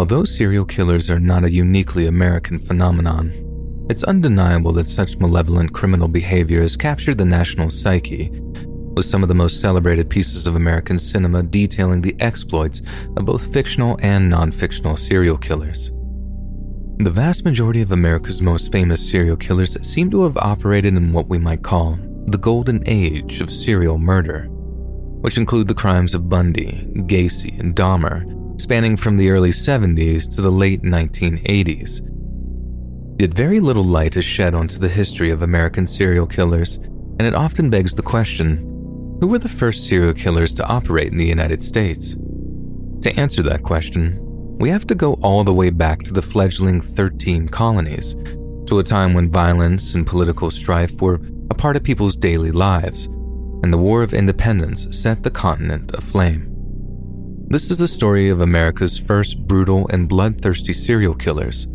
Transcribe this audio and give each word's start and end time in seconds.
Although 0.00 0.24
serial 0.24 0.64
killers 0.64 1.10
are 1.10 1.20
not 1.20 1.44
a 1.44 1.50
uniquely 1.50 2.06
American 2.06 2.58
phenomenon, 2.58 3.34
it's 3.90 4.02
undeniable 4.02 4.72
that 4.72 4.88
such 4.88 5.18
malevolent 5.18 5.74
criminal 5.74 6.08
behavior 6.08 6.62
has 6.62 6.74
captured 6.74 7.18
the 7.18 7.26
national 7.26 7.68
psyche, 7.68 8.30
with 8.94 9.04
some 9.04 9.22
of 9.22 9.28
the 9.28 9.34
most 9.34 9.60
celebrated 9.60 10.08
pieces 10.08 10.46
of 10.46 10.56
American 10.56 10.98
cinema 10.98 11.42
detailing 11.42 12.00
the 12.00 12.16
exploits 12.18 12.80
of 13.18 13.26
both 13.26 13.52
fictional 13.52 13.98
and 14.00 14.30
non 14.30 14.50
fictional 14.50 14.96
serial 14.96 15.36
killers. 15.36 15.90
The 16.96 17.12
vast 17.12 17.44
majority 17.44 17.82
of 17.82 17.92
America's 17.92 18.40
most 18.40 18.72
famous 18.72 19.06
serial 19.06 19.36
killers 19.36 19.76
seem 19.86 20.10
to 20.12 20.22
have 20.22 20.38
operated 20.38 20.94
in 20.94 21.12
what 21.12 21.28
we 21.28 21.36
might 21.36 21.62
call 21.62 21.98
the 22.24 22.38
golden 22.38 22.82
age 22.86 23.42
of 23.42 23.52
serial 23.52 23.98
murder, 23.98 24.46
which 25.20 25.36
include 25.36 25.68
the 25.68 25.74
crimes 25.74 26.14
of 26.14 26.30
Bundy, 26.30 26.90
Gacy, 27.06 27.60
and 27.60 27.76
Dahmer, 27.76 28.39
spanning 28.60 28.96
from 28.96 29.16
the 29.16 29.30
early 29.30 29.50
70s 29.50 30.28
to 30.34 30.42
the 30.42 30.50
late 30.50 30.82
1980s. 30.82 32.00
Yet 33.20 33.34
very 33.34 33.60
little 33.60 33.84
light 33.84 34.16
is 34.16 34.24
shed 34.24 34.54
onto 34.54 34.78
the 34.78 34.88
history 34.88 35.30
of 35.30 35.42
American 35.42 35.86
serial 35.86 36.26
killers, 36.26 36.76
and 36.76 37.22
it 37.22 37.34
often 37.34 37.70
begs 37.70 37.94
the 37.94 38.02
question 38.02 38.66
who 39.20 39.26
were 39.26 39.38
the 39.38 39.48
first 39.48 39.86
serial 39.86 40.14
killers 40.14 40.54
to 40.54 40.66
operate 40.66 41.12
in 41.12 41.18
the 41.18 41.26
United 41.26 41.62
States? 41.62 42.16
To 43.02 43.12
answer 43.20 43.42
that 43.42 43.62
question, 43.62 44.18
we 44.58 44.70
have 44.70 44.86
to 44.86 44.94
go 44.94 45.14
all 45.22 45.44
the 45.44 45.52
way 45.52 45.68
back 45.68 46.00
to 46.04 46.12
the 46.12 46.22
fledgling 46.22 46.80
13 46.80 47.48
colonies, 47.48 48.14
to 48.66 48.78
a 48.78 48.84
time 48.84 49.12
when 49.12 49.30
violence 49.30 49.94
and 49.94 50.06
political 50.06 50.50
strife 50.50 51.00
were 51.02 51.20
a 51.50 51.54
part 51.54 51.76
of 51.76 51.82
people's 51.82 52.16
daily 52.16 52.52
lives, 52.52 53.06
and 53.62 53.72
the 53.72 53.78
War 53.78 54.02
of 54.02 54.14
Independence 54.14 54.86
set 54.98 55.22
the 55.22 55.30
continent 55.30 55.92
aflame. 55.92 56.49
This 57.50 57.68
is 57.72 57.78
the 57.78 57.88
story 57.88 58.28
of 58.28 58.42
America's 58.42 58.96
first 58.96 59.44
brutal 59.48 59.88
and 59.88 60.08
bloodthirsty 60.08 60.72
serial 60.72 61.16
killers, 61.16 61.66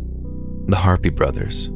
the 0.68 0.76
Harpe 0.76 1.14
brothers. 1.14 1.68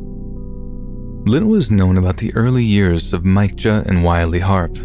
Little 1.27 1.55
is 1.55 1.71
known 1.71 1.99
about 1.99 2.17
the 2.17 2.33
early 2.35 2.65
years 2.65 3.13
of 3.13 3.27
Micah 3.27 3.85
and 3.87 4.03
Wiley 4.03 4.39
Harpe, 4.39 4.79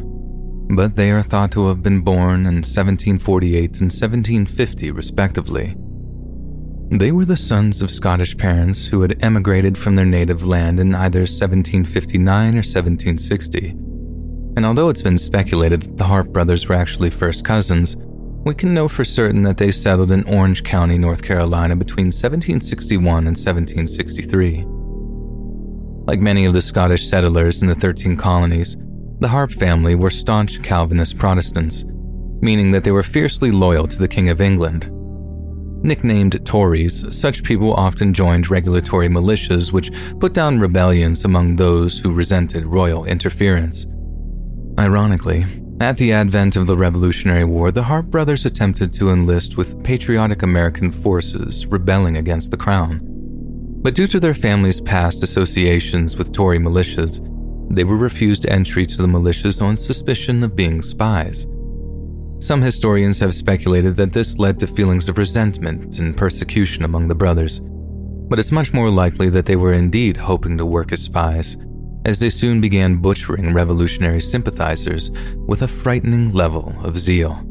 but 0.75 0.97
they 0.97 1.11
are 1.11 1.21
thought 1.21 1.53
to 1.53 1.67
have 1.67 1.81
been 1.81 2.01
born 2.01 2.41
in 2.41 2.55
1748 2.55 3.79
and 3.79 3.89
1750, 3.89 4.91
respectively. 4.91 5.77
They 6.91 7.13
were 7.13 7.23
the 7.23 7.37
sons 7.37 7.81
of 7.81 7.91
Scottish 7.91 8.35
parents 8.35 8.87
who 8.87 9.01
had 9.01 9.23
emigrated 9.23 9.77
from 9.77 9.95
their 9.95 10.03
native 10.03 10.45
land 10.45 10.77
in 10.77 10.93
either 10.93 11.21
1759 11.21 12.53
or 12.53 12.57
1760. 12.57 13.69
And 14.57 14.65
although 14.65 14.89
it's 14.89 15.01
been 15.01 15.17
speculated 15.17 15.83
that 15.83 15.97
the 15.97 16.03
Harpe 16.03 16.33
brothers 16.33 16.67
were 16.67 16.75
actually 16.75 17.11
first 17.11 17.45
cousins, 17.45 17.95
we 18.45 18.53
can 18.53 18.75
know 18.75 18.87
for 18.87 19.03
certain 19.03 19.41
that 19.41 19.57
they 19.57 19.71
settled 19.71 20.11
in 20.11 20.23
Orange 20.29 20.63
County, 20.63 20.99
North 20.99 21.23
Carolina 21.23 21.75
between 21.75 22.05
1761 22.05 23.27
and 23.27 23.35
1763. 23.35 24.63
Like 26.05 26.19
many 26.19 26.45
of 26.45 26.53
the 26.53 26.61
Scottish 26.61 27.07
settlers 27.09 27.63
in 27.63 27.69
the 27.69 27.75
13 27.75 28.15
colonies, 28.15 28.77
the 29.19 29.27
Harpe 29.27 29.51
family 29.51 29.95
were 29.95 30.11
staunch 30.11 30.61
Calvinist 30.61 31.17
Protestants, 31.17 31.85
meaning 32.41 32.69
that 32.69 32.83
they 32.83 32.91
were 32.91 33.01
fiercely 33.01 33.49
loyal 33.49 33.87
to 33.87 33.97
the 33.97 34.07
King 34.07 34.29
of 34.29 34.39
England. 34.39 34.91
Nicknamed 35.83 36.45
Tories, 36.45 37.03
such 37.17 37.43
people 37.43 37.73
often 37.73 38.13
joined 38.13 38.51
regulatory 38.51 39.09
militias 39.09 39.71
which 39.71 39.91
put 40.19 40.33
down 40.33 40.59
rebellions 40.59 41.25
among 41.25 41.55
those 41.55 41.97
who 41.97 42.13
resented 42.13 42.67
royal 42.67 43.05
interference. 43.05 43.87
Ironically, 44.77 45.45
at 45.81 45.97
the 45.97 46.13
advent 46.13 46.55
of 46.55 46.67
the 46.67 46.77
Revolutionary 46.77 47.43
War, 47.43 47.69
the 47.69 47.83
Harpe 47.83 48.05
brothers 48.05 48.45
attempted 48.45 48.93
to 48.93 49.09
enlist 49.09 49.57
with 49.57 49.83
patriotic 49.83 50.41
American 50.41 50.89
forces 50.89 51.65
rebelling 51.65 52.15
against 52.15 52.51
the 52.51 52.57
crown. 52.57 53.01
But 53.81 53.93
due 53.93 54.07
to 54.07 54.19
their 54.19 54.33
family's 54.33 54.79
past 54.79 55.21
associations 55.21 56.15
with 56.15 56.31
Tory 56.31 56.59
militias, 56.59 57.19
they 57.69 57.83
were 57.83 57.97
refused 57.97 58.47
entry 58.47 58.85
to 58.85 58.97
the 58.97 59.07
militias 59.07 59.61
on 59.61 59.75
suspicion 59.75 60.43
of 60.43 60.55
being 60.55 60.81
spies. 60.81 61.45
Some 62.39 62.61
historians 62.61 63.19
have 63.19 63.35
speculated 63.35 63.97
that 63.97 64.13
this 64.13 64.37
led 64.37 64.59
to 64.59 64.67
feelings 64.67 65.09
of 65.09 65.17
resentment 65.17 65.99
and 65.99 66.15
persecution 66.15 66.85
among 66.85 67.09
the 67.09 67.15
brothers, 67.15 67.59
but 68.29 68.39
it's 68.39 68.51
much 68.51 68.71
more 68.71 68.89
likely 68.89 69.29
that 69.29 69.45
they 69.45 69.57
were 69.57 69.73
indeed 69.73 70.15
hoping 70.15 70.57
to 70.57 70.65
work 70.65 70.93
as 70.93 71.03
spies 71.03 71.57
as 72.05 72.19
they 72.19 72.29
soon 72.29 72.61
began 72.61 72.97
butchering 72.97 73.53
revolutionary 73.53 74.21
sympathizers 74.21 75.11
with 75.47 75.63
a 75.63 75.67
frightening 75.67 76.31
level 76.31 76.75
of 76.83 76.97
zeal. 76.97 77.41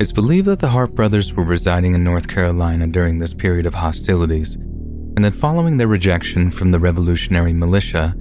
It's 0.00 0.12
believed 0.12 0.46
that 0.46 0.60
the 0.60 0.68
Harpe 0.68 0.94
brothers 0.94 1.34
were 1.34 1.44
residing 1.44 1.94
in 1.94 2.02
North 2.02 2.26
Carolina 2.26 2.86
during 2.86 3.18
this 3.18 3.34
period 3.34 3.66
of 3.66 3.74
hostilities, 3.74 4.54
and 4.54 5.22
that 5.24 5.34
following 5.34 5.76
their 5.76 5.86
rejection 5.86 6.50
from 6.50 6.70
the 6.70 6.78
revolutionary 6.78 7.52
militia, 7.52 8.14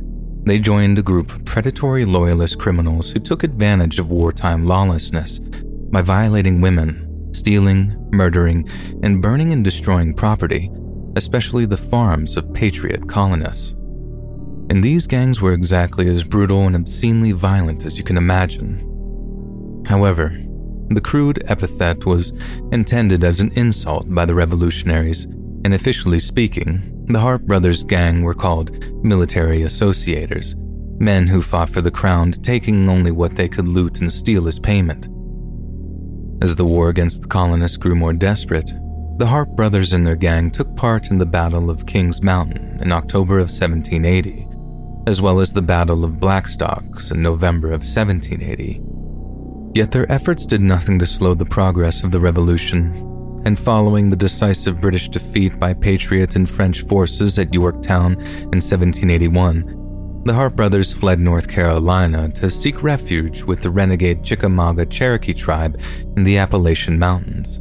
they 0.43 0.59
joined 0.59 0.99
a 0.99 1.03
group 1.03 1.33
of 1.33 1.45
predatory 1.45 2.03
loyalist 2.03 2.59
criminals 2.59 3.11
who 3.11 3.19
took 3.19 3.43
advantage 3.43 3.99
of 3.99 4.09
wartime 4.09 4.65
lawlessness 4.65 5.39
by 5.39 6.01
violating 6.01 6.59
women, 6.59 7.29
stealing, 7.33 7.95
murdering, 8.11 8.67
and 9.01 9.21
burning 9.21 9.53
and 9.53 9.63
destroying 9.63 10.13
property, 10.13 10.69
especially 11.15 11.65
the 11.65 11.77
farms 11.77 12.35
of 12.35 12.53
patriot 12.53 13.07
colonists 13.07 13.75
and 14.69 14.83
these 14.83 15.07
gangs 15.07 15.41
were 15.41 15.53
exactly 15.53 16.07
as 16.07 16.23
brutal 16.23 16.67
and 16.67 16.75
obscenely 16.75 17.31
violent 17.31 17.85
as 17.85 17.97
you 17.97 18.03
can 18.03 18.17
imagine. 18.17 18.85
However, 19.87 20.37
the 20.89 21.01
crude 21.01 21.43
epithet 21.47 22.05
was 22.05 22.33
intended 22.71 23.23
as 23.23 23.41
an 23.41 23.51
insult 23.55 24.13
by 24.13 24.25
the 24.25 24.35
revolutionaries, 24.35 25.25
and 25.65 25.73
officially 25.73 26.19
speaking, 26.19 27.05
the 27.07 27.19
Harpe 27.19 27.43
Brothers 27.43 27.83
gang 27.83 28.23
were 28.23 28.33
called 28.33 28.71
military 29.03 29.61
associators, 29.61 30.55
men 30.99 31.27
who 31.27 31.41
fought 31.41 31.69
for 31.69 31.81
the 31.81 31.91
crown, 31.91 32.31
taking 32.31 32.89
only 32.89 33.11
what 33.11 33.35
they 33.35 33.47
could 33.47 33.67
loot 33.67 34.01
and 34.01 34.11
steal 34.11 34.47
as 34.47 34.59
payment. 34.59 35.07
As 36.41 36.55
the 36.55 36.65
war 36.65 36.89
against 36.89 37.21
the 37.21 37.27
colonists 37.27 37.77
grew 37.77 37.95
more 37.95 38.13
desperate, 38.13 38.71
the 39.17 39.25
Harpe 39.25 39.55
brothers 39.55 39.93
and 39.93 40.07
their 40.07 40.15
gang 40.15 40.49
took 40.49 40.75
part 40.75 41.11
in 41.11 41.17
the 41.17 41.25
Battle 41.25 41.69
of 41.69 41.85
Kings 41.85 42.21
Mountain 42.21 42.79
in 42.81 42.91
October 42.91 43.39
of 43.39 43.49
1780, 43.49 44.47
as 45.09 45.23
well 45.23 45.39
as 45.39 45.51
the 45.51 45.61
Battle 45.61 46.05
of 46.05 46.19
Blackstocks 46.19 47.11
in 47.11 47.19
November 47.19 47.69
of 47.69 47.81
1780. 47.81 48.79
Yet 49.73 49.89
their 49.89 50.09
efforts 50.11 50.45
did 50.45 50.61
nothing 50.61 50.99
to 50.99 51.07
slow 51.07 51.33
the 51.33 51.45
progress 51.45 52.03
of 52.03 52.11
the 52.11 52.19
revolution, 52.19 53.41
and 53.43 53.57
following 53.57 54.11
the 54.11 54.15
decisive 54.15 54.79
British 54.79 55.09
defeat 55.09 55.59
by 55.59 55.73
Patriot 55.73 56.35
and 56.35 56.47
French 56.47 56.83
forces 56.83 57.39
at 57.39 57.51
Yorktown 57.51 58.13
in 58.13 58.61
1781, 58.61 60.21
the 60.25 60.33
Harpe 60.33 60.55
brothers 60.55 60.93
fled 60.93 61.19
North 61.19 61.47
Carolina 61.47 62.29
to 62.33 62.47
seek 62.47 62.83
refuge 62.83 63.41
with 63.41 63.63
the 63.63 63.71
renegade 63.71 64.23
Chickamauga 64.23 64.85
Cherokee 64.85 65.33
tribe 65.33 65.81
in 66.17 66.23
the 66.23 66.37
Appalachian 66.37 66.99
Mountains. 66.99 67.57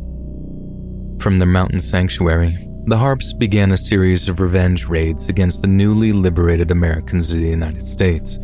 From 1.23 1.39
their 1.39 1.49
mountain 1.49 1.81
sanctuary, 1.81 2.68
the 2.89 2.97
Harpes 2.97 3.35
began 3.35 3.73
a 3.73 3.77
series 3.77 4.31
of 4.31 4.41
revenge 4.41 4.87
raids 4.87 5.29
against 5.29 5.61
the 5.61 5.69
newly 5.69 6.11
liberated 6.11 6.71
Americans 6.71 7.31
of 7.31 7.39
the 7.39 7.49
United 7.49 7.87
States, 7.87 8.39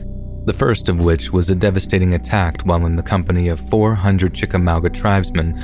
the 0.44 0.52
first 0.52 0.90
of 0.90 0.98
which 0.98 1.32
was 1.32 1.48
a 1.48 1.54
devastating 1.54 2.12
attack 2.12 2.60
while 2.62 2.84
in 2.84 2.94
the 2.94 3.02
company 3.02 3.48
of 3.48 3.58
400 3.70 4.34
Chickamauga 4.34 4.90
tribesmen 4.90 5.58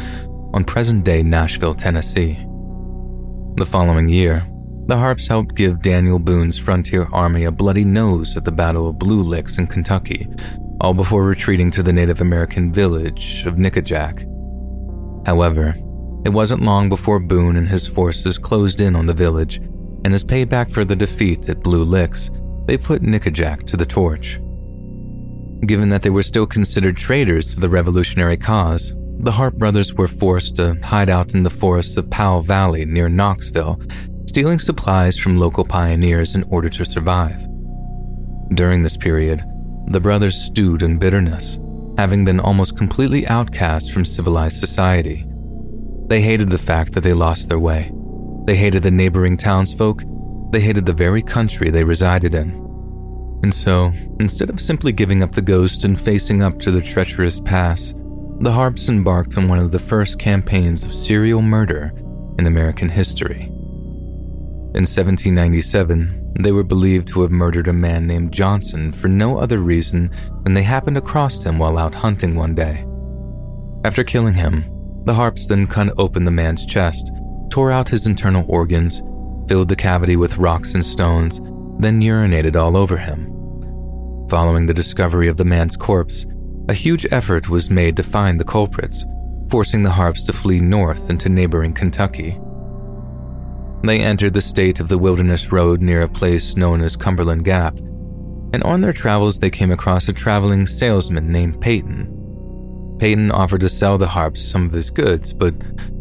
on 0.54 0.64
present 0.64 1.04
day 1.04 1.22
Nashville, 1.22 1.74
Tennessee. 1.74 2.38
The 3.56 3.66
following 3.66 4.08
year, 4.08 4.46
the 4.86 4.96
Harpes 4.96 5.28
helped 5.28 5.56
give 5.56 5.82
Daniel 5.82 6.18
Boone's 6.18 6.58
frontier 6.58 7.06
army 7.12 7.44
a 7.44 7.50
bloody 7.50 7.84
nose 7.84 8.34
at 8.34 8.46
the 8.46 8.52
Battle 8.52 8.88
of 8.88 8.98
Blue 8.98 9.20
Licks 9.20 9.58
in 9.58 9.66
Kentucky, 9.66 10.26
all 10.80 10.94
before 10.94 11.24
retreating 11.24 11.70
to 11.72 11.82
the 11.82 11.92
Native 11.92 12.22
American 12.22 12.72
village 12.72 13.44
of 13.44 13.56
Nickajack. 13.56 14.26
However, 15.26 15.76
it 16.24 16.30
wasn't 16.30 16.62
long 16.62 16.88
before 16.88 17.18
Boone 17.18 17.56
and 17.56 17.68
his 17.68 17.88
forces 17.88 18.38
closed 18.38 18.80
in 18.80 18.94
on 18.94 19.06
the 19.06 19.14
village, 19.14 19.56
and 20.04 20.12
as 20.12 20.24
payback 20.24 20.70
for 20.70 20.84
the 20.84 20.96
defeat 20.96 21.48
at 21.48 21.62
Blue 21.62 21.82
Licks, 21.82 22.30
they 22.66 22.76
put 22.76 23.02
Nickajack 23.02 23.66
to 23.66 23.76
the 23.76 23.86
torch. 23.86 24.40
Given 25.66 25.88
that 25.90 26.02
they 26.02 26.10
were 26.10 26.22
still 26.22 26.46
considered 26.46 26.96
traitors 26.96 27.54
to 27.54 27.60
the 27.60 27.68
revolutionary 27.68 28.36
cause, 28.36 28.94
the 29.22 29.32
Harpe 29.32 29.58
brothers 29.58 29.92
were 29.94 30.08
forced 30.08 30.56
to 30.56 30.78
hide 30.82 31.10
out 31.10 31.34
in 31.34 31.42
the 31.42 31.50
forests 31.50 31.96
of 31.96 32.08
Powell 32.10 32.40
Valley 32.40 32.86
near 32.86 33.08
Knoxville, 33.08 33.80
stealing 34.26 34.58
supplies 34.58 35.18
from 35.18 35.38
local 35.38 35.64
pioneers 35.64 36.34
in 36.34 36.44
order 36.44 36.68
to 36.70 36.84
survive. 36.84 37.46
During 38.54 38.82
this 38.82 38.96
period, 38.96 39.42
the 39.88 40.00
brothers 40.00 40.40
stewed 40.40 40.82
in 40.82 40.98
bitterness, 40.98 41.58
having 41.98 42.24
been 42.24 42.40
almost 42.40 42.78
completely 42.78 43.26
outcast 43.26 43.92
from 43.92 44.04
civilized 44.04 44.58
society. 44.58 45.26
They 46.10 46.20
hated 46.20 46.48
the 46.48 46.58
fact 46.58 46.92
that 46.94 47.04
they 47.04 47.14
lost 47.14 47.48
their 47.48 47.60
way. 47.60 47.92
They 48.44 48.56
hated 48.56 48.82
the 48.82 48.90
neighboring 48.90 49.36
townsfolk. 49.36 50.02
They 50.50 50.60
hated 50.60 50.84
the 50.84 50.92
very 50.92 51.22
country 51.22 51.70
they 51.70 51.84
resided 51.84 52.34
in. 52.34 52.50
And 53.44 53.54
so, 53.54 53.92
instead 54.18 54.50
of 54.50 54.60
simply 54.60 54.90
giving 54.90 55.22
up 55.22 55.32
the 55.32 55.40
ghost 55.40 55.84
and 55.84 56.00
facing 56.00 56.42
up 56.42 56.58
to 56.58 56.72
their 56.72 56.82
treacherous 56.82 57.38
past, 57.38 57.94
the 58.40 58.50
Harpes 58.50 58.88
embarked 58.88 59.38
on 59.38 59.46
one 59.46 59.60
of 59.60 59.70
the 59.70 59.78
first 59.78 60.18
campaigns 60.18 60.82
of 60.82 60.92
serial 60.92 61.42
murder 61.42 61.92
in 62.40 62.48
American 62.48 62.88
history. 62.88 63.42
In 64.74 64.82
1797, 64.82 66.32
they 66.40 66.50
were 66.50 66.64
believed 66.64 67.06
to 67.08 67.22
have 67.22 67.30
murdered 67.30 67.68
a 67.68 67.72
man 67.72 68.08
named 68.08 68.32
Johnson 68.32 68.92
for 68.92 69.06
no 69.06 69.38
other 69.38 69.58
reason 69.58 70.10
than 70.42 70.54
they 70.54 70.64
happened 70.64 70.98
across 70.98 71.44
him 71.44 71.60
while 71.60 71.78
out 71.78 71.94
hunting 71.94 72.34
one 72.34 72.56
day. 72.56 72.84
After 73.84 74.02
killing 74.02 74.34
him, 74.34 74.64
the 75.04 75.14
Harpes 75.14 75.46
then 75.46 75.66
cut 75.66 75.92
open 75.98 76.24
the 76.24 76.30
man's 76.30 76.66
chest, 76.66 77.10
tore 77.50 77.70
out 77.70 77.88
his 77.88 78.06
internal 78.06 78.44
organs, 78.48 79.02
filled 79.48 79.68
the 79.68 79.76
cavity 79.76 80.16
with 80.16 80.38
rocks 80.38 80.74
and 80.74 80.84
stones, 80.84 81.40
then 81.80 82.00
urinated 82.00 82.56
all 82.56 82.76
over 82.76 82.96
him. 82.96 83.26
Following 84.28 84.66
the 84.66 84.74
discovery 84.74 85.28
of 85.28 85.36
the 85.36 85.44
man's 85.44 85.76
corpse, 85.76 86.26
a 86.68 86.74
huge 86.74 87.06
effort 87.10 87.48
was 87.48 87.70
made 87.70 87.96
to 87.96 88.02
find 88.02 88.38
the 88.38 88.44
culprits, 88.44 89.04
forcing 89.50 89.82
the 89.82 89.90
Harpes 89.90 90.22
to 90.24 90.32
flee 90.32 90.60
north 90.60 91.10
into 91.10 91.28
neighboring 91.28 91.72
Kentucky. 91.72 92.38
They 93.82 94.00
entered 94.00 94.34
the 94.34 94.40
state 94.40 94.78
of 94.78 94.88
the 94.88 94.98
Wilderness 94.98 95.50
Road 95.50 95.80
near 95.80 96.02
a 96.02 96.08
place 96.08 96.54
known 96.54 96.82
as 96.82 96.94
Cumberland 96.94 97.44
Gap, 97.44 97.76
and 98.52 98.62
on 98.62 98.82
their 98.82 98.92
travels 98.92 99.38
they 99.38 99.50
came 99.50 99.72
across 99.72 100.06
a 100.06 100.12
traveling 100.12 100.66
salesman 100.66 101.32
named 101.32 101.60
Peyton. 101.60 102.19
Peyton 103.00 103.30
offered 103.30 103.62
to 103.62 103.68
sell 103.70 103.96
the 103.96 104.08
Harpes 104.08 104.42
some 104.42 104.66
of 104.66 104.72
his 104.72 104.90
goods, 104.90 105.32
but 105.32 105.54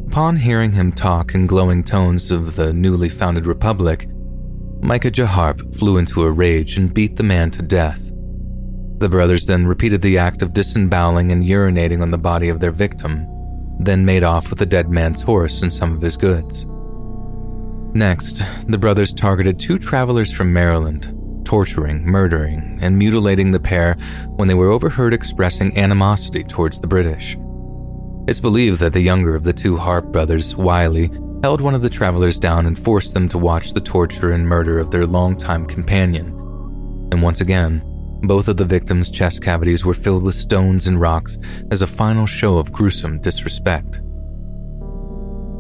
upon 0.08 0.36
hearing 0.36 0.74
him 0.74 0.92
talk 0.92 1.34
in 1.34 1.48
glowing 1.48 1.82
tones 1.82 2.30
of 2.30 2.58
the 2.58 2.74
newly 2.74 3.08
founded 3.08 3.46
republic, 3.46 4.10
Micah 4.82 5.26
Harpe 5.26 5.74
flew 5.74 5.98
into 5.98 6.24
a 6.24 6.32
rage 6.32 6.78
and 6.78 6.94
beat 6.94 7.16
the 7.16 7.24
man 7.24 7.52
to 7.52 7.62
death. 7.62 8.12
The 8.98 9.08
brothers 9.08 9.46
then 9.46 9.66
repeated 9.66 10.02
the 10.02 10.18
act 10.18 10.42
of 10.42 10.52
disemboweling 10.52 11.32
and 11.32 11.42
urinating 11.42 12.02
on 12.02 12.12
the 12.12 12.18
body 12.18 12.50
of 12.50 12.60
their 12.60 12.72
victim, 12.72 13.26
then 13.80 14.04
made 14.04 14.26
off 14.26 14.50
with 14.50 14.60
the 14.60 14.66
dead 14.66 14.90
man's 14.90 15.22
horse 15.22 15.62
and 15.62 15.72
some 15.72 15.94
of 15.96 16.02
his 16.02 16.18
goods. 16.18 16.66
Next, 17.96 18.42
the 18.68 18.78
brothers 18.78 19.14
targeted 19.14 19.58
two 19.58 19.80
travelers 19.80 20.34
from 20.34 20.52
Maryland, 20.52 21.16
torturing, 21.50 22.06
murdering, 22.06 22.78
and 22.80 22.96
mutilating 22.96 23.50
the 23.50 23.60
pair 23.60 23.96
when 24.36 24.48
they 24.48 24.54
were 24.54 24.70
overheard 24.70 25.16
expressing 25.16 25.76
animosity 25.80 26.44
towards 26.44 26.80
the 26.80 26.86
British. 26.86 27.36
It's 28.28 28.40
believed 28.40 28.80
that 28.82 28.94
the 28.94 29.02
younger 29.02 29.34
of 29.34 29.44
the 29.44 29.52
two 29.52 29.76
Harpe 29.76 30.12
brothers, 30.12 30.56
Wiley, 30.56 31.10
held 31.42 31.60
one 31.60 31.74
of 31.74 31.82
the 31.82 31.90
travelers 31.90 32.38
down 32.38 32.68
and 32.68 32.78
forced 32.78 33.16
them 33.16 33.28
to 33.30 33.40
watch 33.40 33.74
the 33.74 33.82
torture 33.82 34.30
and 34.30 34.48
murder 34.48 34.78
of 34.78 34.92
their 34.92 35.08
longtime 35.08 35.66
companion. 35.66 36.28
And 37.12 37.24
once 37.24 37.42
again, 37.42 37.82
both 38.22 38.48
of 38.48 38.58
the 38.58 38.64
victims' 38.64 39.10
chest 39.10 39.42
cavities 39.42 39.84
were 39.84 39.96
filled 39.96 40.22
with 40.22 40.36
stones 40.36 40.86
and 40.86 41.02
rocks 41.02 41.40
as 41.72 41.82
a 41.82 41.88
final 41.88 42.28
show 42.28 42.60
of 42.60 42.72
gruesome 42.72 43.22
disrespect. 43.22 44.02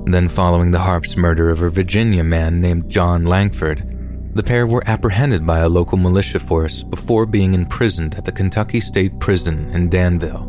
Then, 0.06 0.30
following 0.30 0.70
the 0.70 0.78
Harpe's 0.78 1.18
murder 1.18 1.50
of 1.50 1.64
a 1.64 1.72
Virginia 1.72 2.24
man 2.24 2.62
named 2.62 2.92
John 2.92 3.26
Langford, 3.26 3.89
the 4.34 4.44
pair 4.44 4.68
were 4.68 4.88
apprehended 4.88 5.46
by 5.46 5.60
a 5.60 5.70
local 5.70 5.98
militia 5.98 6.40
force 6.40 6.84
before 6.84 7.26
being 7.26 7.54
imprisoned 7.54 8.16
at 8.16 8.26
the 8.26 8.32
Kentucky 8.32 8.80
State 8.80 9.20
Prison 9.20 9.70
in 9.70 9.90
Danville. 9.90 10.46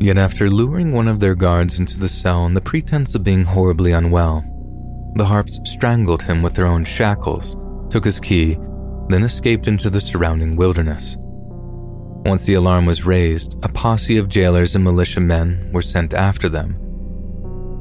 Yet, 0.00 0.18
after 0.18 0.50
luring 0.50 0.92
one 0.92 1.08
of 1.08 1.20
their 1.20 1.34
guards 1.34 1.80
into 1.80 1.98
the 1.98 2.08
cell 2.08 2.40
on 2.40 2.54
the 2.54 2.60
pretense 2.60 3.14
of 3.14 3.24
being 3.24 3.44
horribly 3.44 3.92
unwell, 3.92 4.44
the 5.14 5.24
Harpes 5.24 5.60
strangled 5.64 6.22
him 6.22 6.42
with 6.42 6.54
their 6.54 6.66
own 6.66 6.84
shackles, 6.84 7.56
took 7.90 8.04
his 8.04 8.20
key, 8.20 8.58
then 9.08 9.22
escaped 9.22 9.68
into 9.68 9.90
the 9.90 10.00
surrounding 10.00 10.56
wilderness. 10.56 11.16
Once 12.24 12.44
the 12.44 12.54
alarm 12.54 12.86
was 12.86 13.04
raised, 13.04 13.56
a 13.62 13.68
posse 13.68 14.16
of 14.16 14.28
jailers 14.28 14.74
and 14.74 14.84
militiamen 14.84 15.70
were 15.72 15.82
sent 15.82 16.14
after 16.14 16.48
them 16.48 16.82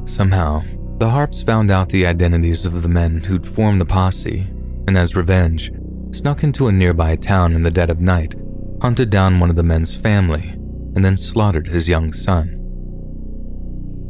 Somehow, 0.05 0.63
the 0.97 1.09
Harpes 1.09 1.43
found 1.43 1.71
out 1.71 1.89
the 1.89 2.05
identities 2.05 2.65
of 2.65 2.81
the 2.81 2.89
men 2.89 3.21
who'd 3.21 3.47
formed 3.47 3.79
the 3.79 3.85
posse, 3.85 4.47
and 4.87 4.97
as 4.97 5.15
revenge, 5.15 5.71
snuck 6.11 6.43
into 6.43 6.67
a 6.67 6.71
nearby 6.71 7.15
town 7.15 7.53
in 7.53 7.63
the 7.63 7.71
dead 7.71 7.89
of 7.89 7.99
night, 7.99 8.35
hunted 8.81 9.09
down 9.09 9.39
one 9.39 9.49
of 9.49 9.55
the 9.55 9.63
men's 9.63 9.95
family, 9.95 10.49
and 10.95 11.05
then 11.05 11.17
slaughtered 11.17 11.67
his 11.67 11.87
young 11.87 12.13
son. 12.13 12.57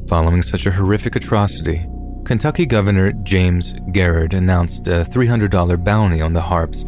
Following 0.07 0.41
such 0.41 0.65
a 0.65 0.71
horrific 0.71 1.15
atrocity, 1.15 1.85
Kentucky 2.25 2.65
Governor 2.65 3.11
James 3.23 3.75
Garrard 3.91 4.33
announced 4.33 4.87
a 4.87 5.03
$300 5.03 5.83
bounty 5.83 6.21
on 6.21 6.33
the 6.33 6.41
Harpes 6.41 6.85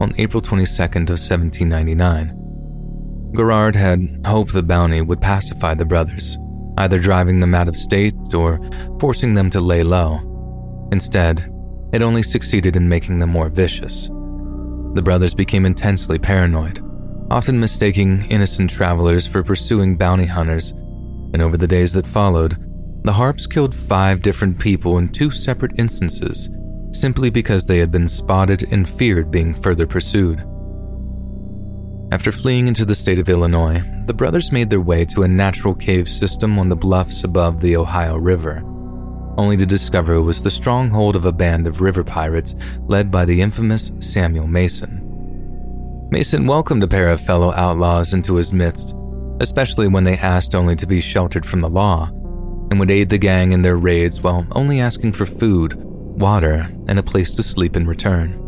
on 0.00 0.14
April 0.18 0.42
22nd 0.42 1.10
of 1.10 1.18
1799. 1.18 3.32
Garrard 3.34 3.76
had 3.76 4.00
hoped 4.26 4.52
the 4.52 4.62
bounty 4.62 5.02
would 5.02 5.20
pacify 5.20 5.74
the 5.74 5.84
brothers, 5.84 6.38
either 6.78 6.98
driving 6.98 7.40
them 7.40 7.54
out 7.54 7.68
of 7.68 7.76
state 7.76 8.14
or 8.34 8.60
forcing 9.00 9.34
them 9.34 9.50
to 9.50 9.60
lay 9.60 9.82
low. 9.82 10.88
Instead, 10.92 11.50
it 11.96 12.02
only 12.02 12.22
succeeded 12.22 12.76
in 12.76 12.88
making 12.88 13.18
them 13.18 13.30
more 13.30 13.48
vicious. 13.48 14.08
The 14.92 15.02
brothers 15.02 15.34
became 15.34 15.64
intensely 15.64 16.18
paranoid, 16.18 16.80
often 17.30 17.58
mistaking 17.58 18.26
innocent 18.30 18.70
travelers 18.70 19.26
for 19.26 19.42
pursuing 19.42 19.96
bounty 19.96 20.26
hunters, 20.26 20.72
and 21.32 21.40
over 21.40 21.56
the 21.56 21.66
days 21.66 21.94
that 21.94 22.06
followed, 22.06 22.58
the 23.02 23.14
Harpes 23.14 23.46
killed 23.46 23.74
five 23.74 24.20
different 24.20 24.58
people 24.58 24.98
in 24.98 25.08
two 25.08 25.30
separate 25.30 25.78
instances 25.78 26.50
simply 26.92 27.30
because 27.30 27.64
they 27.64 27.78
had 27.78 27.90
been 27.90 28.08
spotted 28.08 28.66
and 28.70 28.88
feared 28.88 29.30
being 29.30 29.54
further 29.54 29.86
pursued. 29.86 30.40
After 32.12 32.30
fleeing 32.30 32.68
into 32.68 32.84
the 32.84 32.94
state 32.94 33.18
of 33.18 33.28
Illinois, 33.28 33.82
the 34.04 34.14
brothers 34.14 34.52
made 34.52 34.70
their 34.70 34.80
way 34.80 35.04
to 35.06 35.22
a 35.22 35.28
natural 35.28 35.74
cave 35.74 36.08
system 36.08 36.58
on 36.58 36.68
the 36.68 36.76
bluffs 36.76 37.24
above 37.24 37.60
the 37.60 37.76
Ohio 37.76 38.16
River, 38.16 38.62
only 39.36 39.56
to 39.56 39.66
discover 39.66 40.14
it 40.14 40.22
was 40.22 40.42
the 40.42 40.50
stronghold 40.50 41.16
of 41.16 41.26
a 41.26 41.32
band 41.32 41.66
of 41.66 41.80
river 41.80 42.04
pirates 42.04 42.54
led 42.86 43.10
by 43.10 43.24
the 43.24 43.40
infamous 43.40 43.92
Samuel 44.00 44.46
Mason. 44.46 45.02
Mason 46.10 46.46
welcomed 46.46 46.82
a 46.82 46.88
pair 46.88 47.08
of 47.08 47.20
fellow 47.20 47.52
outlaws 47.52 48.14
into 48.14 48.36
his 48.36 48.52
midst, 48.52 48.94
especially 49.40 49.88
when 49.88 50.04
they 50.04 50.16
asked 50.16 50.54
only 50.54 50.76
to 50.76 50.86
be 50.86 51.00
sheltered 51.00 51.44
from 51.44 51.60
the 51.60 51.68
law, 51.68 52.08
and 52.70 52.78
would 52.78 52.90
aid 52.90 53.08
the 53.08 53.18
gang 53.18 53.52
in 53.52 53.62
their 53.62 53.76
raids 53.76 54.22
while 54.22 54.46
only 54.52 54.80
asking 54.80 55.12
for 55.12 55.26
food, 55.26 55.74
water, 55.74 56.68
and 56.88 56.98
a 56.98 57.02
place 57.02 57.34
to 57.34 57.42
sleep 57.42 57.76
in 57.76 57.86
return. 57.86 58.42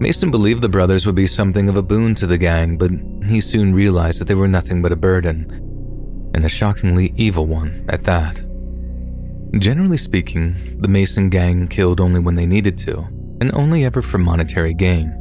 Mason 0.00 0.30
believed 0.30 0.62
the 0.62 0.68
brothers 0.68 1.06
would 1.06 1.14
be 1.14 1.26
something 1.26 1.68
of 1.68 1.76
a 1.76 1.82
boon 1.82 2.14
to 2.14 2.26
the 2.26 2.38
gang, 2.38 2.78
but 2.78 2.90
he 3.28 3.40
soon 3.40 3.74
realized 3.74 4.20
that 4.20 4.28
they 4.28 4.34
were 4.34 4.48
nothing 4.48 4.80
but 4.80 4.92
a 4.92 4.96
burden, 4.96 5.50
and 6.34 6.44
a 6.44 6.48
shockingly 6.48 7.12
evil 7.16 7.46
one 7.46 7.84
at 7.88 8.04
that. 8.04 8.47
Generally 9.56 9.96
speaking, 9.96 10.54
the 10.80 10.88
Mason 10.88 11.30
gang 11.30 11.68
killed 11.68 12.00
only 12.00 12.20
when 12.20 12.34
they 12.34 12.44
needed 12.44 12.76
to, 12.78 12.98
and 13.40 13.50
only 13.54 13.84
ever 13.84 14.02
for 14.02 14.18
monetary 14.18 14.74
gain. 14.74 15.14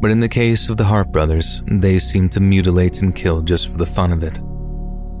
But 0.00 0.12
in 0.12 0.20
the 0.20 0.28
case 0.28 0.70
of 0.70 0.76
the 0.76 0.84
Harpe 0.84 1.10
brothers, 1.10 1.60
they 1.66 1.98
seemed 1.98 2.30
to 2.32 2.40
mutilate 2.40 3.02
and 3.02 3.14
kill 3.14 3.42
just 3.42 3.72
for 3.72 3.76
the 3.76 3.86
fun 3.86 4.12
of 4.12 4.22
it. 4.22 4.38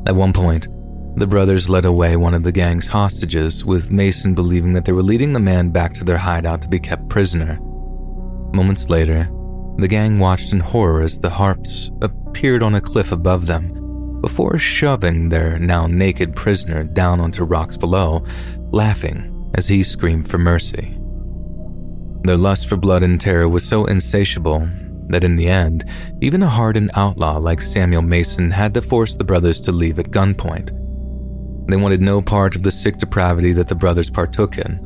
At 0.06 0.14
one 0.14 0.32
point, 0.32 0.68
the 1.16 1.26
brothers 1.26 1.68
led 1.68 1.84
away 1.84 2.16
one 2.16 2.34
of 2.34 2.44
the 2.44 2.52
gang's 2.52 2.86
hostages, 2.86 3.64
with 3.64 3.90
Mason 3.90 4.32
believing 4.32 4.74
that 4.74 4.84
they 4.84 4.92
were 4.92 5.02
leading 5.02 5.32
the 5.32 5.40
man 5.40 5.70
back 5.70 5.92
to 5.94 6.04
their 6.04 6.18
hideout 6.18 6.62
to 6.62 6.68
be 6.68 6.78
kept 6.78 7.08
prisoner. 7.08 7.58
Moments 8.54 8.88
later, 8.88 9.28
the 9.78 9.88
gang 9.88 10.20
watched 10.20 10.52
in 10.52 10.60
horror 10.60 11.02
as 11.02 11.18
the 11.18 11.30
Harpes 11.30 11.90
appeared 12.00 12.62
on 12.62 12.76
a 12.76 12.80
cliff 12.80 13.10
above 13.10 13.46
them 13.46 13.83
before 14.24 14.56
shoving 14.56 15.28
their 15.28 15.58
now 15.58 15.86
naked 15.86 16.34
prisoner 16.34 16.82
down 16.82 17.20
onto 17.20 17.44
rocks 17.44 17.76
below, 17.76 18.24
laughing 18.72 19.50
as 19.52 19.68
he 19.68 19.82
screamed 19.82 20.26
for 20.26 20.38
mercy. 20.38 20.98
Their 22.22 22.38
lust 22.38 22.66
for 22.66 22.78
blood 22.78 23.02
and 23.02 23.20
terror 23.20 23.50
was 23.50 23.68
so 23.68 23.84
insatiable 23.84 24.66
that 25.08 25.24
in 25.24 25.36
the 25.36 25.46
end, 25.46 25.84
even 26.22 26.42
a 26.42 26.48
hardened 26.48 26.90
outlaw 26.94 27.36
like 27.36 27.60
Samuel 27.60 28.00
Mason 28.00 28.50
had 28.50 28.72
to 28.72 28.80
force 28.80 29.14
the 29.14 29.24
brothers 29.24 29.60
to 29.60 29.72
leave 29.72 29.98
at 29.98 30.10
gunpoint. 30.10 30.70
They 31.68 31.76
wanted 31.76 32.00
no 32.00 32.22
part 32.22 32.56
of 32.56 32.62
the 32.62 32.70
sick 32.70 32.96
depravity 32.96 33.52
that 33.52 33.68
the 33.68 33.74
brothers 33.74 34.08
partook 34.08 34.56
in, 34.56 34.80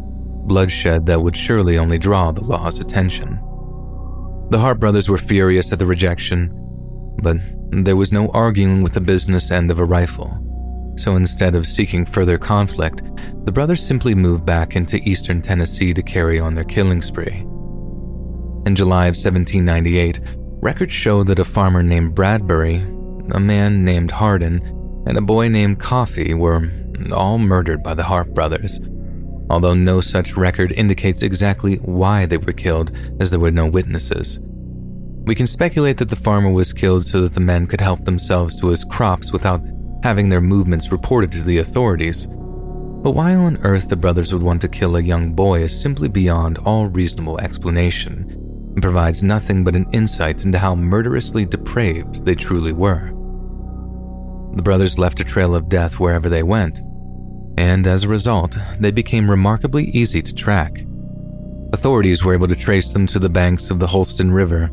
bloodshed 0.49 1.07
that 1.07 1.23
would 1.23 1.37
surely 1.37 1.79
only 1.79 1.99
draw 1.99 2.33
the 2.33 2.43
law's 2.43 2.81
attention. 2.81 3.39
The 4.51 4.59
Harpe 4.59 4.81
brothers 4.81 5.09
were 5.09 5.17
furious 5.17 5.71
at 5.71 5.79
the 5.79 5.87
rejection, 5.87 6.58
but 7.23 7.37
there 7.71 7.97
was 7.97 8.13
no 8.13 8.29
arguing 8.29 8.83
with 8.83 8.93
the 8.93 9.01
business 9.01 9.51
end 9.51 9.71
of 9.71 9.79
a 9.79 9.85
rifle. 9.85 10.45
So 10.97 11.17
instead 11.17 11.55
of 11.55 11.67
seeking 11.67 12.05
further 12.05 12.39
conflict, 12.39 13.03
the 13.45 13.53
brothers 13.53 13.85
simply 13.85 14.15
moved 14.15 14.45
back 14.45 14.75
into 14.75 14.97
eastern 15.09 15.41
Tennessee 15.41 15.95
to 15.95 16.03
carry 16.03 16.41
on 16.41 16.55
their 16.55 16.65
killing 16.65 17.03
spree. 17.03 17.45
In 18.67 18.75
July 18.75 19.07
of 19.07 19.17
1798, 19.17 20.21
records 20.61 20.93
show 20.93 21.23
that 21.23 21.39
a 21.39 21.45
farmer 21.45 21.83
named 21.83 22.15
Bradbury, 22.15 22.77
a 23.33 23.41
man 23.41 23.85
named 23.85 24.11
Hardin, 24.11 24.61
and 25.07 25.17
a 25.17 25.23
boy 25.23 25.49
named 25.49 25.79
Coffee 25.79 26.35
were 26.35 26.71
all 27.13 27.39
murdered 27.39 27.83
by 27.83 27.95
the 27.95 28.03
Harpe 28.03 28.35
brothers, 28.35 28.81
although 29.49 29.75
no 29.75 30.01
such 30.01 30.37
record 30.37 30.73
indicates 30.73 31.23
exactly 31.23 31.77
why 31.77 32.27
they 32.27 32.37
were 32.37 32.53
killed, 32.53 32.91
as 33.21 33.31
there 33.31 33.41
were 33.41 33.51
no 33.51 33.69
witnesses. 33.69 34.41
We 35.29 35.35
can 35.35 35.47
speculate 35.47 35.99
that 35.99 36.09
the 36.09 36.17
farmer 36.17 36.51
was 36.51 36.73
killed 36.73 37.05
so 37.05 37.21
that 37.21 37.35
the 37.35 37.41
men 37.41 37.67
could 37.67 37.83
help 37.83 38.03
themselves 38.07 38.59
to 38.59 38.69
his 38.69 38.83
crops 38.83 39.31
without 39.31 39.61
having 40.03 40.31
their 40.31 40.41
movements 40.41 40.91
reported 40.91 41.31
to 41.33 41.43
the 41.43 41.59
authorities. 41.59 42.27
But 42.27 43.11
why 43.11 43.35
on 43.35 43.59
earth 43.59 43.91
the 43.91 43.97
brothers 43.97 44.33
would 44.33 44.43
want 44.43 44.63
to 44.63 44.69
kill 44.69 44.97
a 44.97 45.03
young 45.03 45.35
boy 45.35 45.61
is 45.61 45.79
simply 45.79 46.09
beyond 46.09 46.57
all 46.57 46.87
reasonable 46.87 47.39
explanation 47.43 48.25
and 48.73 48.81
provides 48.81 49.23
nothing 49.23 49.65
but 49.65 49.77
an 49.77 49.85
insight 49.93 50.47
into 50.47 50.59
how 50.59 50.75
murderously 50.75 51.45
depraved 51.45 52.25
they 52.25 52.35
truly 52.35 52.73
were. 52.73 53.09
The 54.55 54.63
brothers 54.63 54.99
left 54.99 55.21
a 55.21 55.25
trail 55.25 55.55
of 55.55 55.69
death 55.69 56.01
wherever 56.01 56.31
they 56.31 56.43
went, 56.43 56.81
and 57.59 57.87
as 57.87 58.05
a 58.05 58.09
result, 58.09 58.57
they 58.81 58.93
became 58.93 59.31
remarkably 59.31 59.91
easy 59.91 60.23
to 60.23 60.33
track. 60.33 60.87
Authorities 61.75 62.25
were 62.25 62.33
able 62.33 62.49
to 62.49 62.57
trace 62.57 62.95
them 62.95 63.07
to 63.09 63.19
the 63.19 63.29
banks 63.29 63.71
of 63.71 63.79
the 63.79 63.87
Holston 63.87 64.33
River, 64.33 64.71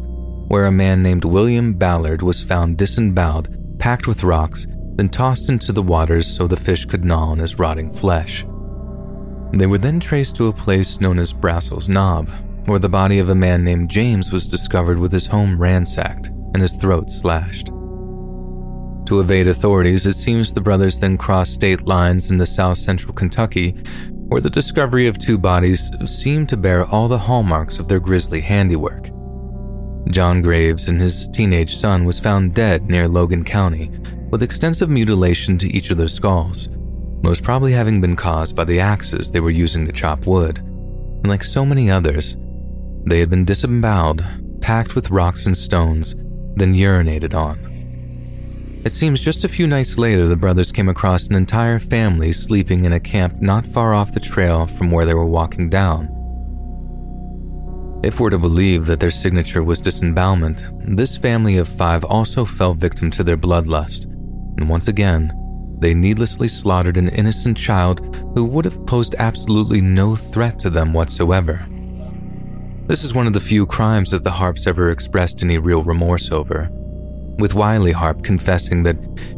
where 0.48 0.66
a 0.66 0.72
man 0.72 1.02
named 1.02 1.26
William 1.26 1.74
Ballard 1.74 2.22
was 2.22 2.44
found 2.44 2.78
disemboweled, 2.78 3.80
packed 3.80 4.08
with 4.08 4.24
rocks, 4.24 4.68
then 4.96 5.10
tossed 5.10 5.50
into 5.50 5.72
the 5.72 5.82
waters 5.82 6.28
so 6.28 6.48
the 6.48 6.56
fish 6.56 6.86
could 6.86 7.04
gnaw 7.04 7.32
on 7.32 7.40
his 7.40 7.60
rotting 7.60 7.92
flesh. 7.92 8.46
They 9.52 9.68
were 9.68 9.78
then 9.78 10.00
traced 10.00 10.36
to 10.38 10.48
a 10.48 10.54
place 10.54 11.00
known 11.00 11.20
as 11.20 11.34
Brassel's 11.34 11.90
Knob, 11.90 12.30
where 12.66 12.80
the 12.80 12.90
body 12.90 13.20
of 13.20 13.30
a 13.30 13.36
man 13.36 13.64
named 13.64 13.90
James 13.90 14.32
was 14.32 14.48
discovered 14.48 15.00
with 15.00 15.12
his 15.12 15.28
home 15.28 15.60
ransacked 15.60 16.28
and 16.28 16.62
his 16.62 16.76
throat 16.76 17.10
slashed. 17.10 17.68
To 19.08 19.20
evade 19.20 19.48
authorities, 19.48 20.08
it 20.08 20.16
seems 20.16 20.52
the 20.52 20.62
brothers 20.62 21.00
then 21.00 21.18
crossed 21.18 21.54
state 21.54 21.86
lines 21.86 22.32
into 22.32 22.46
south 22.46 22.78
central 22.78 23.14
Kentucky, 23.14 23.72
where 24.28 24.42
the 24.42 24.50
discovery 24.50 25.06
of 25.08 25.20
two 25.20 25.38
bodies 25.38 25.92
seemed 26.06 26.50
to 26.50 26.58
bear 26.58 26.86
all 26.86 27.08
the 27.08 27.18
hallmarks 27.18 27.78
of 27.78 27.88
their 27.88 28.00
grisly 28.00 28.42
handiwork. 28.42 29.10
John 30.10 30.42
Graves 30.42 30.88
and 30.88 31.02
his 31.02 31.28
teenage 31.30 31.76
son 31.76 32.06
was 32.06 32.20
found 32.20 32.54
dead 32.54 32.90
near 32.90 33.08
Logan 33.08 33.44
County, 33.44 33.92
with 34.30 34.44
extensive 34.44 34.90
mutilation 34.90 35.58
to 35.58 35.68
each 35.68 35.90
of 35.90 35.98
their 35.98 36.08
skulls, 36.08 36.70
most 37.24 37.44
probably 37.44 37.74
having 37.74 38.02
been 38.02 38.16
caused 38.16 38.56
by 38.56 38.64
the 38.64 38.80
axes 38.80 39.32
they 39.32 39.40
were 39.40 39.50
using 39.50 39.86
to 39.86 39.92
chop 39.92 40.28
wood. 40.28 40.60
And 40.60 41.28
like 41.28 41.44
so 41.44 41.66
many 41.66 41.90
others, 41.90 42.38
they 43.06 43.20
had 43.20 43.30
been 43.30 43.46
disemboweled, 43.46 44.24
packed 44.62 44.96
with 44.96 45.10
rocks 45.10 45.48
and 45.48 45.58
stones, 45.58 46.14
then 46.56 46.76
urinated 46.76 47.34
on. 47.34 47.74
It 48.86 48.94
seems 48.94 49.24
just 49.24 49.44
a 49.44 49.50
few 49.50 49.66
nights 49.66 49.98
later, 49.98 50.28
the 50.28 50.36
brothers 50.36 50.72
came 50.72 50.90
across 50.90 51.26
an 51.26 51.34
entire 51.36 51.80
family 51.80 52.32
sleeping 52.32 52.84
in 52.84 52.94
a 52.94 53.00
camp 53.00 53.42
not 53.42 53.66
far 53.66 53.96
off 53.96 54.14
the 54.14 54.20
trail 54.20 54.68
from 54.68 54.92
where 54.92 55.06
they 55.06 55.16
were 55.16 55.26
walking 55.26 55.72
down. 55.72 56.15
If 58.06 58.20
we're 58.20 58.30
to 58.30 58.38
believe 58.38 58.86
that 58.86 59.00
their 59.00 59.10
signature 59.10 59.64
was 59.64 59.82
disembowelment, 59.82 60.64
this 60.96 61.18
family 61.18 61.58
of 61.58 61.68
five 61.68 62.04
also 62.04 62.46
fell 62.46 62.76
victim 62.76 63.10
to 63.10 63.24
their 63.24 63.36
bloodlust, 63.36 64.06
and 64.06 64.70
once 64.70 64.88
again, 64.88 65.34
they 65.80 65.96
needlessly 65.96 66.48
slaughtered 66.48 66.98
an 66.98 67.10
innocent 67.10 67.58
child 67.58 68.16
who 68.36 68.46
would 68.46 68.64
have 68.64 68.86
posed 68.86 69.16
absolutely 69.18 69.82
no 69.82 70.16
threat 70.16 70.60
to 70.60 70.70
them 70.70 70.94
whatsoever. 70.94 71.68
This 72.86 73.04
is 73.04 73.16
one 73.16 73.26
of 73.26 73.34
the 73.34 73.40
few 73.40 73.66
crimes 73.66 74.12
that 74.12 74.24
the 74.24 74.30
Harpes 74.30 74.68
ever 74.68 74.92
expressed 74.92 75.42
any 75.42 75.58
real 75.58 75.82
remorse 75.82 76.32
over, 76.32 76.70
with 77.40 77.56
Wiley 77.56 77.92
Harpe 77.92 78.24
confessing 78.24 78.84
that 78.84 78.98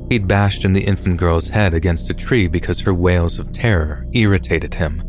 he'd 0.09 0.27
bashed 0.27 0.65
in 0.65 0.73
the 0.73 0.83
infant 0.83 1.15
girl's 1.15 1.51
head 1.51 1.73
against 1.73 2.09
a 2.09 2.13
tree 2.13 2.47
because 2.49 2.81
her 2.81 2.93
wails 2.93 3.39
of 3.39 3.53
terror 3.53 4.05
irritated 4.11 4.73
him. 4.73 5.06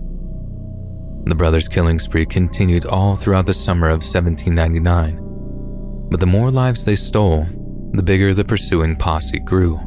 The 1.28 1.34
brothers' 1.34 1.68
killing 1.68 1.98
spree 1.98 2.24
continued 2.24 2.86
all 2.86 3.14
throughout 3.14 3.44
the 3.44 3.52
summer 3.52 3.88
of 3.88 4.02
1799, 4.02 6.08
but 6.08 6.20
the 6.20 6.26
more 6.26 6.50
lives 6.50 6.86
they 6.86 6.96
stole, 6.96 7.46
the 7.92 8.02
bigger 8.02 8.32
the 8.32 8.46
pursuing 8.46 8.96
posse 8.96 9.38
grew. 9.38 9.78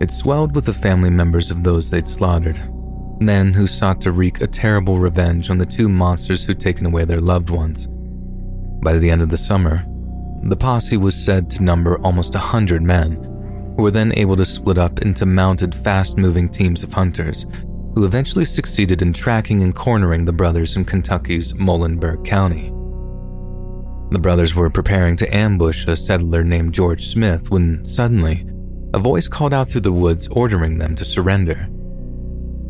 It 0.00 0.12
swelled 0.12 0.54
with 0.54 0.66
the 0.66 0.72
family 0.72 1.10
members 1.10 1.50
of 1.50 1.64
those 1.64 1.90
they'd 1.90 2.08
slaughtered, 2.08 2.56
men 3.20 3.52
who 3.52 3.66
sought 3.66 4.00
to 4.02 4.12
wreak 4.12 4.40
a 4.40 4.46
terrible 4.46 5.00
revenge 5.00 5.50
on 5.50 5.58
the 5.58 5.66
two 5.66 5.88
monsters 5.88 6.44
who'd 6.44 6.60
taken 6.60 6.86
away 6.86 7.04
their 7.04 7.20
loved 7.20 7.50
ones. 7.50 7.88
By 8.84 8.98
the 8.98 9.10
end 9.10 9.22
of 9.22 9.30
the 9.30 9.36
summer, 9.36 9.84
the 10.44 10.56
posse 10.56 10.96
was 10.96 11.16
said 11.16 11.50
to 11.50 11.64
number 11.64 11.98
almost 11.98 12.36
a 12.36 12.46
hundred 12.54 12.82
men, 12.82 13.14
who 13.76 13.82
were 13.82 13.90
then 13.90 14.16
able 14.16 14.36
to 14.36 14.44
split 14.44 14.78
up 14.78 15.02
into 15.02 15.26
mounted, 15.26 15.74
fast 15.74 16.16
moving 16.16 16.48
teams 16.48 16.84
of 16.84 16.92
hunters, 16.92 17.44
who 17.96 18.04
eventually 18.04 18.44
succeeded 18.44 19.00
in 19.00 19.10
tracking 19.10 19.62
and 19.62 19.74
cornering 19.74 20.26
the 20.26 20.32
brothers 20.32 20.76
in 20.76 20.84
Kentucky's 20.84 21.54
Muhlenberg 21.54 22.26
County. 22.26 22.70
The 24.10 24.20
brothers 24.20 24.54
were 24.54 24.68
preparing 24.68 25.16
to 25.16 25.34
ambush 25.34 25.86
a 25.86 25.96
settler 25.96 26.44
named 26.44 26.74
George 26.74 27.06
Smith 27.06 27.50
when 27.50 27.82
suddenly, 27.86 28.46
a 28.92 28.98
voice 28.98 29.28
called 29.28 29.54
out 29.54 29.70
through 29.70 29.80
the 29.80 29.92
woods 29.92 30.28
ordering 30.28 30.76
them 30.76 30.94
to 30.94 31.06
surrender. 31.06 31.68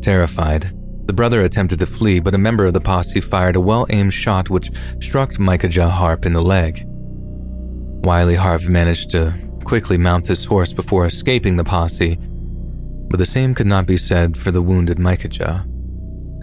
Terrified, 0.01 0.73
the 1.07 1.13
brother 1.13 1.41
attempted 1.41 1.81
to 1.81 1.87
flee, 1.87 2.21
but 2.21 2.35
a 2.35 2.39
member 2.39 2.65
of 2.65 2.73
the 2.73 2.81
posse 2.81 3.21
fired 3.21 3.57
a 3.57 3.61
well 3.61 3.85
aimed 3.91 4.15
shot 4.15 4.49
which 4.49 4.71
struck 5.01 5.41
Micajah 5.41 5.91
Harpe 5.91 6.25
in 6.25 6.35
the 6.35 6.43
leg. 6.43 6.85
Wiley 6.87 8.37
Harpe 8.37 8.69
managed 8.69 9.11
to 9.11 9.35
quickly 9.65 9.99
mount 9.99 10.29
his 10.29 10.45
horse 10.45 10.73
before 10.73 11.05
escaping 11.05 11.57
the 11.57 11.65
posse, 11.65 12.17
but 13.09 13.19
the 13.19 13.27
same 13.27 13.55
could 13.55 13.67
not 13.67 13.87
be 13.87 13.97
said 13.97 14.37
for 14.37 14.51
the 14.51 14.63
wounded 14.63 14.99
Micajah. 14.99 15.67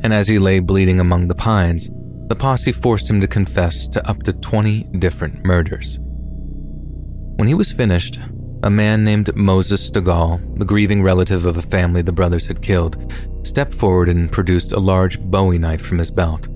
And 0.04 0.14
as 0.14 0.28
he 0.28 0.40
lay 0.40 0.60
bleeding 0.60 1.00
among 1.00 1.28
the 1.28 1.36
pines, 1.36 1.90
the 2.28 2.36
posse 2.36 2.72
forced 2.72 3.10
him 3.10 3.22
to 3.22 3.28
confess 3.28 3.88
to 3.90 4.08
up 4.08 4.24
to 4.24 4.34
20 4.34 4.84
different 5.00 5.46
murders. 5.46 6.00
When 7.36 7.48
he 7.48 7.54
was 7.54 7.72
finished, 7.72 8.20
a 8.64 8.70
man 8.70 9.04
named 9.04 9.36
Moses 9.36 9.90
Stegall, 9.90 10.58
the 10.58 10.66
grieving 10.66 11.04
relative 11.04 11.46
of 11.46 11.58
a 11.58 11.62
family 11.62 12.02
the 12.02 12.14
brothers 12.14 12.48
had 12.48 12.62
killed, 12.62 13.14
stepped 13.44 13.76
forward 13.76 14.08
and 14.08 14.32
produced 14.32 14.72
a 14.72 14.80
large 14.80 15.20
bowie 15.20 15.58
knife 15.58 15.82
from 15.82 15.98
his 15.98 16.12
belt. 16.12 16.48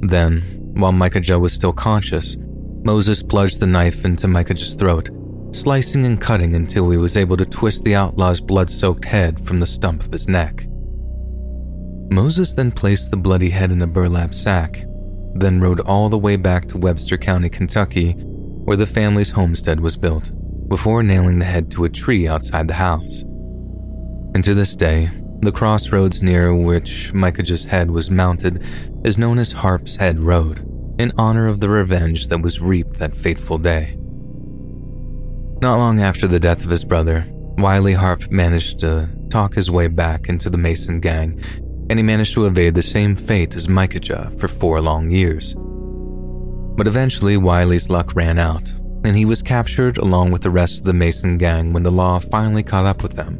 Then, 0.00 0.42
while 0.74 0.92
Micajah 0.92 1.38
was 1.38 1.52
still 1.52 1.72
conscious, 1.72 2.36
Moses 2.84 3.22
plunged 3.22 3.60
the 3.60 3.66
knife 3.66 4.04
into 4.04 4.28
Micajah's 4.28 4.74
throat, 4.74 5.08
slicing 5.54 6.04
and 6.04 6.20
cutting 6.20 6.54
until 6.54 6.90
he 6.90 6.98
was 6.98 7.16
able 7.16 7.36
to 7.36 7.46
twist 7.46 7.84
the 7.84 7.94
outlaw's 7.94 8.40
blood 8.40 8.70
soaked 8.70 9.04
head 9.04 9.40
from 9.40 9.60
the 9.60 9.66
stump 9.66 10.04
of 10.04 10.12
his 10.12 10.28
neck. 10.28 10.66
Moses 12.10 12.54
then 12.54 12.70
placed 12.70 13.10
the 13.10 13.16
bloody 13.16 13.50
head 13.50 13.72
in 13.72 13.82
a 13.82 13.86
burlap 13.86 14.34
sack, 14.34 14.84
then 15.34 15.60
rode 15.60 15.80
all 15.80 16.08
the 16.08 16.18
way 16.18 16.36
back 16.36 16.66
to 16.68 16.78
Webster 16.78 17.16
County, 17.16 17.48
Kentucky, 17.48 18.12
where 18.12 18.76
the 18.76 18.86
family's 18.86 19.30
homestead 19.30 19.80
was 19.80 19.96
built 19.96 20.30
before 20.68 21.02
nailing 21.02 21.38
the 21.38 21.44
head 21.44 21.70
to 21.70 21.84
a 21.84 21.88
tree 21.90 22.26
outside 22.26 22.68
the 22.68 22.74
house. 22.74 23.22
And 24.34 24.42
to 24.44 24.54
this 24.54 24.74
day, 24.74 25.10
the 25.40 25.52
crossroads 25.52 26.22
near 26.22 26.54
which 26.54 27.12
Micajah's 27.12 27.64
head 27.64 27.90
was 27.90 28.10
mounted 28.10 28.64
is 29.04 29.18
known 29.18 29.38
as 29.38 29.52
Harpe's 29.52 29.96
Head 29.96 30.20
Road, 30.20 30.66
in 30.98 31.12
honor 31.18 31.46
of 31.46 31.60
the 31.60 31.68
revenge 31.68 32.28
that 32.28 32.40
was 32.40 32.60
reaped 32.60 32.98
that 32.98 33.14
fateful 33.14 33.58
day. 33.58 33.98
Not 35.64 35.78
long 35.78 36.02
after 36.02 36.26
the 36.26 36.38
death 36.38 36.62
of 36.62 36.70
his 36.70 36.84
brother, 36.84 37.24
Wiley 37.56 37.94
Harpe 37.94 38.30
managed 38.30 38.80
to 38.80 39.08
talk 39.30 39.54
his 39.54 39.70
way 39.70 39.86
back 39.86 40.28
into 40.28 40.50
the 40.50 40.58
Mason 40.58 41.00
gang, 41.00 41.42
and 41.88 41.98
he 41.98 42.02
managed 42.02 42.34
to 42.34 42.44
evade 42.44 42.74
the 42.74 42.82
same 42.82 43.16
fate 43.16 43.56
as 43.56 43.66
Micajah 43.66 44.30
for 44.36 44.46
four 44.46 44.82
long 44.82 45.10
years. 45.10 45.54
But 46.76 46.86
eventually, 46.86 47.38
Wiley's 47.38 47.88
luck 47.88 48.14
ran 48.14 48.38
out, 48.38 48.74
and 49.06 49.16
he 49.16 49.24
was 49.24 49.40
captured 49.40 49.96
along 49.96 50.32
with 50.32 50.42
the 50.42 50.50
rest 50.50 50.80
of 50.80 50.84
the 50.84 50.92
Mason 50.92 51.38
gang 51.38 51.72
when 51.72 51.82
the 51.82 51.90
law 51.90 52.18
finally 52.18 52.62
caught 52.62 52.84
up 52.84 53.02
with 53.02 53.14
them. 53.14 53.36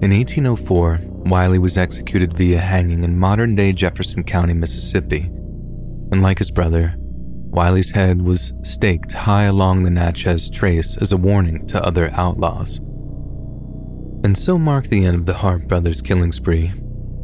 In 0.00 0.12
1804, 0.12 1.00
Wiley 1.26 1.58
was 1.58 1.76
executed 1.76 2.38
via 2.38 2.58
hanging 2.58 3.04
in 3.04 3.18
modern 3.18 3.54
day 3.54 3.74
Jefferson 3.74 4.24
County, 4.24 4.54
Mississippi. 4.54 5.24
And 6.10 6.22
like 6.22 6.38
his 6.38 6.50
brother, 6.50 6.97
Wiley's 7.50 7.90
head 7.90 8.22
was 8.22 8.52
staked 8.62 9.12
high 9.12 9.44
along 9.44 9.82
the 9.82 9.90
Natchez 9.90 10.50
Trace 10.50 10.96
as 10.98 11.12
a 11.12 11.16
warning 11.16 11.66
to 11.68 11.82
other 11.82 12.10
outlaws. 12.12 12.78
And 14.24 14.36
so 14.36 14.58
marked 14.58 14.90
the 14.90 15.04
end 15.04 15.16
of 15.16 15.26
the 15.26 15.34
Harpe 15.34 15.66
brothers' 15.66 16.02
killing 16.02 16.32
spree, 16.32 16.68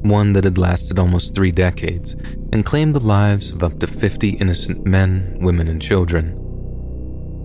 one 0.03 0.33
that 0.33 0.45
had 0.45 0.59
lasted 0.59 0.99
almost 0.99 1.35
three 1.35 1.53
decades 1.53 2.15
and 2.53 2.65
claimed 2.65 2.95
the 2.95 3.01
lives 3.01 3.51
of 3.51 3.63
up 3.63 3.79
to 3.81 3.87
50 3.87 4.31
innocent 4.31 4.87
men, 4.87 5.39
women, 5.41 5.69
and 5.69 5.81
children. 5.81 6.41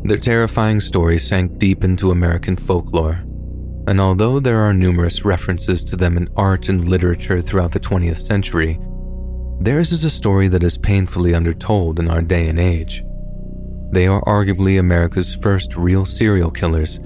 Their 0.03 0.17
terrifying 0.17 0.79
story 0.79 1.17
sank 1.17 1.57
deep 1.57 1.83
into 1.83 2.12
American 2.12 2.55
folklore, 2.55 3.24
and 3.88 4.00
although 4.00 4.39
there 4.39 4.59
are 4.59 4.74
numerous 4.74 5.25
references 5.25 5.83
to 5.86 5.95
them 5.95 6.15
in 6.15 6.29
art 6.36 6.69
and 6.69 6.88
literature 6.88 7.41
throughout 7.41 7.71
the 7.71 7.79
20th 7.79 8.21
century, 8.21 8.79
theirs 9.59 9.91
is 9.91 10.03
a 10.05 10.09
story 10.09 10.47
that 10.47 10.63
is 10.63 10.77
painfully 10.77 11.35
undertold 11.35 11.99
in 11.99 12.09
our 12.09 12.21
day 12.21 12.47
and 12.47 12.59
age. 12.59 13.03
They 13.91 14.07
are 14.07 14.21
arguably 14.21 14.79
America's 14.79 15.35
first 15.35 15.75
real 15.75 16.05
serial 16.05 16.51
killers, 16.51 16.99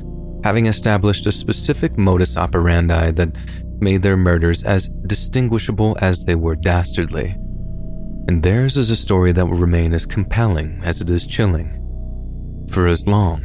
having 0.44 0.66
established 0.66 1.26
a 1.26 1.32
specific 1.32 1.98
modus 1.98 2.38
operandi 2.38 3.12
that 3.12 3.36
made 3.80 4.02
their 4.02 4.18
murders 4.18 4.64
as 4.64 4.90
distinguishable 5.08 5.98
as 6.02 6.26
they 6.26 6.36
were 6.36 6.56
dastardly. 6.56 7.36
And 8.28 8.44
theirs 8.44 8.78
is 8.78 8.92
a 8.92 8.96
story 8.96 9.32
that 9.34 9.46
will 9.46 9.58
remain 9.58 9.94
as 9.94 10.06
compelling 10.06 10.82
as 10.84 11.02
it 11.02 11.10
is 11.10 11.26
chilling 11.26 11.80
for 12.70 12.88
as 12.88 13.08
long 13.08 13.44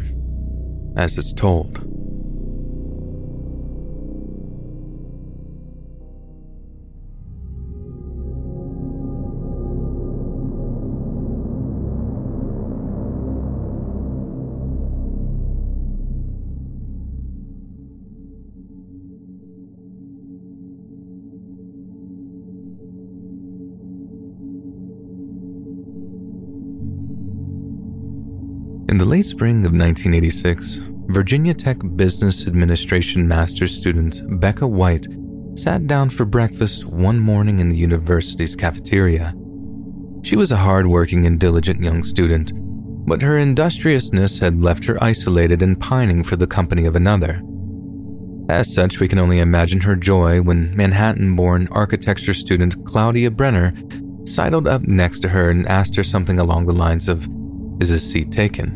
as 0.96 1.18
it's 1.18 1.32
told. 1.32 1.87
In 28.88 28.96
the 28.96 29.04
late 29.04 29.26
spring 29.26 29.66
of 29.66 29.72
1986, 29.72 30.80
Virginia 31.08 31.52
Tech 31.52 31.76
Business 31.94 32.46
Administration 32.46 33.28
master's 33.28 33.76
student 33.76 34.22
Becca 34.40 34.66
Wight 34.66 35.06
sat 35.56 35.86
down 35.86 36.08
for 36.08 36.24
breakfast 36.24 36.86
one 36.86 37.18
morning 37.18 37.58
in 37.58 37.68
the 37.68 37.76
university's 37.76 38.56
cafeteria. 38.56 39.34
She 40.22 40.36
was 40.36 40.52
a 40.52 40.56
hardworking 40.56 41.26
and 41.26 41.38
diligent 41.38 41.82
young 41.82 42.02
student, 42.02 42.52
but 43.06 43.20
her 43.20 43.36
industriousness 43.36 44.38
had 44.38 44.62
left 44.62 44.86
her 44.86 44.96
isolated 45.04 45.60
and 45.60 45.78
pining 45.78 46.24
for 46.24 46.36
the 46.36 46.46
company 46.46 46.86
of 46.86 46.96
another. 46.96 47.42
As 48.48 48.72
such, 48.72 49.00
we 49.00 49.08
can 49.08 49.18
only 49.18 49.38
imagine 49.38 49.80
her 49.80 49.96
joy 49.96 50.40
when 50.40 50.74
Manhattan 50.74 51.36
born 51.36 51.68
architecture 51.72 52.32
student 52.32 52.86
Claudia 52.86 53.30
Brenner 53.30 53.74
sidled 54.24 54.66
up 54.66 54.82
next 54.82 55.20
to 55.20 55.28
her 55.28 55.50
and 55.50 55.68
asked 55.68 55.94
her 55.96 56.04
something 56.04 56.38
along 56.38 56.64
the 56.64 56.72
lines 56.72 57.06
of, 57.06 57.28
Is 57.80 57.90
a 57.90 58.00
seat 58.00 58.32
taken? 58.32 58.70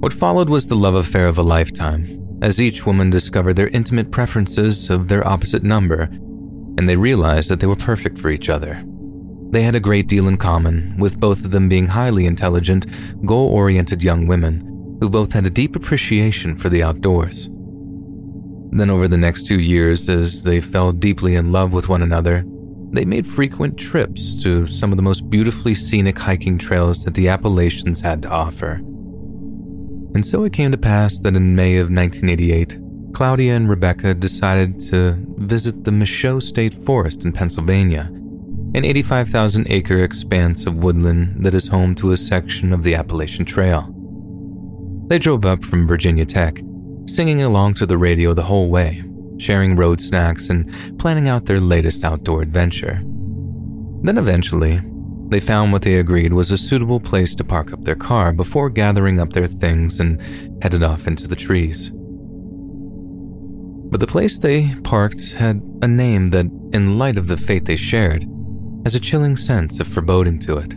What 0.00 0.12
followed 0.12 0.48
was 0.48 0.66
the 0.66 0.76
love 0.76 0.94
affair 0.94 1.26
of 1.26 1.36
a 1.36 1.42
lifetime, 1.42 2.38
as 2.40 2.60
each 2.60 2.86
woman 2.86 3.10
discovered 3.10 3.54
their 3.54 3.68
intimate 3.68 4.10
preferences 4.10 4.88
of 4.88 5.08
their 5.08 5.26
opposite 5.26 5.62
number, 5.62 6.02
and 6.78 6.88
they 6.88 6.96
realized 6.96 7.50
that 7.50 7.60
they 7.60 7.66
were 7.66 7.76
perfect 7.76 8.18
for 8.18 8.30
each 8.30 8.48
other. 8.48 8.82
They 9.50 9.62
had 9.62 9.74
a 9.74 9.80
great 9.80 10.08
deal 10.08 10.26
in 10.26 10.38
common, 10.38 10.96
with 10.98 11.20
both 11.20 11.44
of 11.44 11.50
them 11.50 11.68
being 11.68 11.88
highly 11.88 12.24
intelligent, 12.24 12.86
goal 13.26 13.48
oriented 13.48 14.02
young 14.02 14.26
women 14.26 14.98
who 15.00 15.10
both 15.10 15.34
had 15.34 15.44
a 15.44 15.50
deep 15.50 15.76
appreciation 15.76 16.56
for 16.56 16.70
the 16.70 16.82
outdoors. 16.82 17.50
Then, 18.70 18.90
over 18.90 19.06
the 19.06 19.16
next 19.16 19.46
two 19.46 19.60
years, 19.60 20.08
as 20.08 20.42
they 20.42 20.60
fell 20.60 20.92
deeply 20.92 21.34
in 21.34 21.52
love 21.52 21.72
with 21.72 21.88
one 21.88 22.02
another, 22.02 22.44
they 22.96 23.04
made 23.04 23.26
frequent 23.26 23.76
trips 23.78 24.34
to 24.42 24.66
some 24.66 24.90
of 24.90 24.96
the 24.96 25.02
most 25.02 25.28
beautifully 25.28 25.74
scenic 25.74 26.18
hiking 26.18 26.56
trails 26.56 27.04
that 27.04 27.14
the 27.14 27.28
Appalachians 27.28 28.00
had 28.00 28.22
to 28.22 28.30
offer. 28.30 28.80
And 30.14 30.24
so 30.24 30.44
it 30.44 30.54
came 30.54 30.70
to 30.70 30.78
pass 30.78 31.18
that 31.20 31.36
in 31.36 31.54
May 31.54 31.76
of 31.76 31.90
1988, 31.90 32.78
Claudia 33.12 33.54
and 33.54 33.68
Rebecca 33.68 34.14
decided 34.14 34.80
to 34.88 35.16
visit 35.36 35.84
the 35.84 35.90
Michaux 35.90 36.42
State 36.42 36.72
Forest 36.72 37.24
in 37.24 37.32
Pennsylvania, 37.32 38.10
an 38.74 38.84
85,000 38.84 39.66
acre 39.68 40.02
expanse 40.02 40.66
of 40.66 40.82
woodland 40.82 41.44
that 41.44 41.54
is 41.54 41.68
home 41.68 41.94
to 41.96 42.12
a 42.12 42.16
section 42.16 42.72
of 42.72 42.82
the 42.82 42.94
Appalachian 42.94 43.44
Trail. 43.44 43.92
They 45.08 45.18
drove 45.18 45.44
up 45.44 45.62
from 45.62 45.86
Virginia 45.86 46.24
Tech, 46.24 46.62
singing 47.06 47.42
along 47.42 47.74
to 47.74 47.86
the 47.86 47.98
radio 47.98 48.32
the 48.32 48.42
whole 48.42 48.68
way, 48.70 49.04
sharing 49.38 49.76
road 49.76 50.00
snacks 50.00 50.48
and 50.48 50.98
planning 50.98 51.28
out 51.28 51.46
their 51.46 51.60
latest 51.60 52.04
outdoor 52.04 52.42
adventure. 52.42 53.02
Then 54.02 54.18
eventually, 54.18 54.80
they 55.28 55.40
found 55.40 55.72
what 55.72 55.82
they 55.82 55.98
agreed 55.98 56.32
was 56.32 56.50
a 56.50 56.58
suitable 56.58 57.00
place 57.00 57.34
to 57.34 57.44
park 57.44 57.72
up 57.72 57.82
their 57.82 57.96
car 57.96 58.32
before 58.32 58.70
gathering 58.70 59.18
up 59.18 59.32
their 59.32 59.48
things 59.48 59.98
and 59.98 60.20
headed 60.62 60.82
off 60.82 61.06
into 61.06 61.26
the 61.26 61.34
trees. 61.34 61.90
But 63.88 64.00
the 64.00 64.06
place 64.06 64.38
they 64.38 64.74
parked 64.84 65.32
had 65.34 65.62
a 65.82 65.88
name 65.88 66.30
that, 66.30 66.46
in 66.72 66.98
light 66.98 67.18
of 67.18 67.28
the 67.28 67.36
fate 67.36 67.64
they 67.64 67.76
shared, 67.76 68.26
has 68.84 68.94
a 68.94 69.00
chilling 69.00 69.36
sense 69.36 69.80
of 69.80 69.88
foreboding 69.88 70.38
to 70.40 70.58
it. 70.58 70.76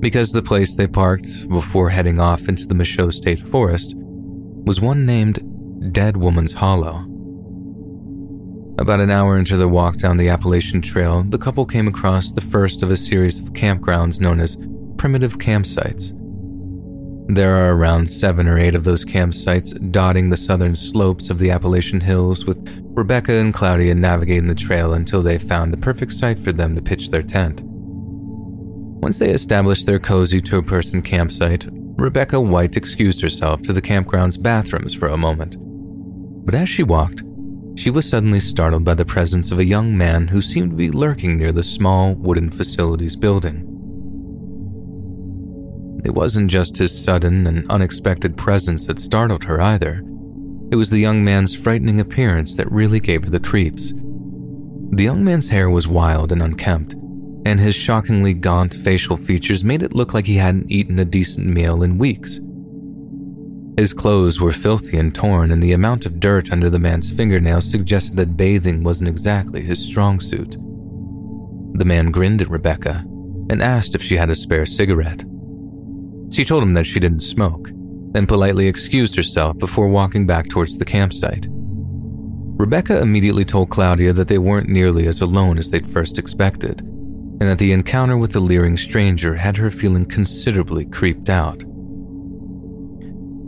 Because 0.00 0.32
the 0.32 0.42
place 0.42 0.74
they 0.74 0.86
parked 0.86 1.48
before 1.48 1.90
heading 1.90 2.20
off 2.20 2.48
into 2.48 2.66
the 2.66 2.74
Michaux 2.74 3.12
State 3.12 3.40
Forest 3.40 3.94
was 3.96 4.80
one 4.80 5.06
named 5.06 5.92
Dead 5.92 6.16
Woman's 6.16 6.54
Hollow. 6.54 7.06
About 8.82 8.98
an 8.98 9.12
hour 9.12 9.38
into 9.38 9.56
their 9.56 9.68
walk 9.68 9.98
down 9.98 10.16
the 10.16 10.28
Appalachian 10.28 10.82
Trail, 10.82 11.22
the 11.22 11.38
couple 11.38 11.64
came 11.64 11.86
across 11.86 12.32
the 12.32 12.40
first 12.40 12.82
of 12.82 12.90
a 12.90 12.96
series 12.96 13.38
of 13.38 13.52
campgrounds 13.52 14.20
known 14.20 14.40
as 14.40 14.58
primitive 14.96 15.38
campsites. 15.38 16.12
There 17.32 17.54
are 17.54 17.76
around 17.76 18.10
seven 18.10 18.48
or 18.48 18.58
eight 18.58 18.74
of 18.74 18.82
those 18.82 19.04
campsites 19.04 19.92
dotting 19.92 20.30
the 20.30 20.36
southern 20.36 20.74
slopes 20.74 21.30
of 21.30 21.38
the 21.38 21.48
Appalachian 21.52 22.00
Hills, 22.00 22.44
with 22.44 22.82
Rebecca 22.86 23.34
and 23.34 23.54
Claudia 23.54 23.94
navigating 23.94 24.48
the 24.48 24.54
trail 24.56 24.94
until 24.94 25.22
they 25.22 25.38
found 25.38 25.72
the 25.72 25.76
perfect 25.76 26.12
site 26.12 26.40
for 26.40 26.50
them 26.50 26.74
to 26.74 26.82
pitch 26.82 27.10
their 27.10 27.22
tent. 27.22 27.60
Once 27.62 29.20
they 29.20 29.30
established 29.30 29.86
their 29.86 30.00
cozy 30.00 30.40
two 30.40 30.60
person 30.60 31.02
campsite, 31.02 31.68
Rebecca 31.70 32.40
Wight 32.40 32.76
excused 32.76 33.20
herself 33.20 33.62
to 33.62 33.72
the 33.72 33.80
campground's 33.80 34.38
bathrooms 34.38 34.92
for 34.92 35.06
a 35.06 35.16
moment. 35.16 35.54
But 36.44 36.56
as 36.56 36.68
she 36.68 36.82
walked, 36.82 37.22
she 37.74 37.90
was 37.90 38.08
suddenly 38.08 38.40
startled 38.40 38.84
by 38.84 38.94
the 38.94 39.04
presence 39.04 39.50
of 39.50 39.58
a 39.58 39.64
young 39.64 39.96
man 39.96 40.28
who 40.28 40.42
seemed 40.42 40.70
to 40.70 40.76
be 40.76 40.90
lurking 40.90 41.36
near 41.36 41.52
the 41.52 41.62
small 41.62 42.14
wooden 42.14 42.50
facilities 42.50 43.16
building. 43.16 43.68
It 46.04 46.14
wasn't 46.14 46.50
just 46.50 46.76
his 46.76 47.04
sudden 47.04 47.46
and 47.46 47.70
unexpected 47.70 48.36
presence 48.36 48.86
that 48.86 49.00
startled 49.00 49.44
her 49.44 49.60
either. 49.60 50.02
It 50.70 50.76
was 50.76 50.90
the 50.90 50.98
young 50.98 51.24
man's 51.24 51.54
frightening 51.54 52.00
appearance 52.00 52.56
that 52.56 52.70
really 52.70 52.98
gave 52.98 53.24
her 53.24 53.30
the 53.30 53.40
creeps. 53.40 53.92
The 54.94 55.04
young 55.04 55.24
man's 55.24 55.48
hair 55.48 55.70
was 55.70 55.86
wild 55.86 56.32
and 56.32 56.42
unkempt, 56.42 56.94
and 57.44 57.60
his 57.60 57.74
shockingly 57.74 58.34
gaunt 58.34 58.74
facial 58.74 59.16
features 59.16 59.64
made 59.64 59.82
it 59.82 59.94
look 59.94 60.12
like 60.12 60.26
he 60.26 60.36
hadn't 60.36 60.70
eaten 60.70 60.98
a 60.98 61.04
decent 61.04 61.46
meal 61.46 61.82
in 61.82 61.98
weeks. 61.98 62.40
His 63.76 63.94
clothes 63.94 64.38
were 64.38 64.52
filthy 64.52 64.98
and 64.98 65.14
torn, 65.14 65.50
and 65.50 65.62
the 65.62 65.72
amount 65.72 66.04
of 66.04 66.20
dirt 66.20 66.52
under 66.52 66.68
the 66.68 66.78
man's 66.78 67.10
fingernails 67.10 67.70
suggested 67.70 68.16
that 68.16 68.36
bathing 68.36 68.84
wasn't 68.84 69.08
exactly 69.08 69.62
his 69.62 69.82
strong 69.82 70.20
suit. 70.20 70.52
The 71.78 71.86
man 71.86 72.10
grinned 72.10 72.42
at 72.42 72.50
Rebecca 72.50 73.04
and 73.48 73.62
asked 73.62 73.94
if 73.94 74.02
she 74.02 74.16
had 74.16 74.28
a 74.28 74.34
spare 74.34 74.66
cigarette. 74.66 75.24
She 76.30 76.44
told 76.44 76.62
him 76.62 76.74
that 76.74 76.86
she 76.86 77.00
didn't 77.00 77.20
smoke, 77.20 77.70
then 78.12 78.26
politely 78.26 78.66
excused 78.66 79.16
herself 79.16 79.58
before 79.58 79.88
walking 79.88 80.26
back 80.26 80.50
towards 80.50 80.76
the 80.76 80.84
campsite. 80.84 81.46
Rebecca 81.50 83.00
immediately 83.00 83.46
told 83.46 83.70
Claudia 83.70 84.12
that 84.12 84.28
they 84.28 84.38
weren't 84.38 84.68
nearly 84.68 85.06
as 85.06 85.22
alone 85.22 85.56
as 85.56 85.70
they'd 85.70 85.88
first 85.88 86.18
expected, 86.18 86.80
and 86.80 87.40
that 87.40 87.58
the 87.58 87.72
encounter 87.72 88.18
with 88.18 88.32
the 88.32 88.40
leering 88.40 88.76
stranger 88.76 89.36
had 89.36 89.56
her 89.56 89.70
feeling 89.70 90.04
considerably 90.04 90.84
creeped 90.84 91.30
out. 91.30 91.64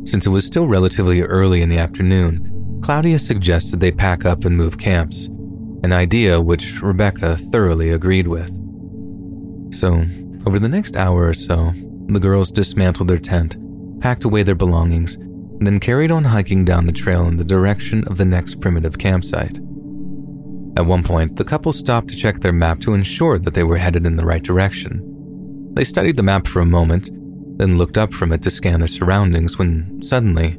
Since 0.04 0.26
it 0.26 0.30
was 0.30 0.44
still 0.44 0.66
relatively 0.66 1.22
early 1.22 1.62
in 1.62 1.68
the 1.68 1.78
afternoon, 1.78 2.80
Claudia 2.82 3.18
suggested 3.18 3.80
they 3.80 3.90
pack 3.90 4.24
up 4.24 4.44
and 4.44 4.56
move 4.56 4.78
camps, 4.78 5.26
an 5.82 5.92
idea 5.92 6.40
which 6.40 6.82
Rebecca 6.82 7.36
thoroughly 7.36 7.90
agreed 7.90 8.26
with. 8.26 8.50
So, 9.72 10.04
over 10.46 10.58
the 10.58 10.68
next 10.68 10.96
hour 10.96 11.26
or 11.26 11.34
so, 11.34 11.72
the 12.06 12.20
girls 12.20 12.50
dismantled 12.50 13.08
their 13.08 13.18
tent, 13.18 13.56
packed 14.00 14.24
away 14.24 14.42
their 14.42 14.54
belongings, 14.54 15.14
and 15.14 15.66
then 15.66 15.80
carried 15.80 16.10
on 16.10 16.24
hiking 16.24 16.64
down 16.64 16.84
the 16.84 16.92
trail 16.92 17.26
in 17.26 17.38
the 17.38 17.44
direction 17.44 18.04
of 18.04 18.18
the 18.18 18.24
next 18.26 18.60
primitive 18.60 18.98
campsite. 18.98 19.58
At 20.76 20.86
one 20.86 21.02
point, 21.02 21.36
the 21.36 21.44
couple 21.44 21.72
stopped 21.72 22.08
to 22.08 22.16
check 22.16 22.40
their 22.40 22.52
map 22.52 22.80
to 22.80 22.94
ensure 22.94 23.38
that 23.38 23.54
they 23.54 23.62
were 23.62 23.78
headed 23.78 24.04
in 24.04 24.16
the 24.16 24.26
right 24.26 24.42
direction. 24.42 25.70
They 25.72 25.84
studied 25.84 26.16
the 26.16 26.22
map 26.22 26.46
for 26.46 26.60
a 26.60 26.66
moment, 26.66 27.08
then 27.56 27.78
looked 27.78 27.98
up 27.98 28.12
from 28.12 28.32
it 28.32 28.42
to 28.42 28.50
scan 28.50 28.80
their 28.80 28.88
surroundings 28.88 29.58
when 29.58 30.00
suddenly, 30.02 30.52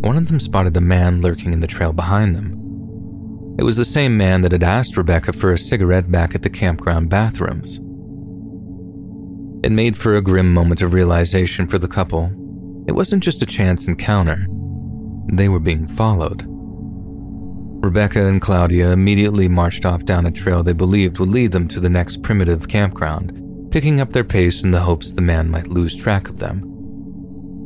one 0.00 0.16
of 0.16 0.28
them 0.28 0.40
spotted 0.40 0.76
a 0.76 0.80
man 0.80 1.20
lurking 1.20 1.52
in 1.52 1.60
the 1.60 1.66
trail 1.66 1.92
behind 1.92 2.34
them. 2.34 2.56
It 3.58 3.62
was 3.62 3.76
the 3.76 3.84
same 3.84 4.16
man 4.16 4.40
that 4.42 4.52
had 4.52 4.62
asked 4.62 4.96
Rebecca 4.96 5.32
for 5.32 5.52
a 5.52 5.58
cigarette 5.58 6.10
back 6.10 6.34
at 6.34 6.42
the 6.42 6.50
campground 6.50 7.10
bathrooms. 7.10 7.78
It 9.62 9.72
made 9.72 9.96
for 9.96 10.16
a 10.16 10.22
grim 10.22 10.54
moment 10.54 10.80
of 10.80 10.94
realization 10.94 11.66
for 11.66 11.78
the 11.78 11.88
couple. 11.88 12.32
It 12.88 12.92
wasn't 12.92 13.22
just 13.22 13.42
a 13.42 13.46
chance 13.46 13.86
encounter, 13.86 14.46
they 15.32 15.48
were 15.48 15.60
being 15.60 15.86
followed. 15.86 16.44
Rebecca 17.82 18.26
and 18.26 18.40
Claudia 18.40 18.90
immediately 18.90 19.48
marched 19.48 19.84
off 19.84 20.04
down 20.04 20.26
a 20.26 20.30
trail 20.30 20.62
they 20.62 20.72
believed 20.72 21.18
would 21.18 21.28
lead 21.28 21.52
them 21.52 21.68
to 21.68 21.80
the 21.80 21.88
next 21.88 22.22
primitive 22.22 22.68
campground, 22.68 23.32
picking 23.70 24.00
up 24.00 24.12
their 24.12 24.24
pace 24.24 24.62
in 24.62 24.70
the 24.70 24.80
hopes 24.80 25.12
the 25.12 25.22
man 25.22 25.50
might 25.50 25.68
lose 25.68 25.96
track 25.96 26.28
of 26.28 26.38
them. 26.38 26.66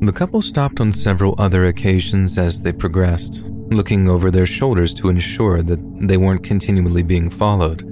The 0.01 0.13
couple 0.13 0.43
stopped 0.43 0.81
on 0.81 0.93
several 0.93 1.35
other 1.39 1.67
occasions 1.67 2.37
as 2.37 2.63
they 2.63 2.73
progressed, 2.73 3.43
looking 3.71 4.09
over 4.09 4.31
their 4.31 4.47
shoulders 4.47 4.93
to 4.95 5.09
ensure 5.09 5.63
that 5.63 5.81
they 6.07 6.17
weren't 6.17 6.45
continually 6.45 7.03
being 7.03 7.31
followed. 7.31 7.83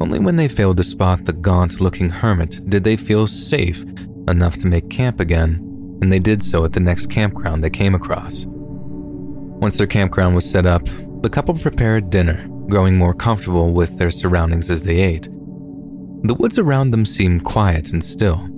Only 0.00 0.18
when 0.18 0.36
they 0.36 0.48
failed 0.48 0.78
to 0.78 0.84
spot 0.84 1.26
the 1.26 1.32
gaunt 1.32 1.80
looking 1.80 2.08
hermit 2.08 2.68
did 2.68 2.82
they 2.82 2.96
feel 2.96 3.26
safe 3.26 3.84
enough 4.28 4.56
to 4.56 4.66
make 4.66 4.88
camp 4.88 5.20
again, 5.20 5.56
and 6.00 6.10
they 6.10 6.18
did 6.18 6.42
so 6.42 6.64
at 6.64 6.72
the 6.72 6.80
next 6.80 7.06
campground 7.06 7.62
they 7.62 7.70
came 7.70 7.94
across. 7.94 8.46
Once 8.46 9.76
their 9.76 9.86
campground 9.86 10.34
was 10.34 10.48
set 10.48 10.66
up, 10.66 10.88
the 11.20 11.30
couple 11.30 11.54
prepared 11.54 12.10
dinner, 12.10 12.48
growing 12.68 12.96
more 12.96 13.14
comfortable 13.14 13.72
with 13.72 13.98
their 13.98 14.10
surroundings 14.10 14.70
as 14.70 14.82
they 14.82 15.00
ate. 15.00 15.28
The 16.24 16.34
woods 16.34 16.56
around 16.56 16.92
them 16.92 17.04
seemed 17.04 17.42
quiet 17.42 17.92
and 17.92 18.04
still. 18.04 18.48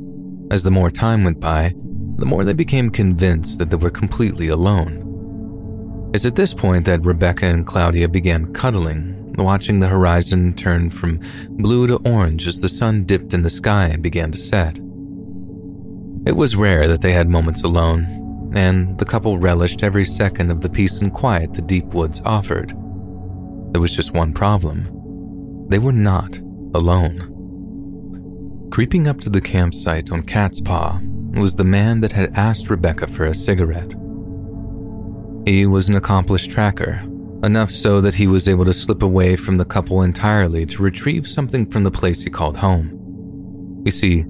As 0.51 0.63
the 0.63 0.71
more 0.71 0.91
time 0.91 1.25
went 1.25 1.41
by, 1.41 1.73
the 2.17 2.27
more 2.27 2.45
they 2.45 2.53
became 2.53 2.91
convinced 2.91 3.59
that 3.59 3.71
they 3.71 3.77
were 3.77 3.91
completely 3.91 4.49
alone. 4.49 6.11
It's 6.13 6.27
at 6.27 6.37
this 6.37 6.53
point 6.53 6.85
that 6.85 7.05
Rebecca 7.05 7.47
and 7.47 7.67
Claudia 7.67 8.07
began 8.09 8.53
cuddling, 8.53 9.33
watching 9.39 9.81
the 9.81 9.89
horizon 9.89 10.55
turn 10.55 10.91
from 10.91 11.21
blue 11.49 11.87
to 11.87 11.97
orange 12.05 12.47
as 12.47 12.61
the 12.61 12.69
sun 12.69 13.05
dipped 13.05 13.33
in 13.33 13.43
the 13.43 13.51
sky 13.51 13.87
and 13.87 14.03
began 14.03 14.31
to 14.33 14.39
set. 14.39 14.79
It 16.27 16.37
was 16.37 16.57
rare 16.57 16.87
that 16.87 17.01
they 17.01 17.13
had 17.13 17.31
moments 17.31 17.63
alone, 17.63 18.53
and 18.55 18.99
the 18.99 19.07
couple 19.07 19.39
relished 19.39 19.83
every 19.83 20.05
second 20.05 20.51
of 20.51 20.61
the 20.61 20.69
peace 20.69 20.99
and 20.99 21.13
quiet 21.13 21.55
the 21.55 21.63
deep 21.63 21.87
woods 21.87 22.21
offered. 22.27 22.75
There 23.73 23.81
was 23.81 23.97
just 23.97 24.13
one 24.13 24.35
problem 24.35 24.91
they 25.71 25.79
were 25.79 25.93
not 25.93 26.37
alone. 26.75 27.34
Creeping 28.75 29.07
up 29.07 29.21
to 29.21 29.31
the 29.31 29.41
campsite 29.41 30.11
on 30.11 30.21
Cat's 30.21 30.61
Paw 30.61 30.99
was 31.35 31.55
the 31.55 31.63
man 31.63 32.01
that 32.01 32.11
had 32.11 32.35
asked 32.35 32.69
Rebecca 32.69 33.07
for 33.07 33.27
a 33.27 33.33
cigarette. 33.33 33.95
He 35.47 35.65
was 35.65 35.89
an 35.89 35.95
accomplished 35.95 36.51
tracker, 36.51 37.05
enough 37.45 37.71
so 37.71 38.01
that 38.01 38.17
he 38.17 38.27
was 38.27 38.49
able 38.49 38.65
to 38.65 38.73
slip 38.73 39.01
away 39.01 39.37
from 39.37 39.59
the 39.59 39.65
couple 39.65 40.03
entirely 40.03 40.67
to 40.67 40.83
retrieve 40.83 41.29
something 41.29 41.67
from 41.71 41.85
the 41.85 41.91
place 41.93 42.25
he 42.25 42.31
called 42.31 42.57
home. 42.57 43.81
You 43.85 43.93
see, 43.93 44.25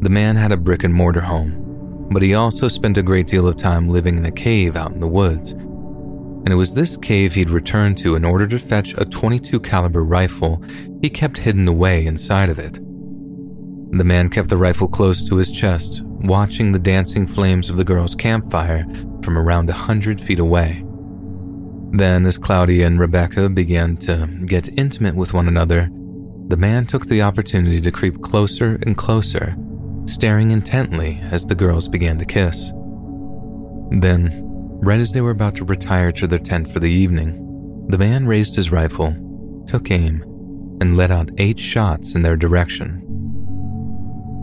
the 0.00 0.10
man 0.10 0.34
had 0.34 0.50
a 0.50 0.56
brick 0.56 0.82
and 0.82 0.92
mortar 0.92 1.20
home 1.20 2.08
but 2.10 2.20
he 2.20 2.34
also 2.34 2.66
spent 2.66 2.98
a 2.98 3.02
great 3.02 3.28
deal 3.28 3.46
of 3.46 3.56
time 3.56 3.88
living 3.88 4.16
in 4.16 4.24
a 4.24 4.32
cave 4.32 4.74
out 4.74 4.90
in 4.90 4.98
the 4.98 5.06
woods. 5.06 5.52
And 5.52 6.48
it 6.48 6.56
was 6.56 6.74
this 6.74 6.96
cave 6.96 7.34
he'd 7.34 7.48
returned 7.48 7.96
to 7.98 8.16
in 8.16 8.24
order 8.24 8.48
to 8.48 8.58
fetch 8.58 8.92
a 8.98 9.04
22 9.04 9.60
caliber 9.60 10.02
rifle 10.02 10.60
he 11.00 11.08
kept 11.08 11.38
hidden 11.38 11.68
away 11.68 12.04
inside 12.04 12.50
of 12.50 12.58
it. 12.58 12.80
The 13.94 14.04
man 14.04 14.28
kept 14.28 14.48
the 14.48 14.56
rifle 14.56 14.88
close 14.88 15.22
to 15.28 15.36
his 15.36 15.52
chest, 15.52 16.02
watching 16.02 16.72
the 16.72 16.80
dancing 16.80 17.28
flames 17.28 17.70
of 17.70 17.76
the 17.76 17.84
girl's 17.84 18.16
campfire 18.16 18.84
from 19.22 19.38
around 19.38 19.70
a 19.70 19.74
hundred 19.74 20.20
feet 20.20 20.40
away. 20.40 20.84
Then, 21.92 22.26
as 22.26 22.36
Claudia 22.36 22.88
and 22.88 22.98
Rebecca 22.98 23.48
began 23.48 23.96
to 23.98 24.26
get 24.46 24.76
intimate 24.76 25.14
with 25.14 25.32
one 25.32 25.46
another, 25.46 25.88
the 26.48 26.56
man 26.56 26.86
took 26.86 27.06
the 27.06 27.22
opportunity 27.22 27.80
to 27.80 27.92
creep 27.92 28.20
closer 28.20 28.80
and 28.82 28.96
closer 28.96 29.54
staring 30.06 30.50
intently 30.50 31.20
as 31.30 31.46
the 31.46 31.54
girls 31.54 31.88
began 31.88 32.18
to 32.18 32.24
kiss. 32.24 32.70
Then, 33.90 34.30
right 34.82 35.00
as 35.00 35.12
they 35.12 35.20
were 35.20 35.30
about 35.30 35.54
to 35.56 35.64
retire 35.64 36.12
to 36.12 36.26
their 36.26 36.38
tent 36.38 36.68
for 36.68 36.80
the 36.80 36.90
evening, 36.90 37.86
the 37.88 37.98
man 37.98 38.26
raised 38.26 38.56
his 38.56 38.72
rifle, 38.72 39.16
took 39.66 39.90
aim, 39.90 40.22
and 40.80 40.96
let 40.96 41.10
out 41.10 41.30
eight 41.38 41.58
shots 41.58 42.14
in 42.14 42.22
their 42.22 42.36
direction. 42.36 43.03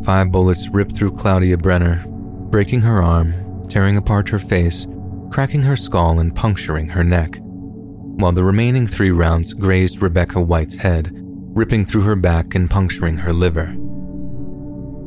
Five 0.04 0.32
bullets 0.32 0.68
ripped 0.70 0.96
through 0.96 1.12
Claudia 1.12 1.58
Brenner, 1.58 2.04
breaking 2.08 2.82
her 2.82 3.04
arm, 3.04 3.68
tearing 3.68 3.98
apart 3.98 4.30
her 4.30 4.40
face, 4.40 4.88
cracking 5.30 5.62
her 5.64 5.76
skull, 5.76 6.20
and 6.20 6.36
puncturing 6.36 6.90
her 6.90 7.04
neck, 7.04 7.38
while 7.42 8.32
the 8.32 8.44
remaining 8.44 8.88
three 8.88 9.12
rounds 9.12 9.54
grazed 9.54 10.02
Rebecca 10.02 10.42
Wight's 10.42 10.76
head, 10.76 11.12
ripping 11.14 11.86
through 11.86 12.02
her 12.02 12.16
back 12.16 12.56
and 12.56 12.70
puncturing 12.70 13.18
her 13.18 13.32
liver. 13.32 13.76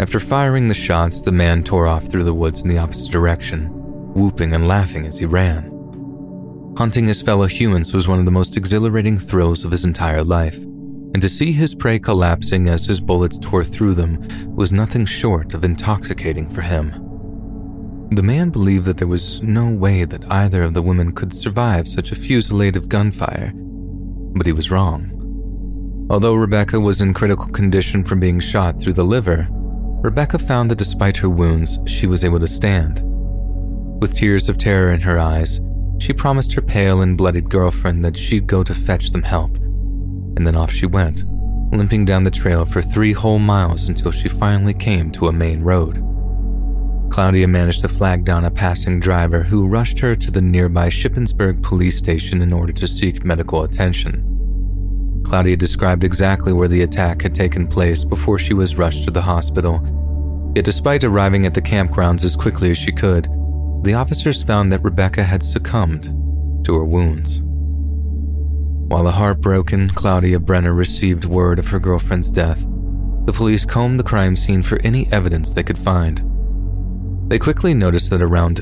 After 0.00 0.20
firing 0.20 0.68
the 0.68 0.74
shots, 0.74 1.22
the 1.22 1.32
man 1.32 1.64
tore 1.64 1.86
off 1.88 2.06
through 2.06 2.24
the 2.24 2.34
woods 2.34 2.62
in 2.62 2.68
the 2.68 2.78
opposite 2.78 3.10
direction, 3.10 3.68
whooping 4.14 4.54
and 4.54 4.68
laughing 4.68 5.06
as 5.06 5.18
he 5.18 5.26
ran. 5.26 5.70
Hunting 6.76 7.06
his 7.06 7.22
fellow 7.22 7.46
humans 7.46 7.92
was 7.92 8.06
one 8.06 8.18
of 8.20 8.24
the 8.24 8.30
most 8.30 8.56
exhilarating 8.56 9.18
thrills 9.18 9.64
of 9.64 9.70
his 9.70 9.84
entire 9.84 10.22
life, 10.24 10.58
and 11.14 11.22
to 11.22 11.28
see 11.28 11.52
his 11.52 11.76
prey 11.76 11.98
collapsing 11.98 12.68
as 12.68 12.86
his 12.86 13.00
bullets 13.00 13.38
tore 13.38 13.62
through 13.62 13.94
them 13.94 14.18
was 14.54 14.72
nothing 14.72 15.06
short 15.06 15.54
of 15.54 15.64
intoxicating 15.64 16.48
for 16.48 16.60
him. 16.60 16.90
The 18.10 18.22
man 18.22 18.50
believed 18.50 18.84
that 18.86 18.98
there 18.98 19.08
was 19.08 19.40
no 19.40 19.72
way 19.72 20.04
that 20.04 20.30
either 20.30 20.64
of 20.64 20.74
the 20.74 20.82
women 20.82 21.12
could 21.12 21.32
survive 21.32 21.86
such 21.86 22.10
a 22.10 22.16
fusillade 22.16 22.76
of 22.76 22.88
gunfire, 22.88 23.52
but 23.54 24.44
he 24.44 24.52
was 24.52 24.72
wrong. 24.72 25.10
Although 26.10 26.34
Rebecca 26.34 26.78
was 26.80 27.00
in 27.00 27.14
critical 27.14 27.46
condition 27.46 28.04
from 28.04 28.20
being 28.20 28.40
shot 28.40 28.80
through 28.80 28.92
the 28.94 29.04
liver, 29.04 29.46
Rebecca 29.50 30.38
found 30.38 30.70
that 30.70 30.78
despite 30.78 31.16
her 31.18 31.30
wounds, 31.30 31.78
she 31.86 32.06
was 32.06 32.24
able 32.24 32.40
to 32.40 32.48
stand. 32.48 33.00
With 34.00 34.14
tears 34.14 34.48
of 34.48 34.58
terror 34.58 34.92
in 34.92 35.00
her 35.00 35.18
eyes, 35.18 35.60
she 35.98 36.12
promised 36.12 36.52
her 36.54 36.60
pale 36.60 37.00
and 37.02 37.16
bloodied 37.16 37.48
girlfriend 37.48 38.04
that 38.04 38.18
she'd 38.18 38.48
go 38.48 38.62
to 38.64 38.74
fetch 38.74 39.12
them 39.12 39.22
help. 39.22 39.56
And 40.36 40.46
then 40.46 40.56
off 40.56 40.72
she 40.72 40.86
went, 40.86 41.24
limping 41.72 42.04
down 42.04 42.24
the 42.24 42.30
trail 42.30 42.64
for 42.64 42.82
three 42.82 43.12
whole 43.12 43.38
miles 43.38 43.88
until 43.88 44.10
she 44.10 44.28
finally 44.28 44.74
came 44.74 45.10
to 45.12 45.28
a 45.28 45.32
main 45.32 45.62
road. 45.62 46.02
Claudia 47.10 47.46
managed 47.46 47.82
to 47.82 47.88
flag 47.88 48.24
down 48.24 48.44
a 48.44 48.50
passing 48.50 48.98
driver 48.98 49.44
who 49.44 49.68
rushed 49.68 50.00
her 50.00 50.16
to 50.16 50.30
the 50.30 50.40
nearby 50.40 50.88
Shippensburg 50.88 51.62
police 51.62 51.96
station 51.96 52.42
in 52.42 52.52
order 52.52 52.72
to 52.72 52.88
seek 52.88 53.24
medical 53.24 53.62
attention. 53.62 54.30
Claudia 55.24 55.56
described 55.56 56.04
exactly 56.04 56.52
where 56.52 56.68
the 56.68 56.82
attack 56.82 57.22
had 57.22 57.34
taken 57.34 57.66
place 57.68 58.04
before 58.04 58.38
she 58.38 58.52
was 58.52 58.76
rushed 58.76 59.04
to 59.04 59.10
the 59.10 59.22
hospital. 59.22 59.80
Yet, 60.54 60.64
despite 60.64 61.04
arriving 61.04 61.46
at 61.46 61.54
the 61.54 61.62
campgrounds 61.62 62.24
as 62.24 62.36
quickly 62.36 62.70
as 62.70 62.78
she 62.78 62.92
could, 62.92 63.28
the 63.84 63.94
officers 63.94 64.42
found 64.42 64.72
that 64.72 64.82
Rebecca 64.82 65.22
had 65.22 65.42
succumbed 65.42 66.04
to 66.64 66.74
her 66.74 66.84
wounds. 66.84 67.42
While 68.94 69.08
a 69.08 69.10
heartbroken 69.10 69.90
Claudia 69.90 70.38
Brenner 70.38 70.72
received 70.72 71.24
word 71.24 71.58
of 71.58 71.66
her 71.66 71.80
girlfriend's 71.80 72.30
death, 72.30 72.60
the 73.24 73.32
police 73.32 73.64
combed 73.64 73.98
the 73.98 74.04
crime 74.04 74.36
scene 74.36 74.62
for 74.62 74.80
any 74.84 75.12
evidence 75.12 75.52
they 75.52 75.64
could 75.64 75.76
find. 75.76 76.22
They 77.28 77.40
quickly 77.40 77.74
noticed 77.74 78.10
that 78.10 78.22
around 78.22 78.60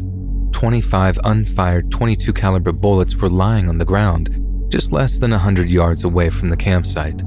25 0.53 1.19
unfired 1.25 1.91
22 1.91 2.33
caliber 2.33 2.73
bullets 2.73 3.15
were 3.17 3.29
lying 3.29 3.69
on 3.69 3.77
the 3.77 3.85
ground 3.85 4.31
just 4.71 4.91
less 4.91 5.19
than 5.19 5.35
a 5.35 5.39
hundred 5.39 5.71
yards 5.71 6.03
away 6.03 6.31
from 6.31 6.49
the 6.49 6.57
campsite. 6.57 7.23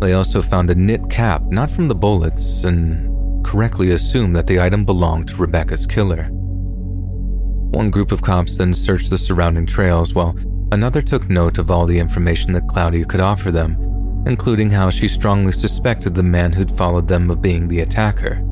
They 0.00 0.14
also 0.14 0.40
found 0.40 0.70
a 0.70 0.74
knit 0.74 1.10
cap 1.10 1.42
not 1.50 1.70
from 1.70 1.86
the 1.86 1.94
bullets 1.94 2.64
and 2.64 3.44
correctly 3.44 3.90
assumed 3.90 4.34
that 4.36 4.46
the 4.46 4.58
item 4.58 4.86
belonged 4.86 5.28
to 5.28 5.36
Rebecca's 5.36 5.86
killer. 5.86 6.28
One 6.30 7.90
group 7.90 8.10
of 8.10 8.22
cops 8.22 8.56
then 8.56 8.72
searched 8.72 9.10
the 9.10 9.18
surrounding 9.18 9.66
trails 9.66 10.14
while 10.14 10.34
another 10.72 11.02
took 11.02 11.28
note 11.28 11.58
of 11.58 11.70
all 11.70 11.86
the 11.86 11.98
information 11.98 12.52
that 12.52 12.68
Claudia 12.68 13.04
could 13.04 13.20
offer 13.20 13.50
them, 13.50 13.76
including 14.26 14.70
how 14.70 14.90
she 14.90 15.08
strongly 15.08 15.52
suspected 15.52 16.14
the 16.14 16.22
man 16.22 16.52
who'd 16.52 16.76
followed 16.76 17.08
them 17.08 17.30
of 17.30 17.40
being 17.40 17.68
the 17.68 17.80
attacker. 17.80 18.42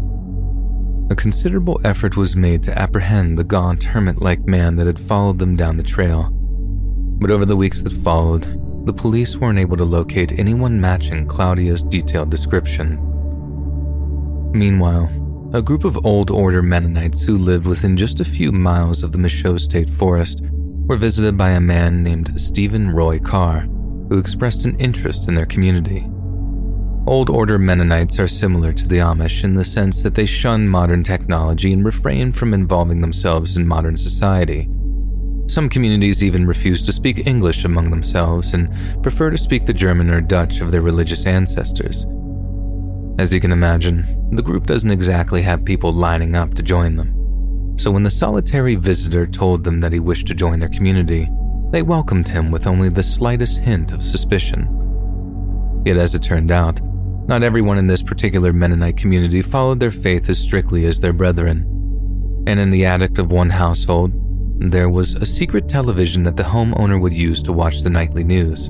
A 1.10 1.14
considerable 1.14 1.80
effort 1.84 2.16
was 2.16 2.34
made 2.36 2.62
to 2.62 2.78
apprehend 2.78 3.38
the 3.38 3.44
gaunt, 3.44 3.84
hermit 3.84 4.22
like 4.22 4.46
man 4.46 4.76
that 4.76 4.86
had 4.86 4.98
followed 4.98 5.38
them 5.38 5.54
down 5.54 5.76
the 5.76 5.82
trail. 5.82 6.30
But 6.32 7.30
over 7.30 7.44
the 7.44 7.56
weeks 7.56 7.82
that 7.82 7.92
followed, 7.92 8.60
the 8.86 8.92
police 8.92 9.36
weren't 9.36 9.58
able 9.58 9.76
to 9.76 9.84
locate 9.84 10.38
anyone 10.38 10.80
matching 10.80 11.26
Claudia's 11.26 11.82
detailed 11.82 12.30
description. 12.30 12.98
Meanwhile, 14.52 15.10
a 15.52 15.62
group 15.62 15.84
of 15.84 16.04
Old 16.06 16.30
Order 16.30 16.62
Mennonites 16.62 17.22
who 17.22 17.38
lived 17.38 17.66
within 17.66 17.96
just 17.96 18.20
a 18.20 18.24
few 18.24 18.50
miles 18.50 19.02
of 19.02 19.12
the 19.12 19.18
Michaux 19.18 19.58
State 19.58 19.90
Forest 19.90 20.42
were 20.86 20.96
visited 20.96 21.36
by 21.36 21.50
a 21.50 21.60
man 21.60 22.02
named 22.02 22.38
Stephen 22.40 22.90
Roy 22.90 23.18
Carr, 23.18 23.62
who 24.08 24.18
expressed 24.18 24.66
an 24.66 24.78
interest 24.78 25.28
in 25.28 25.34
their 25.34 25.46
community. 25.46 26.06
Old 27.06 27.30
Order 27.30 27.58
Mennonites 27.58 28.18
are 28.18 28.28
similar 28.28 28.72
to 28.72 28.86
the 28.86 28.98
Amish 28.98 29.44
in 29.44 29.54
the 29.54 29.64
sense 29.64 30.02
that 30.02 30.14
they 30.14 30.26
shun 30.26 30.68
modern 30.68 31.02
technology 31.02 31.72
and 31.72 31.84
refrain 31.84 32.32
from 32.32 32.52
involving 32.52 33.00
themselves 33.00 33.56
in 33.56 33.66
modern 33.66 33.96
society. 33.96 34.68
Some 35.46 35.68
communities 35.68 36.24
even 36.24 36.46
refuse 36.46 36.84
to 36.84 36.92
speak 36.92 37.26
English 37.26 37.64
among 37.64 37.90
themselves 37.90 38.54
and 38.54 38.70
prefer 39.02 39.30
to 39.30 39.38
speak 39.38 39.66
the 39.66 39.74
German 39.74 40.10
or 40.10 40.20
Dutch 40.20 40.60
of 40.60 40.70
their 40.70 40.80
religious 40.82 41.26
ancestors. 41.26 42.06
As 43.18 43.32
you 43.32 43.40
can 43.40 43.52
imagine, 43.52 44.28
the 44.34 44.42
group 44.42 44.66
doesn't 44.66 44.90
exactly 44.90 45.42
have 45.42 45.64
people 45.64 45.92
lining 45.92 46.34
up 46.34 46.54
to 46.54 46.62
join 46.62 46.96
them. 46.96 47.23
So 47.76 47.90
when 47.90 48.02
the 48.02 48.10
solitary 48.10 48.76
visitor 48.76 49.26
told 49.26 49.64
them 49.64 49.80
that 49.80 49.92
he 49.92 49.98
wished 49.98 50.26
to 50.28 50.34
join 50.34 50.60
their 50.60 50.68
community, 50.68 51.28
they 51.70 51.82
welcomed 51.82 52.28
him 52.28 52.50
with 52.50 52.66
only 52.66 52.88
the 52.88 53.02
slightest 53.02 53.58
hint 53.58 53.90
of 53.90 54.02
suspicion. 54.02 55.82
Yet, 55.84 55.96
as 55.96 56.14
it 56.14 56.22
turned 56.22 56.50
out, 56.50 56.80
not 57.26 57.42
everyone 57.42 57.78
in 57.78 57.86
this 57.86 58.02
particular 58.02 58.52
Mennonite 58.52 58.96
community 58.96 59.42
followed 59.42 59.80
their 59.80 59.90
faith 59.90 60.28
as 60.28 60.38
strictly 60.38 60.84
as 60.86 61.00
their 61.00 61.12
brethren. 61.12 61.62
And 62.46 62.60
in 62.60 62.70
the 62.70 62.86
attic 62.86 63.18
of 63.18 63.32
one 63.32 63.50
household, 63.50 64.12
there 64.60 64.88
was 64.88 65.14
a 65.14 65.26
secret 65.26 65.68
television 65.68 66.22
that 66.24 66.36
the 66.36 66.42
homeowner 66.42 67.00
would 67.00 67.12
use 67.12 67.42
to 67.42 67.52
watch 67.52 67.80
the 67.80 67.90
nightly 67.90 68.24
news. 68.24 68.68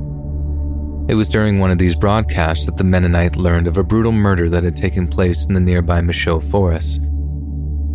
It 1.06 1.14
was 1.14 1.28
during 1.28 1.58
one 1.58 1.70
of 1.70 1.78
these 1.78 1.94
broadcasts 1.94 2.64
that 2.64 2.78
the 2.78 2.84
Mennonite 2.84 3.36
learned 3.36 3.66
of 3.66 3.76
a 3.76 3.84
brutal 3.84 4.12
murder 4.12 4.48
that 4.48 4.64
had 4.64 4.76
taken 4.76 5.06
place 5.06 5.46
in 5.46 5.52
the 5.54 5.60
nearby 5.60 6.00
Michaux 6.00 6.40
Forest. 6.40 7.02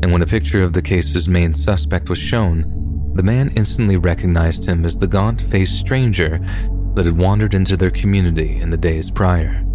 And 0.01 0.12
when 0.12 0.21
a 0.21 0.27
picture 0.27 0.63
of 0.63 0.73
the 0.73 0.81
case's 0.81 1.27
main 1.27 1.53
suspect 1.53 2.09
was 2.09 2.17
shown, 2.17 3.12
the 3.15 3.23
man 3.23 3.49
instantly 3.55 3.97
recognized 3.97 4.65
him 4.65 4.85
as 4.85 4.97
the 4.97 5.07
gaunt 5.07 5.41
faced 5.41 5.77
stranger 5.77 6.39
that 6.95 7.05
had 7.05 7.17
wandered 7.17 7.53
into 7.53 7.75
their 7.75 7.91
community 7.91 8.57
in 8.57 8.69
the 8.69 8.77
days 8.77 9.12
prior. 9.12 9.65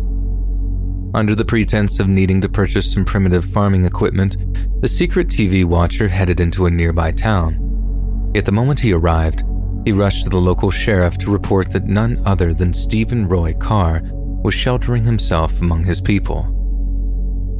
Under 1.15 1.35
the 1.35 1.45
pretense 1.45 2.01
of 2.01 2.09
needing 2.09 2.41
to 2.41 2.49
purchase 2.49 2.93
some 2.93 3.05
primitive 3.05 3.45
farming 3.45 3.85
equipment, 3.85 4.37
the 4.81 4.89
secret 4.89 5.29
TV 5.29 5.65
watcher 5.65 6.09
headed 6.09 6.41
into 6.41 6.67
a 6.67 6.71
nearby 6.71 7.13
town. 7.13 8.31
Yet 8.35 8.47
the 8.47 8.53
moment 8.53 8.81
he 8.81 8.93
arrived, 8.93 9.45
he 9.85 9.93
rushed 9.93 10.25
to 10.25 10.31
the 10.31 10.39
local 10.39 10.71
sheriff 10.71 11.19
to 11.19 11.31
report 11.31 11.71
that 11.73 11.85
none 11.85 12.21
other 12.25 12.53
than 12.53 12.75
Stephen 12.75 13.29
Roy 13.29 13.55
Carr 13.55 14.01
was 14.43 14.55
sheltering 14.55 15.05
himself 15.05 15.61
among 15.61 15.85
his 15.85 16.01
people. 16.01 16.54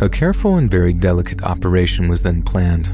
A 0.01 0.09
careful 0.09 0.57
and 0.57 0.69
very 0.69 0.93
delicate 0.93 1.45
operation 1.45 2.09
was 2.09 2.23
then 2.23 2.43
planned, 2.43 2.89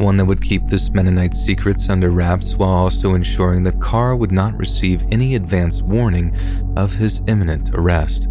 one 0.00 0.16
that 0.16 0.24
would 0.24 0.42
keep 0.42 0.66
this 0.66 0.90
Mennonite's 0.90 1.38
secrets 1.38 1.88
under 1.88 2.10
wraps 2.10 2.56
while 2.56 2.70
also 2.70 3.14
ensuring 3.14 3.62
that 3.64 3.80
Carr 3.80 4.16
would 4.16 4.32
not 4.32 4.58
receive 4.58 5.04
any 5.12 5.36
advance 5.36 5.80
warning 5.80 6.36
of 6.76 6.94
his 6.94 7.22
imminent 7.28 7.70
arrest. 7.74 8.26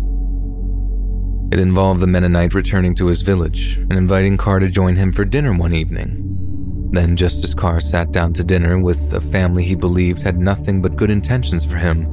It 1.51 1.60
involved 1.60 2.01
the 2.01 2.08
Mennonite 2.08 2.53
returning 2.53 2.93
to 2.95 3.08
his 3.08 3.21
village 3.21 3.77
and 3.77 3.93
inviting 3.93 4.36
Carr 4.36 4.60
to 4.60 4.67
join 4.67 4.97
him 4.97 5.13
for 5.13 5.23
dinner 5.23 5.58
one 5.58 5.73
evening. 5.73 6.25
Then, 6.91 7.15
just 7.15 7.45
as 7.45 7.55
Carr 7.55 7.79
sat 7.79 8.12
down 8.12 8.34
to 8.34 8.43
dinner 8.43 8.79
with 8.79 9.13
a 9.13 9.21
family 9.21 9.63
he 9.63 9.75
believed 9.75 10.23
had 10.23 10.38
nothing 10.38 10.82
but 10.82 10.97
good 10.97 11.10
intentions 11.10 11.63
for 11.63 11.77
him, 11.77 12.03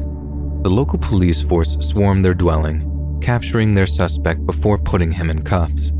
the 0.63 0.71
local 0.71 1.01
police 1.01 1.43
force 1.43 1.77
swarmed 1.81 2.25
their 2.25 2.35
dwelling, 2.35 2.96
capturing 3.21 3.75
their 3.75 3.87
suspect 3.87 4.45
before 4.47 4.79
putting 4.79 5.13
him 5.13 5.31
in 5.31 5.43
cuffs. 5.43 5.93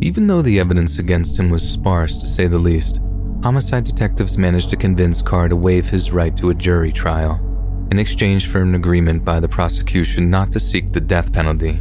Even 0.00 0.26
though 0.26 0.42
the 0.42 0.58
evidence 0.58 0.98
against 0.98 1.38
him 1.38 1.50
was 1.50 1.68
sparse 1.68 2.18
to 2.18 2.26
say 2.26 2.46
the 2.46 2.58
least, 2.58 3.00
homicide 3.42 3.84
detectives 3.84 4.38
managed 4.38 4.70
to 4.70 4.76
convince 4.76 5.22
Carr 5.22 5.48
to 5.48 5.56
waive 5.56 5.88
his 5.88 6.12
right 6.12 6.36
to 6.36 6.50
a 6.50 6.54
jury 6.54 6.92
trial 6.92 7.48
in 7.92 7.98
exchange 7.98 8.46
for 8.46 8.62
an 8.62 8.74
agreement 8.74 9.22
by 9.22 9.38
the 9.38 9.48
prosecution 9.48 10.30
not 10.30 10.50
to 10.50 10.58
seek 10.58 10.92
the 10.92 11.00
death 11.00 11.30
penalty. 11.30 11.78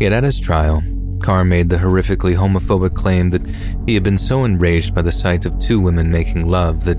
Yet 0.00 0.14
at 0.14 0.24
his 0.24 0.40
trial, 0.40 0.82
Carr 1.22 1.44
made 1.44 1.68
the 1.68 1.76
horrifically 1.76 2.34
homophobic 2.34 2.94
claim 2.94 3.28
that 3.28 3.46
he 3.86 3.92
had 3.92 4.02
been 4.02 4.16
so 4.16 4.44
enraged 4.44 4.94
by 4.94 5.02
the 5.02 5.12
sight 5.12 5.44
of 5.44 5.58
two 5.58 5.78
women 5.78 6.10
making 6.10 6.48
love 6.48 6.84
that 6.84 6.98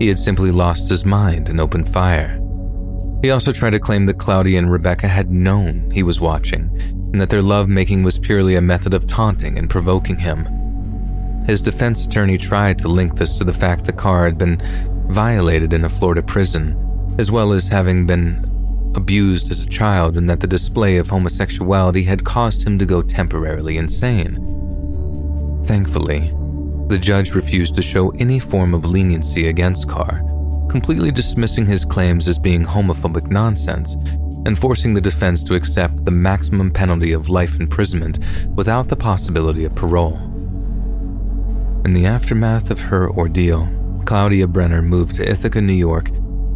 he 0.00 0.08
had 0.08 0.18
simply 0.18 0.50
lost 0.50 0.88
his 0.88 1.04
mind 1.04 1.50
and 1.50 1.60
opened 1.60 1.90
fire. 1.90 2.38
He 3.22 3.30
also 3.30 3.52
tried 3.52 3.70
to 3.70 3.78
claim 3.78 4.06
that 4.06 4.18
Claudia 4.18 4.58
and 4.58 4.70
Rebecca 4.70 5.06
had 5.06 5.30
known 5.30 5.90
he 5.92 6.02
was 6.02 6.20
watching 6.20 6.70
and 7.12 7.20
that 7.20 7.30
their 7.30 7.42
lovemaking 7.42 8.02
was 8.02 8.18
purely 8.18 8.56
a 8.56 8.60
method 8.60 8.94
of 8.94 9.06
taunting 9.06 9.58
and 9.58 9.70
provoking 9.70 10.16
him. 10.16 10.44
His 11.46 11.62
defense 11.62 12.04
attorney 12.04 12.36
tried 12.36 12.78
to 12.80 12.88
link 12.88 13.16
this 13.16 13.38
to 13.38 13.44
the 13.44 13.54
fact 13.54 13.84
that 13.84 13.96
Carr 13.96 14.24
had 14.24 14.38
been 14.38 14.60
violated 15.08 15.72
in 15.72 15.84
a 15.84 15.88
Florida 15.88 16.22
prison, 16.22 17.14
as 17.18 17.30
well 17.30 17.52
as 17.52 17.68
having 17.68 18.06
been 18.06 18.48
abused 18.96 19.50
as 19.50 19.62
a 19.62 19.68
child 19.68 20.16
and 20.16 20.28
that 20.28 20.40
the 20.40 20.46
display 20.46 20.96
of 20.96 21.08
homosexuality 21.08 22.02
had 22.02 22.24
caused 22.24 22.64
him 22.64 22.78
to 22.78 22.86
go 22.86 23.02
temporarily 23.02 23.76
insane. 23.76 24.36
Thankfully, 25.64 26.32
the 26.88 26.98
judge 26.98 27.34
refused 27.34 27.74
to 27.76 27.82
show 27.82 28.10
any 28.18 28.38
form 28.38 28.74
of 28.74 28.84
leniency 28.84 29.48
against 29.48 29.88
Carr, 29.88 30.22
completely 30.72 31.12
dismissing 31.12 31.66
his 31.66 31.84
claims 31.84 32.26
as 32.30 32.38
being 32.38 32.64
homophobic 32.64 33.30
nonsense 33.30 33.92
and 34.46 34.58
forcing 34.58 34.94
the 34.94 35.02
defense 35.02 35.44
to 35.44 35.54
accept 35.54 36.02
the 36.06 36.10
maximum 36.10 36.70
penalty 36.70 37.12
of 37.12 37.28
life 37.28 37.60
imprisonment 37.60 38.18
without 38.56 38.88
the 38.88 38.96
possibility 38.96 39.66
of 39.66 39.74
parole. 39.74 40.16
In 41.84 41.92
the 41.92 42.06
aftermath 42.06 42.70
of 42.70 42.80
her 42.80 43.10
ordeal, 43.10 43.68
Claudia 44.06 44.46
Brenner 44.46 44.80
moved 44.80 45.16
to 45.16 45.30
Ithaca, 45.30 45.60
New 45.60 45.74
York, 45.74 46.08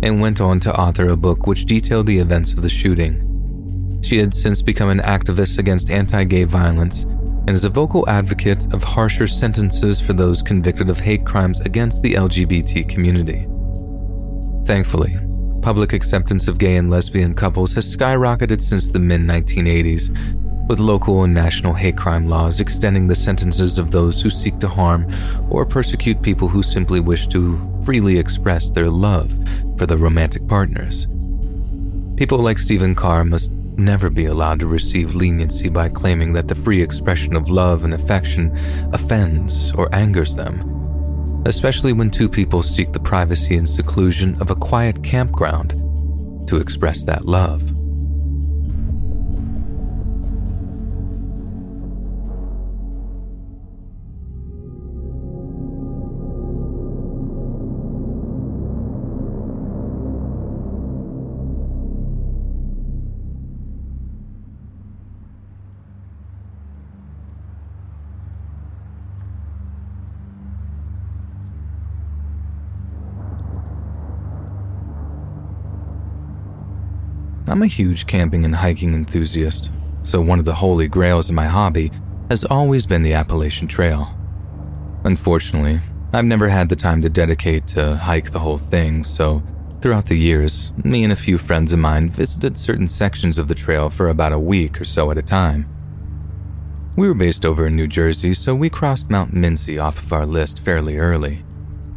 and 0.02 0.18
went 0.18 0.40
on 0.40 0.60
to 0.60 0.74
author 0.74 1.10
a 1.10 1.16
book 1.16 1.46
which 1.46 1.66
detailed 1.66 2.06
the 2.06 2.18
events 2.18 2.54
of 2.54 2.62
the 2.62 2.70
shooting. 2.70 4.00
She 4.02 4.16
had 4.16 4.34
since 4.34 4.62
become 4.62 4.88
an 4.88 5.00
activist 5.00 5.58
against 5.58 5.90
anti 5.90 6.24
gay 6.24 6.44
violence 6.44 7.02
and 7.02 7.50
is 7.50 7.66
a 7.66 7.70
vocal 7.70 8.08
advocate 8.08 8.72
of 8.72 8.82
harsher 8.82 9.26
sentences 9.26 10.00
for 10.00 10.14
those 10.14 10.42
convicted 10.42 10.88
of 10.88 11.00
hate 11.00 11.26
crimes 11.26 11.60
against 11.60 12.02
the 12.02 12.14
LGBT 12.14 12.88
community. 12.88 13.46
Thankfully, 14.66 15.16
public 15.62 15.92
acceptance 15.92 16.48
of 16.48 16.58
gay 16.58 16.74
and 16.74 16.90
lesbian 16.90 17.34
couples 17.34 17.72
has 17.74 17.96
skyrocketed 17.96 18.60
since 18.60 18.90
the 18.90 18.98
mid 18.98 19.20
1980s, 19.20 20.10
with 20.68 20.80
local 20.80 21.22
and 21.22 21.32
national 21.32 21.72
hate 21.72 21.96
crime 21.96 22.26
laws 22.26 22.58
extending 22.58 23.06
the 23.06 23.14
sentences 23.14 23.78
of 23.78 23.92
those 23.92 24.20
who 24.20 24.28
seek 24.28 24.58
to 24.58 24.66
harm 24.66 25.06
or 25.50 25.64
persecute 25.64 26.20
people 26.20 26.48
who 26.48 26.64
simply 26.64 26.98
wish 26.98 27.28
to 27.28 27.60
freely 27.84 28.18
express 28.18 28.72
their 28.72 28.90
love 28.90 29.32
for 29.78 29.86
their 29.86 29.98
romantic 29.98 30.48
partners. 30.48 31.06
People 32.16 32.38
like 32.38 32.58
Stephen 32.58 32.96
Carr 32.96 33.22
must 33.24 33.52
never 33.52 34.10
be 34.10 34.24
allowed 34.24 34.58
to 34.58 34.66
receive 34.66 35.14
leniency 35.14 35.68
by 35.68 35.88
claiming 35.88 36.32
that 36.32 36.48
the 36.48 36.56
free 36.56 36.82
expression 36.82 37.36
of 37.36 37.50
love 37.50 37.84
and 37.84 37.94
affection 37.94 38.50
offends 38.92 39.70
or 39.74 39.94
angers 39.94 40.34
them, 40.34 40.75
especially 41.46 41.92
when 41.92 42.10
two 42.10 42.28
people 42.28 42.62
seek 42.62 42.92
the 42.92 43.00
privacy 43.00 43.56
and 43.56 43.68
seclusion 43.68 44.40
of 44.40 44.50
a 44.50 44.56
quiet 44.56 45.02
campground 45.02 45.70
to 46.48 46.56
express 46.56 47.04
that 47.04 47.24
love. 47.24 47.75
I'm 77.56 77.62
a 77.62 77.66
huge 77.66 78.06
camping 78.06 78.44
and 78.44 78.54
hiking 78.54 78.92
enthusiast, 78.92 79.70
so 80.02 80.20
one 80.20 80.38
of 80.38 80.44
the 80.44 80.56
holy 80.56 80.88
grails 80.88 81.30
of 81.30 81.34
my 81.34 81.46
hobby 81.46 81.90
has 82.28 82.44
always 82.44 82.84
been 82.84 83.02
the 83.02 83.14
Appalachian 83.14 83.66
Trail. 83.66 84.14
Unfortunately, 85.04 85.80
I've 86.12 86.26
never 86.26 86.50
had 86.50 86.68
the 86.68 86.76
time 86.76 87.00
to 87.00 87.08
dedicate 87.08 87.66
to 87.68 87.96
hike 87.96 88.30
the 88.30 88.40
whole 88.40 88.58
thing, 88.58 89.04
so 89.04 89.42
throughout 89.80 90.04
the 90.04 90.18
years, 90.18 90.70
me 90.84 91.02
and 91.02 91.14
a 91.14 91.16
few 91.16 91.38
friends 91.38 91.72
of 91.72 91.78
mine 91.78 92.10
visited 92.10 92.58
certain 92.58 92.88
sections 92.88 93.38
of 93.38 93.48
the 93.48 93.54
trail 93.54 93.88
for 93.88 94.10
about 94.10 94.34
a 94.34 94.38
week 94.38 94.78
or 94.78 94.84
so 94.84 95.10
at 95.10 95.16
a 95.16 95.22
time. 95.22 95.66
We 96.94 97.08
were 97.08 97.14
based 97.14 97.46
over 97.46 97.68
in 97.68 97.74
New 97.74 97.86
Jersey, 97.86 98.34
so 98.34 98.54
we 98.54 98.68
crossed 98.68 99.08
Mount 99.08 99.32
Minsi 99.32 99.82
off 99.82 100.04
of 100.04 100.12
our 100.12 100.26
list 100.26 100.60
fairly 100.60 100.98
early. 100.98 101.45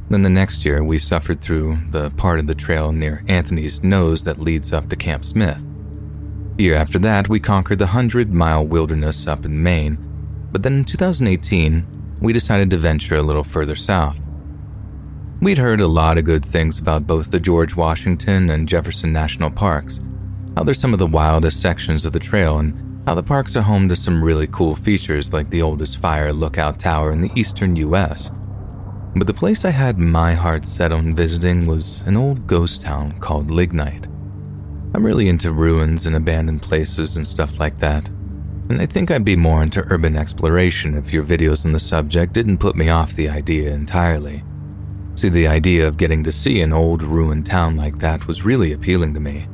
Then 0.10 0.24
the 0.24 0.30
next 0.30 0.66
year, 0.66 0.84
we 0.84 0.98
suffered 0.98 1.40
through 1.40 1.78
the 1.92 2.10
part 2.12 2.40
of 2.40 2.48
the 2.48 2.56
trail 2.56 2.92
near 2.92 3.24
Anthony's 3.28 3.84
Nose 3.84 4.24
that 4.24 4.40
leads 4.40 4.74
up 4.74 4.90
to 4.90 4.96
Camp 4.96 5.24
Smith. 5.24 5.64
Year 6.58 6.76
after 6.76 6.98
that, 7.00 7.30
we 7.30 7.40
conquered 7.40 7.78
the 7.78 7.86
100 7.86 8.34
mile 8.34 8.66
wilderness 8.66 9.28
up 9.28 9.46
in 9.46 9.62
Maine, 9.62 9.98
but 10.52 10.64
then 10.64 10.78
in 10.78 10.84
2018, 10.84 12.18
we 12.20 12.34
decided 12.34 12.72
to 12.72 12.78
venture 12.78 13.16
a 13.16 13.22
little 13.22 13.44
further 13.44 13.76
south. 13.76 14.26
We'd 15.42 15.60
heard 15.60 15.80
a 15.80 15.88
lot 15.88 16.18
of 16.18 16.26
good 16.26 16.44
things 16.44 16.80
about 16.80 17.08
both 17.08 17.32
the 17.32 17.40
George 17.40 17.76
Washington 17.76 18.50
and 18.50 18.68
Jefferson 18.68 19.14
National 19.14 19.52
Parks, 19.52 20.02
how 20.58 20.64
they're 20.64 20.74
some 20.74 20.92
of 20.92 21.00
the 21.00 21.08
wildest 21.08 21.62
sections 21.62 22.04
of 22.04 22.14
the 22.14 22.20
trail, 22.20 22.58
and 22.58 23.02
how 23.08 23.14
the 23.16 23.24
parks 23.24 23.56
are 23.56 23.62
home 23.62 23.88
to 23.88 23.96
some 23.96 24.24
really 24.24 24.48
cool 24.48 24.76
features 24.76 25.32
like 25.32 25.50
the 25.50 25.62
oldest 25.62 26.00
fire 26.00 26.34
lookout 26.34 26.80
tower 26.80 27.12
in 27.12 27.22
the 27.22 27.32
eastern 27.36 27.76
US. 27.78 28.32
But 29.16 29.28
the 29.28 29.34
place 29.34 29.66
I 29.66 29.72
had 29.72 29.98
my 29.98 30.34
heart 30.34 30.66
set 30.66 30.92
on 30.92 31.16
visiting 31.16 31.66
was 31.66 32.02
an 32.06 32.16
old 32.16 32.48
ghost 32.48 32.82
town 32.82 33.20
called 33.20 33.50
Lignite. 33.52 34.08
I'm 34.94 35.06
really 35.06 35.28
into 35.28 35.52
ruins 35.52 36.06
and 36.06 36.16
abandoned 36.16 36.62
places 36.62 37.18
and 37.18 37.28
stuff 37.28 37.60
like 37.60 37.80
that, 37.80 38.08
and 38.70 38.80
I 38.80 38.86
think 38.86 39.10
I'd 39.10 39.26
be 39.26 39.36
more 39.36 39.64
into 39.64 39.86
urban 39.92 40.16
exploration 40.16 40.96
if 40.96 41.12
your 41.12 41.24
videos 41.24 41.66
on 41.66 41.74
the 41.74 41.80
subject 41.80 42.34
didn't 42.34 42.60
put 42.60 42.76
me 42.76 42.90
off 42.90 43.14
the 43.14 43.30
idea 43.30 43.72
entirely. 43.72 44.44
See, 45.16 45.30
the 45.30 45.48
idea 45.48 45.88
of 45.88 45.98
getting 45.98 46.24
to 46.24 46.32
see 46.32 46.62
an 46.62 46.72
old 46.72 47.04
ruined 47.04 47.46
town 47.46 47.76
like 47.76 48.00
that 48.00 48.28
was 48.28 48.46
really 48.46 48.72
appealing 48.72 49.16
to 49.16 49.20
me. 49.20 49.48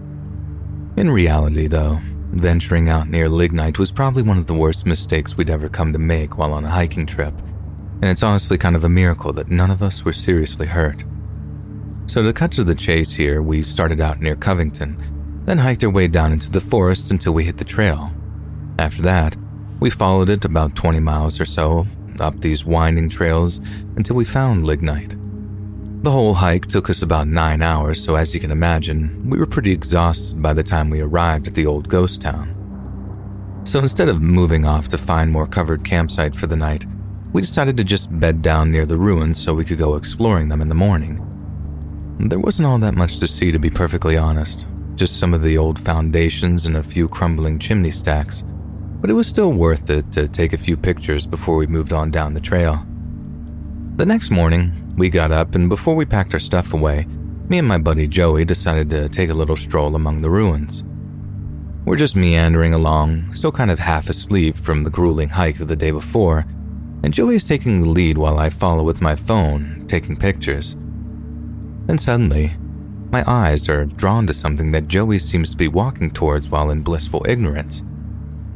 In 0.97 1.09
reality, 1.09 1.67
though, 1.67 1.99
venturing 2.31 2.89
out 2.89 3.07
near 3.07 3.29
Lignite 3.29 3.79
was 3.79 3.91
probably 3.91 4.21
one 4.21 4.37
of 4.37 4.47
the 4.47 4.53
worst 4.53 4.85
mistakes 4.85 5.35
we'd 5.35 5.49
ever 5.49 5.69
come 5.69 5.93
to 5.93 5.99
make 5.99 6.37
while 6.37 6.53
on 6.53 6.65
a 6.65 6.69
hiking 6.69 7.05
trip, 7.05 7.33
and 8.01 8.05
it's 8.05 8.23
honestly 8.23 8.57
kind 8.57 8.75
of 8.75 8.83
a 8.83 8.89
miracle 8.89 9.33
that 9.33 9.49
none 9.49 9.71
of 9.71 9.81
us 9.81 10.03
were 10.03 10.11
seriously 10.11 10.67
hurt. 10.67 11.03
So, 12.07 12.21
to 12.21 12.33
cut 12.33 12.51
to 12.53 12.63
the 12.63 12.75
chase 12.75 13.13
here, 13.13 13.41
we 13.41 13.61
started 13.61 13.99
out 13.99 14.21
near 14.21 14.35
Covington, 14.35 15.41
then 15.45 15.57
hiked 15.59 15.83
our 15.83 15.89
way 15.89 16.07
down 16.07 16.31
into 16.31 16.51
the 16.51 16.61
forest 16.61 17.11
until 17.11 17.33
we 17.33 17.45
hit 17.45 17.57
the 17.57 17.63
trail. 17.63 18.11
After 18.77 19.01
that, 19.03 19.35
we 19.79 19.89
followed 19.89 20.29
it 20.29 20.45
about 20.45 20.75
20 20.75 20.99
miles 20.99 21.39
or 21.39 21.45
so 21.45 21.87
up 22.19 22.39
these 22.39 22.65
winding 22.65 23.09
trails 23.09 23.59
until 23.95 24.15
we 24.15 24.25
found 24.25 24.65
Lignite. 24.65 25.15
The 26.03 26.11
whole 26.11 26.35
hike 26.35 26.67
took 26.67 26.89
us 26.89 27.01
about 27.01 27.27
nine 27.27 27.61
hours, 27.61 28.03
so 28.03 28.15
as 28.15 28.33
you 28.33 28.39
can 28.39 28.51
imagine, 28.51 29.27
we 29.29 29.39
were 29.39 29.47
pretty 29.47 29.71
exhausted 29.71 30.41
by 30.41 30.53
the 30.53 30.63
time 30.63 30.89
we 30.89 31.01
arrived 31.01 31.47
at 31.47 31.55
the 31.55 31.65
old 31.65 31.89
ghost 31.89 32.21
town. 32.21 32.51
So 33.65 33.79
instead 33.79 34.09
of 34.09 34.21
moving 34.21 34.65
off 34.65 34.87
to 34.89 34.97
find 34.97 35.31
more 35.31 35.47
covered 35.47 35.83
campsite 35.83 36.35
for 36.35 36.45
the 36.45 36.55
night, 36.55 36.85
we 37.35 37.41
decided 37.41 37.75
to 37.75 37.83
just 37.83 38.17
bed 38.17 38.41
down 38.41 38.71
near 38.71 38.85
the 38.85 38.95
ruins 38.95 39.37
so 39.37 39.53
we 39.53 39.65
could 39.65 39.77
go 39.77 39.95
exploring 39.95 40.47
them 40.47 40.61
in 40.61 40.69
the 40.69 40.73
morning. 40.73 41.19
There 42.17 42.39
wasn't 42.39 42.69
all 42.69 42.77
that 42.77 42.95
much 42.95 43.19
to 43.19 43.27
see, 43.27 43.51
to 43.51 43.59
be 43.59 43.69
perfectly 43.69 44.15
honest, 44.15 44.65
just 44.95 45.19
some 45.19 45.33
of 45.33 45.41
the 45.41 45.57
old 45.57 45.77
foundations 45.77 46.65
and 46.65 46.77
a 46.77 46.81
few 46.81 47.09
crumbling 47.09 47.59
chimney 47.59 47.91
stacks, 47.91 48.45
but 49.01 49.09
it 49.09 49.15
was 49.15 49.27
still 49.27 49.51
worth 49.51 49.89
it 49.89 50.13
to 50.13 50.29
take 50.29 50.53
a 50.53 50.57
few 50.57 50.77
pictures 50.77 51.27
before 51.27 51.57
we 51.57 51.67
moved 51.67 51.91
on 51.91 52.09
down 52.09 52.33
the 52.33 52.39
trail. 52.39 52.87
The 53.97 54.05
next 54.05 54.31
morning, 54.31 54.93
we 54.95 55.09
got 55.09 55.33
up, 55.33 55.55
and 55.55 55.67
before 55.67 55.95
we 55.95 56.05
packed 56.05 56.33
our 56.33 56.39
stuff 56.39 56.73
away, 56.73 57.05
me 57.49 57.57
and 57.57 57.67
my 57.67 57.79
buddy 57.79 58.07
Joey 58.07 58.45
decided 58.45 58.89
to 58.91 59.09
take 59.09 59.29
a 59.29 59.33
little 59.33 59.57
stroll 59.57 59.93
among 59.93 60.21
the 60.21 60.29
ruins. 60.29 60.85
We're 61.83 61.97
just 61.97 62.15
meandering 62.15 62.73
along, 62.73 63.33
still 63.33 63.51
kind 63.51 63.71
of 63.71 63.79
half 63.79 64.07
asleep 64.07 64.57
from 64.57 64.85
the 64.85 64.89
grueling 64.89 65.29
hike 65.29 65.59
of 65.59 65.67
the 65.67 65.75
day 65.75 65.91
before, 65.91 66.45
and 67.05 67.13
Joey's 67.13 67.47
taking 67.47 67.81
the 67.81 67.89
lead 67.89 68.17
while 68.17 68.37
I 68.37 68.49
follow 68.49 68.83
with 68.83 69.01
my 69.01 69.15
phone, 69.15 69.85
taking 69.87 70.17
pictures. 70.17 70.75
Then 71.85 71.97
suddenly, 71.97 72.57
my 73.11 73.23
eyes 73.25 73.69
are 73.69 73.85
drawn 73.85 74.27
to 74.27 74.33
something 74.33 74.71
that 74.71 74.89
Joey 74.89 75.19
seems 75.19 75.51
to 75.51 75.57
be 75.57 75.69
walking 75.69 76.11
towards 76.11 76.49
while 76.49 76.71
in 76.71 76.81
blissful 76.81 77.25
ignorance, 77.29 77.81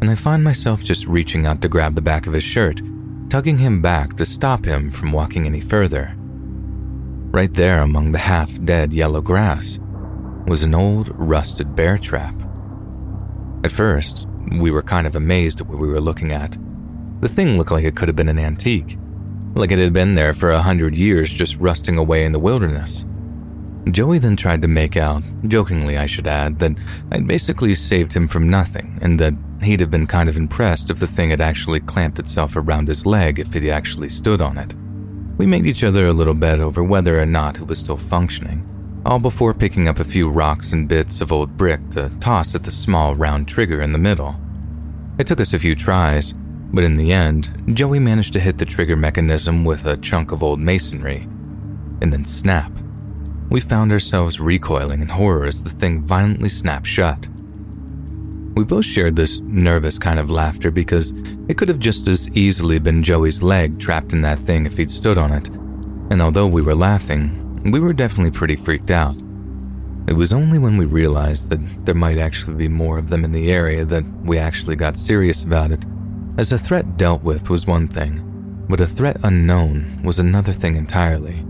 and 0.02 0.10
I 0.10 0.16
find 0.16 0.44
myself 0.44 0.84
just 0.84 1.06
reaching 1.06 1.46
out 1.46 1.62
to 1.62 1.70
grab 1.70 1.96
the 1.96 2.02
back 2.02 2.28
of 2.28 2.34
his 2.34 2.44
shirt 2.44 2.82
tugging 3.30 3.60
him 3.60 3.80
back 3.80 4.18
to 4.18 4.26
stop 4.26 4.66
him 4.66 4.90
from 4.90 5.12
walking 5.12 5.46
any 5.46 5.62
further. 5.62 6.16
Right 6.18 7.54
there 7.54 7.82
among 7.82 8.12
the 8.12 8.18
half 8.18 8.52
dead 8.66 8.92
yellow 8.92 9.22
grass 9.22 9.78
was 10.48 10.64
an 10.64 10.74
old 10.74 11.10
rusted 11.14 11.76
bear 11.76 12.00
trap. 12.00 12.34
At 13.64 13.72
first, 13.72 14.28
we 14.52 14.72
were 14.72 14.82
kind 14.82 15.06
of 15.06 15.16
amazed 15.16 15.62
at 15.62 15.68
what 15.68 15.78
we 15.78 15.88
were 15.88 16.02
looking 16.02 16.32
at. 16.32 16.58
The 17.20 17.28
thing 17.28 17.58
looked 17.58 17.72
like 17.72 17.86
it 17.86 17.96
could 17.96 18.08
have 18.08 18.16
been 18.16 18.30
an 18.30 18.40
antique, 18.40 18.98
like 19.56 19.72
it 19.72 19.80
had 19.80 19.94
been 19.94 20.16
there 20.16 20.34
for 20.34 20.52
a 20.52 20.62
hundred 20.62 20.98
years 20.98 21.30
just 21.30 21.58
rusting 21.58 21.98
away 21.98 22.24
in 22.24 22.32
the 22.32 22.40
wilderness. 22.40 23.06
Joey 23.92 24.20
then 24.20 24.36
tried 24.36 24.62
to 24.62 24.68
make 24.68 24.96
out, 24.96 25.24
jokingly 25.48 25.98
I 25.98 26.06
should 26.06 26.28
add, 26.28 26.60
that 26.60 26.76
I'd 27.12 27.28
basically 27.28 27.74
saved 27.74 28.14
him 28.14 28.28
from 28.28 28.50
nothing 28.50 29.00
and 29.02 29.20
that 29.20 29.34
He'd 29.62 29.82
have 29.82 29.92
been 29.92 30.08
kind 30.08 30.30
of 30.30 30.38
impressed 30.38 30.90
if 30.90 31.00
the 31.00 31.08
thing 31.08 31.32
had 31.32 31.42
actually 31.42 31.82
clamped 31.82 32.20
itself 32.20 32.56
around 32.56 32.88
his 32.88 33.06
leg 33.06 33.40
if 33.40 33.54
he 33.54 33.70
actually 33.70 34.10
stood 34.10 34.42
on 34.42 34.58
it. 34.58 34.74
We 35.38 35.46
made 35.46 35.68
each 35.68 35.84
other 35.84 36.08
a 36.08 36.14
little 36.14 36.34
bet 36.34 36.60
over 36.60 36.84
whether 36.84 37.20
or 37.20 37.26
not 37.26 37.58
it 37.58 37.68
was 37.68 37.80
still 37.80 37.98
functioning, 37.98 38.66
all 39.06 39.20
before 39.20 39.54
picking 39.54 39.88
up 39.88 40.00
a 40.00 40.06
few 40.06 40.30
rocks 40.30 40.72
and 40.72 40.88
bits 40.88 41.20
of 41.20 41.32
old 41.32 41.58
brick 41.58 41.90
to 41.92 42.10
toss 42.20 42.56
at 42.56 42.64
the 42.64 42.72
small 42.72 43.16
round 43.16 43.48
trigger 43.48 43.82
in 43.82 43.92
the 43.92 43.98
middle. 43.98 44.40
It 45.18 45.28
took 45.28 45.42
us 45.42 45.54
a 45.54 45.60
few 45.60 45.76
tries, 45.76 46.34
but 46.72 46.84
in 46.84 46.98
the 46.98 47.12
end, 47.12 47.50
Joey 47.74 48.00
managed 48.00 48.34
to 48.34 48.40
hit 48.40 48.58
the 48.58 48.66
trigger 48.66 48.96
mechanism 48.96 49.66
with 49.66 49.86
a 49.86 49.98
chunk 49.98 50.32
of 50.32 50.44
old 50.44 50.60
masonry. 50.60 51.28
And 52.02 52.14
then 52.14 52.26
snap. 52.26 52.72
We 53.50 53.60
found 53.60 53.92
ourselves 53.92 54.40
recoiling 54.40 55.02
in 55.02 55.08
horror 55.08 55.46
as 55.46 55.64
the 55.64 55.70
thing 55.70 56.04
violently 56.04 56.50
snapped 56.50 56.88
shut. 56.88 57.28
We 58.56 58.64
both 58.64 58.86
shared 58.86 59.16
this 59.16 59.40
nervous 59.42 59.98
kind 59.98 60.20
of 60.20 60.30
laughter 60.30 60.70
because 60.70 61.14
it 61.48 61.58
could 61.58 61.70
have 61.70 61.80
just 61.80 62.08
as 62.08 62.30
easily 62.30 62.78
been 62.78 63.04
Joey's 63.04 63.42
leg 63.42 63.80
trapped 63.80 64.14
in 64.14 64.22
that 64.22 64.40
thing 64.40 64.66
if 64.66 64.78
he'd 64.78 64.92
stood 64.92 65.18
on 65.18 65.32
it. 65.32 65.48
And 66.12 66.22
although 66.22 66.48
we 66.48 66.62
were 66.62 66.76
laughing, 66.76 67.62
we 67.72 67.80
were 67.80 67.94
definitely 67.94 68.32
pretty 68.32 68.56
freaked 68.56 68.92
out. 68.92 69.16
It 70.08 70.14
was 70.14 70.34
only 70.34 70.60
when 70.60 70.78
we 70.78 70.86
realized 70.86 71.50
that 71.50 71.86
there 71.86 71.96
might 71.96 72.18
actually 72.18 72.56
be 72.56 72.68
more 72.68 72.98
of 72.98 73.10
them 73.10 73.24
in 73.24 73.32
the 73.32 73.52
area 73.52 73.86
that 73.86 74.04
we 74.24 74.38
actually 74.38 74.76
got 74.76 74.98
serious 74.98 75.44
about 75.44 75.72
it. 75.72 75.84
As 76.38 76.54
a 76.54 76.58
threat 76.58 76.98
dealt 76.98 77.24
with 77.24 77.50
was 77.50 77.68
one 77.68 77.88
thing, 77.88 78.66
but 78.70 78.80
a 78.80 78.88
threat 78.88 79.18
unknown 79.24 80.02
was 80.04 80.20
another 80.20 80.54
thing 80.54 80.76
entirely. 80.76 81.44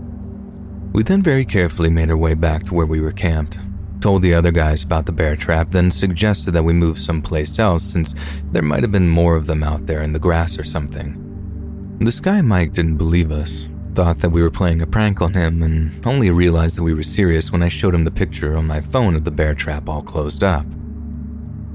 We 0.92 1.04
then 1.04 1.22
very 1.22 1.44
carefully 1.44 1.90
made 1.90 2.10
our 2.10 2.16
way 2.16 2.34
back 2.34 2.64
to 2.64 2.74
where 2.74 2.86
we 2.86 3.00
were 3.00 3.12
camped, 3.12 3.58
told 4.00 4.22
the 4.22 4.34
other 4.34 4.50
guys 4.50 4.82
about 4.82 5.06
the 5.06 5.12
bear 5.12 5.36
trap, 5.36 5.70
then 5.70 5.90
suggested 5.90 6.52
that 6.52 6.64
we 6.64 6.72
move 6.72 6.98
someplace 6.98 7.58
else 7.58 7.84
since 7.84 8.14
there 8.50 8.62
might 8.62 8.82
have 8.82 8.90
been 8.90 9.08
more 9.08 9.36
of 9.36 9.46
them 9.46 9.62
out 9.62 9.86
there 9.86 10.02
in 10.02 10.12
the 10.12 10.18
grass 10.18 10.58
or 10.58 10.64
something. 10.64 11.96
This 12.00 12.18
guy 12.18 12.40
Mike 12.40 12.72
didn't 12.72 12.96
believe 12.96 13.30
us, 13.30 13.68
thought 13.94 14.20
that 14.20 14.30
we 14.30 14.42
were 14.42 14.50
playing 14.50 14.80
a 14.80 14.86
prank 14.86 15.20
on 15.20 15.34
him, 15.34 15.62
and 15.62 16.04
only 16.06 16.30
realized 16.30 16.78
that 16.78 16.82
we 16.82 16.94
were 16.94 17.02
serious 17.02 17.52
when 17.52 17.62
I 17.62 17.68
showed 17.68 17.94
him 17.94 18.04
the 18.04 18.10
picture 18.10 18.56
on 18.56 18.66
my 18.66 18.80
phone 18.80 19.14
of 19.14 19.24
the 19.24 19.30
bear 19.30 19.54
trap 19.54 19.88
all 19.88 20.02
closed 20.02 20.42
up. 20.42 20.66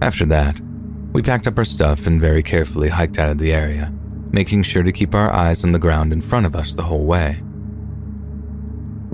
After 0.01 0.25
that, 0.25 0.59
we 1.15 1.23
packed 1.23 1.47
up 1.47 1.58
our 1.58 1.65
stuff 1.65 2.06
and 2.06 2.21
very 2.21 2.43
carefully 2.43 2.89
hiked 2.89 3.17
out 3.17 3.32
of 3.32 3.39
the 3.39 3.54
area, 3.54 3.91
making 4.32 4.62
sure 4.62 4.84
to 4.84 4.91
keep 4.91 5.15
our 5.15 5.32
eyes 5.32 5.63
on 5.63 5.71
the 5.71 5.80
ground 5.80 6.13
in 6.13 6.21
front 6.21 6.45
of 6.45 6.56
us 6.56 6.75
the 6.75 6.84
whole 6.84 7.06
way 7.06 7.41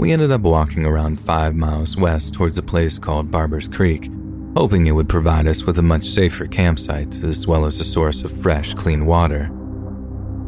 we 0.02 0.12
ended 0.12 0.32
up 0.32 0.42
walking 0.42 0.84
around 0.84 1.22
five 1.22 1.56
miles 1.56 1.96
west 1.96 2.34
towards 2.34 2.58
a 2.58 2.64
place 2.64 2.98
called 2.98 3.30
Barber's 3.30 3.68
Creek, 3.68 4.10
hoping 4.58 4.88
it 4.88 4.94
would 4.94 5.08
provide 5.08 5.46
us 5.46 5.64
with 5.64 5.78
a 5.78 5.84
much 5.84 6.06
safer 6.06 6.48
campsite 6.48 7.24
as 7.24 7.46
well 7.46 7.66
as 7.66 7.80
a 7.80 7.84
source 7.84 8.24
of 8.24 8.32
fresh, 8.32 8.74
clean 8.74 9.06
water. 9.06 9.52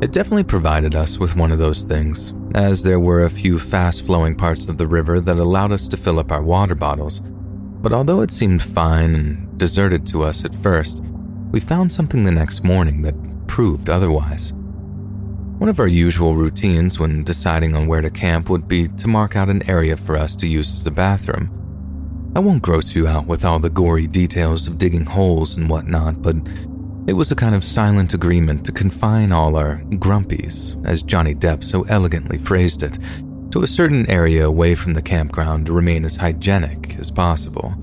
It 0.02 0.12
definitely 0.12 0.46
provided 0.46 0.96
us 0.96 1.20
with 1.20 1.36
one 1.36 1.52
of 1.52 1.60
those 1.60 1.84
things, 1.84 2.34
as 2.56 2.82
there 2.82 3.00
were 3.00 3.26
a 3.26 3.30
few 3.30 3.60
fast 3.60 4.08
flowing 4.08 4.36
parts 4.36 4.66
of 4.66 4.80
the 4.80 4.88
river 4.88 5.22
that 5.22 5.38
allowed 5.38 5.72
us 5.72 5.88
to 5.90 5.98
fill 5.98 6.18
up 6.18 6.32
our 6.32 6.42
water 6.42 6.74
bottles. 6.74 7.22
But 7.24 7.94
although 7.94 8.22
it 8.22 8.32
seemed 8.32 8.64
fine 8.64 9.14
and 9.14 9.58
deserted 9.60 10.08
to 10.08 10.24
us 10.24 10.44
at 10.46 10.56
first, 10.56 11.04
we 11.54 11.60
found 11.60 11.92
something 11.92 12.24
the 12.24 12.32
next 12.32 12.64
morning 12.64 13.04
that 13.04 13.14
proved 13.48 13.88
otherwise. 13.88 14.54
One 15.60 15.70
of 15.70 15.80
our 15.80 15.88
usual 15.88 16.36
routines 16.36 17.00
when 17.00 17.24
deciding 17.24 17.76
on 17.76 17.86
where 17.86 18.02
to 18.02 18.10
camp 18.10 18.50
would 18.50 18.68
be 18.68 18.88
to 18.88 19.08
mark 19.08 19.36
out 19.36 19.52
an 19.52 19.70
area 19.70 19.96
for 19.96 20.18
us 20.18 20.36
to 20.38 20.48
use 20.48 20.74
as 20.76 20.88
a 20.88 20.92
bathroom. 20.92 21.52
I 22.36 22.40
won't 22.40 22.64
gross 22.64 22.96
you 22.96 23.08
out 23.08 23.28
with 23.28 23.46
all 23.46 23.60
the 23.60 23.70
gory 23.70 24.08
details 24.08 24.68
of 24.68 24.80
digging 24.80 25.06
holes 25.06 25.56
and 25.56 25.70
whatnot, 25.70 26.24
but 26.24 26.38
it 27.06 27.14
was 27.14 27.32
a 27.32 27.36
kind 27.36 27.54
of 27.54 27.64
silent 27.64 28.16
agreement 28.16 28.66
to 28.66 28.72
confine 28.72 29.32
all 29.32 29.56
our 29.56 29.78
grumpies, 29.92 30.84
as 30.88 31.04
Johnny 31.04 31.36
Depp 31.36 31.64
so 31.64 31.84
elegantly 31.84 32.40
phrased 32.40 32.82
it, 32.82 32.98
to 33.52 33.62
a 33.62 33.68
certain 33.68 34.10
area 34.10 34.48
away 34.48 34.74
from 34.74 34.96
the 34.96 35.04
campground 35.04 35.68
to 35.68 35.74
remain 35.74 36.04
as 36.04 36.16
hygienic 36.16 36.96
as 36.98 37.12
possible. 37.12 37.76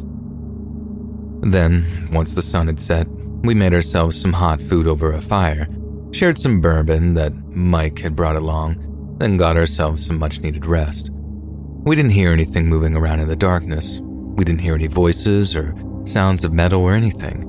Then, 1.43 2.09
once 2.13 2.35
the 2.35 2.43
sun 2.43 2.67
had 2.67 2.81
set, 2.81 3.07
we 3.43 3.55
made 3.55 3.75
ourselves 3.75 4.21
some 4.21 4.33
hot 4.33 4.61
food 4.61 4.87
over 4.87 5.13
a 5.13 5.21
fire 5.21 5.69
shared 6.13 6.39
some 6.39 6.61
bourbon 6.61 7.15
that 7.15 7.35
Mike 7.55 8.01
had 8.01 8.17
brought 8.17 8.37
along, 8.37 9.17
then 9.19 9.37
got 9.37 9.57
ourselves 9.57 10.05
some 10.05 10.19
much 10.19 10.41
needed 10.41 10.67
rest. 10.67 11.11
We 11.13 11.97
didn't 11.97 12.13
hear 12.13 12.33
anything 12.33 12.69
moving 12.69 12.97
around 12.97 13.21
in 13.21 13.29
the 13.29 13.37
darkness. 13.37 14.01
We 14.01 14.45
didn't 14.45 14.61
hear 14.61 14.75
any 14.75 14.87
voices 14.87 15.55
or 15.55 15.75
sounds 16.05 16.45
of 16.45 16.53
metal 16.53 16.83
or 16.83 16.95
anything. 16.95 17.47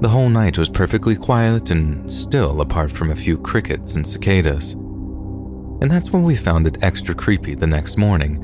The 0.00 0.08
whole 0.08 0.28
night 0.28 0.58
was 0.58 0.68
perfectly 0.68 1.16
quiet 1.16 1.70
and 1.70 2.10
still, 2.12 2.60
apart 2.60 2.90
from 2.90 3.10
a 3.10 3.16
few 3.16 3.38
crickets 3.38 3.94
and 3.94 4.06
cicadas. 4.06 4.72
And 4.72 5.90
that's 5.90 6.10
when 6.10 6.24
we 6.24 6.36
found 6.36 6.66
it 6.66 6.82
extra 6.82 7.14
creepy 7.14 7.54
the 7.54 7.66
next 7.66 7.96
morning, 7.96 8.36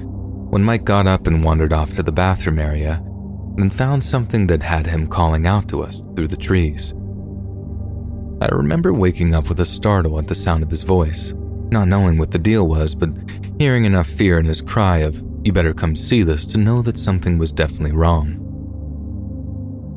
when 0.51 0.65
Mike 0.65 0.85
got 0.85 1.07
up 1.07 1.27
and 1.27 1.45
wandered 1.45 1.73
off 1.73 1.95
to 1.95 2.03
the 2.03 2.13
bathroom 2.13 2.59
area 2.59 3.05
and 3.59 3.75
found 3.75 4.03
something 4.03 4.47
that 4.47 4.63
had 4.63 4.87
him 4.87 5.07
calling 5.07 5.47
out 5.47 5.69
to 5.69 5.83
us 5.83 6.03
through 6.15 6.29
the 6.29 6.37
trees. 6.37 6.93
I 8.43 8.47
remember 8.53 8.93
waking 8.93 9.35
up 9.35 9.49
with 9.49 9.61
a 9.61 9.67
startle 9.67 10.19
at 10.19 10.27
the 10.27 10.35
sound 10.35 10.63
of 10.63 10.71
his 10.71 10.83
voice, 10.83 11.35
not 11.71 11.89
knowing 11.89 12.17
what 12.17 12.31
the 12.31 12.39
deal 12.39 12.67
was, 12.67 12.95
but 12.95 13.11
hearing 13.59 13.85
enough 13.85 14.07
fear 14.07 14.39
in 14.39 14.47
his 14.47 14.63
cry 14.63 14.99
of, 14.99 15.23
You 15.45 15.53
better 15.53 15.75
come 15.75 15.95
see 15.95 16.23
this, 16.23 16.47
to 16.47 16.59
know 16.59 16.81
that 16.83 16.99
something 16.99 17.37
was 17.39 17.53
definitely 17.53 17.93
wrong. 17.93 18.47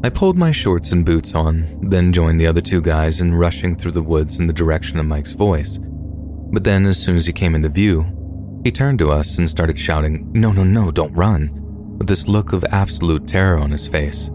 I 0.04 0.10
pulled 0.10 0.38
my 0.38 0.52
shorts 0.52 0.92
and 0.92 1.06
boots 1.06 1.34
on, 1.34 1.80
then 1.90 2.12
joined 2.12 2.38
the 2.38 2.48
other 2.48 2.60
two 2.60 2.82
guys 2.82 3.22
in 3.22 3.34
rushing 3.34 3.78
through 3.78 3.94
the 3.94 4.04
woods 4.04 4.38
in 4.38 4.48
the 4.48 4.54
direction 4.54 5.00
of 5.00 5.06
Mike's 5.06 5.32
voice. 5.32 5.80
But 5.82 6.66
then, 6.66 6.86
as 6.86 7.02
soon 7.02 7.16
as 7.16 7.26
he 7.26 7.32
came 7.32 7.56
into 7.56 7.70
view, 7.70 8.60
he 8.66 8.72
turned 8.72 9.00
to 9.00 9.12
us 9.12 9.38
and 9.38 9.50
started 9.50 9.80
shouting, 9.80 10.30
No, 10.34 10.52
no, 10.52 10.66
no, 10.66 10.92
don't 10.92 11.14
run, 11.14 11.63
with 12.04 12.10
this 12.10 12.28
look 12.28 12.52
of 12.52 12.66
absolute 12.66 13.26
terror 13.26 13.58
on 13.58 13.72
his 13.72 13.88
face. 13.88 14.30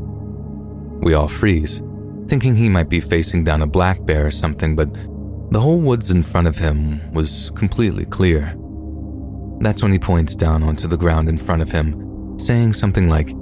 We 1.03 1.13
all 1.13 1.29
freeze, 1.29 1.83
thinking 2.27 2.57
he 2.57 2.71
might 2.71 2.89
be 2.89 2.99
facing 2.99 3.45
down 3.45 3.61
a 3.61 3.67
black 3.67 4.03
bear 4.07 4.27
or 4.27 4.31
something, 4.31 4.75
but 4.75 4.95
the 5.51 5.61
whole 5.61 5.77
woods 5.77 6.11
in 6.11 6.23
front 6.23 6.47
of 6.47 6.57
him 6.57 7.13
was 7.13 7.51
completely 7.57 8.07
clear. 8.07 8.57
That's 9.61 9.83
when 9.83 9.93
he 9.93 9.99
points 9.99 10.35
down 10.35 10.63
onto 10.63 10.89
the 10.89 10.97
ground 10.97 11.29
in 11.29 11.37
front 11.37 11.61
of 11.61 11.71
him, 11.71 12.39
saying 12.39 12.73
something 12.73 13.07
like, 13.07 13.35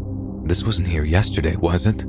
This 0.44 0.64
wasn't 0.64 0.88
here 0.88 1.04
yesterday, 1.04 1.54
was 1.54 1.86
it? 1.86 2.04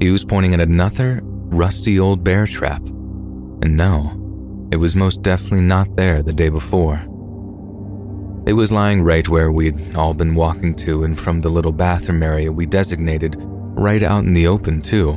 He 0.00 0.10
was 0.10 0.24
pointing 0.24 0.54
at 0.54 0.60
another 0.60 1.20
rusty 1.22 2.00
old 2.00 2.24
bear 2.24 2.48
trap. 2.48 2.82
And 2.82 3.76
no, 3.76 4.68
it 4.72 4.76
was 4.76 4.96
most 4.96 5.22
definitely 5.22 5.60
not 5.60 5.94
there 5.94 6.24
the 6.24 6.32
day 6.32 6.48
before. 6.48 7.00
It 8.46 8.52
was 8.52 8.70
lying 8.70 9.02
right 9.02 9.28
where 9.28 9.50
we'd 9.50 9.96
all 9.96 10.14
been 10.14 10.36
walking 10.36 10.76
to 10.76 11.02
and 11.02 11.18
from 11.18 11.40
the 11.40 11.48
little 11.48 11.72
bathroom 11.72 12.22
area 12.22 12.52
we 12.52 12.64
designated, 12.64 13.34
right 13.38 14.04
out 14.04 14.22
in 14.22 14.34
the 14.34 14.46
open, 14.46 14.82
too. 14.82 15.10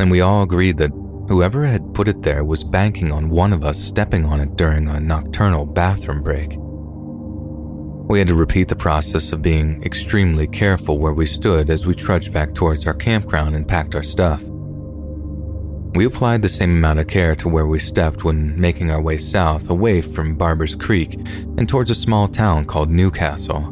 And 0.00 0.10
we 0.10 0.22
all 0.22 0.42
agreed 0.42 0.76
that 0.78 0.90
whoever 1.28 1.64
had 1.64 1.94
put 1.94 2.08
it 2.08 2.22
there 2.22 2.44
was 2.44 2.64
banking 2.64 3.12
on 3.12 3.30
one 3.30 3.52
of 3.52 3.64
us 3.64 3.78
stepping 3.78 4.24
on 4.24 4.40
it 4.40 4.56
during 4.56 4.88
a 4.88 4.98
nocturnal 4.98 5.66
bathroom 5.66 6.20
break. 6.20 6.56
We 8.08 8.18
had 8.18 8.26
to 8.26 8.34
repeat 8.34 8.66
the 8.66 8.74
process 8.74 9.30
of 9.32 9.40
being 9.40 9.80
extremely 9.84 10.48
careful 10.48 10.98
where 10.98 11.14
we 11.14 11.26
stood 11.26 11.70
as 11.70 11.86
we 11.86 11.94
trudged 11.94 12.32
back 12.32 12.54
towards 12.54 12.88
our 12.88 12.94
campground 12.94 13.54
and 13.54 13.68
packed 13.68 13.94
our 13.94 14.02
stuff. 14.02 14.42
We 15.98 16.04
applied 16.04 16.42
the 16.42 16.48
same 16.48 16.70
amount 16.70 17.00
of 17.00 17.08
care 17.08 17.34
to 17.34 17.48
where 17.48 17.66
we 17.66 17.80
stepped 17.80 18.22
when 18.22 18.56
making 18.56 18.92
our 18.92 19.02
way 19.02 19.18
south 19.18 19.68
away 19.68 20.00
from 20.00 20.36
Barber's 20.36 20.76
Creek 20.76 21.14
and 21.56 21.68
towards 21.68 21.90
a 21.90 21.94
small 21.96 22.28
town 22.28 22.66
called 22.66 22.88
Newcastle. 22.88 23.62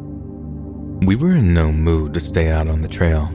We 1.03 1.15
were 1.15 1.35
in 1.35 1.53
no 1.53 1.71
mood 1.71 2.13
to 2.15 2.19
stay 2.19 2.49
out 2.49 2.67
on 2.67 2.81
the 2.81 2.89
trail, 2.89 3.29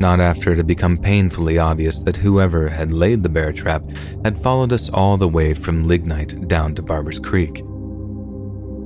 not 0.00 0.18
after 0.18 0.50
it 0.50 0.56
had 0.56 0.66
become 0.66 0.96
painfully 0.96 1.58
obvious 1.58 2.00
that 2.00 2.16
whoever 2.16 2.70
had 2.70 2.90
laid 2.90 3.22
the 3.22 3.28
bear 3.28 3.52
trap 3.52 3.84
had 4.24 4.42
followed 4.42 4.72
us 4.72 4.88
all 4.88 5.18
the 5.18 5.28
way 5.28 5.52
from 5.52 5.86
Lignite 5.86 6.48
down 6.48 6.74
to 6.76 6.82
Barber's 6.82 7.18
Creek. 7.18 7.58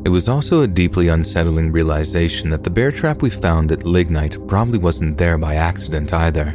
It 0.05 0.11
was 0.11 0.29
also 0.29 0.63
a 0.63 0.67
deeply 0.67 1.07
unsettling 1.07 1.71
realization 1.71 2.51
that 2.51 2.65
the 2.65 2.71
bear 2.71 2.91
trap 2.91 3.23
we 3.23 3.31
found 3.31 3.71
at 3.71 3.85
Lignite 3.87 4.45
probably 4.49 4.81
wasn't 4.81 5.19
there 5.19 5.39
by 5.39 5.55
accident 5.55 6.13
either. 6.13 6.53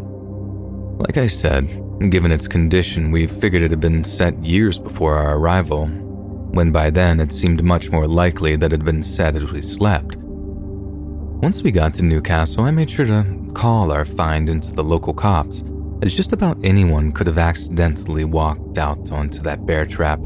Like 0.99 1.16
I 1.16 1.28
said, 1.28 1.87
given 2.10 2.32
its 2.32 2.48
condition, 2.48 3.12
we 3.12 3.28
figured 3.28 3.62
it 3.62 3.72
had 3.72 3.80
been 3.80 4.04
set 4.04 4.43
years 4.43 4.80
before 4.80 5.16
our 5.16 5.38
arrival, 5.38 5.88
when 5.88 6.72
by 6.72 6.89
then 6.89 7.20
it 7.20 7.34
seemed 7.34 7.64
much 7.64 7.91
more 7.91 8.08
likely 8.08 8.56
that 8.56 8.68
it 8.68 8.80
had 8.80 8.86
been 8.86 9.04
set 9.04 9.36
as 9.36 9.52
we 9.52 9.62
slept. 9.62 10.16
Once 10.16 11.64
we 11.64 11.72
got 11.72 11.93
to 11.95 12.04
Newcastle, 12.04 12.64
I 12.64 12.72
made 12.72 12.89
sure 12.89 13.06
to 13.06 13.52
call 13.54 13.91
our 13.91 14.06
find 14.06 14.50
into 14.50 14.74
the 14.74 14.84
local 14.84 15.14
cops, 15.14 15.64
as 16.02 16.14
just 16.14 16.34
about 16.34 16.58
anyone 16.64 17.12
could 17.12 17.28
have 17.28 17.38
accidentally 17.38 18.26
walked 18.26 18.78
out 18.78 19.12
onto 19.12 19.41
that 19.43 19.66
bear 19.66 19.86
trap 19.86 20.20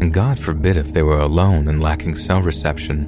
and 0.00 0.12
God 0.12 0.38
forbid 0.38 0.76
if 0.76 0.92
they 0.92 1.02
were 1.02 1.20
alone 1.20 1.68
and 1.68 1.80
lacking 1.80 2.16
cell 2.16 2.42
reception. 2.42 3.06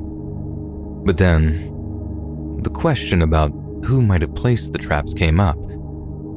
But 1.04 1.18
then, 1.18 2.62
the 2.62 2.70
question 2.70 3.22
about 3.22 3.50
who 3.84 4.00
might 4.02 4.22
have 4.22 4.34
placed 4.34 4.72
the 4.72 4.78
traps 4.78 5.12
came 5.12 5.40
up, 5.40 5.58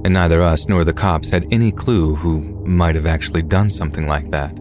and 0.10 0.16
neither 0.16 0.42
us 0.42 0.68
nor 0.68 0.84
the 0.84 0.92
cops 0.92 1.30
had 1.30 1.46
any 1.52 1.72
clue 1.72 2.16
who 2.16 2.42
might 2.66 2.96
have 2.96 3.06
actually 3.06 3.44
done 3.44 3.70
something 3.70 4.08
like 4.08 4.32
that. 4.32 4.58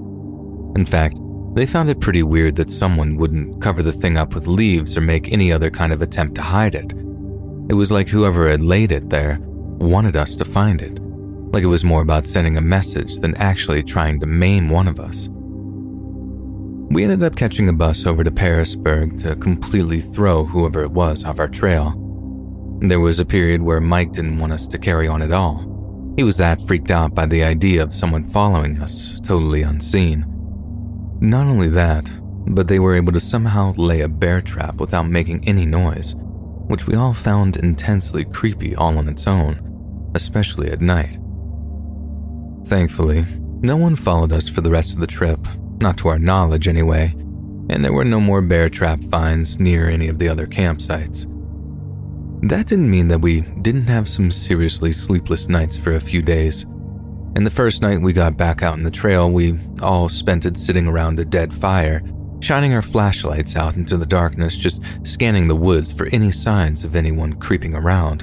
In 0.77 0.85
fact, 0.85 1.19
they 1.55 1.65
found 1.65 1.89
it 1.89 2.03
pretty 2.03 2.23
weird 2.23 2.55
that 2.57 2.71
someone 2.71 3.17
wouldn't 3.17 3.63
cover 3.63 3.83
the 3.83 3.91
thing 3.91 4.19
up 4.19 4.35
with 4.35 4.47
leaves 4.47 4.95
or 4.95 5.01
make 5.01 5.33
any 5.33 5.51
other 5.51 5.71
kind 5.71 5.91
of 5.91 6.03
attempt 6.03 6.35
to 6.35 6.43
hide 6.43 6.75
it. 6.75 6.93
It 7.71 7.73
was 7.73 7.91
like 7.91 8.11
whoever 8.11 8.51
had 8.51 8.61
laid 8.61 8.93
it 8.93 9.09
there 9.09 9.39
wanted 9.41 10.17
us 10.17 10.37
to 10.37 10.45
find 10.45 10.83
it, 10.83 11.01
like 11.51 11.63
it 11.63 11.67
was 11.67 11.83
more 11.83 12.03
about 12.03 12.27
sending 12.27 12.59
a 12.59 12.61
message 12.61 13.17
than 13.21 13.35
actually 13.37 13.83
trying 13.83 14.21
to 14.21 14.27
maim 14.27 14.69
one 14.69 14.87
of 14.87 15.01
us. 15.01 15.31
We 16.91 17.05
ended 17.05 17.23
up 17.23 17.37
catching 17.37 17.71
a 17.71 17.73
bus 17.73 18.05
over 18.05 18.23
to 18.23 18.31
Pearisburg 18.31 19.17
to 19.21 19.35
completely 19.35 20.01
throw 20.01 20.45
whoever 20.45 20.83
it 20.83 20.91
was 20.91 21.25
off 21.25 21.39
our 21.39 21.49
trail. 21.49 22.05
There 22.81 23.01
was 23.01 23.19
a 23.19 23.27
period 23.27 23.61
where 23.61 23.81
Mike 23.81 24.13
didn't 24.13 24.39
want 24.39 24.53
us 24.53 24.67
to 24.69 24.79
carry 24.79 25.09
on 25.09 25.21
at 25.21 25.33
all. 25.33 26.15
He 26.17 26.23
was 26.23 26.37
that 26.37 26.65
freaked 26.67 26.93
out 26.93 27.13
by 27.13 27.27
the 27.27 27.43
idea 27.43 27.83
of 27.83 27.93
someone 27.93 28.29
following 28.29 28.81
us, 28.81 29.19
totally 29.21 29.63
unseen. 29.63 30.25
Not 31.21 31.49
only 31.49 31.69
that, 31.71 32.11
but 32.47 32.69
they 32.69 32.79
were 32.79 32.95
able 32.95 33.13
to 33.13 33.21
somehow 33.21 33.73
lay 33.77 34.03
a 34.03 34.09
bear 34.09 34.41
trap 34.41 34.77
without 34.77 35.09
making 35.09 35.47
any 35.47 35.67
noise, 35.67 36.15
which 36.69 36.87
we 36.87 36.95
all 36.95 37.15
found 37.15 37.57
intensely 37.57 38.25
creepy 38.25 38.77
all 38.77 38.97
on 38.97 39.09
its 39.09 39.27
own, 39.27 40.13
especially 40.15 40.71
at 40.71 40.81
night. 40.81 41.19
Thankfully, 42.67 43.25
no 43.61 43.77
one 43.77 43.97
followed 43.97 44.33
us 44.33 44.49
for 44.49 44.61
the 44.61 44.71
rest 44.71 44.95
of 44.95 45.01
the 45.01 45.07
trip, 45.09 45.41
not 45.81 45.97
to 45.99 46.09
our 46.09 46.19
knowledge 46.19 46.69
anyway, 46.69 47.13
and 47.71 47.85
there 47.85 47.93
were 47.93 48.05
no 48.05 48.21
more 48.21 48.41
bear 48.41 48.69
trap 48.69 49.03
finds 49.11 49.59
near 49.59 49.89
any 49.89 50.07
of 50.07 50.21
the 50.21 50.29
other 50.29 50.47
campsites. 50.47 51.27
That 52.43 52.67
didn't 52.67 52.91
mean 52.91 53.09
that 53.09 53.21
we 53.21 53.41
didn't 53.41 53.89
have 53.89 54.09
some 54.09 54.31
seriously 54.31 54.93
sleepless 54.93 55.49
nights 55.49 55.77
for 55.77 55.95
a 55.95 56.01
few 56.01 56.23
days. 56.23 56.63
And 57.35 57.45
the 57.45 57.51
first 57.51 57.83
night 57.83 58.01
we 58.01 58.13
got 58.13 58.37
back 58.37 58.63
out 58.63 58.77
in 58.77 58.85
the 58.85 58.93
trail, 58.93 59.31
we 59.31 59.59
all 59.83 60.09
spent 60.09 60.47
it 60.47 60.57
sitting 60.57 60.87
around 60.87 61.19
a 61.19 61.25
dead 61.25 61.53
fire, 61.53 62.01
shining 62.41 62.75
our 62.75 62.83
flashlights 62.83 63.57
out 63.57 63.75
into 63.75 63.97
the 63.97 64.07
darkness, 64.07 64.57
just 64.57 64.83
scanning 65.03 65.49
the 65.49 65.57
woods 65.57 65.93
for 65.93 66.07
any 66.13 66.31
signs 66.31 66.85
of 66.85 66.95
anyone 66.95 67.33
creeping 67.35 67.75
around. 67.75 68.23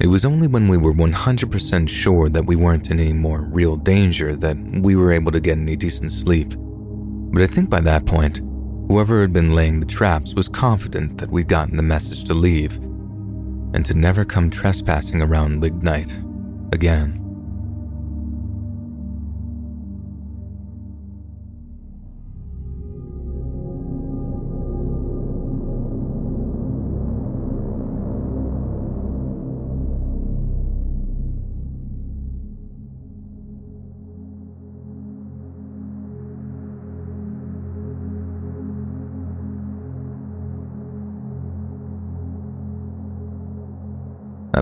It 0.00 0.08
was 0.08 0.26
only 0.26 0.46
when 0.46 0.68
we 0.68 0.76
were 0.76 0.92
100% 0.92 1.88
sure 1.88 2.28
that 2.28 2.44
we 2.44 2.56
weren't 2.56 2.90
in 2.90 3.00
any 3.00 3.14
more 3.14 3.40
real 3.40 3.76
danger 3.76 4.36
that 4.36 4.56
we 4.56 4.96
were 4.96 5.12
able 5.12 5.32
to 5.32 5.40
get 5.40 5.56
any 5.56 5.76
decent 5.76 6.12
sleep. 6.12 6.54
But 6.58 7.40
I 7.40 7.46
think 7.46 7.70
by 7.70 7.80
that 7.80 8.04
point, 8.04 8.42
whoever 8.92 9.22
had 9.22 9.32
been 9.32 9.54
laying 9.54 9.80
the 9.80 9.86
traps 9.86 10.34
was 10.34 10.48
confident 10.48 11.16
that 11.16 11.30
we'd 11.30 11.48
gotten 11.48 11.78
the 11.78 11.82
message 11.82 12.24
to 12.24 12.34
leave 12.34 12.76
and 13.72 13.86
to 13.86 13.94
never 13.94 14.22
come 14.22 14.50
trespassing 14.50 15.22
around 15.22 15.62
Lignite 15.62 16.14
again. 16.72 17.21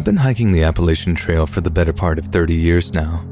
I've 0.00 0.04
been 0.06 0.16
hiking 0.16 0.52
the 0.52 0.62
Appalachian 0.62 1.14
Trail 1.14 1.46
for 1.46 1.60
the 1.60 1.70
better 1.70 1.92
part 1.92 2.18
of 2.18 2.24
30 2.24 2.54
years 2.54 2.94
now, 2.94 3.22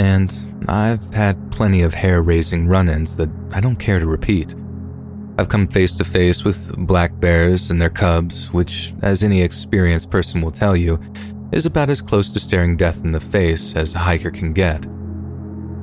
and 0.00 0.34
I've 0.66 1.14
had 1.14 1.52
plenty 1.52 1.82
of 1.82 1.94
hair 1.94 2.22
raising 2.22 2.66
run 2.66 2.88
ins 2.88 3.14
that 3.14 3.28
I 3.52 3.60
don't 3.60 3.76
care 3.76 4.00
to 4.00 4.04
repeat. 4.04 4.52
I've 5.38 5.48
come 5.48 5.68
face 5.68 5.96
to 5.96 6.04
face 6.04 6.42
with 6.42 6.74
black 6.88 7.20
bears 7.20 7.70
and 7.70 7.80
their 7.80 7.88
cubs, 7.88 8.52
which, 8.52 8.94
as 9.00 9.22
any 9.22 9.42
experienced 9.42 10.10
person 10.10 10.40
will 10.40 10.50
tell 10.50 10.76
you, 10.76 10.98
is 11.52 11.66
about 11.66 11.88
as 11.88 12.02
close 12.02 12.32
to 12.32 12.40
staring 12.40 12.76
death 12.76 13.04
in 13.04 13.12
the 13.12 13.20
face 13.20 13.76
as 13.76 13.94
a 13.94 13.98
hiker 13.98 14.32
can 14.32 14.52
get. 14.52 14.88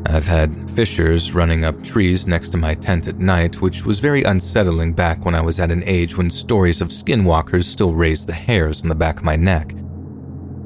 I've 0.07 0.27
had 0.27 0.69
fishers 0.71 1.33
running 1.33 1.63
up 1.63 1.81
trees 1.81 2.27
next 2.27 2.49
to 2.49 2.57
my 2.57 2.75
tent 2.75 3.07
at 3.07 3.19
night, 3.19 3.61
which 3.61 3.86
was 3.86 3.99
very 3.99 4.23
unsettling 4.23 4.91
back 4.91 5.23
when 5.23 5.33
I 5.33 5.39
was 5.39 5.61
at 5.61 5.71
an 5.71 5.83
age 5.86 6.17
when 6.17 6.29
stories 6.29 6.81
of 6.81 6.89
skinwalkers 6.89 7.63
still 7.63 7.93
raised 7.93 8.27
the 8.27 8.33
hairs 8.33 8.81
on 8.81 8.89
the 8.89 8.95
back 8.95 9.19
of 9.19 9.23
my 9.23 9.38
neck 9.38 9.73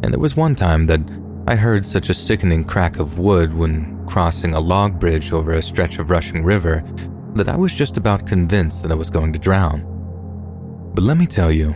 and 0.04 0.14
there 0.14 0.20
was 0.20 0.36
one 0.36 0.56
time 0.56 0.86
that 0.88 1.02
I 1.48 1.56
heard 1.56 1.86
such 1.86 2.10
a 2.10 2.14
sickening 2.14 2.64
crack 2.64 3.00
of 3.00 3.20
wood 3.20 3.54
when 3.54 4.06
crossing 4.06 4.54
a 4.54 4.60
log 4.60 5.00
bridge 5.00 5.32
over 5.32 5.54
a 5.54 5.62
stretch 5.62 6.00
of 6.00 6.10
rushing 6.10 6.44
river 6.44 6.84
that 7.36 7.50
I 7.50 7.56
was 7.56 7.74
just 7.74 7.98
about 7.98 8.28
convinced 8.28 8.84
that 8.84 8.92
I 8.92 8.96
was 8.96 9.10
going 9.10 9.34
to 9.34 9.40
drown. 9.40 9.82
But 10.94 11.04
let 11.04 11.18
me 11.18 11.28
tell 11.28 11.52
you, 11.52 11.74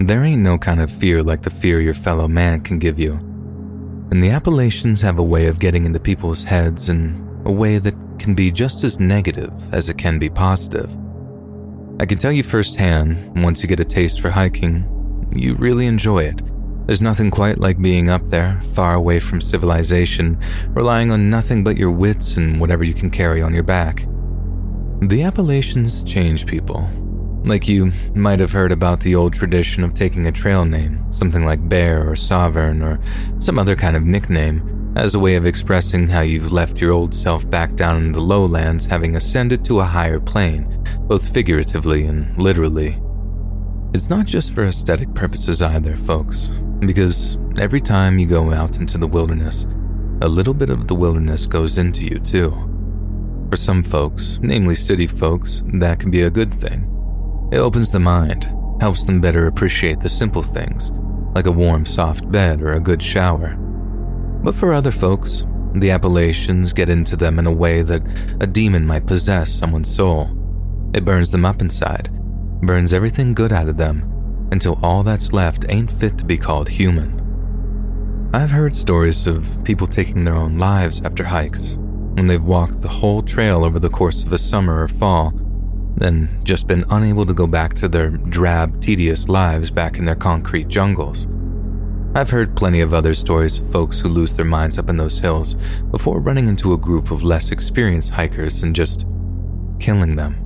there 0.00 0.24
ain't 0.24 0.42
no 0.42 0.58
kind 0.58 0.80
of 0.80 0.90
fear 0.90 1.22
like 1.22 1.42
the 1.42 1.50
fear 1.50 1.80
your 1.80 1.94
fellow 1.94 2.28
man 2.28 2.60
can 2.60 2.78
give 2.78 2.98
you. 2.98 3.14
And 4.10 4.22
the 4.22 4.30
Appalachians 4.30 5.02
have 5.02 5.18
a 5.18 5.22
way 5.22 5.46
of 5.46 5.58
getting 5.58 5.84
into 5.84 5.98
people's 5.98 6.44
heads 6.44 6.88
in 6.88 7.42
a 7.44 7.50
way 7.50 7.78
that 7.78 7.94
can 8.18 8.34
be 8.34 8.50
just 8.50 8.84
as 8.84 9.00
negative 9.00 9.52
as 9.74 9.88
it 9.88 9.98
can 9.98 10.18
be 10.18 10.28
positive. 10.28 10.96
I 11.98 12.06
can 12.06 12.18
tell 12.18 12.32
you 12.32 12.42
firsthand, 12.42 13.42
once 13.42 13.62
you 13.62 13.68
get 13.68 13.80
a 13.80 13.84
taste 13.84 14.20
for 14.20 14.30
hiking, 14.30 14.86
you 15.34 15.54
really 15.54 15.86
enjoy 15.86 16.24
it. 16.24 16.42
There's 16.86 17.02
nothing 17.02 17.32
quite 17.32 17.58
like 17.58 17.82
being 17.82 18.08
up 18.08 18.22
there, 18.24 18.62
far 18.72 18.94
away 18.94 19.18
from 19.18 19.40
civilization, 19.40 20.38
relying 20.68 21.10
on 21.10 21.28
nothing 21.28 21.64
but 21.64 21.76
your 21.76 21.90
wits 21.90 22.36
and 22.36 22.60
whatever 22.60 22.84
you 22.84 22.94
can 22.94 23.10
carry 23.10 23.42
on 23.42 23.52
your 23.52 23.64
back. 23.64 24.06
The 25.02 25.24
Appalachians 25.24 26.04
change 26.04 26.46
people. 26.46 26.88
Like 27.42 27.66
you 27.66 27.92
might 28.14 28.38
have 28.38 28.52
heard 28.52 28.70
about 28.70 29.00
the 29.00 29.16
old 29.16 29.34
tradition 29.34 29.82
of 29.82 29.94
taking 29.94 30.26
a 30.26 30.32
trail 30.32 30.64
name, 30.64 31.04
something 31.12 31.44
like 31.44 31.68
Bear 31.68 32.08
or 32.08 32.14
Sovereign 32.14 32.82
or 32.82 33.00
some 33.40 33.58
other 33.58 33.74
kind 33.74 33.96
of 33.96 34.04
nickname, 34.04 34.92
as 34.96 35.14
a 35.14 35.20
way 35.20 35.34
of 35.34 35.44
expressing 35.44 36.08
how 36.08 36.20
you've 36.20 36.52
left 36.52 36.80
your 36.80 36.92
old 36.92 37.14
self 37.14 37.48
back 37.50 37.74
down 37.74 37.96
in 37.96 38.12
the 38.12 38.20
lowlands 38.20 38.86
having 38.86 39.16
ascended 39.16 39.64
to 39.64 39.80
a 39.80 39.84
higher 39.84 40.20
plane, 40.20 40.84
both 41.00 41.34
figuratively 41.34 42.06
and 42.06 42.36
literally. 42.38 43.00
It's 43.92 44.08
not 44.08 44.26
just 44.26 44.54
for 44.54 44.64
aesthetic 44.64 45.14
purposes 45.14 45.62
either, 45.62 45.96
folks, 45.96 46.50
because 46.80 47.38
every 47.58 47.80
time 47.80 48.18
you 48.18 48.26
go 48.26 48.52
out 48.52 48.78
into 48.78 48.98
the 48.98 49.06
wilderness, 49.06 49.66
a 50.22 50.28
little 50.28 50.54
bit 50.54 50.70
of 50.70 50.88
the 50.88 50.94
wilderness 50.94 51.46
goes 51.46 51.78
into 51.78 52.04
you 52.04 52.18
too. 52.18 52.50
For 53.50 53.56
some 53.56 53.82
folks, 53.82 54.38
namely 54.42 54.74
city 54.74 55.06
folks, 55.06 55.62
that 55.74 56.00
can 56.00 56.10
be 56.10 56.22
a 56.22 56.30
good 56.30 56.52
thing. 56.52 56.90
It 57.52 57.58
opens 57.58 57.92
the 57.92 58.00
mind, 58.00 58.52
helps 58.80 59.04
them 59.04 59.20
better 59.20 59.46
appreciate 59.46 60.00
the 60.00 60.08
simple 60.08 60.42
things, 60.42 60.90
like 61.34 61.46
a 61.46 61.52
warm, 61.52 61.86
soft 61.86 62.30
bed 62.30 62.60
or 62.60 62.72
a 62.72 62.80
good 62.80 63.02
shower. 63.02 63.56
But 64.42 64.54
for 64.54 64.72
other 64.72 64.90
folks, 64.90 65.44
the 65.74 65.90
Appalachians 65.90 66.72
get 66.72 66.88
into 66.88 67.16
them 67.16 67.38
in 67.38 67.46
a 67.46 67.52
way 67.52 67.82
that 67.82 68.02
a 68.40 68.46
demon 68.46 68.86
might 68.86 69.06
possess 69.06 69.52
someone's 69.52 69.94
soul. 69.94 70.30
It 70.94 71.04
burns 71.04 71.30
them 71.30 71.44
up 71.44 71.60
inside, 71.60 72.10
burns 72.62 72.94
everything 72.94 73.34
good 73.34 73.52
out 73.52 73.68
of 73.68 73.76
them, 73.76 74.15
until 74.50 74.78
all 74.82 75.02
that's 75.02 75.32
left 75.32 75.64
ain't 75.68 75.90
fit 75.90 76.18
to 76.18 76.24
be 76.24 76.38
called 76.38 76.68
human. 76.68 77.20
I've 78.32 78.50
heard 78.50 78.76
stories 78.76 79.26
of 79.26 79.62
people 79.64 79.86
taking 79.86 80.24
their 80.24 80.36
own 80.36 80.58
lives 80.58 81.00
after 81.02 81.24
hikes, 81.24 81.76
when 82.16 82.26
they've 82.26 82.44
walked 82.44 82.82
the 82.82 82.88
whole 82.88 83.22
trail 83.22 83.64
over 83.64 83.78
the 83.78 83.90
course 83.90 84.22
of 84.22 84.32
a 84.32 84.38
summer 84.38 84.82
or 84.82 84.88
fall, 84.88 85.32
then 85.96 86.40
just 86.44 86.66
been 86.66 86.84
unable 86.90 87.26
to 87.26 87.34
go 87.34 87.46
back 87.46 87.74
to 87.74 87.88
their 87.88 88.10
drab, 88.10 88.80
tedious 88.80 89.28
lives 89.28 89.70
back 89.70 89.98
in 89.98 90.04
their 90.04 90.14
concrete 90.14 90.68
jungles. 90.68 91.26
I've 92.14 92.30
heard 92.30 92.56
plenty 92.56 92.80
of 92.80 92.94
other 92.94 93.12
stories 93.12 93.58
of 93.58 93.70
folks 93.70 94.00
who 94.00 94.08
lose 94.08 94.34
their 94.34 94.46
minds 94.46 94.78
up 94.78 94.88
in 94.88 94.96
those 94.96 95.18
hills 95.18 95.56
before 95.90 96.20
running 96.20 96.48
into 96.48 96.72
a 96.72 96.78
group 96.78 97.10
of 97.10 97.22
less 97.22 97.50
experienced 97.50 98.10
hikers 98.10 98.62
and 98.62 98.74
just 98.74 99.06
killing 99.78 100.16
them. 100.16 100.45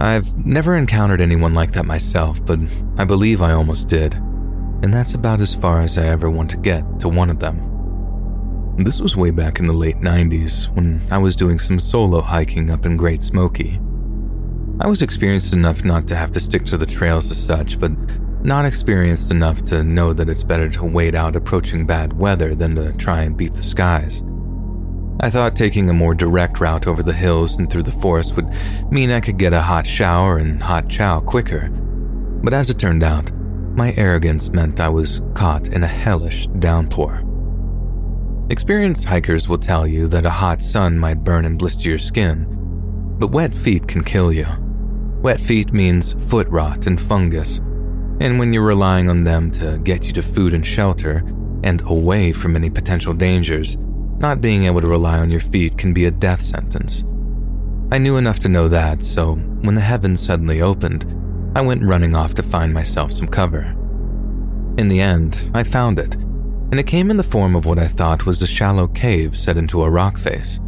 I've 0.00 0.46
never 0.46 0.76
encountered 0.76 1.20
anyone 1.20 1.52
like 1.52 1.72
that 1.72 1.84
myself, 1.84 2.44
but 2.46 2.58
I 2.96 3.04
believe 3.04 3.42
I 3.42 3.52
almost 3.52 3.88
did, 3.88 4.14
and 4.14 4.94
that's 4.94 5.12
about 5.12 5.42
as 5.42 5.54
far 5.54 5.82
as 5.82 5.98
I 5.98 6.06
ever 6.06 6.30
want 6.30 6.50
to 6.52 6.56
get 6.56 6.98
to 7.00 7.08
one 7.10 7.28
of 7.28 7.38
them. 7.38 8.76
This 8.78 8.98
was 8.98 9.14
way 9.14 9.30
back 9.30 9.58
in 9.58 9.66
the 9.66 9.74
late 9.74 10.00
90s 10.00 10.74
when 10.74 11.02
I 11.10 11.18
was 11.18 11.36
doing 11.36 11.58
some 11.58 11.78
solo 11.78 12.22
hiking 12.22 12.70
up 12.70 12.86
in 12.86 12.96
Great 12.96 13.22
Smoky. 13.22 13.78
I 14.80 14.86
was 14.86 15.02
experienced 15.02 15.52
enough 15.52 15.84
not 15.84 16.08
to 16.08 16.16
have 16.16 16.32
to 16.32 16.40
stick 16.40 16.64
to 16.66 16.78
the 16.78 16.86
trails 16.86 17.30
as 17.30 17.44
such, 17.44 17.78
but 17.78 17.92
not 18.42 18.64
experienced 18.64 19.30
enough 19.30 19.62
to 19.64 19.84
know 19.84 20.14
that 20.14 20.30
it's 20.30 20.42
better 20.42 20.70
to 20.70 20.84
wait 20.84 21.14
out 21.14 21.36
approaching 21.36 21.84
bad 21.84 22.14
weather 22.14 22.54
than 22.54 22.74
to 22.76 22.94
try 22.94 23.20
and 23.20 23.36
beat 23.36 23.52
the 23.52 23.62
skies. 23.62 24.22
I 25.22 25.28
thought 25.28 25.54
taking 25.54 25.90
a 25.90 25.94
more 25.94 26.14
direct 26.14 26.60
route 26.60 26.86
over 26.86 27.02
the 27.02 27.12
hills 27.12 27.58
and 27.58 27.70
through 27.70 27.82
the 27.82 27.92
forest 27.92 28.36
would 28.36 28.48
mean 28.90 29.10
I 29.10 29.20
could 29.20 29.36
get 29.36 29.52
a 29.52 29.60
hot 29.60 29.86
shower 29.86 30.38
and 30.38 30.62
hot 30.62 30.88
chow 30.88 31.20
quicker. 31.20 31.68
But 32.42 32.54
as 32.54 32.70
it 32.70 32.78
turned 32.78 33.02
out, 33.02 33.30
my 33.76 33.92
arrogance 33.98 34.48
meant 34.48 34.80
I 34.80 34.88
was 34.88 35.20
caught 35.34 35.68
in 35.68 35.82
a 35.82 35.86
hellish 35.86 36.46
downpour. 36.58 37.22
Experienced 38.48 39.04
hikers 39.04 39.46
will 39.46 39.58
tell 39.58 39.86
you 39.86 40.08
that 40.08 40.24
a 40.24 40.30
hot 40.30 40.62
sun 40.62 40.98
might 40.98 41.22
burn 41.22 41.44
and 41.44 41.58
blister 41.58 41.90
your 41.90 41.98
skin, 41.98 42.46
but 43.18 43.30
wet 43.30 43.52
feet 43.52 43.86
can 43.86 44.02
kill 44.02 44.32
you. 44.32 44.46
Wet 45.20 45.38
feet 45.38 45.70
means 45.74 46.14
foot 46.30 46.48
rot 46.48 46.86
and 46.86 46.98
fungus, 46.98 47.58
and 48.20 48.38
when 48.38 48.54
you're 48.54 48.64
relying 48.64 49.10
on 49.10 49.24
them 49.24 49.50
to 49.50 49.78
get 49.80 50.06
you 50.06 50.12
to 50.14 50.22
food 50.22 50.54
and 50.54 50.66
shelter 50.66 51.22
and 51.62 51.82
away 51.82 52.32
from 52.32 52.56
any 52.56 52.70
potential 52.70 53.12
dangers, 53.12 53.76
not 54.20 54.40
being 54.40 54.64
able 54.64 54.80
to 54.80 54.86
rely 54.86 55.18
on 55.18 55.30
your 55.30 55.40
feet 55.40 55.76
can 55.76 55.92
be 55.92 56.04
a 56.04 56.10
death 56.10 56.42
sentence. 56.42 57.04
I 57.92 57.98
knew 57.98 58.16
enough 58.16 58.38
to 58.40 58.48
know 58.48 58.68
that, 58.68 59.02
so 59.02 59.34
when 59.34 59.74
the 59.74 59.80
heavens 59.80 60.24
suddenly 60.24 60.62
opened, 60.62 61.04
I 61.56 61.62
went 61.62 61.82
running 61.82 62.14
off 62.14 62.34
to 62.34 62.42
find 62.42 62.72
myself 62.72 63.12
some 63.12 63.26
cover. 63.26 63.76
In 64.78 64.88
the 64.88 65.00
end, 65.00 65.50
I 65.52 65.64
found 65.64 65.98
it 65.98 66.16
and 66.70 66.78
it 66.78 66.86
came 66.86 67.10
in 67.10 67.16
the 67.16 67.22
form 67.22 67.56
of 67.56 67.66
what 67.66 67.78
I 67.78 67.88
thought 67.88 68.26
was 68.26 68.40
a 68.42 68.46
shallow 68.46 68.86
cave 68.86 69.36
set 69.36 69.56
into 69.56 69.82
a 69.82 69.90
rock 69.90 70.16
face. 70.16 70.60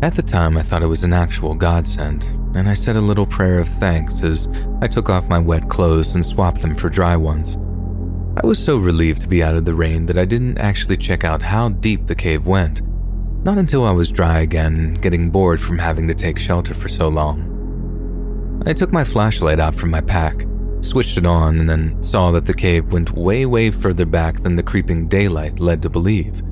At 0.00 0.14
the 0.14 0.22
time, 0.22 0.56
I 0.56 0.62
thought 0.62 0.84
it 0.84 0.86
was 0.86 1.02
an 1.02 1.12
actual 1.12 1.56
godsend, 1.56 2.22
and 2.54 2.68
I 2.68 2.74
said 2.74 2.94
a 2.94 3.00
little 3.00 3.26
prayer 3.26 3.58
of 3.58 3.68
thanks 3.68 4.22
as 4.22 4.48
I 4.80 4.86
took 4.86 5.10
off 5.10 5.28
my 5.28 5.40
wet 5.40 5.68
clothes 5.68 6.14
and 6.14 6.24
swapped 6.24 6.62
them 6.62 6.76
for 6.76 6.88
dry 6.88 7.16
ones. 7.16 7.58
I 8.42 8.46
was 8.46 8.62
so 8.62 8.76
relieved 8.76 9.20
to 9.22 9.28
be 9.28 9.42
out 9.42 9.54
of 9.54 9.64
the 9.64 9.74
rain 9.74 10.06
that 10.06 10.18
I 10.18 10.24
didn't 10.24 10.58
actually 10.58 10.96
check 10.96 11.24
out 11.24 11.42
how 11.42 11.68
deep 11.70 12.06
the 12.06 12.14
cave 12.14 12.46
went, 12.46 12.82
not 13.44 13.58
until 13.58 13.84
I 13.84 13.90
was 13.90 14.10
dry 14.10 14.40
again, 14.40 14.94
getting 14.94 15.30
bored 15.30 15.60
from 15.60 15.78
having 15.78 16.06
to 16.08 16.14
take 16.14 16.38
shelter 16.38 16.74
for 16.74 16.88
so 16.88 17.08
long. 17.08 18.62
I 18.66 18.72
took 18.72 18.92
my 18.92 19.04
flashlight 19.04 19.60
out 19.60 19.74
from 19.74 19.90
my 19.90 20.00
pack 20.00 20.44
switched 20.80 21.18
it 21.18 21.26
on, 21.26 21.58
and 21.58 21.68
then 21.68 22.02
saw 22.02 22.30
that 22.32 22.46
the 22.46 22.54
cave 22.54 22.92
went 22.92 23.12
way, 23.12 23.46
way 23.46 23.70
further 23.70 24.06
back 24.06 24.40
than 24.40 24.56
the 24.56 24.62
creeping 24.62 25.08
daylight 25.08 25.58
led 25.58 25.82
to 25.82 25.88
believe. 25.88 26.42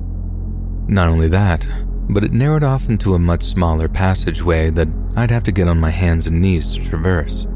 Not 0.87 1.09
only 1.09 1.27
that, 1.29 1.67
but 2.09 2.23
it 2.23 2.33
narrowed 2.33 2.63
off 2.63 2.89
into 2.89 3.13
a 3.13 3.19
much 3.19 3.43
smaller 3.43 3.87
passageway 3.87 4.69
that 4.71 4.87
I'd 5.15 5.31
have 5.31 5.43
to 5.43 5.51
get 5.51 5.67
on 5.67 5.79
my 5.79 5.89
hands 5.89 6.27
and 6.27 6.41
knees 6.41 6.69
to 6.69 6.81
traverse. 6.81 7.47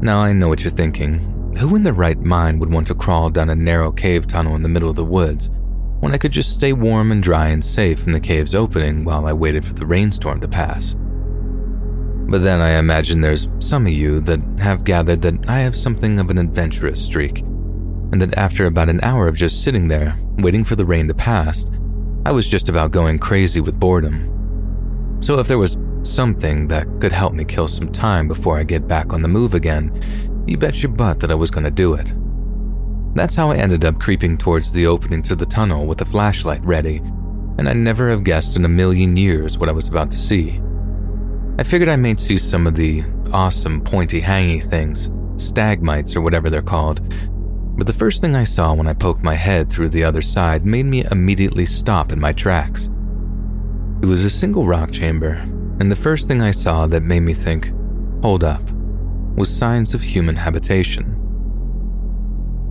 Now 0.00 0.20
I 0.20 0.32
know 0.32 0.48
what 0.48 0.62
you're 0.62 0.70
thinking. 0.70 1.34
Who 1.58 1.74
in 1.74 1.82
their 1.82 1.92
right 1.92 2.18
mind 2.20 2.60
would 2.60 2.72
want 2.72 2.86
to 2.86 2.94
crawl 2.94 3.30
down 3.30 3.50
a 3.50 3.54
narrow 3.54 3.90
cave 3.90 4.28
tunnel 4.28 4.54
in 4.54 4.62
the 4.62 4.68
middle 4.68 4.90
of 4.90 4.94
the 4.94 5.04
woods 5.04 5.50
when 5.98 6.12
I 6.12 6.18
could 6.18 6.30
just 6.30 6.54
stay 6.54 6.72
warm 6.72 7.10
and 7.10 7.20
dry 7.20 7.48
and 7.48 7.64
safe 7.64 8.06
in 8.06 8.12
the 8.12 8.20
cave's 8.20 8.54
opening 8.54 9.04
while 9.04 9.26
I 9.26 9.32
waited 9.32 9.64
for 9.64 9.72
the 9.72 9.84
rainstorm 9.84 10.40
to 10.40 10.46
pass? 10.46 10.94
But 12.28 12.44
then 12.44 12.60
I 12.60 12.78
imagine 12.78 13.20
there's 13.20 13.48
some 13.58 13.88
of 13.88 13.92
you 13.92 14.20
that 14.20 14.40
have 14.60 14.84
gathered 14.84 15.22
that 15.22 15.48
I 15.48 15.58
have 15.58 15.74
something 15.74 16.20
of 16.20 16.30
an 16.30 16.38
adventurous 16.38 17.04
streak, 17.04 17.40
and 17.40 18.22
that 18.22 18.38
after 18.38 18.66
about 18.66 18.88
an 18.88 19.00
hour 19.02 19.26
of 19.26 19.36
just 19.36 19.64
sitting 19.64 19.88
there, 19.88 20.16
waiting 20.36 20.62
for 20.62 20.76
the 20.76 20.86
rain 20.86 21.08
to 21.08 21.14
pass, 21.14 21.66
I 22.24 22.30
was 22.30 22.46
just 22.46 22.68
about 22.68 22.92
going 22.92 23.18
crazy 23.18 23.60
with 23.60 23.80
boredom. 23.80 25.18
So 25.20 25.40
if 25.40 25.48
there 25.48 25.58
was 25.58 25.76
something 26.04 26.68
that 26.68 26.86
could 27.00 27.12
help 27.12 27.32
me 27.32 27.44
kill 27.44 27.66
some 27.66 27.90
time 27.90 28.28
before 28.28 28.56
I 28.56 28.62
get 28.62 28.86
back 28.86 29.12
on 29.12 29.22
the 29.22 29.28
move 29.28 29.54
again, 29.54 29.90
you 30.48 30.56
bet 30.56 30.82
your 30.82 30.92
butt 30.92 31.20
that 31.20 31.30
I 31.30 31.34
was 31.34 31.50
going 31.50 31.64
to 31.64 31.70
do 31.70 31.94
it. 31.94 32.12
That's 33.14 33.36
how 33.36 33.50
I 33.50 33.56
ended 33.56 33.84
up 33.84 33.98
creeping 33.98 34.38
towards 34.38 34.72
the 34.72 34.86
opening 34.86 35.22
to 35.22 35.34
the 35.34 35.46
tunnel 35.46 35.86
with 35.86 36.00
a 36.00 36.04
flashlight 36.04 36.62
ready, 36.64 36.98
and 37.58 37.68
I 37.68 37.72
never 37.72 38.10
have 38.10 38.24
guessed 38.24 38.56
in 38.56 38.64
a 38.64 38.68
million 38.68 39.16
years 39.16 39.58
what 39.58 39.68
I 39.68 39.72
was 39.72 39.88
about 39.88 40.10
to 40.12 40.18
see. 40.18 40.60
I 41.58 41.64
figured 41.64 41.88
I 41.88 41.96
might 41.96 42.20
see 42.20 42.38
some 42.38 42.66
of 42.66 42.76
the 42.76 43.02
awesome 43.32 43.80
pointy 43.80 44.20
hangy 44.20 44.62
things, 44.62 45.10
stagmites 45.36 46.14
or 46.14 46.20
whatever 46.20 46.48
they're 46.48 46.62
called. 46.62 47.00
But 47.76 47.86
the 47.86 47.92
first 47.92 48.20
thing 48.20 48.36
I 48.36 48.44
saw 48.44 48.74
when 48.74 48.86
I 48.86 48.92
poked 48.92 49.22
my 49.22 49.34
head 49.34 49.70
through 49.70 49.88
the 49.88 50.04
other 50.04 50.22
side 50.22 50.64
made 50.64 50.86
me 50.86 51.04
immediately 51.10 51.66
stop 51.66 52.12
in 52.12 52.20
my 52.20 52.32
tracks. 52.32 52.88
It 54.02 54.06
was 54.06 54.24
a 54.24 54.30
single 54.30 54.66
rock 54.66 54.92
chamber, 54.92 55.32
and 55.80 55.90
the 55.90 55.96
first 55.96 56.28
thing 56.28 56.40
I 56.40 56.52
saw 56.52 56.86
that 56.86 57.02
made 57.02 57.20
me 57.20 57.34
think, 57.34 57.72
hold 58.22 58.44
up, 58.44 58.62
was 59.38 59.54
signs 59.54 59.94
of 59.94 60.02
human 60.02 60.36
habitation. 60.36 61.14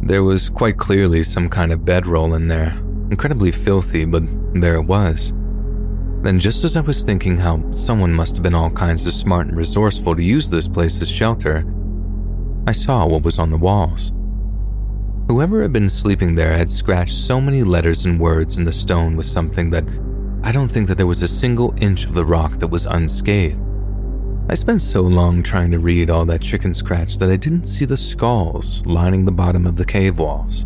There 0.01 0.23
was 0.23 0.49
quite 0.49 0.77
clearly 0.77 1.23
some 1.23 1.49
kind 1.49 1.71
of 1.71 1.85
bedroll 1.85 2.33
in 2.35 2.47
there, 2.47 2.77
incredibly 3.09 3.51
filthy, 3.51 4.05
but 4.05 4.23
there 4.53 4.75
it 4.75 4.85
was. 4.85 5.33
Then, 6.21 6.39
just 6.39 6.65
as 6.65 6.75
I 6.75 6.81
was 6.81 7.03
thinking 7.03 7.37
how 7.37 7.71
someone 7.71 8.13
must 8.13 8.35
have 8.35 8.43
been 8.43 8.55
all 8.55 8.71
kinds 8.71 9.07
of 9.07 9.13
smart 9.13 9.47
and 9.47 9.57
resourceful 9.57 10.15
to 10.15 10.23
use 10.23 10.49
this 10.49 10.67
place 10.67 11.01
as 11.01 11.09
shelter, 11.09 11.63
I 12.67 12.73
saw 12.73 13.05
what 13.05 13.23
was 13.23 13.39
on 13.39 13.49
the 13.49 13.57
walls. 13.57 14.11
Whoever 15.29 15.61
had 15.61 15.71
been 15.73 15.89
sleeping 15.89 16.35
there 16.35 16.57
had 16.57 16.69
scratched 16.69 17.15
so 17.15 17.39
many 17.39 17.63
letters 17.63 18.05
and 18.05 18.19
words 18.19 18.57
in 18.57 18.65
the 18.65 18.73
stone 18.73 19.15
with 19.15 19.25
something 19.25 19.69
that 19.69 19.85
I 20.43 20.51
don't 20.51 20.69
think 20.69 20.87
that 20.87 20.97
there 20.97 21.07
was 21.07 21.21
a 21.21 21.27
single 21.27 21.73
inch 21.77 22.05
of 22.05 22.13
the 22.13 22.25
rock 22.25 22.59
that 22.59 22.67
was 22.67 22.85
unscathed. 22.85 23.61
I 24.49 24.55
spent 24.55 24.81
so 24.81 25.01
long 25.01 25.43
trying 25.43 25.71
to 25.71 25.79
read 25.79 26.09
all 26.09 26.23
that 26.25 26.41
chicken 26.41 26.73
scratch 26.73 27.17
that 27.17 27.29
I 27.29 27.35
didn't 27.35 27.65
see 27.65 27.83
the 27.83 27.97
skulls 27.97 28.85
lining 28.85 29.25
the 29.25 29.31
bottom 29.33 29.67
of 29.67 29.75
the 29.75 29.83
cave 29.83 30.19
walls. 30.19 30.65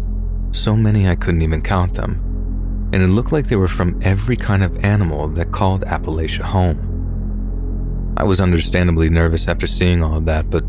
So 0.51 0.75
many 0.75 1.07
I 1.07 1.15
couldn't 1.15 1.41
even 1.41 1.63
count 1.63 1.95
them. 1.95 2.89
And 2.93 3.01
it 3.01 3.07
looked 3.07 3.31
like 3.31 3.47
they 3.47 3.55
were 3.55 3.67
from 3.67 3.99
every 4.03 4.35
kind 4.35 4.63
of 4.63 4.85
animal 4.85 5.29
that 5.29 5.51
called 5.51 5.83
Appalachia 5.85 6.41
home. 6.43 8.13
I 8.17 8.23
was 8.23 8.39
understandably 8.39 9.09
nervous 9.09 9.47
after 9.47 9.65
seeing 9.65 10.03
all 10.03 10.17
of 10.17 10.25
that, 10.25 10.51
but 10.51 10.63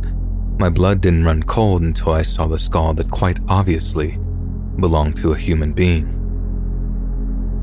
my 0.58 0.70
blood 0.70 1.02
didn't 1.02 1.24
run 1.24 1.42
cold 1.42 1.82
until 1.82 2.14
I 2.14 2.22
saw 2.22 2.46
the 2.46 2.58
skull 2.58 2.94
that 2.94 3.10
quite 3.10 3.40
obviously 3.46 4.18
belonged 4.80 5.18
to 5.18 5.32
a 5.32 5.36
human 5.36 5.74
being. 5.74 6.06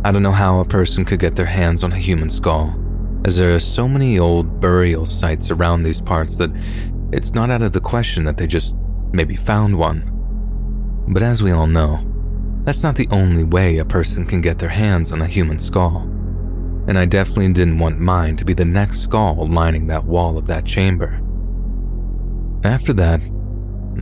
I 0.06 0.12
don't 0.12 0.22
know 0.22 0.32
how 0.32 0.60
a 0.60 0.66
person 0.66 1.06
could 1.06 1.20
get 1.20 1.36
their 1.36 1.47
hands 1.47 1.84
on 1.84 1.91
a 1.91 1.97
human 1.97 2.30
skull, 2.30 2.76
as 3.26 3.38
there 3.38 3.53
are 3.53 3.59
so 3.59 3.88
many 3.88 4.17
old 4.17 4.59
burial 4.61 5.05
sites 5.05 5.51
around 5.51 5.84
these 5.84 6.01
parts 6.01 6.38
that 6.38 6.51
it's 7.11 7.34
not 7.34 7.49
out 7.49 7.61
of 7.61 7.74
the 7.74 7.82
question 7.82 8.24
that 8.26 8.38
they 8.38 8.47
just 8.47 8.76
maybe 9.11 9.36
found 9.36 9.78
one. 9.78 10.15
But 11.07 11.24
as 11.24 11.41
we 11.41 11.51
all 11.51 11.67
know, 11.67 12.05
that's 12.63 12.84
not 12.84 12.95
the 12.95 13.07
only 13.11 13.43
way 13.43 13.78
a 13.78 13.86
person 13.86 14.26
can 14.26 14.41
get 14.41 14.59
their 14.59 14.70
hands 14.70 15.11
on 15.11 15.22
a 15.22 15.28
human 15.28 15.59
skull. 15.59 16.03
And 16.88 16.97
I 16.97 17.05
definitely 17.05 17.51
didn't 17.53 17.80
want 17.80 17.99
mine 17.99 18.36
to 18.38 18.45
be 18.45 18.53
the 18.53 18.65
next 18.65 19.01
skull 19.01 19.47
lining 19.47 19.88
that 19.88 20.05
wall 20.05 20.38
of 20.38 20.47
that 20.47 20.65
chamber. 20.65 21.22
After 22.63 22.93
that, 22.93 23.22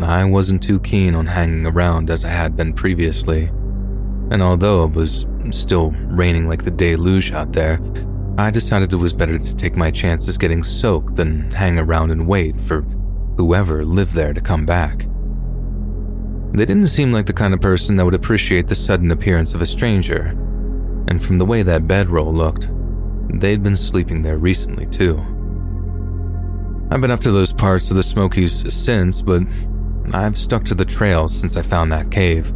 I 0.01 0.25
wasn't 0.25 0.61
too 0.61 0.79
keen 0.79 1.15
on 1.15 1.27
hanging 1.27 1.65
around 1.65 2.09
as 2.09 2.23
I 2.23 2.29
had 2.29 2.55
been 2.55 2.73
previously. 2.73 3.45
And 4.29 4.41
although 4.41 4.83
it 4.85 4.91
was 4.91 5.25
still 5.51 5.91
raining 5.91 6.47
like 6.47 6.63
the 6.63 6.71
deluge 6.71 7.31
out 7.31 7.53
there, 7.53 7.79
I 8.39 8.51
decided 8.51 8.93
it 8.93 8.97
was 8.97 9.13
better 9.13 9.39
to 9.39 9.55
take 9.55 9.75
my 9.75 9.89
chances 9.89 10.37
getting 10.37 10.61
soaked 10.61 11.15
than 11.15 11.49
hang 11.49 11.79
around 11.79 12.11
and 12.11 12.27
wait 12.27 12.55
for 12.61 12.81
whoever 13.35 13.83
lived 13.83 14.13
there 14.13 14.31
to 14.31 14.39
come 14.39 14.63
back. 14.63 15.07
They 16.51 16.65
didn't 16.65 16.87
seem 16.87 17.11
like 17.11 17.25
the 17.25 17.33
kind 17.33 17.55
of 17.55 17.61
person 17.61 17.97
that 17.97 18.05
would 18.05 18.13
appreciate 18.13 18.67
the 18.67 18.75
sudden 18.75 19.09
appearance 19.09 19.55
of 19.55 19.61
a 19.61 19.65
stranger, 19.65 20.37
and 21.07 21.21
from 21.21 21.39
the 21.39 21.45
way 21.45 21.63
that 21.63 21.87
bedroll 21.87 22.31
looked, 22.31 22.69
they'd 23.39 23.63
been 23.63 23.75
sleeping 23.75 24.21
there 24.21 24.37
recently 24.37 24.85
too. 24.85 25.17
I've 26.91 27.01
been 27.01 27.11
up 27.11 27.21
to 27.21 27.31
those 27.31 27.53
parts 27.53 27.89
of 27.89 27.97
the 27.97 28.03
Smokies 28.03 28.71
since, 28.71 29.19
but 29.19 29.41
I've 30.13 30.37
stuck 30.37 30.63
to 30.65 30.75
the 30.75 30.85
trail 30.85 31.27
since 31.27 31.57
I 31.57 31.63
found 31.63 31.91
that 31.91 32.11
cave, 32.11 32.49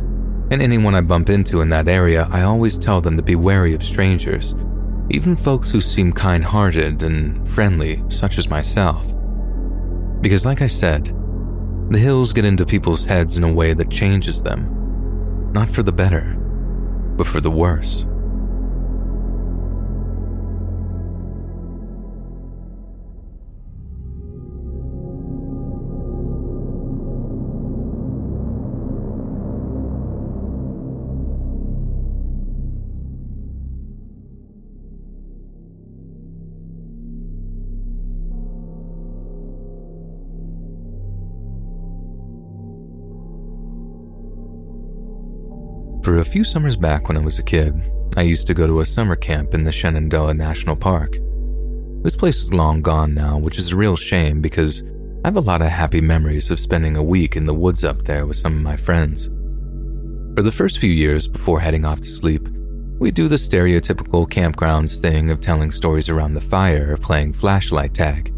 and 0.51 0.61
anyone 0.61 0.93
I 0.93 1.01
bump 1.01 1.31
into 1.31 1.61
in 1.61 1.69
that 1.69 1.87
area, 1.87 2.27
I 2.31 2.43
always 2.43 2.77
tell 2.77 3.01
them 3.01 3.17
to 3.17 3.23
be 3.23 3.35
wary 3.35 3.73
of 3.73 3.83
strangers 3.83 4.53
even 5.11 5.35
folks 5.35 5.69
who 5.69 5.81
seem 5.81 6.13
kind 6.13 6.43
hearted 6.43 7.03
and 7.03 7.47
friendly, 7.47 8.03
such 8.09 8.37
as 8.37 8.49
myself. 8.49 9.13
Because, 10.21 10.45
like 10.45 10.61
I 10.61 10.67
said, 10.67 11.15
the 11.89 11.99
hills 11.99 12.31
get 12.31 12.45
into 12.45 12.65
people's 12.65 13.05
heads 13.05 13.37
in 13.37 13.43
a 13.43 13.51
way 13.51 13.73
that 13.73 13.89
changes 13.89 14.41
them, 14.41 15.51
not 15.51 15.69
for 15.69 15.83
the 15.83 15.91
better, 15.91 16.35
but 17.17 17.27
for 17.27 17.41
the 17.41 17.51
worse. 17.51 18.05
A 46.19 46.25
few 46.25 46.43
summers 46.43 46.75
back 46.75 47.07
when 47.07 47.17
I 47.17 47.21
was 47.21 47.39
a 47.39 47.43
kid, 47.43 47.73
I 48.15 48.21
used 48.21 48.45
to 48.47 48.53
go 48.53 48.67
to 48.67 48.81
a 48.81 48.85
summer 48.85 49.15
camp 49.15 49.53
in 49.53 49.63
the 49.63 49.71
Shenandoah 49.71 50.33
National 50.35 50.75
Park. 50.75 51.17
This 52.03 52.15
place 52.15 52.37
is 52.37 52.53
long 52.53 52.81
gone 52.81 53.13
now, 53.13 53.37
which 53.37 53.57
is 53.57 53.71
a 53.71 53.77
real 53.77 53.95
shame 53.95 54.39
because 54.39 54.83
I 55.23 55.27
have 55.27 55.37
a 55.37 55.41
lot 55.41 55.61
of 55.61 55.69
happy 55.69 55.99
memories 55.99 56.51
of 56.51 56.59
spending 56.59 56.95
a 56.95 57.03
week 57.03 57.35
in 57.35 57.45
the 57.45 57.53
woods 57.53 57.83
up 57.83 58.03
there 58.03 58.27
with 58.27 58.37
some 58.37 58.55
of 58.55 58.61
my 58.61 58.75
friends. 58.75 59.27
For 60.35 60.43
the 60.43 60.51
first 60.51 60.79
few 60.79 60.91
years 60.91 61.27
before 61.27 61.59
heading 61.59 61.85
off 61.85 62.01
to 62.01 62.09
sleep, 62.09 62.47
we 62.99 63.09
do 63.09 63.27
the 63.27 63.35
stereotypical 63.35 64.29
campgrounds 64.29 64.99
thing 64.99 65.31
of 65.31 65.41
telling 65.41 65.71
stories 65.71 66.09
around 66.09 66.35
the 66.35 66.41
fire 66.41 66.93
or 66.93 66.97
playing 66.97 67.33
flashlight 67.33 67.93
tag. 67.93 68.31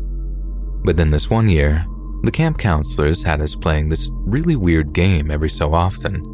But 0.85 0.95
then 0.95 1.11
this 1.11 1.29
one 1.29 1.49
year, 1.49 1.85
the 2.23 2.31
camp 2.31 2.57
counselors 2.57 3.23
had 3.23 3.41
us 3.41 3.55
playing 3.55 3.89
this 3.89 4.09
really 4.13 4.55
weird 4.55 4.93
game 4.93 5.29
every 5.29 5.49
so 5.49 5.73
often. 5.73 6.32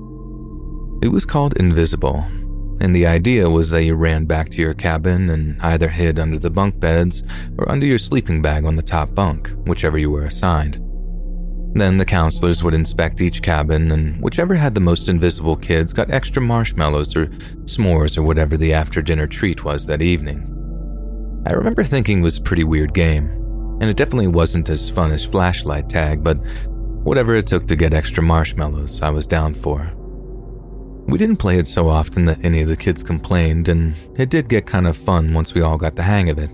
It 1.02 1.14
was 1.14 1.26
called 1.26 1.56
Invisible, 1.56 2.26
and 2.82 2.94
the 2.94 3.08
idea 3.08 3.50
was 3.50 3.72
that 3.72 3.84
you 3.84 3.96
ran 3.96 4.26
back 4.26 4.50
to 4.50 4.62
your 4.62 4.74
cabin 4.74 5.30
and 5.30 5.60
either 5.62 5.88
hid 5.88 6.20
under 6.20 6.38
the 6.38 6.50
bunk 6.50 6.78
beds 6.78 7.24
or 7.58 7.72
under 7.72 7.86
your 7.86 7.98
sleeping 7.98 8.42
bag 8.42 8.66
on 8.66 8.76
the 8.76 8.82
top 8.82 9.16
bunk, 9.16 9.54
whichever 9.66 9.98
you 9.98 10.12
were 10.12 10.26
assigned. 10.26 10.84
Then 11.74 11.98
the 11.98 12.06
counselors 12.06 12.66
would 12.66 12.74
inspect 12.74 13.22
each 13.22 13.42
cabin, 13.42 13.92
and 13.92 14.22
whichever 14.22 14.56
had 14.56 14.76
the 14.76 14.82
most 14.82 15.08
invisible 15.08 15.56
kids 15.56 15.94
got 15.94 16.10
extra 16.10 16.42
marshmallows 16.42 17.16
or 17.16 17.28
s'mores 17.64 18.18
or 18.18 18.24
whatever 18.24 18.58
the 18.58 18.74
after 18.74 19.02
dinner 19.02 19.28
treat 19.28 19.64
was 19.64 19.86
that 19.86 20.02
evening. 20.02 20.44
I 21.46 21.54
remember 21.54 21.86
thinking 21.86 22.20
it 22.20 22.24
was 22.24 22.40
a 22.40 22.44
pretty 22.44 22.66
weird 22.66 22.94
game, 22.94 23.28
and 23.80 23.84
it 23.84 23.96
definitely 23.96 24.28
wasn't 24.28 24.70
as 24.70 24.90
fun 24.90 25.12
as 25.14 25.24
flashlight 25.26 25.88
tag, 25.88 26.26
but 26.26 26.40
whatever 27.06 27.36
it 27.36 27.48
took 27.48 27.68
to 27.68 27.78
get 27.78 27.94
extra 27.94 28.22
marshmallows, 28.22 29.02
I 29.02 29.12
was 29.12 29.26
down 29.26 29.54
for. 29.54 29.94
We 31.10 31.18
didn't 31.18 31.38
play 31.38 31.58
it 31.58 31.68
so 31.68 31.90
often 31.90 32.26
that 32.26 32.46
any 32.46 32.62
of 32.62 32.68
the 32.68 32.78
kids 32.78 33.02
complained, 33.02 33.68
and 33.68 33.96
it 34.16 34.30
did 34.30 34.48
get 34.48 34.68
kind 34.68 34.86
of 34.86 34.96
fun 34.96 35.34
once 35.34 35.56
we 35.56 35.62
all 35.62 35.76
got 35.76 35.96
the 35.96 36.04
hang 36.04 36.30
of 36.30 36.38
it. 36.38 36.52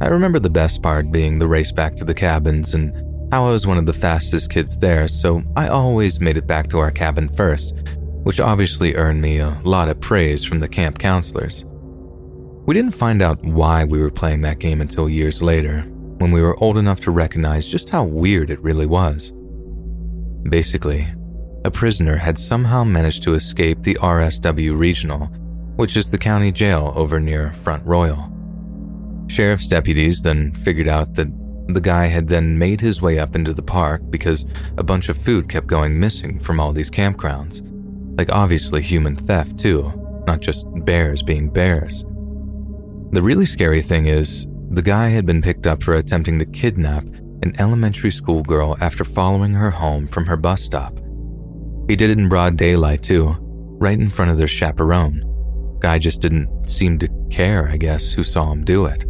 I 0.00 0.08
remember 0.08 0.38
the 0.38 0.48
best 0.48 0.82
part 0.82 1.12
being 1.12 1.38
the 1.38 1.46
race 1.46 1.72
back 1.72 1.94
to 1.96 2.04
the 2.04 2.14
cabins 2.14 2.72
and 2.72 2.94
how 3.30 3.46
I 3.46 3.50
was 3.50 3.66
one 3.66 3.76
of 3.76 3.84
the 3.84 3.92
fastest 3.92 4.50
kids 4.50 4.78
there, 4.78 5.06
so 5.08 5.42
I 5.56 5.68
always 5.68 6.20
made 6.20 6.38
it 6.38 6.46
back 6.46 6.68
to 6.68 6.78
our 6.78 6.90
cabin 6.90 7.28
first, 7.28 7.74
which 8.22 8.40
obviously 8.40 8.94
earned 8.94 9.20
me 9.20 9.40
a 9.40 9.60
lot 9.62 9.90
of 9.90 10.00
praise 10.00 10.42
from 10.42 10.60
the 10.60 10.68
camp 10.68 10.98
counselors. 10.98 11.66
We 12.66 12.72
didn't 12.72 12.94
find 12.94 13.20
out 13.20 13.44
why 13.44 13.84
we 13.84 14.00
were 14.00 14.10
playing 14.10 14.40
that 14.40 14.58
game 14.58 14.80
until 14.80 15.08
years 15.08 15.42
later, 15.42 15.82
when 16.16 16.30
we 16.30 16.40
were 16.40 16.58
old 16.62 16.78
enough 16.78 17.00
to 17.00 17.10
recognize 17.10 17.68
just 17.68 17.90
how 17.90 18.04
weird 18.04 18.48
it 18.48 18.62
really 18.62 18.86
was. 18.86 19.34
Basically, 20.48 21.06
a 21.66 21.70
prisoner 21.70 22.16
had 22.16 22.38
somehow 22.38 22.84
managed 22.84 23.24
to 23.24 23.34
escape 23.34 23.82
the 23.82 23.96
RSW 23.96 24.78
Regional, 24.78 25.26
which 25.74 25.96
is 25.96 26.08
the 26.08 26.16
county 26.16 26.52
jail 26.52 26.92
over 26.94 27.18
near 27.18 27.52
Front 27.52 27.84
Royal. 27.84 28.32
Sheriff's 29.26 29.66
deputies 29.66 30.22
then 30.22 30.54
figured 30.54 30.86
out 30.86 31.14
that 31.14 31.26
the 31.66 31.80
guy 31.80 32.06
had 32.06 32.28
then 32.28 32.56
made 32.56 32.80
his 32.80 33.02
way 33.02 33.18
up 33.18 33.34
into 33.34 33.52
the 33.52 33.64
park 33.64 34.00
because 34.10 34.46
a 34.78 34.84
bunch 34.84 35.08
of 35.08 35.18
food 35.18 35.48
kept 35.48 35.66
going 35.66 35.98
missing 35.98 36.38
from 36.38 36.60
all 36.60 36.72
these 36.72 36.88
campgrounds. 36.88 37.66
Like, 38.16 38.30
obviously, 38.30 38.80
human 38.80 39.16
theft, 39.16 39.58
too, 39.58 40.22
not 40.24 40.38
just 40.38 40.68
bears 40.84 41.20
being 41.20 41.50
bears. 41.50 42.04
The 43.10 43.22
really 43.22 43.46
scary 43.46 43.82
thing 43.82 44.06
is, 44.06 44.46
the 44.70 44.82
guy 44.82 45.08
had 45.08 45.26
been 45.26 45.42
picked 45.42 45.66
up 45.66 45.82
for 45.82 45.94
attempting 45.94 46.38
to 46.38 46.46
kidnap 46.46 47.02
an 47.42 47.56
elementary 47.58 48.12
school 48.12 48.44
girl 48.44 48.76
after 48.80 49.02
following 49.02 49.54
her 49.54 49.72
home 49.72 50.06
from 50.06 50.26
her 50.26 50.36
bus 50.36 50.62
stop. 50.62 51.00
He 51.88 51.96
did 51.96 52.10
it 52.10 52.18
in 52.18 52.28
broad 52.28 52.56
daylight, 52.56 53.02
too, 53.02 53.36
right 53.40 53.98
in 53.98 54.10
front 54.10 54.30
of 54.30 54.38
their 54.38 54.48
chaperone. 54.48 55.22
Guy 55.80 55.98
just 55.98 56.20
didn't 56.20 56.68
seem 56.68 56.98
to 56.98 57.08
care, 57.30 57.68
I 57.68 57.76
guess, 57.76 58.12
who 58.12 58.22
saw 58.22 58.50
him 58.50 58.64
do 58.64 58.86
it. 58.86 59.04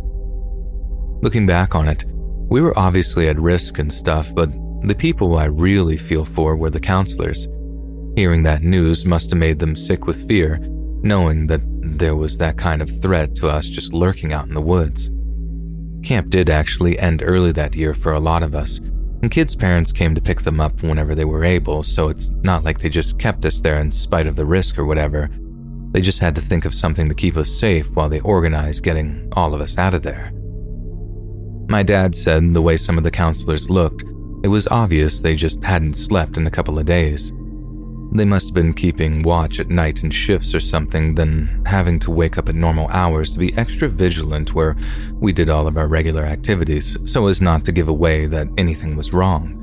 Looking 1.23 1.47
back 1.47 1.75
on 1.75 1.89
it, 1.89 2.05
we 2.49 2.61
were 2.61 2.79
obviously 2.79 3.29
at 3.29 3.39
risk 3.39 3.79
and 3.79 3.93
stuff, 3.93 4.35
but 4.35 4.51
the 4.83 4.95
people 4.95 5.39
I 5.39 5.47
really 5.47 5.97
feel 5.97 6.25
for 6.25 6.55
were 6.55 6.71
the 6.71 6.81
counselors. 6.81 7.49
Hearing 8.17 8.43
that 8.43 8.63
news 8.63 9.07
must 9.07 9.31
have 9.31 9.39
made 9.39 9.59
them 9.59 9.75
sick 9.75 10.07
with 10.07 10.29
fear, 10.29 10.59
knowing 11.03 11.47
that 11.47 11.63
there 11.81 12.17
was 12.17 12.39
that 12.39 12.59
kind 12.59 12.83
of 12.83 13.03
threat 13.03 13.35
to 13.37 13.49
us 13.49 13.69
just 13.69 13.93
lurking 13.93 14.33
out 14.33 14.49
in 14.49 14.55
the 14.55 14.61
woods. 14.61 15.11
Camp 16.03 16.31
did 16.31 16.51
actually 16.51 16.99
end 16.99 17.23
early 17.25 17.53
that 17.53 17.75
year 17.75 17.95
for 17.95 18.13
a 18.13 18.21
lot 18.21 18.43
of 18.43 18.55
us, 18.55 18.81
and 19.23 19.31
kids' 19.31 19.55
parents 19.55 19.93
came 19.93 20.15
to 20.15 20.21
pick 20.21 20.43
them 20.43 20.61
up 20.61 20.83
whenever 20.83 21.15
they 21.15 21.25
were 21.25 21.45
able, 21.45 21.83
so 21.83 22.09
it's 22.09 22.29
not 22.43 22.65
like 22.65 22.79
they 22.79 22.89
just 22.89 23.19
kept 23.19 23.45
us 23.45 23.61
there 23.61 23.81
in 23.81 23.91
spite 23.91 24.27
of 24.27 24.37
the 24.37 24.45
risk 24.45 24.79
or 24.79 24.85
whatever. 24.85 25.31
They 25.93 26.01
just 26.01 26.19
had 26.19 26.35
to 26.35 26.41
think 26.41 26.65
of 26.65 26.75
something 26.75 27.09
to 27.09 27.15
keep 27.15 27.37
us 27.37 27.51
safe 27.51 27.91
while 27.93 28.09
they 28.09 28.21
organized 28.21 28.83
getting 28.83 29.29
all 29.33 29.55
of 29.55 29.61
us 29.61 29.79
out 29.79 29.95
of 29.95 30.03
there. 30.03 30.33
My 31.69 31.83
dad 31.83 32.15
said 32.15 32.55
the 32.55 32.63
way 32.63 32.77
some 32.77 32.99
of 32.99 33.05
the 33.05 33.11
counselors 33.11 33.71
looked, 33.71 34.05
it 34.45 34.49
was 34.49 34.69
obvious 34.69 35.21
they 35.21 35.35
just 35.35 35.63
hadn't 35.65 35.95
slept 35.95 36.37
in 36.37 36.47
a 36.47 36.51
couple 36.51 36.79
of 36.79 36.87
days. 36.87 37.33
They 38.13 38.25
must 38.25 38.49
have 38.49 38.55
been 38.55 38.73
keeping 38.73 39.23
watch 39.23 39.61
at 39.61 39.69
night 39.69 40.03
in 40.03 40.11
shifts 40.11 40.55
or 40.55 40.61
something, 40.61 41.15
then 41.17 41.63
having 41.67 41.99
to 42.01 42.11
wake 42.11 42.39
up 42.39 42.49
at 42.49 42.55
normal 42.55 42.89
hours 42.89 43.31
to 43.31 43.39
be 43.39 43.57
extra 43.57 43.89
vigilant 43.89 44.55
where 44.55 44.77
we 45.15 45.33
did 45.33 45.51
all 45.51 45.67
of 45.67 45.77
our 45.77 45.89
regular 45.89 46.25
activities 46.25 46.97
so 47.05 47.27
as 47.27 47.43
not 47.43 47.65
to 47.65 47.73
give 47.73 47.89
away 47.89 48.27
that 48.27 48.49
anything 48.57 48.97
was 48.97 49.13
wrong. 49.13 49.63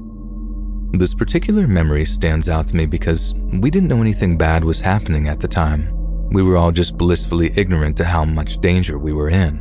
This 0.94 1.16
particular 1.16 1.68
memory 1.68 2.06
stands 2.06 2.48
out 2.48 2.68
to 2.68 2.76
me 2.76 2.86
because 2.86 3.34
we 3.54 3.72
didn't 3.72 3.90
know 3.90 4.02
anything 4.02 4.38
bad 4.38 4.64
was 4.64 4.80
happening 4.80 5.28
at 5.28 5.40
the 5.40 5.48
time. 5.48 5.90
We 6.30 6.44
were 6.44 6.58
all 6.58 6.72
just 6.72 6.98
blissfully 6.98 7.52
ignorant 7.56 7.98
to 7.98 8.06
how 8.06 8.26
much 8.26 8.62
danger 8.62 9.00
we 9.00 9.14
were 9.14 9.30
in. 9.30 9.58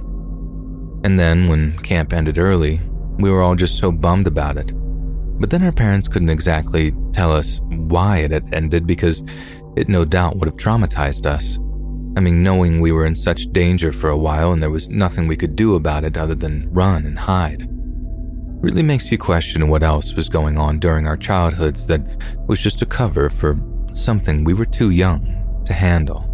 And 1.04 1.18
then, 1.18 1.48
when 1.48 1.76
camp 1.78 2.12
ended 2.12 2.38
early, 2.38 2.80
we 3.18 3.30
were 3.30 3.42
all 3.42 3.54
just 3.54 3.78
so 3.78 3.90
bummed 3.90 4.26
about 4.26 4.58
it. 4.58 4.72
But 5.42 5.50
then 5.50 5.64
our 5.64 5.72
parents 5.72 6.06
couldn't 6.06 6.30
exactly 6.30 6.92
tell 7.10 7.32
us 7.32 7.60
why 7.64 8.18
it 8.18 8.30
had 8.30 8.54
ended 8.54 8.86
because 8.86 9.24
it 9.76 9.88
no 9.88 10.04
doubt 10.04 10.36
would 10.36 10.46
have 10.46 10.56
traumatized 10.56 11.26
us. 11.26 11.58
I 12.16 12.20
mean, 12.20 12.44
knowing 12.44 12.80
we 12.80 12.92
were 12.92 13.06
in 13.06 13.16
such 13.16 13.50
danger 13.50 13.92
for 13.92 14.08
a 14.08 14.16
while 14.16 14.52
and 14.52 14.62
there 14.62 14.70
was 14.70 14.88
nothing 14.88 15.26
we 15.26 15.36
could 15.36 15.56
do 15.56 15.74
about 15.74 16.04
it 16.04 16.16
other 16.16 16.36
than 16.36 16.72
run 16.72 17.04
and 17.04 17.18
hide 17.18 17.68
really 18.62 18.84
makes 18.84 19.10
you 19.10 19.18
question 19.18 19.66
what 19.66 19.82
else 19.82 20.14
was 20.14 20.28
going 20.28 20.56
on 20.56 20.78
during 20.78 21.08
our 21.08 21.16
childhoods 21.16 21.84
that 21.88 22.00
was 22.46 22.62
just 22.62 22.80
a 22.80 22.86
cover 22.86 23.28
for 23.28 23.58
something 23.92 24.44
we 24.44 24.54
were 24.54 24.64
too 24.64 24.90
young 24.90 25.62
to 25.64 25.72
handle. 25.72 26.31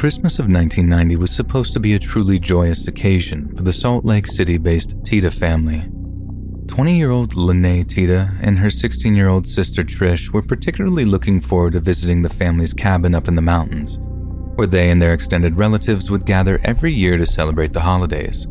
Christmas 0.00 0.38
of 0.38 0.46
1990 0.46 1.16
was 1.16 1.30
supposed 1.30 1.74
to 1.74 1.78
be 1.78 1.92
a 1.92 1.98
truly 1.98 2.38
joyous 2.38 2.88
occasion 2.88 3.54
for 3.54 3.64
the 3.64 3.72
Salt 3.74 4.02
Lake 4.02 4.26
City 4.26 4.56
based 4.56 4.94
Tiede 5.04 5.30
family. 5.30 5.90
20 6.68 6.96
year 6.96 7.10
old 7.10 7.34
Linae 7.34 7.84
Tiede 7.84 8.30
and 8.40 8.60
her 8.60 8.70
16 8.70 9.14
year 9.14 9.28
old 9.28 9.46
sister 9.46 9.84
Trish 9.84 10.32
were 10.32 10.40
particularly 10.40 11.04
looking 11.04 11.38
forward 11.38 11.74
to 11.74 11.80
visiting 11.80 12.22
the 12.22 12.30
family's 12.30 12.72
cabin 12.72 13.14
up 13.14 13.28
in 13.28 13.34
the 13.34 13.42
mountains, 13.42 13.98
where 14.54 14.66
they 14.66 14.88
and 14.88 15.02
their 15.02 15.12
extended 15.12 15.58
relatives 15.58 16.10
would 16.10 16.24
gather 16.24 16.58
every 16.64 16.94
year 16.94 17.18
to 17.18 17.26
celebrate 17.26 17.74
the 17.74 17.80
holidays. 17.80 18.46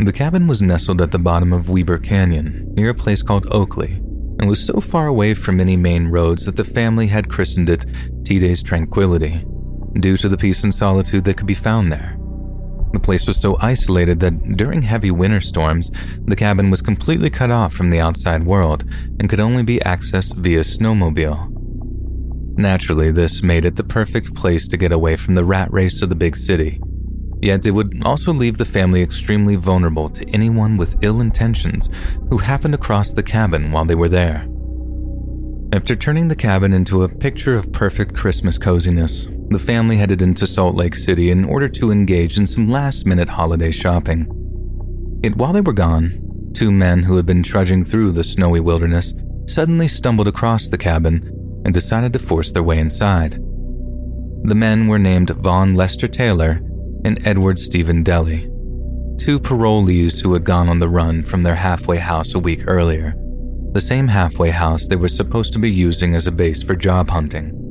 The 0.00 0.12
cabin 0.12 0.48
was 0.48 0.60
nestled 0.60 1.00
at 1.00 1.12
the 1.12 1.18
bottom 1.18 1.54
of 1.54 1.70
Weber 1.70 1.96
Canyon, 1.96 2.74
near 2.74 2.90
a 2.90 2.94
place 2.94 3.22
called 3.22 3.50
Oakley, 3.50 4.02
and 4.38 4.50
was 4.50 4.62
so 4.62 4.82
far 4.82 5.06
away 5.06 5.32
from 5.32 5.60
any 5.60 5.78
main 5.78 6.08
roads 6.08 6.44
that 6.44 6.56
the 6.56 6.62
family 6.62 7.06
had 7.06 7.30
christened 7.30 7.70
it 7.70 7.86
Tiede's 8.22 8.62
Tranquility 8.62 9.46
due 9.94 10.16
to 10.16 10.28
the 10.28 10.36
peace 10.36 10.64
and 10.64 10.74
solitude 10.74 11.24
that 11.24 11.36
could 11.36 11.46
be 11.46 11.54
found 11.54 11.90
there. 11.90 12.16
The 12.92 13.00
place 13.00 13.26
was 13.26 13.40
so 13.40 13.56
isolated 13.60 14.20
that 14.20 14.56
during 14.56 14.82
heavy 14.82 15.10
winter 15.10 15.40
storms, 15.40 15.90
the 16.26 16.36
cabin 16.36 16.70
was 16.70 16.82
completely 16.82 17.30
cut 17.30 17.50
off 17.50 17.72
from 17.72 17.88
the 17.88 18.00
outside 18.00 18.44
world 18.44 18.84
and 19.18 19.30
could 19.30 19.40
only 19.40 19.62
be 19.62 19.78
accessed 19.78 20.36
via 20.36 20.60
snowmobile. 20.60 21.48
Naturally, 22.58 23.10
this 23.10 23.42
made 23.42 23.64
it 23.64 23.76
the 23.76 23.84
perfect 23.84 24.34
place 24.34 24.68
to 24.68 24.76
get 24.76 24.92
away 24.92 25.16
from 25.16 25.34
the 25.34 25.44
rat 25.44 25.72
race 25.72 26.02
of 26.02 26.10
the 26.10 26.14
big 26.14 26.36
city. 26.36 26.82
Yet 27.40 27.66
it 27.66 27.70
would 27.70 28.02
also 28.04 28.32
leave 28.32 28.58
the 28.58 28.66
family 28.66 29.02
extremely 29.02 29.56
vulnerable 29.56 30.10
to 30.10 30.28
anyone 30.28 30.76
with 30.76 31.02
ill 31.02 31.20
intentions 31.20 31.88
who 32.28 32.38
happened 32.38 32.74
across 32.74 33.10
the 33.10 33.22
cabin 33.22 33.72
while 33.72 33.86
they 33.86 33.94
were 33.94 34.08
there. 34.08 34.46
After 35.72 35.96
turning 35.96 36.28
the 36.28 36.36
cabin 36.36 36.74
into 36.74 37.02
a 37.02 37.08
picture 37.08 37.54
of 37.54 37.72
perfect 37.72 38.14
Christmas 38.14 38.58
coziness, 38.58 39.26
the 39.52 39.58
family 39.58 39.96
headed 39.96 40.22
into 40.22 40.46
Salt 40.46 40.74
Lake 40.74 40.94
City 40.94 41.30
in 41.30 41.44
order 41.44 41.68
to 41.68 41.90
engage 41.90 42.38
in 42.38 42.46
some 42.46 42.68
last 42.68 43.06
minute 43.06 43.28
holiday 43.28 43.70
shopping. 43.70 44.26
Yet 45.22 45.36
while 45.36 45.52
they 45.52 45.60
were 45.60 45.72
gone, 45.72 46.50
two 46.54 46.72
men 46.72 47.04
who 47.04 47.16
had 47.16 47.26
been 47.26 47.42
trudging 47.42 47.84
through 47.84 48.12
the 48.12 48.24
snowy 48.24 48.60
wilderness 48.60 49.14
suddenly 49.46 49.88
stumbled 49.88 50.28
across 50.28 50.68
the 50.68 50.78
cabin 50.78 51.62
and 51.64 51.72
decided 51.72 52.12
to 52.12 52.18
force 52.18 52.52
their 52.52 52.62
way 52.62 52.78
inside. 52.78 53.34
The 54.44 54.54
men 54.54 54.88
were 54.88 54.98
named 54.98 55.30
Von 55.30 55.74
Lester 55.74 56.08
Taylor 56.08 56.60
and 57.04 57.24
Edward 57.26 57.58
Steven 57.58 58.02
Deli, 58.02 58.48
two 59.18 59.38
parolees 59.38 60.22
who 60.22 60.32
had 60.32 60.44
gone 60.44 60.68
on 60.68 60.78
the 60.78 60.88
run 60.88 61.22
from 61.22 61.42
their 61.42 61.56
halfway 61.56 61.98
house 61.98 62.34
a 62.34 62.38
week 62.38 62.64
earlier 62.66 63.14
the 63.72 63.80
same 63.80 64.08
halfway 64.08 64.50
house 64.50 64.86
they 64.86 64.96
were 64.96 65.08
supposed 65.08 65.54
to 65.54 65.58
be 65.58 65.70
using 65.70 66.14
as 66.14 66.26
a 66.26 66.32
base 66.32 66.62
for 66.62 66.76
job 66.76 67.08
hunting. 67.08 67.61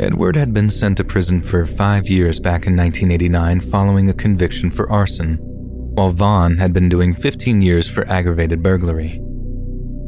Edward 0.00 0.34
had 0.34 0.52
been 0.52 0.68
sent 0.68 0.96
to 0.96 1.04
prison 1.04 1.40
for 1.40 1.64
five 1.66 2.08
years 2.08 2.40
back 2.40 2.66
in 2.66 2.76
1989 2.76 3.60
following 3.60 4.08
a 4.08 4.12
conviction 4.12 4.68
for 4.68 4.90
arson, 4.90 5.38
while 5.40 6.10
Von 6.10 6.56
had 6.56 6.72
been 6.72 6.88
doing 6.88 7.14
15 7.14 7.62
years 7.62 7.86
for 7.86 8.04
aggravated 8.08 8.60
burglary. 8.60 9.22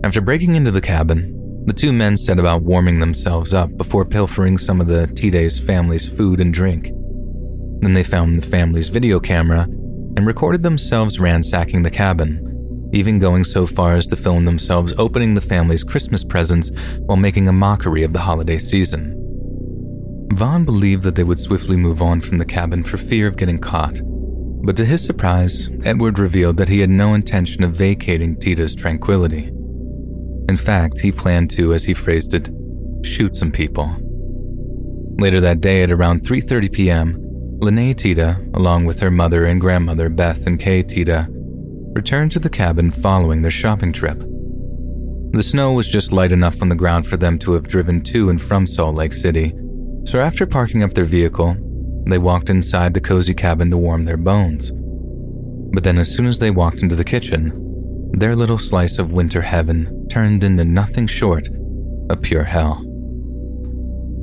After 0.03 0.21
breaking 0.21 0.57
into 0.57 0.73
the 0.73 0.81
cabin, 0.81 1.65
the 1.67 1.73
two 1.73 1.93
men 1.93 2.17
set 2.17 2.41
about 2.41 2.63
warming 2.63 2.99
themselves 2.99 3.55
up 3.55 3.77
before 3.77 4.05
pilfering 4.05 4.59
some 4.59 4.81
of 4.81 4.89
the 4.89 5.07
Tiede's 5.07 5.61
family's 5.61 6.09
food 6.09 6.41
and 6.41 6.53
drink. 6.53 6.91
Then 7.81 7.95
they 7.95 8.03
found 8.03 8.43
the 8.43 8.47
family's 8.47 8.89
video 8.89 9.21
camera 9.21 9.69
and 10.17 10.27
recorded 10.27 10.65
themselves 10.65 11.21
ransacking 11.21 11.85
the 11.85 11.91
cabin, 11.91 12.91
even 12.93 13.21
going 13.21 13.45
so 13.45 13.69
far 13.69 13.95
as 13.95 14.07
to 14.09 14.17
film 14.17 14.47
themselves 14.47 14.95
opening 14.99 15.35
the 15.35 15.41
family's 15.41 15.85
Christmas 15.85 16.25
presents 16.25 16.73
while 17.03 17.17
making 17.17 17.47
a 17.47 17.53
mockery 17.53 18.03
of 18.03 18.13
the 18.13 18.21
holiday 18.21 18.59
season. 18.59 19.23
Von 20.33 20.65
believed 20.65 21.03
that 21.05 21.15
they 21.15 21.25
would 21.25 21.39
swiftly 21.39 21.77
move 21.77 22.03
on 22.03 22.21
from 22.21 22.39
the 22.39 22.45
cabin 22.45 22.83
for 22.83 22.97
fear 22.97 23.27
of 23.27 23.37
getting 23.37 23.59
caught, 23.59 24.01
but 24.67 24.77
to 24.77 24.85
his 24.85 25.05
surprise, 25.05 25.71
Edward 25.85 26.19
revealed 26.19 26.57
that 26.57 26.69
he 26.69 26.81
had 26.81 26.91
no 26.91 27.15
intention 27.15 27.63
of 27.63 27.73
vacating 27.73 28.37
Tiede's 28.37 28.75
tranquility. 28.75 29.53
In 30.49 30.57
fact, 30.57 31.01
he 31.01 31.13
planned 31.13 31.51
to, 31.53 31.73
as 31.73 31.85
he 31.85 31.95
phrased 31.95 32.35
it, 32.35 32.51
shoot 33.05 33.35
some 33.35 33.53
people. 33.53 33.95
Later 35.19 35.41
that 35.41 35.61
day 35.61 35.83
at 35.83 35.93
around 35.93 36.23
3:30 36.23 36.73
p.m., 36.73 37.23
Linae 37.61 37.95
Tiede, 37.95 38.55
along 38.55 38.85
with 38.85 39.01
her 39.01 39.11
mother 39.11 39.47
and 39.47 39.61
grandmother 39.61 40.09
Beth 40.09 40.47
and 40.47 40.61
Kay 40.61 40.83
Tiede, 40.83 41.27
returned 41.95 42.33
to 42.33 42.39
the 42.39 42.51
cabin 42.51 42.91
following 42.91 43.41
their 43.41 43.51
shopping 43.51 43.93
trip. 43.93 44.19
The 45.33 45.43
snow 45.43 45.73
was 45.73 45.89
just 45.89 46.13
light 46.13 46.33
enough 46.33 46.61
on 46.61 46.69
the 46.69 46.75
ground 46.75 47.07
for 47.07 47.17
them 47.17 47.39
to 47.41 47.53
have 47.53 47.69
driven 47.69 48.03
to 48.03 48.29
and 48.29 48.41
from 48.41 48.67
Salt 48.67 48.95
Lake 48.97 49.15
City, 49.15 49.55
so 50.07 50.21
after 50.21 50.47
parking 50.47 50.83
up 50.83 50.95
their 50.95 51.05
vehicle, 51.05 51.57
they 52.07 52.19
walked 52.19 52.49
inside 52.49 52.95
the 52.95 53.01
cozy 53.01 53.35
cabin 53.35 53.71
to 53.71 53.77
warm 53.77 54.05
their 54.05 54.17
bones. 54.17 54.71
But 55.73 55.83
then, 55.83 55.99
as 55.99 56.15
soon 56.15 56.27
as 56.27 56.39
they 56.39 56.51
walked 56.51 56.83
into 56.83 56.95
the 56.95 57.05
kitchen, 57.05 58.11
their 58.13 58.37
little 58.37 58.59
slice 58.59 58.99
of 58.99 59.11
winter 59.11 59.43
heaven 59.43 60.07
turned 60.09 60.45
into 60.45 60.65
nothing 60.65 61.07
short 61.07 61.49
of 62.09 62.23
pure 62.23 62.45
hell. 62.45 62.83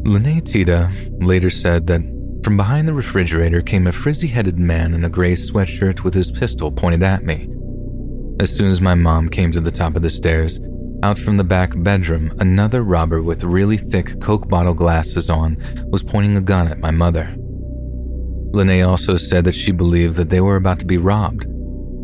Linae 0.05 0.41
Tiede 0.41 0.89
later 1.21 1.49
said 1.49 1.87
that 1.87 2.01
from 2.43 2.57
behind 2.57 2.87
the 2.87 2.93
refrigerator 2.93 3.61
came 3.61 3.85
a 3.85 3.91
frizzy 3.91 4.27
headed 4.27 4.57
man 4.57 4.93
in 4.93 5.03
a 5.03 5.09
gray 5.09 5.33
sweatshirt 5.33 6.03
with 6.03 6.13
his 6.13 6.31
pistol 6.31 6.71
pointed 6.71 7.03
at 7.03 7.23
me. 7.23 7.49
As 8.39 8.53
soon 8.53 8.67
as 8.67 8.81
my 8.81 8.95
mom 8.95 9.29
came 9.29 9.51
to 9.51 9.61
the 9.61 9.71
top 9.71 9.95
of 9.95 10.01
the 10.01 10.09
stairs, 10.09 10.59
out 11.03 11.19
from 11.19 11.35
the 11.35 11.43
back 11.43 11.73
bedroom, 11.75 12.33
another 12.39 12.81
robber 12.81 13.21
with 13.21 13.43
really 13.43 13.75
thick 13.75 14.21
Coke 14.21 14.47
bottle 14.47 14.73
glasses 14.73 15.29
on 15.29 15.57
was 15.91 16.01
pointing 16.01 16.37
a 16.37 16.41
gun 16.41 16.69
at 16.69 16.79
my 16.79 16.91
mother. 16.91 17.35
Linae 18.53 18.83
also 18.83 19.17
said 19.17 19.43
that 19.43 19.55
she 19.55 19.73
believed 19.73 20.15
that 20.15 20.29
they 20.29 20.39
were 20.39 20.55
about 20.55 20.79
to 20.79 20.85
be 20.85 20.97
robbed. 20.97 21.45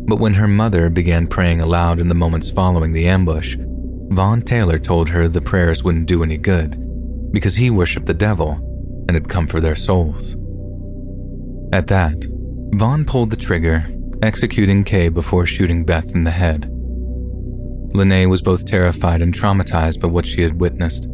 But 0.06 0.18
when 0.18 0.34
her 0.34 0.46
mother 0.46 0.90
began 0.90 1.26
praying 1.26 1.62
aloud 1.62 1.98
in 1.98 2.08
the 2.08 2.14
moments 2.14 2.50
following 2.50 2.92
the 2.92 3.08
ambush, 3.08 3.56
Von 4.10 4.42
Taylor 4.42 4.78
told 4.78 5.08
her 5.08 5.28
the 5.28 5.40
prayers 5.40 5.82
wouldn't 5.82 6.06
do 6.06 6.22
any 6.22 6.36
good 6.36 6.76
because 7.32 7.54
he 7.54 7.70
worshipped 7.70 8.06
the 8.06 8.12
devil 8.12 8.52
and 9.08 9.12
had 9.12 9.30
come 9.30 9.46
for 9.46 9.60
their 9.60 9.76
souls. 9.76 10.36
At 11.72 11.86
that, 11.86 12.26
Von 12.74 13.06
pulled 13.06 13.30
the 13.30 13.36
trigger 13.36 13.86
executing 14.22 14.84
Kay 14.84 15.08
before 15.08 15.46
shooting 15.46 15.84
Beth 15.86 16.14
in 16.14 16.24
the 16.24 16.30
head. 16.32 16.70
Linae 17.92 18.26
was 18.26 18.42
both 18.42 18.64
terrified 18.64 19.20
and 19.20 19.34
traumatized 19.34 20.00
by 20.00 20.08
what 20.08 20.26
she 20.26 20.42
had 20.42 20.60
witnessed, 20.60 21.06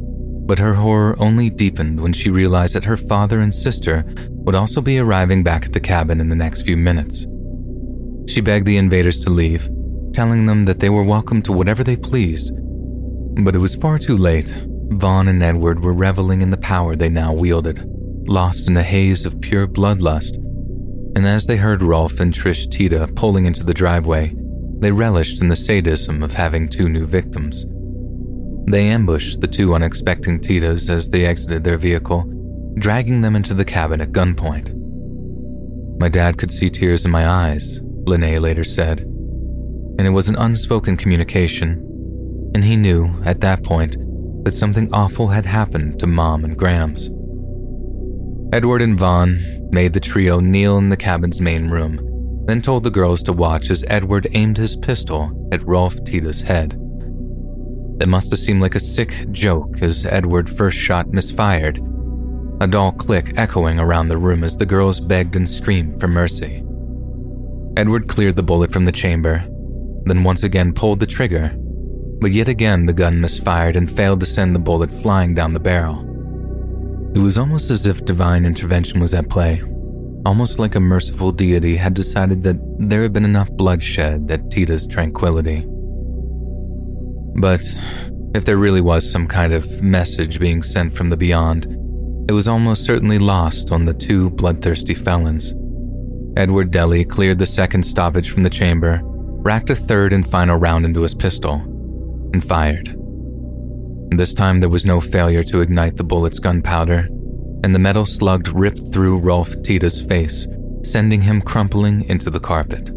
but 0.46 0.58
her 0.58 0.74
horror 0.74 1.16
only 1.18 1.50
deepened 1.50 2.00
when 2.00 2.12
she 2.12 2.30
realized 2.30 2.74
that 2.74 2.84
her 2.84 2.96
father 2.96 3.40
and 3.40 3.54
sister 3.54 4.04
would 4.28 4.54
also 4.54 4.80
be 4.80 4.98
arriving 4.98 5.42
back 5.42 5.64
at 5.64 5.72
the 5.72 5.80
cabin 5.80 6.20
in 6.20 6.28
the 6.28 6.36
next 6.36 6.62
few 6.62 6.76
minutes. 6.76 7.26
She 8.28 8.40
begged 8.40 8.66
the 8.66 8.76
invaders 8.76 9.24
to 9.24 9.32
leave, 9.32 9.68
telling 10.12 10.46
them 10.46 10.66
that 10.66 10.80
they 10.80 10.90
were 10.90 11.02
welcome 11.02 11.42
to 11.42 11.52
whatever 11.52 11.82
they 11.82 11.96
pleased. 11.96 12.52
But 13.42 13.54
it 13.54 13.58
was 13.58 13.74
far 13.74 13.98
too 13.98 14.16
late, 14.16 14.48
Von 14.90 15.28
and 15.28 15.42
Edward 15.42 15.82
were 15.82 15.94
reveling 15.94 16.42
in 16.42 16.50
the 16.50 16.56
power 16.56 16.94
they 16.94 17.08
now 17.08 17.32
wielded, 17.32 17.84
lost 18.28 18.68
in 18.68 18.76
a 18.76 18.82
haze 18.82 19.26
of 19.26 19.40
pure 19.40 19.66
bloodlust. 19.66 20.36
And 21.16 21.26
as 21.26 21.46
they 21.46 21.56
heard 21.56 21.82
Rolf 21.82 22.20
and 22.20 22.32
Trish 22.32 22.70
Tiede 22.70 23.14
pulling 23.16 23.46
into 23.46 23.64
the 23.64 23.74
driveway, 23.74 24.34
they 24.78 24.92
relished 24.92 25.40
in 25.40 25.48
the 25.48 25.56
sadism 25.56 26.22
of 26.22 26.32
having 26.32 26.68
two 26.68 26.88
new 26.88 27.06
victims. 27.06 27.64
They 28.68 28.88
ambushed 28.88 29.40
the 29.40 29.46
two 29.46 29.74
unexpecting 29.74 30.40
Tiedes 30.40 30.90
as 30.90 31.08
they 31.08 31.24
exited 31.24 31.64
their 31.64 31.78
vehicle, 31.78 32.24
dragging 32.78 33.20
them 33.22 33.36
into 33.36 33.54
the 33.54 33.64
cabin 33.64 34.00
at 34.00 34.12
gunpoint. 34.12 34.74
My 35.98 36.08
dad 36.08 36.36
could 36.36 36.52
see 36.52 36.68
tears 36.68 37.04
in 37.04 37.10
my 37.10 37.28
eyes, 37.28 37.80
Linae 38.06 38.38
later 38.38 38.64
said, 38.64 39.00
and 39.00 40.06
it 40.06 40.10
was 40.10 40.28
an 40.28 40.36
unspoken 40.36 40.96
communication, 40.96 41.82
and 42.54 42.64
he 42.64 42.76
knew, 42.76 43.10
at 43.24 43.40
that 43.40 43.62
point, 43.62 43.96
that 44.44 44.54
something 44.54 44.92
awful 44.92 45.28
had 45.28 45.46
happened 45.46 45.98
to 46.00 46.06
Mom 46.06 46.44
and 46.44 46.56
Grams. 46.56 47.08
Edward 48.52 48.82
and 48.82 48.98
Von 48.98 49.38
made 49.72 49.92
the 49.92 50.00
trio 50.00 50.38
kneel 50.38 50.78
in 50.78 50.88
the 50.88 50.96
cabin's 50.96 51.40
main 51.40 51.68
room, 51.68 51.98
then 52.46 52.62
told 52.62 52.84
the 52.84 52.90
girls 52.90 53.22
to 53.24 53.32
watch 53.32 53.70
as 53.70 53.84
Edward 53.88 54.28
aimed 54.32 54.56
his 54.56 54.76
pistol 54.76 55.48
at 55.52 55.66
Rolf 55.66 56.02
Tiede's 56.04 56.42
head. 56.42 56.74
It 58.00 58.08
must 58.08 58.30
have 58.30 58.38
seemed 58.38 58.62
like 58.62 58.74
a 58.74 58.80
sick 58.80 59.30
joke 59.32 59.82
as 59.82 60.06
Edward's 60.06 60.52
first 60.52 60.78
shot 60.78 61.08
misfired, 61.08 61.78
a 62.60 62.66
dull 62.66 62.92
click 62.92 63.34
echoing 63.36 63.80
around 63.80 64.08
the 64.08 64.18
room 64.18 64.44
as 64.44 64.56
the 64.56 64.66
girls 64.66 65.00
begged 65.00 65.34
and 65.34 65.48
screamed 65.48 65.98
for 66.00 66.06
mercy. 66.06 66.62
Edward 67.76 68.08
cleared 68.08 68.36
the 68.36 68.42
bullet 68.42 68.72
from 68.72 68.84
the 68.84 68.92
chamber, 68.92 69.46
then 70.04 70.22
once 70.22 70.42
again 70.44 70.72
pulled 70.72 71.00
the 71.00 71.06
trigger, 71.06 71.52
but 72.20 72.32
yet 72.32 72.48
again 72.48 72.86
the 72.86 72.92
gun 72.92 73.20
misfired 73.20 73.76
and 73.76 73.90
failed 73.90 74.20
to 74.20 74.26
send 74.26 74.54
the 74.54 74.60
bullet 74.60 74.90
flying 74.90 75.34
down 75.34 75.52
the 75.52 75.60
barrel. 75.60 76.00
It 77.14 77.18
was 77.18 77.38
almost 77.38 77.70
as 77.70 77.86
if 77.86 78.04
divine 78.04 78.44
intervention 78.44 79.00
was 79.00 79.14
at 79.14 79.28
play, 79.28 79.62
almost 80.26 80.58
like 80.58 80.74
a 80.74 80.80
merciful 80.80 81.30
deity 81.30 81.76
had 81.76 81.94
decided 81.94 82.42
that 82.42 82.58
there 82.78 83.02
had 83.02 83.12
been 83.12 83.24
enough 83.24 83.50
bloodshed 83.52 84.28
at 84.28 84.50
Tiede's 84.50 84.84
tranquility. 84.86 85.64
But 87.38 87.62
if 88.34 88.44
there 88.44 88.56
really 88.56 88.80
was 88.80 89.08
some 89.08 89.28
kind 89.28 89.52
of 89.52 89.82
message 89.82 90.40
being 90.40 90.64
sent 90.64 90.96
from 90.96 91.10
the 91.10 91.16
beyond, 91.16 91.66
it 92.28 92.32
was 92.32 92.48
almost 92.48 92.84
certainly 92.84 93.20
lost 93.20 93.70
on 93.70 93.84
the 93.84 93.94
two 93.94 94.30
bloodthirsty 94.30 94.94
felons. 94.94 95.54
Edward 96.36 96.72
Deli 96.72 97.04
cleared 97.04 97.38
the 97.38 97.46
second 97.46 97.84
stoppage 97.84 98.30
from 98.30 98.42
the 98.42 98.50
chamber, 98.50 99.00
racked 99.04 99.70
a 99.70 99.76
third 99.76 100.12
and 100.12 100.28
final 100.28 100.56
round 100.56 100.84
into 100.84 101.02
his 101.02 101.14
pistol, 101.14 101.54
and 102.32 102.44
fired. 102.44 102.96
This 104.10 104.34
time 104.34 104.58
there 104.58 104.68
was 104.68 104.84
no 104.84 105.00
failure 105.00 105.44
to 105.44 105.60
ignite 105.60 105.96
the 105.96 106.04
bullet's 106.04 106.40
gunpowder, 106.40 107.08
and 107.66 107.74
the 107.74 107.80
metal 107.80 108.06
slug 108.06 108.46
ripped 108.54 108.80
through 108.92 109.18
Rolf 109.18 109.60
Tiede's 109.62 110.00
face, 110.00 110.46
sending 110.84 111.20
him 111.20 111.42
crumpling 111.42 112.08
into 112.08 112.30
the 112.30 112.38
carpet. 112.38 112.92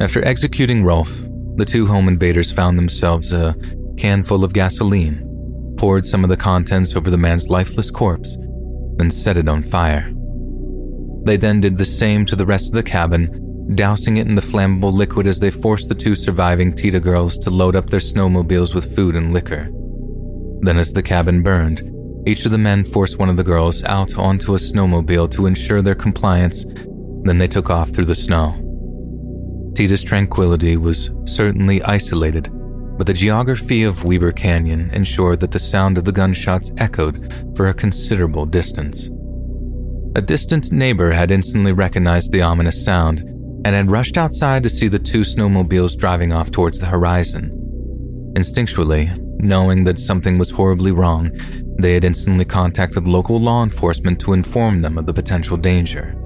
After 0.00 0.24
executing 0.24 0.82
Rolf, 0.82 1.14
the 1.56 1.66
two 1.66 1.86
home 1.86 2.08
invaders 2.08 2.50
found 2.50 2.78
themselves 2.78 3.34
a 3.34 3.54
can 3.98 4.22
full 4.22 4.44
of 4.44 4.54
gasoline, 4.54 5.74
poured 5.76 6.06
some 6.06 6.24
of 6.24 6.30
the 6.30 6.38
contents 6.38 6.96
over 6.96 7.10
the 7.10 7.18
man's 7.18 7.50
lifeless 7.50 7.90
corpse, 7.90 8.34
then 8.96 9.10
set 9.10 9.36
it 9.36 9.46
on 9.46 9.62
fire. 9.62 10.10
They 11.24 11.36
then 11.36 11.60
did 11.60 11.76
the 11.76 11.84
same 11.84 12.24
to 12.24 12.36
the 12.36 12.46
rest 12.46 12.68
of 12.68 12.72
the 12.76 12.82
cabin, 12.82 13.74
dousing 13.74 14.16
it 14.16 14.26
in 14.26 14.36
the 14.36 14.40
flammable 14.40 14.90
liquid 14.90 15.26
as 15.26 15.38
they 15.38 15.50
forced 15.50 15.90
the 15.90 15.94
two 15.94 16.14
surviving 16.14 16.72
Tiede 16.72 17.02
girls 17.02 17.36
to 17.40 17.50
load 17.50 17.76
up 17.76 17.90
their 17.90 18.00
snowmobiles 18.00 18.74
with 18.74 18.96
food 18.96 19.14
and 19.14 19.34
liquor. 19.34 19.68
Then, 20.60 20.78
as 20.78 20.94
the 20.94 21.02
cabin 21.02 21.42
burned, 21.42 21.90
each 22.26 22.46
of 22.46 22.52
the 22.52 22.58
men 22.58 22.84
forced 22.84 23.18
one 23.18 23.28
of 23.28 23.36
the 23.36 23.44
girls 23.44 23.84
out 23.84 24.16
onto 24.16 24.54
a 24.54 24.58
snowmobile 24.58 25.30
to 25.32 25.46
ensure 25.46 25.82
their 25.82 25.94
compliance, 25.94 26.64
then 27.22 27.38
they 27.38 27.48
took 27.48 27.70
off 27.70 27.90
through 27.90 28.06
the 28.06 28.14
snow. 28.14 28.60
Tiede's 29.74 30.02
tranquility 30.02 30.76
was 30.76 31.10
certainly 31.26 31.82
isolated, 31.82 32.48
but 32.96 33.06
the 33.06 33.12
geography 33.12 33.82
of 33.82 34.04
Weber 34.04 34.32
Canyon 34.32 34.90
ensured 34.92 35.40
that 35.40 35.50
the 35.50 35.58
sound 35.58 35.98
of 35.98 36.04
the 36.04 36.12
gunshots 36.12 36.70
echoed 36.78 37.52
for 37.56 37.68
a 37.68 37.74
considerable 37.74 38.46
distance. 38.46 39.10
A 40.16 40.22
distant 40.22 40.70
neighbor 40.70 41.10
had 41.10 41.30
instantly 41.30 41.72
recognized 41.72 42.30
the 42.30 42.42
ominous 42.42 42.84
sound 42.84 43.20
and 43.20 43.74
had 43.74 43.90
rushed 43.90 44.16
outside 44.16 44.62
to 44.62 44.70
see 44.70 44.86
the 44.86 44.98
two 44.98 45.20
snowmobiles 45.20 45.98
driving 45.98 46.32
off 46.32 46.50
towards 46.50 46.78
the 46.78 46.86
horizon. 46.86 47.50
Instinctually, 48.36 49.23
knowing 49.44 49.84
that 49.84 49.98
something 49.98 50.38
was 50.38 50.50
horribly 50.50 50.90
wrong, 50.90 51.30
they 51.78 51.94
had 51.94 52.04
instantly 52.04 52.44
contacted 52.44 53.06
local 53.06 53.38
law 53.38 53.62
enforcement 53.62 54.18
to 54.20 54.32
inform 54.32 54.82
them 54.82 54.98
of 54.98 55.06
the 55.06 55.14
potential 55.14 55.56
danger. 55.56 56.16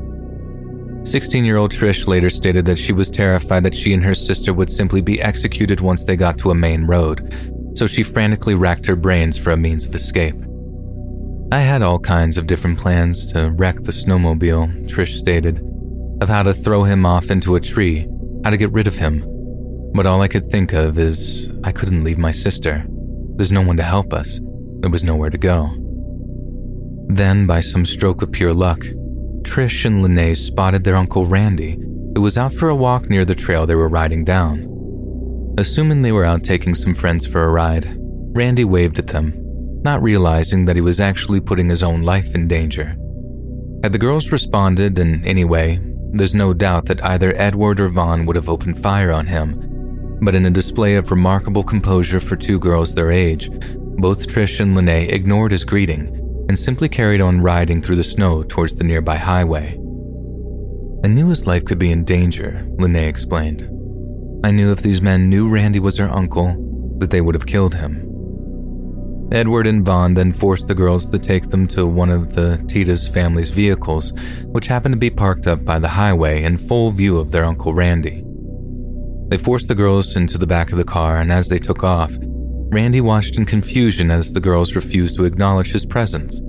16 1.04 1.44
year 1.44 1.56
old 1.56 1.72
Trish 1.72 2.06
later 2.06 2.28
stated 2.28 2.64
that 2.66 2.78
she 2.78 2.92
was 2.92 3.10
terrified 3.10 3.62
that 3.64 3.76
she 3.76 3.94
and 3.94 4.04
her 4.04 4.14
sister 4.14 4.52
would 4.52 4.70
simply 4.70 5.00
be 5.00 5.20
executed 5.20 5.80
once 5.80 6.04
they 6.04 6.16
got 6.16 6.36
to 6.38 6.50
a 6.50 6.54
main 6.54 6.84
road, 6.84 7.32
so 7.74 7.86
she 7.86 8.02
frantically 8.02 8.54
racked 8.54 8.86
her 8.86 8.96
brains 8.96 9.38
for 9.38 9.52
a 9.52 9.56
means 9.56 9.86
of 9.86 9.94
escape. 9.94 10.36
I 11.50 11.60
had 11.60 11.80
all 11.80 11.98
kinds 11.98 12.36
of 12.36 12.46
different 12.46 12.78
plans 12.78 13.32
to 13.32 13.50
wreck 13.52 13.76
the 13.76 13.92
snowmobile, 13.92 14.86
Trish 14.86 15.16
stated, 15.16 15.64
of 16.20 16.28
how 16.28 16.42
to 16.42 16.52
throw 16.52 16.82
him 16.84 17.06
off 17.06 17.30
into 17.30 17.56
a 17.56 17.60
tree, 17.60 18.06
how 18.44 18.50
to 18.50 18.58
get 18.58 18.72
rid 18.72 18.86
of 18.86 18.96
him. 18.98 19.24
But 19.94 20.04
all 20.04 20.20
I 20.20 20.28
could 20.28 20.44
think 20.44 20.74
of 20.74 20.98
is 20.98 21.48
I 21.64 21.72
couldn't 21.72 22.04
leave 22.04 22.18
my 22.18 22.32
sister. 22.32 22.84
There's 23.38 23.52
no 23.52 23.62
one 23.62 23.76
to 23.76 23.84
help 23.84 24.12
us. 24.12 24.40
There 24.80 24.90
was 24.90 25.04
nowhere 25.04 25.30
to 25.30 25.38
go. 25.38 25.70
Then, 27.06 27.46
by 27.46 27.60
some 27.60 27.86
stroke 27.86 28.20
of 28.20 28.32
pure 28.32 28.52
luck, 28.52 28.80
Trish 29.42 29.84
and 29.84 30.02
Linae 30.02 30.34
spotted 30.34 30.82
their 30.82 30.96
Uncle 30.96 31.24
Randy, 31.24 31.78
who 32.16 32.20
was 32.20 32.36
out 32.36 32.52
for 32.52 32.68
a 32.68 32.74
walk 32.74 33.08
near 33.08 33.24
the 33.24 33.36
trail 33.36 33.64
they 33.64 33.76
were 33.76 33.88
riding 33.88 34.24
down. 34.24 34.66
Assuming 35.56 36.02
they 36.02 36.10
were 36.10 36.24
out 36.24 36.42
taking 36.42 36.74
some 36.74 36.96
friends 36.96 37.26
for 37.26 37.44
a 37.44 37.48
ride, 37.48 37.96
Randy 38.34 38.64
waved 38.64 38.98
at 38.98 39.06
them, 39.06 39.32
not 39.84 40.02
realizing 40.02 40.64
that 40.64 40.74
he 40.74 40.82
was 40.82 40.98
actually 40.98 41.38
putting 41.38 41.68
his 41.68 41.84
own 41.84 42.02
life 42.02 42.34
in 42.34 42.48
danger. 42.48 42.96
Had 43.84 43.92
the 43.92 43.98
girls 43.98 44.32
responded 44.32 44.98
in 44.98 45.24
any 45.24 45.44
way, 45.44 45.78
there's 46.12 46.34
no 46.34 46.52
doubt 46.52 46.86
that 46.86 47.04
either 47.04 47.32
Edward 47.36 47.78
or 47.78 47.88
Von 47.88 48.26
would 48.26 48.34
have 48.34 48.48
opened 48.48 48.82
fire 48.82 49.12
on 49.12 49.26
him. 49.26 49.67
But 50.20 50.34
in 50.34 50.46
a 50.46 50.50
display 50.50 50.96
of 50.96 51.10
remarkable 51.10 51.62
composure 51.62 52.20
for 52.20 52.36
two 52.36 52.58
girls 52.58 52.94
their 52.94 53.10
age, 53.10 53.50
both 53.50 54.26
Trish 54.26 54.60
and 54.60 54.76
Linae 54.76 55.08
ignored 55.08 55.52
his 55.52 55.64
greeting 55.64 56.14
and 56.48 56.58
simply 56.58 56.88
carried 56.88 57.20
on 57.20 57.40
riding 57.40 57.82
through 57.82 57.96
the 57.96 58.04
snow 58.04 58.42
towards 58.42 58.74
the 58.74 58.84
nearby 58.84 59.16
highway. 59.16 59.78
I 61.04 61.08
knew 61.08 61.28
his 61.28 61.46
life 61.46 61.64
could 61.64 61.78
be 61.78 61.92
in 61.92 62.04
danger, 62.04 62.66
Linae 62.78 63.08
explained. 63.08 63.62
I 64.44 64.50
knew 64.50 64.72
if 64.72 64.82
these 64.82 65.02
men 65.02 65.28
knew 65.28 65.48
Randy 65.48 65.78
was 65.78 65.98
her 65.98 66.08
uncle, 66.08 66.56
that 66.98 67.10
they 67.10 67.20
would 67.20 67.34
have 67.34 67.46
killed 67.46 67.74
him. 67.74 68.04
Edward 69.30 69.66
and 69.66 69.84
Von 69.84 70.14
then 70.14 70.32
forced 70.32 70.68
the 70.68 70.74
girls 70.74 71.10
to 71.10 71.18
take 71.18 71.50
them 71.50 71.68
to 71.68 71.86
one 71.86 72.08
of 72.08 72.34
the 72.34 72.64
Tiede's 72.66 73.06
family's 73.06 73.50
vehicles, 73.50 74.12
which 74.46 74.68
happened 74.68 74.94
to 74.94 74.98
be 74.98 75.10
parked 75.10 75.46
up 75.46 75.64
by 75.64 75.78
the 75.78 75.88
highway 75.88 76.42
in 76.42 76.56
full 76.56 76.90
view 76.90 77.18
of 77.18 77.30
their 77.30 77.44
Uncle 77.44 77.74
Randy. 77.74 78.24
They 79.28 79.38
forced 79.38 79.68
the 79.68 79.74
girls 79.74 80.16
into 80.16 80.38
the 80.38 80.46
back 80.46 80.72
of 80.72 80.78
the 80.78 80.84
car, 80.84 81.18
and 81.18 81.30
as 81.30 81.48
they 81.48 81.58
took 81.58 81.84
off, 81.84 82.16
Randy 82.20 83.00
watched 83.00 83.36
in 83.36 83.44
confusion 83.44 84.10
as 84.10 84.32
the 84.32 84.40
girls 84.40 84.74
refused 84.74 85.16
to 85.16 85.24
acknowledge 85.24 85.72
his 85.72 85.86
presence. 85.86 86.40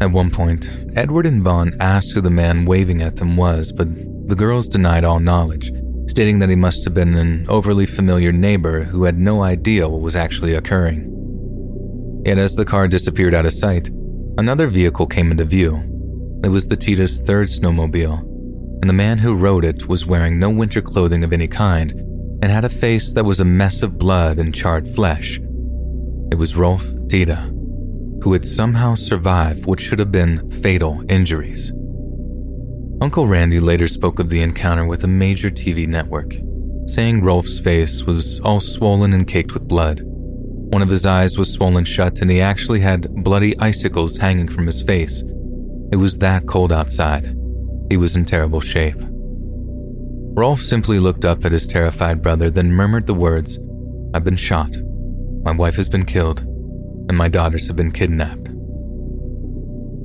At 0.00 0.10
one 0.10 0.30
point, 0.30 0.68
Edward 0.96 1.26
and 1.26 1.42
Von 1.42 1.76
asked 1.78 2.12
who 2.12 2.22
the 2.22 2.30
man 2.30 2.64
waving 2.64 3.02
at 3.02 3.16
them 3.16 3.36
was, 3.36 3.70
but 3.70 3.88
the 4.28 4.34
girls 4.34 4.66
denied 4.66 5.04
all 5.04 5.20
knowledge, 5.20 5.72
stating 6.06 6.38
that 6.38 6.48
he 6.48 6.56
must 6.56 6.84
have 6.84 6.94
been 6.94 7.14
an 7.14 7.46
overly 7.50 7.84
familiar 7.84 8.32
neighbor 8.32 8.84
who 8.84 9.04
had 9.04 9.18
no 9.18 9.42
idea 9.42 9.88
what 9.88 10.00
was 10.00 10.16
actually 10.16 10.54
occurring. 10.54 11.06
Yet 12.24 12.38
as 12.38 12.54
the 12.54 12.64
car 12.64 12.88
disappeared 12.88 13.34
out 13.34 13.46
of 13.46 13.52
sight, 13.52 13.88
another 14.38 14.68
vehicle 14.68 15.06
came 15.06 15.30
into 15.30 15.44
view. 15.44 15.82
It 16.42 16.48
was 16.48 16.66
the 16.66 16.76
Tiede's 16.76 17.20
third 17.20 17.48
snowmobile, 17.48 18.29
and 18.80 18.88
the 18.88 18.94
man 18.94 19.18
who 19.18 19.34
rode 19.34 19.64
it 19.64 19.88
was 19.88 20.06
wearing 20.06 20.38
no 20.38 20.50
winter 20.50 20.80
clothing 20.80 21.22
of 21.22 21.32
any 21.32 21.48
kind 21.48 21.92
and 22.42 22.50
had 22.50 22.64
a 22.64 22.68
face 22.68 23.12
that 23.12 23.24
was 23.24 23.40
a 23.40 23.44
mess 23.44 23.82
of 23.82 23.98
blood 23.98 24.38
and 24.38 24.54
charred 24.54 24.88
flesh. 24.88 25.38
It 26.30 26.38
was 26.38 26.56
Rolf 26.56 26.86
Tiede, 27.08 27.36
who 28.22 28.32
had 28.32 28.46
somehow 28.46 28.94
survived 28.94 29.66
what 29.66 29.80
should 29.80 29.98
have 29.98 30.12
been 30.12 30.48
fatal 30.50 31.02
injuries. 31.08 31.72
Uncle 33.02 33.26
Randy 33.26 33.60
later 33.60 33.88
spoke 33.88 34.18
of 34.18 34.28
the 34.28 34.42
encounter 34.42 34.86
with 34.86 35.04
a 35.04 35.08
major 35.08 35.50
TV 35.50 35.86
network, 35.86 36.34
saying 36.86 37.22
Rolf's 37.22 37.58
face 37.58 38.04
was 38.04 38.40
all 38.40 38.60
swollen 38.60 39.12
and 39.12 39.26
caked 39.26 39.52
with 39.52 39.68
blood. 39.68 40.02
One 40.04 40.82
of 40.82 40.88
his 40.88 41.04
eyes 41.04 41.36
was 41.36 41.52
swollen 41.52 41.84
shut, 41.84 42.20
and 42.20 42.30
he 42.30 42.40
actually 42.40 42.80
had 42.80 43.24
bloody 43.24 43.58
icicles 43.58 44.18
hanging 44.18 44.48
from 44.48 44.66
his 44.66 44.82
face. 44.82 45.22
It 45.90 45.96
was 45.96 46.18
that 46.18 46.46
cold 46.46 46.72
outside. 46.72 47.36
He 47.90 47.96
was 47.96 48.16
in 48.16 48.24
terrible 48.24 48.60
shape. 48.60 48.96
Rolf 50.36 50.62
simply 50.62 51.00
looked 51.00 51.24
up 51.24 51.44
at 51.44 51.52
his 51.52 51.66
terrified 51.66 52.22
brother, 52.22 52.48
then 52.48 52.72
murmured 52.72 53.06
the 53.06 53.14
words, 53.14 53.58
I've 54.14 54.24
been 54.24 54.36
shot. 54.36 54.70
My 55.42 55.52
wife 55.52 55.74
has 55.74 55.88
been 55.88 56.06
killed. 56.06 56.46
and 57.08 57.18
my 57.18 57.26
daughters 57.26 57.66
have 57.66 57.74
been 57.74 57.90
kidnapped. 57.90 58.48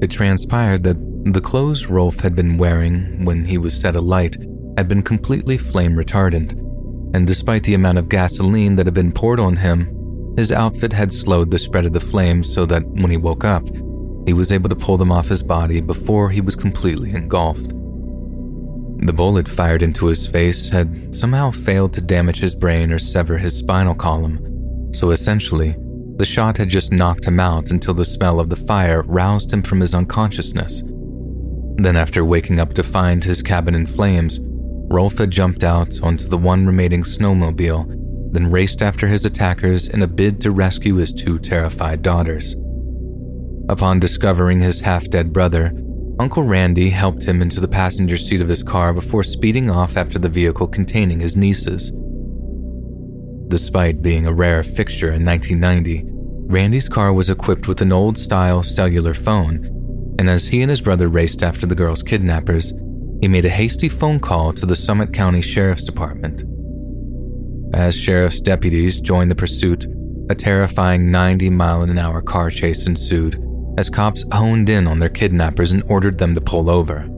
It 0.01 0.09
transpired 0.09 0.81
that 0.83 0.97
the 1.31 1.39
clothes 1.39 1.85
Rolf 1.85 2.21
had 2.21 2.33
been 2.33 2.57
wearing 2.57 3.25
when 3.25 3.45
he 3.45 3.59
was 3.59 3.79
set 3.79 3.95
alight 3.95 4.37
had 4.75 4.87
been 4.87 5.03
completely 5.03 5.55
flame 5.55 5.95
retardant, 5.95 6.53
and 7.13 7.27
despite 7.27 7.63
the 7.63 7.75
amount 7.75 7.99
of 7.99 8.09
gasoline 8.09 8.75
that 8.75 8.87
had 8.87 8.95
been 8.95 9.11
poured 9.11 9.39
on 9.39 9.57
him, 9.57 10.33
his 10.35 10.51
outfit 10.51 10.93
had 10.93 11.13
slowed 11.13 11.51
the 11.51 11.59
spread 11.59 11.85
of 11.85 11.93
the 11.93 11.99
flames 11.99 12.51
so 12.51 12.65
that 12.65 12.83
when 12.87 13.11
he 13.11 13.17
woke 13.17 13.43
up, 13.43 13.63
he 14.25 14.33
was 14.33 14.51
able 14.51 14.69
to 14.69 14.75
pull 14.75 14.97
them 14.97 15.11
off 15.11 15.27
his 15.27 15.43
body 15.43 15.81
before 15.81 16.29
he 16.29 16.41
was 16.41 16.55
completely 16.55 17.11
engulfed. 17.11 17.69
The 19.05 19.13
bullet 19.13 19.47
fired 19.47 19.83
into 19.83 20.07
his 20.07 20.25
face 20.25 20.69
had 20.69 21.15
somehow 21.15 21.51
failed 21.51 21.93
to 21.93 22.01
damage 22.01 22.39
his 22.39 22.55
brain 22.55 22.91
or 22.91 22.99
sever 22.99 23.37
his 23.37 23.57
spinal 23.57 23.93
column, 23.93 24.93
so 24.93 25.11
essentially, 25.11 25.75
the 26.17 26.25
shot 26.25 26.57
had 26.57 26.69
just 26.69 26.93
knocked 26.93 27.25
him 27.25 27.39
out 27.39 27.69
until 27.69 27.93
the 27.93 28.05
smell 28.05 28.39
of 28.39 28.49
the 28.49 28.55
fire 28.55 29.03
roused 29.03 29.51
him 29.51 29.61
from 29.61 29.81
his 29.81 29.93
unconsciousness. 29.93 30.81
Then, 31.77 31.97
after 31.97 32.23
waking 32.23 32.59
up 32.59 32.73
to 32.75 32.83
find 32.83 33.23
his 33.23 33.43
cabin 33.43 33.75
in 33.75 33.85
flames, 33.85 34.39
Rolf 34.41 35.17
had 35.17 35.29
jumped 35.29 35.63
out 35.63 36.01
onto 36.01 36.27
the 36.27 36.37
one 36.37 36.65
remaining 36.65 37.03
snowmobile, 37.03 38.31
then 38.31 38.49
raced 38.49 38.81
after 38.81 39.07
his 39.07 39.25
attackers 39.25 39.89
in 39.89 40.01
a 40.01 40.07
bid 40.07 40.39
to 40.41 40.51
rescue 40.51 40.95
his 40.95 41.11
two 41.11 41.37
terrified 41.37 42.01
daughters. 42.01 42.55
Upon 43.67 43.99
discovering 43.99 44.59
his 44.59 44.79
half 44.79 45.09
dead 45.09 45.33
brother, 45.33 45.73
Uncle 46.19 46.43
Randy 46.43 46.91
helped 46.91 47.23
him 47.23 47.41
into 47.41 47.59
the 47.59 47.67
passenger 47.67 48.15
seat 48.15 48.39
of 48.39 48.47
his 48.47 48.61
car 48.61 48.93
before 48.93 49.23
speeding 49.23 49.71
off 49.71 49.97
after 49.97 50.19
the 50.19 50.29
vehicle 50.29 50.67
containing 50.67 51.19
his 51.19 51.35
nieces. 51.35 51.91
Despite 53.47 54.03
being 54.03 54.27
a 54.27 54.33
rare 54.33 54.63
fixture 54.63 55.11
in 55.11 55.25
1990, 55.25 56.03
Randy's 56.47 56.87
car 56.87 57.11
was 57.11 57.31
equipped 57.31 57.67
with 57.67 57.81
an 57.81 57.91
old 57.91 58.19
style 58.19 58.61
cellular 58.61 59.15
phone, 59.15 60.15
and 60.19 60.29
as 60.29 60.47
he 60.47 60.61
and 60.61 60.69
his 60.69 60.81
brother 60.81 61.07
raced 61.07 61.41
after 61.41 61.65
the 61.65 61.75
girl's 61.75 62.03
kidnappers, 62.03 62.71
he 63.19 63.27
made 63.27 63.45
a 63.45 63.49
hasty 63.49 63.89
phone 63.89 64.19
call 64.19 64.53
to 64.53 64.67
the 64.67 64.75
Summit 64.75 65.11
County 65.11 65.41
Sheriff's 65.41 65.85
Department. 65.85 66.43
As 67.73 67.95
sheriff's 67.95 68.41
deputies 68.41 69.01
joined 69.01 69.31
the 69.31 69.35
pursuit, 69.35 69.87
a 70.29 70.35
terrifying 70.35 71.09
90 71.09 71.49
mile 71.49 71.81
an 71.81 71.97
hour 71.97 72.21
car 72.21 72.51
chase 72.51 72.85
ensued 72.85 73.41
as 73.77 73.89
cops 73.89 74.23
honed 74.31 74.69
in 74.69 74.87
on 74.87 74.99
their 74.99 75.09
kidnappers 75.09 75.71
and 75.71 75.83
ordered 75.87 76.17
them 76.17 76.35
to 76.35 76.41
pull 76.41 76.69
over. 76.69 77.09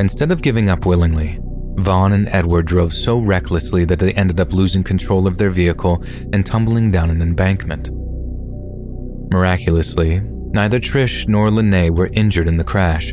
Instead 0.00 0.30
of 0.30 0.42
giving 0.42 0.68
up 0.68 0.86
willingly, 0.86 1.38
Von 1.76 2.12
and 2.12 2.28
Edward 2.28 2.66
drove 2.66 2.92
so 2.92 3.18
recklessly 3.18 3.84
that 3.84 3.98
they 3.98 4.12
ended 4.12 4.40
up 4.40 4.52
losing 4.52 4.84
control 4.84 5.26
of 5.26 5.38
their 5.38 5.50
vehicle 5.50 6.04
and 6.32 6.44
tumbling 6.44 6.90
down 6.90 7.10
an 7.10 7.22
embankment. 7.22 7.90
Miraculously, 9.30 10.20
neither 10.20 10.78
Trish 10.78 11.26
nor 11.28 11.50
Linae 11.50 11.90
were 11.90 12.10
injured 12.12 12.48
in 12.48 12.56
the 12.58 12.64
crash, 12.64 13.12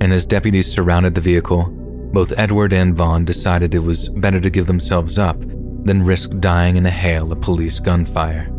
and 0.00 0.12
as 0.12 0.26
deputies 0.26 0.72
surrounded 0.72 1.14
the 1.14 1.20
vehicle, 1.20 1.68
both 2.12 2.32
Edward 2.38 2.72
and 2.72 2.96
Von 2.96 3.24
decided 3.24 3.74
it 3.74 3.80
was 3.80 4.08
better 4.08 4.40
to 4.40 4.50
give 4.50 4.66
themselves 4.66 5.18
up 5.18 5.38
than 5.84 6.02
risk 6.02 6.30
dying 6.40 6.76
in 6.76 6.86
a 6.86 6.90
hail 6.90 7.30
of 7.32 7.40
police 7.40 7.78
gunfire. 7.78 8.50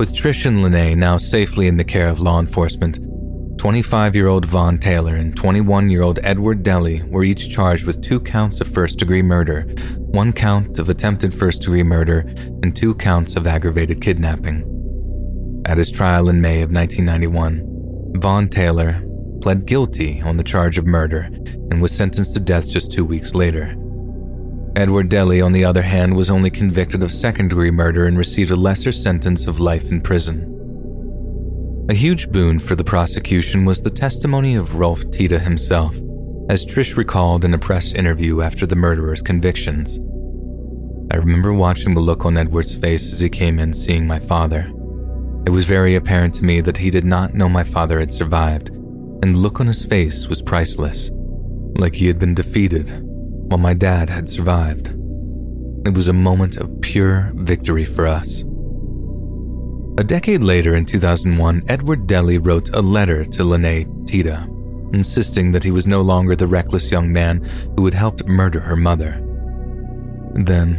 With 0.00 0.14
Trish 0.14 0.46
and 0.46 0.62
Linae 0.62 0.94
now 0.94 1.18
safely 1.18 1.66
in 1.66 1.76
the 1.76 1.84
care 1.84 2.08
of 2.08 2.22
law 2.22 2.40
enforcement, 2.40 2.98
25 3.58 4.16
year 4.16 4.28
old 4.28 4.46
Von 4.46 4.78
Taylor 4.78 5.14
and 5.14 5.36
21 5.36 5.90
year 5.90 6.00
old 6.00 6.18
Edward 6.22 6.62
Deli 6.62 7.02
were 7.02 7.22
each 7.22 7.50
charged 7.50 7.84
with 7.84 8.00
two 8.00 8.18
counts 8.18 8.62
of 8.62 8.68
first 8.68 8.98
degree 8.98 9.20
murder, 9.20 9.64
one 9.98 10.32
count 10.32 10.78
of 10.78 10.88
attempted 10.88 11.34
first 11.34 11.60
degree 11.60 11.82
murder, 11.82 12.20
and 12.62 12.74
two 12.74 12.94
counts 12.94 13.36
of 13.36 13.46
aggravated 13.46 14.00
kidnapping. 14.00 14.64
At 15.66 15.76
his 15.76 15.90
trial 15.90 16.30
in 16.30 16.40
May 16.40 16.62
of 16.62 16.72
1991, 16.72 18.14
Von 18.22 18.48
Taylor 18.48 19.04
pled 19.42 19.66
guilty 19.66 20.22
on 20.22 20.38
the 20.38 20.42
charge 20.42 20.78
of 20.78 20.86
murder 20.86 21.28
and 21.70 21.82
was 21.82 21.94
sentenced 21.94 22.32
to 22.32 22.40
death 22.40 22.70
just 22.70 22.90
two 22.90 23.04
weeks 23.04 23.34
later. 23.34 23.76
Edward 24.76 25.08
Deli, 25.08 25.40
on 25.40 25.52
the 25.52 25.64
other 25.64 25.82
hand, 25.82 26.16
was 26.16 26.30
only 26.30 26.50
convicted 26.50 27.02
of 27.02 27.10
second 27.10 27.48
degree 27.48 27.72
murder 27.72 28.06
and 28.06 28.16
received 28.16 28.52
a 28.52 28.56
lesser 28.56 28.92
sentence 28.92 29.46
of 29.46 29.58
life 29.58 29.90
in 29.90 30.00
prison. 30.00 30.46
A 31.90 31.94
huge 31.94 32.30
boon 32.30 32.60
for 32.60 32.76
the 32.76 32.84
prosecution 32.84 33.64
was 33.64 33.80
the 33.80 33.90
testimony 33.90 34.54
of 34.54 34.76
Rolf 34.76 35.10
Tiede 35.10 35.40
himself, 35.40 35.96
as 36.48 36.64
Trish 36.64 36.96
recalled 36.96 37.44
in 37.44 37.52
a 37.52 37.58
press 37.58 37.92
interview 37.92 38.42
after 38.42 38.64
the 38.64 38.76
murderer's 38.76 39.22
convictions. 39.22 39.98
I 41.12 41.16
remember 41.16 41.52
watching 41.52 41.94
the 41.94 42.00
look 42.00 42.24
on 42.24 42.36
Edward's 42.36 42.76
face 42.76 43.12
as 43.12 43.20
he 43.20 43.28
came 43.28 43.58
in 43.58 43.74
seeing 43.74 44.06
my 44.06 44.20
father. 44.20 44.72
It 45.46 45.50
was 45.50 45.64
very 45.64 45.96
apparent 45.96 46.34
to 46.36 46.44
me 46.44 46.60
that 46.60 46.76
he 46.76 46.90
did 46.90 47.04
not 47.04 47.34
know 47.34 47.48
my 47.48 47.64
father 47.64 47.98
had 47.98 48.14
survived, 48.14 48.68
and 48.68 49.34
the 49.34 49.38
look 49.38 49.58
on 49.58 49.66
his 49.66 49.84
face 49.84 50.28
was 50.28 50.42
priceless, 50.42 51.10
like 51.76 51.96
he 51.96 52.06
had 52.06 52.20
been 52.20 52.34
defeated 52.36 53.09
while 53.50 53.58
my 53.58 53.74
dad 53.74 54.08
had 54.08 54.30
survived. 54.30 54.90
It 55.84 55.92
was 55.92 56.06
a 56.06 56.12
moment 56.12 56.56
of 56.56 56.80
pure 56.82 57.32
victory 57.34 57.84
for 57.84 58.06
us. 58.06 58.44
A 59.98 60.04
decade 60.04 60.40
later, 60.40 60.76
in 60.76 60.86
2001, 60.86 61.64
Edward 61.66 62.06
Deli 62.06 62.38
wrote 62.38 62.68
a 62.72 62.80
letter 62.80 63.24
to 63.24 63.42
Linae 63.42 63.86
Tiede, 64.06 64.46
insisting 64.94 65.50
that 65.50 65.64
he 65.64 65.72
was 65.72 65.88
no 65.88 66.00
longer 66.00 66.36
the 66.36 66.46
reckless 66.46 66.92
young 66.92 67.12
man 67.12 67.42
who 67.76 67.84
had 67.84 67.94
helped 67.94 68.24
murder 68.24 68.60
her 68.60 68.76
mother. 68.76 69.20
Then, 70.34 70.78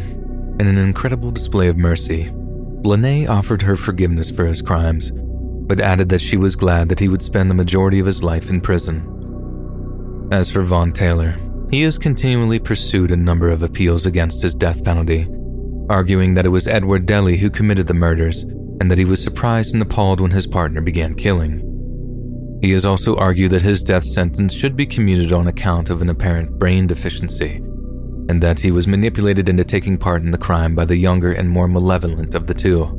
in 0.57 0.65
an 0.67 0.77
incredible 0.77 1.31
display 1.31 1.67
of 1.67 1.75
mercy, 1.75 2.31
Linae 2.83 3.27
offered 3.27 3.63
her 3.63 3.75
forgiveness 3.75 4.31
for 4.31 4.45
his 4.45 4.61
crimes, 4.61 5.11
but 5.13 5.81
added 5.81 6.07
that 6.07 6.21
she 6.21 6.37
was 6.37 6.55
glad 6.55 6.87
that 6.87 6.99
he 6.99 7.09
would 7.09 7.21
spend 7.21 7.49
the 7.49 7.55
majority 7.55 7.99
of 7.99 8.05
his 8.05 8.23
life 8.23 8.49
in 8.49 8.61
prison. 8.61 10.29
As 10.31 10.49
for 10.49 10.63
Von 10.63 10.93
Taylor, 10.93 11.35
he 11.71 11.81
has 11.83 11.97
continually 11.97 12.59
pursued 12.59 13.11
a 13.11 13.15
number 13.15 13.49
of 13.49 13.63
appeals 13.63 14.05
against 14.05 14.41
his 14.41 14.53
death 14.53 14.83
penalty, 14.83 15.25
arguing 15.89 16.33
that 16.33 16.45
it 16.45 16.49
was 16.49 16.67
Edward 16.67 17.05
Deli 17.05 17.37
who 17.37 17.49
committed 17.49 17.87
the 17.87 17.93
murders 17.93 18.43
and 18.43 18.91
that 18.91 18.97
he 18.97 19.05
was 19.05 19.23
surprised 19.23 19.73
and 19.73 19.81
appalled 19.81 20.19
when 20.19 20.31
his 20.31 20.45
partner 20.45 20.81
began 20.81 21.15
killing. 21.15 21.67
He 22.61 22.71
has 22.71 22.85
also 22.85 23.15
argued 23.15 23.51
that 23.51 23.61
his 23.61 23.83
death 23.83 24.03
sentence 24.03 24.53
should 24.53 24.75
be 24.75 24.85
commuted 24.85 25.31
on 25.31 25.47
account 25.47 25.89
of 25.89 26.01
an 26.01 26.09
apparent 26.09 26.59
brain 26.59 26.87
deficiency, 26.87 27.55
and 28.27 28.43
that 28.43 28.59
he 28.59 28.71
was 28.71 28.85
manipulated 28.85 29.47
into 29.47 29.63
taking 29.63 29.97
part 29.97 30.23
in 30.23 30.31
the 30.31 30.37
crime 30.37 30.75
by 30.75 30.83
the 30.83 30.97
younger 30.97 31.31
and 31.31 31.49
more 31.49 31.69
malevolent 31.69 32.35
of 32.35 32.47
the 32.47 32.53
two. 32.53 32.97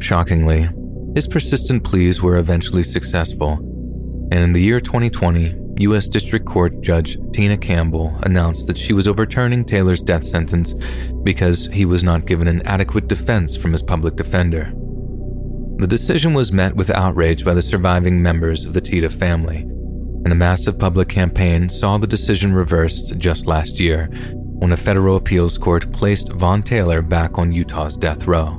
Shockingly, 0.00 0.68
his 1.14 1.28
persistent 1.28 1.84
pleas 1.84 2.20
were 2.20 2.38
eventually 2.38 2.82
successful, 2.82 3.52
and 4.32 4.42
in 4.42 4.52
the 4.52 4.62
year 4.62 4.80
2020, 4.80 5.61
U.S. 5.78 6.08
District 6.08 6.46
Court 6.46 6.80
Judge 6.80 7.16
Tena 7.30 7.60
Campbell 7.60 8.14
announced 8.22 8.66
that 8.66 8.78
she 8.78 8.92
was 8.92 9.08
overturning 9.08 9.64
Taylor's 9.64 10.02
death 10.02 10.24
sentence 10.24 10.74
because 11.22 11.68
he 11.72 11.84
was 11.84 12.04
not 12.04 12.26
given 12.26 12.46
an 12.46 12.62
adequate 12.66 13.08
defense 13.08 13.56
from 13.56 13.72
his 13.72 13.82
public 13.82 14.16
defender. 14.16 14.72
The 15.78 15.86
decision 15.86 16.34
was 16.34 16.52
met 16.52 16.76
with 16.76 16.90
outrage 16.90 17.44
by 17.44 17.54
the 17.54 17.62
surviving 17.62 18.22
members 18.22 18.64
of 18.64 18.74
the 18.74 18.80
Tiede 18.80 19.12
family, 19.12 19.58
and 20.24 20.32
a 20.32 20.36
massive 20.36 20.78
public 20.78 21.08
campaign 21.08 21.68
saw 21.68 21.98
the 21.98 22.06
decision 22.06 22.52
reversed 22.52 23.16
just 23.16 23.46
last 23.46 23.80
year 23.80 24.08
when 24.34 24.72
a 24.72 24.76
federal 24.76 25.16
appeals 25.16 25.58
court 25.58 25.90
placed 25.92 26.30
Von 26.32 26.62
Taylor 26.62 27.02
back 27.02 27.38
on 27.38 27.50
Utah's 27.50 27.96
death 27.96 28.26
row. 28.26 28.58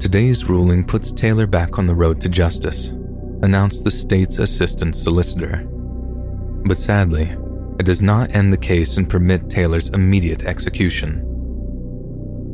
Today's 0.00 0.44
ruling 0.44 0.84
puts 0.84 1.12
Taylor 1.12 1.46
back 1.46 1.78
on 1.78 1.86
the 1.86 1.94
road 1.94 2.20
to 2.22 2.28
justice 2.28 2.90
announced 3.42 3.84
the 3.84 3.90
state's 3.90 4.38
assistant 4.38 4.96
solicitor. 4.96 5.66
But 6.64 6.78
sadly, 6.78 7.36
it 7.78 7.86
does 7.86 8.02
not 8.02 8.34
end 8.34 8.52
the 8.52 8.58
case 8.58 8.96
and 8.96 9.08
permit 9.08 9.48
Taylor's 9.48 9.88
immediate 9.90 10.44
execution. 10.44 11.24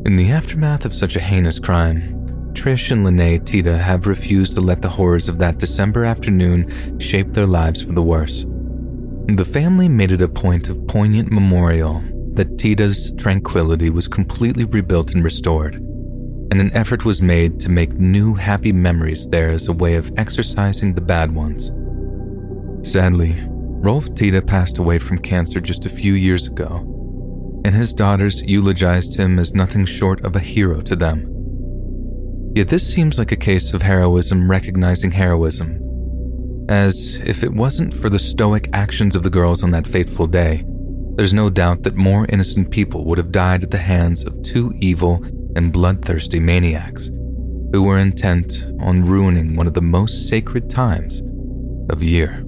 In 0.04 0.16
the 0.16 0.30
aftermath 0.30 0.84
of 0.84 0.94
such 0.94 1.16
a 1.16 1.20
heinous 1.20 1.58
crime, 1.58 2.20
Trish 2.52 2.90
and 2.90 3.04
Linae 3.04 3.38
Tiede 3.38 3.66
have 3.78 4.06
refused 4.06 4.54
to 4.54 4.60
let 4.60 4.82
the 4.82 4.88
horrors 4.88 5.28
of 5.28 5.38
that 5.38 5.58
December 5.58 6.04
afternoon 6.04 6.98
shape 7.00 7.32
their 7.32 7.46
lives 7.46 7.82
for 7.82 7.92
the 7.92 8.02
worse. 8.02 8.44
The 9.26 9.44
family 9.44 9.88
made 9.88 10.10
it 10.10 10.22
a 10.22 10.28
point 10.28 10.68
of 10.68 10.86
poignant 10.86 11.32
memorial 11.32 12.04
that 12.34 12.58
Tiede's 12.58 13.10
tranquility 13.16 13.90
was 13.90 14.06
completely 14.06 14.64
rebuilt 14.64 15.14
and 15.14 15.24
restored 15.24 15.82
and 16.50 16.60
an 16.60 16.74
effort 16.74 17.04
was 17.04 17.22
made 17.22 17.58
to 17.60 17.70
make 17.70 17.92
new 17.94 18.34
happy 18.34 18.72
memories 18.72 19.26
there 19.28 19.50
as 19.50 19.68
a 19.68 19.72
way 19.72 19.94
of 19.96 20.12
exercising 20.16 20.94
the 20.94 21.00
bad 21.00 21.34
ones. 21.34 21.72
Sadly, 22.88 23.36
Rolf 23.48 24.14
Tiede 24.14 24.46
passed 24.46 24.78
away 24.78 24.98
from 24.98 25.18
cancer 25.18 25.60
just 25.60 25.86
a 25.86 25.90
few 25.90 26.14
years 26.14 26.46
ago, 26.46 27.62
and 27.64 27.74
his 27.74 27.94
daughters 27.94 28.42
eulogized 28.42 29.16
him 29.16 29.38
as 29.38 29.54
nothing 29.54 29.84
short 29.86 30.24
of 30.24 30.36
a 30.36 30.40
hero 30.40 30.80
to 30.82 30.96
them. 30.96 31.30
Yet 32.54 32.68
this 32.68 32.86
seems 32.86 33.18
like 33.18 33.32
a 33.32 33.36
case 33.36 33.72
of 33.72 33.82
heroism 33.82 34.50
recognizing 34.50 35.12
heroism, 35.12 35.80
as 36.68 37.20
if 37.24 37.42
it 37.42 37.52
wasn't 37.52 37.94
for 37.94 38.08
the 38.08 38.18
stoic 38.18 38.68
actions 38.72 39.16
of 39.16 39.22
the 39.22 39.30
girls 39.30 39.62
on 39.62 39.70
that 39.72 39.88
fateful 39.88 40.26
day, 40.26 40.64
there's 41.16 41.34
no 41.34 41.48
doubt 41.50 41.82
that 41.82 41.94
more 41.94 42.26
innocent 42.28 42.70
people 42.70 43.04
would 43.04 43.18
have 43.18 43.32
died 43.32 43.62
at 43.62 43.70
the 43.70 43.78
hands 43.78 44.24
of 44.24 44.42
two 44.42 44.72
evil 44.80 45.24
and 45.56 45.72
bloodthirsty 45.72 46.40
maniacs 46.40 47.10
who 47.72 47.82
were 47.82 47.98
intent 47.98 48.66
on 48.80 49.04
ruining 49.04 49.56
one 49.56 49.66
of 49.66 49.74
the 49.74 49.82
most 49.82 50.28
sacred 50.28 50.70
times 50.70 51.22
of 51.90 52.02
year. 52.02 52.44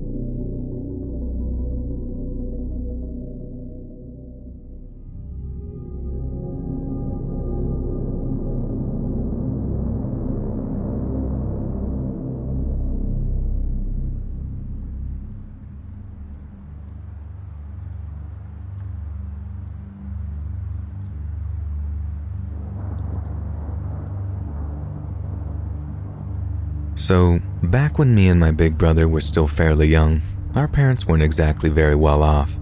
So, 27.06 27.40
back 27.62 28.00
when 28.00 28.16
me 28.16 28.26
and 28.26 28.40
my 28.40 28.50
big 28.50 28.76
brother 28.76 29.06
were 29.06 29.20
still 29.20 29.46
fairly 29.46 29.86
young, 29.86 30.22
our 30.56 30.66
parents 30.66 31.06
weren't 31.06 31.22
exactly 31.22 31.70
very 31.70 31.94
well 31.94 32.20
off. 32.20 32.58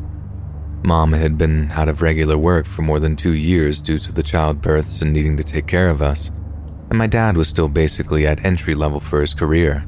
Mom 0.82 1.14
had 1.14 1.38
been 1.38 1.70
out 1.70 1.88
of 1.88 2.02
regular 2.02 2.36
work 2.36 2.66
for 2.66 2.82
more 2.82 3.00
than 3.00 3.16
two 3.16 3.32
years 3.32 3.80
due 3.80 3.98
to 3.98 4.12
the 4.12 4.22
childbirths 4.22 5.00
and 5.00 5.14
needing 5.14 5.38
to 5.38 5.44
take 5.44 5.66
care 5.66 5.88
of 5.88 6.02
us, 6.02 6.30
and 6.90 6.98
my 6.98 7.06
dad 7.06 7.38
was 7.38 7.48
still 7.48 7.68
basically 7.68 8.26
at 8.26 8.44
entry 8.44 8.74
level 8.74 9.00
for 9.00 9.22
his 9.22 9.32
career. 9.32 9.86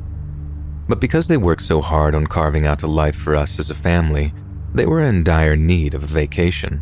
But 0.89 1.03
because 1.03 1.29
they 1.29 1.37
worked 1.37 1.61
so 1.61 1.83
hard 1.83 2.15
on 2.15 2.27
carving 2.27 2.65
out 2.65 2.83
a 2.83 2.87
life 2.87 3.17
for 3.17 3.37
us 3.37 3.59
as 3.59 3.71
a 3.71 3.75
family, 3.75 4.33
they 4.73 4.87
were 4.87 5.03
in 5.03 5.23
dire 5.23 5.57
need 5.57 5.93
of 5.93 6.03
a 6.03 6.07
vacation. 6.07 6.81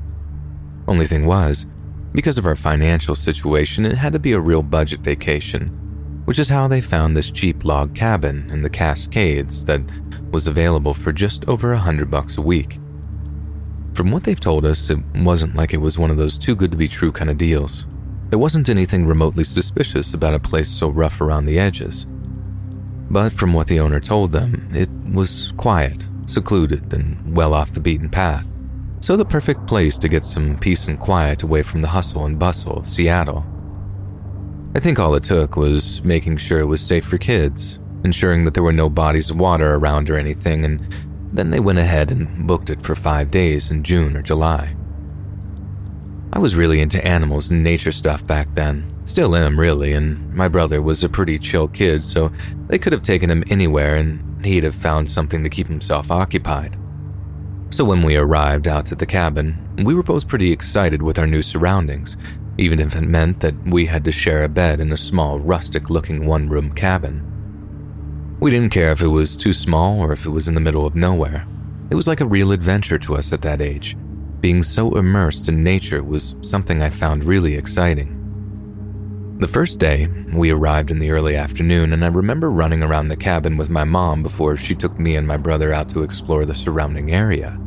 Only 0.87 1.09
thing 1.09 1.27
was, 1.27 1.67
because 2.13 2.39
of 2.39 2.47
our 2.47 2.55
financial 2.55 3.17
situation, 3.17 3.85
it 3.85 3.97
had 3.97 4.13
to 4.13 4.21
be 4.21 4.31
a 4.31 4.39
real 4.39 4.63
budget 4.63 5.01
vacation 5.01 5.81
which 6.25 6.39
is 6.39 6.49
how 6.49 6.69
they 6.69 6.81
found 6.81 7.17
this 7.17 7.31
cheap 7.31 7.65
log 7.65 7.95
cabin 7.95 8.49
in 8.51 8.63
the 8.63 8.71
Cascades 8.71 9.65
that 9.67 9.83
was 10.31 10.49
available 10.49 10.95
for 10.95 11.13
just 11.13 11.45
over 11.47 11.73
a 11.73 11.79
hundred 11.79 12.11
bucks 12.11 12.37
a 12.39 12.43
week. 12.43 12.79
From 13.95 14.11
what 14.11 14.25
they've 14.25 14.41
told 14.41 14.65
us, 14.65 14.91
it 14.91 14.99
wasn't 15.15 15.55
like 15.55 15.73
it 15.73 15.81
was 15.81 15.99
one 15.99 16.11
of 16.11 16.17
those 16.17 16.37
too 16.37 16.57
good 16.57 16.73
to 16.73 16.77
be 16.77 16.89
true 16.89 17.13
kind 17.13 17.31
of 17.31 17.39
deals. 17.39 17.87
There 18.31 18.39
wasn't 18.39 18.69
anything 18.69 19.07
remotely 19.07 19.45
suspicious 19.45 20.15
about 20.15 20.35
a 20.35 20.41
place 20.41 20.69
so 20.69 20.89
rough 20.89 21.21
around 21.21 21.47
the 21.47 21.59
edges. 21.59 22.07
But 23.11 23.33
from 23.33 23.53
what 23.53 23.69
the 23.69 23.79
owner 23.79 24.01
told 24.01 24.33
them, 24.33 24.69
it 24.73 24.91
was 25.13 25.53
quiet, 25.57 26.07
secluded, 26.27 26.93
and 26.93 27.37
well 27.37 27.55
off 27.55 27.75
the 27.75 27.81
beaten 27.81 28.11
path. 28.11 28.53
So 29.01 29.17
the 29.17 29.25
perfect 29.25 29.67
place 29.67 29.99
to 29.99 30.09
get 30.09 30.25
some 30.25 30.59
peace 30.59 30.89
and 30.89 30.99
quiet 30.99 31.43
away 31.45 31.63
from 31.63 31.83
the 31.83 31.89
hustle 31.89 32.25
and 32.25 32.39
bustle 32.39 32.77
of 32.77 32.89
Seattle. 32.89 33.47
I 34.77 34.81
think 34.81 34.99
all 34.99 35.15
it 35.15 35.23
took 35.23 35.57
was 35.57 36.03
making 36.03 36.39
sure 36.39 36.59
it 36.59 36.65
was 36.65 36.81
safe 36.81 37.07
for 37.07 37.17
kids, 37.17 37.79
ensuring 38.05 38.45
that 38.45 38.55
there 38.55 38.63
were 38.63 38.73
no 38.73 38.89
bodies 38.89 39.31
of 39.31 39.39
water 39.39 39.75
around 39.75 40.11
or 40.11 40.17
anything, 40.17 40.65
and 40.65 40.85
then 41.33 41.51
they 41.51 41.61
went 41.61 41.79
ahead 41.79 42.11
and 42.11 42.47
booked 42.47 42.71
it 42.71 42.83
for 42.83 42.97
five 42.97 43.31
days 43.31 43.71
in 43.71 43.85
June 43.85 44.17
or 44.17 44.23
July. 44.23 44.75
I 46.33 46.41
was 46.41 46.57
really 46.57 46.81
into 46.81 47.05
animals 47.07 47.53
and 47.53 47.63
nature 47.63 47.93
stuff 47.93 48.27
back 48.27 48.53
then. 48.55 48.93
Still 49.05 49.37
am, 49.37 49.61
really, 49.61 49.93
and 49.93 50.35
my 50.35 50.49
brother 50.49 50.83
was 50.83 51.05
a 51.05 51.09
pretty 51.09 51.39
chill 51.39 51.69
kid, 51.69 52.03
so 52.03 52.33
they 52.67 52.79
could 52.79 52.93
have 52.93 53.05
taken 53.05 53.31
him 53.31 53.45
anywhere 53.49 53.95
and 53.95 54.45
he'd 54.45 54.65
have 54.65 54.75
found 54.75 55.09
something 55.09 55.45
to 55.45 55.49
keep 55.49 55.69
himself 55.69 56.11
occupied. 56.11 56.77
So 57.71 57.85
when 57.85 58.03
we 58.03 58.17
arrived 58.17 58.67
out 58.67 58.91
at 58.91 58.99
the 58.99 59.07
cabin, 59.07 59.57
we 59.85 59.95
were 59.95 60.03
both 60.03 60.27
pretty 60.27 60.51
excited 60.51 61.01
with 61.03 61.19
our 61.19 61.27
new 61.27 61.43
surroundings, 61.43 62.17
even 62.59 62.81
if 62.81 62.95
it 62.95 63.03
meant 63.03 63.41
that 63.41 63.55
we 63.65 63.87
had 63.87 64.05
to 64.05 64.13
share 64.13 64.45
a 64.45 64.49
bed 64.49 64.81
in 64.81 64.93
a 64.93 64.97
small, 64.97 65.39
rustic 65.41 65.91
looking 65.91 66.27
one 66.27 66.49
room 66.49 66.73
cabin. 66.73 67.31
We 68.41 68.51
didn't 68.51 68.73
care 68.73 68.93
if 68.93 69.01
it 69.01 69.09
was 69.09 69.37
too 69.37 69.53
small 69.53 70.01
or 70.01 70.13
if 70.13 70.27
it 70.27 70.31
was 70.31 70.49
in 70.49 70.55
the 70.55 70.61
middle 70.61 70.87
of 70.87 70.95
nowhere. 70.95 71.47
It 71.91 71.95
was 71.95 72.07
like 72.07 72.21
a 72.21 72.27
real 72.27 72.53
adventure 72.53 72.99
to 72.99 73.17
us 73.17 73.33
at 73.33 73.43
that 73.43 73.61
age. 73.61 73.97
Being 74.41 74.63
so 74.63 74.97
immersed 74.97 75.49
in 75.49 75.65
nature 75.65 76.03
was 76.03 76.35
something 76.43 76.83
I 76.83 76.91
found 76.91 77.25
really 77.25 77.55
exciting. 77.55 78.21
The 79.39 79.49
first 79.49 79.81
day, 79.81 80.07
we 80.33 80.51
arrived 80.51 80.91
in 80.91 81.01
the 81.01 81.11
early 81.11 81.35
afternoon, 81.35 81.93
and 81.93 82.05
I 82.05 82.09
remember 82.09 82.51
running 82.51 82.83
around 82.83 83.09
the 83.09 83.17
cabin 83.17 83.57
with 83.57 83.69
my 83.69 83.85
mom 83.85 84.23
before 84.23 84.57
she 84.57 84.75
took 84.75 84.99
me 84.99 85.17
and 85.17 85.27
my 85.27 85.37
brother 85.37 85.73
out 85.73 85.89
to 85.91 86.03
explore 86.03 86.45
the 86.45 86.55
surrounding 86.55 87.13
area. 87.13 87.59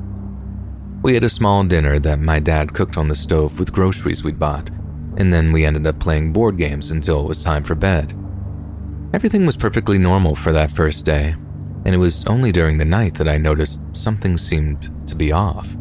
We 1.07 1.13
had 1.13 1.23
a 1.23 1.29
small 1.29 1.63
dinner 1.63 1.99
that 1.99 2.19
my 2.19 2.39
dad 2.41 2.73
cooked 2.73 2.97
on 2.97 3.07
the 3.07 3.15
stove 3.15 3.59
with 3.59 3.71
groceries 3.71 4.25
we'd 4.25 4.37
bought, 4.37 4.69
and 5.15 5.31
then 5.31 5.53
we 5.53 5.63
ended 5.63 5.87
up 5.87 6.01
playing 6.01 6.33
board 6.33 6.57
games 6.57 6.91
until 6.91 7.21
it 7.21 7.29
was 7.29 7.41
time 7.41 7.63
for 7.63 7.75
bed. 7.75 8.11
Everything 9.13 9.45
was 9.45 9.55
perfectly 9.55 9.97
normal 9.97 10.35
for 10.35 10.51
that 10.51 10.69
first 10.69 11.05
day, 11.05 11.37
and 11.85 11.95
it 11.95 11.97
was 11.97 12.25
only 12.25 12.51
during 12.51 12.77
the 12.77 12.83
night 12.83 13.13
that 13.13 13.27
I 13.29 13.37
noticed 13.37 13.79
something 13.93 14.35
seemed 14.35 14.91
to 15.07 15.15
be 15.15 15.31
off. 15.31 15.77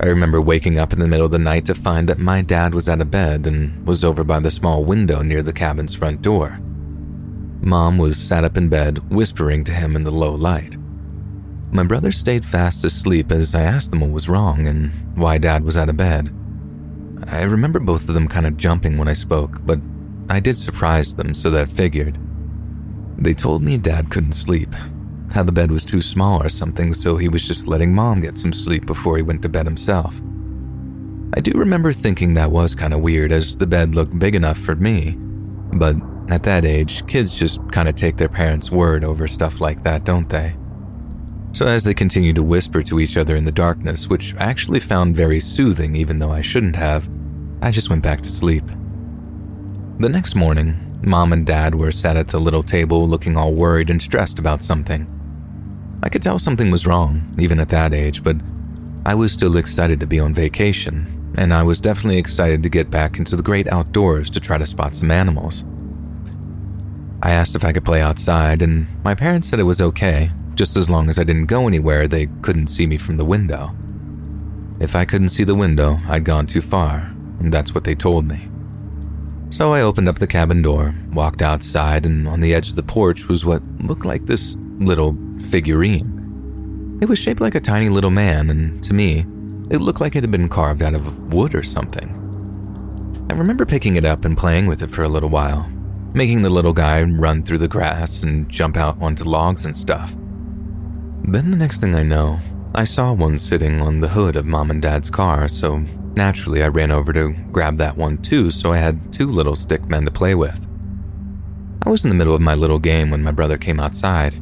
I 0.00 0.06
remember 0.06 0.40
waking 0.40 0.78
up 0.78 0.94
in 0.94 0.98
the 0.98 1.08
middle 1.08 1.26
of 1.26 1.32
the 1.32 1.38
night 1.38 1.66
to 1.66 1.74
find 1.74 2.08
that 2.08 2.16
my 2.16 2.40
dad 2.40 2.74
was 2.74 2.88
out 2.88 3.02
of 3.02 3.10
bed 3.10 3.46
and 3.46 3.86
was 3.86 4.02
over 4.02 4.24
by 4.24 4.40
the 4.40 4.50
small 4.50 4.82
window 4.82 5.20
near 5.20 5.42
the 5.42 5.52
cabin's 5.52 5.94
front 5.94 6.22
door. 6.22 6.58
Mom 7.60 7.98
was 7.98 8.16
sat 8.16 8.44
up 8.44 8.56
in 8.56 8.70
bed, 8.70 9.10
whispering 9.10 9.62
to 9.64 9.72
him 9.72 9.94
in 9.94 10.04
the 10.04 10.10
low 10.10 10.34
light. 10.34 10.78
My 11.72 11.82
brother 11.82 12.12
stayed 12.12 12.44
fast 12.44 12.84
asleep 12.84 13.32
as 13.32 13.54
I 13.54 13.62
asked 13.62 13.90
them 13.90 14.00
what 14.00 14.10
was 14.10 14.28
wrong 14.28 14.66
and 14.66 14.92
why 15.16 15.38
dad 15.38 15.64
was 15.64 15.76
out 15.76 15.88
of 15.88 15.96
bed. 15.96 16.34
I 17.26 17.42
remember 17.42 17.80
both 17.80 18.08
of 18.08 18.14
them 18.14 18.28
kind 18.28 18.46
of 18.46 18.56
jumping 18.56 18.96
when 18.96 19.08
I 19.08 19.14
spoke, 19.14 19.60
but 19.66 19.80
I 20.28 20.40
did 20.40 20.56
surprise 20.56 21.14
them, 21.14 21.34
so 21.34 21.50
that 21.50 21.70
figured. 21.70 22.18
They 23.18 23.34
told 23.34 23.62
me 23.62 23.78
dad 23.78 24.10
couldn't 24.10 24.32
sleep, 24.32 24.74
how 25.32 25.42
the 25.42 25.52
bed 25.52 25.70
was 25.70 25.84
too 25.84 26.00
small 26.00 26.42
or 26.42 26.48
something, 26.48 26.92
so 26.92 27.16
he 27.16 27.28
was 27.28 27.46
just 27.46 27.66
letting 27.66 27.94
mom 27.94 28.20
get 28.20 28.38
some 28.38 28.52
sleep 28.52 28.86
before 28.86 29.16
he 29.16 29.22
went 29.22 29.42
to 29.42 29.48
bed 29.48 29.66
himself. 29.66 30.20
I 31.34 31.40
do 31.40 31.52
remember 31.52 31.92
thinking 31.92 32.34
that 32.34 32.52
was 32.52 32.74
kind 32.74 32.94
of 32.94 33.00
weird, 33.00 33.32
as 33.32 33.56
the 33.56 33.66
bed 33.66 33.94
looked 33.94 34.18
big 34.18 34.34
enough 34.34 34.58
for 34.58 34.76
me. 34.76 35.16
But 35.72 35.96
at 36.28 36.44
that 36.44 36.64
age, 36.64 37.06
kids 37.06 37.34
just 37.34 37.60
kind 37.72 37.88
of 37.88 37.96
take 37.96 38.16
their 38.16 38.28
parents' 38.28 38.70
word 38.70 39.04
over 39.04 39.26
stuff 39.26 39.60
like 39.60 39.82
that, 39.82 40.04
don't 40.04 40.28
they? 40.28 40.56
So, 41.56 41.66
as 41.66 41.84
they 41.84 41.94
continued 41.94 42.36
to 42.36 42.42
whisper 42.42 42.82
to 42.82 43.00
each 43.00 43.16
other 43.16 43.34
in 43.34 43.46
the 43.46 43.50
darkness, 43.50 44.10
which 44.10 44.34
I 44.34 44.42
actually 44.42 44.78
found 44.78 45.16
very 45.16 45.40
soothing 45.40 45.96
even 45.96 46.18
though 46.18 46.30
I 46.30 46.42
shouldn't 46.42 46.76
have, 46.76 47.08
I 47.62 47.70
just 47.70 47.88
went 47.88 48.02
back 48.02 48.20
to 48.24 48.30
sleep. 48.30 48.66
The 49.98 50.10
next 50.10 50.34
morning, 50.34 51.00
mom 51.02 51.32
and 51.32 51.46
dad 51.46 51.74
were 51.74 51.92
sat 51.92 52.18
at 52.18 52.28
the 52.28 52.38
little 52.38 52.62
table 52.62 53.08
looking 53.08 53.38
all 53.38 53.54
worried 53.54 53.88
and 53.88 54.02
stressed 54.02 54.38
about 54.38 54.62
something. 54.62 55.08
I 56.02 56.10
could 56.10 56.22
tell 56.22 56.38
something 56.38 56.70
was 56.70 56.86
wrong, 56.86 57.34
even 57.38 57.58
at 57.58 57.70
that 57.70 57.94
age, 57.94 58.22
but 58.22 58.36
I 59.06 59.14
was 59.14 59.32
still 59.32 59.56
excited 59.56 59.98
to 60.00 60.06
be 60.06 60.20
on 60.20 60.34
vacation, 60.34 61.32
and 61.38 61.54
I 61.54 61.62
was 61.62 61.80
definitely 61.80 62.18
excited 62.18 62.62
to 62.64 62.68
get 62.68 62.90
back 62.90 63.16
into 63.16 63.34
the 63.34 63.42
great 63.42 63.66
outdoors 63.68 64.28
to 64.28 64.40
try 64.40 64.58
to 64.58 64.66
spot 64.66 64.94
some 64.94 65.10
animals. 65.10 65.64
I 67.22 67.30
asked 67.30 67.54
if 67.56 67.64
I 67.64 67.72
could 67.72 67.86
play 67.86 68.02
outside, 68.02 68.60
and 68.60 68.88
my 69.02 69.14
parents 69.14 69.48
said 69.48 69.58
it 69.58 69.62
was 69.62 69.80
okay, 69.80 70.30
just 70.56 70.76
as 70.76 70.90
long 70.90 71.08
as 71.08 71.18
I 71.18 71.24
didn't 71.24 71.46
go 71.46 71.68
anywhere 71.68 72.08
they 72.08 72.26
couldn't 72.42 72.68
see 72.68 72.86
me 72.86 72.96
from 72.96 73.18
the 73.18 73.24
window. 73.24 73.76
If 74.80 74.96
I 74.96 75.04
couldn't 75.04 75.28
see 75.28 75.44
the 75.44 75.54
window, 75.54 76.00
I'd 76.08 76.24
gone 76.24 76.46
too 76.46 76.60
far, 76.60 77.14
and 77.38 77.52
that's 77.52 77.74
what 77.74 77.84
they 77.84 77.94
told 77.94 78.26
me. 78.26 78.48
So 79.50 79.72
I 79.72 79.82
opened 79.82 80.08
up 80.08 80.18
the 80.18 80.26
cabin 80.26 80.60
door, 80.60 80.94
walked 81.12 81.40
outside, 81.40 82.04
and 82.04 82.26
on 82.26 82.40
the 82.40 82.52
edge 82.54 82.70
of 82.70 82.74
the 82.74 82.82
porch 82.82 83.28
was 83.28 83.44
what 83.44 83.62
looked 83.78 84.04
like 84.04 84.26
this 84.26 84.56
little 84.78 85.16
figurine. 85.50 86.98
It 87.00 87.08
was 87.08 87.18
shaped 87.18 87.40
like 87.40 87.54
a 87.54 87.60
tiny 87.60 87.88
little 87.88 88.10
man, 88.10 88.50
and 88.50 88.82
to 88.84 88.92
me, 88.92 89.24
it 89.70 89.78
looked 89.78 90.00
like 90.00 90.16
it 90.16 90.22
had 90.22 90.30
been 90.30 90.48
carved 90.48 90.82
out 90.82 90.94
of 90.94 91.32
wood 91.32 91.54
or 91.54 91.62
something. 91.62 92.12
I 93.30 93.34
remember 93.34 93.66
picking 93.66 93.96
it 93.96 94.04
up 94.04 94.24
and 94.24 94.36
playing 94.36 94.66
with 94.66 94.82
it 94.82 94.90
for 94.90 95.02
a 95.02 95.08
little 95.08 95.28
while, 95.28 95.68
making 96.14 96.42
the 96.42 96.50
little 96.50 96.72
guy 96.72 97.02
run 97.02 97.42
through 97.42 97.58
the 97.58 97.68
grass 97.68 98.22
and 98.22 98.48
jump 98.48 98.76
out 98.76 99.00
onto 99.00 99.24
logs 99.24 99.64
and 99.64 99.76
stuff. 99.76 100.14
Then 101.28 101.50
the 101.50 101.56
next 101.56 101.80
thing 101.80 101.96
I 101.96 102.04
know, 102.04 102.38
I 102.72 102.84
saw 102.84 103.12
one 103.12 103.40
sitting 103.40 103.80
on 103.80 104.00
the 104.00 104.08
hood 104.08 104.36
of 104.36 104.46
mom 104.46 104.70
and 104.70 104.80
dad's 104.80 105.10
car, 105.10 105.48
so 105.48 105.78
naturally 106.14 106.62
I 106.62 106.68
ran 106.68 106.92
over 106.92 107.12
to 107.12 107.32
grab 107.50 107.78
that 107.78 107.96
one 107.96 108.18
too, 108.18 108.48
so 108.48 108.72
I 108.72 108.78
had 108.78 109.12
two 109.12 109.32
little 109.32 109.56
stick 109.56 109.88
men 109.88 110.04
to 110.04 110.10
play 110.12 110.36
with. 110.36 110.68
I 111.84 111.90
was 111.90 112.04
in 112.04 112.10
the 112.10 112.16
middle 112.16 112.34
of 112.36 112.42
my 112.42 112.54
little 112.54 112.78
game 112.78 113.10
when 113.10 113.24
my 113.24 113.32
brother 113.32 113.58
came 113.58 113.80
outside. 113.80 114.40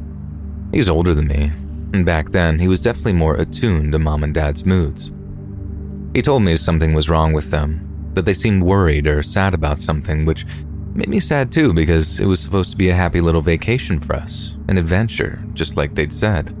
He's 0.71 0.87
older 0.87 1.15
than 1.15 1.25
me, 1.25 1.51
and 1.91 2.05
back 2.05 2.29
then 2.29 2.59
he 2.59 2.67
was 2.67 2.83
definitely 2.83 3.13
more 3.13 3.35
attuned 3.35 3.91
to 3.91 3.99
mom 3.99 4.23
and 4.23 4.33
dad's 4.33 4.63
moods. 4.63 5.11
He 6.13 6.21
told 6.21 6.43
me 6.43 6.55
something 6.55 6.93
was 6.93 7.09
wrong 7.09 7.33
with 7.33 7.49
them, 7.49 8.11
that 8.13 8.25
they 8.25 8.33
seemed 8.33 8.61
worried 8.61 9.07
or 9.07 9.23
sad 9.23 9.55
about 9.55 9.79
something, 9.79 10.23
which 10.23 10.45
made 10.93 11.09
me 11.09 11.19
sad 11.19 11.51
too 11.51 11.73
because 11.73 12.19
it 12.19 12.25
was 12.25 12.39
supposed 12.39 12.69
to 12.71 12.77
be 12.77 12.89
a 12.89 12.95
happy 12.95 13.21
little 13.21 13.41
vacation 13.41 13.99
for 13.99 14.15
us, 14.15 14.53
an 14.67 14.77
adventure, 14.77 15.43
just 15.55 15.77
like 15.77 15.95
they'd 15.95 16.13
said. 16.13 16.55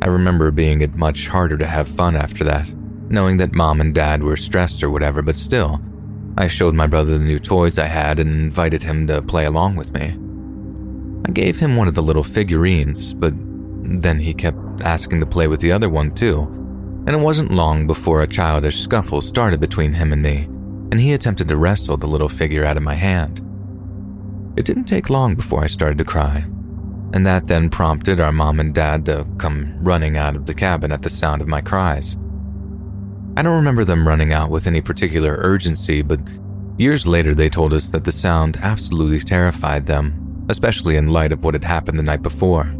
I 0.00 0.06
remember 0.06 0.50
being 0.50 0.80
it 0.80 0.96
much 0.96 1.28
harder 1.28 1.56
to 1.58 1.66
have 1.66 1.88
fun 1.88 2.14
after 2.14 2.44
that, 2.44 2.68
knowing 3.08 3.36
that 3.38 3.54
mom 3.54 3.80
and 3.80 3.94
dad 3.94 4.22
were 4.22 4.36
stressed 4.36 4.82
or 4.82 4.90
whatever, 4.90 5.22
but 5.22 5.34
still, 5.34 5.80
I 6.36 6.46
showed 6.46 6.74
my 6.74 6.86
brother 6.86 7.18
the 7.18 7.24
new 7.24 7.40
toys 7.40 7.78
I 7.78 7.86
had 7.86 8.20
and 8.20 8.30
invited 8.30 8.84
him 8.84 9.08
to 9.08 9.22
play 9.22 9.44
along 9.44 9.74
with 9.74 9.92
me. 9.92 10.16
I 11.26 11.32
gave 11.32 11.58
him 11.58 11.74
one 11.74 11.88
of 11.88 11.96
the 11.96 12.02
little 12.02 12.22
figurines, 12.22 13.12
but 13.12 13.34
then 13.82 14.20
he 14.20 14.32
kept 14.32 14.82
asking 14.82 15.18
to 15.18 15.26
play 15.26 15.48
with 15.48 15.60
the 15.60 15.72
other 15.72 15.88
one 15.88 16.12
too, 16.12 16.42
and 17.06 17.10
it 17.10 17.20
wasn't 17.20 17.50
long 17.50 17.88
before 17.88 18.22
a 18.22 18.28
childish 18.28 18.78
scuffle 18.78 19.20
started 19.20 19.58
between 19.58 19.94
him 19.94 20.12
and 20.12 20.22
me, 20.22 20.44
and 20.92 21.00
he 21.00 21.12
attempted 21.12 21.48
to 21.48 21.56
wrestle 21.56 21.96
the 21.96 22.06
little 22.06 22.28
figure 22.28 22.64
out 22.64 22.76
of 22.76 22.84
my 22.84 22.94
hand. 22.94 23.40
It 24.56 24.64
didn't 24.64 24.84
take 24.84 25.10
long 25.10 25.34
before 25.34 25.64
I 25.64 25.66
started 25.66 25.98
to 25.98 26.04
cry, 26.04 26.46
and 27.12 27.26
that 27.26 27.46
then 27.46 27.70
prompted 27.70 28.20
our 28.20 28.32
mom 28.32 28.60
and 28.60 28.74
dad 28.74 29.06
to 29.06 29.26
come 29.38 29.76
running 29.80 30.16
out 30.16 30.36
of 30.36 30.46
the 30.46 30.54
cabin 30.54 30.92
at 30.92 31.02
the 31.02 31.10
sound 31.10 31.40
of 31.40 31.48
my 31.48 31.60
cries. 31.60 32.16
I 33.36 33.42
don't 33.42 33.56
remember 33.56 33.84
them 33.84 34.06
running 34.06 34.32
out 34.32 34.50
with 34.50 34.66
any 34.66 34.80
particular 34.80 35.36
urgency, 35.38 36.02
but 36.02 36.20
years 36.76 37.06
later 37.06 37.34
they 37.34 37.48
told 37.48 37.72
us 37.72 37.90
that 37.90 38.04
the 38.04 38.12
sound 38.12 38.58
absolutely 38.62 39.20
terrified 39.20 39.86
them, 39.86 40.44
especially 40.48 40.96
in 40.96 41.08
light 41.08 41.32
of 41.32 41.44
what 41.44 41.54
had 41.54 41.64
happened 41.64 41.98
the 41.98 42.02
night 42.02 42.22
before. 42.22 42.74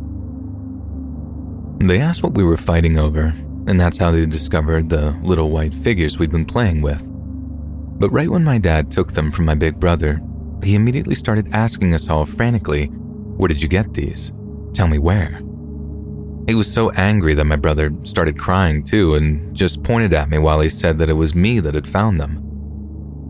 They 1.79 2.01
asked 2.01 2.25
what 2.25 2.35
we 2.35 2.43
were 2.43 2.57
fighting 2.57 2.99
over, 2.99 3.33
and 3.69 3.79
that's 3.79 3.99
how 3.99 4.11
they 4.11 4.27
discovered 4.27 4.89
the 4.89 5.13
little 5.23 5.51
white 5.51 5.73
figures 5.73 6.19
we'd 6.19 6.33
been 6.33 6.45
playing 6.45 6.83
with. 6.83 7.07
But 8.01 8.11
right 8.11 8.29
when 8.29 8.45
my 8.45 8.59
dad 8.59 8.91
took 8.91 9.13
them 9.13 9.31
from 9.31 9.45
my 9.45 9.55
big 9.55 9.79
brother, 9.79 10.21
he 10.63 10.75
immediately 10.75 11.15
started 11.15 11.55
asking 11.55 11.95
us 11.95 12.09
all 12.09 12.27
frantically, 12.27 12.91
Where 13.39 13.49
did 13.49 13.63
you 13.63 13.69
get 13.69 13.95
these? 13.95 14.33
Tell 14.75 14.89
me 14.89 14.99
where. 14.99 15.41
He 16.49 16.55
was 16.55 16.73
so 16.73 16.91
angry 16.91 17.35
that 17.35 17.45
my 17.45 17.55
brother 17.55 17.93
started 18.03 18.37
crying 18.37 18.83
too 18.83 19.15
and 19.15 19.55
just 19.55 19.85
pointed 19.85 20.13
at 20.13 20.29
me 20.29 20.39
while 20.39 20.61
he 20.61 20.69
said 20.69 20.99
that 20.99 21.09
it 21.09 21.15
was 21.15 21.37
me 21.37 21.61
that 21.61 21.75
had 21.75 21.87
found 21.87 22.19
them. 22.19 22.45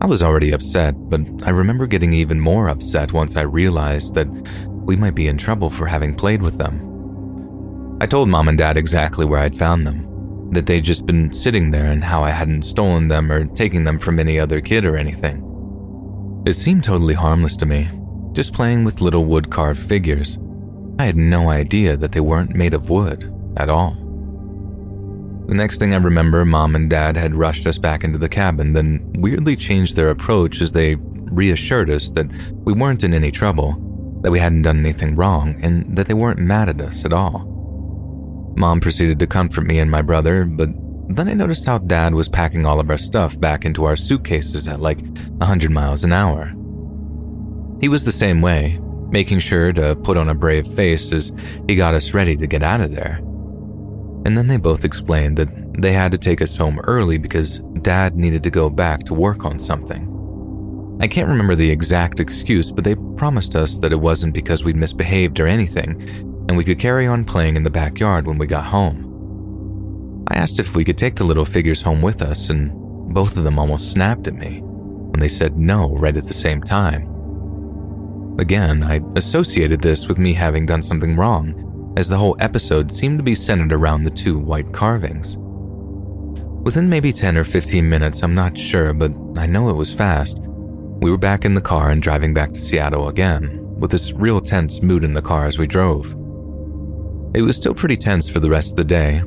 I 0.01 0.07
was 0.07 0.23
already 0.23 0.51
upset, 0.51 0.95
but 0.97 1.21
I 1.43 1.51
remember 1.51 1.85
getting 1.85 2.13
even 2.13 2.39
more 2.39 2.69
upset 2.69 3.13
once 3.13 3.35
I 3.35 3.41
realized 3.41 4.15
that 4.15 4.27
we 4.67 4.95
might 4.95 5.13
be 5.13 5.27
in 5.27 5.37
trouble 5.37 5.69
for 5.69 5.85
having 5.85 6.15
played 6.15 6.41
with 6.41 6.57
them. 6.57 7.97
I 8.01 8.07
told 8.07 8.29
mom 8.29 8.47
and 8.47 8.57
dad 8.57 8.77
exactly 8.77 9.25
where 9.25 9.41
I'd 9.41 9.57
found 9.57 9.85
them, 9.85 10.49
that 10.53 10.65
they'd 10.65 10.83
just 10.83 11.05
been 11.05 11.31
sitting 11.31 11.69
there 11.69 11.91
and 11.91 12.03
how 12.03 12.23
I 12.23 12.31
hadn't 12.31 12.63
stolen 12.63 13.09
them 13.09 13.31
or 13.31 13.45
taken 13.45 13.83
them 13.83 13.99
from 13.99 14.19
any 14.19 14.39
other 14.39 14.59
kid 14.59 14.85
or 14.85 14.97
anything. 14.97 15.45
It 16.47 16.53
seemed 16.53 16.83
totally 16.83 17.13
harmless 17.13 17.55
to 17.57 17.67
me, 17.67 17.89
just 18.33 18.53
playing 18.53 18.83
with 18.83 19.01
little 19.01 19.25
wood 19.25 19.49
carved 19.49 19.79
figures. 19.79 20.37
I 20.99 21.05
had 21.05 21.15
no 21.15 21.49
idea 21.49 21.97
that 21.97 22.11
they 22.11 22.19
weren't 22.19 22.55
made 22.55 22.73
of 22.73 22.89
wood 22.89 23.33
at 23.57 23.69
all. 23.69 23.95
The 25.47 25.55
next 25.55 25.79
thing 25.79 25.93
I 25.93 25.97
remember, 25.97 26.45
mom 26.45 26.75
and 26.75 26.89
dad 26.89 27.17
had 27.17 27.33
rushed 27.33 27.65
us 27.65 27.77
back 27.77 28.03
into 28.03 28.19
the 28.19 28.29
cabin, 28.29 28.73
then 28.73 29.11
weirdly 29.17 29.55
changed 29.55 29.95
their 29.95 30.11
approach 30.11 30.61
as 30.61 30.73
they 30.73 30.95
reassured 30.95 31.89
us 31.89 32.11
that 32.11 32.27
we 32.65 32.73
weren't 32.73 33.03
in 33.03 33.13
any 33.13 33.31
trouble, 33.31 34.19
that 34.21 34.31
we 34.31 34.39
hadn't 34.39 34.61
done 34.61 34.77
anything 34.77 35.15
wrong, 35.15 35.59
and 35.63 35.97
that 35.97 36.07
they 36.07 36.13
weren't 36.13 36.39
mad 36.39 36.69
at 36.69 36.81
us 36.81 37.03
at 37.05 37.13
all. 37.13 37.45
Mom 38.57 38.79
proceeded 38.79 39.17
to 39.19 39.27
comfort 39.27 39.61
me 39.61 39.79
and 39.79 39.89
my 39.89 40.01
brother, 40.01 40.45
but 40.45 40.69
then 41.09 41.27
I 41.27 41.33
noticed 41.33 41.65
how 41.65 41.79
Dad 41.79 42.13
was 42.13 42.29
packing 42.29 42.65
all 42.65 42.79
of 42.79 42.89
our 42.89 42.97
stuff 42.97 43.39
back 43.39 43.65
into 43.65 43.85
our 43.85 43.95
suitcases 43.95 44.67
at 44.67 44.81
like 44.81 44.99
100 45.01 45.71
miles 45.71 46.03
an 46.03 46.11
hour. 46.11 46.53
He 47.81 47.87
was 47.87 48.05
the 48.05 48.11
same 48.11 48.41
way, 48.41 48.79
making 49.09 49.39
sure 49.39 49.71
to 49.73 49.95
put 49.95 50.17
on 50.17 50.29
a 50.29 50.35
brave 50.35 50.67
face 50.67 51.11
as 51.11 51.31
he 51.67 51.75
got 51.75 51.93
us 51.93 52.13
ready 52.13 52.35
to 52.35 52.47
get 52.47 52.63
out 52.63 52.81
of 52.81 52.93
there. 52.93 53.17
And 54.25 54.37
then 54.37 54.47
they 54.47 54.57
both 54.57 54.83
explained 54.83 55.37
that 55.37 55.81
they 55.81 55.93
had 55.93 56.11
to 56.11 56.17
take 56.17 56.41
us 56.41 56.57
home 56.57 56.79
early 56.81 57.17
because 57.17 57.59
Dad 57.81 58.15
needed 58.15 58.43
to 58.43 58.49
go 58.49 58.69
back 58.69 59.05
to 59.05 59.13
work 59.13 59.45
on 59.45 59.59
something. 59.59 60.05
I 61.01 61.07
can't 61.07 61.29
remember 61.29 61.55
the 61.55 61.71
exact 61.71 62.19
excuse, 62.19 62.71
but 62.71 62.83
they 62.83 62.95
promised 63.15 63.55
us 63.55 63.79
that 63.79 63.93
it 63.93 64.01
wasn't 64.01 64.33
because 64.33 64.65
we'd 64.65 64.75
misbehaved 64.75 65.39
or 65.39 65.47
anything, 65.47 66.01
and 66.49 66.57
we 66.57 66.65
could 66.65 66.79
carry 66.79 67.07
on 67.07 67.23
playing 67.23 67.55
in 67.55 67.63
the 67.63 67.69
backyard 67.69 68.27
when 68.27 68.37
we 68.37 68.47
got 68.47 68.65
home. 68.65 70.25
I 70.27 70.35
asked 70.35 70.59
if 70.59 70.75
we 70.75 70.83
could 70.83 70.97
take 70.97 71.15
the 71.15 71.23
little 71.23 71.45
figures 71.45 71.81
home 71.81 72.01
with 72.01 72.21
us, 72.21 72.49
and 72.49 72.71
both 73.13 73.37
of 73.37 73.45
them 73.45 73.57
almost 73.57 73.93
snapped 73.93 74.27
at 74.27 74.35
me 74.35 74.59
when 74.61 75.21
they 75.21 75.29
said 75.29 75.57
no 75.57 75.95
right 75.95 76.17
at 76.17 76.27
the 76.27 76.33
same 76.33 76.61
time. 76.61 77.18
Again, 78.39 78.83
I 78.83 79.01
associated 79.17 79.81
this 79.81 80.07
with 80.07 80.17
me 80.17 80.31
having 80.31 80.65
done 80.65 80.81
something 80.81 81.17
wrong, 81.17 81.93
as 81.97 82.07
the 82.07 82.17
whole 82.17 82.37
episode 82.39 82.89
seemed 82.89 83.19
to 83.19 83.23
be 83.23 83.35
centered 83.35 83.73
around 83.73 84.03
the 84.03 84.09
two 84.09 84.39
white 84.39 84.71
carvings. 84.71 85.35
Within 86.63 86.87
maybe 86.87 87.11
10 87.11 87.37
or 87.37 87.43
15 87.43 87.89
minutes, 87.89 88.23
I'm 88.23 88.33
not 88.33 88.57
sure, 88.57 88.93
but 88.93 89.11
I 89.37 89.45
know 89.45 89.69
it 89.69 89.75
was 89.75 89.93
fast. 89.93 90.39
We 90.39 91.11
were 91.11 91.17
back 91.17 91.43
in 91.43 91.53
the 91.53 91.59
car 91.59 91.89
and 91.89 92.01
driving 92.01 92.33
back 92.33 92.53
to 92.53 92.61
Seattle 92.61 93.09
again, 93.09 93.59
with 93.77 93.91
this 93.91 94.13
real 94.13 94.39
tense 94.39 94.81
mood 94.81 95.03
in 95.03 95.13
the 95.13 95.21
car 95.21 95.45
as 95.45 95.59
we 95.59 95.67
drove. 95.67 96.13
It 97.35 97.41
was 97.41 97.57
still 97.57 97.73
pretty 97.73 97.97
tense 97.97 98.29
for 98.29 98.39
the 98.39 98.49
rest 98.49 98.71
of 98.71 98.77
the 98.77 98.85
day, 98.85 99.21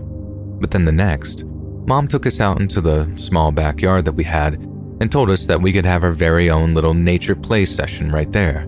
but 0.58 0.70
then 0.70 0.86
the 0.86 0.90
next, 0.90 1.44
mom 1.44 2.08
took 2.08 2.24
us 2.24 2.40
out 2.40 2.62
into 2.62 2.80
the 2.80 3.12
small 3.16 3.52
backyard 3.52 4.06
that 4.06 4.12
we 4.12 4.24
had 4.24 4.54
and 5.02 5.12
told 5.12 5.28
us 5.28 5.44
that 5.48 5.60
we 5.60 5.70
could 5.70 5.84
have 5.84 6.02
our 6.02 6.12
very 6.12 6.48
own 6.48 6.72
little 6.72 6.94
nature 6.94 7.36
play 7.36 7.66
session 7.66 8.10
right 8.10 8.32
there. 8.32 8.66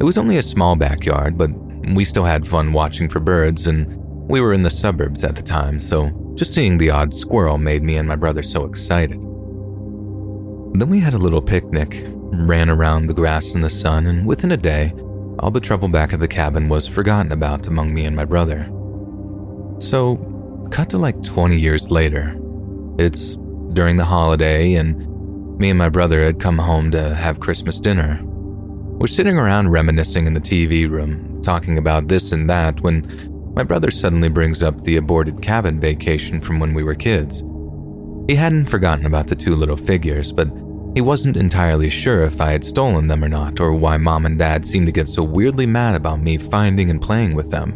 It 0.00 0.04
was 0.04 0.18
only 0.18 0.36
a 0.36 0.42
small 0.42 0.76
backyard, 0.76 1.38
but 1.38 1.50
we 1.94 2.04
still 2.04 2.24
had 2.24 2.46
fun 2.46 2.72
watching 2.72 3.08
for 3.08 3.20
birds, 3.20 3.66
and 3.66 3.86
we 4.28 4.40
were 4.40 4.52
in 4.52 4.62
the 4.62 4.70
suburbs 4.70 5.24
at 5.24 5.36
the 5.36 5.42
time, 5.42 5.80
so 5.80 6.10
just 6.34 6.54
seeing 6.54 6.78
the 6.78 6.90
odd 6.90 7.14
squirrel 7.14 7.58
made 7.58 7.82
me 7.82 7.96
and 7.96 8.08
my 8.08 8.16
brother 8.16 8.42
so 8.42 8.64
excited. 8.64 9.18
Then 10.74 10.88
we 10.88 11.00
had 11.00 11.14
a 11.14 11.18
little 11.18 11.42
picnic, 11.42 12.04
ran 12.06 12.70
around 12.70 13.06
the 13.06 13.14
grass 13.14 13.52
in 13.52 13.60
the 13.60 13.70
sun, 13.70 14.06
and 14.06 14.26
within 14.26 14.52
a 14.52 14.56
day, 14.56 14.92
all 15.38 15.50
the 15.50 15.60
trouble 15.60 15.88
back 15.88 16.12
at 16.12 16.20
the 16.20 16.28
cabin 16.28 16.68
was 16.68 16.88
forgotten 16.88 17.32
about 17.32 17.66
among 17.66 17.92
me 17.92 18.06
and 18.06 18.16
my 18.16 18.24
brother. 18.24 18.70
So, 19.78 20.32
Cut 20.72 20.88
to 20.88 20.96
like 20.96 21.22
20 21.22 21.58
years 21.58 21.90
later. 21.90 22.34
It's 22.98 23.36
during 23.74 23.98
the 23.98 24.06
holiday, 24.06 24.72
and 24.76 25.58
me 25.58 25.68
and 25.68 25.78
my 25.78 25.90
brother 25.90 26.24
had 26.24 26.40
come 26.40 26.56
home 26.56 26.90
to 26.92 27.14
have 27.14 27.40
Christmas 27.40 27.78
dinner. 27.78 28.22
We're 29.02 29.08
sitting 29.08 29.36
around 29.36 29.72
reminiscing 29.72 30.28
in 30.28 30.34
the 30.34 30.40
TV 30.40 30.88
room, 30.88 31.42
talking 31.42 31.76
about 31.76 32.06
this 32.06 32.30
and 32.30 32.48
that, 32.48 32.82
when 32.82 33.52
my 33.52 33.64
brother 33.64 33.90
suddenly 33.90 34.28
brings 34.28 34.62
up 34.62 34.84
the 34.84 34.96
aborted 34.96 35.42
cabin 35.42 35.80
vacation 35.80 36.40
from 36.40 36.60
when 36.60 36.72
we 36.72 36.84
were 36.84 36.94
kids. 36.94 37.40
He 38.28 38.36
hadn't 38.36 38.66
forgotten 38.66 39.04
about 39.04 39.26
the 39.26 39.34
two 39.34 39.56
little 39.56 39.76
figures, 39.76 40.30
but 40.30 40.46
he 40.94 41.00
wasn't 41.00 41.36
entirely 41.36 41.90
sure 41.90 42.22
if 42.22 42.40
I 42.40 42.52
had 42.52 42.64
stolen 42.64 43.08
them 43.08 43.24
or 43.24 43.28
not, 43.28 43.58
or 43.58 43.72
why 43.72 43.96
mom 43.96 44.24
and 44.24 44.38
dad 44.38 44.64
seemed 44.64 44.86
to 44.86 44.92
get 44.92 45.08
so 45.08 45.24
weirdly 45.24 45.66
mad 45.66 45.96
about 45.96 46.20
me 46.20 46.36
finding 46.36 46.88
and 46.88 47.02
playing 47.02 47.34
with 47.34 47.50
them. 47.50 47.70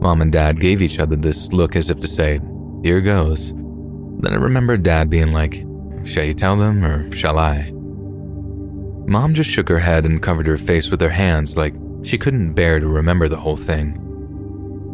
Mom 0.00 0.22
and 0.22 0.32
Dad 0.32 0.58
gave 0.58 0.80
each 0.80 1.00
other 1.00 1.16
this 1.16 1.52
look 1.52 1.76
as 1.76 1.90
if 1.90 1.98
to 1.98 2.08
say, 2.08 2.40
Here 2.82 3.02
goes. 3.02 3.52
Then 3.52 4.32
I 4.32 4.36
remembered 4.36 4.84
Dad 4.84 5.10
being 5.10 5.34
like, 5.34 5.66
Shall 6.06 6.24
you 6.24 6.32
tell 6.32 6.56
them 6.56 6.82
or 6.82 7.14
shall 7.14 7.38
I? 7.38 7.74
Mom 9.06 9.34
just 9.34 9.50
shook 9.50 9.68
her 9.68 9.78
head 9.78 10.04
and 10.04 10.22
covered 10.22 10.46
her 10.46 10.58
face 10.58 10.90
with 10.90 11.00
her 11.00 11.10
hands 11.10 11.56
like 11.56 11.74
she 12.02 12.18
couldn't 12.18 12.54
bear 12.54 12.80
to 12.80 12.86
remember 12.86 13.28
the 13.28 13.36
whole 13.36 13.56
thing. 13.56 13.98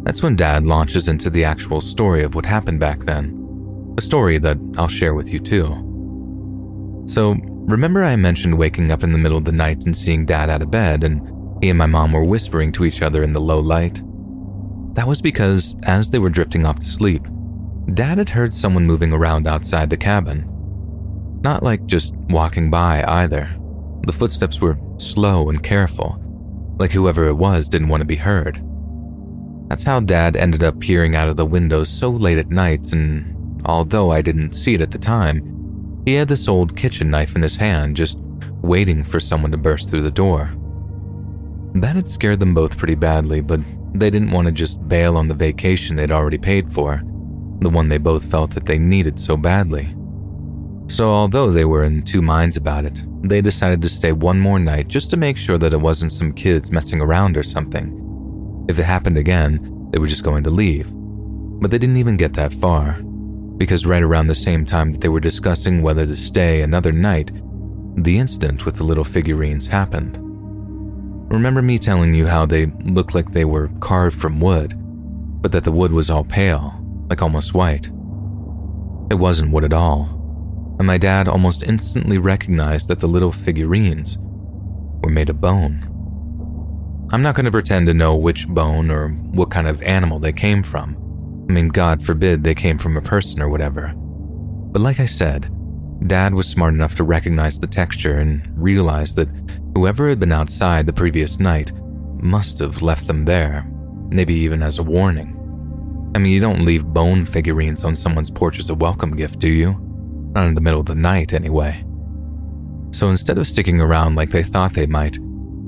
That's 0.03 0.23
when 0.23 0.35
Dad 0.35 0.65
launches 0.65 1.07
into 1.07 1.29
the 1.29 1.43
actual 1.43 1.81
story 1.81 2.23
of 2.23 2.35
what 2.35 2.45
happened 2.45 2.79
back 2.79 3.03
then. 3.03 3.93
A 3.97 4.01
story 4.01 4.37
that 4.39 4.57
I'll 4.77 4.87
share 4.87 5.13
with 5.13 5.31
you 5.31 5.39
too. 5.39 7.05
So, 7.07 7.35
remember 7.43 8.03
I 8.03 8.15
mentioned 8.15 8.57
waking 8.57 8.91
up 8.91 9.03
in 9.03 9.11
the 9.11 9.17
middle 9.17 9.37
of 9.37 9.45
the 9.45 9.51
night 9.51 9.85
and 9.85 9.97
seeing 9.97 10.25
Dad 10.25 10.49
out 10.49 10.61
of 10.61 10.71
bed, 10.71 11.03
and 11.03 11.21
he 11.61 11.69
and 11.69 11.77
my 11.77 11.85
mom 11.85 12.11
were 12.13 12.23
whispering 12.23 12.71
to 12.73 12.85
each 12.85 13.01
other 13.01 13.23
in 13.23 13.33
the 13.33 13.41
low 13.41 13.59
light? 13.59 14.01
That 14.95 15.07
was 15.07 15.21
because, 15.21 15.75
as 15.83 16.09
they 16.09 16.19
were 16.19 16.29
drifting 16.29 16.65
off 16.65 16.79
to 16.79 16.85
sleep, 16.85 17.25
Dad 17.93 18.17
had 18.17 18.29
heard 18.29 18.53
someone 18.53 18.85
moving 18.85 19.11
around 19.11 19.47
outside 19.47 19.89
the 19.89 19.97
cabin. 19.97 20.45
Not 21.41 21.63
like 21.63 21.85
just 21.85 22.15
walking 22.29 22.69
by 22.69 23.03
either. 23.05 23.58
The 24.03 24.13
footsteps 24.13 24.61
were 24.61 24.77
slow 24.97 25.49
and 25.49 25.61
careful, 25.61 26.19
like 26.79 26.91
whoever 26.91 27.27
it 27.27 27.35
was 27.35 27.67
didn't 27.67 27.89
want 27.89 28.01
to 28.01 28.05
be 28.05 28.15
heard. 28.15 28.63
That's 29.67 29.83
how 29.83 29.99
Dad 29.99 30.35
ended 30.35 30.63
up 30.63 30.79
peering 30.79 31.15
out 31.15 31.29
of 31.29 31.35
the 31.35 31.45
window 31.45 31.83
so 31.83 32.09
late 32.09 32.39
at 32.39 32.49
night, 32.49 32.91
and 32.91 33.61
although 33.65 34.11
I 34.11 34.21
didn't 34.21 34.53
see 34.53 34.73
it 34.73 34.81
at 34.81 34.91
the 34.91 34.97
time, 34.97 36.01
he 36.05 36.13
had 36.15 36.27
this 36.27 36.47
old 36.47 36.75
kitchen 36.75 37.11
knife 37.11 37.35
in 37.35 37.43
his 37.43 37.57
hand, 37.57 37.95
just 37.95 38.17
waiting 38.61 39.03
for 39.03 39.19
someone 39.19 39.51
to 39.51 39.57
burst 39.57 39.89
through 39.89 40.01
the 40.01 40.09
door. 40.11 40.55
That 41.75 41.95
had 41.95 42.09
scared 42.09 42.39
them 42.39 42.55
both 42.55 42.77
pretty 42.77 42.95
badly, 42.95 43.41
but 43.41 43.59
they 43.93 44.09
didn't 44.09 44.31
want 44.31 44.47
to 44.47 44.51
just 44.51 44.87
bail 44.87 45.17
on 45.17 45.27
the 45.27 45.35
vacation 45.35 45.95
they'd 45.95 46.11
already 46.11 46.37
paid 46.37 46.69
for, 46.71 47.03
the 47.59 47.69
one 47.69 47.89
they 47.89 47.97
both 47.97 48.25
felt 48.25 48.51
that 48.51 48.65
they 48.65 48.79
needed 48.79 49.19
so 49.19 49.37
badly. 49.37 49.95
So, 50.89 51.11
although 51.11 51.51
they 51.51 51.65
were 51.65 51.83
in 51.83 52.01
two 52.01 52.21
minds 52.21 52.57
about 52.57 52.83
it, 52.83 53.03
they 53.21 53.41
decided 53.41 53.81
to 53.83 53.89
stay 53.89 54.11
one 54.11 54.39
more 54.39 54.59
night 54.59 54.87
just 54.87 55.09
to 55.11 55.17
make 55.17 55.37
sure 55.37 55.57
that 55.59 55.71
it 55.71 55.79
wasn't 55.79 56.11
some 56.11 56.33
kids 56.33 56.71
messing 56.71 56.99
around 56.99 57.37
or 57.37 57.43
something. 57.43 58.65
If 58.67 58.79
it 58.79 58.83
happened 58.83 59.17
again, 59.17 59.87
they 59.91 59.99
were 59.99 60.07
just 60.07 60.23
going 60.23 60.43
to 60.45 60.49
leave. 60.49 60.91
But 61.61 61.69
they 61.69 61.77
didn't 61.77 61.97
even 61.97 62.17
get 62.17 62.33
that 62.33 62.53
far. 62.53 63.01
because 63.59 63.85
right 63.85 64.01
around 64.01 64.27
the 64.27 64.35
same 64.35 64.65
time 64.65 64.93
that 64.93 65.01
they 65.01 65.09
were 65.09 65.19
discussing 65.19 65.83
whether 65.83 66.05
to 66.05 66.15
stay 66.15 66.61
another 66.61 66.93
night, 66.93 67.31
the 67.97 68.17
incident 68.17 68.65
with 68.65 68.75
the 68.77 68.85
little 68.85 69.03
figurines 69.03 69.67
happened. 69.67 70.17
Remember 71.29 71.61
me 71.61 71.77
telling 71.77 72.15
you 72.15 72.25
how 72.25 72.45
they 72.45 72.67
looked 72.85 73.13
like 73.13 73.31
they 73.31 73.43
were 73.45 73.67
carved 73.81 74.19
from 74.19 74.39
wood, 74.39 74.73
but 75.41 75.51
that 75.51 75.65
the 75.65 75.73
wood 75.73 75.91
was 75.91 76.09
all 76.09 76.23
pale, 76.23 76.73
like 77.09 77.21
almost 77.21 77.53
white? 77.53 77.87
It 79.11 79.15
wasn't 79.15 79.51
wood 79.51 79.65
at 79.65 79.73
all, 79.73 80.05
and 80.79 80.87
my 80.87 80.97
dad 80.97 81.27
almost 81.27 81.61
instantly 81.63 82.17
recognized 82.17 82.87
that 82.87 83.01
the 83.01 83.07
little 83.07 83.33
figurines 83.33 84.17
were 85.03 85.11
made 85.11 85.29
of 85.29 85.41
bone. 85.41 85.85
I'm 87.11 87.21
not 87.21 87.35
going 87.35 87.45
to 87.45 87.51
pretend 87.51 87.87
to 87.87 87.93
know 87.93 88.15
which 88.15 88.47
bone 88.47 88.89
or 88.89 89.09
what 89.09 89.51
kind 89.51 89.67
of 89.67 89.81
animal 89.81 90.19
they 90.19 90.31
came 90.31 90.63
from. 90.63 90.95
I 91.49 91.53
mean, 91.53 91.67
God 91.67 92.01
forbid 92.01 92.43
they 92.43 92.55
came 92.55 92.77
from 92.77 92.95
a 92.95 93.01
person 93.01 93.41
or 93.41 93.49
whatever. 93.49 93.93
But 93.95 94.81
like 94.81 94.99
I 94.99 95.05
said, 95.05 95.53
Dad 96.07 96.33
was 96.33 96.47
smart 96.47 96.73
enough 96.73 96.95
to 96.95 97.03
recognize 97.03 97.59
the 97.59 97.67
texture 97.67 98.19
and 98.19 98.47
realize 98.55 99.15
that 99.15 99.27
whoever 99.75 100.07
had 100.07 100.19
been 100.19 100.31
outside 100.31 100.85
the 100.85 100.93
previous 100.93 101.39
night 101.39 101.73
must 102.21 102.59
have 102.59 102.81
left 102.81 103.07
them 103.07 103.25
there, 103.25 103.69
maybe 104.09 104.33
even 104.33 104.63
as 104.63 104.77
a 104.77 104.83
warning. 104.83 105.35
I 106.15 106.19
mean, 106.19 106.31
you 106.31 106.39
don't 106.39 106.63
leave 106.63 106.85
bone 106.85 107.25
figurines 107.25 107.83
on 107.83 107.95
someone's 107.95 108.31
porch 108.31 108.59
as 108.59 108.69
a 108.69 108.75
welcome 108.75 109.15
gift, 109.15 109.39
do 109.39 109.49
you? 109.49 109.88
Not 110.33 110.47
in 110.47 110.55
the 110.55 110.61
middle 110.61 110.79
of 110.79 110.85
the 110.85 110.95
night, 110.95 111.33
anyway. 111.33 111.83
So 112.91 113.09
instead 113.09 113.37
of 113.37 113.47
sticking 113.47 113.81
around 113.81 114.15
like 114.15 114.31
they 114.31 114.43
thought 114.43 114.73
they 114.73 114.87
might, 114.87 115.17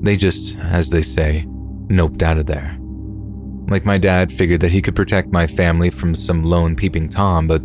they 0.02 0.16
just, 0.16 0.56
as 0.58 0.90
they 0.90 1.02
say, 1.02 1.44
noped 1.88 2.22
out 2.22 2.38
of 2.38 2.46
there. 2.46 2.76
Like 3.68 3.84
my 3.84 3.98
dad 3.98 4.32
figured 4.32 4.60
that 4.60 4.72
he 4.72 4.82
could 4.82 4.96
protect 4.96 5.32
my 5.32 5.46
family 5.46 5.90
from 5.90 6.14
some 6.14 6.44
lone 6.44 6.74
peeping 6.74 7.08
Tom, 7.08 7.46
but 7.46 7.62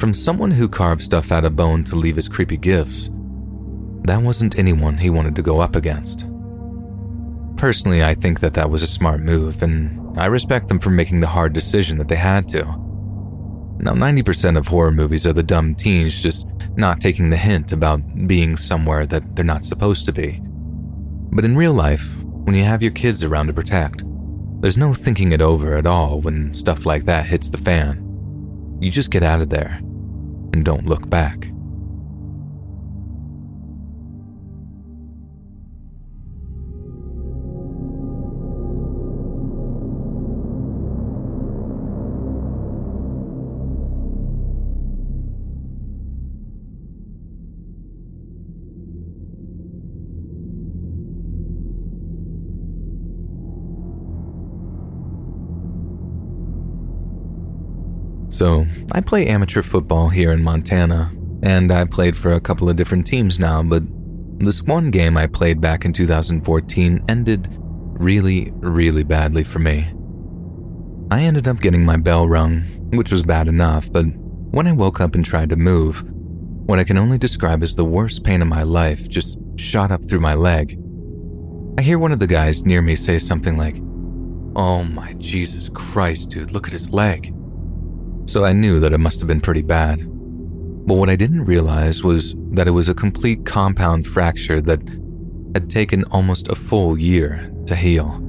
from 0.00 0.14
someone 0.14 0.50
who 0.50 0.68
carved 0.68 1.02
stuff 1.02 1.32
out 1.32 1.44
of 1.44 1.56
bone 1.56 1.84
to 1.84 1.96
leave 1.96 2.16
his 2.16 2.28
creepy 2.28 2.56
gifts, 2.56 3.10
that 4.02 4.22
wasn't 4.22 4.58
anyone 4.58 4.98
he 4.98 5.10
wanted 5.10 5.36
to 5.36 5.42
go 5.42 5.60
up 5.60 5.76
against. 5.76 6.26
Personally, 7.56 8.04
I 8.04 8.14
think 8.14 8.40
that 8.40 8.54
that 8.54 8.70
was 8.70 8.82
a 8.82 8.86
smart 8.86 9.20
move, 9.20 9.62
and 9.62 10.18
I 10.18 10.26
respect 10.26 10.68
them 10.68 10.78
for 10.78 10.90
making 10.90 11.20
the 11.20 11.26
hard 11.26 11.52
decision 11.52 11.98
that 11.98 12.08
they 12.08 12.16
had 12.16 12.48
to. 12.50 12.64
Now, 13.80 13.92
90% 13.92 14.58
of 14.58 14.68
horror 14.68 14.90
movies 14.90 15.26
are 15.26 15.32
the 15.32 15.42
dumb 15.42 15.74
teens 15.74 16.20
just 16.20 16.46
not 16.76 17.00
taking 17.00 17.30
the 17.30 17.36
hint 17.36 17.72
about 17.72 18.26
being 18.26 18.56
somewhere 18.56 19.06
that 19.06 19.36
they're 19.36 19.44
not 19.44 19.64
supposed 19.64 20.04
to 20.06 20.12
be. 20.12 20.40
But 21.30 21.44
in 21.44 21.56
real 21.56 21.72
life, 21.72 22.16
when 22.22 22.56
you 22.56 22.64
have 22.64 22.82
your 22.82 22.92
kids 22.92 23.22
around 23.22 23.46
to 23.46 23.52
protect, 23.52 24.02
there's 24.60 24.78
no 24.78 24.92
thinking 24.92 25.32
it 25.32 25.40
over 25.40 25.76
at 25.76 25.86
all 25.86 26.20
when 26.20 26.52
stuff 26.54 26.86
like 26.86 27.04
that 27.04 27.26
hits 27.26 27.50
the 27.50 27.58
fan. 27.58 28.04
You 28.80 28.90
just 28.90 29.10
get 29.10 29.22
out 29.22 29.40
of 29.40 29.50
there 29.50 29.78
and 30.52 30.64
don't 30.64 30.86
look 30.86 31.08
back. 31.08 31.50
So, 58.38 58.68
I 58.92 59.00
play 59.00 59.26
amateur 59.26 59.62
football 59.62 60.10
here 60.10 60.30
in 60.30 60.44
Montana, 60.44 61.10
and 61.42 61.72
I 61.72 61.84
played 61.86 62.16
for 62.16 62.30
a 62.30 62.40
couple 62.40 62.70
of 62.70 62.76
different 62.76 63.04
teams 63.04 63.36
now, 63.36 63.64
but 63.64 63.82
this 64.38 64.62
one 64.62 64.92
game 64.92 65.16
I 65.16 65.26
played 65.26 65.60
back 65.60 65.84
in 65.84 65.92
2014 65.92 67.04
ended 67.08 67.48
really, 67.58 68.52
really 68.58 69.02
badly 69.02 69.42
for 69.42 69.58
me. 69.58 69.92
I 71.10 71.22
ended 71.22 71.48
up 71.48 71.58
getting 71.58 71.84
my 71.84 71.96
bell 71.96 72.28
rung, 72.28 72.60
which 72.92 73.10
was 73.10 73.24
bad 73.24 73.48
enough, 73.48 73.90
but 73.90 74.04
when 74.04 74.68
I 74.68 74.72
woke 74.72 75.00
up 75.00 75.16
and 75.16 75.24
tried 75.24 75.48
to 75.48 75.56
move, 75.56 76.04
what 76.08 76.78
I 76.78 76.84
can 76.84 76.96
only 76.96 77.18
describe 77.18 77.64
as 77.64 77.74
the 77.74 77.84
worst 77.84 78.22
pain 78.22 78.40
of 78.40 78.46
my 78.46 78.62
life 78.62 79.08
just 79.08 79.36
shot 79.56 79.90
up 79.90 80.08
through 80.08 80.20
my 80.20 80.34
leg. 80.34 80.78
I 81.76 81.82
hear 81.82 81.98
one 81.98 82.12
of 82.12 82.20
the 82.20 82.28
guys 82.28 82.64
near 82.64 82.82
me 82.82 82.94
say 82.94 83.18
something 83.18 83.56
like, 83.56 83.78
Oh 84.54 84.84
my 84.84 85.14
Jesus 85.14 85.68
Christ, 85.68 86.30
dude, 86.30 86.52
look 86.52 86.68
at 86.68 86.72
his 86.72 86.92
leg 86.92 87.34
so 88.28 88.44
I 88.44 88.52
knew 88.52 88.78
that 88.80 88.92
it 88.92 88.98
must 88.98 89.20
have 89.20 89.26
been 89.26 89.40
pretty 89.40 89.62
bad. 89.62 90.00
But 90.86 90.94
what 90.94 91.08
I 91.08 91.16
didn't 91.16 91.46
realize 91.46 92.04
was 92.04 92.34
that 92.52 92.68
it 92.68 92.72
was 92.72 92.88
a 92.88 92.94
complete 92.94 93.46
compound 93.46 94.06
fracture 94.06 94.60
that 94.60 94.80
had 95.54 95.70
taken 95.70 96.04
almost 96.04 96.48
a 96.48 96.54
full 96.54 96.98
year 96.98 97.50
to 97.66 97.74
heal. 97.74 98.20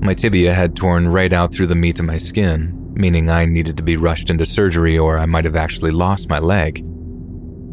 My 0.00 0.14
tibia 0.14 0.54
had 0.54 0.74
torn 0.74 1.08
right 1.08 1.32
out 1.32 1.54
through 1.54 1.66
the 1.66 1.74
meat 1.74 1.98
of 1.98 2.06
my 2.06 2.16
skin, 2.16 2.92
meaning 2.94 3.30
I 3.30 3.44
needed 3.44 3.76
to 3.76 3.82
be 3.82 3.98
rushed 3.98 4.30
into 4.30 4.46
surgery 4.46 4.98
or 4.98 5.18
I 5.18 5.26
might 5.26 5.44
have 5.44 5.56
actually 5.56 5.90
lost 5.90 6.30
my 6.30 6.38
leg. 6.38 6.82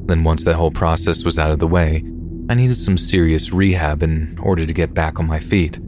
Then, 0.07 0.25
once 0.25 0.43
that 0.43 0.55
whole 0.55 0.71
process 0.71 1.23
was 1.23 1.39
out 1.39 1.51
of 1.51 1.59
the 1.59 1.67
way, 1.67 2.03
I 2.49 2.55
needed 2.55 2.75
some 2.75 2.97
serious 2.97 3.53
rehab 3.53 4.03
in 4.03 4.37
order 4.39 4.65
to 4.65 4.73
get 4.73 4.93
back 4.93 5.19
on 5.19 5.27
my 5.27 5.39
feet. 5.39 5.79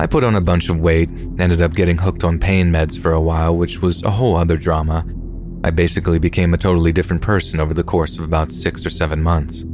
I 0.00 0.06
put 0.06 0.22
on 0.22 0.36
a 0.36 0.40
bunch 0.40 0.68
of 0.68 0.78
weight, 0.78 1.10
ended 1.40 1.60
up 1.60 1.74
getting 1.74 1.98
hooked 1.98 2.22
on 2.22 2.38
pain 2.38 2.70
meds 2.70 2.96
for 2.96 3.12
a 3.12 3.20
while, 3.20 3.56
which 3.56 3.82
was 3.82 4.00
a 4.04 4.12
whole 4.12 4.36
other 4.36 4.56
drama. 4.56 5.04
I 5.64 5.70
basically 5.70 6.20
became 6.20 6.54
a 6.54 6.58
totally 6.58 6.92
different 6.92 7.20
person 7.20 7.58
over 7.58 7.74
the 7.74 7.82
course 7.82 8.16
of 8.16 8.24
about 8.24 8.52
six 8.52 8.86
or 8.86 8.90
seven 8.90 9.20
months. 9.20 9.64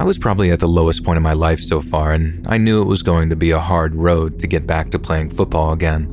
I 0.00 0.04
was 0.04 0.18
probably 0.18 0.50
at 0.50 0.58
the 0.58 0.66
lowest 0.66 1.04
point 1.04 1.16
of 1.16 1.22
my 1.22 1.32
life 1.32 1.60
so 1.60 1.80
far, 1.80 2.10
and 2.10 2.44
I 2.48 2.58
knew 2.58 2.82
it 2.82 2.88
was 2.88 3.04
going 3.04 3.30
to 3.30 3.36
be 3.36 3.52
a 3.52 3.60
hard 3.60 3.94
road 3.94 4.40
to 4.40 4.48
get 4.48 4.66
back 4.66 4.90
to 4.90 4.98
playing 4.98 5.30
football 5.30 5.72
again. 5.72 6.08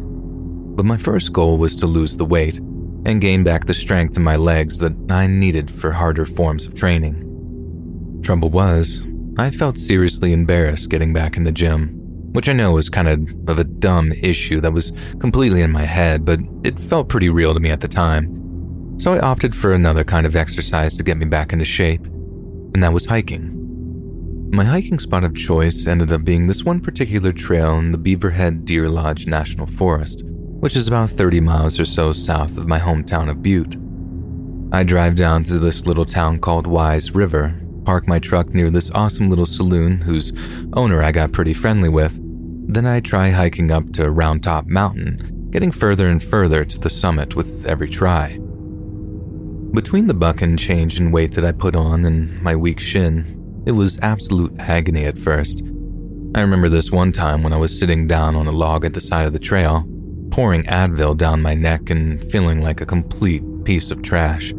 But 0.75 0.85
my 0.85 0.97
first 0.97 1.33
goal 1.33 1.57
was 1.57 1.75
to 1.77 1.87
lose 1.87 2.15
the 2.15 2.25
weight 2.25 2.59
and 2.59 3.19
gain 3.19 3.43
back 3.43 3.65
the 3.65 3.73
strength 3.73 4.15
in 4.15 4.23
my 4.23 4.35
legs 4.35 4.77
that 4.77 4.93
I 5.09 5.25
needed 5.25 5.71
for 5.71 5.91
harder 5.91 6.27
forms 6.27 6.67
of 6.67 6.75
training. 6.75 8.21
Trouble 8.21 8.51
was, 8.51 9.03
I 9.39 9.49
felt 9.49 9.79
seriously 9.79 10.33
embarrassed 10.33 10.91
getting 10.91 11.13
back 11.13 11.35
in 11.35 11.45
the 11.45 11.51
gym 11.51 12.00
which 12.31 12.49
I 12.49 12.53
know 12.53 12.71
was 12.71 12.89
kind 12.89 13.07
of 13.07 13.49
of 13.49 13.59
a 13.59 13.63
dumb 13.63 14.11
issue 14.11 14.61
that 14.61 14.73
was 14.73 14.93
completely 15.19 15.61
in 15.61 15.71
my 15.71 15.83
head, 15.83 16.25
but 16.25 16.39
it 16.63 16.79
felt 16.79 17.09
pretty 17.09 17.29
real 17.29 17.53
to 17.53 17.59
me 17.59 17.69
at 17.69 17.81
the 17.81 17.87
time. 17.87 18.99
So 18.99 19.13
I 19.13 19.19
opted 19.19 19.55
for 19.55 19.73
another 19.73 20.03
kind 20.03 20.25
of 20.25 20.35
exercise 20.35 20.95
to 20.97 21.03
get 21.03 21.17
me 21.17 21.25
back 21.25 21.53
into 21.53 21.65
shape, 21.65 22.05
and 22.05 22.83
that 22.83 22.93
was 22.93 23.05
hiking. 23.05 23.57
My 24.53 24.65
hiking 24.65 24.99
spot 24.99 25.23
of 25.23 25.35
choice 25.35 25.87
ended 25.87 26.11
up 26.11 26.25
being 26.25 26.47
this 26.47 26.63
one 26.63 26.81
particular 26.81 27.31
trail 27.31 27.77
in 27.77 27.93
the 27.93 27.97
Beaverhead 27.97 28.65
Deer 28.65 28.89
Lodge 28.89 29.25
National 29.25 29.65
Forest, 29.65 30.23
which 30.25 30.75
is 30.75 30.87
about 30.87 31.09
30 31.09 31.39
miles 31.39 31.79
or 31.79 31.85
so 31.85 32.11
south 32.11 32.57
of 32.57 32.67
my 32.67 32.77
hometown 32.77 33.29
of 33.29 33.41
Butte. 33.41 33.77
I 34.73 34.83
drive 34.83 35.15
down 35.15 35.43
to 35.45 35.57
this 35.57 35.85
little 35.85 36.05
town 36.05 36.39
called 36.39 36.67
Wise 36.67 37.15
River 37.15 37.60
park 37.85 38.07
my 38.07 38.19
truck 38.19 38.49
near 38.53 38.69
this 38.69 38.91
awesome 38.91 39.29
little 39.29 39.45
saloon 39.45 40.01
whose 40.01 40.33
owner 40.73 41.03
I 41.03 41.11
got 41.11 41.31
pretty 41.31 41.53
friendly 41.53 41.89
with. 41.89 42.19
Then 42.73 42.85
I 42.85 42.99
try 42.99 43.29
hiking 43.29 43.71
up 43.71 43.91
to 43.93 44.09
Round 44.09 44.43
Top 44.43 44.67
Mountain, 44.67 45.49
getting 45.51 45.71
further 45.71 46.07
and 46.07 46.21
further 46.21 46.63
to 46.63 46.79
the 46.79 46.89
summit 46.89 47.35
with 47.35 47.65
every 47.65 47.89
try. 47.89 48.39
Between 49.73 50.07
the 50.07 50.13
buck 50.13 50.41
and 50.41 50.59
change 50.59 50.99
in 50.99 51.11
weight 51.11 51.33
that 51.33 51.45
I 51.45 51.51
put 51.51 51.75
on 51.75 52.05
and 52.05 52.41
my 52.41 52.55
weak 52.55 52.79
shin, 52.79 53.63
it 53.65 53.71
was 53.71 53.99
absolute 53.99 54.53
agony 54.59 55.05
at 55.05 55.17
first. 55.17 55.61
I 56.33 56.41
remember 56.41 56.69
this 56.69 56.91
one 56.91 57.11
time 57.11 57.43
when 57.43 57.53
I 57.53 57.57
was 57.57 57.77
sitting 57.77 58.07
down 58.07 58.35
on 58.35 58.47
a 58.47 58.51
log 58.51 58.85
at 58.85 58.93
the 58.93 59.01
side 59.01 59.27
of 59.27 59.33
the 59.33 59.39
trail, 59.39 59.85
pouring 60.29 60.63
Advil 60.63 61.17
down 61.17 61.41
my 61.41 61.53
neck 61.53 61.89
and 61.89 62.21
feeling 62.31 62.61
like 62.61 62.81
a 62.81 62.85
complete 62.85 63.43
piece 63.65 63.91
of 63.91 64.01
trash. 64.01 64.53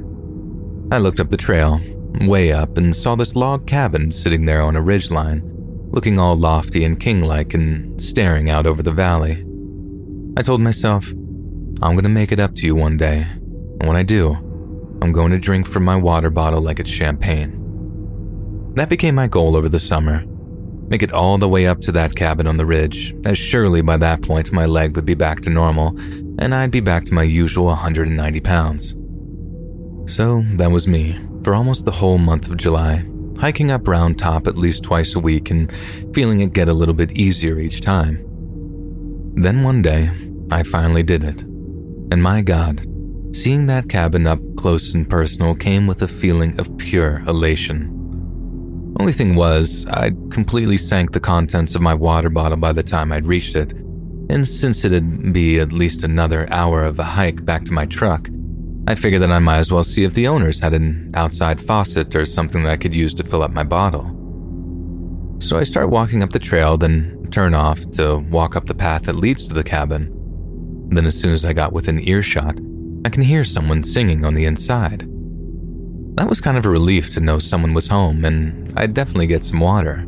I 0.91 0.99
looked 0.99 1.21
up 1.21 1.31
the 1.31 1.37
trail 1.39 1.81
way 2.21 2.53
up 2.53 2.77
and 2.77 2.95
saw 2.95 3.15
this 3.15 3.35
log 3.37 3.67
cabin 3.67 4.11
sitting 4.11 4.45
there 4.45 4.63
on 4.63 4.77
a 4.77 4.83
ridgeline, 4.83 5.43
looking 5.93 6.19
all 6.19 6.37
lofty 6.37 6.85
and 6.85 7.01
king-like 7.01 7.55
and 7.55 8.01
staring 8.01 8.49
out 8.49 8.67
over 8.67 8.83
the 8.83 8.93
valley. 8.93 9.45
I 10.37 10.43
told 10.43 10.61
myself, 10.61 11.11
I'm 11.83 11.93
going 11.93 12.05
to 12.05 12.09
make 12.09 12.33
it 12.33 12.41
up 12.41 12.55
to 12.57 12.67
you 12.67 12.75
one 12.75 12.97
day, 12.97 13.27
and 13.29 13.87
when 13.87 13.97
I 13.97 14.03
do, 14.03 14.35
I'm 15.03 15.13
going 15.13 15.33
to 15.33 15.39
drink 15.39 15.67
from 15.67 15.85
my 15.85 15.97
water 15.97 16.31
bottle 16.31 16.61
like 16.61 16.79
it's 16.79 16.91
champagne. 16.91 17.59
That 18.77 18.89
became 18.89 19.15
my 19.15 19.27
goal 19.27 19.57
over 19.57 19.69
the 19.69 19.81
summer. 19.81 20.25
Make 20.89 21.03
it 21.03 21.13
all 21.13 21.39
the 21.39 21.49
way 21.49 21.67
up 21.67 21.81
to 21.83 21.93
that 21.93 22.15
cabin 22.15 22.47
on 22.47 22.57
the 22.57 22.67
ridge, 22.67 23.15
as 23.25 23.37
surely 23.37 23.83
by 23.83 23.97
that 23.97 24.23
point 24.23 24.53
my 24.53 24.67
leg 24.67 24.95
would 24.95 25.07
be 25.07 25.15
back 25.15 25.41
to 25.43 25.51
normal, 25.51 25.99
and 26.39 26.55
I'd 26.55 26.71
be 26.71 26.81
back 26.81 27.05
to 27.07 27.15
my 27.15 27.23
usual 27.23 27.67
190 27.67 28.41
pounds. 28.41 28.95
So 30.07 30.45
that 30.53 30.71
was 30.71 30.87
me, 30.87 31.19
for 31.45 31.55
almost 31.55 31.85
the 31.85 31.93
whole 31.93 32.19
month 32.19 32.51
of 32.51 32.57
July, 32.57 33.05
hiking 33.39 33.71
up 33.71 33.87
Round 33.89 34.19
Top 34.19 34.47
at 34.47 34.57
least 34.57 34.83
twice 34.83 35.15
a 35.15 35.21
week 35.21 35.51
and 35.51 35.73
feeling 36.15 36.41
it 36.41 36.53
get 36.53 36.69
a 36.69 36.75
little 36.75 36.95
bit 36.95 37.13
easier 37.13 37.59
each 37.59 37.81
time. 37.81 38.25
Then 39.35 39.63
one 39.63 39.83
day, 39.83 40.11
I 40.51 40.63
finally 40.63 41.03
did 41.03 41.25
it. 41.25 41.43
And 41.43 42.23
my 42.23 42.43
God, 42.43 42.87
Seeing 43.35 43.65
that 43.67 43.89
cabin 43.89 44.27
up 44.27 44.41
close 44.57 44.93
and 44.93 45.09
personal 45.09 45.55
came 45.55 45.87
with 45.87 46.03
a 46.03 46.09
feeling 46.09 46.61
of 46.61 46.77
pure 46.77 47.23
elation. 47.27 47.89
Only 49.01 49.15
thing 49.15 49.37
was, 49.37 49.87
I'd 49.89 50.31
completely 50.31 50.77
sank 50.77 51.13
the 51.13 51.21
contents 51.21 51.75
of 51.75 51.81
my 51.81 51.95
water 51.95 52.29
bottle 52.29 52.59
by 52.59 52.75
the 52.75 52.83
time 52.83 53.11
I'd 53.11 53.25
reached 53.25 53.57
it, 53.57 53.73
and 54.29 54.47
since 54.47 54.85
it'd 54.85 55.33
be 55.33 55.59
at 55.61 55.73
least 55.73 56.03
another 56.03 56.47
hour 56.53 56.85
of 56.85 56.99
a 56.99 57.05
hike 57.05 57.43
back 57.47 57.65
to 57.65 57.73
my 57.73 57.87
truck, 57.87 58.29
I 58.89 58.97
figured 58.97 59.23
that 59.23 59.31
I 59.31 59.39
might 59.39 59.59
as 59.59 59.71
well 59.71 59.85
see 59.85 60.03
if 60.03 60.15
the 60.15 60.27
owners 60.27 60.59
had 60.59 60.75
an 60.75 61.13
outside 61.15 61.61
faucet 61.61 62.17
or 62.17 62.27
something 62.27 62.65
that 62.65 62.73
I 62.73 62.77
could 62.77 62.95
use 62.95 63.15
to 63.15 63.25
fill 63.25 63.43
up 63.43 63.53
my 63.53 63.63
bottle. 63.63 64.19
So 65.41 65.57
I 65.57 65.63
start 65.63 65.89
walking 65.91 66.23
up 66.23 66.31
the 66.31 66.41
trail, 66.41 66.77
then 66.77 67.29
turn 67.31 67.55
off 67.55 67.89
to 67.93 68.19
walk 68.31 68.57
up 68.57 68.67
the 68.67 68.75
path 68.75 69.05
that 69.05 69.17
leads 69.17 69.47
to 69.49 69.55
the 69.55 69.63
cabin. 69.63 70.11
Then, 70.91 71.07
as 71.07 71.19
soon 71.19 71.33
as 71.33 71.47
I 71.47 71.53
got 71.53 71.73
within 71.73 72.07
earshot, 72.07 72.59
I 73.05 73.09
can 73.09 73.23
hear 73.23 73.45
someone 73.45 73.83
singing 73.83 74.25
on 74.25 74.35
the 74.35 74.45
inside. 74.45 75.09
That 76.17 76.29
was 76.29 76.41
kind 76.41 76.59
of 76.59 76.67
a 76.67 76.71
relief 76.71 77.11
to 77.15 77.21
know 77.21 77.39
someone 77.39 77.75
was 77.75 77.87
home, 77.87 78.25
and 78.25 78.79
I'd 78.79 78.95
definitely 78.95 79.27
get 79.29 79.45
some 79.45 79.61
water. 79.61 80.05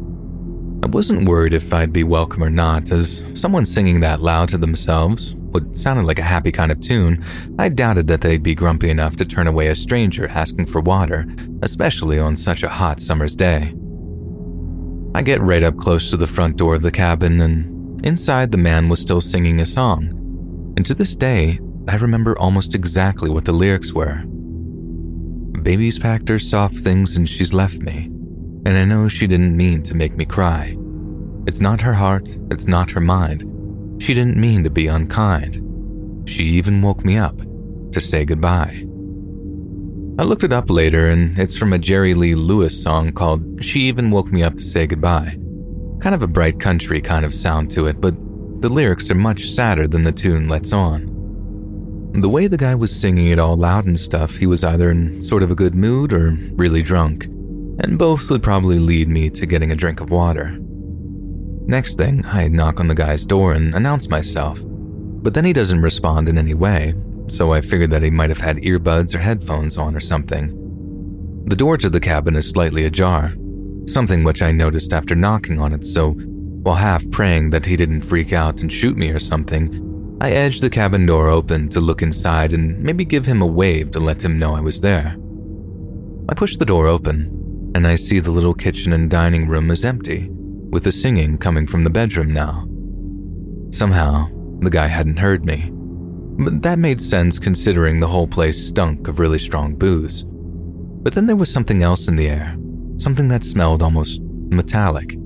I 0.83 0.87
wasn't 0.87 1.29
worried 1.29 1.55
if 1.55 1.73
I'd 1.73 1.93
be 1.93 2.05
welcome 2.05 2.45
or 2.45 2.51
not, 2.51 2.91
as 2.91 3.25
someone 3.35 3.65
singing 3.65 4.01
that 4.01 4.21
loud 4.21 4.51
to 4.51 4.59
themselves, 4.59 5.35
what 5.55 5.77
sounded 5.77 6.05
like 6.05 6.19
a 6.19 6.23
happy 6.23 6.51
kind 6.51 6.73
of 6.73 6.81
tune, 6.81 7.25
I 7.61 7.69
doubted 7.69 8.09
that 8.09 8.23
they'd 8.23 8.43
be 8.43 8.57
grumpy 8.57 8.91
enough 8.91 9.15
to 9.17 9.25
turn 9.25 9.47
away 9.47 9.69
a 9.69 9.77
stranger 9.77 10.27
asking 10.27 10.67
for 10.67 10.81
water, 10.81 11.29
especially 11.63 12.19
on 12.19 12.37
such 12.37 12.65
a 12.65 12.69
hot 12.69 13.01
summer's 13.01 13.37
day. 13.37 13.73
I 15.15 15.23
get 15.23 15.41
right 15.41 15.63
up 15.63 15.77
close 15.77 16.11
to 16.11 16.17
the 16.17 16.27
front 16.27 16.57
door 16.57 16.75
of 16.75 16.83
the 16.83 16.91
cabin, 16.91 17.41
and 17.41 18.05
inside 18.05 18.51
the 18.51 18.59
man 18.59 18.89
was 18.89 18.99
still 18.99 19.21
singing 19.21 19.61
a 19.61 19.67
song. 19.67 20.09
And 20.77 20.85
to 20.87 20.95
this 20.95 21.15
day, 21.15 21.61
I 21.87 21.95
remember 21.95 22.37
almost 22.37 22.75
exactly 22.75 23.31
what 23.31 23.45
the 23.45 23.53
lyrics 23.53 23.93
were. 23.93 24.25
Baby's 25.63 26.01
packed 26.01 26.29
her 26.31 26.41
soft 26.41 26.79
things 26.79 27.17
and 27.17 27.29
she's 27.29 27.55
left 27.55 27.79
me, 27.79 28.07
and 28.67 28.71
I 28.71 28.85
know 28.85 29.07
she 29.07 29.29
didn't 29.29 29.57
mean 29.57 29.85
to 29.85 29.95
make 29.95 30.17
me 30.17 30.25
cry. 30.25 30.77
It's 31.47 31.61
not 31.61 31.81
her 31.83 31.95
heart, 31.95 32.37
it's 32.51 32.67
not 32.67 32.91
her 32.91 33.01
mind. 33.01 33.54
She 33.99 34.15
didn't 34.15 34.37
mean 34.37 34.65
to 34.65 34.71
be 34.71 34.87
unkind. 34.87 35.61
She 36.29 36.45
even 36.45 36.83
woke 36.83 37.05
me 37.05 37.17
up 37.17 37.41
to 37.93 38.01
say 38.01 38.25
goodbye. 38.25 38.87
I 40.17 40.23
looked 40.23 40.45
it 40.45 40.53
up 40.53 40.71
later, 40.71 41.09
and 41.09 41.37
it's 41.39 41.57
from 41.57 41.73
a 41.73 41.79
Jerry 41.79 42.15
Lee 42.15 42.37
Lewis 42.37 42.81
song 42.81 43.11
called 43.13 43.65
She 43.65 43.81
Even 43.83 44.13
Woke 44.13 44.31
Me 44.31 44.45
Up 44.45 44.55
to 44.55 44.63
Say 44.63 44.87
Goodbye. 44.87 45.37
Kind 46.01 46.15
of 46.15 46.23
a 46.23 46.29
bright 46.29 46.61
country 46.61 47.01
kind 47.01 47.25
of 47.25 47.35
sound 47.35 47.71
to 47.73 47.89
it, 47.89 48.01
but 48.01 48.15
the 48.61 48.69
lyrics 48.69 49.11
are 49.11 49.17
much 49.17 49.47
sadder 49.47 49.89
than 49.89 50.05
the 50.05 50.13
tune 50.13 50.47
lets 50.47 50.73
on. 50.73 51.11
The 52.15 52.29
way 52.29 52.47
the 52.47 52.57
guy 52.57 52.77
was 52.77 52.95
singing 52.95 53.27
it 53.27 53.41
all 53.41 53.57
loud 53.57 53.87
and 53.87 53.99
stuff, 53.99 54.37
he 54.37 54.47
was 54.47 54.63
either 54.63 54.89
in 54.89 55.21
sort 55.21 55.43
of 55.43 55.51
a 55.51 55.57
good 55.57 55.75
mood 55.75 56.13
or 56.13 56.39
really 56.53 56.83
drunk, 56.83 57.25
and 57.25 57.99
both 57.99 58.31
would 58.31 58.43
probably 58.43 58.79
lead 58.79 59.09
me 59.09 59.31
to 59.31 59.47
getting 59.47 59.73
a 59.73 59.77
drink 59.77 60.01
of 60.01 60.11
water. 60.11 60.57
Next 61.67 61.97
thing, 61.97 62.23
I 62.27 62.49
knock 62.49 62.79
on 62.79 62.89
the 62.89 62.95
guy's 62.95 63.25
door 63.25 63.55
and 63.55 63.75
announce 63.75 64.11
myself, 64.11 64.61
but 64.65 65.33
then 65.33 65.47
he 65.47 65.55
doesn't 65.55 65.81
respond 65.81 66.29
in 66.29 66.37
any 66.37 66.53
way, 66.53 66.93
so 67.27 67.55
I 67.55 67.63
figured 67.63 67.91
that 67.91 68.03
he 68.03 68.11
might 68.11 68.29
have 68.29 68.41
had 68.41 68.59
earbuds 68.59 69.15
or 69.15 69.19
headphones 69.19 69.79
on 69.79 69.97
or 69.97 70.01
something. 70.01 71.45
The 71.47 71.57
door 71.57 71.79
to 71.79 71.89
the 71.89 72.01
cabin 72.01 72.37
is 72.37 72.51
slightly 72.51 72.85
ajar, 72.85 73.35
something 73.87 74.25
which 74.25 74.43
I 74.43 74.53
noticed 74.53 74.93
after 74.93 75.15
knocking 75.15 75.59
on 75.59 75.73
it, 75.73 75.87
so 75.87 76.11
while 76.11 76.77
half 76.77 77.11
praying 77.11 77.51
that 77.51 77.65
he 77.65 77.77
didn't 77.77 78.03
freak 78.03 78.35
out 78.35 78.61
and 78.61 78.71
shoot 78.71 78.97
me 78.97 79.11
or 79.11 79.19
something, 79.19 80.19
I 80.21 80.33
edged 80.33 80.63
the 80.63 80.71
cabin 80.71 81.07
door 81.07 81.29
open 81.29 81.71
to 81.71 81.81
look 81.81 82.03
inside 82.03 82.53
and 82.53 82.79
maybe 82.83 83.07
give 83.07 83.25
him 83.25 83.41
a 83.41 83.47
wave 83.47 83.91
to 83.93 84.01
let 84.01 84.23
him 84.23 84.39
know 84.39 84.55
I 84.55 84.61
was 84.61 84.83
there. 84.83 85.17
I 86.29 86.35
push 86.35 86.57
the 86.57 86.67
door 86.67 86.87
open, 86.87 87.73
and 87.75 87.87
I 87.87 87.95
see 87.97 88.21
the 88.21 88.31
little 88.31 88.55
kitchen 88.55 88.93
and 88.93 89.11
dining 89.11 89.49
room 89.49 89.71
is 89.71 89.85
empty, 89.85 90.31
with 90.75 90.83
the 90.83 90.91
singing 90.91 91.39
coming 91.39 91.69
from 91.69 91.85
the 91.85 91.89
bedroom 91.89 92.33
now. 92.33 92.67
Somehow, 93.71 94.29
the 94.59 94.69
guy 94.69 94.89
hadn't 94.89 95.21
heard 95.21 95.47
me. 95.47 95.71
But 95.73 96.63
that 96.63 96.81
made 96.81 97.01
sense 97.01 97.39
considering 97.39 98.01
the 98.01 98.09
whole 98.09 98.27
place 98.27 98.67
stunk 98.67 99.07
of 99.07 99.21
really 99.21 99.39
strong 99.39 99.77
booze. 99.77 100.25
But 100.25 101.15
then 101.15 101.29
there 101.29 101.37
was 101.37 101.49
something 101.49 101.85
else 101.85 102.09
in 102.09 102.17
the 102.17 102.27
air, 102.27 102.57
something 102.97 103.29
that 103.29 103.45
smelled 103.45 103.83
almost 103.83 104.21
metallic. 104.21 105.17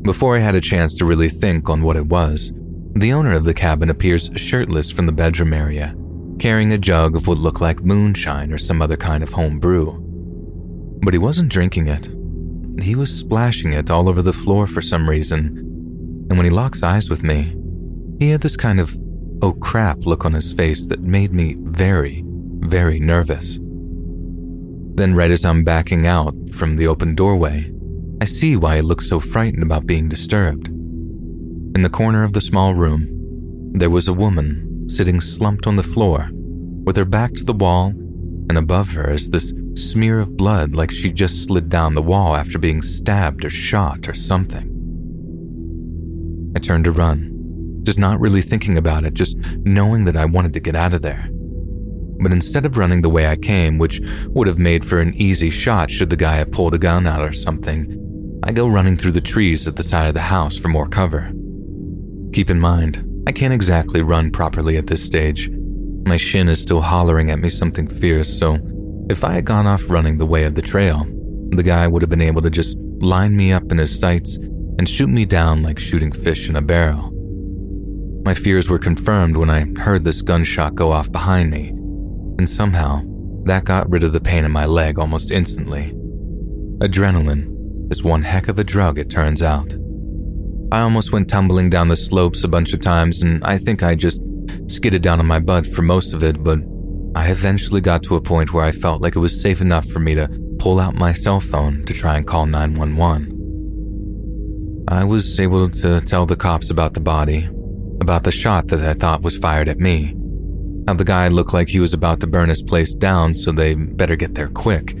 Before 0.00 0.36
I 0.36 0.40
had 0.40 0.54
a 0.54 0.60
chance 0.62 0.94
to 0.94 1.04
really 1.04 1.28
think 1.28 1.68
on 1.68 1.82
what 1.82 1.98
it 1.98 2.06
was, 2.06 2.50
the 2.94 3.12
owner 3.12 3.34
of 3.34 3.44
the 3.44 3.52
cabin 3.52 3.90
appears 3.90 4.30
shirtless 4.36 4.90
from 4.90 5.04
the 5.04 5.12
bedroom 5.12 5.52
area, 5.52 5.94
carrying 6.38 6.72
a 6.72 6.78
jug 6.78 7.14
of 7.14 7.26
what 7.26 7.36
looked 7.36 7.60
like 7.60 7.84
moonshine 7.84 8.54
or 8.54 8.58
some 8.58 8.80
other 8.80 8.96
kind 8.96 9.22
of 9.22 9.34
home 9.34 9.58
brew. 9.58 10.02
But 11.02 11.12
he 11.12 11.18
wasn't 11.18 11.50
drinking 11.50 11.88
it. 11.88 12.08
He 12.80 12.94
was 12.94 13.14
splashing 13.14 13.72
it 13.72 13.90
all 13.90 14.08
over 14.08 14.22
the 14.22 14.32
floor 14.32 14.66
for 14.66 14.82
some 14.82 15.08
reason. 15.08 15.46
And 16.28 16.36
when 16.36 16.44
he 16.44 16.50
locks 16.50 16.82
eyes 16.82 17.08
with 17.08 17.22
me, 17.22 17.56
he 18.18 18.30
had 18.30 18.40
this 18.40 18.56
kind 18.56 18.80
of 18.80 18.96
oh 19.42 19.52
crap 19.52 20.06
look 20.06 20.24
on 20.24 20.32
his 20.32 20.52
face 20.52 20.86
that 20.86 21.00
made 21.00 21.32
me 21.32 21.56
very, 21.58 22.22
very 22.26 22.98
nervous. 22.98 23.58
Then, 24.96 25.14
right 25.14 25.30
as 25.30 25.44
I'm 25.44 25.64
backing 25.64 26.06
out 26.06 26.34
from 26.52 26.76
the 26.76 26.86
open 26.86 27.14
doorway, 27.14 27.70
I 28.20 28.24
see 28.24 28.56
why 28.56 28.76
he 28.76 28.82
looks 28.82 29.08
so 29.08 29.20
frightened 29.20 29.62
about 29.62 29.86
being 29.86 30.08
disturbed. 30.08 30.68
In 30.68 31.82
the 31.82 31.90
corner 31.90 32.24
of 32.24 32.32
the 32.32 32.40
small 32.40 32.74
room, 32.74 33.06
there 33.74 33.90
was 33.90 34.08
a 34.08 34.14
woman 34.14 34.88
sitting 34.88 35.20
slumped 35.20 35.66
on 35.66 35.76
the 35.76 35.82
floor, 35.82 36.30
with 36.84 36.96
her 36.96 37.04
back 37.04 37.34
to 37.34 37.44
the 37.44 37.52
wall, 37.52 37.88
and 38.48 38.56
above 38.56 38.90
her 38.92 39.10
is 39.10 39.28
this 39.28 39.52
smear 39.76 40.20
of 40.20 40.36
blood 40.36 40.74
like 40.74 40.90
she 40.90 41.12
just 41.12 41.44
slid 41.44 41.68
down 41.68 41.94
the 41.94 42.02
wall 42.02 42.34
after 42.34 42.58
being 42.58 42.82
stabbed 42.82 43.44
or 43.44 43.50
shot 43.50 44.08
or 44.08 44.14
something. 44.14 44.72
I 46.56 46.58
turned 46.58 46.84
to 46.84 46.92
run 46.92 47.36
just 47.86 47.98
not 48.00 48.20
really 48.20 48.42
thinking 48.42 48.76
about 48.76 49.04
it, 49.04 49.14
just 49.14 49.36
knowing 49.64 50.04
that 50.04 50.16
I 50.16 50.24
wanted 50.24 50.52
to 50.54 50.60
get 50.60 50.74
out 50.74 50.92
of 50.92 51.02
there. 51.02 51.28
But 52.18 52.32
instead 52.32 52.66
of 52.66 52.76
running 52.76 53.02
the 53.02 53.08
way 53.08 53.28
I 53.28 53.36
came, 53.36 53.78
which 53.78 54.00
would 54.26 54.48
have 54.48 54.58
made 54.58 54.84
for 54.84 54.98
an 54.98 55.14
easy 55.14 55.50
shot 55.50 55.90
should 55.90 56.10
the 56.10 56.16
guy 56.16 56.34
have 56.36 56.50
pulled 56.50 56.74
a 56.74 56.78
gun 56.78 57.06
out 57.06 57.20
or 57.20 57.32
something, 57.32 58.40
I 58.42 58.52
go 58.52 58.66
running 58.66 58.96
through 58.96 59.12
the 59.12 59.20
trees 59.20 59.68
at 59.68 59.76
the 59.76 59.84
side 59.84 60.08
of 60.08 60.14
the 60.14 60.20
house 60.20 60.56
for 60.58 60.68
more 60.68 60.88
cover. 60.88 61.32
Keep 62.32 62.50
in 62.50 62.58
mind, 62.58 63.04
I 63.28 63.32
can't 63.32 63.54
exactly 63.54 64.02
run 64.02 64.30
properly 64.32 64.76
at 64.76 64.88
this 64.88 65.04
stage. 65.04 65.48
My 66.06 66.16
shin 66.16 66.48
is 66.48 66.60
still 66.60 66.82
hollering 66.82 67.30
at 67.30 67.38
me 67.38 67.48
something 67.48 67.86
fierce, 67.86 68.36
so 68.36 68.58
if 69.08 69.22
I 69.22 69.34
had 69.34 69.44
gone 69.44 69.66
off 69.66 69.88
running 69.88 70.18
the 70.18 70.26
way 70.26 70.44
of 70.44 70.54
the 70.54 70.62
trail, 70.62 71.06
the 71.50 71.62
guy 71.62 71.86
would 71.86 72.02
have 72.02 72.10
been 72.10 72.20
able 72.20 72.42
to 72.42 72.50
just 72.50 72.76
line 73.00 73.36
me 73.36 73.52
up 73.52 73.70
in 73.70 73.78
his 73.78 73.96
sights 73.98 74.36
and 74.36 74.88
shoot 74.88 75.08
me 75.08 75.24
down 75.24 75.62
like 75.62 75.78
shooting 75.78 76.10
fish 76.10 76.48
in 76.48 76.56
a 76.56 76.62
barrel. 76.62 77.12
My 78.24 78.34
fears 78.34 78.68
were 78.68 78.78
confirmed 78.78 79.36
when 79.36 79.50
I 79.50 79.66
heard 79.80 80.02
this 80.02 80.22
gunshot 80.22 80.74
go 80.74 80.90
off 80.90 81.12
behind 81.12 81.50
me, 81.50 81.68
and 82.38 82.48
somehow 82.48 83.02
that 83.44 83.64
got 83.64 83.88
rid 83.88 84.02
of 84.02 84.12
the 84.12 84.20
pain 84.20 84.44
in 84.44 84.50
my 84.50 84.66
leg 84.66 84.98
almost 84.98 85.30
instantly. 85.30 85.92
Adrenaline 86.78 87.92
is 87.92 88.02
one 88.02 88.22
heck 88.22 88.48
of 88.48 88.58
a 88.58 88.64
drug, 88.64 88.98
it 88.98 89.08
turns 89.08 89.42
out. 89.42 89.72
I 90.72 90.80
almost 90.80 91.12
went 91.12 91.28
tumbling 91.28 91.70
down 91.70 91.86
the 91.86 91.96
slopes 91.96 92.42
a 92.42 92.48
bunch 92.48 92.72
of 92.72 92.80
times, 92.80 93.22
and 93.22 93.42
I 93.44 93.56
think 93.56 93.84
I 93.84 93.94
just 93.94 94.20
skidded 94.66 95.02
down 95.02 95.20
on 95.20 95.26
my 95.26 95.38
butt 95.38 95.64
for 95.64 95.82
most 95.82 96.12
of 96.12 96.24
it, 96.24 96.42
but 96.42 96.58
I 97.16 97.30
eventually 97.30 97.80
got 97.80 98.04
to 98.04 98.14
a 98.16 98.20
point 98.20 98.52
where 98.52 98.62
I 98.62 98.72
felt 98.72 99.00
like 99.00 99.16
it 99.16 99.20
was 99.20 99.40
safe 99.40 99.62
enough 99.62 99.88
for 99.88 100.00
me 100.00 100.14
to 100.16 100.28
pull 100.58 100.78
out 100.78 100.96
my 100.96 101.14
cell 101.14 101.40
phone 101.40 101.82
to 101.86 101.94
try 101.94 102.18
and 102.18 102.26
call 102.26 102.44
911. 102.44 104.84
I 104.86 105.02
was 105.02 105.40
able 105.40 105.70
to 105.70 106.02
tell 106.02 106.26
the 106.26 106.36
cops 106.36 106.68
about 106.68 106.92
the 106.92 107.00
body, 107.00 107.48
about 108.02 108.24
the 108.24 108.30
shot 108.30 108.68
that 108.68 108.80
I 108.80 108.92
thought 108.92 109.22
was 109.22 109.38
fired 109.38 109.70
at 109.70 109.78
me. 109.78 110.14
How 110.86 110.92
the 110.92 111.04
guy 111.04 111.28
looked 111.28 111.54
like 111.54 111.70
he 111.70 111.80
was 111.80 111.94
about 111.94 112.20
to 112.20 112.26
burn 112.26 112.50
his 112.50 112.62
place 112.62 112.92
down, 112.92 113.32
so 113.32 113.50
they 113.50 113.72
better 113.72 114.16
get 114.16 114.34
there 114.34 114.48
quick. 114.48 114.94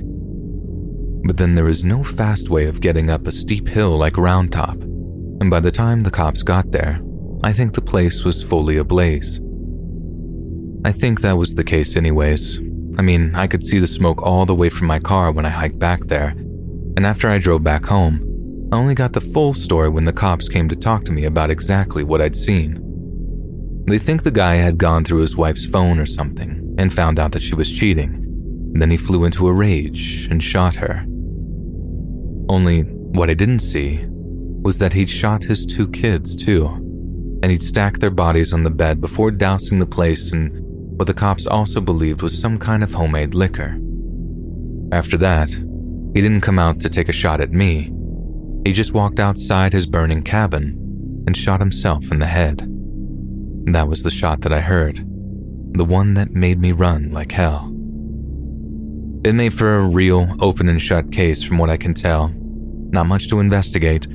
But 1.26 1.36
then 1.36 1.54
there 1.54 1.68
is 1.68 1.84
no 1.84 2.02
fast 2.02 2.48
way 2.48 2.64
of 2.64 2.80
getting 2.80 3.10
up 3.10 3.26
a 3.26 3.32
steep 3.32 3.68
hill 3.68 3.98
like 3.98 4.16
Round 4.16 4.50
Top, 4.50 4.80
and 4.80 5.50
by 5.50 5.60
the 5.60 5.70
time 5.70 6.02
the 6.02 6.10
cops 6.10 6.42
got 6.42 6.72
there, 6.72 7.02
I 7.44 7.52
think 7.52 7.74
the 7.74 7.82
place 7.82 8.24
was 8.24 8.42
fully 8.42 8.78
ablaze. 8.78 9.38
I 10.86 10.92
think 10.92 11.22
that 11.22 11.36
was 11.36 11.56
the 11.56 11.64
case, 11.64 11.96
anyways. 11.96 12.60
I 12.96 13.02
mean, 13.02 13.34
I 13.34 13.48
could 13.48 13.64
see 13.64 13.80
the 13.80 13.88
smoke 13.88 14.22
all 14.22 14.46
the 14.46 14.54
way 14.54 14.68
from 14.68 14.86
my 14.86 15.00
car 15.00 15.32
when 15.32 15.44
I 15.44 15.48
hiked 15.48 15.80
back 15.80 16.04
there, 16.04 16.28
and 16.28 17.04
after 17.04 17.28
I 17.28 17.38
drove 17.38 17.64
back 17.64 17.86
home, 17.86 18.68
I 18.70 18.76
only 18.76 18.94
got 18.94 19.12
the 19.12 19.20
full 19.20 19.52
story 19.52 19.88
when 19.88 20.04
the 20.04 20.12
cops 20.12 20.48
came 20.48 20.68
to 20.68 20.76
talk 20.76 21.04
to 21.06 21.10
me 21.10 21.24
about 21.24 21.50
exactly 21.50 22.04
what 22.04 22.22
I'd 22.22 22.36
seen. 22.36 22.80
They 23.88 23.98
think 23.98 24.22
the 24.22 24.30
guy 24.30 24.54
had 24.54 24.78
gone 24.78 25.02
through 25.02 25.22
his 25.22 25.36
wife's 25.36 25.66
phone 25.66 25.98
or 25.98 26.06
something 26.06 26.76
and 26.78 26.94
found 26.94 27.18
out 27.18 27.32
that 27.32 27.42
she 27.42 27.56
was 27.56 27.74
cheating. 27.74 28.72
Then 28.74 28.92
he 28.92 28.96
flew 28.96 29.24
into 29.24 29.48
a 29.48 29.52
rage 29.52 30.28
and 30.30 30.40
shot 30.40 30.76
her. 30.76 31.04
Only 32.48 32.82
what 32.82 33.28
I 33.28 33.34
didn't 33.34 33.58
see 33.58 34.04
was 34.06 34.78
that 34.78 34.92
he'd 34.92 35.10
shot 35.10 35.42
his 35.42 35.66
two 35.66 35.88
kids 35.88 36.36
too, 36.36 36.66
and 37.42 37.50
he'd 37.50 37.64
stacked 37.64 38.00
their 38.00 38.10
bodies 38.10 38.52
on 38.52 38.62
the 38.62 38.70
bed 38.70 39.00
before 39.00 39.32
dousing 39.32 39.80
the 39.80 39.86
place 39.86 40.32
in 40.32 40.64
what 40.96 41.06
the 41.06 41.14
cops 41.14 41.46
also 41.46 41.80
believed 41.80 42.22
was 42.22 42.38
some 42.38 42.58
kind 42.58 42.82
of 42.82 42.92
homemade 42.92 43.34
liquor. 43.34 43.78
After 44.92 45.16
that, 45.18 45.50
he 45.50 46.20
didn't 46.22 46.40
come 46.40 46.58
out 46.58 46.80
to 46.80 46.88
take 46.88 47.08
a 47.08 47.12
shot 47.12 47.40
at 47.40 47.52
me. 47.52 47.92
He 48.64 48.72
just 48.72 48.94
walked 48.94 49.20
outside 49.20 49.72
his 49.72 49.86
burning 49.86 50.22
cabin 50.22 51.24
and 51.26 51.36
shot 51.36 51.60
himself 51.60 52.10
in 52.10 52.18
the 52.18 52.26
head. 52.26 52.66
That 53.66 53.88
was 53.88 54.02
the 54.02 54.10
shot 54.10 54.40
that 54.40 54.52
I 54.52 54.60
heard, 54.60 54.96
the 55.72 55.84
one 55.84 56.14
that 56.14 56.30
made 56.30 56.58
me 56.58 56.72
run 56.72 57.10
like 57.10 57.32
hell. 57.32 57.72
It 59.24 59.34
made 59.34 59.52
for 59.52 59.74
a 59.74 59.86
real 59.86 60.34
open 60.40 60.68
and 60.68 60.80
shut 60.80 61.12
case, 61.12 61.42
from 61.42 61.58
what 61.58 61.68
I 61.68 61.76
can 61.76 61.94
tell. 61.94 62.32
Not 62.90 63.06
much 63.06 63.28
to 63.28 63.40
investigate, 63.40 64.06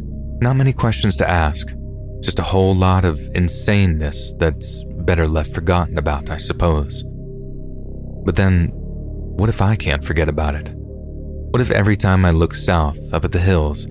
not 0.41 0.55
many 0.55 0.73
questions 0.73 1.17
to 1.17 1.29
ask, 1.29 1.67
just 2.21 2.39
a 2.39 2.43
whole 2.43 2.73
lot 2.73 3.03
of 3.03 3.19
insaneness 3.35 4.37
that's 4.39 4.83
better 5.01 5.27
left 5.27 5.53
forgotten 5.53 5.97
about, 5.97 6.29
I 6.29 6.37
suppose. 6.37 7.03
But 8.23 8.35
then, 8.35 8.69
what 8.73 9.49
if 9.49 9.61
I 9.61 9.75
can't 9.75 10.03
forget 10.03 10.29
about 10.29 10.55
it? 10.55 10.71
What 10.73 11.61
if 11.61 11.71
every 11.71 11.97
time 11.97 12.23
I 12.23 12.31
look 12.31 12.53
south 12.53 12.99
up 13.13 13.25
at 13.25 13.31
the 13.31 13.39
hills, 13.39 13.87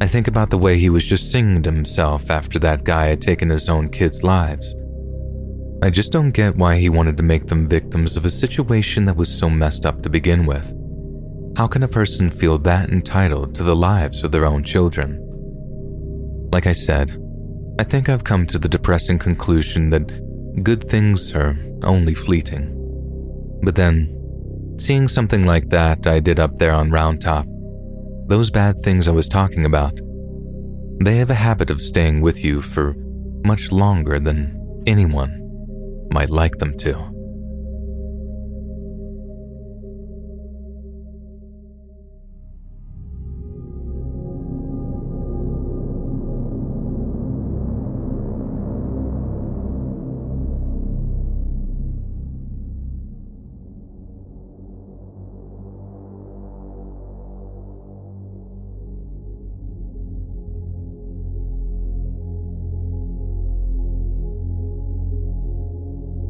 I 0.00 0.06
think 0.06 0.28
about 0.28 0.50
the 0.50 0.58
way 0.58 0.78
he 0.78 0.90
was 0.90 1.06
just 1.06 1.30
singing 1.30 1.62
to 1.62 1.72
himself 1.72 2.30
after 2.30 2.58
that 2.58 2.84
guy 2.84 3.06
had 3.06 3.22
taken 3.22 3.50
his 3.50 3.68
own 3.68 3.88
kids' 3.88 4.22
lives? 4.22 4.74
I 5.82 5.90
just 5.90 6.12
don't 6.12 6.32
get 6.32 6.56
why 6.56 6.76
he 6.76 6.88
wanted 6.88 7.16
to 7.18 7.22
make 7.22 7.46
them 7.46 7.68
victims 7.68 8.16
of 8.16 8.24
a 8.24 8.30
situation 8.30 9.04
that 9.06 9.16
was 9.16 9.32
so 9.32 9.48
messed 9.48 9.86
up 9.86 10.02
to 10.02 10.10
begin 10.10 10.44
with. 10.44 10.74
How 11.56 11.66
can 11.66 11.82
a 11.82 11.88
person 11.88 12.30
feel 12.30 12.58
that 12.58 12.90
entitled 12.90 13.54
to 13.54 13.62
the 13.62 13.76
lives 13.76 14.22
of 14.22 14.32
their 14.32 14.44
own 14.44 14.64
children? 14.64 15.18
Like 16.52 16.66
I 16.66 16.72
said, 16.72 17.16
I 17.80 17.84
think 17.84 18.08
I've 18.08 18.24
come 18.24 18.46
to 18.48 18.58
the 18.58 18.68
depressing 18.68 19.18
conclusion 19.18 19.90
that 19.90 20.10
good 20.64 20.82
things 20.82 21.34
are 21.34 21.56
only 21.82 22.14
fleeting. 22.14 22.74
But 23.62 23.74
then, 23.74 24.76
seeing 24.78 25.08
something 25.08 25.44
like 25.44 25.68
that 25.68 26.06
I 26.06 26.20
did 26.20 26.40
up 26.40 26.56
there 26.56 26.72
on 26.72 26.90
Round 26.90 27.20
Top, 27.20 27.46
those 28.28 28.50
bad 28.50 28.76
things 28.84 29.08
I 29.08 29.12
was 29.12 29.28
talking 29.28 29.64
about, 29.64 29.98
they 31.00 31.16
have 31.16 31.30
a 31.30 31.34
habit 31.34 31.70
of 31.70 31.80
staying 31.80 32.20
with 32.20 32.44
you 32.44 32.60
for 32.60 32.94
much 33.44 33.72
longer 33.72 34.18
than 34.18 34.82
anyone 34.86 35.34
might 36.10 36.30
like 36.30 36.58
them 36.58 36.76
to. 36.78 37.17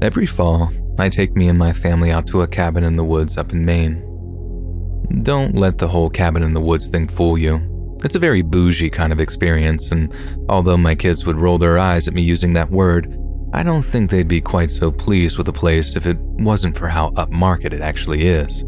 Every 0.01 0.27
fall, 0.27 0.71
I 0.97 1.09
take 1.09 1.35
me 1.35 1.49
and 1.49 1.59
my 1.59 1.73
family 1.73 2.13
out 2.13 2.29
to 2.29 2.43
a 2.43 2.47
cabin 2.47 2.85
in 2.85 2.95
the 2.95 3.05
woods 3.05 3.37
up 3.37 3.53
in 3.53 3.65
Maine. 3.65 4.05
Don't 5.25 5.57
let 5.57 5.79
the 5.79 5.89
whole 5.89 6.09
cabin 6.09 6.45
in 6.45 6.55
the 6.55 6.61
woods 6.61 6.87
thing 6.87 7.09
fool 7.09 7.37
you. 7.37 7.97
It's 8.05 8.15
a 8.15 8.21
very 8.21 8.43
bougie 8.43 8.91
kind 8.91 9.13
of 9.13 9.21
experience, 9.21 9.91
and 9.91 10.15
although 10.49 10.77
my 10.77 10.95
kids 10.95 11.27
would 11.27 11.37
roll 11.37 11.59
their 11.59 11.79
eyes 11.79 12.07
at 12.07 12.15
me 12.15 12.23
using 12.23 12.53
that 12.53 12.71
word, 12.71 13.13
I 13.53 13.65
don't 13.65 13.83
think 13.83 14.11
they'd 14.11 14.29
be 14.29 14.41
quite 14.41 14.71
so 14.71 14.93
pleased 14.93 15.37
with 15.37 15.47
the 15.47 15.53
place 15.53 15.97
if 15.97 16.07
it 16.07 16.19
wasn't 16.21 16.79
for 16.79 16.87
how 16.87 17.11
upmarket 17.11 17.73
it 17.73 17.81
actually 17.81 18.29
is. 18.29 18.63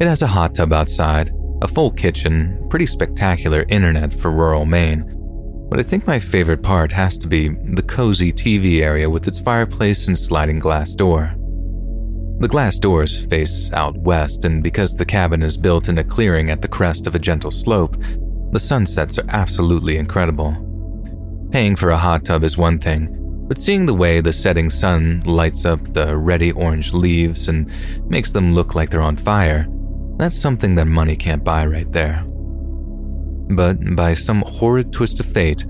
It 0.00 0.06
has 0.06 0.22
a 0.22 0.28
hot 0.28 0.54
tub 0.54 0.72
outside, 0.72 1.32
a 1.60 1.66
full 1.66 1.90
kitchen, 1.90 2.64
pretty 2.70 2.86
spectacular 2.86 3.64
internet 3.68 4.14
for 4.14 4.30
rural 4.30 4.64
Maine, 4.64 5.15
but 5.68 5.80
I 5.80 5.82
think 5.82 6.06
my 6.06 6.18
favorite 6.18 6.62
part 6.62 6.92
has 6.92 7.18
to 7.18 7.26
be 7.28 7.48
the 7.48 7.82
cozy 7.82 8.32
TV 8.32 8.82
area 8.82 9.10
with 9.10 9.26
its 9.26 9.40
fireplace 9.40 10.06
and 10.06 10.16
sliding 10.16 10.58
glass 10.58 10.94
door. 10.94 11.34
The 12.38 12.48
glass 12.48 12.78
doors 12.78 13.24
face 13.26 13.72
out 13.72 13.96
west, 13.96 14.44
and 14.44 14.62
because 14.62 14.94
the 14.94 15.06
cabin 15.06 15.42
is 15.42 15.56
built 15.56 15.88
in 15.88 15.98
a 15.98 16.04
clearing 16.04 16.50
at 16.50 16.62
the 16.62 16.68
crest 16.68 17.06
of 17.06 17.14
a 17.14 17.18
gentle 17.18 17.50
slope, 17.50 17.96
the 18.52 18.60
sunsets 18.60 19.18
are 19.18 19.26
absolutely 19.30 19.96
incredible. 19.96 20.54
Paying 21.50 21.76
for 21.76 21.90
a 21.90 21.96
hot 21.96 22.24
tub 22.24 22.44
is 22.44 22.56
one 22.56 22.78
thing, 22.78 23.08
but 23.48 23.58
seeing 23.58 23.86
the 23.86 23.94
way 23.94 24.20
the 24.20 24.32
setting 24.32 24.70
sun 24.70 25.22
lights 25.24 25.64
up 25.64 25.82
the 25.84 26.16
ready 26.16 26.52
orange 26.52 26.92
leaves 26.92 27.48
and 27.48 27.70
makes 28.08 28.32
them 28.32 28.54
look 28.54 28.74
like 28.74 28.90
they're 28.90 29.00
on 29.00 29.16
fire, 29.16 29.66
that's 30.16 30.38
something 30.38 30.74
that 30.74 30.86
money 30.86 31.16
can't 31.16 31.44
buy 31.44 31.64
right 31.66 31.90
there. 31.92 32.24
But 33.48 33.76
by 33.94 34.14
some 34.14 34.42
horrid 34.42 34.92
twist 34.92 35.20
of 35.20 35.26
fate, 35.26 35.64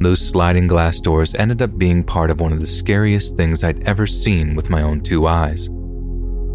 those 0.00 0.20
sliding 0.20 0.66
glass 0.66 1.00
doors 1.00 1.34
ended 1.34 1.60
up 1.60 1.76
being 1.76 2.04
part 2.04 2.30
of 2.30 2.40
one 2.40 2.52
of 2.52 2.60
the 2.60 2.66
scariest 2.66 3.36
things 3.36 3.64
I'd 3.64 3.82
ever 3.86 4.06
seen 4.06 4.54
with 4.54 4.70
my 4.70 4.82
own 4.82 5.00
two 5.00 5.26
eyes. 5.26 5.68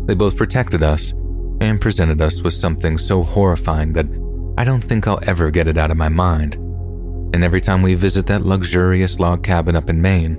They 0.05 0.15
both 0.15 0.37
protected 0.37 0.81
us 0.81 1.13
and 1.59 1.79
presented 1.79 2.21
us 2.21 2.41
with 2.41 2.53
something 2.53 2.97
so 2.97 3.23
horrifying 3.23 3.93
that 3.93 4.07
I 4.57 4.63
don't 4.63 4.83
think 4.83 5.07
I'll 5.07 5.19
ever 5.23 5.51
get 5.51 5.67
it 5.67 5.77
out 5.77 5.91
of 5.91 5.97
my 5.97 6.09
mind. 6.09 6.55
And 7.33 7.43
every 7.43 7.61
time 7.61 7.81
we 7.81 7.95
visit 7.95 8.27
that 8.27 8.45
luxurious 8.45 9.19
log 9.19 9.43
cabin 9.43 9.75
up 9.75 9.89
in 9.89 10.01
Maine, 10.01 10.37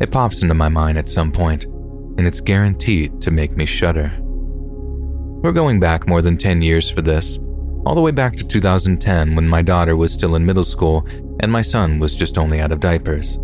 it 0.00 0.10
pops 0.10 0.42
into 0.42 0.54
my 0.54 0.68
mind 0.68 0.96
at 0.96 1.08
some 1.08 1.32
point, 1.32 1.64
and 1.64 2.26
it's 2.26 2.40
guaranteed 2.40 3.20
to 3.20 3.30
make 3.30 3.56
me 3.56 3.66
shudder. 3.66 4.12
We're 5.42 5.52
going 5.52 5.80
back 5.80 6.06
more 6.06 6.22
than 6.22 6.38
10 6.38 6.62
years 6.62 6.88
for 6.90 7.02
this, 7.02 7.38
all 7.88 7.94
the 7.94 8.02
way 8.02 8.10
back 8.10 8.36
to 8.36 8.44
2010 8.44 9.34
when 9.34 9.48
my 9.48 9.62
daughter 9.62 9.96
was 9.96 10.12
still 10.12 10.34
in 10.34 10.44
middle 10.44 10.62
school 10.62 11.06
and 11.40 11.50
my 11.50 11.62
son 11.62 11.98
was 11.98 12.14
just 12.14 12.36
only 12.36 12.60
out 12.60 12.70
of 12.70 12.80
diapers. 12.80 13.38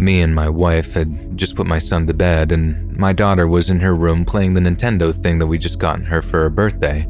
Me 0.00 0.20
and 0.20 0.34
my 0.34 0.48
wife 0.48 0.94
had 0.94 1.38
just 1.38 1.54
put 1.54 1.64
my 1.64 1.78
son 1.78 2.08
to 2.08 2.12
bed, 2.12 2.50
and 2.50 2.96
my 2.98 3.12
daughter 3.12 3.46
was 3.46 3.70
in 3.70 3.78
her 3.78 3.94
room 3.94 4.24
playing 4.24 4.54
the 4.54 4.60
Nintendo 4.60 5.14
thing 5.14 5.38
that 5.38 5.46
we 5.46 5.58
just 5.58 5.78
gotten 5.78 6.04
her 6.06 6.20
for 6.20 6.40
her 6.40 6.50
birthday. 6.50 7.06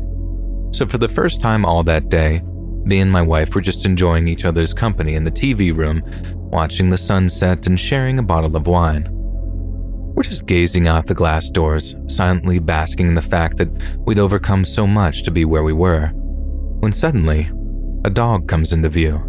So, 0.72 0.86
for 0.86 0.98
the 0.98 1.08
first 1.08 1.40
time 1.40 1.64
all 1.64 1.82
that 1.84 2.10
day, 2.10 2.42
me 2.84 3.00
and 3.00 3.10
my 3.10 3.22
wife 3.22 3.54
were 3.54 3.60
just 3.62 3.86
enjoying 3.86 4.28
each 4.28 4.44
other's 4.44 4.74
company 4.74 5.14
in 5.14 5.24
the 5.24 5.30
TV 5.30 5.74
room, 5.74 6.02
watching 6.34 6.90
the 6.90 6.98
sunset 6.98 7.66
and 7.66 7.80
sharing 7.80 8.18
a 8.18 8.22
bottle 8.22 8.56
of 8.56 8.66
wine. 8.66 9.19
We're 10.14 10.24
just 10.24 10.46
gazing 10.46 10.88
out 10.88 11.06
the 11.06 11.14
glass 11.14 11.50
doors, 11.50 11.94
silently 12.08 12.58
basking 12.58 13.08
in 13.08 13.14
the 13.14 13.22
fact 13.22 13.56
that 13.58 13.70
we'd 14.06 14.18
overcome 14.18 14.64
so 14.64 14.86
much 14.86 15.22
to 15.22 15.30
be 15.30 15.44
where 15.44 15.62
we 15.62 15.72
were, 15.72 16.08
when 16.80 16.92
suddenly, 16.92 17.50
a 18.04 18.10
dog 18.10 18.48
comes 18.48 18.72
into 18.72 18.88
view. 18.88 19.26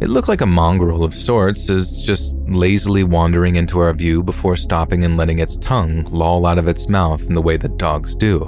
It 0.00 0.08
looked 0.10 0.28
like 0.28 0.40
a 0.40 0.46
mongrel 0.46 1.04
of 1.04 1.14
sorts, 1.14 1.70
is 1.70 2.02
just 2.02 2.34
lazily 2.48 3.04
wandering 3.04 3.56
into 3.56 3.78
our 3.78 3.92
view 3.92 4.22
before 4.22 4.56
stopping 4.56 5.04
and 5.04 5.16
letting 5.16 5.38
its 5.38 5.56
tongue 5.56 6.04
loll 6.10 6.44
out 6.44 6.58
of 6.58 6.66
its 6.66 6.88
mouth 6.88 7.22
in 7.22 7.34
the 7.34 7.42
way 7.42 7.56
that 7.56 7.76
dogs 7.76 8.16
do. 8.16 8.40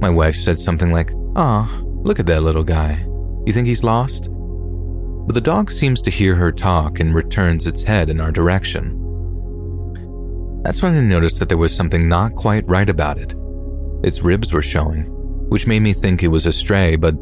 My 0.00 0.10
wife 0.10 0.36
said 0.36 0.58
something 0.58 0.92
like, 0.92 1.12
Ah, 1.34 1.80
look 1.82 2.20
at 2.20 2.26
that 2.26 2.44
little 2.44 2.62
guy. 2.62 3.04
You 3.46 3.52
think 3.52 3.66
he's 3.66 3.82
lost? 3.82 4.28
But 4.30 5.34
the 5.34 5.40
dog 5.40 5.72
seems 5.72 6.00
to 6.02 6.10
hear 6.10 6.36
her 6.36 6.52
talk 6.52 7.00
and 7.00 7.14
returns 7.14 7.66
its 7.66 7.82
head 7.82 8.08
in 8.08 8.20
our 8.20 8.30
direction. 8.30 9.07
That's 10.68 10.82
when 10.82 10.98
I 10.98 11.00
noticed 11.00 11.38
that 11.38 11.48
there 11.48 11.56
was 11.56 11.74
something 11.74 12.10
not 12.10 12.34
quite 12.34 12.68
right 12.68 12.90
about 12.90 13.16
it. 13.16 13.34
Its 14.04 14.20
ribs 14.20 14.52
were 14.52 14.60
showing, 14.60 15.04
which 15.48 15.66
made 15.66 15.80
me 15.80 15.94
think 15.94 16.22
it 16.22 16.28
was 16.28 16.44
a 16.44 16.52
stray, 16.52 16.94
but 16.94 17.14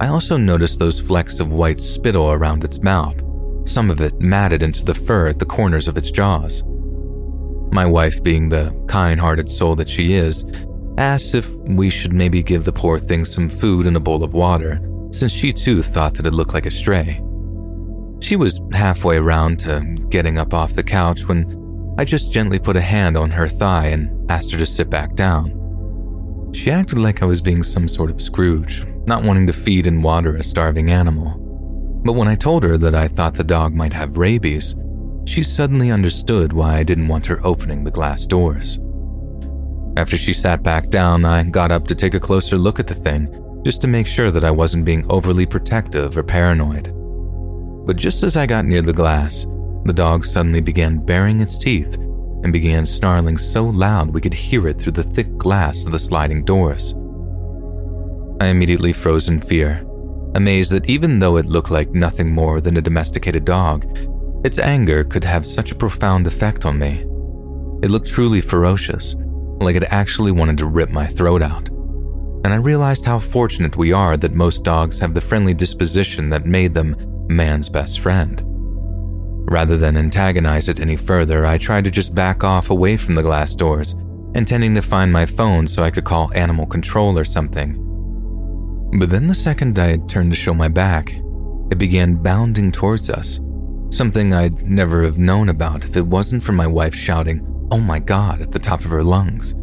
I 0.00 0.08
also 0.08 0.36
noticed 0.36 0.78
those 0.78 1.00
flecks 1.00 1.40
of 1.40 1.50
white 1.50 1.80
spittle 1.80 2.30
around 2.30 2.62
its 2.62 2.82
mouth, 2.82 3.18
some 3.64 3.90
of 3.90 4.02
it 4.02 4.20
matted 4.20 4.62
into 4.62 4.84
the 4.84 4.94
fur 4.94 5.28
at 5.28 5.38
the 5.38 5.46
corners 5.46 5.88
of 5.88 5.96
its 5.96 6.10
jaws. 6.10 6.62
My 7.72 7.86
wife, 7.86 8.22
being 8.22 8.50
the 8.50 8.78
kind 8.86 9.18
hearted 9.18 9.50
soul 9.50 9.76
that 9.76 9.88
she 9.88 10.12
is, 10.12 10.44
asked 10.98 11.34
if 11.34 11.48
we 11.48 11.88
should 11.88 12.12
maybe 12.12 12.42
give 12.42 12.64
the 12.64 12.70
poor 12.70 12.98
thing 12.98 13.24
some 13.24 13.48
food 13.48 13.86
and 13.86 13.96
a 13.96 14.00
bowl 14.00 14.22
of 14.22 14.34
water, 14.34 14.78
since 15.10 15.32
she 15.32 15.54
too 15.54 15.80
thought 15.80 16.12
that 16.16 16.26
it 16.26 16.34
looked 16.34 16.52
like 16.52 16.66
a 16.66 16.70
stray. 16.70 17.22
She 18.20 18.36
was 18.36 18.60
halfway 18.74 19.16
around 19.16 19.58
to 19.60 19.80
getting 20.10 20.36
up 20.36 20.52
off 20.52 20.74
the 20.74 20.82
couch 20.82 21.26
when 21.26 21.59
I 21.98 22.04
just 22.04 22.32
gently 22.32 22.58
put 22.58 22.76
a 22.76 22.80
hand 22.80 23.16
on 23.16 23.30
her 23.30 23.48
thigh 23.48 23.86
and 23.86 24.30
asked 24.30 24.52
her 24.52 24.58
to 24.58 24.66
sit 24.66 24.88
back 24.88 25.14
down. 25.14 25.56
She 26.52 26.70
acted 26.70 26.98
like 26.98 27.22
I 27.22 27.26
was 27.26 27.40
being 27.40 27.62
some 27.62 27.88
sort 27.88 28.10
of 28.10 28.20
Scrooge, 28.20 28.84
not 29.06 29.22
wanting 29.22 29.46
to 29.46 29.52
feed 29.52 29.86
and 29.86 30.02
water 30.02 30.36
a 30.36 30.42
starving 30.42 30.90
animal. 30.90 31.36
But 32.04 32.14
when 32.14 32.28
I 32.28 32.34
told 32.34 32.62
her 32.62 32.78
that 32.78 32.94
I 32.94 33.08
thought 33.08 33.34
the 33.34 33.44
dog 33.44 33.74
might 33.74 33.92
have 33.92 34.16
rabies, 34.16 34.74
she 35.26 35.42
suddenly 35.42 35.90
understood 35.90 36.52
why 36.52 36.76
I 36.76 36.82
didn't 36.82 37.08
want 37.08 37.26
her 37.26 37.44
opening 37.46 37.84
the 37.84 37.90
glass 37.90 38.26
doors. 38.26 38.80
After 39.96 40.16
she 40.16 40.32
sat 40.32 40.62
back 40.62 40.88
down, 40.88 41.24
I 41.24 41.42
got 41.44 41.70
up 41.70 41.86
to 41.88 41.94
take 41.94 42.14
a 42.14 42.20
closer 42.20 42.56
look 42.56 42.80
at 42.80 42.86
the 42.86 42.94
thing, 42.94 43.28
just 43.64 43.80
to 43.82 43.88
make 43.88 44.06
sure 44.06 44.30
that 44.30 44.44
I 44.44 44.50
wasn't 44.50 44.86
being 44.86 45.04
overly 45.10 45.46
protective 45.46 46.16
or 46.16 46.22
paranoid. 46.22 46.94
But 47.86 47.96
just 47.96 48.22
as 48.22 48.36
I 48.36 48.46
got 48.46 48.64
near 48.64 48.82
the 48.82 48.92
glass, 48.92 49.46
the 49.84 49.92
dog 49.92 50.24
suddenly 50.24 50.60
began 50.60 51.04
baring 51.04 51.40
its 51.40 51.58
teeth 51.58 51.94
and 52.42 52.52
began 52.52 52.86
snarling 52.86 53.38
so 53.38 53.64
loud 53.64 54.10
we 54.10 54.20
could 54.20 54.34
hear 54.34 54.68
it 54.68 54.78
through 54.78 54.92
the 54.92 55.02
thick 55.02 55.36
glass 55.36 55.84
of 55.84 55.92
the 55.92 55.98
sliding 55.98 56.44
doors. 56.44 56.94
I 58.40 58.46
immediately 58.46 58.92
froze 58.92 59.28
in 59.28 59.40
fear, 59.40 59.86
amazed 60.34 60.72
that 60.72 60.88
even 60.88 61.18
though 61.18 61.36
it 61.36 61.46
looked 61.46 61.70
like 61.70 61.90
nothing 61.90 62.32
more 62.32 62.60
than 62.60 62.76
a 62.76 62.82
domesticated 62.82 63.44
dog, 63.44 63.86
its 64.44 64.58
anger 64.58 65.04
could 65.04 65.24
have 65.24 65.44
such 65.46 65.72
a 65.72 65.74
profound 65.74 66.26
effect 66.26 66.64
on 66.64 66.78
me. 66.78 67.04
It 67.82 67.90
looked 67.90 68.08
truly 68.08 68.40
ferocious, 68.40 69.14
like 69.60 69.76
it 69.76 69.84
actually 69.84 70.32
wanted 70.32 70.56
to 70.58 70.66
rip 70.66 70.90
my 70.90 71.06
throat 71.06 71.42
out. 71.42 71.68
And 72.44 72.54
I 72.54 72.56
realized 72.56 73.04
how 73.04 73.18
fortunate 73.18 73.76
we 73.76 73.92
are 73.92 74.16
that 74.16 74.32
most 74.32 74.64
dogs 74.64 74.98
have 74.98 75.12
the 75.12 75.20
friendly 75.20 75.52
disposition 75.52 76.30
that 76.30 76.46
made 76.46 76.72
them 76.72 76.96
man's 77.28 77.68
best 77.68 78.00
friend. 78.00 78.42
Rather 79.50 79.76
than 79.76 79.96
antagonize 79.96 80.68
it 80.68 80.78
any 80.78 80.96
further, 80.96 81.44
I 81.44 81.58
tried 81.58 81.82
to 81.82 81.90
just 81.90 82.14
back 82.14 82.44
off 82.44 82.70
away 82.70 82.96
from 82.96 83.16
the 83.16 83.22
glass 83.22 83.56
doors, 83.56 83.96
intending 84.36 84.76
to 84.76 84.80
find 84.80 85.12
my 85.12 85.26
phone 85.26 85.66
so 85.66 85.82
I 85.82 85.90
could 85.90 86.04
call 86.04 86.30
animal 86.36 86.66
control 86.66 87.18
or 87.18 87.24
something. 87.24 87.74
But 88.96 89.10
then 89.10 89.26
the 89.26 89.34
second 89.34 89.76
I 89.76 89.96
turned 90.06 90.30
to 90.30 90.36
show 90.36 90.54
my 90.54 90.68
back, 90.68 91.14
it 91.72 91.78
began 91.78 92.22
bounding 92.22 92.70
towards 92.70 93.10
us, 93.10 93.40
something 93.90 94.32
I'd 94.32 94.62
never 94.62 95.02
have 95.02 95.18
known 95.18 95.48
about 95.48 95.84
if 95.84 95.96
it 95.96 96.06
wasn't 96.06 96.44
for 96.44 96.52
my 96.52 96.68
wife 96.68 96.94
shouting, 96.94 97.44
Oh 97.72 97.80
my 97.80 97.98
god, 97.98 98.40
at 98.40 98.52
the 98.52 98.58
top 98.60 98.84
of 98.84 98.92
her 98.92 99.02
lungs. 99.02 99.54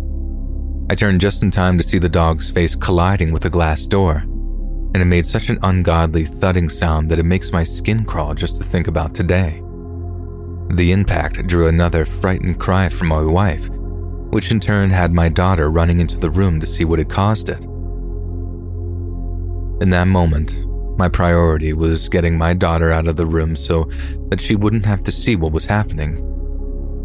I 0.89 0.95
turned 0.95 1.21
just 1.21 1.43
in 1.43 1.51
time 1.51 1.77
to 1.77 1.83
see 1.83 1.97
the 1.97 2.09
dog's 2.09 2.51
face 2.51 2.75
colliding 2.75 3.31
with 3.31 3.43
the 3.43 3.49
glass 3.49 3.87
door, 3.87 4.17
and 4.17 4.97
it 4.97 5.05
made 5.05 5.25
such 5.25 5.49
an 5.49 5.59
ungodly 5.63 6.25
thudding 6.25 6.67
sound 6.67 7.09
that 7.09 7.19
it 7.19 7.23
makes 7.23 7.53
my 7.53 7.63
skin 7.63 8.03
crawl 8.03 8.33
just 8.33 8.57
to 8.57 8.65
think 8.65 8.89
about 8.89 9.13
today. 9.13 9.61
The 10.69 10.91
impact 10.91 11.47
drew 11.47 11.67
another 11.67 12.05
frightened 12.05 12.59
cry 12.59 12.89
from 12.89 13.07
my 13.07 13.21
wife, 13.21 13.69
which 13.69 14.51
in 14.51 14.59
turn 14.59 14.89
had 14.89 15.13
my 15.13 15.29
daughter 15.29 15.71
running 15.71 15.99
into 15.99 16.17
the 16.17 16.29
room 16.29 16.59
to 16.59 16.67
see 16.67 16.83
what 16.83 16.99
had 16.99 17.09
caused 17.09 17.49
it. 17.49 17.63
In 19.81 19.89
that 19.91 20.07
moment, 20.07 20.65
my 20.97 21.07
priority 21.07 21.73
was 21.73 22.09
getting 22.09 22.37
my 22.37 22.53
daughter 22.53 22.91
out 22.91 23.07
of 23.07 23.15
the 23.15 23.25
room 23.25 23.55
so 23.55 23.89
that 24.29 24.41
she 24.41 24.55
wouldn't 24.55 24.85
have 24.85 25.03
to 25.03 25.11
see 25.11 25.35
what 25.35 25.53
was 25.53 25.65
happening. 25.65 26.17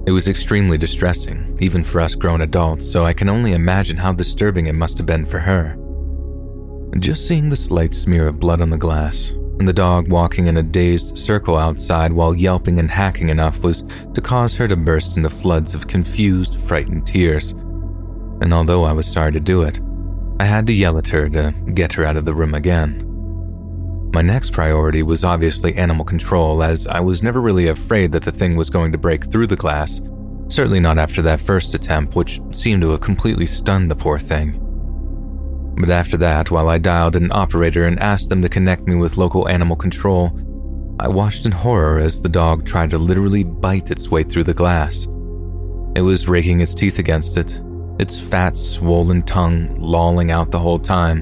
It 0.06 0.10
was 0.10 0.28
extremely 0.28 0.76
distressing, 0.76 1.56
even 1.60 1.84
for 1.84 2.00
us 2.00 2.16
grown 2.16 2.40
adults, 2.40 2.90
so 2.90 3.06
I 3.06 3.12
can 3.12 3.28
only 3.28 3.52
imagine 3.52 3.98
how 3.98 4.12
disturbing 4.12 4.66
it 4.66 4.74
must 4.74 4.98
have 4.98 5.06
been 5.06 5.24
for 5.24 5.38
her. 5.38 5.76
Just 6.98 7.28
seeing 7.28 7.48
the 7.48 7.56
slight 7.56 7.94
smear 7.94 8.26
of 8.26 8.40
blood 8.40 8.60
on 8.60 8.70
the 8.70 8.76
glass 8.76 9.32
and 9.62 9.68
the 9.68 9.72
dog 9.72 10.08
walking 10.08 10.48
in 10.48 10.56
a 10.56 10.62
dazed 10.64 11.16
circle 11.16 11.56
outside 11.56 12.12
while 12.12 12.34
yelping 12.34 12.80
and 12.80 12.90
hacking 12.90 13.28
enough 13.28 13.62
was 13.62 13.84
to 14.12 14.20
cause 14.20 14.56
her 14.56 14.66
to 14.66 14.74
burst 14.74 15.16
into 15.16 15.30
floods 15.30 15.72
of 15.72 15.86
confused, 15.86 16.58
frightened 16.62 17.06
tears. 17.06 17.52
And 18.40 18.52
although 18.52 18.82
I 18.82 18.90
was 18.90 19.06
sorry 19.06 19.30
to 19.30 19.38
do 19.38 19.62
it, 19.62 19.78
I 20.40 20.46
had 20.46 20.66
to 20.66 20.72
yell 20.72 20.98
at 20.98 21.06
her 21.06 21.28
to 21.28 21.52
get 21.74 21.92
her 21.92 22.04
out 22.04 22.16
of 22.16 22.24
the 22.24 22.34
room 22.34 22.56
again. 22.56 23.08
My 24.12 24.20
next 24.20 24.50
priority 24.50 25.04
was 25.04 25.22
obviously 25.22 25.76
animal 25.76 26.04
control, 26.04 26.64
as 26.64 26.88
I 26.88 26.98
was 26.98 27.22
never 27.22 27.40
really 27.40 27.68
afraid 27.68 28.10
that 28.10 28.24
the 28.24 28.32
thing 28.32 28.56
was 28.56 28.68
going 28.68 28.90
to 28.90 28.98
break 28.98 29.26
through 29.26 29.46
the 29.46 29.54
glass, 29.54 30.00
certainly 30.48 30.80
not 30.80 30.98
after 30.98 31.22
that 31.22 31.40
first 31.40 31.72
attempt, 31.72 32.16
which 32.16 32.40
seemed 32.50 32.82
to 32.82 32.90
have 32.90 33.00
completely 33.00 33.46
stunned 33.46 33.92
the 33.92 33.94
poor 33.94 34.18
thing. 34.18 34.58
But 35.76 35.90
after 35.90 36.16
that, 36.18 36.50
while 36.50 36.68
I 36.68 36.78
dialed 36.78 37.16
an 37.16 37.32
operator 37.32 37.86
and 37.86 37.98
asked 37.98 38.28
them 38.28 38.42
to 38.42 38.48
connect 38.48 38.86
me 38.86 38.94
with 38.96 39.16
local 39.16 39.48
animal 39.48 39.76
control, 39.76 40.38
I 41.00 41.08
watched 41.08 41.46
in 41.46 41.52
horror 41.52 41.98
as 41.98 42.20
the 42.20 42.28
dog 42.28 42.66
tried 42.66 42.90
to 42.90 42.98
literally 42.98 43.42
bite 43.42 43.90
its 43.90 44.10
way 44.10 44.22
through 44.22 44.44
the 44.44 44.54
glass. 44.54 45.06
It 45.96 46.02
was 46.02 46.28
raking 46.28 46.60
its 46.60 46.74
teeth 46.74 46.98
against 46.98 47.36
it, 47.36 47.60
its 47.98 48.18
fat, 48.18 48.56
swollen 48.56 49.22
tongue 49.22 49.74
lolling 49.76 50.30
out 50.30 50.50
the 50.50 50.58
whole 50.58 50.78
time. 50.78 51.18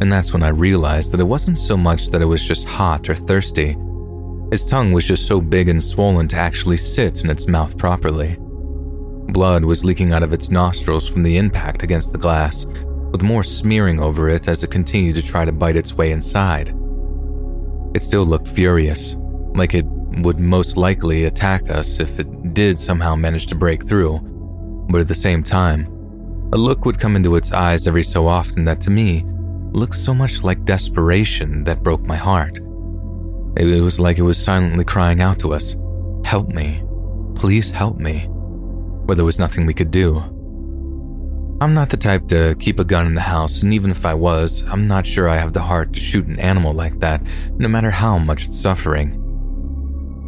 And 0.00 0.12
that's 0.12 0.32
when 0.32 0.42
I 0.42 0.48
realized 0.48 1.12
that 1.12 1.20
it 1.20 1.24
wasn't 1.24 1.58
so 1.58 1.76
much 1.76 2.10
that 2.10 2.22
it 2.22 2.26
was 2.26 2.46
just 2.46 2.66
hot 2.66 3.08
or 3.08 3.14
thirsty. 3.14 3.76
Its 4.52 4.64
tongue 4.64 4.92
was 4.92 5.06
just 5.06 5.26
so 5.26 5.40
big 5.40 5.68
and 5.68 5.82
swollen 5.82 6.28
to 6.28 6.36
actually 6.36 6.76
sit 6.76 7.24
in 7.24 7.30
its 7.30 7.48
mouth 7.48 7.78
properly. 7.78 8.36
Blood 9.28 9.64
was 9.64 9.84
leaking 9.84 10.12
out 10.12 10.22
of 10.22 10.32
its 10.32 10.50
nostrils 10.50 11.08
from 11.08 11.22
the 11.22 11.38
impact 11.38 11.82
against 11.82 12.12
the 12.12 12.18
glass, 12.18 12.66
with 13.14 13.22
more 13.22 13.44
smearing 13.44 14.00
over 14.00 14.28
it 14.28 14.48
as 14.48 14.64
it 14.64 14.72
continued 14.72 15.14
to 15.14 15.22
try 15.22 15.44
to 15.44 15.52
bite 15.52 15.76
its 15.76 15.94
way 15.94 16.10
inside. 16.10 16.74
It 17.94 18.02
still 18.02 18.24
looked 18.24 18.48
furious, 18.48 19.14
like 19.54 19.72
it 19.72 19.86
would 20.24 20.40
most 20.40 20.76
likely 20.76 21.26
attack 21.26 21.70
us 21.70 22.00
if 22.00 22.18
it 22.18 22.54
did 22.54 22.76
somehow 22.76 23.14
manage 23.14 23.46
to 23.46 23.54
break 23.54 23.86
through, 23.86 24.18
but 24.90 25.00
at 25.00 25.06
the 25.06 25.14
same 25.14 25.44
time, 25.44 25.84
a 26.52 26.56
look 26.56 26.84
would 26.84 26.98
come 26.98 27.14
into 27.14 27.36
its 27.36 27.52
eyes 27.52 27.86
every 27.86 28.02
so 28.02 28.26
often 28.26 28.64
that 28.64 28.80
to 28.80 28.90
me 28.90 29.22
looked 29.70 29.94
so 29.94 30.12
much 30.12 30.42
like 30.42 30.64
desperation 30.64 31.62
that 31.62 31.84
broke 31.84 32.04
my 32.04 32.16
heart. 32.16 32.56
It 33.56 33.80
was 33.80 34.00
like 34.00 34.18
it 34.18 34.22
was 34.22 34.42
silently 34.42 34.84
crying 34.84 35.20
out 35.20 35.38
to 35.38 35.54
us, 35.54 35.76
Help 36.24 36.48
me. 36.48 36.82
Please 37.36 37.70
help 37.70 37.96
me. 37.96 38.26
But 39.06 39.14
there 39.14 39.24
was 39.24 39.38
nothing 39.38 39.66
we 39.66 39.74
could 39.74 39.92
do. 39.92 40.33
I'm 41.60 41.72
not 41.72 41.88
the 41.88 41.96
type 41.96 42.26
to 42.28 42.56
keep 42.58 42.80
a 42.80 42.84
gun 42.84 43.06
in 43.06 43.14
the 43.14 43.20
house, 43.20 43.62
and 43.62 43.72
even 43.72 43.90
if 43.90 44.04
I 44.04 44.12
was, 44.12 44.64
I'm 44.66 44.88
not 44.88 45.06
sure 45.06 45.28
I 45.28 45.36
have 45.36 45.52
the 45.52 45.62
heart 45.62 45.92
to 45.92 46.00
shoot 46.00 46.26
an 46.26 46.40
animal 46.40 46.72
like 46.72 46.98
that, 46.98 47.22
no 47.52 47.68
matter 47.68 47.90
how 47.90 48.18
much 48.18 48.46
it's 48.46 48.58
suffering. 48.58 49.20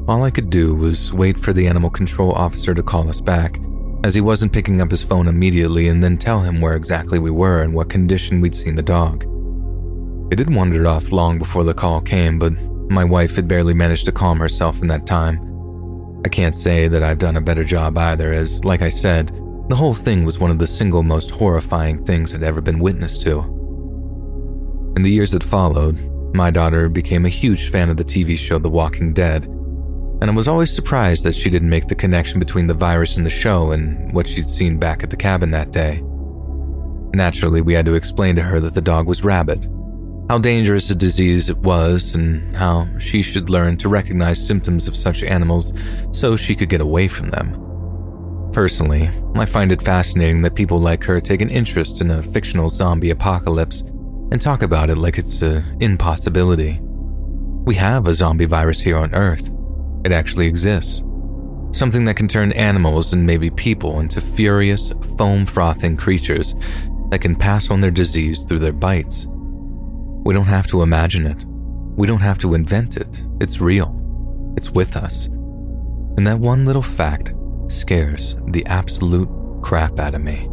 All 0.06 0.22
I 0.22 0.30
could 0.30 0.50
do 0.50 0.76
was 0.76 1.12
wait 1.12 1.36
for 1.36 1.52
the 1.52 1.66
animal 1.66 1.90
control 1.90 2.30
officer 2.32 2.74
to 2.74 2.82
call 2.82 3.08
us 3.08 3.20
back, 3.20 3.58
as 4.04 4.14
he 4.14 4.20
wasn't 4.20 4.52
picking 4.52 4.80
up 4.80 4.90
his 4.90 5.02
phone 5.02 5.26
immediately, 5.26 5.88
and 5.88 6.02
then 6.02 6.16
tell 6.16 6.40
him 6.40 6.60
where 6.60 6.76
exactly 6.76 7.18
we 7.18 7.32
were 7.32 7.62
and 7.62 7.74
what 7.74 7.90
condition 7.90 8.40
we'd 8.40 8.54
seen 8.54 8.76
the 8.76 8.82
dog. 8.82 9.24
It 10.32 10.38
had 10.38 10.54
wandered 10.54 10.86
off 10.86 11.10
long 11.10 11.38
before 11.38 11.64
the 11.64 11.74
call 11.74 12.00
came, 12.00 12.38
but 12.38 12.52
my 12.88 13.04
wife 13.04 13.34
had 13.34 13.48
barely 13.48 13.74
managed 13.74 14.04
to 14.06 14.12
calm 14.12 14.38
herself 14.38 14.80
in 14.80 14.86
that 14.88 15.06
time. 15.06 15.40
I 16.24 16.28
can't 16.28 16.54
say 16.54 16.86
that 16.86 17.02
I've 17.02 17.18
done 17.18 17.36
a 17.36 17.40
better 17.40 17.64
job 17.64 17.98
either, 17.98 18.32
as, 18.32 18.64
like 18.64 18.82
I 18.82 18.90
said, 18.90 19.32
the 19.68 19.76
whole 19.76 19.94
thing 19.94 20.24
was 20.24 20.38
one 20.38 20.50
of 20.50 20.58
the 20.58 20.66
single 20.66 21.02
most 21.02 21.30
horrifying 21.30 22.04
things 22.04 22.32
I'd 22.32 22.42
ever 22.42 22.60
been 22.60 22.78
witness 22.78 23.18
to. 23.18 23.40
In 24.96 25.02
the 25.02 25.10
years 25.10 25.32
that 25.32 25.42
followed, 25.42 25.98
my 26.34 26.50
daughter 26.50 26.88
became 26.88 27.26
a 27.26 27.30
huge 27.30 27.70
fan 27.70 27.90
of 27.90 27.96
the 27.96 28.04
TV 28.04 28.38
show 28.38 28.58
The 28.58 28.70
Walking 28.70 29.12
Dead, 29.12 29.44
and 29.44 30.30
I 30.30 30.34
was 30.34 30.48
always 30.48 30.72
surprised 30.72 31.24
that 31.24 31.34
she 31.34 31.50
didn't 31.50 31.68
make 31.68 31.88
the 31.88 31.94
connection 31.94 32.38
between 32.38 32.68
the 32.68 32.74
virus 32.74 33.16
in 33.16 33.24
the 33.24 33.30
show 33.30 33.72
and 33.72 34.12
what 34.12 34.28
she'd 34.28 34.48
seen 34.48 34.78
back 34.78 35.02
at 35.02 35.10
the 35.10 35.16
cabin 35.16 35.50
that 35.50 35.72
day. 35.72 36.02
Naturally, 37.12 37.60
we 37.60 37.74
had 37.74 37.86
to 37.86 37.94
explain 37.94 38.36
to 38.36 38.42
her 38.42 38.60
that 38.60 38.74
the 38.74 38.80
dog 38.80 39.08
was 39.08 39.24
rabid, 39.24 39.68
how 40.30 40.38
dangerous 40.38 40.90
a 40.90 40.94
disease 40.94 41.50
it 41.50 41.58
was, 41.58 42.14
and 42.14 42.54
how 42.54 42.86
she 42.98 43.20
should 43.20 43.50
learn 43.50 43.76
to 43.78 43.88
recognize 43.88 44.46
symptoms 44.46 44.86
of 44.86 44.96
such 44.96 45.22
animals 45.22 45.72
so 46.12 46.36
she 46.36 46.54
could 46.54 46.68
get 46.68 46.80
away 46.80 47.08
from 47.08 47.30
them. 47.30 47.65
Personally, 48.56 49.10
I 49.34 49.44
find 49.44 49.70
it 49.70 49.82
fascinating 49.82 50.40
that 50.40 50.54
people 50.54 50.78
like 50.78 51.04
her 51.04 51.20
take 51.20 51.42
an 51.42 51.50
interest 51.50 52.00
in 52.00 52.10
a 52.10 52.22
fictional 52.22 52.70
zombie 52.70 53.10
apocalypse 53.10 53.82
and 53.82 54.40
talk 54.40 54.62
about 54.62 54.88
it 54.88 54.96
like 54.96 55.18
it's 55.18 55.42
an 55.42 55.62
impossibility. 55.80 56.80
We 56.80 57.74
have 57.74 58.06
a 58.06 58.14
zombie 58.14 58.46
virus 58.46 58.80
here 58.80 58.96
on 58.96 59.14
Earth. 59.14 59.50
It 60.06 60.12
actually 60.12 60.46
exists. 60.46 61.02
Something 61.72 62.06
that 62.06 62.16
can 62.16 62.28
turn 62.28 62.50
animals 62.52 63.12
and 63.12 63.26
maybe 63.26 63.50
people 63.50 64.00
into 64.00 64.22
furious, 64.22 64.90
foam 65.18 65.44
frothing 65.44 65.98
creatures 65.98 66.54
that 67.10 67.20
can 67.20 67.36
pass 67.36 67.70
on 67.70 67.82
their 67.82 67.90
disease 67.90 68.44
through 68.44 68.60
their 68.60 68.72
bites. 68.72 69.26
We 69.28 70.32
don't 70.32 70.46
have 70.46 70.66
to 70.68 70.80
imagine 70.80 71.26
it. 71.26 71.44
We 71.44 72.06
don't 72.06 72.20
have 72.20 72.38
to 72.38 72.54
invent 72.54 72.96
it. 72.96 73.22
It's 73.38 73.60
real. 73.60 74.54
It's 74.56 74.70
with 74.70 74.96
us. 74.96 75.26
And 75.26 76.26
that 76.26 76.38
one 76.38 76.64
little 76.64 76.80
fact 76.80 77.34
scares 77.68 78.36
the 78.48 78.64
absolute 78.66 79.28
crap 79.62 79.98
out 79.98 80.14
of 80.14 80.22
me. 80.22 80.48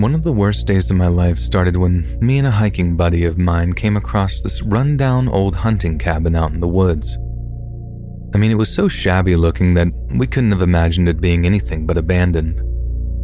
One 0.00 0.14
of 0.14 0.22
the 0.22 0.32
worst 0.32 0.68
days 0.68 0.90
of 0.90 0.96
my 0.96 1.08
life 1.08 1.40
started 1.40 1.76
when 1.76 2.20
me 2.20 2.38
and 2.38 2.46
a 2.46 2.52
hiking 2.52 2.96
buddy 2.96 3.24
of 3.24 3.36
mine 3.36 3.72
came 3.72 3.96
across 3.96 4.42
this 4.42 4.62
rundown 4.62 5.28
old 5.28 5.56
hunting 5.56 5.98
cabin 5.98 6.36
out 6.36 6.52
in 6.52 6.60
the 6.60 6.68
woods. 6.68 7.18
I 8.32 8.38
mean, 8.38 8.52
it 8.52 8.58
was 8.58 8.72
so 8.72 8.86
shabby 8.86 9.34
looking 9.34 9.74
that 9.74 9.88
we 10.14 10.28
couldn't 10.28 10.52
have 10.52 10.62
imagined 10.62 11.08
it 11.08 11.20
being 11.20 11.44
anything 11.44 11.84
but 11.84 11.98
abandoned. 11.98 12.62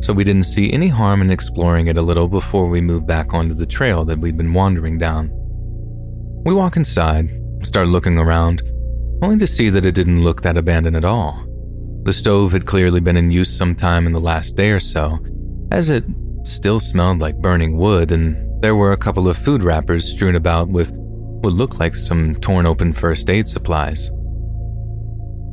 so 0.05 0.13
we 0.13 0.25
didn't 0.25 0.45
see 0.45 0.73
any 0.73 0.89
harm 0.89 1.23
in 1.23 1.31
exploring 1.31 1.87
it 1.87 1.97
a 1.97 2.03
little 2.03 2.27
before 2.27 2.69
we 2.69 2.81
moved 2.81 3.07
back 3.07 3.33
onto 3.33 3.55
the 3.55 3.65
trail 3.67 4.05
that 4.05 4.19
we'd 4.19 4.37
been 4.37 4.53
wandering 4.53 4.99
down. 4.99 5.31
We 6.45 6.53
walk 6.53 6.77
inside, 6.77 7.31
start 7.63 7.87
looking 7.87 8.19
around, 8.19 8.63
only 9.23 9.39
to 9.39 9.47
see 9.47 9.71
that 9.71 9.87
it 9.87 9.95
didn't 9.95 10.25
look 10.25 10.43
that 10.43 10.57
abandoned 10.57 10.97
at 10.97 11.05
all. 11.05 11.47
The 12.03 12.13
stove 12.13 12.51
had 12.51 12.67
clearly 12.67 13.01
been 13.01 13.17
in 13.17 13.31
use 13.31 13.57
sometime 13.57 14.07
in 14.07 14.13
the 14.13 14.21
last 14.21 14.57
day 14.57 14.71
or 14.71 14.81
so, 14.81 15.21
as 15.71 15.89
it 15.89 16.05
still 16.45 16.79
smelled 16.79 17.19
like 17.19 17.37
burning 17.39 17.77
wood, 17.77 18.13
and 18.13 18.63
there 18.63 18.77
were 18.77 18.93
a 18.93 18.97
couple 18.97 19.29
of 19.29 19.37
food 19.37 19.63
wrappers 19.63 20.11
strewn 20.11 20.37
about 20.37 20.69
with 20.69 20.93
what 20.93 21.53
looked 21.53 21.81
like 21.81 21.95
some 21.95 22.35
torn 22.37 22.67
open 22.67 22.93
first 22.93 23.29
aid 23.29 23.49
supplies. 23.49 24.11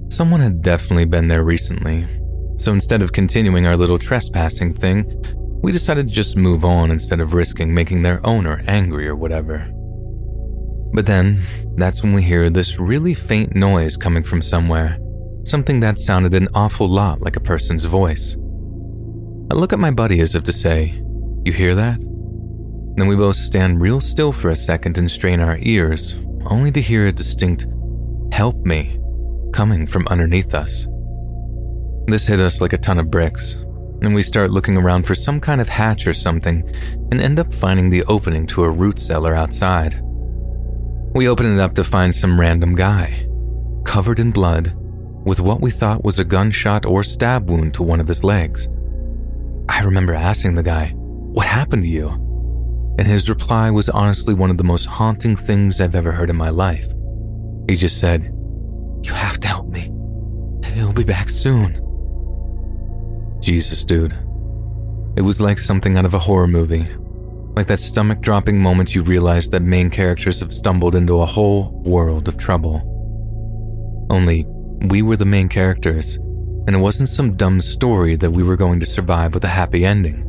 Someone 0.10 0.40
had 0.40 0.62
definitely 0.62 1.06
been 1.06 1.28
there 1.28 1.44
recently, 1.44 2.06
so 2.58 2.72
instead 2.72 3.02
of 3.02 3.14
continuing 3.14 3.66
our 3.66 3.76
little 3.76 3.98
trespassing 3.98 4.74
thing, 4.74 5.06
we 5.64 5.72
decided 5.72 6.08
to 6.08 6.14
just 6.14 6.38
move 6.38 6.66
on 6.66 6.92
instead 6.92 7.20
of 7.20 7.34
risking 7.34 7.74
making 7.74 8.02
their 8.02 8.26
owner 8.26 8.64
angry 8.68 9.08
or 9.08 9.16
whatever. 9.16 9.72
But 10.94 11.06
then, 11.06 11.42
that's 11.76 12.04
when 12.04 12.14
we 12.14 12.24
hear 12.24 12.50
this 12.50 12.78
really 12.78 13.14
faint 13.14 13.56
noise 13.56 13.96
coming 13.96 14.24
from 14.24 14.42
somewhere, 14.42 14.98
something 15.46 15.80
that 15.80 16.00
sounded 16.00 16.34
an 16.34 16.50
awful 16.54 16.88
lot 16.88 17.22
like 17.22 17.38
a 17.38 17.42
person's 17.42 17.86
voice. 17.86 18.36
I 19.52 19.54
look 19.54 19.74
at 19.74 19.80
my 19.80 19.92
buddy 19.92 20.22
as 20.22 20.34
if 20.34 20.46
to 20.46 20.54
say, 20.54 21.04
You 21.44 21.52
hear 21.52 21.76
that? 21.76 22.00
Then 22.96 23.08
we 23.08 23.18
both 23.18 23.36
stand 23.36 23.82
real 23.82 24.00
still 24.00 24.32
for 24.32 24.50
a 24.50 24.56
second 24.56 24.98
and 24.98 25.12
strain 25.12 25.42
our 25.42 25.58
ears, 25.60 26.18
only 26.46 26.72
to 26.72 26.80
hear 26.80 27.08
a 27.08 27.12
distinct, 27.12 27.68
Help 28.32 28.56
me, 28.66 28.98
coming 29.52 29.88
from 29.88 30.08
underneath 30.08 30.54
us. 30.54 30.88
This 32.08 32.26
hit 32.26 32.40
us 32.40 32.62
like 32.62 32.72
a 32.72 32.78
ton 32.78 32.98
of 32.98 33.12
bricks, 33.12 33.56
and 34.02 34.16
we 34.16 34.24
start 34.24 34.52
looking 34.52 34.78
around 34.78 35.06
for 35.06 35.16
some 35.16 35.42
kind 35.42 35.60
of 35.60 35.68
hatch 35.68 36.08
or 36.08 36.14
something 36.14 36.64
and 37.12 37.20
end 37.20 37.38
up 37.38 37.54
finding 37.54 37.90
the 37.90 38.06
opening 38.06 38.48
to 38.48 38.64
a 38.64 38.70
root 38.70 39.02
cellar 39.02 39.36
outside. 39.36 40.00
We 41.14 41.28
open 41.28 41.54
it 41.54 41.62
up 41.62 41.74
to 41.74 41.84
find 41.84 42.16
some 42.16 42.40
random 42.40 42.74
guy, 42.74 43.28
covered 43.84 44.22
in 44.22 44.32
blood, 44.32 44.74
with 45.26 45.42
what 45.42 45.60
we 45.60 45.72
thought 45.72 46.06
was 46.06 46.22
a 46.22 46.24
gunshot 46.24 46.86
or 46.86 47.04
stab 47.04 47.50
wound 47.50 47.74
to 47.74 47.84
one 47.84 48.00
of 48.00 48.08
his 48.08 48.24
legs. 48.24 48.70
I 49.72 49.84
remember 49.84 50.14
asking 50.14 50.56
the 50.56 50.64
guy, 50.64 50.90
What 50.90 51.48
happened 51.48 51.84
to 51.84 51.90
you? 51.90 52.10
And 53.00 53.08
his 53.08 53.30
reply 53.30 53.72
was 53.72 53.88
honestly 53.88 54.34
one 54.34 54.52
of 54.52 54.58
the 54.58 54.66
most 54.66 54.86
haunting 54.86 55.38
things 55.38 55.80
I've 55.80 55.96
ever 55.96 56.12
heard 56.12 56.30
in 56.30 56.36
my 56.36 56.50
life. 56.50 56.88
He 57.70 57.78
just 57.78 57.98
said, 57.98 58.24
You 59.04 59.14
have 59.14 59.40
to 59.40 59.48
help 59.48 59.70
me. 59.70 59.90
He'll 60.66 60.92
be 60.92 61.06
back 61.06 61.30
soon. 61.30 61.80
Jesus, 63.42 63.86
dude. 63.86 64.12
It 65.16 65.22
was 65.22 65.40
like 65.40 65.58
something 65.58 65.98
out 65.98 66.06
of 66.06 66.14
a 66.14 66.20
horror 66.20 66.50
movie, 66.50 66.86
like 67.56 67.68
that 67.68 67.80
stomach 67.80 68.20
dropping 68.20 68.60
moment 68.60 68.94
you 68.94 69.04
realize 69.04 69.48
that 69.50 69.62
main 69.62 69.90
characters 69.90 70.42
have 70.42 70.54
stumbled 70.54 70.96
into 70.96 71.22
a 71.22 71.26
whole 71.26 71.82
world 71.86 72.28
of 72.28 72.38
trouble. 72.38 72.84
Only, 74.10 74.46
we 74.90 75.02
were 75.02 75.18
the 75.18 75.26
main 75.26 75.48
characters, 75.48 76.20
and 76.68 76.76
it 76.76 76.80
wasn't 76.80 77.10
some 77.10 77.36
dumb 77.36 77.62
story 77.62 78.16
that 78.16 78.32
we 78.32 78.44
were 78.44 78.56
going 78.56 78.80
to 78.80 78.86
survive 78.86 79.34
with 79.34 79.44
a 79.44 79.50
happy 79.50 79.86
ending. 79.86 80.28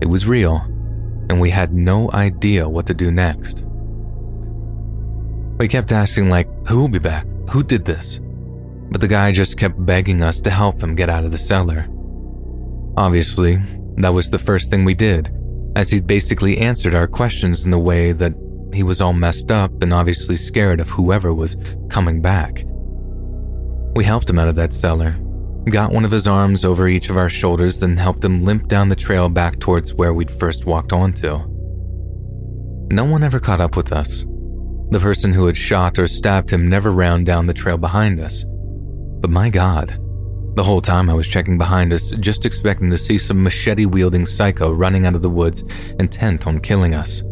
It 0.00 0.06
was 0.06 0.26
real, 0.26 0.56
and 1.28 1.40
we 1.40 1.50
had 1.50 1.72
no 1.72 2.10
idea 2.12 2.68
what 2.68 2.86
to 2.86 2.94
do 2.94 3.10
next. 3.10 3.64
We 5.58 5.68
kept 5.68 5.92
asking, 5.92 6.30
like, 6.30 6.48
who 6.66 6.80
will 6.80 6.88
be 6.88 6.98
back? 6.98 7.26
Who 7.50 7.62
did 7.62 7.84
this? 7.84 8.20
But 8.90 9.00
the 9.00 9.08
guy 9.08 9.32
just 9.32 9.56
kept 9.56 9.84
begging 9.86 10.22
us 10.22 10.40
to 10.42 10.50
help 10.50 10.82
him 10.82 10.94
get 10.94 11.08
out 11.08 11.24
of 11.24 11.30
the 11.30 11.38
cellar. 11.38 11.88
Obviously, 12.96 13.58
that 13.96 14.12
was 14.12 14.30
the 14.30 14.38
first 14.38 14.70
thing 14.70 14.84
we 14.84 14.94
did 14.94 15.32
as 15.76 15.90
he'd 15.90 16.06
basically 16.06 16.58
answered 16.58 16.94
our 16.94 17.06
questions 17.06 17.64
in 17.64 17.70
the 17.70 17.78
way 17.78 18.12
that 18.12 18.34
he 18.72 18.82
was 18.82 19.00
all 19.00 19.12
messed 19.12 19.50
up 19.50 19.82
and 19.82 19.92
obviously 19.92 20.36
scared 20.36 20.80
of 20.80 20.90
whoever 20.90 21.32
was 21.32 21.56
coming 21.88 22.20
back. 22.20 22.64
We 23.96 24.04
helped 24.04 24.28
him 24.28 24.38
out 24.38 24.48
of 24.48 24.56
that 24.56 24.72
cellar, 24.72 25.16
got 25.70 25.92
one 25.92 26.04
of 26.04 26.10
his 26.10 26.28
arms 26.28 26.64
over 26.64 26.88
each 26.88 27.08
of 27.08 27.16
our 27.16 27.28
shoulders, 27.30 27.80
then 27.80 27.96
helped 27.96 28.24
him 28.24 28.44
limp 28.44 28.68
down 28.68 28.88
the 28.88 28.96
trail 28.96 29.28
back 29.28 29.58
towards 29.58 29.94
where 29.94 30.12
we'd 30.12 30.30
first 30.30 30.66
walked 30.66 30.92
onto. 30.92 31.38
No 32.92 33.04
one 33.04 33.22
ever 33.22 33.40
caught 33.40 33.60
up 33.60 33.76
with 33.76 33.92
us. 33.92 34.24
The 34.90 35.00
person 35.00 35.32
who 35.32 35.46
had 35.46 35.56
shot 35.56 35.98
or 35.98 36.06
stabbed 36.06 36.50
him 36.50 36.68
never 36.68 36.90
ran 36.90 37.24
down 37.24 37.46
the 37.46 37.54
trail 37.54 37.78
behind 37.78 38.20
us. 38.20 38.44
But 39.20 39.30
my 39.30 39.48
god, 39.48 39.98
the 40.54 40.62
whole 40.62 40.80
time 40.80 41.10
I 41.10 41.14
was 41.14 41.26
checking 41.26 41.58
behind 41.58 41.92
us, 41.92 42.10
just 42.20 42.46
expecting 42.46 42.90
to 42.90 42.98
see 42.98 43.18
some 43.18 43.42
machete 43.42 43.86
wielding 43.86 44.26
psycho 44.26 44.70
running 44.70 45.06
out 45.06 45.14
of 45.14 45.22
the 45.22 45.30
woods, 45.30 45.64
intent 45.98 46.46
on 46.46 46.60
killing 46.60 46.94
us. 46.94 47.22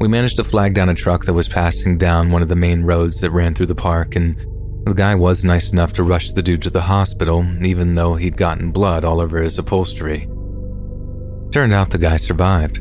We 0.00 0.08
managed 0.08 0.36
to 0.36 0.44
flag 0.44 0.74
down 0.74 0.88
a 0.88 0.94
truck 0.94 1.24
that 1.24 1.32
was 1.32 1.48
passing 1.48 1.96
down 1.96 2.32
one 2.32 2.42
of 2.42 2.48
the 2.48 2.56
main 2.56 2.82
roads 2.82 3.20
that 3.20 3.30
ran 3.30 3.54
through 3.54 3.66
the 3.66 3.74
park, 3.74 4.16
and 4.16 4.36
the 4.84 4.94
guy 4.94 5.14
was 5.14 5.44
nice 5.44 5.72
enough 5.72 5.92
to 5.94 6.02
rush 6.02 6.32
the 6.32 6.42
dude 6.42 6.62
to 6.62 6.70
the 6.70 6.82
hospital, 6.82 7.46
even 7.64 7.94
though 7.94 8.14
he'd 8.14 8.36
gotten 8.36 8.72
blood 8.72 9.04
all 9.04 9.20
over 9.20 9.40
his 9.40 9.58
upholstery. 9.58 10.28
Turned 11.52 11.72
out 11.72 11.90
the 11.90 11.98
guy 11.98 12.16
survived, 12.16 12.78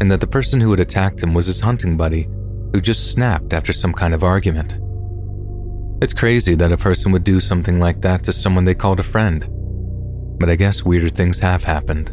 and 0.00 0.10
that 0.10 0.20
the 0.20 0.26
person 0.26 0.60
who 0.60 0.70
had 0.70 0.80
attacked 0.80 1.22
him 1.22 1.34
was 1.34 1.46
his 1.46 1.60
hunting 1.60 1.96
buddy, 1.96 2.28
who 2.72 2.80
just 2.80 3.12
snapped 3.12 3.52
after 3.52 3.72
some 3.72 3.92
kind 3.92 4.14
of 4.14 4.24
argument. 4.24 4.78
It's 6.02 6.12
crazy 6.12 6.54
that 6.56 6.72
a 6.72 6.76
person 6.76 7.12
would 7.12 7.24
do 7.24 7.40
something 7.40 7.80
like 7.80 8.02
that 8.02 8.22
to 8.24 8.32
someone 8.32 8.64
they 8.64 8.74
called 8.74 9.00
a 9.00 9.02
friend. 9.02 9.48
But 10.38 10.50
I 10.50 10.56
guess 10.56 10.84
weirder 10.84 11.08
things 11.08 11.38
have 11.38 11.64
happened. 11.64 12.12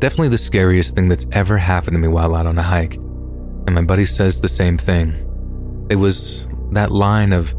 Definitely 0.00 0.28
the 0.28 0.38
scariest 0.38 0.94
thing 0.94 1.08
that's 1.08 1.26
ever 1.32 1.58
happened 1.58 1.94
to 1.94 1.98
me 1.98 2.08
while 2.08 2.34
out 2.34 2.46
on 2.46 2.58
a 2.58 2.62
hike. 2.62 2.94
And 2.94 3.74
my 3.74 3.82
buddy 3.82 4.04
says 4.04 4.40
the 4.40 4.48
same 4.48 4.78
thing. 4.78 5.14
It 5.90 5.96
was 5.96 6.46
that 6.72 6.92
line 6.92 7.32
of, 7.32 7.54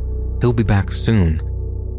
he'll 0.45 0.53
be 0.53 0.61
back 0.61 0.91
soon, 0.91 1.37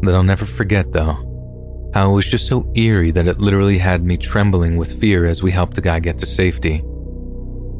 that 0.03 0.15
I'll 0.15 0.23
never 0.23 0.45
forget 0.45 0.93
though. 0.93 1.91
How 1.93 2.09
it 2.09 2.13
was 2.13 2.31
just 2.31 2.47
so 2.47 2.71
eerie 2.77 3.11
that 3.11 3.27
it 3.27 3.41
literally 3.41 3.77
had 3.77 4.05
me 4.05 4.15
trembling 4.15 4.77
with 4.77 5.01
fear 5.01 5.25
as 5.25 5.43
we 5.43 5.51
helped 5.51 5.75
the 5.75 5.81
guy 5.81 5.99
get 5.99 6.17
to 6.19 6.25
safety. 6.25 6.75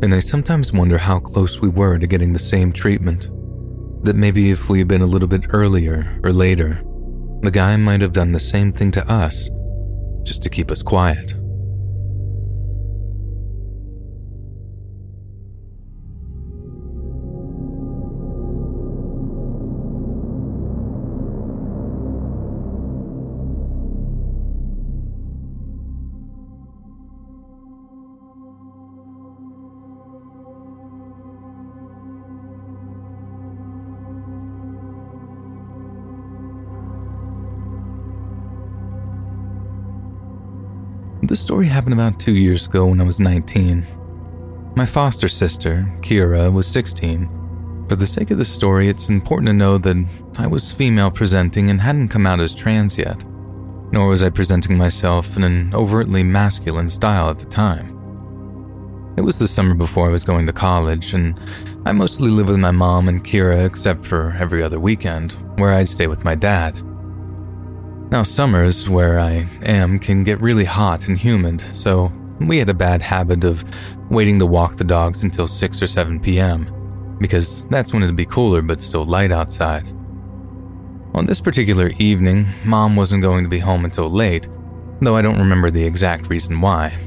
And 0.04 0.14
I 0.14 0.20
sometimes 0.20 0.74
wonder 0.74 0.98
how 0.98 1.22
close 1.22 1.62
we 1.62 1.70
were 1.70 1.98
to 1.98 2.06
getting 2.06 2.34
the 2.34 2.40
same 2.40 2.74
treatment 2.74 3.30
that 4.04 4.18
maybe 4.18 4.52
if 4.52 4.68
we 4.68 4.80
had 4.80 4.90
been 4.90 5.02
a 5.02 5.06
little 5.06 5.30
bit 5.30 5.46
earlier 5.52 6.20
or 6.22 6.34
later, 6.34 6.84
the 7.44 7.52
guy 7.52 7.78
might 7.78 8.02
have 8.02 8.12
done 8.12 8.34
the 8.34 8.40
same 8.40 8.74
thing 8.74 8.92
to 8.92 9.10
us 9.10 9.50
just 10.24 10.44
to 10.44 10.50
keep 10.50 10.70
us 10.70 10.84
quiet. 10.84 11.34
This 41.28 41.42
story 41.42 41.68
happened 41.68 41.92
about 41.92 42.22
two 42.22 42.38
years 42.38 42.68
ago 42.68 42.86
when 42.86 43.02
I 43.02 43.04
was 43.04 43.20
19. 43.20 43.86
My 44.78 44.86
foster 44.86 45.28
sister, 45.28 45.86
Kira, 46.00 46.50
was 46.50 46.66
16. 46.68 47.86
For 47.90 47.98
the 47.98 48.08
sake 48.08 48.32
of 48.32 48.38
the 48.38 48.46
story, 48.46 48.88
it's 48.88 49.10
important 49.10 49.48
to 49.48 49.54
know 49.54 49.78
that 49.78 50.08
I 50.38 50.48
was 50.48 50.72
female 50.72 51.12
presenting 51.12 51.70
and 51.70 51.82
hadn't 51.82 52.08
come 52.08 52.26
out 52.26 52.40
as 52.40 52.56
trans 52.56 52.98
yet, 52.98 53.26
nor 53.92 54.08
was 54.08 54.24
I 54.24 54.30
presenting 54.30 54.78
myself 54.78 55.36
in 55.36 55.44
an 55.44 55.76
overtly 55.76 56.24
masculine 56.24 56.88
style 56.88 57.30
at 57.30 57.40
the 57.40 57.46
time. 57.46 57.90
It 59.18 59.22
was 59.22 59.38
the 59.38 59.50
summer 59.50 59.74
before 59.74 60.08
I 60.08 60.14
was 60.14 60.24
going 60.24 60.46
to 60.46 60.54
college, 60.54 61.14
and 61.14 61.38
I 61.86 61.92
mostly 61.92 62.30
lived 62.30 62.48
with 62.48 62.60
my 62.60 62.72
mom 62.72 63.10
and 63.10 63.22
Kira 63.22 63.66
except 63.66 64.06
for 64.06 64.32
every 64.40 64.64
other 64.64 64.80
weekend, 64.80 65.34
where 65.58 65.74
I'd 65.74 65.90
stay 65.90 66.08
with 66.08 66.24
my 66.24 66.36
dad. 66.36 66.82
Now, 68.10 68.24
summers 68.24 68.88
where 68.88 69.20
I 69.20 69.48
am 69.64 70.00
can 70.00 70.24
get 70.24 70.40
really 70.40 70.64
hot 70.64 71.10
and 71.10 71.18
humid, 71.18 71.60
so 71.76 72.10
we 72.40 72.58
had 72.58 72.70
a 72.70 72.74
bad 72.74 73.02
habit 73.02 73.44
of 73.44 73.66
waiting 74.10 74.40
to 74.40 74.46
walk 74.46 74.78
the 74.78 74.86
dogs 74.86 75.24
until 75.24 75.46
6 75.46 75.82
or 75.82 75.88
7 75.88 76.22
p.m., 76.22 77.18
because 77.20 77.66
that's 77.70 77.92
when 77.92 78.04
it'd 78.04 78.16
be 78.16 78.26
cooler 78.26 78.62
but 78.62 78.82
still 78.82 79.06
light 79.06 79.34
outside. 79.34 79.86
On 81.16 81.26
this 81.26 81.42
particular 81.42 81.90
evening, 82.00 82.46
Mom 82.64 82.96
wasn't 82.96 83.24
going 83.24 83.44
to 83.44 83.50
be 83.50 83.60
home 83.60 83.84
until 83.84 84.10
late, 84.10 84.48
though 85.02 85.18
I 85.18 85.22
don't 85.22 85.40
remember 85.40 85.70
the 85.70 85.84
exact 85.84 86.30
reason 86.30 86.62
why. 86.62 86.98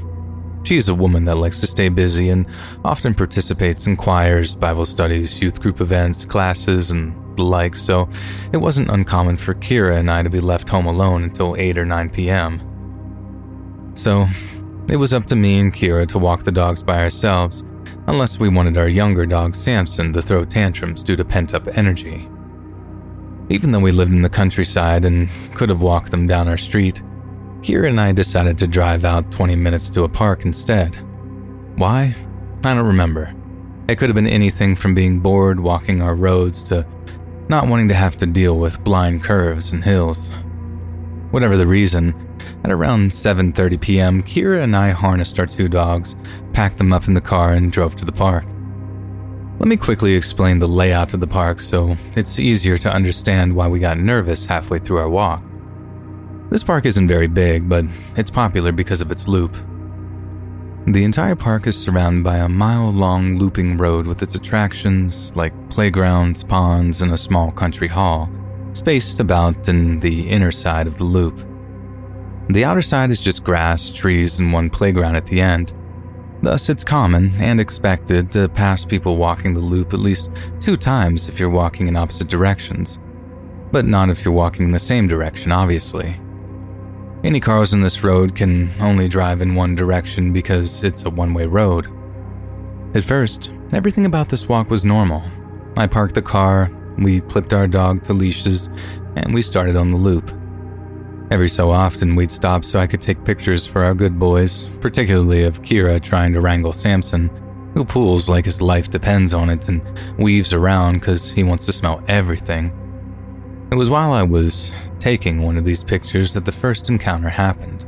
She's 0.63 0.89
a 0.89 0.95
woman 0.95 1.25
that 1.25 1.35
likes 1.35 1.59
to 1.61 1.67
stay 1.67 1.89
busy 1.89 2.29
and 2.29 2.45
often 2.85 3.13
participates 3.13 3.87
in 3.87 3.97
choirs, 3.97 4.55
Bible 4.55 4.85
studies, 4.85 5.41
youth 5.41 5.59
group 5.59 5.81
events, 5.81 6.23
classes, 6.23 6.91
and 6.91 7.15
the 7.35 7.43
like, 7.43 7.75
so 7.75 8.07
it 8.51 8.57
wasn't 8.57 8.91
uncommon 8.91 9.37
for 9.37 9.55
Kira 9.55 9.97
and 9.97 10.11
I 10.11 10.21
to 10.21 10.29
be 10.29 10.39
left 10.39 10.69
home 10.69 10.85
alone 10.85 11.23
until 11.23 11.55
8 11.57 11.77
or 11.77 11.85
9 11.85 12.09
p.m. 12.09 13.91
So, 13.95 14.27
it 14.89 14.97
was 14.97 15.13
up 15.13 15.25
to 15.27 15.35
me 15.35 15.59
and 15.59 15.73
Kira 15.73 16.07
to 16.09 16.19
walk 16.19 16.43
the 16.43 16.51
dogs 16.51 16.83
by 16.83 17.01
ourselves, 17.01 17.63
unless 18.07 18.39
we 18.39 18.49
wanted 18.49 18.77
our 18.77 18.87
younger 18.87 19.25
dog 19.25 19.55
Samson 19.55 20.13
to 20.13 20.21
throw 20.21 20.45
tantrums 20.45 21.03
due 21.03 21.15
to 21.15 21.25
pent 21.25 21.53
up 21.53 21.67
energy. 21.77 22.27
Even 23.49 23.71
though 23.71 23.79
we 23.79 23.91
lived 23.91 24.11
in 24.11 24.21
the 24.21 24.29
countryside 24.29 25.05
and 25.05 25.29
could 25.55 25.69
have 25.69 25.81
walked 25.81 26.11
them 26.11 26.27
down 26.27 26.47
our 26.47 26.57
street, 26.57 27.01
Kira 27.61 27.89
and 27.89 28.01
I 28.01 28.11
decided 28.11 28.57
to 28.57 28.67
drive 28.67 29.05
out 29.05 29.31
20 29.31 29.55
minutes 29.55 29.91
to 29.91 30.03
a 30.03 30.09
park 30.09 30.45
instead. 30.45 30.95
Why? 31.75 32.15
I 32.63 32.73
don't 32.73 32.85
remember. 32.85 33.35
It 33.87 33.97
could 33.97 34.09
have 34.09 34.15
been 34.15 34.27
anything 34.27 34.75
from 34.75 34.95
being 34.95 35.19
bored 35.19 35.59
walking 35.59 36.01
our 36.01 36.15
roads 36.15 36.63
to 36.63 36.87
not 37.49 37.67
wanting 37.67 37.87
to 37.89 37.93
have 37.93 38.17
to 38.17 38.25
deal 38.25 38.57
with 38.57 38.83
blind 38.83 39.23
curves 39.23 39.71
and 39.71 39.83
hills. 39.83 40.31
Whatever 41.29 41.55
the 41.55 41.67
reason, 41.67 42.15
at 42.63 42.71
around 42.71 43.11
7:30 43.11 43.79
p.m., 43.79 44.23
Kira 44.23 44.63
and 44.63 44.75
I 44.75 44.89
harnessed 44.89 45.39
our 45.39 45.45
two 45.45 45.67
dogs, 45.67 46.15
packed 46.53 46.79
them 46.79 46.91
up 46.91 47.07
in 47.07 47.13
the 47.13 47.21
car 47.21 47.53
and 47.53 47.71
drove 47.71 47.95
to 47.97 48.05
the 48.05 48.11
park. 48.11 48.45
Let 49.59 49.67
me 49.67 49.77
quickly 49.77 50.15
explain 50.15 50.57
the 50.57 50.67
layout 50.67 51.13
of 51.13 51.19
the 51.19 51.27
park 51.27 51.59
so 51.59 51.95
it's 52.15 52.39
easier 52.39 52.79
to 52.79 52.91
understand 52.91 53.55
why 53.55 53.67
we 53.67 53.79
got 53.79 53.99
nervous 53.99 54.45
halfway 54.45 54.79
through 54.79 54.97
our 54.97 55.09
walk. 55.09 55.43
This 56.51 56.65
park 56.65 56.85
isn't 56.85 57.07
very 57.07 57.27
big, 57.27 57.69
but 57.69 57.85
it's 58.17 58.29
popular 58.29 58.73
because 58.73 58.99
of 58.99 59.09
its 59.09 59.25
loop. 59.25 59.55
The 60.85 61.05
entire 61.05 61.37
park 61.37 61.65
is 61.65 61.81
surrounded 61.81 62.25
by 62.25 62.39
a 62.39 62.49
mile 62.49 62.91
long 62.91 63.37
looping 63.37 63.77
road 63.77 64.05
with 64.05 64.21
its 64.21 64.35
attractions 64.35 65.33
like 65.33 65.53
playgrounds, 65.69 66.43
ponds, 66.43 67.01
and 67.01 67.13
a 67.13 67.17
small 67.17 67.51
country 67.51 67.87
hall, 67.87 68.29
spaced 68.73 69.21
about 69.21 69.69
in 69.69 70.01
the 70.01 70.27
inner 70.27 70.51
side 70.51 70.87
of 70.87 70.97
the 70.97 71.05
loop. 71.05 71.41
The 72.49 72.65
outer 72.65 72.81
side 72.81 73.11
is 73.11 73.23
just 73.23 73.45
grass, 73.45 73.89
trees, 73.89 74.41
and 74.41 74.51
one 74.51 74.69
playground 74.69 75.15
at 75.15 75.27
the 75.27 75.39
end. 75.39 75.71
Thus, 76.41 76.67
it's 76.67 76.83
common 76.83 77.31
and 77.39 77.61
expected 77.61 78.29
to 78.33 78.49
pass 78.49 78.83
people 78.83 79.15
walking 79.15 79.53
the 79.53 79.61
loop 79.61 79.93
at 79.93 80.01
least 80.01 80.29
two 80.59 80.75
times 80.75 81.29
if 81.29 81.39
you're 81.39 81.49
walking 81.49 81.87
in 81.87 81.95
opposite 81.95 82.27
directions. 82.27 82.99
But 83.71 83.85
not 83.85 84.09
if 84.09 84.25
you're 84.25 84.33
walking 84.33 84.65
in 84.65 84.71
the 84.73 84.79
same 84.79 85.07
direction, 85.07 85.53
obviously. 85.53 86.19
Any 87.23 87.39
cars 87.39 87.71
on 87.75 87.81
this 87.81 88.03
road 88.03 88.33
can 88.33 88.71
only 88.79 89.07
drive 89.07 89.41
in 89.41 89.53
one 89.53 89.75
direction 89.75 90.33
because 90.33 90.83
it's 90.83 91.03
a 91.03 91.09
one 91.09 91.35
way 91.35 91.45
road. 91.45 91.85
At 92.95 93.03
first, 93.03 93.51
everything 93.73 94.07
about 94.07 94.29
this 94.29 94.49
walk 94.49 94.71
was 94.71 94.83
normal. 94.83 95.21
I 95.77 95.85
parked 95.85 96.15
the 96.15 96.23
car, 96.23 96.71
we 96.97 97.21
clipped 97.21 97.53
our 97.53 97.67
dog 97.67 98.01
to 98.03 98.13
leashes, 98.13 98.69
and 99.15 99.35
we 99.35 99.43
started 99.43 99.75
on 99.75 99.91
the 99.91 99.97
loop. 99.97 100.31
Every 101.29 101.47
so 101.47 101.71
often, 101.71 102.15
we'd 102.15 102.31
stop 102.31 102.65
so 102.65 102.79
I 102.79 102.87
could 102.87 103.01
take 103.01 103.23
pictures 103.23 103.67
for 103.67 103.85
our 103.85 103.93
good 103.93 104.17
boys, 104.17 104.71
particularly 104.81 105.43
of 105.43 105.61
Kira 105.61 106.01
trying 106.01 106.33
to 106.33 106.41
wrangle 106.41 106.73
Samson, 106.73 107.29
who 107.75 107.85
pulls 107.85 108.29
like 108.29 108.45
his 108.45 108.63
life 108.63 108.89
depends 108.89 109.33
on 109.33 109.49
it 109.51 109.69
and 109.69 109.81
weaves 110.17 110.53
around 110.53 110.95
because 110.95 111.29
he 111.29 111.43
wants 111.43 111.67
to 111.67 111.73
smell 111.73 112.03
everything. 112.07 112.77
It 113.71 113.75
was 113.75 113.91
while 113.91 114.11
I 114.11 114.23
was 114.23 114.73
taking 115.01 115.41
one 115.41 115.57
of 115.57 115.65
these 115.65 115.83
pictures 115.83 116.33
that 116.33 116.45
the 116.45 116.51
first 116.51 116.87
encounter 116.87 117.27
happened. 117.27 117.85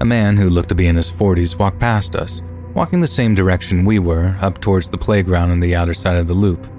A 0.00 0.04
man 0.04 0.36
who 0.36 0.50
looked 0.50 0.68
to 0.68 0.74
be 0.74 0.86
in 0.86 0.96
his 0.96 1.10
40s 1.10 1.58
walked 1.58 1.80
past 1.80 2.14
us, 2.14 2.42
walking 2.74 3.00
the 3.00 3.08
same 3.08 3.34
direction 3.34 3.84
we 3.84 3.98
were, 3.98 4.36
up 4.40 4.60
towards 4.60 4.90
the 4.90 4.98
playground 4.98 5.50
on 5.50 5.60
the 5.60 5.74
outer 5.74 5.94
side 5.94 6.16
of 6.16 6.28
the 6.28 6.34
loop. 6.34 6.70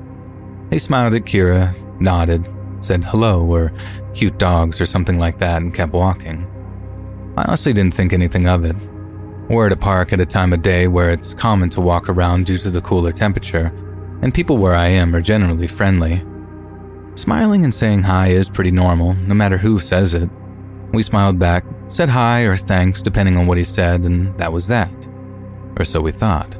He 0.70 0.78
smiled 0.78 1.16
at 1.16 1.24
Kira, 1.24 1.76
nodded, 2.00 2.48
said 2.80 3.04
hello 3.04 3.46
or 3.46 3.74
cute 4.14 4.38
dogs 4.38 4.80
or 4.80 4.86
something 4.86 5.18
like 5.18 5.40
that, 5.40 5.62
and 5.62 5.74
kept 5.74 5.94
walking. 5.94 6.48
I 7.36 7.44
honestly 7.44 7.74
didn't 7.74 7.96
think 7.96 8.14
anything 8.14 8.48
of 8.48 8.64
it. 8.64 8.76
We're 9.50 9.68
at 9.68 9.74
a 9.74 9.78
park 9.78 10.14
at 10.14 10.22
a 10.22 10.26
time 10.26 10.54
of 10.54 10.62
day 10.62 10.88
where 10.88 11.12
it's 11.12 11.34
common 11.34 11.70
to 11.72 11.82
walk 11.82 12.10
around 12.10 12.46
due 12.46 12.58
to 12.60 12.70
the 12.70 12.82
cooler 12.82 13.12
temperature, 13.12 13.74
and 14.22 14.34
people 14.34 14.58
where 14.58 14.76
I 14.76 14.88
am 14.88 15.16
are 15.16 15.22
generally 15.22 15.68
friendly. 15.68 16.24
Smiling 17.22 17.64
and 17.64 17.72
saying 17.72 18.02
hi 18.02 18.30
is 18.30 18.50
pretty 18.50 18.72
normal, 18.72 19.14
no 19.14 19.36
matter 19.36 19.56
who 19.56 19.78
says 19.78 20.16
it. 20.16 20.28
We 20.92 21.04
smiled 21.04 21.38
back, 21.38 21.64
said 21.88 22.10
hi 22.10 22.42
or 22.42 22.58
thanks 22.58 23.04
depending 23.04 23.38
on 23.38 23.46
what 23.46 23.60
he 23.60 23.64
said, 23.64 24.06
and 24.06 24.36
that 24.40 24.52
was 24.52 24.66
that. 24.70 24.92
Or 25.78 25.86
so 25.86 26.02
we 26.02 26.12
thought. 26.12 26.58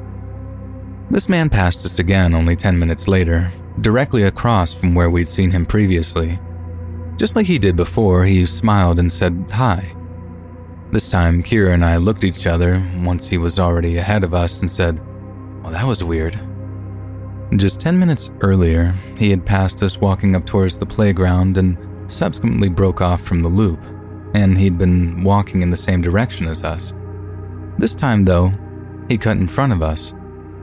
This 1.10 1.28
man 1.28 1.50
passed 1.50 1.84
us 1.84 1.98
again 1.98 2.32
only 2.32 2.54
10 2.54 2.78
minutes 2.78 3.08
later, 3.08 3.50
directly 3.80 4.22
across 4.22 4.72
from 4.72 4.94
where 4.94 5.10
we'd 5.10 5.26
seen 5.26 5.50
him 5.50 5.66
previously. 5.66 6.38
Just 7.16 7.34
like 7.34 7.46
he 7.46 7.58
did 7.58 7.74
before, 7.74 8.24
he 8.24 8.46
smiled 8.46 9.00
and 9.00 9.10
said 9.10 9.46
hi. 9.50 9.96
This 10.92 11.10
time, 11.10 11.42
Kira 11.42 11.74
and 11.74 11.84
I 11.84 11.96
looked 11.96 12.22
at 12.22 12.36
each 12.36 12.46
other 12.46 12.80
once 12.98 13.26
he 13.26 13.36
was 13.36 13.58
already 13.58 13.96
ahead 13.96 14.22
of 14.22 14.32
us 14.32 14.60
and 14.60 14.70
said, 14.70 15.00
Well, 15.60 15.72
that 15.72 15.88
was 15.88 16.04
weird. 16.04 16.40
Just 17.56 17.80
10 17.80 17.98
minutes 17.98 18.30
earlier, 18.40 18.94
he 19.18 19.28
had 19.28 19.44
passed 19.44 19.82
us 19.82 19.98
walking 19.98 20.34
up 20.34 20.46
towards 20.46 20.78
the 20.78 20.86
playground 20.86 21.58
and 21.58 21.76
subsequently 22.10 22.70
broke 22.70 23.02
off 23.02 23.20
from 23.20 23.40
the 23.40 23.48
loop, 23.48 23.78
and 24.32 24.56
he'd 24.56 24.78
been 24.78 25.22
walking 25.22 25.60
in 25.60 25.70
the 25.70 25.76
same 25.76 26.00
direction 26.00 26.48
as 26.48 26.64
us. 26.64 26.94
This 27.76 27.94
time, 27.94 28.24
though, 28.24 28.54
he 29.06 29.18
cut 29.18 29.36
in 29.36 29.48
front 29.48 29.74
of 29.74 29.82
us, 29.82 30.14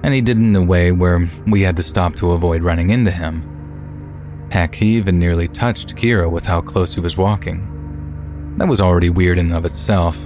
and 0.02 0.16
he 0.16 0.22
did 0.22 0.38
it 0.38 0.44
in 0.44 0.56
a 0.56 0.64
way 0.64 0.92
where 0.92 1.30
we 1.46 1.62
had 1.62 1.76
to 1.76 1.84
stop 1.84 2.16
to 2.16 2.32
avoid 2.32 2.64
running 2.64 2.90
into 2.90 3.12
him. 3.12 4.48
Heck, 4.52 4.74
he 4.74 4.98
even 4.98 5.20
nearly 5.20 5.48
touched 5.48 5.96
Kira 5.96 6.30
with 6.30 6.46
how 6.46 6.60
close 6.60 6.96
he 6.96 7.02
was 7.02 7.18
walking. 7.18 8.56
That 8.58 8.68
was 8.68 8.82
already 8.82 9.12
weird 9.12 9.38
in 9.38 9.48
and 9.48 9.56
of 9.56 9.66
itself. 9.66 10.20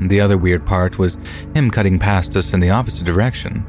The 0.00 0.20
other 0.20 0.36
weird 0.36 0.66
part 0.66 0.98
was 0.98 1.16
him 1.54 1.70
cutting 1.70 1.98
past 1.98 2.36
us 2.36 2.52
in 2.52 2.60
the 2.60 2.70
opposite 2.70 3.06
direction. 3.06 3.66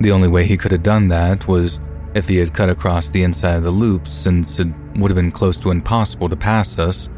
The 0.00 0.10
only 0.10 0.28
way 0.28 0.44
he 0.44 0.56
could 0.56 0.72
have 0.72 0.82
done 0.82 1.08
that 1.08 1.48
was 1.48 1.80
if 2.14 2.28
he 2.28 2.36
had 2.36 2.54
cut 2.54 2.70
across 2.70 3.10
the 3.10 3.22
inside 3.22 3.56
of 3.56 3.62
the 3.62 3.70
loop, 3.70 4.08
since 4.08 4.58
it 4.58 4.68
would 4.96 5.10
have 5.10 5.16
been 5.16 5.30
close 5.30 5.58
to 5.60 5.70
impossible 5.70 6.28
to 6.28 6.36
pass 6.36 6.78
us 6.78 7.08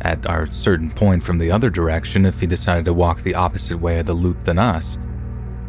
at 0.00 0.26
our 0.26 0.46
certain 0.50 0.90
point 0.90 1.22
from 1.22 1.38
the 1.38 1.50
other 1.50 1.70
direction 1.70 2.26
if 2.26 2.40
he 2.40 2.46
decided 2.46 2.84
to 2.84 2.94
walk 2.94 3.22
the 3.22 3.34
opposite 3.34 3.78
way 3.78 3.98
of 3.98 4.06
the 4.06 4.14
loop 4.14 4.44
than 4.44 4.58
us. 4.58 4.98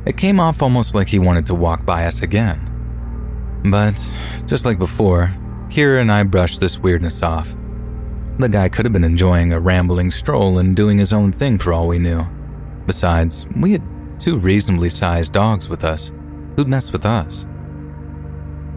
It 0.05 0.17
came 0.17 0.39
off 0.39 0.61
almost 0.61 0.93
like 0.93 1.09
he 1.09 1.19
wanted 1.19 1.45
to 1.47 1.55
walk 1.55 1.85
by 1.85 2.05
us 2.05 2.21
again. 2.21 2.71
But, 3.65 3.95
just 4.45 4.65
like 4.65 4.77
before, 4.77 5.35
Kira 5.69 5.99
and 5.99 6.11
I 6.11 6.23
brushed 6.23 6.59
this 6.59 6.77
weirdness 6.77 7.23
off. 7.23 7.55
The 8.37 8.49
guy 8.49 8.69
could 8.69 8.85
have 8.85 8.93
been 8.93 9.03
enjoying 9.03 9.53
a 9.53 9.59
rambling 9.59 10.11
stroll 10.11 10.59
and 10.59 10.75
doing 10.75 10.97
his 10.97 11.13
own 11.13 11.31
thing 11.31 11.57
for 11.57 11.73
all 11.73 11.87
we 11.87 11.97
knew. 11.97 12.25
Besides, 12.85 13.47
we 13.55 13.71
had 13.71 13.81
two 14.19 14.37
reasonably 14.37 14.89
sized 14.89 15.33
dogs 15.33 15.69
with 15.69 15.83
us 15.83 16.11
who'd 16.55 16.67
mess 16.67 16.91
with 16.91 17.05
us. 17.05 17.45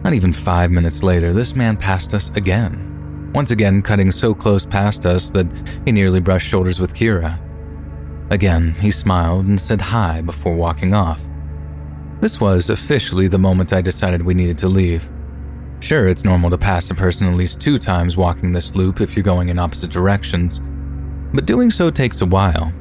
Not 0.03 0.13
even 0.13 0.33
five 0.33 0.71
minutes 0.71 1.03
later, 1.03 1.33
this 1.33 1.55
man 1.55 1.75
passed 1.75 2.13
us 2.13 2.29
again, 2.35 3.31
once 3.33 3.51
again 3.51 3.81
cutting 3.81 4.11
so 4.11 4.33
close 4.33 4.65
past 4.65 5.05
us 5.05 5.29
that 5.31 5.47
he 5.85 5.91
nearly 5.91 6.19
brushed 6.19 6.47
shoulders 6.47 6.79
with 6.79 6.93
Kira. 6.93 7.39
Again, 8.31 8.73
he 8.75 8.91
smiled 8.91 9.45
and 9.45 9.59
said 9.59 9.81
hi 9.81 10.21
before 10.21 10.55
walking 10.55 10.93
off. 10.93 11.21
This 12.21 12.39
was 12.39 12.69
officially 12.69 13.27
the 13.27 13.39
moment 13.39 13.73
I 13.73 13.81
decided 13.81 14.21
we 14.21 14.33
needed 14.33 14.57
to 14.59 14.67
leave. 14.67 15.09
Sure, 15.79 16.07
it's 16.07 16.25
normal 16.25 16.49
to 16.49 16.57
pass 16.57 16.89
a 16.89 16.95
person 16.95 17.27
at 17.27 17.35
least 17.35 17.61
two 17.61 17.79
times 17.79 18.17
walking 18.17 18.51
this 18.51 18.75
loop 18.75 19.01
if 19.01 19.15
you're 19.15 19.23
going 19.23 19.49
in 19.49 19.57
opposite 19.57 19.89
directions, 19.89 20.59
but 21.33 21.45
doing 21.45 21.71
so 21.71 21.89
takes 21.89 22.21
a 22.21 22.25
while, 22.25 22.73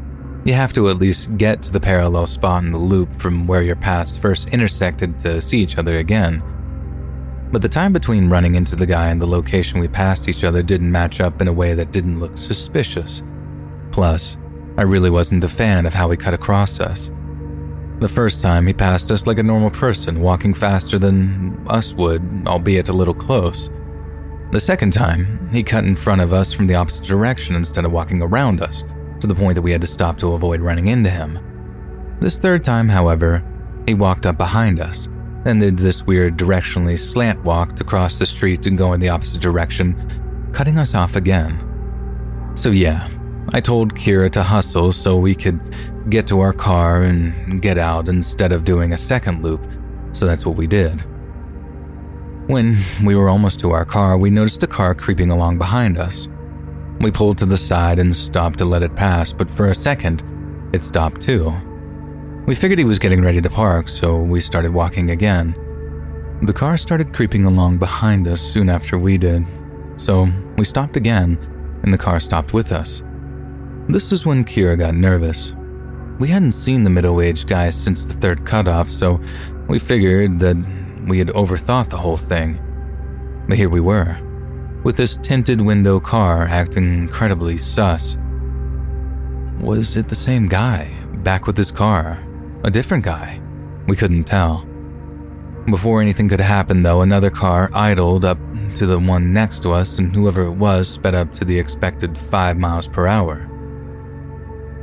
you 0.44 0.54
have 0.54 0.72
to 0.72 0.88
at 0.88 0.96
least 0.98 1.36
get 1.36 1.62
to 1.62 1.72
the 1.72 1.80
parallel 1.80 2.26
spot 2.26 2.64
in 2.64 2.70
the 2.70 2.78
loop 2.78 3.14
from 3.14 3.46
where 3.46 3.62
your 3.62 3.76
paths 3.76 4.16
first 4.16 4.48
intersected 4.48 5.18
to 5.18 5.40
see 5.40 5.60
each 5.60 5.78
other 5.78 5.96
again. 5.96 6.42
But 7.50 7.62
the 7.62 7.68
time 7.68 7.92
between 7.92 8.30
running 8.30 8.54
into 8.54 8.76
the 8.76 8.86
guy 8.86 9.08
and 9.08 9.20
the 9.20 9.26
location 9.26 9.80
we 9.80 9.88
passed 9.88 10.28
each 10.28 10.44
other 10.44 10.62
didn't 10.62 10.92
match 10.92 11.20
up 11.20 11.40
in 11.40 11.48
a 11.48 11.52
way 11.52 11.74
that 11.74 11.92
didn't 11.92 12.20
look 12.20 12.36
suspicious. 12.36 13.22
Plus, 13.90 14.36
I 14.76 14.82
really 14.82 15.10
wasn't 15.10 15.44
a 15.44 15.48
fan 15.48 15.86
of 15.86 15.94
how 15.94 16.10
he 16.10 16.16
cut 16.16 16.34
across 16.34 16.78
us. 16.78 17.10
The 18.00 18.08
first 18.08 18.40
time 18.40 18.66
he 18.66 18.72
passed 18.72 19.10
us 19.10 19.26
like 19.26 19.38
a 19.38 19.42
normal 19.42 19.70
person, 19.70 20.20
walking 20.20 20.54
faster 20.54 21.00
than 21.00 21.66
us 21.66 21.94
would, 21.94 22.22
albeit 22.46 22.90
a 22.90 22.92
little 22.92 23.14
close. 23.14 23.70
The 24.52 24.60
second 24.60 24.92
time, 24.92 25.48
he 25.52 25.62
cut 25.62 25.84
in 25.84 25.96
front 25.96 26.20
of 26.20 26.32
us 26.32 26.52
from 26.52 26.68
the 26.68 26.76
opposite 26.76 27.06
direction 27.06 27.56
instead 27.56 27.84
of 27.84 27.92
walking 27.92 28.22
around 28.22 28.62
us, 28.62 28.84
to 29.20 29.26
the 29.26 29.34
point 29.34 29.54
that 29.54 29.62
we 29.62 29.72
had 29.72 29.80
to 29.80 29.86
stop 29.86 30.18
to 30.18 30.32
avoid 30.32 30.60
running 30.60 30.88
into 30.88 31.10
him. 31.10 31.38
This 32.20 32.38
third 32.38 32.64
time, 32.64 32.88
however, 32.88 33.44
he 33.86 33.94
walked 33.94 34.26
up 34.26 34.38
behind 34.38 34.80
us, 34.80 35.08
and 35.44 35.60
did 35.60 35.78
this 35.78 36.02
weird 36.02 36.36
directionally 36.36 36.98
slant 36.98 37.42
walk 37.44 37.76
to 37.76 37.84
cross 37.84 38.18
the 38.18 38.26
street 38.26 38.66
and 38.66 38.76
go 38.76 38.92
in 38.92 39.00
the 39.00 39.08
opposite 39.08 39.40
direction, 39.40 40.50
cutting 40.52 40.78
us 40.78 40.94
off 40.94 41.16
again. 41.16 42.52
So, 42.54 42.70
yeah, 42.70 43.08
I 43.52 43.60
told 43.60 43.94
Kira 43.94 44.30
to 44.32 44.42
hustle 44.42 44.92
so 44.92 45.16
we 45.16 45.34
could 45.34 45.60
get 46.10 46.26
to 46.26 46.40
our 46.40 46.52
car 46.52 47.02
and 47.02 47.62
get 47.62 47.78
out 47.78 48.08
instead 48.08 48.52
of 48.52 48.64
doing 48.64 48.92
a 48.92 48.98
second 48.98 49.42
loop, 49.42 49.64
so 50.12 50.26
that's 50.26 50.44
what 50.44 50.56
we 50.56 50.66
did. 50.66 51.00
When 52.48 52.78
we 53.04 53.14
were 53.14 53.28
almost 53.28 53.60
to 53.60 53.70
our 53.72 53.84
car, 53.84 54.18
we 54.18 54.30
noticed 54.30 54.62
a 54.62 54.66
car 54.66 54.94
creeping 54.94 55.30
along 55.30 55.58
behind 55.58 55.98
us. 55.98 56.28
We 57.00 57.10
pulled 57.10 57.38
to 57.38 57.46
the 57.46 57.56
side 57.56 57.98
and 57.98 58.14
stopped 58.14 58.58
to 58.58 58.64
let 58.64 58.82
it 58.82 58.96
pass, 58.96 59.32
but 59.32 59.50
for 59.50 59.68
a 59.68 59.74
second, 59.74 60.22
It 60.72 60.84
stopped 60.84 61.22
too. 61.22 61.54
We 62.46 62.54
figured 62.54 62.78
he 62.78 62.84
was 62.84 62.98
getting 62.98 63.22
ready 63.22 63.40
to 63.40 63.48
park, 63.48 63.88
so 63.88 64.18
we 64.18 64.40
started 64.40 64.72
walking 64.72 65.10
again. 65.10 65.56
The 66.42 66.52
car 66.52 66.76
started 66.76 67.14
creeping 67.14 67.44
along 67.46 67.78
behind 67.78 68.28
us 68.28 68.40
soon 68.40 68.68
after 68.68 68.98
we 68.98 69.16
did, 69.16 69.46
so 69.96 70.28
we 70.56 70.64
stopped 70.64 70.96
again, 70.96 71.38
and 71.82 71.92
the 71.92 71.98
car 71.98 72.20
stopped 72.20 72.52
with 72.52 72.70
us. 72.70 73.02
This 73.88 74.12
is 74.12 74.26
when 74.26 74.44
Kira 74.44 74.78
got 74.78 74.94
nervous. 74.94 75.54
We 76.18 76.28
hadn't 76.28 76.52
seen 76.52 76.84
the 76.84 76.90
middle 76.90 77.22
aged 77.22 77.48
guy 77.48 77.70
since 77.70 78.04
the 78.04 78.14
third 78.14 78.44
cutoff, 78.44 78.90
so 78.90 79.20
we 79.68 79.78
figured 79.78 80.38
that 80.40 80.56
we 81.06 81.18
had 81.18 81.28
overthought 81.28 81.88
the 81.88 81.96
whole 81.96 82.18
thing. 82.18 82.60
But 83.48 83.56
here 83.56 83.70
we 83.70 83.80
were, 83.80 84.18
with 84.84 84.96
this 84.96 85.18
tinted 85.18 85.60
window 85.60 85.98
car 86.00 86.44
acting 86.44 86.94
incredibly 86.94 87.56
sus. 87.56 88.16
Was 89.60 89.96
it 89.96 90.08
the 90.08 90.14
same 90.14 90.48
guy, 90.48 90.94
back 91.24 91.46
with 91.46 91.56
his 91.56 91.70
car? 91.72 92.24
A 92.64 92.70
different 92.70 93.04
guy? 93.04 93.40
We 93.86 93.96
couldn't 93.96 94.24
tell. 94.24 94.66
Before 95.66 96.00
anything 96.00 96.28
could 96.28 96.40
happen, 96.40 96.82
though, 96.82 97.02
another 97.02 97.30
car 97.30 97.70
idled 97.74 98.24
up 98.24 98.38
to 98.76 98.86
the 98.86 98.98
one 98.98 99.32
next 99.32 99.60
to 99.64 99.72
us, 99.72 99.98
and 99.98 100.14
whoever 100.14 100.42
it 100.42 100.52
was 100.52 100.88
sped 100.88 101.14
up 101.14 101.32
to 101.34 101.44
the 101.44 101.58
expected 101.58 102.16
5 102.16 102.56
miles 102.56 102.88
per 102.88 103.06
hour. 103.06 103.48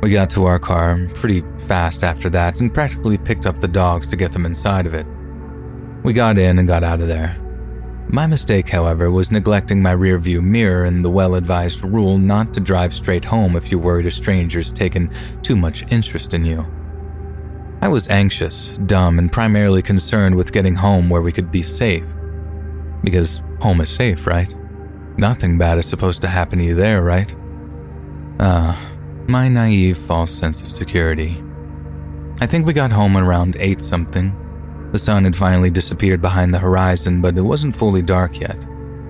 We 0.02 0.10
got 0.10 0.30
to 0.30 0.44
our 0.44 0.58
car 0.58 1.08
pretty 1.14 1.42
fast 1.66 2.04
after 2.04 2.28
that 2.30 2.60
and 2.60 2.72
practically 2.72 3.18
picked 3.18 3.46
up 3.46 3.58
the 3.58 3.66
dogs 3.66 4.06
to 4.08 4.16
get 4.16 4.30
them 4.32 4.46
inside 4.46 4.86
of 4.86 4.94
it. 4.94 5.06
We 6.04 6.12
got 6.12 6.38
in 6.38 6.58
and 6.58 6.68
got 6.68 6.84
out 6.84 7.00
of 7.00 7.08
there. 7.08 7.36
My 8.08 8.26
mistake, 8.26 8.68
however, 8.68 9.10
was 9.10 9.32
neglecting 9.32 9.82
my 9.82 9.94
rearview 9.94 10.40
mirror 10.40 10.84
and 10.84 11.04
the 11.04 11.10
well 11.10 11.34
advised 11.34 11.82
rule 11.82 12.18
not 12.18 12.54
to 12.54 12.60
drive 12.60 12.94
straight 12.94 13.24
home 13.24 13.56
if 13.56 13.70
you're 13.70 13.80
worried 13.80 14.06
a 14.06 14.10
stranger's 14.10 14.72
taken 14.72 15.10
too 15.42 15.56
much 15.56 15.84
interest 15.90 16.32
in 16.32 16.44
you. 16.44 16.66
I 17.82 17.88
was 17.88 18.08
anxious, 18.08 18.70
dumb, 18.86 19.18
and 19.18 19.30
primarily 19.30 19.82
concerned 19.82 20.36
with 20.36 20.52
getting 20.52 20.76
home 20.76 21.10
where 21.10 21.20
we 21.20 21.32
could 21.32 21.50
be 21.50 21.62
safe. 21.62 22.06
Because 23.02 23.42
home 23.60 23.80
is 23.80 23.90
safe, 23.90 24.26
right? 24.26 24.54
Nothing 25.18 25.58
bad 25.58 25.78
is 25.78 25.86
supposed 25.86 26.22
to 26.22 26.28
happen 26.28 26.60
to 26.60 26.64
you 26.64 26.74
there, 26.74 27.02
right? 27.02 27.34
Ah, 28.38 28.78
uh, 28.78 28.96
my 29.26 29.48
naive 29.48 29.98
false 29.98 30.30
sense 30.30 30.62
of 30.62 30.70
security. 30.70 31.42
I 32.40 32.46
think 32.46 32.66
we 32.66 32.72
got 32.72 32.92
home 32.92 33.16
around 33.16 33.56
8 33.58 33.82
something. 33.82 34.45
The 34.96 35.02
sun 35.02 35.24
had 35.24 35.36
finally 35.36 35.68
disappeared 35.68 36.22
behind 36.22 36.54
the 36.54 36.58
horizon, 36.58 37.20
but 37.20 37.36
it 37.36 37.42
wasn't 37.42 37.76
fully 37.76 38.00
dark 38.00 38.40
yet. 38.40 38.56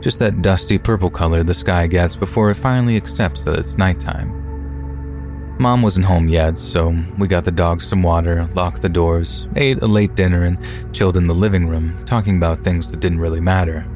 Just 0.00 0.18
that 0.18 0.42
dusty 0.42 0.78
purple 0.78 1.10
color 1.10 1.44
the 1.44 1.54
sky 1.54 1.86
gets 1.86 2.16
before 2.16 2.50
it 2.50 2.56
finally 2.56 2.96
accepts 2.96 3.44
that 3.44 3.56
it's 3.56 3.78
nighttime. 3.78 5.56
Mom 5.60 5.82
wasn't 5.82 6.06
home 6.06 6.26
yet, 6.28 6.58
so 6.58 6.92
we 7.18 7.28
got 7.28 7.44
the 7.44 7.52
dogs 7.52 7.86
some 7.86 8.02
water, 8.02 8.48
locked 8.54 8.82
the 8.82 8.88
doors, 8.88 9.46
ate 9.54 9.80
a 9.80 9.86
late 9.86 10.16
dinner, 10.16 10.42
and 10.42 10.58
chilled 10.92 11.16
in 11.16 11.28
the 11.28 11.34
living 11.34 11.68
room, 11.68 12.04
talking 12.04 12.36
about 12.36 12.64
things 12.64 12.90
that 12.90 12.98
didn't 12.98 13.20
really 13.20 13.40
matter. 13.40 13.86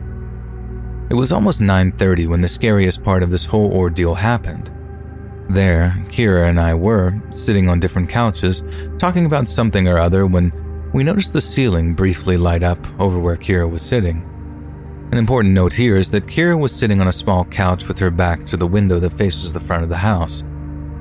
It 1.10 1.14
was 1.14 1.32
almost 1.32 1.60
9:30 1.60 2.28
when 2.28 2.40
the 2.40 2.48
scariest 2.48 3.02
part 3.02 3.24
of 3.24 3.32
this 3.32 3.46
whole 3.46 3.72
ordeal 3.72 4.14
happened. 4.14 4.70
There, 5.48 5.96
Kira 6.08 6.48
and 6.48 6.60
I 6.60 6.72
were 6.72 7.20
sitting 7.32 7.68
on 7.68 7.80
different 7.80 8.08
couches, 8.08 8.62
talking 9.00 9.26
about 9.26 9.48
something 9.48 9.88
or 9.88 9.98
other 9.98 10.24
when 10.24 10.52
we 10.92 11.04
noticed 11.04 11.32
the 11.32 11.40
ceiling 11.40 11.94
briefly 11.94 12.36
light 12.36 12.62
up 12.62 12.78
over 13.00 13.18
where 13.18 13.36
Kira 13.36 13.70
was 13.70 13.82
sitting. 13.82 14.26
An 15.12 15.18
important 15.18 15.54
note 15.54 15.72
here 15.72 15.96
is 15.96 16.10
that 16.10 16.26
Kira 16.26 16.58
was 16.58 16.74
sitting 16.74 17.00
on 17.00 17.08
a 17.08 17.12
small 17.12 17.44
couch 17.44 17.86
with 17.86 17.98
her 17.98 18.10
back 18.10 18.44
to 18.46 18.56
the 18.56 18.66
window 18.66 18.98
that 18.98 19.12
faces 19.12 19.52
the 19.52 19.60
front 19.60 19.82
of 19.82 19.88
the 19.88 19.96
house 19.96 20.42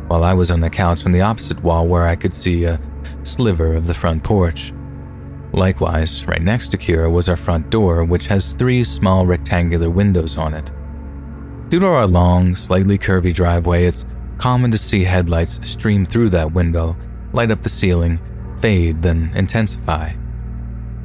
while 0.09 0.23
I 0.23 0.33
was 0.33 0.49
on 0.49 0.59
the 0.59 0.69
couch 0.71 1.05
on 1.05 1.11
the 1.11 1.21
opposite 1.21 1.63
wall 1.63 1.87
where 1.87 2.07
I 2.07 2.15
could 2.15 2.33
see 2.33 2.63
a 2.63 2.81
sliver 3.23 3.75
of 3.75 3.85
the 3.85 3.93
front 3.93 4.23
porch. 4.23 4.73
Likewise, 5.53 6.25
right 6.25 6.41
next 6.41 6.69
to 6.69 6.77
Kira 6.77 7.11
was 7.11 7.29
our 7.29 7.37
front 7.37 7.69
door, 7.69 8.03
which 8.03 8.27
has 8.27 8.53
three 8.53 8.83
small 8.83 9.27
rectangular 9.27 9.89
windows 9.89 10.35
on 10.35 10.55
it. 10.55 10.71
Due 11.69 11.79
to 11.79 11.85
our 11.85 12.07
long, 12.07 12.55
slightly 12.55 12.97
curvy 12.97 13.33
driveway, 13.33 13.85
it's 13.85 14.05
common 14.39 14.71
to 14.71 14.77
see 14.79 15.03
headlights 15.03 15.59
stream 15.67 16.05
through 16.05 16.29
that 16.29 16.53
window, 16.53 16.95
light 17.33 17.51
up 17.51 17.61
the 17.61 17.69
ceiling, 17.69 18.19
fade, 18.61 19.01
then 19.01 19.31
intensify. 19.35 20.13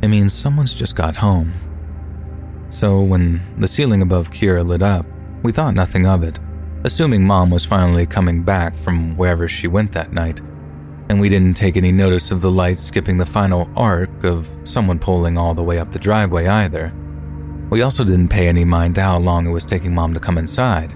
It 0.03 0.09
means 0.09 0.33
someone's 0.33 0.75
just 0.75 0.97
got 0.97 1.17
home. 1.17 1.55
So 2.69 3.01
when 3.01 3.41
the 3.59 3.69
ceiling 3.69 4.03
above 4.03 4.31
Kira 4.31 4.67
lit 4.67 4.83
up, 4.83 5.07
we 5.43 5.53
thought 5.53 5.75
nothing 5.75 6.07
of 6.07 6.23
it 6.23 6.39
assuming 6.85 7.27
mom 7.27 7.51
was 7.51 7.65
finally 7.65 8.05
coming 8.05 8.43
back 8.43 8.77
from 8.77 9.17
wherever 9.17 9.49
she 9.49 9.67
went 9.67 9.93
that 9.93 10.13
night, 10.13 10.41
and 11.09 11.19
we 11.19 11.31
didn't 11.31 11.57
take 11.57 11.77
any 11.79 11.91
notice 11.91 12.31
of 12.31 12.43
the 12.43 12.51
light 12.51 12.79
skipping 12.79 13.17
the 13.17 13.27
final 13.27 13.71
arc 13.75 14.23
of 14.23 14.49
someone 14.65 14.99
pulling 14.99 15.39
all 15.39 15.55
the 15.55 15.63
way 15.63 15.79
up 15.79 15.91
the 15.91 15.99
driveway 15.99 16.47
either. 16.47 16.93
We 17.71 17.81
also 17.81 18.05
didn't 18.05 18.29
pay 18.29 18.49
any 18.49 18.67
mind 18.67 18.97
to 18.97 19.03
how 19.03 19.19
long 19.19 19.47
it 19.47 19.51
was 19.51 19.65
taking 19.65 19.95
mom 19.95 20.13
to 20.13 20.21
come 20.21 20.37
inside. 20.37 20.95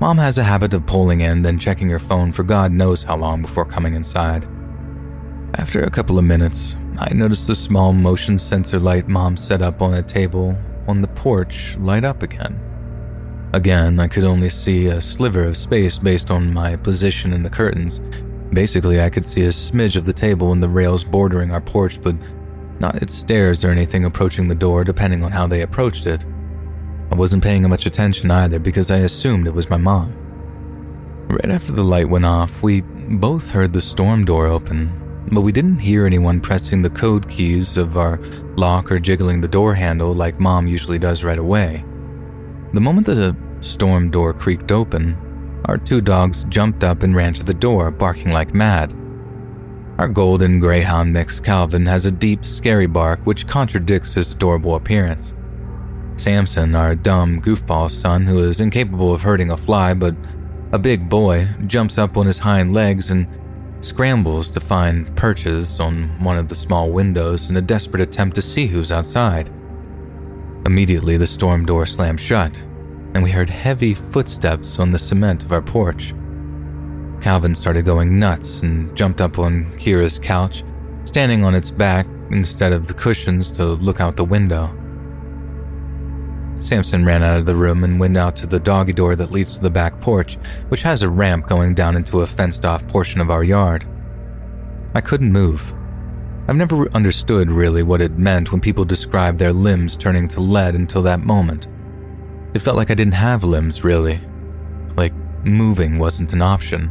Mom 0.00 0.16
has 0.16 0.38
a 0.38 0.44
habit 0.44 0.72
of 0.72 0.86
pulling 0.86 1.20
in, 1.20 1.42
then 1.42 1.58
checking 1.58 1.90
her 1.90 1.98
phone 1.98 2.32
for 2.32 2.42
God 2.42 2.72
knows 2.72 3.02
how 3.02 3.16
long 3.16 3.42
before 3.42 3.66
coming 3.66 3.94
inside. 3.94 4.48
After 5.54 5.82
a 5.82 5.90
couple 5.90 6.18
of 6.18 6.24
minutes, 6.24 6.76
I 6.98 7.12
noticed 7.12 7.46
the 7.46 7.54
small 7.54 7.92
motion 7.92 8.38
sensor 8.38 8.78
light 8.78 9.06
mom 9.06 9.36
set 9.36 9.60
up 9.60 9.82
on 9.82 9.92
a 9.92 10.02
table 10.02 10.56
on 10.88 11.02
the 11.02 11.08
porch 11.08 11.76
light 11.76 12.04
up 12.04 12.22
again. 12.22 12.58
Again, 13.52 14.00
I 14.00 14.08
could 14.08 14.24
only 14.24 14.48
see 14.48 14.86
a 14.86 15.00
sliver 15.00 15.44
of 15.44 15.58
space 15.58 15.98
based 15.98 16.30
on 16.30 16.54
my 16.54 16.76
position 16.76 17.34
in 17.34 17.42
the 17.42 17.50
curtains. 17.50 18.00
Basically, 18.50 19.02
I 19.02 19.10
could 19.10 19.26
see 19.26 19.42
a 19.42 19.48
smidge 19.48 19.94
of 19.96 20.06
the 20.06 20.12
table 20.14 20.52
and 20.52 20.62
the 20.62 20.70
rails 20.70 21.04
bordering 21.04 21.50
our 21.50 21.60
porch, 21.60 22.00
but 22.00 22.16
not 22.80 23.02
its 23.02 23.14
stairs 23.14 23.62
or 23.62 23.70
anything 23.70 24.06
approaching 24.06 24.48
the 24.48 24.54
door, 24.54 24.84
depending 24.84 25.22
on 25.22 25.32
how 25.32 25.46
they 25.46 25.60
approached 25.60 26.06
it. 26.06 26.24
I 27.10 27.14
wasn't 27.14 27.44
paying 27.44 27.68
much 27.68 27.84
attention 27.84 28.30
either 28.30 28.58
because 28.58 28.90
I 28.90 28.98
assumed 28.98 29.46
it 29.46 29.54
was 29.54 29.68
my 29.68 29.76
mom. 29.76 30.14
Right 31.28 31.50
after 31.50 31.72
the 31.72 31.84
light 31.84 32.08
went 32.08 32.24
off, 32.24 32.62
we 32.62 32.80
both 32.80 33.50
heard 33.50 33.74
the 33.74 33.82
storm 33.82 34.24
door 34.24 34.46
open, 34.46 34.98
but 35.30 35.42
we 35.42 35.52
didn't 35.52 35.78
hear 35.78 36.06
anyone 36.06 36.40
pressing 36.40 36.82
the 36.82 36.90
code 36.90 37.28
keys 37.28 37.78
of 37.78 37.96
our 37.96 38.18
lock 38.56 38.90
or 38.90 38.98
jiggling 38.98 39.40
the 39.40 39.48
door 39.48 39.74
handle 39.74 40.12
like 40.12 40.40
mom 40.40 40.66
usually 40.66 40.98
does 40.98 41.24
right 41.24 41.38
away. 41.38 41.84
The 42.72 42.80
moment 42.80 43.06
the 43.06 43.36
storm 43.60 44.10
door 44.10 44.32
creaked 44.32 44.72
open, 44.72 45.16
our 45.66 45.78
two 45.78 46.00
dogs 46.00 46.42
jumped 46.44 46.82
up 46.84 47.02
and 47.02 47.14
ran 47.14 47.34
to 47.34 47.44
the 47.44 47.54
door, 47.54 47.90
barking 47.90 48.32
like 48.32 48.52
mad. 48.52 48.92
Our 49.98 50.08
golden 50.08 50.58
greyhound 50.58 51.12
mix 51.12 51.38
Calvin 51.38 51.86
has 51.86 52.06
a 52.06 52.10
deep, 52.10 52.44
scary 52.44 52.86
bark 52.86 53.24
which 53.24 53.46
contradicts 53.46 54.14
his 54.14 54.32
adorable 54.32 54.74
appearance. 54.74 55.34
Samson, 56.16 56.74
our 56.74 56.94
dumb 56.94 57.40
goofball 57.40 57.90
son, 57.90 58.26
who 58.26 58.42
is 58.42 58.60
incapable 58.60 59.12
of 59.12 59.22
hurting 59.22 59.50
a 59.50 59.56
fly 59.56 59.94
but 59.94 60.16
a 60.72 60.78
big 60.78 61.08
boy, 61.08 61.48
jumps 61.66 61.98
up 61.98 62.16
on 62.16 62.26
his 62.26 62.38
hind 62.38 62.72
legs 62.72 63.10
and 63.10 63.26
scrambles 63.82 64.50
to 64.50 64.60
find 64.60 65.14
perches 65.16 65.80
on 65.80 66.08
one 66.22 66.38
of 66.38 66.48
the 66.48 66.56
small 66.56 66.90
windows 66.90 67.50
in 67.50 67.56
a 67.56 67.62
desperate 67.62 68.00
attempt 68.00 68.34
to 68.36 68.42
see 68.42 68.66
who's 68.66 68.92
outside. 68.92 69.52
Immediately, 70.64 71.16
the 71.16 71.26
storm 71.26 71.66
door 71.66 71.84
slammed 71.86 72.20
shut, 72.20 72.56
and 73.14 73.22
we 73.22 73.30
heard 73.30 73.50
heavy 73.50 73.94
footsteps 73.94 74.78
on 74.78 74.92
the 74.92 74.98
cement 74.98 75.42
of 75.42 75.52
our 75.52 75.62
porch. 75.62 76.14
Calvin 77.20 77.54
started 77.54 77.84
going 77.84 78.18
nuts 78.18 78.60
and 78.60 78.96
jumped 78.96 79.20
up 79.20 79.38
on 79.38 79.70
Kira's 79.72 80.18
couch, 80.18 80.64
standing 81.04 81.44
on 81.44 81.54
its 81.54 81.70
back 81.70 82.06
instead 82.30 82.72
of 82.72 82.86
the 82.86 82.94
cushions 82.94 83.52
to 83.52 83.64
look 83.64 84.00
out 84.00 84.16
the 84.16 84.24
window. 84.24 84.76
Samson 86.62 87.04
ran 87.04 87.22
out 87.22 87.38
of 87.38 87.44
the 87.46 87.54
room 87.54 87.84
and 87.84 88.00
went 88.00 88.16
out 88.16 88.36
to 88.36 88.46
the 88.46 88.60
doggy 88.60 88.92
door 88.92 89.16
that 89.16 89.32
leads 89.32 89.56
to 89.56 89.62
the 89.62 89.68
back 89.68 90.00
porch, 90.00 90.36
which 90.68 90.82
has 90.82 91.02
a 91.02 91.10
ramp 91.10 91.46
going 91.46 91.74
down 91.74 91.96
into 91.96 92.22
a 92.22 92.26
fenced 92.26 92.64
off 92.64 92.86
portion 92.86 93.20
of 93.20 93.30
our 93.30 93.42
yard. 93.44 93.84
I 94.94 95.00
couldn't 95.00 95.32
move. 95.32 95.74
I've 96.48 96.56
never 96.56 96.90
understood 96.92 97.50
really 97.50 97.82
what 97.82 98.00
it 98.00 98.18
meant 98.18 98.52
when 98.52 98.60
people 98.60 98.84
describe 98.84 99.38
their 99.38 99.52
limbs 99.52 99.96
turning 99.96 100.28
to 100.28 100.40
lead 100.40 100.74
until 100.74 101.02
that 101.02 101.20
moment. 101.20 101.66
It 102.54 102.60
felt 102.60 102.76
like 102.76 102.90
I 102.90 102.94
didn't 102.94 103.14
have 103.14 103.44
limbs, 103.44 103.84
really. 103.84 104.20
Like 104.96 105.14
moving 105.44 105.98
wasn't 105.98 106.32
an 106.32 106.42
option. 106.42 106.90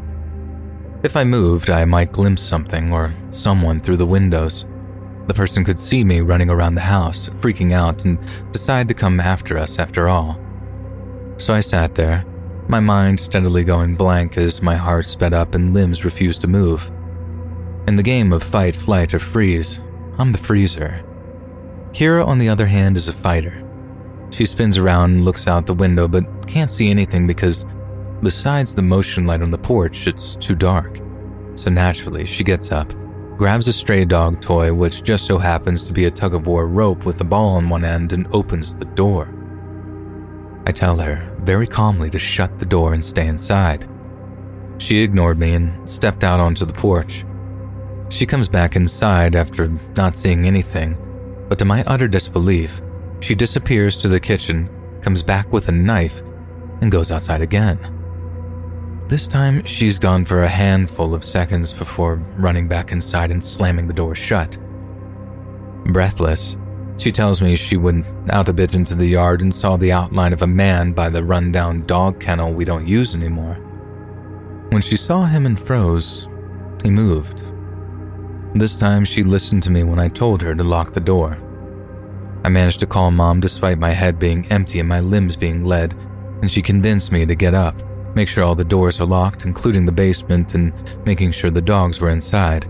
If 1.03 1.15
I 1.15 1.23
moved, 1.23 1.69
I 1.69 1.85
might 1.85 2.11
glimpse 2.11 2.41
something 2.41 2.93
or 2.93 3.14
someone 3.30 3.80
through 3.80 3.98
the 3.98 4.06
windows. 4.06 4.65
The 5.27 5.34
person 5.34 5.64
could 5.64 5.80
see 5.80 6.03
me 6.03 6.22
running 6.22 6.49
around 6.49 6.76
the 6.76 6.81
house, 6.81 7.30
freaking 7.39 7.73
out, 7.73 8.06
and 8.06 8.19
decide 8.52 8.88
to 8.88 8.93
come 8.93 9.19
after 9.19 9.57
us 9.57 9.80
after 9.80 10.10
all. 10.10 10.39
So 11.38 11.53
I 11.53 11.61
sat 11.61 11.95
there, 11.95 12.26
my 12.68 12.80
mind 12.80 13.19
steadily 13.19 13.64
going 13.64 13.95
blank 13.95 14.38
as 14.38 14.61
my 14.61 14.76
heart 14.76 15.06
sped 15.07 15.34
up 15.34 15.56
and 15.56 15.73
limbs 15.73 16.06
refused 16.06 16.41
to 16.41 16.48
move. 16.48 16.91
In 17.88 17.95
the 17.95 18.03
game 18.03 18.31
of 18.31 18.43
fight, 18.43 18.76
flight, 18.76 19.14
or 19.14 19.19
freeze, 19.19 19.81
I'm 20.18 20.31
the 20.31 20.38
freezer. 20.38 21.03
Kira, 21.91 22.26
on 22.26 22.39
the 22.39 22.48
other 22.48 22.68
hand, 22.68 22.95
is 22.95 23.07
a 23.07 23.14
fighter. 23.14 23.68
She 24.30 24.45
spins 24.45 24.77
around 24.77 25.11
and 25.11 25.26
looks 25.26 25.48
out 25.48 25.65
the 25.65 25.73
window, 25.73 26.07
but 26.07 26.48
can't 26.48 26.72
see 26.72 26.89
anything 26.89 27.27
because, 27.27 27.65
besides 28.22 28.73
the 28.73 28.81
motion 28.81 29.26
light 29.26 29.41
on 29.41 29.52
the 29.52 29.57
porch, 29.57 30.07
it's 30.07 30.35
too 30.35 30.56
dark. 30.56 31.02
So 31.56 31.69
naturally, 31.69 32.26
she 32.26 32.43
gets 32.43 32.72
up, 32.72 32.93
grabs 33.42 33.68
a 33.68 33.74
stray 33.74 34.06
dog 34.06 34.40
toy, 34.40 34.72
which 34.72 35.02
just 35.02 35.26
so 35.26 35.40
happens 35.40 35.82
to 35.82 35.92
be 35.92 36.06
a 36.06 36.12
tug 36.12 36.36
of 36.36 36.46
war 36.46 36.68
rope 36.68 37.06
with 37.06 37.20
a 37.22 37.24
ball 37.24 37.56
on 37.56 37.68
one 37.70 37.84
end, 37.84 38.14
and 38.14 38.28
opens 38.34 38.76
the 38.76 38.86
door. 38.86 39.34
I 40.68 40.72
tell 40.72 40.96
her 40.98 41.36
very 41.40 41.66
calmly 41.66 42.12
to 42.12 42.20
shut 42.20 42.60
the 42.60 42.68
door 42.68 42.94
and 42.94 43.04
stay 43.04 43.26
inside. 43.26 43.90
She 44.78 45.00
ignored 45.00 45.40
me 45.40 45.56
and 45.56 45.90
stepped 45.90 46.24
out 46.24 46.40
onto 46.40 46.66
the 46.66 46.74
porch. 46.74 47.26
She 48.10 48.28
comes 48.28 48.48
back 48.48 48.76
inside 48.76 49.36
after 49.36 49.72
not 49.98 50.16
seeing 50.16 50.46
anything, 50.46 50.96
but 51.50 51.58
to 51.58 51.66
my 51.66 51.84
utter 51.86 52.08
disbelief, 52.08 52.80
she 53.22 53.34
disappears 53.34 53.98
to 54.04 54.08
the 54.08 54.20
kitchen, 54.20 54.70
comes 55.02 55.24
back 55.24 55.52
with 55.52 55.68
a 55.68 55.72
knife, 55.72 56.22
and 56.82 56.92
goes 56.92 57.12
outside 57.12 57.42
again. 57.42 57.80
This 59.12 59.28
time, 59.28 59.66
she's 59.66 60.00
gone 60.00 60.24
for 60.24 60.44
a 60.44 60.48
handful 60.48 61.14
of 61.14 61.26
seconds 61.26 61.74
before 61.74 62.16
running 62.38 62.70
back 62.70 62.94
inside 62.94 63.30
and 63.30 63.44
slamming 63.44 63.86
the 63.86 63.94
door 63.94 64.16
shut. 64.16 64.58
Breathless, 65.88 66.56
she 66.96 67.12
tells 67.12 67.42
me 67.42 67.58
she 67.58 67.76
went 67.76 68.06
out 68.30 68.48
a 68.48 68.54
bit 68.54 68.74
into 68.74 68.96
the 68.96 69.06
yard 69.06 69.42
and 69.42 69.54
saw 69.54 69.76
the 69.76 69.92
outline 69.92 70.32
of 70.32 70.44
a 70.44 70.48
man 70.48 70.94
by 70.94 71.10
the 71.10 71.26
rundown 71.26 71.86
dog 71.86 72.22
kennel 72.22 72.54
we 72.54 72.64
don't 72.64 72.88
use 72.88 73.14
anymore. 73.14 73.56
When 74.70 74.82
she 74.82 74.96
saw 74.96 75.26
him 75.26 75.46
and 75.46 75.60
froze, 75.60 76.30
he 76.82 76.90
moved. 76.90 77.44
This 78.54 78.80
time 78.80 79.04
she 79.04 79.24
listened 79.24 79.64
to 79.64 79.72
me 79.72 79.84
when 79.84 80.00
I 80.00 80.08
told 80.08 80.42
her 80.42 80.56
to 80.56 80.64
lock 80.64 80.94
the 80.94 81.02
door. 81.02 81.38
I 82.46 82.48
managed 82.48 82.80
to 82.80 82.88
call 82.88 83.12
mom 83.12 83.42
despite 83.42 83.78
my 83.78 83.92
head 83.92 84.20
being 84.20 84.50
empty 84.50 84.80
and 84.80 84.88
my 84.88 85.02
limbs 85.02 85.36
being 85.36 85.66
lead, 85.66 85.96
and 86.42 86.50
she 86.50 86.62
convinced 86.62 87.12
me 87.12 87.26
to 87.26 87.36
get 87.36 87.54
up, 87.54 87.76
make 88.16 88.30
sure 88.30 88.44
all 88.44 88.56
the 88.56 88.64
doors 88.64 89.00
are 89.00 89.06
locked, 89.06 89.46
including 89.46 89.86
the 89.86 89.92
basement, 89.92 90.54
and 90.54 90.74
making 91.06 91.32
sure 91.32 91.50
the 91.50 91.62
dogs 91.62 92.02
were 92.02 92.10
inside. 92.10 92.70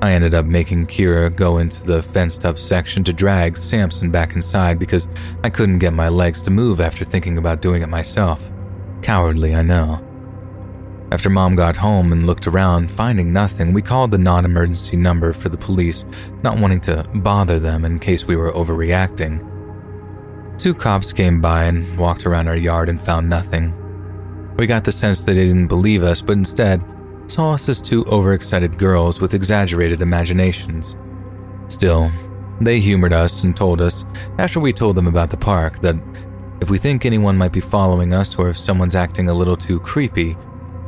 I 0.00 0.12
ended 0.12 0.32
up 0.32 0.46
making 0.46 0.86
Kira 0.86 1.34
go 1.34 1.58
into 1.58 1.82
the 1.82 2.02
fenced 2.02 2.44
up 2.44 2.58
section 2.58 3.02
to 3.04 3.12
drag 3.12 3.56
Samson 3.56 4.12
back 4.12 4.36
inside 4.36 4.78
because 4.78 5.08
I 5.42 5.50
couldn't 5.50 5.80
get 5.80 5.92
my 5.92 6.08
legs 6.08 6.40
to 6.42 6.52
move 6.52 6.80
after 6.80 7.04
thinking 7.04 7.36
about 7.36 7.60
doing 7.60 7.82
it 7.82 7.88
myself. 7.88 8.48
Cowardly, 9.02 9.56
I 9.56 9.62
know. 9.62 10.04
After 11.10 11.30
mom 11.30 11.56
got 11.56 11.76
home 11.76 12.12
and 12.12 12.26
looked 12.26 12.46
around, 12.46 12.90
finding 12.90 13.32
nothing, 13.32 13.72
we 13.72 13.82
called 13.82 14.10
the 14.10 14.18
non 14.18 14.44
emergency 14.44 14.96
number 14.96 15.32
for 15.32 15.48
the 15.48 15.56
police, 15.56 16.04
not 16.42 16.58
wanting 16.58 16.80
to 16.82 17.08
bother 17.14 17.58
them 17.58 17.84
in 17.84 17.98
case 17.98 18.26
we 18.26 18.36
were 18.36 18.52
overreacting. 18.52 19.44
Two 20.58 20.74
cops 20.74 21.12
came 21.12 21.40
by 21.40 21.64
and 21.64 21.98
walked 21.98 22.26
around 22.26 22.46
our 22.46 22.56
yard 22.56 22.88
and 22.88 23.00
found 23.00 23.28
nothing. 23.28 23.72
We 24.58 24.66
got 24.66 24.82
the 24.82 24.90
sense 24.90 25.22
that 25.22 25.34
they 25.34 25.46
didn't 25.46 25.68
believe 25.68 26.02
us, 26.02 26.20
but 26.20 26.36
instead 26.36 26.82
saw 27.28 27.52
us 27.52 27.68
as 27.68 27.80
two 27.80 28.04
overexcited 28.06 28.76
girls 28.76 29.20
with 29.20 29.32
exaggerated 29.32 30.02
imaginations. 30.02 30.96
Still, 31.68 32.10
they 32.60 32.80
humored 32.80 33.12
us 33.12 33.44
and 33.44 33.54
told 33.54 33.80
us, 33.80 34.04
after 34.36 34.58
we 34.58 34.72
told 34.72 34.96
them 34.96 35.06
about 35.06 35.30
the 35.30 35.36
park, 35.36 35.80
that 35.82 35.94
if 36.60 36.70
we 36.70 36.78
think 36.78 37.06
anyone 37.06 37.38
might 37.38 37.52
be 37.52 37.60
following 37.60 38.12
us 38.12 38.34
or 38.34 38.48
if 38.48 38.58
someone's 38.58 38.96
acting 38.96 39.28
a 39.28 39.34
little 39.34 39.56
too 39.56 39.78
creepy, 39.78 40.36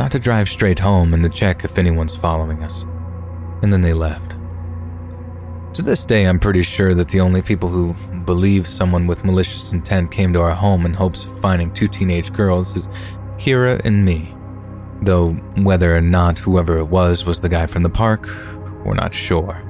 not 0.00 0.10
to 0.10 0.18
drive 0.18 0.48
straight 0.48 0.80
home 0.80 1.14
and 1.14 1.22
to 1.22 1.28
check 1.28 1.62
if 1.64 1.78
anyone's 1.78 2.16
following 2.16 2.64
us. 2.64 2.84
And 3.62 3.72
then 3.72 3.82
they 3.82 3.92
left. 3.92 4.34
To 5.74 5.82
this 5.82 6.04
day, 6.04 6.24
I'm 6.24 6.40
pretty 6.40 6.62
sure 6.62 6.94
that 6.94 7.08
the 7.08 7.20
only 7.20 7.40
people 7.40 7.68
who 7.68 7.94
believe 8.24 8.66
someone 8.66 9.06
with 9.06 9.24
malicious 9.24 9.72
intent 9.72 10.10
came 10.10 10.32
to 10.32 10.40
our 10.40 10.54
home 10.54 10.84
in 10.84 10.94
hopes 10.94 11.24
of 11.24 11.38
finding 11.40 11.72
two 11.72 11.86
teenage 11.86 12.32
girls 12.32 12.74
is 12.74 12.88
Kira 13.40 13.82
and 13.86 14.04
me. 14.04 14.34
Though 15.00 15.30
whether 15.56 15.96
or 15.96 16.02
not 16.02 16.38
whoever 16.38 16.76
it 16.76 16.84
was 16.84 17.24
was 17.24 17.40
the 17.40 17.48
guy 17.48 17.64
from 17.64 17.82
the 17.82 17.88
park, 17.88 18.28
we're 18.84 18.92
not 18.94 19.14
sure. 19.14 19.62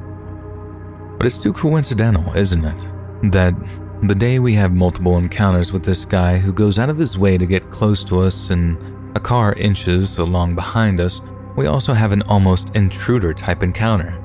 But 1.16 1.26
it's 1.26 1.40
too 1.40 1.52
coincidental, 1.52 2.34
isn't 2.34 2.64
it? 2.64 2.88
That 3.30 3.54
the 4.02 4.14
day 4.16 4.40
we 4.40 4.54
have 4.54 4.72
multiple 4.72 5.18
encounters 5.18 5.72
with 5.72 5.84
this 5.84 6.04
guy 6.04 6.38
who 6.38 6.52
goes 6.52 6.80
out 6.80 6.90
of 6.90 6.98
his 6.98 7.16
way 7.16 7.38
to 7.38 7.46
get 7.46 7.70
close 7.70 8.02
to 8.04 8.18
us 8.18 8.50
and 8.50 8.76
a 9.16 9.20
car 9.20 9.52
inches 9.52 10.18
along 10.18 10.56
behind 10.56 11.00
us, 11.00 11.22
we 11.56 11.66
also 11.66 11.92
have 11.92 12.10
an 12.10 12.22
almost 12.22 12.74
intruder 12.74 13.32
type 13.32 13.62
encounter. 13.62 14.20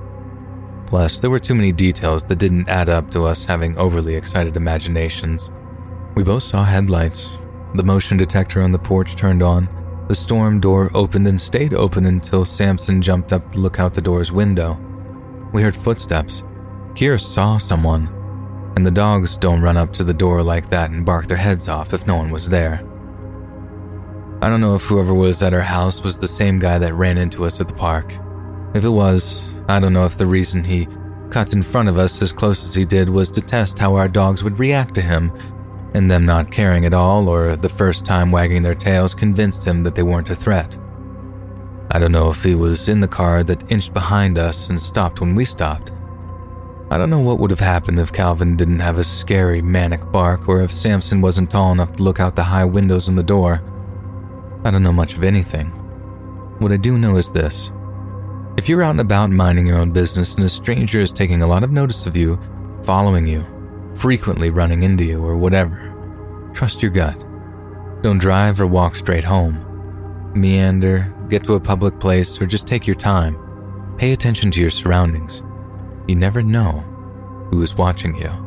Plus, 0.88 1.20
there 1.20 1.30
were 1.30 1.40
too 1.40 1.56
many 1.56 1.72
details 1.72 2.26
that 2.26 2.40
didn't 2.40 2.70
add 2.70 2.90
up 2.90 3.12
to 3.12 3.26
us 3.26 3.46
having 3.46 3.78
overly 3.78 4.16
excited 4.16 4.58
imaginations. 4.58 5.52
We 6.16 6.24
both 6.24 6.44
saw 6.44 6.64
headlights. 6.64 7.38
The 7.76 7.84
motion 7.84 8.16
detector 8.16 8.62
on 8.62 8.72
the 8.72 8.80
porch 8.80 9.18
turned 9.18 9.44
on. 9.44 9.68
The 10.08 10.16
storm 10.16 10.62
door 10.62 10.90
opened 10.94 11.28
and 11.28 11.40
stayed 11.40 11.74
open 11.74 12.06
until 12.06 12.46
Samson 12.46 13.02
jumped 13.02 13.34
up 13.34 13.52
to 13.52 13.60
look 13.60 13.82
out 13.82 13.94
the 13.94 14.02
door's 14.02 14.32
window. 14.32 14.80
We 15.52 15.62
heard 15.62 15.76
footsteps. 15.76 16.42
Kira 16.94 17.20
saw 17.20 17.58
someone. 17.58 18.08
And 18.78 18.86
the 18.86 18.92
dogs 18.92 19.38
don't 19.38 19.62
run 19.62 19.76
up 19.76 19.92
to 19.94 20.06
the 20.06 20.14
door 20.14 20.42
like 20.42 20.70
that 20.70 20.92
and 20.92 21.06
bark 21.06 21.28
their 21.28 21.36
heads 21.36 21.68
off 21.68 21.94
if 21.94 22.08
no 22.08 22.16
one 22.16 22.30
was 22.30 22.50
there. 22.50 22.82
I 24.42 24.48
don't 24.48 24.62
know 24.62 24.76
if 24.76 24.84
whoever 24.84 25.14
was 25.14 25.44
at 25.44 25.54
our 25.54 25.60
house 25.60 26.02
was 26.02 26.18
the 26.18 26.30
same 26.30 26.60
guy 26.60 26.78
that 26.78 26.94
ran 26.94 27.18
into 27.18 27.44
us 27.44 27.60
at 27.60 27.68
the 27.68 27.74
park. 27.74 28.16
If 28.74 28.86
it 28.86 28.90
was, 28.90 29.58
I 29.68 29.82
don't 29.82 29.94
know 29.94 30.06
if 30.06 30.18
the 30.18 30.28
reason 30.28 30.64
he 30.64 30.88
cut 31.30 31.52
in 31.52 31.62
front 31.62 31.90
of 31.90 31.98
us 31.98 32.22
as 32.22 32.32
close 32.32 32.64
as 32.64 32.74
he 32.74 32.86
did 32.86 33.10
was 33.10 33.30
to 33.32 33.42
test 33.42 33.80
how 33.80 33.96
our 33.96 34.08
dogs 34.08 34.44
would 34.46 34.60
react 34.60 34.94
to 34.96 35.02
him, 35.02 35.32
and 35.96 36.12
them 36.12 36.26
not 36.26 36.52
caring 36.52 36.84
at 36.84 36.94
all, 36.94 37.30
or 37.30 37.56
the 37.56 37.70
first 37.70 38.04
time 38.04 38.30
wagging 38.30 38.62
their 38.62 38.76
tails 38.76 39.16
convinced 39.16 39.64
him 39.64 39.82
that 39.84 39.96
they 39.96 40.04
weren't 40.04 40.30
a 40.30 40.36
threat. 40.36 40.78
I 41.90 42.00
don't 42.00 42.12
know 42.12 42.30
if 42.30 42.44
he 42.44 42.54
was 42.54 42.90
in 42.90 43.00
the 43.00 43.08
car 43.08 43.46
that 43.46 43.72
inched 43.72 43.94
behind 43.94 44.38
us 44.38 44.70
and 44.70 44.82
stopped 44.82 45.22
when 45.22 45.36
we 45.36 45.46
stopped. 45.46 45.94
I 46.92 46.98
don't 46.98 47.10
know 47.10 47.22
what 47.22 47.40
would 47.40 47.50
have 47.50 47.62
happened 47.62 47.98
if 47.98 48.12
Calvin 48.12 48.58
didn't 48.58 48.80
have 48.80 48.98
a 48.98 49.06
scary, 49.06 49.62
manic 49.62 50.12
bark, 50.12 50.50
or 50.50 50.60
if 50.62 50.74
Samson 50.74 51.22
wasn't 51.22 51.50
tall 51.50 51.72
enough 51.72 51.94
to 51.94 52.04
look 52.04 52.20
out 52.20 52.36
the 52.36 52.44
high 52.44 52.66
windows 52.66 53.08
in 53.08 53.16
the 53.16 53.24
door. 53.24 53.64
I 54.66 54.72
don't 54.72 54.84
know 54.84 54.92
much 54.92 55.16
of 55.16 55.24
anything. 55.24 55.68
What 56.60 56.74
I 56.74 56.78
do 56.78 56.98
know 56.98 57.16
is 57.16 57.32
this 57.32 57.72
if 58.58 58.68
you're 58.68 58.84
out 58.84 58.92
and 58.92 59.02
about 59.02 59.32
minding 59.32 59.66
your 59.66 59.80
own 59.80 59.92
business 59.92 60.36
and 60.36 60.44
a 60.44 60.50
stranger 60.50 61.00
is 61.00 61.14
taking 61.14 61.42
a 61.42 61.48
lot 61.48 61.64
of 61.64 61.72
notice 61.72 62.06
of 62.06 62.18
you, 62.18 62.38
following 62.84 63.26
you, 63.26 63.46
frequently 63.96 64.50
running 64.50 64.84
into 64.84 65.04
you, 65.04 65.24
or 65.24 65.36
whatever, 65.38 65.92
trust 66.54 66.82
your 66.82 66.92
gut. 66.92 67.20
Don't 68.02 68.20
drive 68.20 68.62
or 68.62 68.68
walk 68.68 68.96
straight 68.96 69.24
home. 69.24 69.62
Meander, 70.36 71.14
get 71.30 71.44
to 71.46 71.54
a 71.54 71.60
public 71.60 72.00
place, 72.00 72.40
or 72.40 72.46
just 72.46 72.68
take 72.68 72.86
your 72.86 72.96
time. 72.96 73.38
Pay 73.98 74.12
attention 74.12 74.52
to 74.52 74.62
your 74.62 74.70
surroundings. 74.70 75.42
You 76.08 76.16
never 76.16 76.44
know 76.44 76.82
who 77.50 77.62
is 77.62 77.76
watching 77.76 78.16
you. 78.18 78.45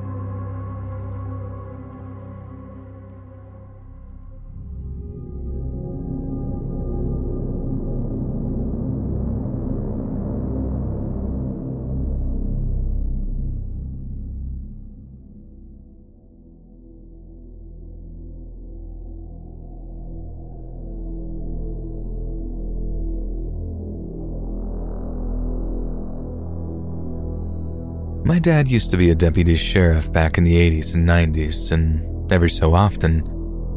My 28.29 28.39
dad 28.39 28.69
used 28.69 28.91
to 28.91 28.99
be 28.99 29.09
a 29.09 29.15
deputy 29.15 29.57
sheriff 29.57 30.13
back 30.13 30.37
in 30.37 30.45
the 30.45 30.53
80s 30.53 30.93
and 30.93 31.09
90s, 31.09 31.73
and 31.73 32.31
every 32.31 32.51
so 32.51 32.75
often, 32.75 33.23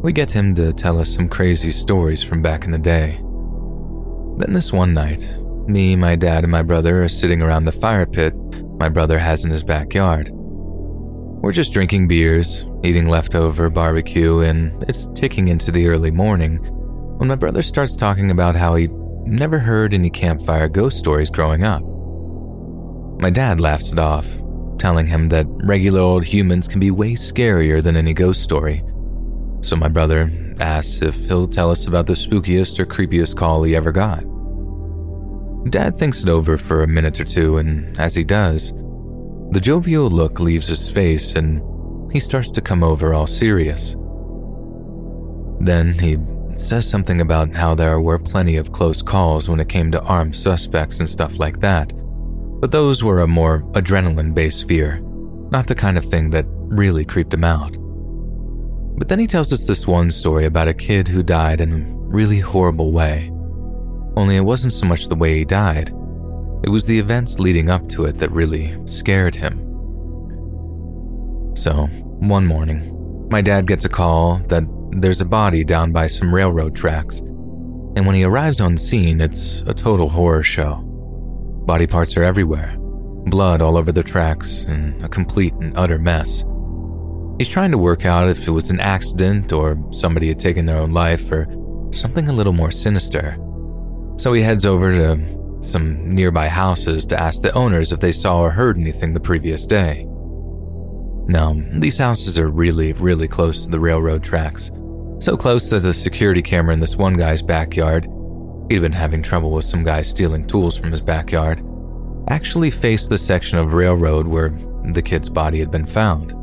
we 0.02 0.12
get 0.12 0.30
him 0.30 0.54
to 0.56 0.74
tell 0.74 1.00
us 1.00 1.08
some 1.08 1.30
crazy 1.30 1.72
stories 1.72 2.22
from 2.22 2.42
back 2.42 2.66
in 2.66 2.72
the 2.72 2.78
day. 2.78 3.12
Then 4.40 4.52
this 4.52 4.74
one 4.74 4.94
night, 4.94 5.40
me, 5.70 5.96
my 5.96 6.18
dad, 6.18 6.44
and 6.44 6.52
my 6.52 6.64
brother 6.64 7.02
are 7.02 7.08
sitting 7.08 7.42
around 7.42 7.64
the 7.64 7.72
fire 7.72 8.06
pit 8.06 8.36
my 8.78 8.90
brother 8.90 9.18
has 9.18 9.46
in 9.46 9.52
his 9.52 9.64
backyard. 9.64 10.32
We're 10.34 11.54
just 11.54 11.72
drinking 11.72 12.10
beers, 12.10 12.66
eating 12.84 13.08
leftover 13.08 13.70
barbecue, 13.70 14.40
and 14.40 14.84
it's 14.84 15.08
ticking 15.16 15.48
into 15.48 15.72
the 15.72 15.88
early 15.88 16.12
morning 16.12 16.58
when 17.20 17.30
my 17.30 17.36
brother 17.36 17.62
starts 17.62 17.96
talking 17.96 18.32
about 18.32 18.58
how 18.58 18.76
he 18.76 18.90
never 19.24 19.60
heard 19.60 19.94
any 19.94 20.10
campfire 20.10 20.68
ghost 20.68 21.00
stories 21.00 21.30
growing 21.30 21.64
up. 21.64 21.84
My 23.22 23.30
dad 23.30 23.60
laughs 23.60 23.92
it 23.92 24.00
off, 24.00 24.41
telling 24.82 25.06
him 25.06 25.30
that 25.30 25.46
regular 25.64 26.00
old 26.00 26.26
humans 26.26 26.68
can 26.68 26.80
be 26.80 26.90
way 26.90 27.14
scarier 27.14 27.84
than 27.84 27.96
any 27.96 28.14
ghost 28.16 28.42
story. 28.42 28.84
So 29.62 29.76
my 29.76 29.88
brother 29.88 30.32
asks 30.60 31.04
if 31.04 31.16
he'll 31.28 31.48
tell 31.48 31.70
us 31.70 31.86
about 31.86 32.08
the 32.08 32.14
spookiest 32.14 32.80
or 32.80 32.88
creepiest 32.88 33.38
call 33.38 33.62
he 33.62 33.76
ever 33.76 33.92
got. 33.92 34.24
Dad 35.70 35.96
thinks 35.96 36.24
it 36.24 36.30
over 36.30 36.58
for 36.58 36.82
a 36.82 36.88
minute 36.88 37.20
or 37.20 37.26
two, 37.26 37.58
and 37.58 37.96
as 38.00 38.16
he 38.16 38.24
does, 38.24 38.74
the 39.52 39.60
jovial 39.62 40.10
look 40.10 40.40
leaves 40.40 40.68
his 40.68 40.90
face 40.90 41.36
and 41.36 41.62
he 42.12 42.20
starts 42.20 42.50
to 42.50 42.60
come 42.60 42.84
over 42.84 43.14
all 43.14 43.28
serious. 43.28 43.96
Then 45.60 45.94
he 45.94 46.18
says 46.58 46.90
something 46.90 47.22
about 47.22 47.54
how 47.54 47.76
there 47.76 48.02
were 48.02 48.18
plenty 48.18 48.58
of 48.58 48.72
close 48.72 49.04
calls 49.04 49.48
when 49.48 49.60
it 49.60 49.70
came 49.70 49.92
to 49.92 50.02
armed 50.02 50.36
suspects 50.36 51.00
and 51.00 51.08
stuff 51.08 51.38
like 51.38 51.60
that, 51.60 51.94
but 52.62 52.72
those 52.72 53.04
were 53.04 53.20
a 53.20 53.28
more 53.28 53.64
adrenaline 53.74 54.34
based 54.34 54.68
fear, 54.68 55.00
not 55.50 55.68
the 55.68 55.76
kind 55.76 55.98
of 55.98 56.06
thing 56.06 56.30
that 56.30 56.46
really 56.48 57.04
creeped 57.04 57.34
him 57.34 57.44
out. 57.44 57.76
But 58.98 59.10
then 59.10 59.18
he 59.18 59.26
tells 59.26 59.52
us 59.52 59.66
this 59.66 59.88
one 59.88 60.12
story 60.12 60.46
about 60.46 60.68
a 60.68 60.74
kid 60.74 61.08
who 61.08 61.24
died 61.24 61.60
in 61.60 61.74
a 61.74 61.94
really 61.96 62.40
horrible 62.40 62.92
way. 62.92 63.32
Only 64.16 64.36
it 64.36 64.42
wasn't 64.42 64.74
so 64.74 64.86
much 64.86 65.08
the 65.08 65.16
way 65.16 65.40
he 65.40 65.46
died, 65.46 65.90
it 66.64 66.70
was 66.70 66.86
the 66.86 67.00
events 67.00 67.40
leading 67.40 67.72
up 67.72 67.90
to 67.90 68.06
it 68.06 68.20
that 68.20 68.32
really 68.32 68.80
scared 68.86 69.34
him. 69.34 69.58
So, 71.56 71.88
one 72.20 72.46
morning, 72.46 73.28
my 73.32 73.42
dad 73.42 73.66
gets 73.66 73.86
a 73.86 73.90
call 73.90 74.36
that 74.50 74.64
there's 74.92 75.22
a 75.22 75.26
body 75.26 75.64
down 75.64 75.92
by 75.92 76.06
some 76.06 76.34
railroad 76.34 76.76
tracks, 76.76 77.20
and 77.20 78.06
when 78.06 78.16
he 78.16 78.24
arrives 78.24 78.62
on 78.62 78.78
scene, 78.78 79.20
it's 79.20 79.64
a 79.66 79.74
total 79.74 80.10
horror 80.10 80.44
show. 80.44 80.88
Body 81.66 81.88
parts 81.88 82.18
are 82.18 82.24
everywhere, 82.24 82.76
blood 82.78 83.62
all 83.62 83.78
over 83.78 83.92
the 83.92 84.04
tracks, 84.04 84.64
and 84.64 85.02
a 85.04 85.10
complete 85.10 85.54
and 85.54 85.78
utter 85.78 86.00
mess. 86.00 86.44
He's 87.38 87.48
trying 87.48 87.72
to 87.72 87.78
work 87.78 88.06
out 88.06 88.28
if 88.30 88.48
it 88.48 88.52
was 88.52 88.70
an 88.70 88.80
accident 88.80 89.52
or 89.52 89.78
somebody 89.92 90.28
had 90.28 90.40
taken 90.40 90.66
their 90.66 90.78
own 90.78 90.92
life 90.92 91.32
or 91.32 91.48
something 91.92 92.28
a 92.28 92.34
little 92.34 92.54
more 92.54 92.72
sinister. 92.72 93.38
So 94.18 94.34
he 94.34 94.42
heads 94.42 94.66
over 94.66 94.92
to 94.92 95.60
some 95.62 96.14
nearby 96.14 96.50
houses 96.50 97.06
to 97.08 97.20
ask 97.20 97.42
the 97.42 97.54
owners 97.54 97.92
if 97.92 98.00
they 98.00 98.12
saw 98.12 98.40
or 98.40 98.52
heard 98.52 98.78
anything 98.78 99.14
the 99.14 99.20
previous 99.20 99.66
day. 99.66 100.06
Now, 101.28 101.56
these 101.74 101.98
houses 101.98 102.38
are 102.40 102.50
really, 102.50 102.94
really 102.94 103.28
close 103.28 103.64
to 103.64 103.72
the 103.72 103.80
railroad 103.80 104.24
tracks. 104.24 104.72
So 105.20 105.38
close 105.38 105.70
that 105.70 105.80
the 105.80 105.94
security 105.94 106.42
camera 106.42 106.74
in 106.74 106.80
this 106.80 106.96
one 106.96 107.16
guy's 107.16 107.42
backyard, 107.42 108.08
he'd 108.72 108.82
been 108.82 108.92
having 108.92 109.22
trouble 109.22 109.52
with 109.52 109.66
some 109.66 109.84
guy 109.84 110.02
stealing 110.02 110.46
tools 110.46 110.78
from 110.78 110.92
his 110.92 111.02
backyard, 111.02 111.64
actually 112.30 112.72
faced 112.72 113.10
the 113.10 113.18
section 113.18 113.58
of 113.58 113.74
railroad 113.74 114.28
where 114.28 114.50
the 114.94 115.02
kid's 115.02 115.30
body 115.30 115.60
had 115.60 115.70
been 115.70 115.86
found. 115.86 116.34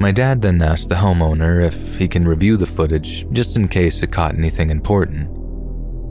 My 0.00 0.12
dad 0.12 0.40
then 0.40 0.62
asked 0.62 0.88
the 0.88 0.94
homeowner 0.94 1.64
if 1.64 1.96
he 1.96 2.06
can 2.06 2.26
review 2.26 2.56
the 2.56 2.66
footage 2.66 3.28
just 3.32 3.56
in 3.56 3.66
case 3.66 4.00
it 4.02 4.12
caught 4.12 4.36
anything 4.36 4.70
important. 4.70 5.28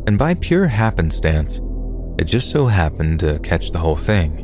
And 0.07 0.17
by 0.17 0.33
pure 0.33 0.67
happenstance, 0.67 1.61
it 2.19 2.25
just 2.25 2.49
so 2.49 2.67
happened 2.67 3.21
to 3.21 3.39
catch 3.39 3.71
the 3.71 3.79
whole 3.79 3.95
thing. 3.95 4.43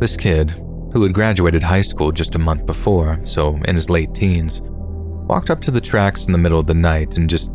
This 0.00 0.16
kid, 0.16 0.50
who 0.92 1.02
had 1.04 1.14
graduated 1.14 1.62
high 1.62 1.82
school 1.82 2.10
just 2.10 2.34
a 2.34 2.40
month 2.40 2.66
before, 2.66 3.20
so 3.22 3.54
in 3.66 3.76
his 3.76 3.88
late 3.88 4.14
teens, 4.14 4.62
walked 4.64 5.50
up 5.50 5.60
to 5.62 5.70
the 5.70 5.80
tracks 5.80 6.26
in 6.26 6.32
the 6.32 6.38
middle 6.38 6.58
of 6.58 6.66
the 6.66 6.74
night 6.74 7.16
and 7.16 7.30
just 7.30 7.52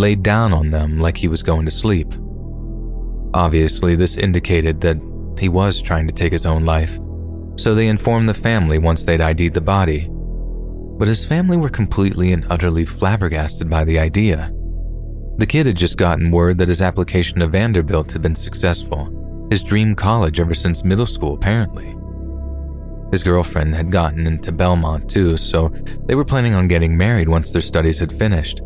laid 0.00 0.22
down 0.22 0.52
on 0.52 0.70
them 0.70 0.98
like 0.98 1.16
he 1.16 1.28
was 1.28 1.42
going 1.42 1.64
to 1.64 1.70
sleep. 1.70 2.14
Obviously, 3.34 3.94
this 3.94 4.16
indicated 4.16 4.80
that 4.80 4.96
he 5.38 5.48
was 5.48 5.80
trying 5.80 6.06
to 6.08 6.14
take 6.14 6.32
his 6.32 6.46
own 6.46 6.64
life, 6.64 6.98
so 7.56 7.74
they 7.74 7.88
informed 7.88 8.28
the 8.28 8.34
family 8.34 8.78
once 8.78 9.04
they'd 9.04 9.20
ID'd 9.20 9.54
the 9.54 9.60
body 9.60 10.10
but 11.00 11.08
his 11.08 11.24
family 11.24 11.56
were 11.56 11.70
completely 11.70 12.30
and 12.30 12.44
utterly 12.50 12.84
flabbergasted 12.84 13.70
by 13.70 13.84
the 13.84 13.98
idea. 13.98 14.52
The 15.38 15.46
kid 15.46 15.64
had 15.64 15.76
just 15.78 15.96
gotten 15.96 16.30
word 16.30 16.58
that 16.58 16.68
his 16.68 16.82
application 16.82 17.40
to 17.40 17.46
Vanderbilt 17.46 18.12
had 18.12 18.20
been 18.20 18.36
successful, 18.36 19.48
his 19.50 19.62
dream 19.62 19.94
college 19.94 20.40
ever 20.40 20.52
since 20.52 20.84
middle 20.84 21.06
school, 21.06 21.32
apparently. 21.32 21.96
His 23.12 23.22
girlfriend 23.22 23.74
had 23.74 23.90
gotten 23.90 24.26
into 24.26 24.52
Belmont 24.52 25.08
too, 25.08 25.38
so 25.38 25.72
they 26.04 26.14
were 26.14 26.24
planning 26.24 26.52
on 26.52 26.68
getting 26.68 26.98
married 26.98 27.30
once 27.30 27.50
their 27.50 27.62
studies 27.62 27.98
had 27.98 28.12
finished. 28.12 28.60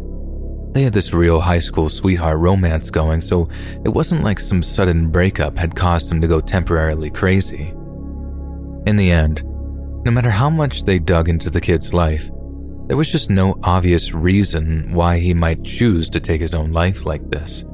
They 0.74 0.82
had 0.82 0.92
this 0.92 1.14
real 1.14 1.40
high 1.40 1.60
school 1.60 1.88
sweetheart 1.88 2.38
romance 2.38 2.90
going, 2.90 3.20
so 3.20 3.48
it 3.84 3.88
wasn't 3.88 4.24
like 4.24 4.40
some 4.40 4.60
sudden 4.60 5.08
breakup 5.08 5.56
had 5.56 5.76
caused 5.76 6.10
him 6.10 6.20
to 6.20 6.26
go 6.26 6.40
temporarily 6.40 7.10
crazy. 7.10 7.72
In 8.84 8.96
the 8.96 9.12
end, 9.12 9.44
no 10.04 10.10
matter 10.10 10.30
how 10.30 10.50
much 10.50 10.82
they 10.82 10.98
dug 10.98 11.28
into 11.28 11.48
the 11.48 11.60
kid's 11.60 11.94
life, 11.94 12.28
there 12.88 12.96
was 12.96 13.10
just 13.10 13.30
no 13.30 13.56
obvious 13.62 14.12
reason 14.12 14.92
why 14.92 15.18
he 15.18 15.32
might 15.32 15.62
choose 15.62 16.10
to 16.10 16.18
take 16.18 16.40
his 16.40 16.54
own 16.54 16.72
life 16.72 17.06
like 17.06 17.30
this. 17.30 17.64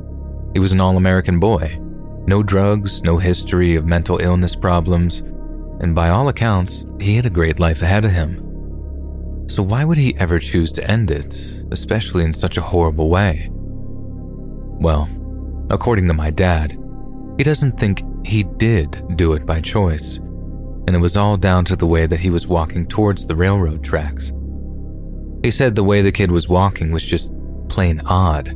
He 0.52 0.60
was 0.60 0.74
an 0.74 0.81
all 0.81 0.98
American 0.98 1.40
boy. 1.40 1.78
No 2.27 2.43
drugs, 2.43 3.02
no 3.02 3.16
history 3.16 3.77
of 3.77 3.86
mental 3.86 4.18
illness 4.18 4.55
problems, 4.55 5.20
and 5.81 5.94
by 5.94 6.10
all 6.10 6.28
accounts, 6.28 6.85
he 7.01 7.16
had 7.16 7.24
a 7.24 7.31
great 7.31 7.59
life 7.59 7.81
ahead 7.81 8.05
of 8.05 8.12
him. 8.12 9.47
So 9.48 9.62
why 9.62 9.85
would 9.85 9.97
he 9.97 10.16
ever 10.18 10.39
choose 10.39 10.70
to 10.72 10.89
end 10.89 11.10
it, 11.10 11.60
especially 11.72 12.24
in 12.24 12.32
such 12.32 12.56
a 12.56 12.62
horrible 12.62 13.09
way? 13.09 13.48
Well, 13.52 15.09
according 15.70 16.09
to 16.09 16.14
my 16.14 16.30
dad, 16.30 16.78
he 17.36 17.44
doesn't 17.44 17.78
think 17.78 18.02
he 18.24 18.42
did 18.42 19.16
do 19.16 19.32
it 19.34 19.47
by 19.47 19.60
choice 19.60 20.20
and 20.90 20.97
it 20.97 21.01
was 21.01 21.16
all 21.16 21.36
down 21.36 21.64
to 21.64 21.76
the 21.76 21.86
way 21.86 22.06
that 22.06 22.18
he 22.18 22.30
was 22.30 22.48
walking 22.48 22.84
towards 22.84 23.24
the 23.24 23.36
railroad 23.36 23.84
tracks. 23.84 24.32
He 25.40 25.52
said 25.52 25.76
the 25.76 25.84
way 25.84 26.02
the 26.02 26.10
kid 26.10 26.32
was 26.32 26.48
walking 26.48 26.90
was 26.90 27.05
just 27.05 27.32
plain 27.68 28.01
odd. 28.06 28.48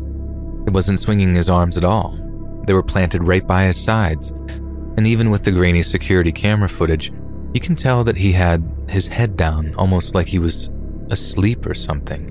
It 0.66 0.72
wasn't 0.72 0.98
swinging 0.98 1.34
his 1.34 1.48
arms 1.48 1.78
at 1.78 1.84
all. 1.84 2.18
They 2.66 2.72
were 2.72 2.82
planted 2.82 3.22
right 3.22 3.46
by 3.46 3.66
his 3.66 3.80
sides, 3.80 4.30
and 4.30 5.06
even 5.06 5.30
with 5.30 5.44
the 5.44 5.52
grainy 5.52 5.82
security 5.82 6.32
camera 6.32 6.68
footage, 6.68 7.12
you 7.52 7.60
can 7.60 7.76
tell 7.76 8.02
that 8.02 8.16
he 8.16 8.32
had 8.32 8.68
his 8.88 9.06
head 9.06 9.36
down 9.36 9.74
almost 9.76 10.16
like 10.16 10.26
he 10.26 10.40
was 10.40 10.70
asleep 11.10 11.66
or 11.66 11.74
something. 11.74 12.30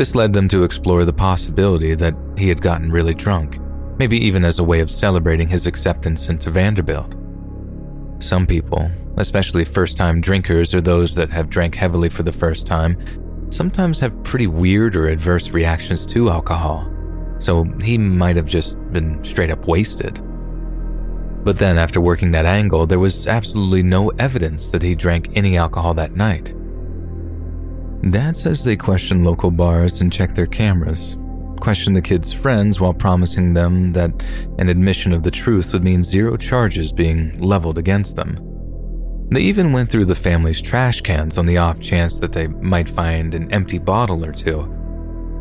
This 0.00 0.14
led 0.14 0.32
them 0.32 0.48
to 0.48 0.64
explore 0.64 1.04
the 1.04 1.12
possibility 1.12 1.94
that 1.94 2.14
he 2.38 2.48
had 2.48 2.62
gotten 2.62 2.90
really 2.90 3.12
drunk, 3.12 3.58
maybe 3.98 4.16
even 4.16 4.46
as 4.46 4.58
a 4.58 4.64
way 4.64 4.80
of 4.80 4.90
celebrating 4.90 5.46
his 5.46 5.66
acceptance 5.66 6.30
into 6.30 6.50
Vanderbilt. 6.50 7.14
Some 8.18 8.46
people, 8.46 8.90
especially 9.18 9.62
first 9.66 9.98
time 9.98 10.22
drinkers 10.22 10.72
or 10.72 10.80
those 10.80 11.14
that 11.16 11.28
have 11.32 11.50
drank 11.50 11.74
heavily 11.74 12.08
for 12.08 12.22
the 12.22 12.32
first 12.32 12.66
time, 12.66 12.96
sometimes 13.50 14.00
have 14.00 14.24
pretty 14.24 14.46
weird 14.46 14.96
or 14.96 15.08
adverse 15.08 15.50
reactions 15.50 16.06
to 16.06 16.30
alcohol, 16.30 16.90
so 17.36 17.64
he 17.82 17.98
might 17.98 18.36
have 18.36 18.46
just 18.46 18.78
been 18.92 19.22
straight 19.22 19.50
up 19.50 19.66
wasted. 19.66 20.14
But 21.44 21.58
then, 21.58 21.76
after 21.76 22.00
working 22.00 22.30
that 22.30 22.46
angle, 22.46 22.86
there 22.86 22.98
was 22.98 23.26
absolutely 23.26 23.82
no 23.82 24.08
evidence 24.18 24.70
that 24.70 24.80
he 24.80 24.94
drank 24.94 25.36
any 25.36 25.58
alcohol 25.58 25.92
that 25.92 26.16
night. 26.16 26.54
Dad 28.08 28.34
says 28.34 28.64
they 28.64 28.76
questioned 28.76 29.26
local 29.26 29.50
bars 29.50 30.00
and 30.00 30.10
checked 30.10 30.34
their 30.34 30.46
cameras, 30.46 31.18
questioned 31.60 31.94
the 31.94 32.00
kids' 32.00 32.32
friends 32.32 32.80
while 32.80 32.94
promising 32.94 33.52
them 33.52 33.92
that 33.92 34.10
an 34.58 34.70
admission 34.70 35.12
of 35.12 35.22
the 35.22 35.30
truth 35.30 35.72
would 35.74 35.84
mean 35.84 36.02
zero 36.02 36.38
charges 36.38 36.92
being 36.92 37.38
leveled 37.38 37.76
against 37.76 38.16
them. 38.16 38.40
They 39.30 39.42
even 39.42 39.72
went 39.72 39.90
through 39.90 40.06
the 40.06 40.14
family's 40.14 40.62
trash 40.62 41.02
cans 41.02 41.36
on 41.36 41.44
the 41.44 41.58
off 41.58 41.78
chance 41.78 42.18
that 42.18 42.32
they 42.32 42.48
might 42.48 42.88
find 42.88 43.34
an 43.34 43.52
empty 43.52 43.78
bottle 43.78 44.24
or 44.24 44.32
two. 44.32 44.62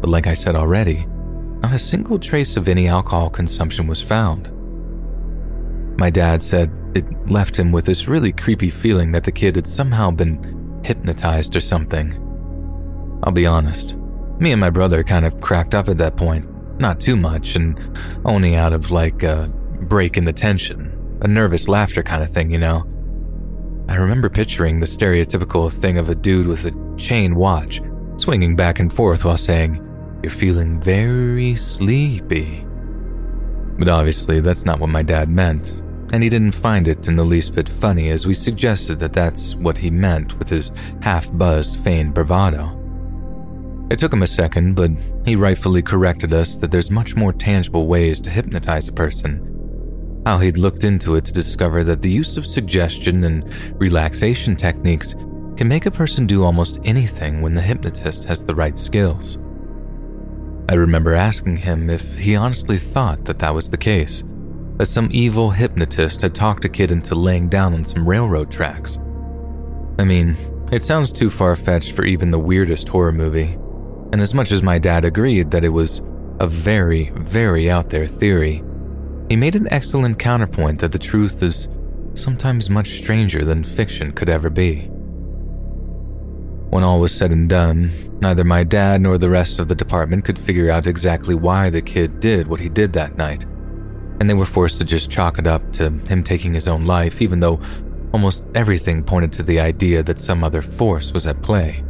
But 0.01 0.09
like 0.09 0.27
I 0.27 0.33
said 0.33 0.55
already, 0.55 1.07
not 1.61 1.73
a 1.73 1.79
single 1.79 2.19
trace 2.19 2.57
of 2.57 2.67
any 2.67 2.87
alcohol 2.87 3.29
consumption 3.29 3.87
was 3.87 4.01
found. 4.01 4.51
My 5.97 6.09
dad 6.09 6.41
said 6.41 6.71
it 6.93 7.05
left 7.29 7.57
him 7.57 7.71
with 7.71 7.85
this 7.85 8.07
really 8.07 8.33
creepy 8.33 8.69
feeling 8.69 9.13
that 9.13 9.23
the 9.23 9.31
kid 9.31 9.55
had 9.55 9.67
somehow 9.67 10.11
been 10.11 10.81
hypnotized 10.83 11.55
or 11.55 11.61
something. 11.61 12.25
I'll 13.23 13.31
be 13.31 13.45
honest, 13.45 13.95
me 14.39 14.51
and 14.51 14.59
my 14.59 14.69
brother 14.69 15.03
kind 15.03 15.25
of 15.25 15.41
cracked 15.41 15.75
up 15.75 15.89
at 15.89 15.97
that 15.97 16.15
point. 16.15 16.47
Not 16.79 17.01
too 17.01 17.17
much, 17.17 17.55
and 17.55 17.77
only 18.23 18.55
out 18.55 18.71
of 18.71 18.89
like 18.89 19.21
a 19.23 19.51
break 19.81 20.15
in 20.15 20.23
the 20.23 20.31
tension, 20.31 21.19
a 21.21 21.27
nervous 21.27 21.67
laughter 21.67 22.01
kind 22.01 22.23
of 22.23 22.31
thing, 22.31 22.49
you 22.51 22.57
know. 22.57 22.85
I 23.89 23.95
remember 23.95 24.29
picturing 24.29 24.79
the 24.79 24.85
stereotypical 24.85 25.71
thing 25.71 25.97
of 25.97 26.09
a 26.09 26.15
dude 26.15 26.47
with 26.47 26.65
a 26.65 26.95
chain 26.97 27.35
watch 27.35 27.81
swinging 28.17 28.55
back 28.55 28.79
and 28.79 28.93
forth 28.93 29.25
while 29.25 29.37
saying, 29.37 29.75
You're 30.23 30.31
feeling 30.31 30.79
very 30.79 31.55
sleepy. 31.55 32.65
But 33.77 33.89
obviously, 33.89 34.39
that's 34.39 34.65
not 34.65 34.79
what 34.79 34.89
my 34.89 35.03
dad 35.03 35.29
meant, 35.29 35.81
and 36.13 36.23
he 36.23 36.29
didn't 36.29 36.55
find 36.55 36.87
it 36.87 37.07
in 37.07 37.17
the 37.17 37.23
least 37.23 37.55
bit 37.55 37.67
funny 37.67 38.09
as 38.09 38.25
we 38.25 38.33
suggested 38.33 38.99
that 38.99 39.13
that's 39.13 39.55
what 39.55 39.77
he 39.77 39.89
meant 39.89 40.37
with 40.39 40.49
his 40.49 40.71
half 41.01 41.31
buzzed 41.33 41.79
feigned 41.79 42.13
bravado. 42.13 42.78
It 43.91 43.97
took 43.97 44.13
him 44.13 44.21
a 44.21 44.27
second, 44.27 44.75
but 44.75 44.91
he 45.25 45.35
rightfully 45.35 45.81
corrected 45.81 46.31
us 46.33 46.57
that 46.59 46.71
there's 46.71 46.91
much 46.91 47.15
more 47.15 47.33
tangible 47.33 47.87
ways 47.87 48.19
to 48.21 48.29
hypnotize 48.29 48.87
a 48.87 48.93
person. 48.93 50.21
How 50.25 50.37
he'd 50.37 50.57
looked 50.59 50.83
into 50.83 51.15
it 51.15 51.25
to 51.25 51.31
discover 51.31 51.83
that 51.83 52.01
the 52.01 52.11
use 52.11 52.37
of 52.37 52.45
suggestion 52.45 53.23
and 53.23 53.51
relaxation 53.81 54.55
techniques 54.55 55.15
can 55.57 55.67
make 55.67 55.87
a 55.87 55.91
person 55.91 56.27
do 56.27 56.43
almost 56.43 56.77
anything 56.85 57.41
when 57.41 57.55
the 57.55 57.61
hypnotist 57.61 58.25
has 58.25 58.43
the 58.43 58.53
right 58.53 58.77
skills. 58.77 59.39
I 60.69 60.75
remember 60.75 61.15
asking 61.15 61.57
him 61.57 61.89
if 61.89 62.15
he 62.15 62.35
honestly 62.35 62.77
thought 62.77 63.25
that 63.25 63.39
that 63.39 63.55
was 63.55 63.71
the 63.71 63.77
case, 63.77 64.23
that 64.77 64.85
some 64.85 65.09
evil 65.11 65.49
hypnotist 65.49 66.21
had 66.21 66.35
talked 66.35 66.63
a 66.63 66.69
kid 66.69 66.91
into 66.91 67.15
laying 67.15 67.49
down 67.49 67.73
on 67.73 67.83
some 67.83 68.07
railroad 68.07 68.51
tracks. 68.51 68.99
I 69.97 70.03
mean, 70.03 70.37
it 70.71 70.83
sounds 70.83 71.11
too 71.11 71.31
far 71.31 71.55
fetched 71.55 71.93
for 71.93 72.05
even 72.05 72.29
the 72.29 72.37
weirdest 72.37 72.87
horror 72.87 73.11
movie, 73.11 73.57
And 74.11 74.21
as 74.21 74.33
much 74.33 74.51
as 74.51 74.63
my 74.63 74.79
dad 74.79 75.05
agreed 75.05 75.51
that 75.51 75.63
it 75.63 75.69
was 75.69 76.01
a 76.39 76.47
very, 76.47 77.11
very 77.15 77.69
out 77.69 77.89
there 77.89 78.07
theory, 78.07 78.63
he 79.29 79.35
made 79.35 79.55
an 79.55 79.71
excellent 79.71 80.17
counterpoint 80.17 80.79
that 80.79 80.91
the 80.91 80.99
truth 80.99 81.43
is 81.43 81.67
sometimes 82.15 82.69
much 82.69 82.89
stranger 82.97 83.45
than 83.45 83.63
fiction 83.63 84.11
could 84.11 84.29
ever 84.29 84.49
be. 84.49 84.89
When 86.69 86.83
all 86.83 86.99
was 86.99 87.15
said 87.15 87.31
and 87.31 87.49
done, 87.49 87.91
neither 88.21 88.43
my 88.43 88.63
dad 88.63 89.01
nor 89.01 89.17
the 89.17 89.29
rest 89.29 89.59
of 89.59 89.67
the 89.67 89.75
department 89.75 90.25
could 90.25 90.37
figure 90.37 90.69
out 90.69 90.87
exactly 90.87 91.35
why 91.35 91.69
the 91.69 91.81
kid 91.81 92.19
did 92.19 92.47
what 92.47 92.59
he 92.59 92.69
did 92.69 92.93
that 92.93 93.17
night, 93.17 93.43
and 94.19 94.29
they 94.29 94.33
were 94.33 94.45
forced 94.45 94.79
to 94.79 94.85
just 94.85 95.09
chalk 95.09 95.39
it 95.39 95.47
up 95.47 95.71
to 95.73 95.89
him 95.89 96.23
taking 96.23 96.53
his 96.53 96.67
own 96.67 96.81
life, 96.81 97.21
even 97.21 97.39
though 97.39 97.59
almost 98.13 98.43
everything 98.55 99.03
pointed 99.03 99.31
to 99.33 99.43
the 99.43 99.59
idea 99.59 100.03
that 100.03 100.21
some 100.21 100.43
other 100.43 100.61
force 100.61 101.11
was 101.11 101.27
at 101.27 101.41
play. 101.41 101.83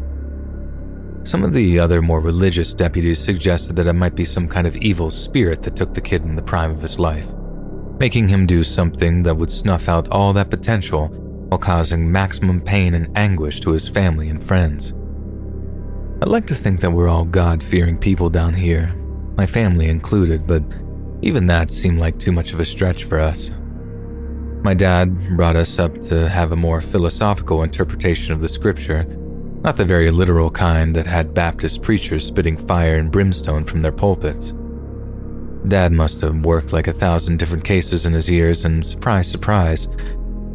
Some 1.29 1.43
of 1.43 1.53
the 1.53 1.77
other 1.77 2.01
more 2.01 2.21
religious 2.21 2.73
deputies 2.73 3.19
suggested 3.19 3.75
that 3.75 3.85
it 3.85 3.93
might 3.93 4.15
be 4.15 4.25
some 4.25 4.47
kind 4.47 4.65
of 4.65 4.75
evil 4.77 5.11
spirit 5.11 5.61
that 5.61 5.75
took 5.75 5.93
the 5.93 6.01
kid 6.01 6.23
in 6.23 6.35
the 6.35 6.41
prime 6.41 6.71
of 6.71 6.81
his 6.81 6.97
life, 6.97 7.31
making 7.99 8.29
him 8.29 8.47
do 8.47 8.63
something 8.63 9.21
that 9.21 9.37
would 9.37 9.51
snuff 9.51 9.87
out 9.87 10.07
all 10.07 10.33
that 10.33 10.49
potential 10.49 11.09
while 11.49 11.59
causing 11.59 12.11
maximum 12.11 12.59
pain 12.59 12.95
and 12.95 13.15
anguish 13.15 13.59
to 13.59 13.69
his 13.69 13.87
family 13.87 14.27
and 14.27 14.43
friends. 14.43 14.95
I'd 16.19 16.29
like 16.29 16.47
to 16.47 16.55
think 16.55 16.81
that 16.81 16.93
we're 16.93 17.07
all 17.07 17.25
God 17.25 17.61
fearing 17.61 17.99
people 17.99 18.31
down 18.31 18.55
here, 18.55 18.95
my 19.37 19.45
family 19.45 19.85
included, 19.85 20.47
but 20.47 20.63
even 21.21 21.45
that 21.45 21.69
seemed 21.69 21.99
like 21.99 22.17
too 22.17 22.31
much 22.31 22.53
of 22.53 22.59
a 22.59 22.65
stretch 22.65 23.03
for 23.03 23.19
us. 23.19 23.51
My 24.63 24.73
dad 24.73 25.15
brought 25.37 25.57
us 25.57 25.77
up 25.77 26.01
to 26.09 26.27
have 26.27 26.53
a 26.53 26.55
more 26.55 26.81
philosophical 26.81 27.61
interpretation 27.61 28.33
of 28.33 28.41
the 28.41 28.49
scripture, 28.49 29.05
not 29.61 29.75
the 29.75 29.85
very 29.85 30.09
literal 30.09 30.49
kind 30.49 30.95
that 30.95 31.07
had 31.07 31.33
Baptist 31.33 31.81
preachers 31.81 32.25
spitting 32.25 32.55
fire 32.55 32.95
and 32.95 33.11
brimstone 33.11 33.65
from 33.65 33.81
their 33.81 33.91
pulpits. 33.91 34.53
Dad 35.67 35.91
must 35.91 36.21
have 36.21 36.45
worked 36.45 36.71
like 36.71 36.87
a 36.87 36.93
thousand 36.93 37.37
different 37.37 37.65
cases 37.65 38.05
in 38.05 38.13
his 38.13 38.29
years, 38.29 38.63
and 38.63 38.85
surprise, 38.85 39.29
surprise, 39.29 39.89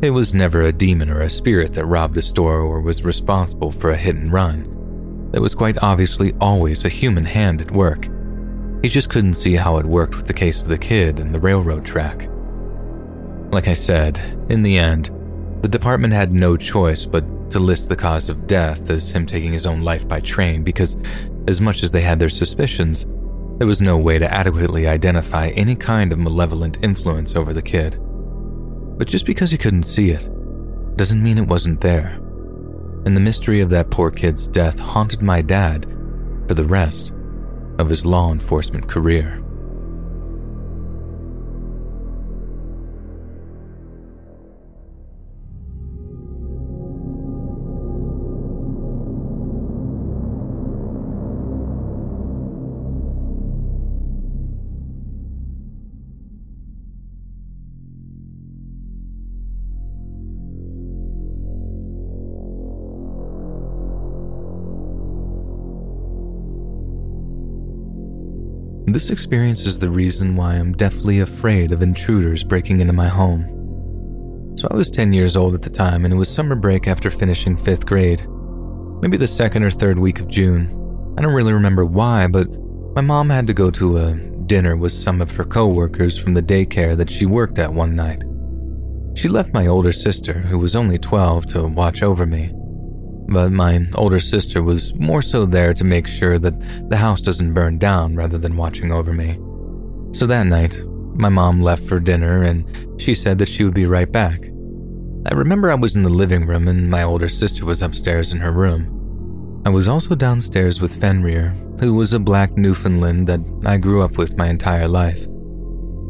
it 0.00 0.10
was 0.10 0.34
never 0.34 0.62
a 0.62 0.72
demon 0.72 1.10
or 1.10 1.20
a 1.20 1.30
spirit 1.30 1.74
that 1.74 1.86
robbed 1.86 2.16
a 2.16 2.22
store 2.22 2.60
or 2.60 2.80
was 2.80 3.04
responsible 3.04 3.72
for 3.72 3.90
a 3.90 3.96
hit 3.96 4.16
and 4.16 4.32
run. 4.32 5.28
There 5.30 5.42
was 5.42 5.54
quite 5.54 5.82
obviously 5.82 6.34
always 6.40 6.84
a 6.84 6.90
human 6.90 7.24
hand 7.24 7.60
at 7.60 7.70
work. 7.70 8.08
He 8.82 8.88
just 8.88 9.10
couldn't 9.10 9.34
see 9.34 9.56
how 9.56 9.78
it 9.78 9.86
worked 9.86 10.16
with 10.16 10.26
the 10.26 10.34
case 10.34 10.62
of 10.62 10.68
the 10.68 10.78
kid 10.78 11.18
and 11.18 11.34
the 11.34 11.40
railroad 11.40 11.84
track. 11.84 12.28
Like 13.50 13.68
I 13.68 13.74
said, 13.74 14.18
in 14.48 14.62
the 14.62 14.78
end, 14.78 15.10
the 15.62 15.68
department 15.68 16.12
had 16.12 16.32
no 16.32 16.56
choice 16.56 17.06
but 17.06 17.24
to 17.54 17.60
list 17.60 17.88
the 17.88 17.94
cause 17.94 18.28
of 18.28 18.48
death 18.48 18.90
as 18.90 19.12
him 19.12 19.24
taking 19.24 19.52
his 19.52 19.64
own 19.64 19.82
life 19.82 20.08
by 20.08 20.18
train 20.18 20.64
because, 20.64 20.96
as 21.46 21.60
much 21.60 21.84
as 21.84 21.92
they 21.92 22.00
had 22.00 22.18
their 22.18 22.28
suspicions, 22.28 23.06
there 23.58 23.66
was 23.68 23.80
no 23.80 23.96
way 23.96 24.18
to 24.18 24.34
adequately 24.34 24.88
identify 24.88 25.50
any 25.50 25.76
kind 25.76 26.12
of 26.12 26.18
malevolent 26.18 26.82
influence 26.82 27.36
over 27.36 27.52
the 27.52 27.62
kid. 27.62 27.96
But 28.98 29.06
just 29.06 29.24
because 29.24 29.52
you 29.52 29.58
couldn't 29.58 29.84
see 29.84 30.10
it 30.10 30.28
doesn't 30.96 31.22
mean 31.22 31.38
it 31.38 31.46
wasn't 31.46 31.80
there. 31.80 32.18
And 33.06 33.16
the 33.16 33.20
mystery 33.20 33.60
of 33.60 33.70
that 33.70 33.88
poor 33.88 34.10
kid's 34.10 34.48
death 34.48 34.80
haunted 34.80 35.22
my 35.22 35.40
dad 35.40 35.84
for 36.48 36.54
the 36.54 36.64
rest 36.64 37.12
of 37.78 37.88
his 37.88 38.04
law 38.04 38.32
enforcement 38.32 38.88
career. 38.88 39.43
This 68.86 69.08
experience 69.08 69.64
is 69.66 69.78
the 69.78 69.88
reason 69.88 70.36
why 70.36 70.56
I'm 70.56 70.74
deathly 70.74 71.20
afraid 71.20 71.72
of 71.72 71.80
intruders 71.80 72.44
breaking 72.44 72.80
into 72.80 72.92
my 72.92 73.08
home. 73.08 74.54
So 74.58 74.68
I 74.70 74.76
was 74.76 74.90
10 74.90 75.14
years 75.14 75.38
old 75.38 75.54
at 75.54 75.62
the 75.62 75.70
time, 75.70 76.04
and 76.04 76.12
it 76.12 76.18
was 76.18 76.28
summer 76.28 76.54
break 76.54 76.86
after 76.86 77.10
finishing 77.10 77.56
fifth 77.56 77.86
grade. 77.86 78.26
Maybe 79.00 79.16
the 79.16 79.26
second 79.26 79.62
or 79.62 79.70
third 79.70 79.98
week 79.98 80.20
of 80.20 80.28
June. 80.28 81.14
I 81.16 81.22
don't 81.22 81.32
really 81.32 81.54
remember 81.54 81.86
why, 81.86 82.26
but 82.26 82.46
my 82.94 83.00
mom 83.00 83.30
had 83.30 83.46
to 83.46 83.54
go 83.54 83.70
to 83.70 83.96
a 83.96 84.14
dinner 84.46 84.76
with 84.76 84.92
some 84.92 85.22
of 85.22 85.34
her 85.34 85.44
coworkers 85.44 86.18
from 86.18 86.34
the 86.34 86.42
daycare 86.42 86.94
that 86.94 87.10
she 87.10 87.24
worked 87.24 87.58
at 87.58 87.72
one 87.72 87.96
night. 87.96 88.22
She 89.16 89.28
left 89.28 89.54
my 89.54 89.66
older 89.66 89.92
sister, 89.92 90.40
who 90.40 90.58
was 90.58 90.76
only 90.76 90.98
12, 90.98 91.46
to 91.46 91.66
watch 91.68 92.02
over 92.02 92.26
me 92.26 92.52
but 93.28 93.52
my 93.52 93.86
older 93.94 94.20
sister 94.20 94.62
was 94.62 94.94
more 94.94 95.22
so 95.22 95.46
there 95.46 95.74
to 95.74 95.84
make 95.84 96.06
sure 96.06 96.38
that 96.38 96.88
the 96.90 96.96
house 96.96 97.20
doesn't 97.20 97.54
burn 97.54 97.78
down 97.78 98.16
rather 98.16 98.38
than 98.38 98.56
watching 98.56 98.92
over 98.92 99.12
me. 99.12 99.38
So 100.12 100.26
that 100.26 100.46
night, 100.46 100.78
my 101.14 101.28
mom 101.28 101.62
left 101.62 101.84
for 101.84 102.00
dinner 102.00 102.42
and 102.42 103.00
she 103.00 103.14
said 103.14 103.38
that 103.38 103.48
she 103.48 103.64
would 103.64 103.74
be 103.74 103.86
right 103.86 104.10
back. 104.10 104.40
I 105.26 105.34
remember 105.34 105.70
I 105.70 105.76
was 105.76 105.96
in 105.96 106.02
the 106.02 106.10
living 106.10 106.46
room 106.46 106.68
and 106.68 106.90
my 106.90 107.02
older 107.02 107.28
sister 107.28 107.64
was 107.64 107.82
upstairs 107.82 108.32
in 108.32 108.38
her 108.40 108.52
room. 108.52 109.62
I 109.64 109.70
was 109.70 109.88
also 109.88 110.14
downstairs 110.14 110.80
with 110.80 111.00
Fenrir, 111.00 111.56
who 111.80 111.94
was 111.94 112.12
a 112.12 112.18
black 112.18 112.56
Newfoundland 112.56 113.26
that 113.28 113.40
I 113.64 113.78
grew 113.78 114.02
up 114.02 114.18
with 114.18 114.36
my 114.36 114.48
entire 114.48 114.86
life. 114.86 115.26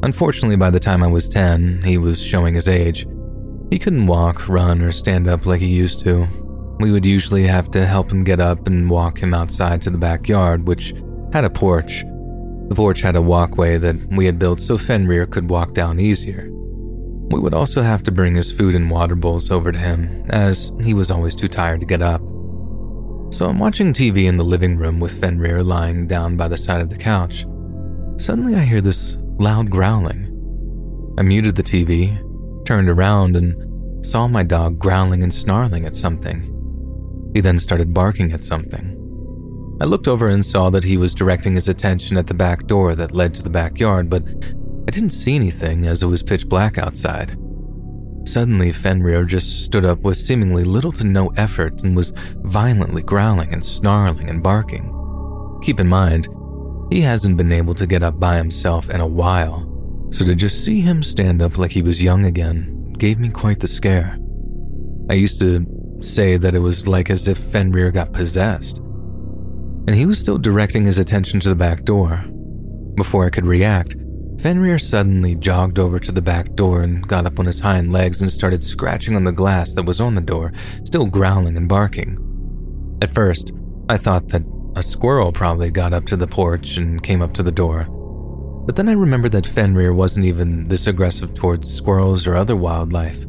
Unfortunately, 0.02 0.56
by 0.56 0.70
the 0.70 0.80
time 0.80 1.02
I 1.02 1.06
was 1.06 1.28
10, 1.28 1.82
he 1.82 1.96
was 1.96 2.20
showing 2.20 2.54
his 2.54 2.68
age. 2.68 3.06
He 3.70 3.78
couldn't 3.78 4.06
walk, 4.06 4.48
run, 4.48 4.82
or 4.82 4.92
stand 4.92 5.28
up 5.28 5.46
like 5.46 5.60
he 5.60 5.68
used 5.68 6.00
to, 6.00 6.26
we 6.80 6.90
would 6.90 7.06
usually 7.06 7.44
have 7.44 7.70
to 7.72 7.86
help 7.86 8.10
him 8.10 8.24
get 8.24 8.40
up 8.40 8.66
and 8.66 8.90
walk 8.90 9.18
him 9.18 9.34
outside 9.34 9.80
to 9.82 9.90
the 9.90 9.98
backyard, 9.98 10.66
which 10.66 10.94
had 11.32 11.44
a 11.44 11.50
porch. 11.50 12.04
The 12.68 12.74
porch 12.74 13.02
had 13.02 13.16
a 13.16 13.22
walkway 13.22 13.78
that 13.78 13.96
we 14.10 14.26
had 14.26 14.38
built 14.38 14.60
so 14.60 14.78
Fenrir 14.78 15.26
could 15.26 15.50
walk 15.50 15.74
down 15.74 16.00
easier. 16.00 16.48
We 17.30 17.40
would 17.40 17.54
also 17.54 17.82
have 17.82 18.02
to 18.04 18.12
bring 18.12 18.34
his 18.34 18.52
food 18.52 18.74
and 18.74 18.90
water 18.90 19.14
bowls 19.14 19.50
over 19.50 19.72
to 19.72 19.78
him, 19.78 20.24
as 20.30 20.72
he 20.82 20.94
was 20.94 21.10
always 21.10 21.34
too 21.34 21.48
tired 21.48 21.80
to 21.80 21.86
get 21.86 22.02
up. 22.02 22.20
So 23.30 23.48
I'm 23.48 23.58
watching 23.58 23.92
TV 23.92 24.26
in 24.26 24.36
the 24.36 24.44
living 24.44 24.76
room 24.76 25.00
with 25.00 25.18
Fenrir 25.20 25.62
lying 25.62 26.06
down 26.06 26.36
by 26.36 26.48
the 26.48 26.56
side 26.56 26.80
of 26.80 26.90
the 26.90 26.96
couch. 26.96 27.46
Suddenly 28.16 28.54
I 28.54 28.60
hear 28.60 28.80
this 28.80 29.16
loud 29.38 29.70
growling. 29.70 30.30
I 31.18 31.22
muted 31.22 31.56
the 31.56 31.62
TV, 31.62 32.16
turned 32.64 32.88
around, 32.88 33.36
and 33.36 34.06
saw 34.06 34.28
my 34.28 34.42
dog 34.42 34.78
growling 34.78 35.22
and 35.22 35.34
snarling 35.34 35.86
at 35.86 35.94
something. 35.94 36.53
He 37.34 37.40
then 37.40 37.58
started 37.58 37.92
barking 37.92 38.32
at 38.32 38.44
something. 38.44 39.00
I 39.80 39.84
looked 39.84 40.08
over 40.08 40.28
and 40.28 40.44
saw 40.44 40.70
that 40.70 40.84
he 40.84 40.96
was 40.96 41.14
directing 41.14 41.54
his 41.54 41.68
attention 41.68 42.16
at 42.16 42.28
the 42.28 42.34
back 42.34 42.66
door 42.66 42.94
that 42.94 43.12
led 43.12 43.34
to 43.34 43.42
the 43.42 43.50
backyard, 43.50 44.08
but 44.08 44.22
I 44.86 44.90
didn't 44.90 45.10
see 45.10 45.34
anything 45.34 45.86
as 45.86 46.02
it 46.02 46.06
was 46.06 46.22
pitch 46.22 46.48
black 46.48 46.78
outside. 46.78 47.36
Suddenly, 48.24 48.72
Fenrir 48.72 49.24
just 49.24 49.64
stood 49.64 49.84
up 49.84 50.00
with 50.00 50.16
seemingly 50.16 50.64
little 50.64 50.92
to 50.92 51.04
no 51.04 51.28
effort 51.36 51.82
and 51.82 51.94
was 51.94 52.12
violently 52.44 53.02
growling 53.02 53.52
and 53.52 53.64
snarling 53.64 54.30
and 54.30 54.42
barking. 54.42 54.90
Keep 55.62 55.80
in 55.80 55.88
mind, 55.88 56.28
he 56.90 57.00
hasn't 57.00 57.36
been 57.36 57.52
able 57.52 57.74
to 57.74 57.86
get 57.86 58.02
up 58.02 58.20
by 58.20 58.36
himself 58.36 58.88
in 58.88 59.00
a 59.00 59.06
while, 59.06 60.08
so 60.10 60.24
to 60.24 60.34
just 60.34 60.64
see 60.64 60.80
him 60.80 61.02
stand 61.02 61.42
up 61.42 61.58
like 61.58 61.72
he 61.72 61.82
was 61.82 62.02
young 62.02 62.24
again 62.24 62.74
gave 62.98 63.18
me 63.18 63.28
quite 63.28 63.60
the 63.60 63.66
scare. 63.66 64.18
I 65.10 65.14
used 65.14 65.40
to 65.40 65.66
say 66.00 66.36
that 66.36 66.54
it 66.54 66.60
was 66.60 66.86
like 66.86 67.10
as 67.10 67.28
if 67.28 67.38
Fenrir 67.38 67.90
got 67.90 68.12
possessed. 68.12 68.78
And 69.86 69.94
he 69.94 70.06
was 70.06 70.18
still 70.18 70.38
directing 70.38 70.84
his 70.84 70.98
attention 70.98 71.40
to 71.40 71.48
the 71.48 71.54
back 71.54 71.84
door. 71.84 72.24
Before 72.96 73.26
I 73.26 73.30
could 73.30 73.46
react, 73.46 73.96
Fenrir 74.40 74.78
suddenly 74.78 75.34
jogged 75.36 75.78
over 75.78 75.98
to 75.98 76.12
the 76.12 76.22
back 76.22 76.54
door 76.54 76.82
and 76.82 77.06
got 77.06 77.26
up 77.26 77.38
on 77.38 77.46
his 77.46 77.60
hind 77.60 77.92
legs 77.92 78.20
and 78.20 78.30
started 78.30 78.62
scratching 78.62 79.16
on 79.16 79.24
the 79.24 79.32
glass 79.32 79.74
that 79.74 79.86
was 79.86 80.00
on 80.00 80.14
the 80.14 80.20
door, 80.20 80.52
still 80.84 81.06
growling 81.06 81.56
and 81.56 81.68
barking. 81.68 82.18
At 83.00 83.10
first, 83.10 83.52
I 83.88 83.96
thought 83.96 84.28
that 84.28 84.42
a 84.76 84.82
squirrel 84.82 85.32
probably 85.32 85.70
got 85.70 85.92
up 85.92 86.06
to 86.06 86.16
the 86.16 86.26
porch 86.26 86.76
and 86.76 87.02
came 87.02 87.22
up 87.22 87.32
to 87.34 87.42
the 87.42 87.52
door. 87.52 87.86
But 88.66 88.76
then 88.76 88.88
I 88.88 88.92
remembered 88.92 89.32
that 89.32 89.46
Fenrir 89.46 89.92
wasn't 89.92 90.26
even 90.26 90.68
this 90.68 90.86
aggressive 90.86 91.34
towards 91.34 91.72
squirrels 91.72 92.26
or 92.26 92.34
other 92.34 92.56
wildlife. 92.56 93.24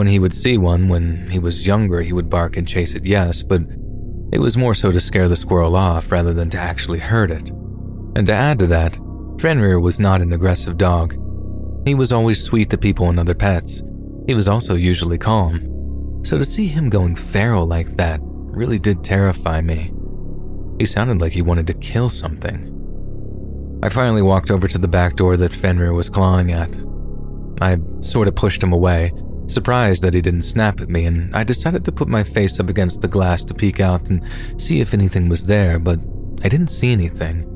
When 0.00 0.06
he 0.06 0.18
would 0.18 0.32
see 0.32 0.56
one 0.56 0.88
when 0.88 1.28
he 1.28 1.38
was 1.38 1.66
younger, 1.66 2.00
he 2.00 2.14
would 2.14 2.30
bark 2.30 2.56
and 2.56 2.66
chase 2.66 2.94
it, 2.94 3.04
yes, 3.04 3.42
but 3.42 3.60
it 4.32 4.38
was 4.38 4.56
more 4.56 4.72
so 4.72 4.90
to 4.90 4.98
scare 4.98 5.28
the 5.28 5.36
squirrel 5.36 5.76
off 5.76 6.10
rather 6.10 6.32
than 6.32 6.48
to 6.50 6.58
actually 6.58 7.00
hurt 7.00 7.30
it. 7.30 7.50
And 8.16 8.26
to 8.26 8.32
add 8.32 8.58
to 8.60 8.66
that, 8.68 8.98
Fenrir 9.38 9.78
was 9.78 10.00
not 10.00 10.22
an 10.22 10.32
aggressive 10.32 10.78
dog. 10.78 11.18
He 11.84 11.94
was 11.94 12.14
always 12.14 12.42
sweet 12.42 12.70
to 12.70 12.78
people 12.78 13.10
and 13.10 13.20
other 13.20 13.34
pets. 13.34 13.82
He 14.26 14.34
was 14.34 14.48
also 14.48 14.74
usually 14.74 15.18
calm. 15.18 16.22
So 16.24 16.38
to 16.38 16.46
see 16.46 16.66
him 16.68 16.88
going 16.88 17.14
feral 17.14 17.66
like 17.66 17.96
that 17.96 18.20
really 18.22 18.78
did 18.78 19.04
terrify 19.04 19.60
me. 19.60 19.92
He 20.78 20.86
sounded 20.86 21.20
like 21.20 21.32
he 21.32 21.42
wanted 21.42 21.66
to 21.66 21.74
kill 21.74 22.08
something. 22.08 23.78
I 23.82 23.90
finally 23.90 24.22
walked 24.22 24.50
over 24.50 24.66
to 24.66 24.78
the 24.78 24.88
back 24.88 25.16
door 25.16 25.36
that 25.36 25.52
Fenrir 25.52 25.92
was 25.92 26.08
clawing 26.08 26.52
at. 26.52 26.74
I 27.60 27.76
sort 28.00 28.28
of 28.28 28.34
pushed 28.34 28.62
him 28.62 28.72
away, 28.72 29.12
surprised 29.50 30.02
that 30.02 30.14
he 30.14 30.20
didn't 30.20 30.42
snap 30.42 30.80
at 30.80 30.88
me, 30.88 31.04
and 31.04 31.34
I 31.34 31.44
decided 31.44 31.84
to 31.84 31.92
put 31.92 32.08
my 32.08 32.22
face 32.22 32.58
up 32.58 32.68
against 32.68 33.02
the 33.02 33.08
glass 33.08 33.44
to 33.44 33.54
peek 33.54 33.80
out 33.80 34.08
and 34.08 34.22
see 34.56 34.80
if 34.80 34.94
anything 34.94 35.28
was 35.28 35.44
there, 35.44 35.78
but 35.78 35.98
I 36.42 36.48
didn't 36.48 36.68
see 36.68 36.92
anything. 36.92 37.46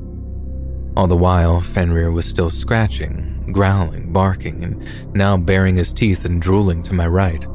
All 0.95 1.07
the 1.07 1.17
while, 1.17 1.59
Fenrir 1.59 2.11
was 2.11 2.25
still 2.25 2.49
scratching, 2.49 3.51
growling, 3.51 4.13
barking, 4.13 4.63
and 4.63 4.87
now 5.15 5.35
baring 5.37 5.75
his 5.75 5.91
teeth 5.91 6.23
and 6.25 6.41
drooling 6.41 6.83
to 6.83 6.93
my 6.93 7.07
right. 7.07 7.45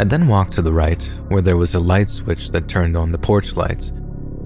I 0.00 0.04
then 0.04 0.26
walked 0.26 0.54
to 0.54 0.62
the 0.62 0.72
right, 0.72 1.02
where 1.28 1.42
there 1.42 1.56
was 1.56 1.74
a 1.74 1.80
light 1.80 2.08
switch 2.08 2.50
that 2.50 2.68
turned 2.68 2.96
on 2.96 3.12
the 3.12 3.18
porch 3.18 3.56
lights, 3.56 3.90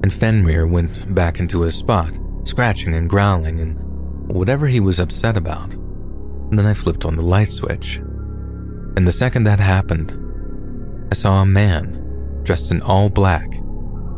and 0.03 0.13
Fenrir 0.13 0.67
went 0.67 1.15
back 1.15 1.41
into 1.41 1.63
his 1.63 1.75
spot, 1.75 2.13
scratching 2.45 2.95
and 2.95 3.09
growling 3.09 3.61
and 3.61 3.79
whatever 4.29 4.67
he 4.67 4.81
was 4.81 5.01
upset 5.01 5.37
about. 5.37 5.71
Then 6.51 6.67
I 6.67 6.75
flipped 6.75 7.05
on 7.05 7.17
the 7.17 7.25
light 7.25 7.51
switch. 7.51 8.01
And 8.97 9.07
the 9.07 9.13
second 9.13 9.45
that 9.45 9.61
happened, 9.61 10.13
I 11.13 11.15
saw 11.15 11.43
a 11.43 11.47
man 11.47 12.41
dressed 12.43 12.71
in 12.71 12.81
all 12.81 13.11
black, 13.11 13.47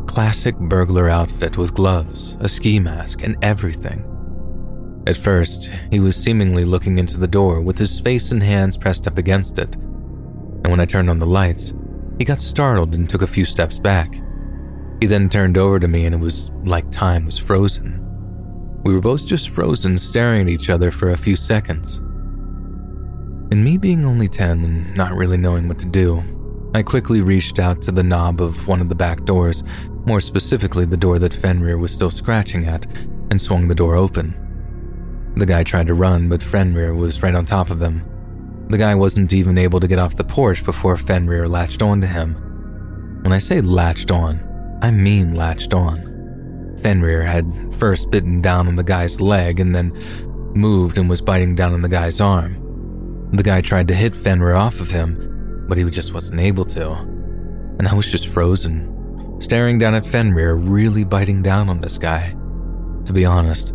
classic 0.07 0.57
burglar 0.57 1.09
outfit 1.09 1.57
with 1.57 1.73
gloves, 1.73 2.37
a 2.39 2.47
ski 2.47 2.79
mask, 2.79 3.21
and 3.21 3.35
everything. 3.41 4.05
At 5.05 5.17
first, 5.17 5.71
he 5.91 5.99
was 5.99 6.15
seemingly 6.15 6.65
looking 6.65 6.97
into 6.97 7.19
the 7.19 7.27
door 7.27 7.61
with 7.61 7.77
his 7.77 7.99
face 7.99 8.31
and 8.31 8.41
hands 8.41 8.77
pressed 8.77 9.07
up 9.07 9.17
against 9.17 9.57
it. 9.57 9.75
And 9.75 10.67
when 10.67 10.79
I 10.79 10.85
turned 10.85 11.09
on 11.09 11.19
the 11.19 11.25
lights, 11.25 11.73
he 12.17 12.25
got 12.25 12.39
startled 12.39 12.95
and 12.95 13.09
took 13.09 13.21
a 13.21 13.27
few 13.27 13.45
steps 13.45 13.77
back. 13.77 14.13
He 14.99 15.07
then 15.07 15.29
turned 15.29 15.57
over 15.57 15.79
to 15.79 15.87
me, 15.87 16.05
and 16.05 16.15
it 16.15 16.19
was 16.19 16.51
like 16.63 16.89
time 16.91 17.25
was 17.25 17.37
frozen. 17.37 17.99
We 18.83 18.93
were 18.93 19.01
both 19.01 19.25
just 19.25 19.49
frozen, 19.49 19.97
staring 19.97 20.43
at 20.43 20.49
each 20.49 20.69
other 20.69 20.91
for 20.91 21.11
a 21.11 21.17
few 21.17 21.35
seconds. 21.35 22.01
And 23.51 23.63
me 23.63 23.77
being 23.77 24.05
only 24.05 24.27
10 24.27 24.63
and 24.63 24.95
not 24.95 25.15
really 25.15 25.37
knowing 25.37 25.67
what 25.67 25.79
to 25.79 25.87
do, 25.87 26.23
I 26.75 26.83
quickly 26.83 27.21
reached 27.21 27.57
out 27.57 27.81
to 27.83 27.91
the 27.91 28.03
knob 28.03 28.41
of 28.41 28.67
one 28.67 28.79
of 28.79 28.89
the 28.89 28.95
back 28.95 29.25
doors, 29.25 29.63
more 30.05 30.21
specifically 30.21 30.85
the 30.85 30.95
door 30.97 31.17
that 31.17 31.33
Fenrir 31.33 31.79
was 31.79 31.91
still 31.91 32.11
scratching 32.11 32.67
at, 32.67 32.85
and 33.31 33.41
swung 33.41 33.67
the 33.67 33.73
door 33.73 33.95
open. 33.95 34.35
The 35.35 35.47
guy 35.47 35.63
tried 35.63 35.87
to 35.87 35.95
run, 35.95 36.29
but 36.29 36.43
Fenrir 36.43 36.93
was 36.93 37.23
right 37.23 37.33
on 37.33 37.45
top 37.45 37.71
of 37.71 37.81
him. 37.81 38.05
The 38.69 38.77
guy 38.77 38.93
wasn't 38.93 39.33
even 39.33 39.57
able 39.57 39.79
to 39.79 39.87
get 39.87 39.97
off 39.97 40.15
the 40.15 40.23
porch 40.23 40.63
before 40.63 40.95
Fenrir 40.95 41.47
latched 41.47 41.81
onto 41.81 42.05
him. 42.05 42.35
When 43.23 43.33
I 43.33 43.39
say 43.39 43.61
latched 43.61 44.11
on, 44.11 44.77
I 44.83 44.91
mean 44.91 45.33
latched 45.33 45.73
on. 45.73 46.77
Fenrir 46.83 47.23
had 47.23 47.73
first 47.73 48.11
bitten 48.11 48.41
down 48.41 48.67
on 48.67 48.75
the 48.75 48.83
guy's 48.83 49.19
leg 49.19 49.59
and 49.59 49.73
then 49.75 49.91
moved 50.53 50.99
and 50.99 51.09
was 51.09 51.21
biting 51.21 51.55
down 51.55 51.73
on 51.73 51.81
the 51.81 51.89
guy's 51.89 52.21
arm. 52.21 52.68
The 53.31 53.43
guy 53.43 53.61
tried 53.61 53.87
to 53.89 53.93
hit 53.93 54.15
Fenrir 54.15 54.55
off 54.55 54.79
of 54.79 54.89
him, 54.89 55.65
but 55.67 55.77
he 55.77 55.89
just 55.89 56.13
wasn't 56.13 56.39
able 56.39 56.65
to. 56.65 56.91
And 56.91 57.87
I 57.87 57.93
was 57.93 58.11
just 58.11 58.27
frozen, 58.27 59.37
staring 59.39 59.77
down 59.77 59.93
at 59.93 60.05
Fenrir, 60.05 60.55
really 60.55 61.03
biting 61.03 61.43
down 61.43 61.69
on 61.69 61.79
this 61.79 61.97
guy. 61.97 62.35
To 63.05 63.13
be 63.13 63.25
honest, 63.25 63.71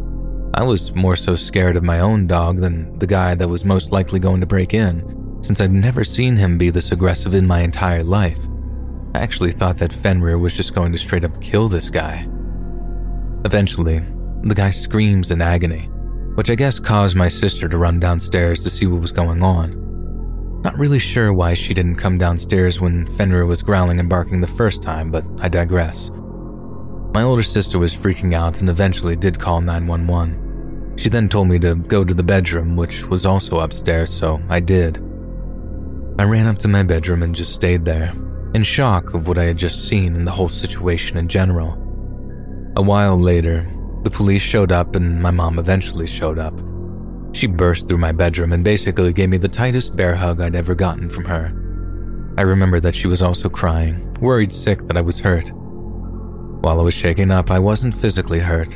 I 0.55 0.63
was 0.63 0.95
more 0.95 1.17
so 1.17 1.37
scared 1.37 1.77
of 1.77 1.85
my 1.85 2.01
own 2.01 2.27
dog 2.27 2.59
than 2.59 2.99
the 2.99 3.07
guy 3.07 3.35
that 3.35 3.49
was 3.49 3.65
most 3.65 3.93
likely 3.93 4.21
going 4.21 4.41
to 4.41 4.47
break 4.47 4.75
in, 4.75 5.39
since 5.41 5.61
I'd 5.61 5.73
never 5.73 6.05
seen 6.05 6.37
him 6.37 6.59
be 6.59 6.71
this 6.71 6.93
aggressive 6.93 7.35
in 7.35 7.47
my 7.47 7.61
entire 7.61 8.05
life. 8.05 8.41
I 9.15 9.21
actually 9.21 9.53
thought 9.53 9.79
that 9.79 9.93
Fenrir 9.93 10.39
was 10.39 10.57
just 10.57 10.75
going 10.75 10.91
to 10.93 10.99
straight 10.99 11.25
up 11.25 11.41
kill 11.41 11.69
this 11.69 11.91
guy. 11.91 12.27
Eventually, 13.45 14.05
the 14.43 14.55
guy 14.55 14.71
screams 14.71 15.31
in 15.31 15.41
agony, 15.41 15.89
which 16.35 16.51
I 16.51 16.55
guess 16.55 16.79
caused 16.79 17.17
my 17.17 17.29
sister 17.29 17.69
to 17.69 17.79
run 17.79 18.01
downstairs 18.01 18.63
to 18.63 18.71
see 18.71 18.87
what 18.87 19.01
was 19.01 19.13
going 19.13 19.43
on. 19.43 19.81
Not 20.63 20.79
really 20.79 20.99
sure 20.99 21.33
why 21.33 21.55
she 21.55 21.75
didn't 21.75 21.97
come 21.97 22.17
downstairs 22.17 22.81
when 22.81 23.07
Fenrir 23.07 23.47
was 23.47 23.63
growling 23.63 24.01
and 24.01 24.09
barking 24.09 24.41
the 24.41 24.47
first 24.47 24.83
time, 24.83 25.11
but 25.11 25.25
I 25.41 25.49
digress. 25.49 26.11
My 27.13 27.23
older 27.23 27.43
sister 27.43 27.79
was 27.79 27.95
freaking 27.95 28.35
out 28.35 28.61
and 28.61 28.69
eventually 28.69 29.15
did 29.15 29.39
call 29.39 29.61
911. 29.61 30.95
She 30.97 31.09
then 31.09 31.29
told 31.29 31.49
me 31.49 31.59
to 31.59 31.75
go 31.75 32.05
to 32.05 32.15
the 32.15 32.23
bedroom, 32.23 32.77
which 32.77 33.05
was 33.05 33.27
also 33.27 33.59
upstairs, 33.59 34.13
so 34.13 34.41
I 34.49 34.61
did. 34.61 34.99
I 36.19 36.25
ran 36.25 36.47
up 36.47 36.59
to 36.59 36.69
my 36.69 36.83
bedroom 36.83 37.23
and 37.23 37.35
just 37.35 37.53
stayed 37.53 37.85
there, 37.85 38.15
in 38.55 38.63
shock 38.63 39.15
of 39.15 39.29
what 39.29 39.37
I 39.39 39.45
had 39.45 39.57
just 39.57 39.89
seen 39.89 40.15
and 40.15 40.27
the 40.27 40.31
whole 40.31 40.49
situation 40.49 41.17
in 41.17 41.29
general. 41.29 41.73
A 42.77 42.83
while 42.83 43.21
later, 43.21 43.71
the 44.05 44.11
police 44.11 44.43
showed 44.43 44.71
up 44.71 44.95
and 44.97 45.21
my 45.21 45.31
mom 45.31 45.59
eventually 45.59 46.07
showed 46.07 46.39
up. 46.39 46.55
She 47.33 47.47
burst 47.47 47.89
through 47.89 47.99
my 47.99 48.13
bedroom 48.13 48.53
and 48.53 48.63
basically 48.63 49.13
gave 49.13 49.31
me 49.31 49.39
the 49.39 49.49
tightest 49.49 49.97
bear 49.97 50.15
hug 50.15 50.41
I'd 50.41 50.55
ever 50.55 50.75
gotten 50.75 51.09
from 51.11 51.25
her. 51.25 51.47
I 52.37 52.43
remember 52.43 52.81
that 52.81 52.95
she 52.95 53.09
was 53.09 53.23
also 53.23 53.49
crying, 53.49 54.15
worried 54.21 54.53
sick 54.53 54.87
that 54.87 54.97
I 54.97 55.01
was 55.01 55.19
hurt. 55.19 55.51
While 55.53 56.81
I 56.81 56.85
was 56.85 56.95
shaking 56.95 57.31
up, 57.31 57.51
I 57.51 57.59
wasn't 57.59 57.97
physically 57.97 58.41
hurt. 58.41 58.73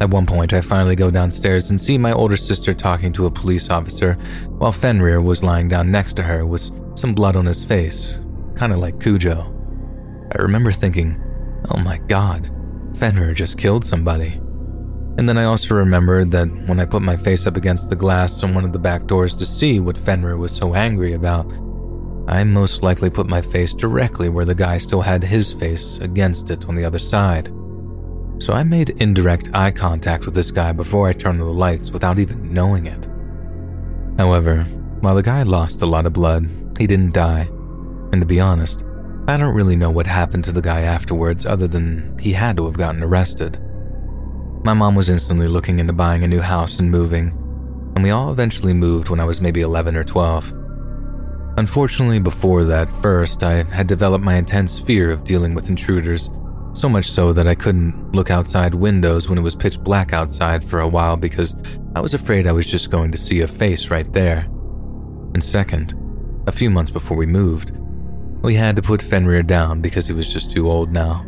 At 0.00 0.10
one 0.10 0.26
point, 0.26 0.52
I 0.52 0.60
finally 0.60 0.94
go 0.94 1.10
downstairs 1.10 1.70
and 1.70 1.80
see 1.80 1.98
my 1.98 2.12
older 2.12 2.36
sister 2.36 2.72
talking 2.72 3.12
to 3.14 3.26
a 3.26 3.30
police 3.30 3.68
officer 3.68 4.14
while 4.58 4.72
Fenrir 4.72 5.22
was 5.22 5.42
lying 5.42 5.68
down 5.68 5.90
next 5.90 6.14
to 6.14 6.22
her 6.22 6.46
with 6.46 6.70
some 6.98 7.14
blood 7.14 7.34
on 7.34 7.46
his 7.46 7.64
face, 7.64 8.20
kind 8.54 8.72
of 8.72 8.78
like 8.78 9.00
Cujo. 9.00 9.52
I 10.36 10.42
remember 10.42 10.70
thinking, 10.70 11.22
oh 11.70 11.78
my 11.78 11.98
god, 11.98 12.50
Fenrir 12.96 13.34
just 13.34 13.58
killed 13.58 13.84
somebody. 13.84 14.40
And 15.18 15.28
then 15.28 15.38
I 15.38 15.44
also 15.44 15.74
remembered 15.74 16.30
that 16.32 16.48
when 16.66 16.80
I 16.80 16.84
put 16.84 17.02
my 17.02 17.16
face 17.16 17.46
up 17.46 17.56
against 17.56 17.90
the 17.90 17.96
glass 17.96 18.42
on 18.42 18.54
one 18.54 18.64
of 18.64 18.72
the 18.72 18.78
back 18.78 19.06
doors 19.06 19.34
to 19.36 19.46
see 19.46 19.80
what 19.80 19.98
Fenrir 19.98 20.36
was 20.36 20.54
so 20.54 20.74
angry 20.74 21.12
about, 21.12 21.50
I 22.28 22.42
most 22.44 22.82
likely 22.82 23.08
put 23.08 23.28
my 23.28 23.40
face 23.40 23.72
directly 23.72 24.28
where 24.28 24.44
the 24.44 24.54
guy 24.54 24.78
still 24.78 25.02
had 25.02 25.22
his 25.22 25.52
face 25.52 25.98
against 25.98 26.50
it 26.50 26.66
on 26.66 26.74
the 26.74 26.84
other 26.84 26.98
side. 26.98 27.52
So 28.38 28.52
I 28.52 28.64
made 28.64 29.00
indirect 29.00 29.50
eye 29.54 29.70
contact 29.70 30.26
with 30.26 30.34
this 30.34 30.50
guy 30.50 30.72
before 30.72 31.08
I 31.08 31.12
turned 31.12 31.40
the 31.40 31.44
lights 31.44 31.90
without 31.90 32.18
even 32.18 32.52
knowing 32.52 32.86
it. 32.86 33.08
However, 34.18 34.64
while 35.00 35.14
the 35.14 35.22
guy 35.22 35.42
lost 35.42 35.82
a 35.82 35.86
lot 35.86 36.06
of 36.06 36.12
blood, 36.12 36.48
he 36.78 36.86
didn't 36.86 37.14
die. 37.14 37.48
And 38.12 38.20
to 38.20 38.26
be 38.26 38.40
honest, 38.40 38.84
I 39.28 39.36
don't 39.36 39.56
really 39.56 39.74
know 39.74 39.90
what 39.90 40.06
happened 40.06 40.44
to 40.44 40.52
the 40.52 40.62
guy 40.62 40.82
afterwards 40.82 41.44
other 41.44 41.66
than 41.66 42.16
he 42.18 42.32
had 42.32 42.56
to 42.58 42.66
have 42.66 42.76
gotten 42.76 43.02
arrested. 43.02 43.58
My 44.64 44.72
mom 44.72 44.94
was 44.94 45.10
instantly 45.10 45.48
looking 45.48 45.80
into 45.80 45.92
buying 45.92 46.22
a 46.22 46.28
new 46.28 46.40
house 46.40 46.78
and 46.78 46.88
moving, 46.88 47.30
and 47.96 48.04
we 48.04 48.10
all 48.10 48.30
eventually 48.30 48.72
moved 48.72 49.08
when 49.08 49.18
I 49.18 49.24
was 49.24 49.40
maybe 49.40 49.62
11 49.62 49.96
or 49.96 50.04
12. 50.04 50.52
Unfortunately, 51.58 52.20
before 52.20 52.62
that, 52.64 52.88
first, 53.02 53.42
I 53.42 53.64
had 53.74 53.88
developed 53.88 54.24
my 54.24 54.34
intense 54.34 54.78
fear 54.78 55.10
of 55.10 55.24
dealing 55.24 55.54
with 55.54 55.70
intruders, 55.70 56.30
so 56.72 56.88
much 56.88 57.10
so 57.10 57.32
that 57.32 57.48
I 57.48 57.56
couldn't 57.56 58.12
look 58.12 58.30
outside 58.30 58.74
windows 58.74 59.28
when 59.28 59.38
it 59.38 59.42
was 59.42 59.56
pitch 59.56 59.80
black 59.80 60.12
outside 60.12 60.62
for 60.62 60.80
a 60.80 60.88
while 60.88 61.16
because 61.16 61.56
I 61.96 62.00
was 62.00 62.14
afraid 62.14 62.46
I 62.46 62.52
was 62.52 62.70
just 62.70 62.92
going 62.92 63.10
to 63.10 63.18
see 63.18 63.40
a 63.40 63.48
face 63.48 63.90
right 63.90 64.12
there. 64.12 64.46
And 65.34 65.42
second, 65.42 65.94
a 66.46 66.52
few 66.52 66.70
months 66.70 66.92
before 66.92 67.16
we 67.16 67.26
moved, 67.26 67.72
we 68.42 68.54
had 68.54 68.76
to 68.76 68.82
put 68.82 69.02
Fenrir 69.02 69.42
down 69.42 69.80
because 69.80 70.06
he 70.06 70.12
was 70.12 70.32
just 70.32 70.50
too 70.50 70.70
old 70.70 70.92
now. 70.92 71.24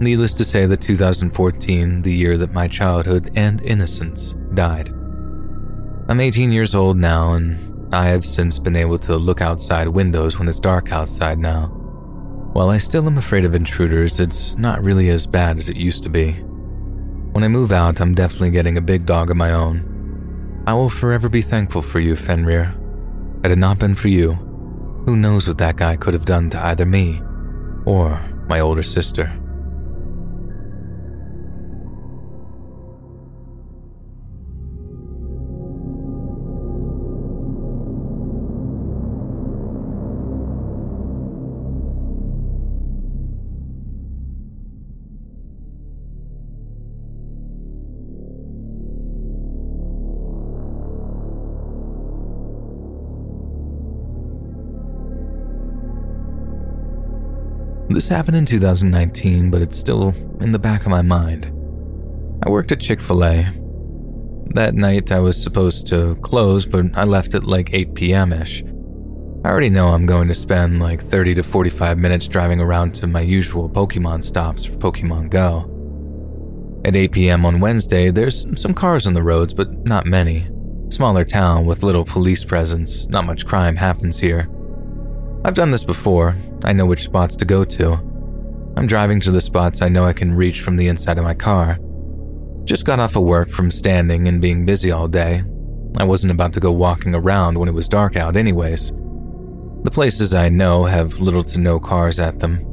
Needless 0.00 0.34
to 0.34 0.44
say 0.44 0.66
that 0.66 0.80
2014, 0.80 2.02
the 2.02 2.12
year 2.12 2.36
that 2.38 2.52
my 2.52 2.66
childhood 2.66 3.30
and 3.36 3.60
innocence 3.62 4.34
died. 4.54 4.88
I'm 6.08 6.20
18 6.20 6.52
years 6.52 6.74
old 6.74 6.96
now, 6.96 7.32
and 7.34 7.94
I 7.94 8.08
have 8.08 8.24
since 8.24 8.58
been 8.58 8.76
able 8.76 8.98
to 9.00 9.16
look 9.16 9.40
outside 9.40 9.88
windows 9.88 10.38
when 10.38 10.48
it's 10.48 10.60
dark 10.60 10.92
outside 10.92 11.38
now. 11.38 11.66
While 12.52 12.70
I 12.70 12.78
still 12.78 13.06
am 13.06 13.18
afraid 13.18 13.44
of 13.44 13.54
intruders, 13.54 14.20
it's 14.20 14.56
not 14.56 14.82
really 14.82 15.08
as 15.10 15.26
bad 15.26 15.58
as 15.58 15.68
it 15.68 15.76
used 15.76 16.02
to 16.04 16.08
be. 16.08 16.32
When 17.32 17.42
I 17.42 17.48
move 17.48 17.72
out, 17.72 18.00
I'm 18.00 18.14
definitely 18.14 18.50
getting 18.50 18.76
a 18.76 18.82
big 18.82 19.06
dog 19.06 19.30
of 19.30 19.36
my 19.36 19.52
own. 19.52 20.62
I 20.66 20.74
will 20.74 20.90
forever 20.90 21.28
be 21.28 21.42
thankful 21.42 21.82
for 21.82 22.00
you, 22.00 22.14
Fenrir. 22.16 22.74
Had 23.42 23.52
it 23.52 23.58
not 23.58 23.78
been 23.78 23.94
for 23.94 24.08
you, 24.08 24.38
who 25.04 25.16
knows 25.16 25.46
what 25.46 25.58
that 25.58 25.76
guy 25.76 25.96
could 25.96 26.14
have 26.14 26.24
done 26.24 26.48
to 26.50 26.58
either 26.66 26.86
me 26.86 27.22
or 27.84 28.20
my 28.48 28.60
older 28.60 28.82
sister? 28.82 29.32
This 57.94 58.08
happened 58.08 58.36
in 58.36 58.44
2019, 58.44 59.52
but 59.52 59.62
it's 59.62 59.78
still 59.78 60.08
in 60.40 60.50
the 60.50 60.58
back 60.58 60.80
of 60.80 60.88
my 60.88 61.00
mind. 61.00 61.46
I 62.44 62.50
worked 62.50 62.72
at 62.72 62.80
Chick 62.80 63.00
fil 63.00 63.24
A. 63.24 63.44
That 64.46 64.74
night 64.74 65.12
I 65.12 65.20
was 65.20 65.40
supposed 65.40 65.86
to 65.86 66.16
close, 66.16 66.66
but 66.66 66.86
I 66.94 67.04
left 67.04 67.36
at 67.36 67.44
like 67.44 67.72
8 67.72 67.94
p.m. 67.94 68.32
ish. 68.32 68.64
I 69.44 69.48
already 69.48 69.70
know 69.70 69.90
I'm 69.90 70.06
going 70.06 70.26
to 70.26 70.34
spend 70.34 70.80
like 70.80 71.00
30 71.00 71.36
to 71.36 71.44
45 71.44 71.96
minutes 71.96 72.26
driving 72.26 72.60
around 72.60 72.96
to 72.96 73.06
my 73.06 73.20
usual 73.20 73.70
Pokemon 73.70 74.24
stops 74.24 74.64
for 74.64 74.74
Pokemon 74.74 75.30
Go. 75.30 75.70
At 76.84 76.96
8 76.96 77.12
p.m. 77.12 77.46
on 77.46 77.60
Wednesday, 77.60 78.10
there's 78.10 78.44
some 78.60 78.74
cars 78.74 79.06
on 79.06 79.14
the 79.14 79.22
roads, 79.22 79.54
but 79.54 79.86
not 79.86 80.04
many. 80.04 80.48
Smaller 80.88 81.24
town 81.24 81.64
with 81.64 81.84
little 81.84 82.04
police 82.04 82.44
presence, 82.44 83.06
not 83.06 83.24
much 83.24 83.46
crime 83.46 83.76
happens 83.76 84.18
here. 84.18 84.48
I've 85.46 85.54
done 85.54 85.70
this 85.70 85.84
before, 85.84 86.36
I 86.64 86.72
know 86.72 86.86
which 86.86 87.02
spots 87.02 87.36
to 87.36 87.44
go 87.44 87.64
to. 87.64 87.92
I'm 88.78 88.86
driving 88.86 89.20
to 89.20 89.30
the 89.30 89.42
spots 89.42 89.82
I 89.82 89.90
know 89.90 90.04
I 90.04 90.14
can 90.14 90.34
reach 90.34 90.62
from 90.62 90.76
the 90.76 90.88
inside 90.88 91.18
of 91.18 91.24
my 91.24 91.34
car. 91.34 91.78
Just 92.64 92.86
got 92.86 92.98
off 92.98 93.14
of 93.14 93.24
work 93.24 93.50
from 93.50 93.70
standing 93.70 94.26
and 94.26 94.40
being 94.40 94.64
busy 94.64 94.90
all 94.90 95.06
day. 95.06 95.44
I 95.98 96.04
wasn't 96.04 96.32
about 96.32 96.54
to 96.54 96.60
go 96.60 96.72
walking 96.72 97.14
around 97.14 97.58
when 97.58 97.68
it 97.68 97.74
was 97.74 97.90
dark 97.90 98.16
out, 98.16 98.36
anyways. 98.36 98.90
The 99.82 99.90
places 99.92 100.34
I 100.34 100.48
know 100.48 100.84
have 100.84 101.20
little 101.20 101.44
to 101.44 101.58
no 101.58 101.78
cars 101.78 102.18
at 102.18 102.38
them. 102.38 102.64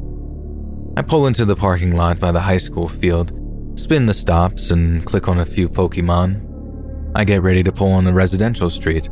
I 0.96 1.02
pull 1.02 1.28
into 1.28 1.44
the 1.44 1.58
parking 1.58 1.98
lot 1.98 2.22
by 2.22 2.32
the 2.32 2.40
high 2.40 2.58
school 2.58 2.88
field, 2.88 3.34
spin 3.76 4.06
the 4.06 4.14
stops, 4.14 4.72
and 4.72 5.06
click 5.06 5.28
on 5.28 5.40
a 5.40 5.46
few 5.46 5.68
Pokemon. 5.68 6.48
I 7.16 7.26
get 7.26 7.44
ready 7.44 7.64
to 7.64 7.72
pull 7.74 7.92
on 7.92 8.08
a 8.08 8.14
residential 8.14 8.70
street. 8.70 9.10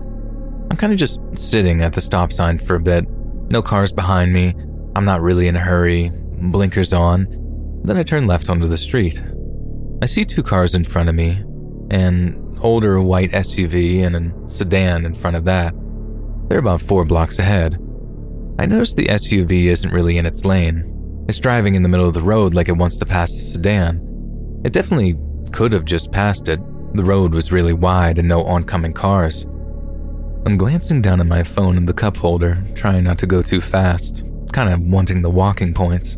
I'm 0.71 0.77
kind 0.77 0.93
of 0.93 0.99
just 0.99 1.19
sitting 1.35 1.83
at 1.83 1.91
the 1.91 2.01
stop 2.01 2.31
sign 2.31 2.57
for 2.57 2.75
a 2.75 2.79
bit, 2.79 3.05
no 3.51 3.61
cars 3.61 3.91
behind 3.91 4.33
me. 4.33 4.53
I'm 4.95 5.05
not 5.05 5.21
really 5.21 5.47
in 5.47 5.55
a 5.55 5.59
hurry. 5.59 6.11
Blinkers 6.41 6.93
on. 6.93 7.27
Then 7.83 7.97
I 7.97 8.03
turn 8.03 8.27
left 8.27 8.49
onto 8.49 8.67
the 8.67 8.77
street. 8.77 9.21
I 10.01 10.05
see 10.05 10.25
two 10.25 10.43
cars 10.43 10.75
in 10.75 10.83
front 10.83 11.09
of 11.09 11.15
me 11.15 11.43
an 11.91 12.57
older 12.61 13.01
white 13.01 13.31
SUV 13.31 14.05
and 14.05 14.15
a 14.15 14.49
sedan 14.49 15.05
in 15.05 15.13
front 15.13 15.35
of 15.35 15.45
that. 15.45 15.73
They're 16.47 16.59
about 16.59 16.81
four 16.81 17.05
blocks 17.05 17.39
ahead. 17.39 17.75
I 18.59 18.65
notice 18.65 18.93
the 18.93 19.07
SUV 19.07 19.65
isn't 19.65 19.93
really 19.93 20.17
in 20.17 20.25
its 20.25 20.45
lane. 20.45 21.25
It's 21.27 21.39
driving 21.39 21.75
in 21.75 21.83
the 21.83 21.89
middle 21.89 22.07
of 22.07 22.13
the 22.13 22.21
road 22.21 22.53
like 22.53 22.69
it 22.69 22.77
wants 22.77 22.97
to 22.97 23.05
pass 23.05 23.33
the 23.33 23.41
sedan. 23.41 24.61
It 24.65 24.73
definitely 24.73 25.15
could 25.51 25.73
have 25.73 25.85
just 25.85 26.11
passed 26.11 26.49
it. 26.49 26.59
The 26.93 27.03
road 27.03 27.33
was 27.33 27.51
really 27.51 27.73
wide 27.73 28.17
and 28.17 28.27
no 28.27 28.43
oncoming 28.43 28.93
cars. 28.93 29.45
I'm 30.45 30.57
glancing 30.57 31.01
down 31.01 31.19
at 31.19 31.27
my 31.27 31.43
phone 31.43 31.77
in 31.77 31.85
the 31.85 31.93
cup 31.93 32.17
holder, 32.17 32.63
trying 32.73 33.03
not 33.03 33.19
to 33.19 33.27
go 33.27 33.41
too 33.41 33.61
fast, 33.61 34.23
kind 34.53 34.73
of 34.73 34.81
wanting 34.81 35.21
the 35.21 35.29
walking 35.29 35.73
points. 35.73 36.17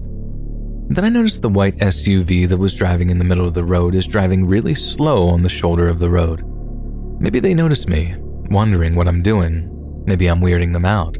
Then 0.89 1.05
I 1.05 1.09
notice 1.09 1.39
the 1.39 1.49
white 1.49 1.77
SUV 1.77 2.47
that 2.49 2.57
was 2.57 2.75
driving 2.75 3.09
in 3.09 3.17
the 3.17 3.23
middle 3.23 3.47
of 3.47 3.53
the 3.53 3.63
road 3.63 3.95
is 3.95 4.05
driving 4.05 4.45
really 4.45 4.75
slow 4.75 5.29
on 5.29 5.41
the 5.41 5.49
shoulder 5.49 5.87
of 5.87 5.99
the 5.99 6.09
road. 6.09 6.43
Maybe 7.19 7.39
they 7.39 7.53
notice 7.53 7.87
me, 7.87 8.15
wondering 8.49 8.95
what 8.95 9.07
I'm 9.07 9.21
doing. 9.21 10.03
Maybe 10.05 10.27
I'm 10.27 10.41
weirding 10.41 10.73
them 10.73 10.85
out. 10.85 11.17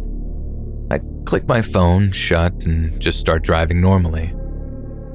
I 0.92 1.00
click 1.26 1.48
my 1.48 1.62
phone 1.62 2.12
shut 2.12 2.66
and 2.66 3.00
just 3.00 3.20
start 3.20 3.44
driving 3.44 3.82
normally. 3.82 4.34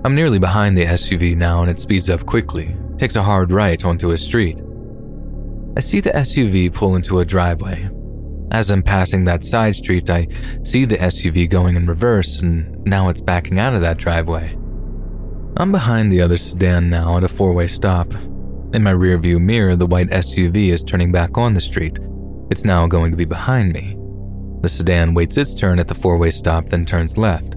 I'm 0.05 0.15
nearly 0.15 0.39
behind 0.39 0.77
the 0.77 0.87
SUV 0.87 1.37
now 1.37 1.63
and 1.63 1.71
it 1.71 1.81
speeds 1.81 2.09
up 2.09 2.25
quickly, 2.25 2.77
takes 2.97 3.17
a 3.17 3.23
hard 3.23 3.53
right 3.53 3.85
onto 3.85 4.11
a 4.11 4.19
street. 4.19 4.61
I 5.77 5.81
see 5.81 6.01
the 6.01 6.11
SUV 6.11 6.73
pull 6.73 6.97
into 6.97 7.19
a 7.19 7.25
driveway. 7.27 7.91
As 8.51 8.71
I'm 8.71 8.83
passing 8.83 9.27
that 9.27 9.45
side 9.45 9.77
street, 9.77 10.09
I 10.09 10.27
see 10.65 10.87
the 10.87 10.97
SUV 10.97 11.51
going 11.51 11.77
in 11.77 11.87
reverse, 11.87 12.41
and 12.41 12.83
now 12.87 13.11
it's 13.11 13.21
backing 13.21 13.59
out 13.59 13.75
of 13.75 13.83
that 13.83 13.99
driveway. 13.99 14.57
I'm 15.59 15.73
behind 15.73 16.11
the 16.11 16.23
other 16.23 16.39
sedan 16.39 16.89
now 16.89 17.19
at 17.19 17.25
a 17.25 17.29
four 17.29 17.53
way 17.53 17.67
stop. 17.67 18.11
In 18.73 18.83
my 18.83 18.93
rearview 18.93 19.39
mirror, 19.39 19.77
the 19.77 19.85
white 19.87 20.09
SUV 20.09 20.69
is 20.69 20.83
turning 20.83 21.13
back 21.13 21.37
on 21.37 21.53
the 21.53 21.61
street. 21.61 21.99
It's 22.51 22.65
now 22.65 22.87
going 22.87 23.11
to 23.11 23.17
be 23.17 23.27
behind 23.27 23.75
me. 23.75 23.99
The 24.63 24.71
sedan 24.71 25.13
waits 25.13 25.37
its 25.37 25.55
turn 25.55 25.79
at 25.79 25.89
the 25.89 25.95
four 25.95 26.17
way 26.17 26.31
stop, 26.31 26.71
then 26.71 26.87
turns 26.87 27.19
left. 27.19 27.55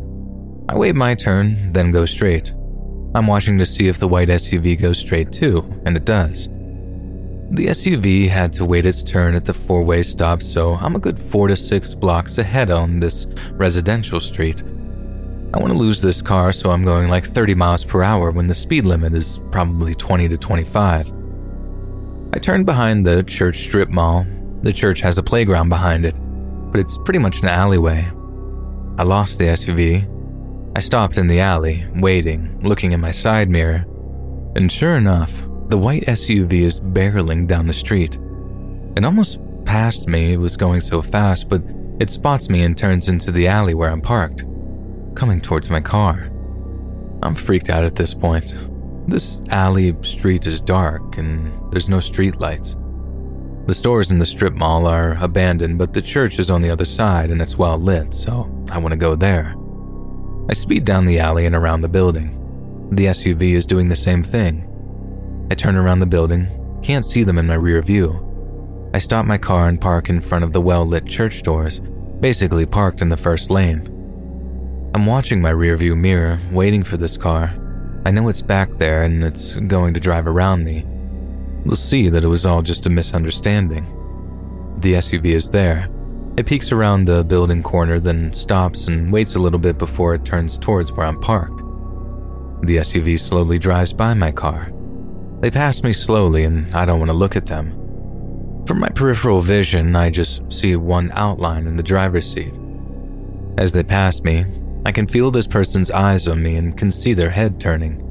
I 0.68 0.76
wait 0.76 0.96
my 0.96 1.16
turn, 1.16 1.72
then 1.72 1.92
go 1.92 2.06
straight. 2.06 2.54
I'm 3.16 3.28
watching 3.28 3.58
to 3.60 3.66
see 3.66 3.88
if 3.88 3.98
the 3.98 4.10
white 4.10 4.28
SUV 4.28 4.78
goes 4.78 5.00
straight 5.00 5.32
too, 5.32 5.82
and 5.86 5.96
it 5.96 6.04
does. 6.04 6.50
The 7.52 7.66
SUV 7.66 8.28
had 8.28 8.54
to 8.54 8.66
wait 8.66 8.86
its 8.86 9.04
turn 9.04 9.34
at 9.34 9.44
the 9.44 9.56
four 9.56 9.82
way 9.82 10.04
stop, 10.04 10.44
so 10.44 10.74
I'm 10.76 10.96
a 10.96 11.00
good 11.00 11.20
four 11.20 11.48
to 11.48 11.56
six 11.56 11.96
blocks 11.96 12.38
ahead 12.38 12.70
on 12.70 13.00
this 13.00 13.26
residential 13.54 14.20
street. 14.20 14.62
I 15.52 15.58
want 15.58 15.74
to 15.74 15.80
lose 15.80 16.00
this 16.00 16.22
car, 16.22 16.52
so 16.52 16.70
I'm 16.70 16.86
going 16.86 17.10
like 17.10 17.26
30 17.26 17.56
miles 17.56 17.84
per 17.84 18.04
hour 18.04 18.30
when 18.30 18.46
the 18.46 18.54
speed 18.54 18.86
limit 18.86 19.16
is 19.16 19.40
probably 19.50 19.96
20 19.96 20.30
to 20.30 20.38
25. 20.38 21.12
I 22.34 22.38
turn 22.38 22.66
behind 22.66 23.08
the 23.08 23.24
church 23.24 23.58
strip 23.62 23.90
mall. 23.90 24.28
The 24.62 24.72
church 24.72 25.02
has 25.02 25.18
a 25.18 25.24
playground 25.24 25.70
behind 25.70 26.06
it, 26.06 26.14
but 26.72 26.80
it's 26.80 27.00
pretty 27.00 27.18
much 27.18 27.42
an 27.42 27.48
alleyway. 27.48 28.12
I 29.00 29.04
lost 29.04 29.40
the 29.40 29.46
SUV. 29.46 30.08
I 30.78 30.82
stopped 30.82 31.18
in 31.18 31.26
the 31.26 31.40
alley, 31.40 31.88
waiting, 31.96 32.60
looking 32.62 32.92
in 32.92 33.02
my 33.02 33.12
side 33.12 33.50
mirror, 33.50 33.86
and 34.56 34.72
sure 34.72 34.96
enough, 34.96 35.49
the 35.70 35.78
white 35.78 36.04
SUV 36.06 36.62
is 36.62 36.80
barreling 36.80 37.46
down 37.46 37.68
the 37.68 37.74
street. 37.74 38.18
It 38.98 39.06
almost 39.06 39.40
passed 39.66 40.08
me, 40.08 40.34
it 40.34 40.38
was 40.38 40.58
going 40.58 40.82
so 40.82 41.04
fast, 41.04 41.48
but 41.48 41.62
it 42.00 42.10
spots 42.10 42.50
me 42.50 42.64
and 42.64 42.76
turns 42.76 43.08
into 43.08 43.32
the 43.32 43.48
alley 43.48 43.76
where 43.76 43.92
I'm 43.92 44.02
parked, 44.02 44.46
coming 45.16 45.40
towards 45.40 45.70
my 45.70 45.80
car. 45.80 46.32
I'm 47.22 47.36
freaked 47.36 47.70
out 47.70 47.84
at 47.84 47.96
this 47.96 48.16
point. 48.16 48.56
This 49.08 49.42
alley 49.50 49.96
street 50.02 50.48
is 50.48 50.60
dark 50.60 51.18
and 51.18 51.72
there's 51.72 51.90
no 51.90 52.00
street 52.00 52.40
lights. 52.40 52.76
The 53.68 53.74
stores 53.76 54.12
in 54.12 54.18
the 54.18 54.26
strip 54.26 54.54
mall 54.54 54.88
are 54.88 55.18
abandoned, 55.22 55.78
but 55.78 55.94
the 55.94 56.02
church 56.02 56.40
is 56.40 56.50
on 56.50 56.64
the 56.64 56.72
other 56.72 56.86
side 56.86 57.30
and 57.30 57.42
it's 57.42 57.58
well 57.58 57.78
lit, 57.78 58.16
so 58.16 58.50
I 58.72 58.80
want 58.80 58.94
to 58.94 58.98
go 58.98 59.16
there. 59.16 59.54
I 60.50 60.54
speed 60.54 60.86
down 60.86 61.06
the 61.06 61.20
alley 61.20 61.46
and 61.46 61.56
around 61.56 61.82
the 61.82 61.90
building. 61.90 62.36
The 62.92 63.06
SUV 63.06 63.54
is 63.54 63.68
doing 63.68 63.88
the 63.88 63.96
same 63.96 64.24
thing. 64.24 64.69
I 65.52 65.56
turn 65.56 65.76
around 65.76 66.00
the 66.00 66.06
building, 66.06 66.48
can't 66.84 67.06
see 67.06 67.24
them 67.24 67.38
in 67.38 67.48
my 67.48 67.56
rear 67.56 67.82
view. 67.82 68.26
I 68.94 69.00
stop 69.00 69.26
my 69.26 69.38
car 69.38 69.68
and 69.68 69.82
park 69.82 70.10
in 70.10 70.22
front 70.22 70.44
of 70.44 70.54
the 70.54 70.62
well 70.62 70.86
lit 70.86 71.06
church 71.06 71.44
doors, 71.44 71.80
basically 72.20 72.66
parked 72.66 73.02
in 73.02 73.10
the 73.10 73.18
first 73.18 73.50
lane. 73.50 73.88
I'm 74.96 75.06
watching 75.06 75.42
my 75.42 75.52
rear 75.52 75.78
view 75.78 75.96
mirror, 75.96 76.40
waiting 76.52 76.84
for 76.84 76.98
this 76.98 77.18
car. 77.18 77.54
I 78.06 78.12
know 78.12 78.30
it's 78.30 78.42
back 78.42 78.72
there 78.78 79.04
and 79.04 79.24
it's 79.24 79.56
going 79.56 79.94
to 79.94 80.00
drive 80.00 80.28
around 80.28 80.64
me. 80.64 80.86
We'll 81.66 81.76
see 81.76 82.10
that 82.10 82.24
it 82.24 82.28
was 82.28 82.46
all 82.46 82.62
just 82.62 82.86
a 82.86 82.90
misunderstanding. 82.90 83.86
The 84.80 84.94
SUV 84.94 85.32
is 85.32 85.50
there. 85.50 85.90
It 86.38 86.46
peeks 86.46 86.72
around 86.72 87.06
the 87.06 87.24
building 87.24 87.62
corner, 87.62 88.00
then 88.00 88.34
stops 88.34 88.88
and 88.88 89.12
waits 89.12 89.36
a 89.36 89.40
little 89.40 89.60
bit 89.60 89.78
before 89.78 90.16
it 90.16 90.26
turns 90.26 90.58
towards 90.58 90.92
where 90.92 91.06
I'm 91.06 91.20
parked. 91.20 91.58
The 92.66 92.78
SUV 92.78 93.20
slowly 93.20 93.60
drives 93.60 93.94
by 93.94 94.14
my 94.14 94.32
car. 94.32 94.72
They 95.40 95.50
pass 95.50 95.84
me 95.84 95.94
slowly, 95.94 96.44
and 96.44 96.74
I 96.76 96.86
don't 96.86 97.00
want 97.00 97.10
to 97.10 97.18
look 97.18 97.36
at 97.36 97.48
them. 97.48 97.72
From 98.66 98.80
my 98.80 98.90
peripheral 98.90 99.42
vision, 99.42 99.96
I 99.96 100.10
just 100.10 100.52
see 100.52 100.76
one 100.76 101.12
outline 101.14 101.66
in 101.66 101.76
the 101.76 101.84
driver's 101.84 102.32
seat. 102.32 102.54
As 103.58 103.74
they 103.74 103.84
pass 103.84 104.22
me, 104.22 104.46
I 104.86 104.92
can 104.92 105.08
feel 105.08 105.32
this 105.32 105.48
person's 105.48 105.92
eyes 105.92 106.28
on 106.28 106.44
me 106.44 106.56
and 106.56 106.78
can 106.78 106.92
see 106.92 107.14
their 107.14 107.30
head 107.30 107.60
turning. 107.60 108.06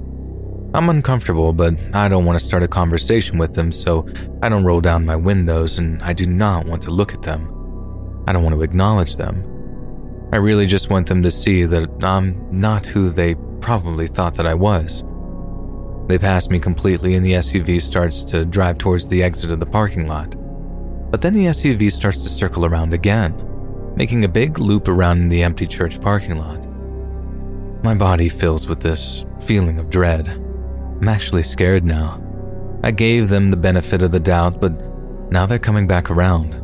I'm 0.75 0.91
uncomfortable, 0.91 1.53
but 1.53 1.75
I 1.95 2.09
don't 2.09 2.25
want 2.25 2.39
to 2.39 2.45
start 2.45 2.63
a 2.63 2.69
conversation 2.69 3.39
with 3.39 3.55
them, 3.55 3.73
so 3.73 4.07
I 4.43 4.49
don't 4.49 4.65
roll 4.65 4.81
down 4.81 5.07
my 5.07 5.17
windows 5.17 5.79
and 5.79 6.03
I 6.03 6.13
do 6.13 6.27
not 6.27 6.67
want 6.67 6.83
to 6.83 6.91
look 6.91 7.15
at 7.15 7.23
them. 7.23 7.55
I 8.27 8.33
don't 8.33 8.43
want 8.43 8.55
to 8.55 8.63
acknowledge 8.63 9.17
them. 9.17 9.43
I 10.33 10.37
really 10.37 10.67
just 10.67 10.91
want 10.91 11.07
them 11.07 11.23
to 11.23 11.31
see 11.31 11.65
that 11.65 12.05
I'm 12.05 12.47
not 12.51 12.85
who 12.85 13.09
they 13.09 13.35
probably 13.61 14.09
thought 14.09 14.35
that 14.35 14.47
I 14.47 14.55
was. 14.55 15.05
They 16.09 16.19
pass 16.19 16.49
me 16.49 16.59
completely 16.59 17.15
and 17.15 17.25
the 17.25 17.35
SUV 17.35 17.83
starts 17.83 18.25
to 18.25 18.47
drive 18.47 18.79
towards 18.79 19.07
the 19.07 19.23
exit 19.23 19.51
of 19.51 19.61
the 19.61 19.67
parking 19.67 20.09
lot. 20.09 20.35
But 21.11 21.21
then 21.21 21.35
the 21.35 21.47
SUV 21.47 21.93
starts 21.93 22.23
to 22.23 22.31
circle 22.31 22.65
around 22.65 22.95
again, 22.95 23.35
making 23.95 24.25
a 24.25 24.29
big 24.29 24.59
loop 24.59 24.89
around 24.89 25.29
the 25.29 25.43
empty 25.43 25.67
church 25.67 26.01
parking 26.01 26.39
lot. 26.39 26.65
My 27.85 27.95
body 27.95 28.31
fills 28.31 28.67
with 28.67 28.81
this 28.81 29.25
feeling 29.41 29.79
of 29.79 29.91
dread. 29.91 30.29
I'm 30.29 31.09
actually 31.09 31.43
scared 31.43 31.85
now. 31.85 32.23
I 32.83 32.91
gave 32.91 33.29
them 33.29 33.51
the 33.51 33.57
benefit 33.59 34.03
of 34.03 34.11
the 34.11 34.21
doubt, 34.21 34.61
but 34.61 34.73
now 35.31 35.45
they're 35.45 35.59
coming 35.59 35.87
back 35.87 36.11
around. 36.11 36.55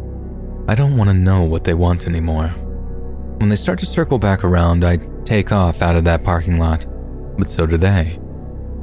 I 0.68 0.74
don't 0.74 0.96
want 0.96 1.10
to 1.10 1.14
know 1.14 1.42
what 1.42 1.64
they 1.64 1.74
want 1.74 2.06
anymore. 2.06 2.48
When 3.38 3.50
they 3.50 3.56
start 3.56 3.78
to 3.80 3.86
circle 3.86 4.18
back 4.18 4.42
around, 4.42 4.84
I 4.84 4.96
take 5.24 5.52
off 5.52 5.82
out 5.82 5.96
of 5.96 6.04
that 6.04 6.24
parking 6.24 6.58
lot, 6.58 6.86
but 7.36 7.50
so 7.50 7.66
do 7.66 7.76
they. 7.76 8.18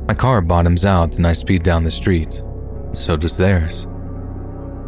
My 0.08 0.14
car 0.14 0.42
bottoms 0.42 0.86
out 0.86 1.18
and 1.18 1.26
I 1.28 1.34
speed 1.34 1.64
down 1.64 1.84
the 1.84 1.92
street. 1.92 2.44
So 2.94 3.16
does 3.16 3.38
theirs. 3.38 3.88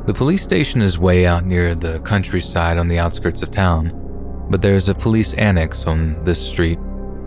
The 0.05 0.13
police 0.13 0.43
station 0.43 0.81
is 0.81 0.99
way 0.99 1.25
out 1.25 1.45
near 1.45 1.75
the 1.75 1.99
countryside 1.99 2.77
on 2.77 2.89
the 2.89 2.99
outskirts 2.99 3.41
of 3.41 3.51
town, 3.51 4.47
but 4.49 4.61
there's 4.61 4.89
a 4.89 4.95
police 4.95 5.33
annex 5.35 5.87
on 5.87 6.21
this 6.25 6.45
street. 6.45 6.77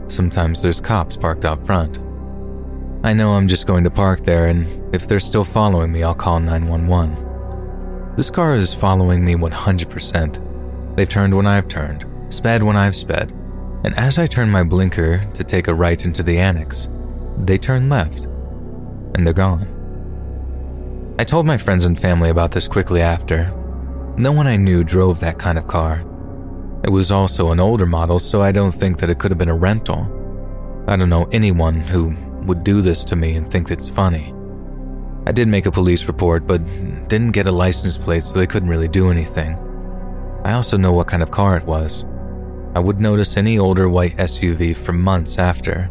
Sometimes 0.09 0.61
there's 0.61 0.81
cops 0.81 1.17
parked 1.17 1.47
out 1.47 1.65
front. 1.65 1.99
I 3.03 3.15
know 3.15 3.33
I'm 3.33 3.49
just 3.49 3.67
going 3.67 3.85
to 3.85 3.91
park 3.91 4.25
there, 4.25 4.49
and 4.49 4.95
if 4.95 5.09
they're 5.09 5.21
still 5.21 5.45
following 5.45 5.91
me, 5.91 6.03
I'll 6.03 6.15
call 6.15 6.39
911. 6.39 8.15
This 8.17 8.31
car 8.31 8.55
is 8.55 8.75
following 8.75 9.25
me 9.25 9.35
100%. 9.37 10.97
They've 10.97 11.09
turned 11.09 11.35
when 11.35 11.47
I've 11.47 11.69
turned, 11.69 12.05
sped 12.29 12.63
when 12.63 12.77
I've 12.77 12.97
sped, 12.97 13.31
and 13.85 13.95
as 13.97 14.19
I 14.19 14.27
turn 14.27 14.51
my 14.51 14.65
blinker 14.65 15.25
to 15.33 15.45
take 15.45 15.69
a 15.69 15.75
right 15.75 16.05
into 16.05 16.23
the 16.23 16.39
annex, 16.39 16.89
they 17.39 17.59
turn 17.59 17.89
left, 17.89 18.25
and 19.15 19.27
they're 19.27 19.35
gone. 19.35 19.73
I 21.19 21.25
told 21.25 21.47
my 21.47 21.57
friends 21.57 21.87
and 21.87 21.99
family 21.99 22.31
about 22.31 22.53
this 22.53 22.69
quickly 22.69 23.01
after. 23.01 23.53
No 24.17 24.33
one 24.33 24.47
I 24.47 24.57
knew 24.57 24.85
drove 24.85 25.21
that 25.21 25.39
kind 25.39 25.59
of 25.59 25.67
car. 25.67 26.05
It 26.85 26.91
was 26.91 27.11
also 27.11 27.51
an 27.51 27.61
older 27.61 27.87
model, 27.87 28.19
so 28.19 28.43
I 28.43 28.53
don't 28.53 28.71
think 28.71 28.99
that 28.99 29.11
it 29.11 29.19
could 29.19 29.31
have 29.31 29.39
been 29.39 29.49
a 29.49 29.57
rental. 29.57 30.13
I 30.87 30.97
don't 30.97 31.09
know 31.09 31.29
anyone 31.33 31.81
who 31.81 32.17
would 32.43 32.65
do 32.65 32.81
this 32.81 33.03
to 33.05 33.17
me 33.17 33.35
and 33.35 33.51
think 33.51 33.71
it's 33.71 33.89
funny. 33.89 34.33
I 35.27 35.33
did 35.33 35.49
make 35.49 35.67
a 35.67 35.73
police 35.73 36.07
report, 36.07 36.47
but 36.47 36.65
didn't 37.09 37.33
get 37.33 37.47
a 37.47 37.53
license 37.53 37.99
plate, 37.99 38.25
so 38.25 38.39
they 38.39 38.47
couldn't 38.47 38.69
really 38.69 38.87
do 38.87 39.11
anything. 39.11 39.59
I 40.45 40.53
also 40.53 40.77
know 40.77 40.93
what 40.93 41.09
kind 41.09 41.23
of 41.23 41.31
car 41.31 41.57
it 41.57 41.65
was. 41.65 42.05
I 42.75 42.79
would 42.79 43.01
notice 43.01 43.37
any 43.37 43.59
older 43.59 43.89
white 43.89 44.17
SUV 44.19 44.77
for 44.77 44.93
months 44.93 45.39
after, 45.39 45.91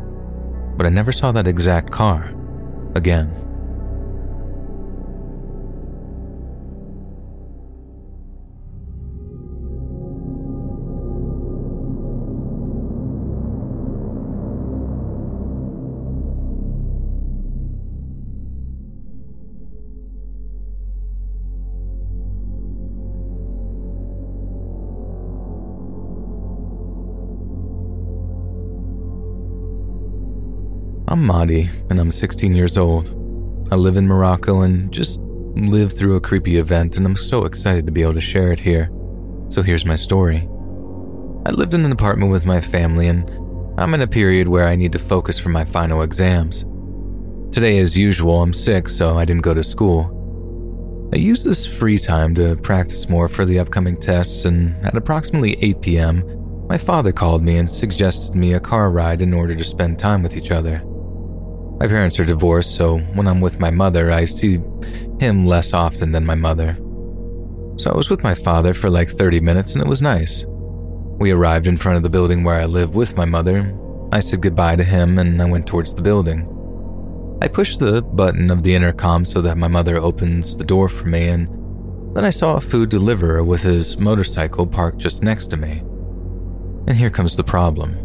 but 0.78 0.86
I 0.86 0.90
never 0.90 1.12
saw 1.12 1.32
that 1.32 1.48
exact 1.48 1.92
car 1.92 2.34
again. 2.96 3.45
I'm 31.16 31.26
Mahdi, 31.26 31.70
and 31.90 31.98
I'm 31.98 32.12
16 32.12 32.54
years 32.54 32.78
old. 32.78 33.08
I 33.72 33.76
live 33.76 33.96
in 33.96 34.06
Morocco 34.06 34.64
and 34.64 34.92
just 34.92 35.22
lived 35.22 35.96
through 35.98 36.18
a 36.18 36.20
creepy 36.20 36.58
event, 36.58 36.98
and 36.98 37.06
I'm 37.06 37.16
so 37.16 37.46
excited 37.46 37.86
to 37.86 37.92
be 37.94 38.02
able 38.02 38.16
to 38.16 38.20
share 38.20 38.52
it 38.52 38.60
here. 38.60 38.92
So 39.48 39.62
here's 39.62 39.86
my 39.86 39.96
story. 39.96 40.50
I 41.46 41.52
lived 41.52 41.74
in 41.74 41.86
an 41.86 41.94
apartment 41.94 42.34
with 42.34 42.46
my 42.46 42.60
family, 42.60 43.08
and 43.08 43.32
I'm 43.78 43.94
in 43.94 44.02
a 44.02 44.08
period 44.08 44.50
where 44.50 44.68
I 44.68 44.76
need 44.76 44.92
to 44.92 45.00
focus 45.00 45.40
for 45.40 45.48
my 45.48 45.64
final 45.64 46.02
exams. 46.02 46.66
Today, 47.54 47.78
as 47.78 47.98
usual, 47.98 48.42
I'm 48.42 48.54
sick, 48.54 48.90
so 48.90 49.18
I 49.18 49.24
didn't 49.24 49.44
go 49.44 49.54
to 49.54 49.64
school. 49.64 51.10
I 51.14 51.16
used 51.16 51.46
this 51.46 51.66
free 51.66 51.98
time 51.98 52.36
to 52.36 52.58
practice 52.58 53.08
more 53.08 53.30
for 53.30 53.46
the 53.46 53.60
upcoming 53.60 53.96
tests, 53.96 54.44
and 54.44 54.76
at 54.86 54.98
approximately 54.98 55.56
8 55.64 55.80
p.m., 55.80 56.68
my 56.68 56.78
father 56.78 57.14
called 57.14 57.42
me 57.42 57.56
and 57.56 57.70
suggested 57.70 58.36
me 58.36 58.52
a 58.52 58.60
car 58.60 58.92
ride 58.92 59.22
in 59.22 59.34
order 59.34 59.56
to 59.56 59.64
spend 59.64 59.98
time 59.98 60.22
with 60.22 60.36
each 60.36 60.52
other. 60.52 60.84
My 61.80 61.88
parents 61.88 62.20
are 62.20 62.26
divorced, 62.26 62.76
so 62.76 63.00
when 63.00 63.28
I'm 63.28 63.42
with 63.42 63.60
my 63.60 63.70
mother, 63.70 64.12
I 64.12 64.26
see 64.26 64.62
him 65.20 65.46
less 65.46 65.74
often 65.74 66.12
than 66.12 66.26
my 66.26 66.36
mother. 66.36 66.78
So 67.78 67.92
I 67.92 67.98
was 67.98 68.10
with 68.10 68.24
my 68.24 68.34
father 68.34 68.74
for 68.74 68.90
like 68.90 69.10
30 69.10 69.42
minutes 69.42 69.74
and 69.74 69.82
it 69.82 69.88
was 69.88 70.02
nice. 70.02 70.46
We 70.48 71.32
arrived 71.32 71.68
in 71.68 71.76
front 71.78 71.98
of 71.98 72.04
the 72.04 72.10
building 72.10 72.44
where 72.44 72.56
I 72.56 72.66
live 72.66 72.96
with 72.96 73.18
my 73.18 73.26
mother. 73.26 73.78
I 74.14 74.22
said 74.22 74.42
goodbye 74.42 74.78
to 74.78 74.84
him 74.84 75.20
and 75.20 75.42
I 75.42 75.46
went 75.46 75.68
towards 75.68 75.94
the 75.94 76.02
building. 76.02 76.50
I 77.42 77.50
pushed 77.50 77.80
the 77.80 78.02
button 78.02 78.50
of 78.50 78.64
the 78.64 78.74
intercom 78.74 79.26
so 79.26 79.42
that 79.42 79.58
my 79.58 79.68
mother 79.68 79.98
opens 79.98 80.56
the 80.56 80.64
door 80.64 80.88
for 80.88 81.06
me, 81.06 81.28
and 81.28 81.48
then 82.16 82.24
I 82.24 82.30
saw 82.30 82.56
a 82.56 82.62
food 82.62 82.90
deliverer 82.90 83.44
with 83.44 83.62
his 83.62 83.98
motorcycle 83.98 84.66
parked 84.66 85.00
just 85.00 85.22
next 85.22 85.48
to 85.48 85.58
me. 85.58 85.84
And 86.88 86.96
here 86.96 87.10
comes 87.10 87.36
the 87.36 87.44
problem. 87.44 87.98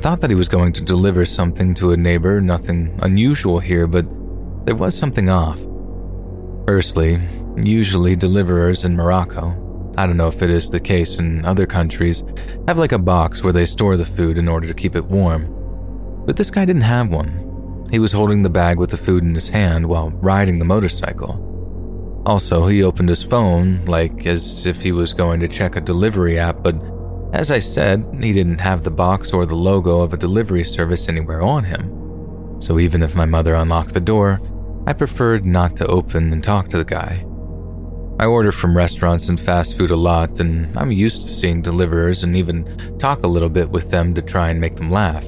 Thought 0.00 0.22
that 0.22 0.30
he 0.30 0.34
was 0.34 0.48
going 0.48 0.72
to 0.72 0.82
deliver 0.82 1.26
something 1.26 1.74
to 1.74 1.92
a 1.92 1.96
neighbor, 1.96 2.40
nothing 2.40 2.98
unusual 3.02 3.58
here, 3.58 3.86
but 3.86 4.06
there 4.64 4.74
was 4.74 4.96
something 4.96 5.28
off. 5.28 5.60
Firstly, 6.66 7.20
usually 7.58 8.16
deliverers 8.16 8.86
in 8.86 8.96
Morocco, 8.96 9.92
I 9.98 10.06
don't 10.06 10.16
know 10.16 10.28
if 10.28 10.42
it 10.42 10.48
is 10.48 10.70
the 10.70 10.80
case 10.80 11.18
in 11.18 11.44
other 11.44 11.66
countries, 11.66 12.24
have 12.66 12.78
like 12.78 12.92
a 12.92 12.98
box 12.98 13.44
where 13.44 13.52
they 13.52 13.66
store 13.66 13.98
the 13.98 14.06
food 14.06 14.38
in 14.38 14.48
order 14.48 14.66
to 14.66 14.72
keep 14.72 14.96
it 14.96 15.04
warm. 15.04 15.54
But 16.24 16.38
this 16.38 16.50
guy 16.50 16.64
didn't 16.64 16.82
have 16.82 17.10
one. 17.10 17.86
He 17.90 17.98
was 17.98 18.12
holding 18.12 18.42
the 18.42 18.48
bag 18.48 18.78
with 18.78 18.92
the 18.92 18.96
food 18.96 19.22
in 19.22 19.34
his 19.34 19.50
hand 19.50 19.86
while 19.86 20.08
riding 20.12 20.58
the 20.58 20.64
motorcycle. 20.64 22.22
Also, 22.24 22.66
he 22.68 22.82
opened 22.82 23.10
his 23.10 23.22
phone 23.22 23.84
like 23.84 24.24
as 24.24 24.64
if 24.64 24.80
he 24.80 24.92
was 24.92 25.12
going 25.12 25.40
to 25.40 25.48
check 25.48 25.76
a 25.76 25.80
delivery 25.82 26.38
app, 26.38 26.62
but 26.62 26.74
as 27.32 27.50
I 27.50 27.60
said, 27.60 28.04
he 28.20 28.32
didn't 28.32 28.60
have 28.60 28.82
the 28.82 28.90
box 28.90 29.32
or 29.32 29.46
the 29.46 29.54
logo 29.54 30.00
of 30.00 30.12
a 30.12 30.16
delivery 30.18 30.64
service 30.64 31.08
anywhere 31.08 31.42
on 31.42 31.64
him. 31.64 32.60
So 32.60 32.78
even 32.78 33.02
if 33.02 33.14
my 33.14 33.24
mother 33.24 33.54
unlocked 33.54 33.94
the 33.94 34.00
door, 34.00 34.40
I 34.86 34.92
preferred 34.92 35.44
not 35.44 35.76
to 35.76 35.86
open 35.86 36.32
and 36.32 36.42
talk 36.42 36.68
to 36.70 36.78
the 36.78 36.84
guy. 36.84 37.24
I 38.18 38.26
order 38.26 38.52
from 38.52 38.76
restaurants 38.76 39.28
and 39.28 39.40
fast 39.40 39.78
food 39.78 39.90
a 39.90 39.96
lot, 39.96 40.40
and 40.40 40.76
I'm 40.76 40.92
used 40.92 41.22
to 41.22 41.30
seeing 41.30 41.62
deliverers 41.62 42.22
and 42.22 42.36
even 42.36 42.98
talk 42.98 43.22
a 43.22 43.28
little 43.28 43.48
bit 43.48 43.70
with 43.70 43.90
them 43.90 44.12
to 44.14 44.22
try 44.22 44.50
and 44.50 44.60
make 44.60 44.76
them 44.76 44.90
laugh. 44.90 45.26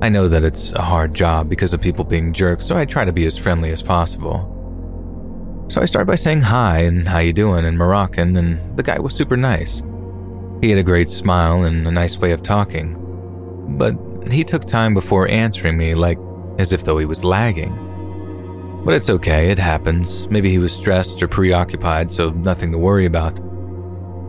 I 0.00 0.08
know 0.08 0.28
that 0.28 0.44
it's 0.44 0.72
a 0.72 0.82
hard 0.82 1.12
job 1.12 1.48
because 1.48 1.74
of 1.74 1.82
people 1.82 2.04
being 2.04 2.32
jerks, 2.32 2.66
so 2.66 2.76
I 2.76 2.84
try 2.84 3.04
to 3.04 3.12
be 3.12 3.26
as 3.26 3.36
friendly 3.36 3.70
as 3.70 3.82
possible. 3.82 4.52
So 5.68 5.82
I 5.82 5.86
start 5.86 6.06
by 6.06 6.14
saying 6.14 6.42
hi 6.42 6.78
and 6.80 7.08
how 7.08 7.18
you 7.18 7.32
doing 7.32 7.64
in 7.64 7.76
Moroccan, 7.76 8.36
and 8.36 8.76
the 8.76 8.82
guy 8.82 8.98
was 8.98 9.14
super 9.14 9.36
nice. 9.36 9.82
He 10.60 10.70
had 10.70 10.78
a 10.78 10.82
great 10.82 11.10
smile 11.10 11.64
and 11.64 11.86
a 11.86 11.90
nice 11.90 12.16
way 12.18 12.32
of 12.32 12.42
talking, 12.42 12.96
but 13.78 13.94
he 14.32 14.42
took 14.42 14.64
time 14.64 14.94
before 14.94 15.28
answering 15.28 15.76
me, 15.76 15.94
like 15.94 16.18
as 16.58 16.72
if 16.72 16.84
though 16.84 16.98
he 16.98 17.04
was 17.04 17.24
lagging. 17.24 17.82
But 18.84 18.94
it's 18.94 19.10
okay, 19.10 19.50
it 19.50 19.58
happens. 19.58 20.28
Maybe 20.30 20.50
he 20.50 20.58
was 20.58 20.72
stressed 20.72 21.22
or 21.22 21.28
preoccupied, 21.28 22.10
so 22.10 22.30
nothing 22.30 22.72
to 22.72 22.78
worry 22.78 23.04
about. 23.04 23.38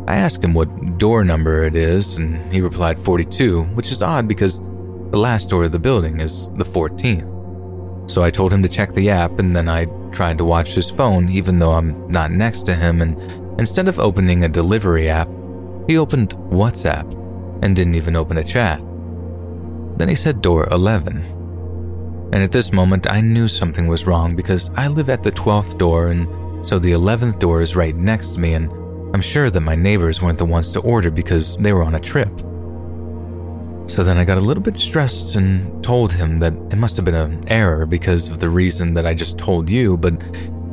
I 0.08 0.16
asked 0.16 0.44
him 0.44 0.54
what 0.54 0.98
door 0.98 1.24
number 1.24 1.64
it 1.64 1.76
is, 1.76 2.18
and 2.18 2.52
he 2.52 2.62
replied 2.62 3.00
42, 3.00 3.64
which 3.76 3.92
is 3.92 4.02
odd 4.02 4.28
because 4.28 4.60
the 4.60 5.18
last 5.18 5.50
door 5.50 5.66
of 5.66 5.72
the 5.72 5.80
building 5.80 6.20
is 6.20 6.50
the 6.56 6.66
14th. 6.66 8.10
So 8.10 8.24
I 8.24 8.32
told 8.32 8.54
him 8.54 8.64
to 8.64 8.70
check 8.70 8.94
the 8.94 9.10
app, 9.10 9.40
and 9.40 9.56
then 9.56 9.70
I 9.70 9.86
tried 10.12 10.38
to 10.40 10.46
watch 10.46 10.74
his 10.74 10.90
phone, 10.90 11.30
even 11.30 11.60
though 11.60 11.74
I'm 11.74 12.08
not 12.08 12.32
next 12.32 12.64
to 12.64 12.76
him, 12.76 13.02
and 13.02 13.20
instead 13.60 13.88
of 13.88 14.00
opening 14.00 14.44
a 14.44 14.50
delivery 14.50 15.10
app, 15.10 15.30
he 15.88 15.98
opened 15.98 16.36
WhatsApp 16.52 17.12
and 17.64 17.76
didn't 17.76 17.96
even 17.96 18.16
open 18.16 18.38
a 18.38 18.44
chat. 18.44 18.80
Then 19.98 20.10
he 20.10 20.16
said 20.16 20.42
door 20.42 20.68
11. 20.72 21.18
And 22.34 22.44
at 22.44 22.52
this 22.52 22.74
moment, 22.74 23.10
I 23.10 23.22
knew 23.22 23.48
something 23.48 23.88
was 23.88 24.06
wrong 24.06 24.36
because 24.36 24.70
I 24.76 24.90
live 24.90 25.10
at 25.10 25.24
the 25.24 25.32
12th 25.32 25.78
door, 25.78 26.10
and 26.10 26.28
so 26.66 26.78
the 26.78 26.92
11th 26.92 27.40
door 27.40 27.62
is 27.62 27.76
right 27.76 27.96
next 27.96 28.32
to 28.32 28.40
me, 28.40 28.54
and 28.54 28.70
I'm 29.16 29.22
sure 29.22 29.50
that 29.50 29.62
my 29.62 29.76
neighbors 29.76 30.22
weren't 30.22 30.38
the 30.38 30.46
ones 30.46 30.72
to 30.74 30.82
order 30.82 31.10
because 31.10 31.56
they 31.58 31.72
were 31.72 31.84
on 31.84 31.96
a 31.96 32.00
trip. 32.00 32.30
So 33.90 34.04
then 34.04 34.18
I 34.18 34.26
got 34.26 34.38
a 34.38 34.42
little 34.42 34.62
bit 34.62 34.78
stressed 34.78 35.38
and 35.38 35.82
told 35.82 36.12
him 36.12 36.40
that 36.40 36.54
it 36.54 36.76
must 36.76 36.98
have 36.98 37.06
been 37.06 37.16
an 37.16 37.48
error 37.48 37.86
because 37.86 38.28
of 38.28 38.40
the 38.40 38.50
reason 38.50 38.94
that 38.96 39.06
I 39.06 39.14
just 39.14 39.38
told 39.38 39.70
you, 39.70 39.96
but 39.96 40.22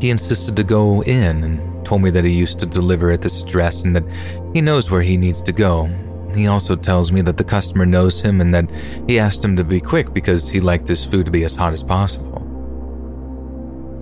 he 0.04 0.10
insisted 0.10 0.54
to 0.54 0.62
go 0.62 1.02
in 1.04 1.42
and 1.44 1.86
told 1.86 2.02
me 2.02 2.10
that 2.10 2.24
he 2.24 2.30
used 2.30 2.58
to 2.58 2.66
deliver 2.66 3.10
at 3.10 3.22
this 3.22 3.40
address 3.40 3.84
and 3.84 3.96
that 3.96 4.04
he 4.52 4.60
knows 4.60 4.90
where 4.90 5.00
he 5.00 5.16
needs 5.16 5.40
to 5.40 5.50
go. 5.50 5.86
He 6.34 6.46
also 6.46 6.76
tells 6.76 7.10
me 7.10 7.22
that 7.22 7.38
the 7.38 7.44
customer 7.44 7.86
knows 7.86 8.20
him 8.20 8.42
and 8.42 8.54
that 8.54 8.70
he 9.08 9.18
asked 9.18 9.42
him 9.42 9.56
to 9.56 9.64
be 9.64 9.80
quick 9.80 10.12
because 10.12 10.46
he 10.46 10.60
liked 10.60 10.86
his 10.86 11.06
food 11.06 11.24
to 11.24 11.32
be 11.32 11.44
as 11.44 11.56
hot 11.56 11.72
as 11.72 11.82
possible. 11.82 12.42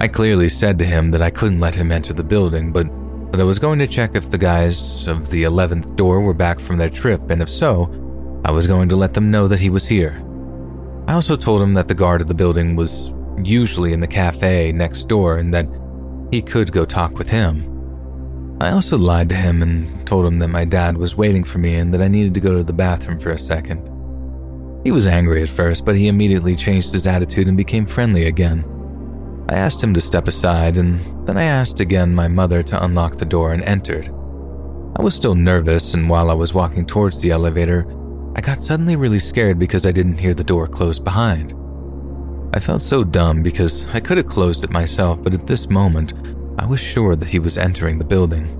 I 0.00 0.08
clearly 0.08 0.48
said 0.48 0.76
to 0.80 0.84
him 0.84 1.12
that 1.12 1.22
I 1.22 1.30
couldn't 1.30 1.60
let 1.60 1.76
him 1.76 1.92
enter 1.92 2.12
the 2.12 2.24
building, 2.24 2.72
but 2.72 2.88
that 3.30 3.40
I 3.40 3.44
was 3.44 3.60
going 3.60 3.78
to 3.78 3.86
check 3.86 4.16
if 4.16 4.28
the 4.28 4.38
guys 4.38 5.06
of 5.06 5.30
the 5.30 5.44
11th 5.44 5.94
door 5.94 6.20
were 6.20 6.34
back 6.34 6.58
from 6.58 6.78
their 6.78 6.90
trip, 6.90 7.30
and 7.30 7.40
if 7.40 7.48
so, 7.48 7.84
I 8.44 8.50
was 8.50 8.66
going 8.66 8.88
to 8.88 8.96
let 8.96 9.14
them 9.14 9.30
know 9.30 9.46
that 9.46 9.60
he 9.60 9.70
was 9.70 9.86
here. 9.86 10.20
I 11.06 11.12
also 11.12 11.36
told 11.36 11.62
him 11.62 11.74
that 11.74 11.86
the 11.86 11.94
guard 11.94 12.20
of 12.20 12.26
the 12.26 12.34
building 12.34 12.74
was 12.74 13.12
usually 13.44 13.92
in 13.92 14.00
the 14.00 14.08
cafe 14.08 14.72
next 14.72 15.04
door 15.04 15.38
and 15.38 15.54
that 15.54 15.66
he 16.32 16.40
could 16.40 16.72
go 16.72 16.86
talk 16.86 17.18
with 17.18 17.28
him. 17.28 18.56
I 18.58 18.70
also 18.70 18.96
lied 18.96 19.28
to 19.28 19.34
him 19.34 19.60
and 19.60 20.06
told 20.06 20.24
him 20.24 20.38
that 20.38 20.48
my 20.48 20.64
dad 20.64 20.96
was 20.96 21.14
waiting 21.14 21.44
for 21.44 21.58
me 21.58 21.74
and 21.74 21.92
that 21.92 22.00
I 22.00 22.08
needed 22.08 22.32
to 22.32 22.40
go 22.40 22.56
to 22.56 22.64
the 22.64 22.72
bathroom 22.72 23.20
for 23.20 23.32
a 23.32 23.38
second. 23.38 23.86
He 24.82 24.90
was 24.90 25.06
angry 25.06 25.42
at 25.42 25.50
first, 25.50 25.84
but 25.84 25.94
he 25.94 26.08
immediately 26.08 26.56
changed 26.56 26.90
his 26.90 27.06
attitude 27.06 27.48
and 27.48 27.56
became 27.56 27.84
friendly 27.84 28.28
again. 28.28 28.64
I 29.50 29.56
asked 29.56 29.82
him 29.82 29.92
to 29.92 30.00
step 30.00 30.26
aside, 30.26 30.78
and 30.78 31.00
then 31.26 31.36
I 31.36 31.44
asked 31.44 31.80
again 31.80 32.14
my 32.14 32.28
mother 32.28 32.62
to 32.62 32.82
unlock 32.82 33.16
the 33.16 33.26
door 33.26 33.52
and 33.52 33.62
entered. 33.64 34.08
I 34.96 35.02
was 35.02 35.14
still 35.14 35.34
nervous, 35.34 35.92
and 35.92 36.08
while 36.08 36.30
I 36.30 36.34
was 36.34 36.54
walking 36.54 36.86
towards 36.86 37.20
the 37.20 37.30
elevator, 37.30 37.86
I 38.34 38.40
got 38.40 38.64
suddenly 38.64 38.96
really 38.96 39.18
scared 39.18 39.58
because 39.58 39.84
I 39.84 39.92
didn't 39.92 40.18
hear 40.18 40.32
the 40.32 40.44
door 40.44 40.66
close 40.66 40.98
behind. 40.98 41.54
I 42.54 42.60
felt 42.60 42.82
so 42.82 43.02
dumb 43.02 43.42
because 43.42 43.86
I 43.86 44.00
could 44.00 44.18
have 44.18 44.26
closed 44.26 44.62
it 44.62 44.70
myself, 44.70 45.22
but 45.22 45.32
at 45.32 45.46
this 45.46 45.70
moment, 45.70 46.12
I 46.58 46.66
was 46.66 46.80
sure 46.80 47.16
that 47.16 47.28
he 47.30 47.38
was 47.38 47.56
entering 47.56 47.98
the 47.98 48.04
building. 48.04 48.58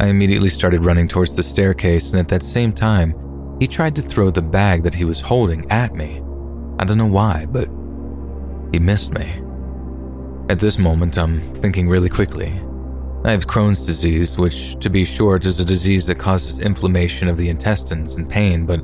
I 0.00 0.06
immediately 0.06 0.50
started 0.50 0.84
running 0.84 1.08
towards 1.08 1.34
the 1.34 1.42
staircase, 1.42 2.10
and 2.12 2.20
at 2.20 2.28
that 2.28 2.44
same 2.44 2.72
time, 2.72 3.14
he 3.58 3.66
tried 3.66 3.96
to 3.96 4.02
throw 4.02 4.30
the 4.30 4.42
bag 4.42 4.84
that 4.84 4.94
he 4.94 5.04
was 5.04 5.20
holding 5.20 5.68
at 5.70 5.94
me. 5.94 6.22
I 6.78 6.84
don't 6.84 6.98
know 6.98 7.06
why, 7.06 7.46
but 7.46 7.68
he 8.72 8.78
missed 8.78 9.12
me. 9.12 9.42
At 10.48 10.60
this 10.60 10.78
moment, 10.78 11.18
I'm 11.18 11.40
thinking 11.54 11.88
really 11.88 12.08
quickly. 12.08 12.60
I 13.24 13.32
have 13.32 13.48
Crohn's 13.48 13.84
disease, 13.84 14.38
which, 14.38 14.78
to 14.78 14.88
be 14.88 15.04
short, 15.04 15.44
is 15.44 15.58
a 15.58 15.64
disease 15.64 16.06
that 16.06 16.18
causes 16.18 16.60
inflammation 16.60 17.26
of 17.26 17.36
the 17.36 17.48
intestines 17.48 18.14
and 18.14 18.30
pain, 18.30 18.64
but 18.64 18.80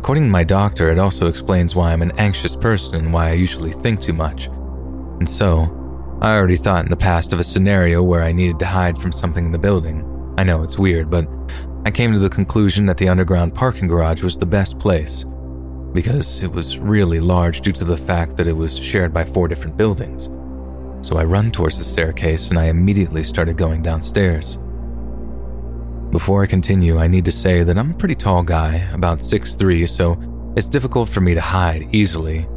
According 0.00 0.24
to 0.24 0.30
my 0.30 0.44
doctor, 0.44 0.88
it 0.88 0.98
also 0.98 1.26
explains 1.26 1.74
why 1.74 1.92
I'm 1.92 2.00
an 2.00 2.12
anxious 2.16 2.56
person 2.56 2.96
and 2.96 3.12
why 3.12 3.28
I 3.28 3.32
usually 3.32 3.70
think 3.70 4.00
too 4.00 4.14
much. 4.14 4.46
And 4.46 5.28
so, 5.28 6.16
I 6.22 6.34
already 6.34 6.56
thought 6.56 6.86
in 6.86 6.90
the 6.90 6.96
past 6.96 7.34
of 7.34 7.38
a 7.38 7.44
scenario 7.44 8.02
where 8.02 8.22
I 8.22 8.32
needed 8.32 8.58
to 8.60 8.66
hide 8.66 8.96
from 8.96 9.12
something 9.12 9.44
in 9.44 9.52
the 9.52 9.58
building. 9.58 10.34
I 10.38 10.42
know 10.42 10.62
it's 10.62 10.78
weird, 10.78 11.10
but 11.10 11.28
I 11.84 11.90
came 11.90 12.14
to 12.14 12.18
the 12.18 12.30
conclusion 12.30 12.86
that 12.86 12.96
the 12.96 13.10
underground 13.10 13.54
parking 13.54 13.88
garage 13.88 14.22
was 14.22 14.38
the 14.38 14.46
best 14.46 14.78
place 14.78 15.26
because 15.92 16.42
it 16.42 16.50
was 16.50 16.78
really 16.78 17.20
large 17.20 17.60
due 17.60 17.72
to 17.72 17.84
the 17.84 17.98
fact 17.98 18.38
that 18.38 18.48
it 18.48 18.56
was 18.56 18.78
shared 18.78 19.12
by 19.12 19.26
four 19.26 19.48
different 19.48 19.76
buildings. 19.76 20.30
So 21.06 21.18
I 21.18 21.24
run 21.24 21.50
towards 21.50 21.78
the 21.78 21.84
staircase 21.84 22.48
and 22.48 22.58
I 22.58 22.68
immediately 22.68 23.22
started 23.22 23.58
going 23.58 23.82
downstairs. 23.82 24.56
Before 26.10 26.42
I 26.42 26.46
continue, 26.46 26.98
I 26.98 27.06
need 27.06 27.24
to 27.26 27.30
say 27.30 27.62
that 27.62 27.78
I'm 27.78 27.92
a 27.92 27.94
pretty 27.94 28.16
tall 28.16 28.42
guy, 28.42 28.88
about 28.92 29.20
6'3, 29.20 29.88
so 29.88 30.20
it's 30.56 30.68
difficult 30.68 31.08
for 31.08 31.20
me 31.20 31.34
to 31.34 31.40
hide 31.40 31.88
easily. 31.92 32.48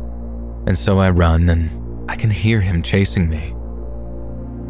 And 0.65 0.77
so 0.77 0.97
I 0.97 1.11
run 1.11 1.49
and 1.49 2.09
I 2.09 2.15
can 2.15 2.31
hear 2.31 2.61
him 2.61 2.81
chasing 2.81 3.29
me. 3.29 3.53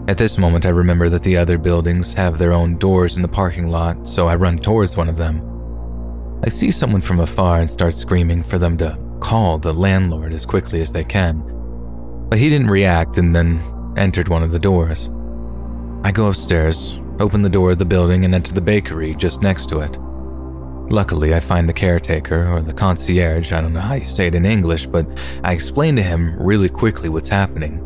At 0.09 0.17
this 0.17 0.37
moment, 0.37 0.65
I 0.65 0.69
remember 0.69 1.07
that 1.07 1.23
the 1.23 1.37
other 1.37 1.57
buildings 1.57 2.13
have 2.15 2.37
their 2.37 2.51
own 2.51 2.77
doors 2.77 3.15
in 3.15 3.21
the 3.21 3.27
parking 3.27 3.69
lot, 3.69 4.05
so 4.05 4.27
I 4.27 4.35
run 4.35 4.59
towards 4.59 4.97
one 4.97 5.07
of 5.07 5.15
them. 5.15 5.41
I 6.43 6.49
see 6.49 6.69
someone 6.69 7.01
from 7.01 7.21
afar 7.21 7.61
and 7.61 7.69
start 7.69 7.95
screaming 7.95 8.43
for 8.43 8.59
them 8.59 8.77
to 8.79 8.99
call 9.21 9.57
the 9.59 9.71
landlord 9.71 10.33
as 10.33 10.45
quickly 10.45 10.81
as 10.81 10.91
they 10.91 11.05
can. 11.05 11.41
But 12.27 12.37
he 12.37 12.49
didn't 12.49 12.69
react 12.69 13.17
and 13.17 13.33
then 13.33 13.61
entered 13.95 14.27
one 14.27 14.43
of 14.43 14.51
the 14.51 14.59
doors. 14.59 15.09
I 16.03 16.11
go 16.11 16.27
upstairs, 16.27 16.99
open 17.19 17.41
the 17.41 17.49
door 17.49 17.71
of 17.71 17.77
the 17.77 17.85
building, 17.85 18.25
and 18.25 18.33
enter 18.33 18.53
the 18.53 18.61
bakery 18.61 19.15
just 19.15 19.41
next 19.41 19.67
to 19.69 19.79
it. 19.79 19.97
Luckily, 20.91 21.33
I 21.33 21.39
find 21.39 21.67
the 21.67 21.73
caretaker, 21.73 22.47
or 22.47 22.61
the 22.61 22.73
concierge, 22.73 23.51
I 23.51 23.61
don't 23.61 23.73
know 23.73 23.79
how 23.79 23.95
you 23.95 24.05
say 24.05 24.27
it 24.27 24.35
in 24.35 24.45
English, 24.45 24.85
but 24.85 25.07
I 25.43 25.53
explain 25.53 25.95
to 25.95 26.03
him 26.03 26.35
really 26.37 26.69
quickly 26.69 27.09
what's 27.09 27.29
happening. 27.29 27.79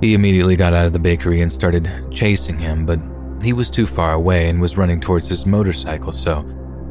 He 0.00 0.14
immediately 0.14 0.56
got 0.56 0.72
out 0.72 0.86
of 0.86 0.92
the 0.92 0.98
bakery 0.98 1.42
and 1.42 1.52
started 1.52 1.88
chasing 2.10 2.58
him, 2.58 2.86
but 2.86 2.98
he 3.42 3.52
was 3.52 3.70
too 3.70 3.86
far 3.86 4.14
away 4.14 4.48
and 4.48 4.60
was 4.60 4.78
running 4.78 4.98
towards 4.98 5.28
his 5.28 5.46
motorcycle, 5.46 6.12
so 6.12 6.40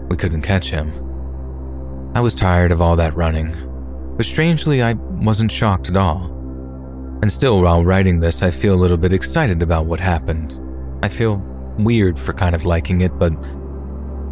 we 0.10 0.16
couldn't 0.18 0.44
catch 0.44 0.70
him. 0.70 0.92
I 2.16 2.22
was 2.22 2.36
tired 2.36 2.72
of 2.72 2.82
all 2.82 2.96
that 2.96 3.16
running, 3.16 3.56
but 4.16 4.26
strangely, 4.26 4.82
I 4.84 4.94
wasn't 4.94 5.52
shocked 5.52 5.90
at 5.90 5.98
all. 5.98 6.36
And 7.22 7.32
still, 7.32 7.62
while 7.62 7.84
writing 7.84 8.20
this, 8.20 8.42
I 8.42 8.52
feel 8.52 8.74
a 8.74 8.80
little 8.80 8.98
bit 8.98 9.12
excited 9.12 9.62
about 9.62 9.86
what 9.86 10.00
happened. 10.00 10.58
I 11.02 11.10
feel 11.10 11.38
weird 11.78 12.20
for 12.20 12.34
kind 12.34 12.56
of 12.56 12.66
liking 12.66 13.02
it, 13.02 13.18
but 13.18 13.32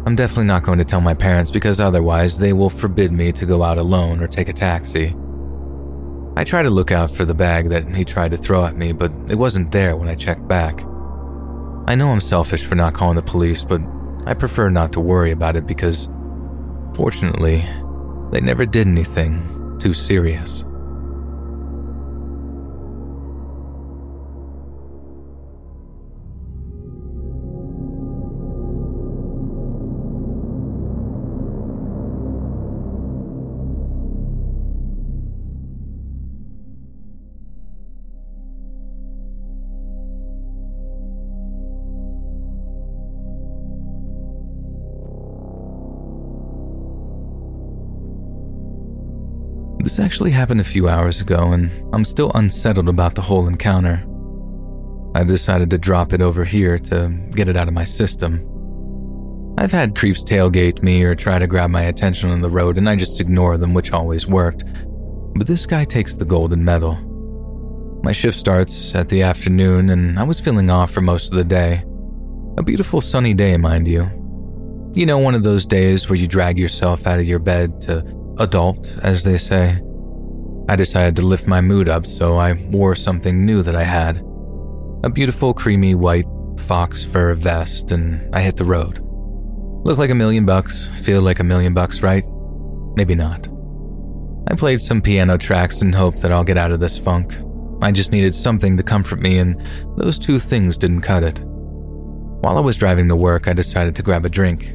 I'm 0.06 0.16
definitely 0.16 0.44
not 0.44 0.62
going 0.62 0.78
to 0.78 0.84
tell 0.84 1.00
my 1.00 1.14
parents 1.14 1.50
because 1.50 1.80
otherwise 1.80 2.38
they 2.38 2.52
will 2.52 2.70
forbid 2.70 3.12
me 3.12 3.32
to 3.32 3.46
go 3.46 3.62
out 3.62 3.78
alone 3.78 4.22
or 4.22 4.26
take 4.26 4.48
a 4.48 4.52
taxi. 4.52 5.14
I 6.36 6.44
try 6.44 6.62
to 6.62 6.70
look 6.70 6.92
out 6.92 7.10
for 7.10 7.24
the 7.24 7.34
bag 7.34 7.68
that 7.70 7.88
he 7.88 8.04
tried 8.04 8.30
to 8.30 8.36
throw 8.36 8.64
at 8.64 8.76
me, 8.76 8.92
but 8.92 9.12
it 9.28 9.34
wasn't 9.34 9.72
there 9.72 9.96
when 9.96 10.08
I 10.08 10.14
checked 10.14 10.46
back. 10.46 10.82
I 11.86 11.94
know 11.94 12.10
I'm 12.10 12.20
selfish 12.20 12.64
for 12.64 12.74
not 12.74 12.94
calling 12.94 13.16
the 13.16 13.22
police, 13.22 13.64
but 13.64 13.80
I 14.26 14.34
prefer 14.34 14.68
not 14.68 14.92
to 14.92 15.00
worry 15.00 15.30
about 15.30 15.56
it 15.56 15.66
because, 15.66 16.08
fortunately, 16.94 17.66
they 18.30 18.40
never 18.40 18.66
did 18.66 18.86
anything 18.86 19.76
too 19.80 19.94
serious. 19.94 20.64
This 49.88 49.98
actually 49.98 50.32
happened 50.32 50.60
a 50.60 50.64
few 50.64 50.86
hours 50.86 51.22
ago, 51.22 51.52
and 51.52 51.70
I'm 51.94 52.04
still 52.04 52.30
unsettled 52.34 52.90
about 52.90 53.14
the 53.14 53.22
whole 53.22 53.48
encounter. 53.48 54.04
I 55.14 55.24
decided 55.24 55.70
to 55.70 55.78
drop 55.78 56.12
it 56.12 56.20
over 56.20 56.44
here 56.44 56.78
to 56.78 57.08
get 57.30 57.48
it 57.48 57.56
out 57.56 57.68
of 57.68 57.72
my 57.72 57.86
system. 57.86 58.44
I've 59.56 59.72
had 59.72 59.96
creeps 59.96 60.22
tailgate 60.22 60.82
me 60.82 61.02
or 61.04 61.14
try 61.14 61.38
to 61.38 61.46
grab 61.46 61.70
my 61.70 61.84
attention 61.84 62.28
on 62.28 62.42
the 62.42 62.50
road, 62.50 62.76
and 62.76 62.86
I 62.86 62.96
just 62.96 63.18
ignore 63.18 63.56
them, 63.56 63.72
which 63.72 63.94
always 63.94 64.26
worked. 64.26 64.62
But 65.34 65.46
this 65.46 65.64
guy 65.64 65.86
takes 65.86 66.14
the 66.14 66.26
golden 66.26 66.62
medal. 66.62 66.96
My 68.04 68.12
shift 68.12 68.38
starts 68.38 68.94
at 68.94 69.08
the 69.08 69.22
afternoon, 69.22 69.88
and 69.88 70.18
I 70.18 70.22
was 70.22 70.38
feeling 70.38 70.68
off 70.68 70.90
for 70.90 71.00
most 71.00 71.32
of 71.32 71.38
the 71.38 71.44
day. 71.44 71.82
A 72.58 72.62
beautiful 72.62 73.00
sunny 73.00 73.32
day, 73.32 73.56
mind 73.56 73.88
you. 73.88 74.02
You 74.94 75.06
know, 75.06 75.18
one 75.18 75.34
of 75.34 75.44
those 75.44 75.64
days 75.64 76.10
where 76.10 76.18
you 76.18 76.28
drag 76.28 76.58
yourself 76.58 77.06
out 77.06 77.20
of 77.20 77.26
your 77.26 77.38
bed 77.38 77.80
to 77.82 78.17
adult, 78.38 78.98
as 79.02 79.24
they 79.24 79.36
say. 79.36 79.80
I 80.68 80.76
decided 80.76 81.16
to 81.16 81.22
lift 81.22 81.46
my 81.46 81.60
mood 81.60 81.88
up, 81.88 82.06
so 82.06 82.36
I 82.36 82.52
wore 82.52 82.94
something 82.94 83.44
new 83.44 83.62
that 83.62 83.76
I 83.76 83.84
had 83.84 84.22
a 85.04 85.10
beautiful, 85.10 85.54
creamy 85.54 85.94
white 85.94 86.26
fox 86.58 87.04
fur 87.04 87.34
vest, 87.34 87.92
and 87.92 88.34
I 88.34 88.40
hit 88.40 88.56
the 88.56 88.64
road. 88.64 89.00
Look 89.84 89.96
like 89.96 90.10
a 90.10 90.14
million 90.14 90.44
bucks, 90.44 90.90
feel 91.02 91.22
like 91.22 91.38
a 91.38 91.44
million 91.44 91.72
bucks, 91.72 92.02
right? 92.02 92.24
Maybe 92.96 93.14
not. 93.14 93.46
I 94.50 94.54
played 94.54 94.80
some 94.80 95.00
piano 95.00 95.38
tracks 95.38 95.82
and 95.82 95.94
hoped 95.94 96.20
that 96.22 96.32
I'll 96.32 96.44
get 96.44 96.56
out 96.56 96.72
of 96.72 96.80
this 96.80 96.98
funk. 96.98 97.34
I 97.80 97.92
just 97.92 98.12
needed 98.12 98.34
something 98.34 98.76
to 98.76 98.82
comfort 98.82 99.20
me, 99.20 99.38
and 99.38 99.62
those 99.96 100.18
two 100.18 100.38
things 100.38 100.76
didn't 100.76 101.02
cut 101.02 101.22
it. 101.22 101.40
While 102.40 102.56
I 102.56 102.60
was 102.60 102.76
driving 102.76 103.08
to 103.08 103.16
work, 103.16 103.46
I 103.46 103.52
decided 103.52 103.94
to 103.96 104.02
grab 104.02 104.24
a 104.24 104.28
drink. 104.28 104.74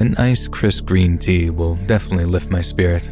An 0.00 0.14
ice 0.16 0.48
crisp 0.48 0.86
green 0.86 1.18
tea 1.18 1.50
will 1.50 1.76
definitely 1.76 2.24
lift 2.24 2.50
my 2.50 2.62
spirit. 2.62 3.10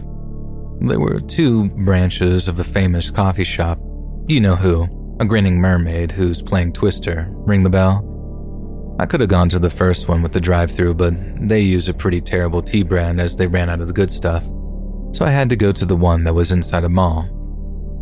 There 0.81 0.99
were 0.99 1.21
two 1.21 1.69
branches 1.85 2.49
of 2.49 2.61
a 2.61 2.65
famous 2.65 3.11
coffee 3.11 3.45
shop. 3.45 3.79
You 4.27 4.41
know 4.41 4.57
who, 4.57 5.17
a 5.21 5.27
grinning 5.27 5.61
mermaid 5.61 6.11
who's 6.11 6.41
playing 6.41 6.73
Twister. 6.73 7.27
Ring 7.29 7.63
the 7.63 7.69
bell? 7.69 8.97
I 8.99 9.05
could 9.05 9.21
have 9.21 9.29
gone 9.29 9.51
to 9.51 9.59
the 9.59 9.69
first 9.69 10.09
one 10.09 10.23
with 10.23 10.33
the 10.33 10.41
drive 10.41 10.71
through, 10.71 10.95
but 10.95 11.13
they 11.47 11.61
use 11.61 11.91
a 11.91 11.95
pretty 11.95 12.23
terrible 12.23 12.63
tea 12.63 12.85
brand 12.85 13.21
as 13.21 13.37
they 13.37 13.47
ran 13.47 13.69
out 13.69 13.83
of 13.83 13.89
the 13.89 13.93
good 13.93 14.11
stuff. 14.11 14.47
So 15.13 15.27
I 15.27 15.31
had 15.31 15.51
to 15.51 15.57
go 15.57 15.73
to 15.73 15.85
the 15.85 15.95
one 15.95 16.25
that 16.25 16.35
was 16.35 16.53
inside 16.53 16.85
a 16.85 16.89
mall. 16.89 17.29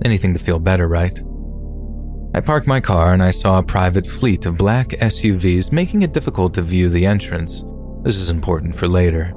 Anything 0.05 0.33
to 0.33 0.39
feel 0.39 0.61
better, 0.61 0.87
right? 0.87 1.21
I 2.37 2.41
parked 2.41 2.69
my 2.69 2.81
car 2.81 3.13
and 3.13 3.23
I 3.23 3.33
saw 3.33 3.59
a 3.59 3.65
private 3.65 4.07
fleet 4.07 4.47
of 4.47 4.57
black 4.57 4.91
SUVs 4.91 5.73
making 5.73 6.03
it 6.03 6.13
difficult 6.13 6.55
to 6.55 6.63
view 6.63 6.89
the 6.89 7.05
entrance. 7.05 7.65
This 8.07 8.19
is 8.19 8.31
important 8.31 8.77
for 8.77 8.87
later. 8.87 9.35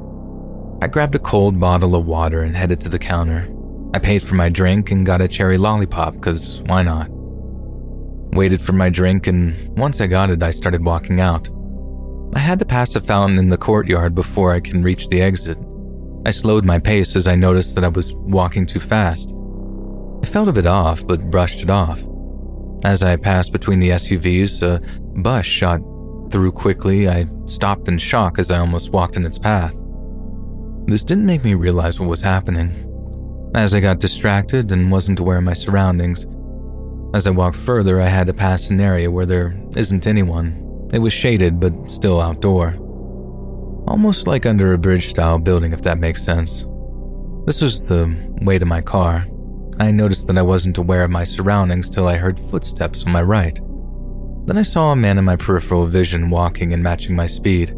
I 0.79 0.85
grabbed 0.85 1.15
a 1.15 1.19
cold 1.19 1.59
bottle 1.59 1.95
of 1.95 2.05
water 2.05 2.43
and 2.43 2.55
headed 2.55 2.79
to 2.81 2.89
the 2.89 2.99
counter. 2.99 3.49
I 3.95 3.97
paid 3.97 4.21
for 4.21 4.35
my 4.35 4.49
drink 4.49 4.91
and 4.91 5.07
got 5.07 5.21
a 5.21 5.27
cherry 5.27 5.57
lollipop, 5.57 6.13
because 6.13 6.61
why 6.67 6.83
not? 6.83 7.07
Waited 7.09 8.61
for 8.61 8.73
my 8.73 8.89
drink, 8.89 9.25
and 9.25 9.55
once 9.75 9.99
I 9.99 10.05
got 10.05 10.29
it, 10.29 10.43
I 10.43 10.51
started 10.51 10.85
walking 10.85 11.19
out. 11.19 11.49
I 12.35 12.39
had 12.39 12.59
to 12.59 12.65
pass 12.65 12.93
a 12.93 13.01
fountain 13.01 13.39
in 13.39 13.49
the 13.49 13.57
courtyard 13.57 14.13
before 14.13 14.53
I 14.53 14.59
can 14.59 14.83
reach 14.83 15.07
the 15.07 15.19
exit. 15.19 15.57
I 16.27 16.29
slowed 16.29 16.63
my 16.63 16.77
pace 16.77 17.15
as 17.15 17.27
I 17.27 17.33
noticed 17.33 17.73
that 17.73 17.83
I 17.83 17.87
was 17.87 18.13
walking 18.13 18.67
too 18.67 18.79
fast. 18.79 19.33
I 20.21 20.27
felt 20.27 20.47
a 20.47 20.53
bit 20.53 20.67
off, 20.67 21.07
but 21.07 21.31
brushed 21.31 21.63
it 21.63 21.71
off. 21.71 22.03
As 22.83 23.01
I 23.01 23.15
passed 23.15 23.51
between 23.51 23.79
the 23.79 23.89
SUVs, 23.89 24.61
a 24.61 24.79
bus 25.21 25.47
shot 25.47 25.81
through 26.31 26.51
quickly, 26.51 27.09
I 27.09 27.25
stopped 27.45 27.87
in 27.87 27.97
shock 27.97 28.39
as 28.39 28.51
I 28.51 28.59
almost 28.59 28.91
walked 28.91 29.17
in 29.17 29.25
its 29.25 29.39
path. 29.39 29.75
This 30.85 31.03
didn't 31.03 31.25
make 31.25 31.43
me 31.43 31.53
realize 31.53 31.99
what 31.99 32.09
was 32.09 32.21
happening, 32.21 32.71
as 33.55 33.73
I 33.73 33.79
got 33.79 33.99
distracted 33.99 34.71
and 34.71 34.91
wasn't 34.91 35.19
aware 35.19 35.37
of 35.37 35.43
my 35.43 35.53
surroundings. 35.53 36.25
As 37.13 37.27
I 37.27 37.31
walked 37.31 37.57
further, 37.57 37.99
I 37.99 38.07
had 38.07 38.27
to 38.27 38.33
pass 38.33 38.69
an 38.69 38.79
area 38.79 39.09
where 39.09 39.25
there 39.25 39.59
isn't 39.75 40.07
anyone. 40.07 40.87
It 40.93 40.99
was 40.99 41.13
shaded, 41.13 41.59
but 41.59 41.91
still 41.91 42.21
outdoor. 42.21 42.75
almost 43.87 44.27
like 44.27 44.45
under 44.45 44.73
a 44.73 44.77
bridge 44.77 45.09
style 45.09 45.39
building, 45.39 45.73
if 45.73 45.81
that 45.81 45.97
makes 45.97 46.23
sense. 46.23 46.65
This 47.45 47.61
was 47.61 47.83
the 47.83 48.15
way 48.41 48.59
to 48.59 48.65
my 48.65 48.81
car. 48.81 49.25
I 49.79 49.91
noticed 49.91 50.27
that 50.27 50.37
I 50.37 50.43
wasn't 50.43 50.77
aware 50.77 51.03
of 51.03 51.09
my 51.09 51.23
surroundings 51.23 51.89
till 51.89 52.07
I 52.07 52.17
heard 52.17 52.39
footsteps 52.39 53.03
on 53.05 53.11
my 53.11 53.21
right. 53.21 53.59
Then 54.49 54.57
I 54.57 54.63
saw 54.63 54.91
a 54.91 54.95
man 54.95 55.19
in 55.19 55.25
my 55.25 55.35
peripheral 55.35 55.85
vision 55.85 56.31
walking 56.31 56.73
and 56.73 56.81
matching 56.81 57.15
my 57.15 57.27
speed. 57.27 57.69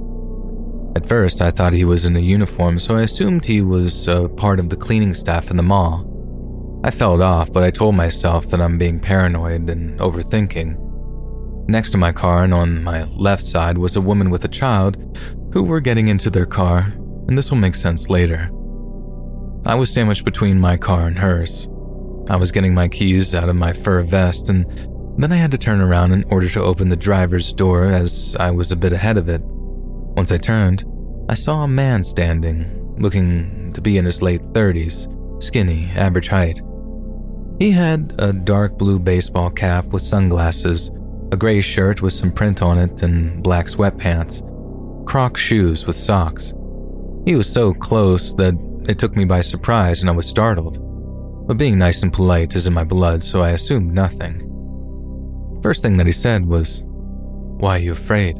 At 0.96 1.06
first, 1.06 1.42
I 1.42 1.52
thought 1.52 1.74
he 1.74 1.84
was 1.84 2.06
in 2.06 2.16
a 2.16 2.22
uniform, 2.22 2.80
so 2.80 2.96
I 2.96 3.02
assumed 3.02 3.44
he 3.44 3.60
was 3.60 4.08
a 4.08 4.30
part 4.30 4.58
of 4.58 4.70
the 4.70 4.78
cleaning 4.78 5.14
staff 5.14 5.52
in 5.52 5.58
the 5.58 5.64
mall. 5.64 6.08
I 6.86 6.90
felt 6.90 7.20
off, 7.20 7.52
but 7.52 7.64
I 7.64 7.72
told 7.72 7.96
myself 7.96 8.50
that 8.52 8.62
I'm 8.62 8.78
being 8.78 9.02
paranoid 9.02 9.70
and 9.70 10.00
overthinking. 10.00 11.68
Next 11.68 11.92
to 11.92 11.98
my 11.98 12.14
car 12.14 12.46
and 12.46 12.54
on 12.54 12.86
my 12.86 13.04
left 13.04 13.44
side 13.44 13.78
was 13.78 13.98
a 13.98 14.02
woman 14.02 14.30
with 14.30 14.46
a 14.46 14.48
child 14.48 14.96
who 15.52 15.64
were 15.64 15.82
getting 15.82 16.08
into 16.08 16.30
their 16.30 16.46
car, 16.46 16.94
and 17.28 17.38
this 17.38 17.52
will 17.52 17.58
make 17.58 17.76
sense 17.76 18.10
later. 18.10 18.50
I 19.66 19.76
was 19.76 19.92
sandwiched 19.92 20.24
between 20.24 20.58
my 20.58 20.78
car 20.78 21.06
and 21.06 21.20
hers. 21.20 21.68
I 22.30 22.38
was 22.38 22.54
getting 22.54 22.74
my 22.74 22.88
keys 22.88 23.36
out 23.36 23.50
of 23.50 23.58
my 23.58 23.74
fur 23.74 24.04
vest, 24.04 24.48
and 24.48 24.66
then 25.18 25.32
I 25.32 25.38
had 25.38 25.52
to 25.52 25.58
turn 25.58 25.82
around 25.82 26.14
in 26.14 26.24
order 26.26 26.50
to 26.50 26.64
open 26.64 26.90
the 26.90 26.96
driver's 26.96 27.54
door 27.54 27.86
as 27.86 28.36
I 28.40 28.52
was 28.52 28.72
a 28.72 28.78
bit 28.78 28.94
ahead 28.94 29.18
of 29.18 29.30
it. 29.30 29.42
Once 29.44 30.32
I 30.32 30.38
turned, 30.38 30.86
I 31.30 31.36
saw 31.36 31.64
a 31.64 31.68
man 31.68 32.04
standing, 32.04 32.96
looking 32.98 33.72
to 33.74 33.82
be 33.82 33.98
in 33.98 34.06
his 34.06 34.22
late 34.22 34.42
30s, 34.54 35.44
skinny, 35.44 35.90
average 35.96 36.28
height. 36.28 36.62
He 37.60 37.72
had 37.72 38.16
a 38.18 38.34
dark 38.34 38.78
blue 38.78 39.00
baseball 39.00 39.50
cap 39.50 39.86
with 39.88 40.02
sunglasses, 40.02 40.90
a 41.32 41.38
gray 41.38 41.62
shirt 41.62 42.02
with 42.02 42.14
some 42.14 42.32
print 42.32 42.62
on 42.62 42.78
it, 42.78 43.04
and 43.04 43.44
black 43.44 43.68
sweatpants, 43.68 44.42
croc 45.06 45.38
shoes 45.38 45.86
with 45.86 45.96
socks. 45.96 46.54
He 47.26 47.36
was 47.36 47.52
so 47.52 47.74
close 47.74 48.34
that 48.36 48.56
it 48.90 48.98
took 48.98 49.16
me 49.16 49.26
by 49.26 49.42
surprise 49.42 50.02
and 50.02 50.10
I 50.10 50.14
was 50.14 50.28
startled. 50.28 50.80
But 51.48 51.58
being 51.58 51.78
nice 51.78 52.02
and 52.02 52.12
polite 52.12 52.56
is 52.56 52.68
in 52.68 52.74
my 52.74 52.84
blood, 52.84 53.24
so 53.24 53.42
I 53.42 53.52
assumed 53.52 53.94
nothing. 53.94 54.51
First 55.62 55.82
thing 55.84 55.98
that 55.98 56.08
he 56.08 56.12
said 56.12 56.46
was, 56.46 56.82
Why 56.84 57.76
are 57.78 57.80
you 57.80 57.92
afraid? 57.92 58.38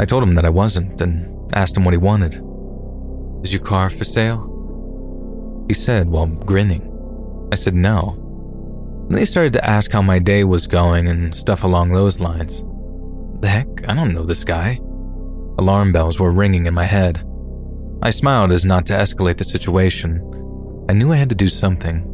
I 0.00 0.04
told 0.04 0.22
him 0.22 0.34
that 0.36 0.44
I 0.44 0.50
wasn't 0.50 1.00
and 1.00 1.52
asked 1.54 1.76
him 1.76 1.84
what 1.84 1.94
he 1.94 1.98
wanted. 1.98 2.40
Is 3.44 3.52
your 3.52 3.62
car 3.62 3.90
for 3.90 4.04
sale? 4.04 4.48
He 5.68 5.74
said 5.74 6.08
while 6.08 6.26
grinning. 6.26 6.88
I 7.52 7.56
said 7.56 7.74
no. 7.74 8.18
Then 9.08 9.18
he 9.18 9.24
started 9.24 9.52
to 9.54 9.68
ask 9.68 9.90
how 9.90 10.02
my 10.02 10.18
day 10.18 10.44
was 10.44 10.66
going 10.66 11.08
and 11.08 11.34
stuff 11.34 11.64
along 11.64 11.92
those 11.92 12.20
lines. 12.20 12.64
The 13.40 13.48
heck? 13.48 13.88
I 13.88 13.94
don't 13.94 14.14
know 14.14 14.24
this 14.24 14.44
guy. 14.44 14.80
Alarm 15.58 15.92
bells 15.92 16.18
were 16.18 16.30
ringing 16.30 16.66
in 16.66 16.74
my 16.74 16.84
head. 16.84 17.26
I 18.02 18.10
smiled 18.10 18.52
as 18.52 18.64
not 18.64 18.86
to 18.86 18.92
escalate 18.92 19.36
the 19.36 19.44
situation. 19.44 20.20
I 20.88 20.92
knew 20.92 21.12
I 21.12 21.16
had 21.16 21.28
to 21.28 21.34
do 21.34 21.48
something. 21.48 22.11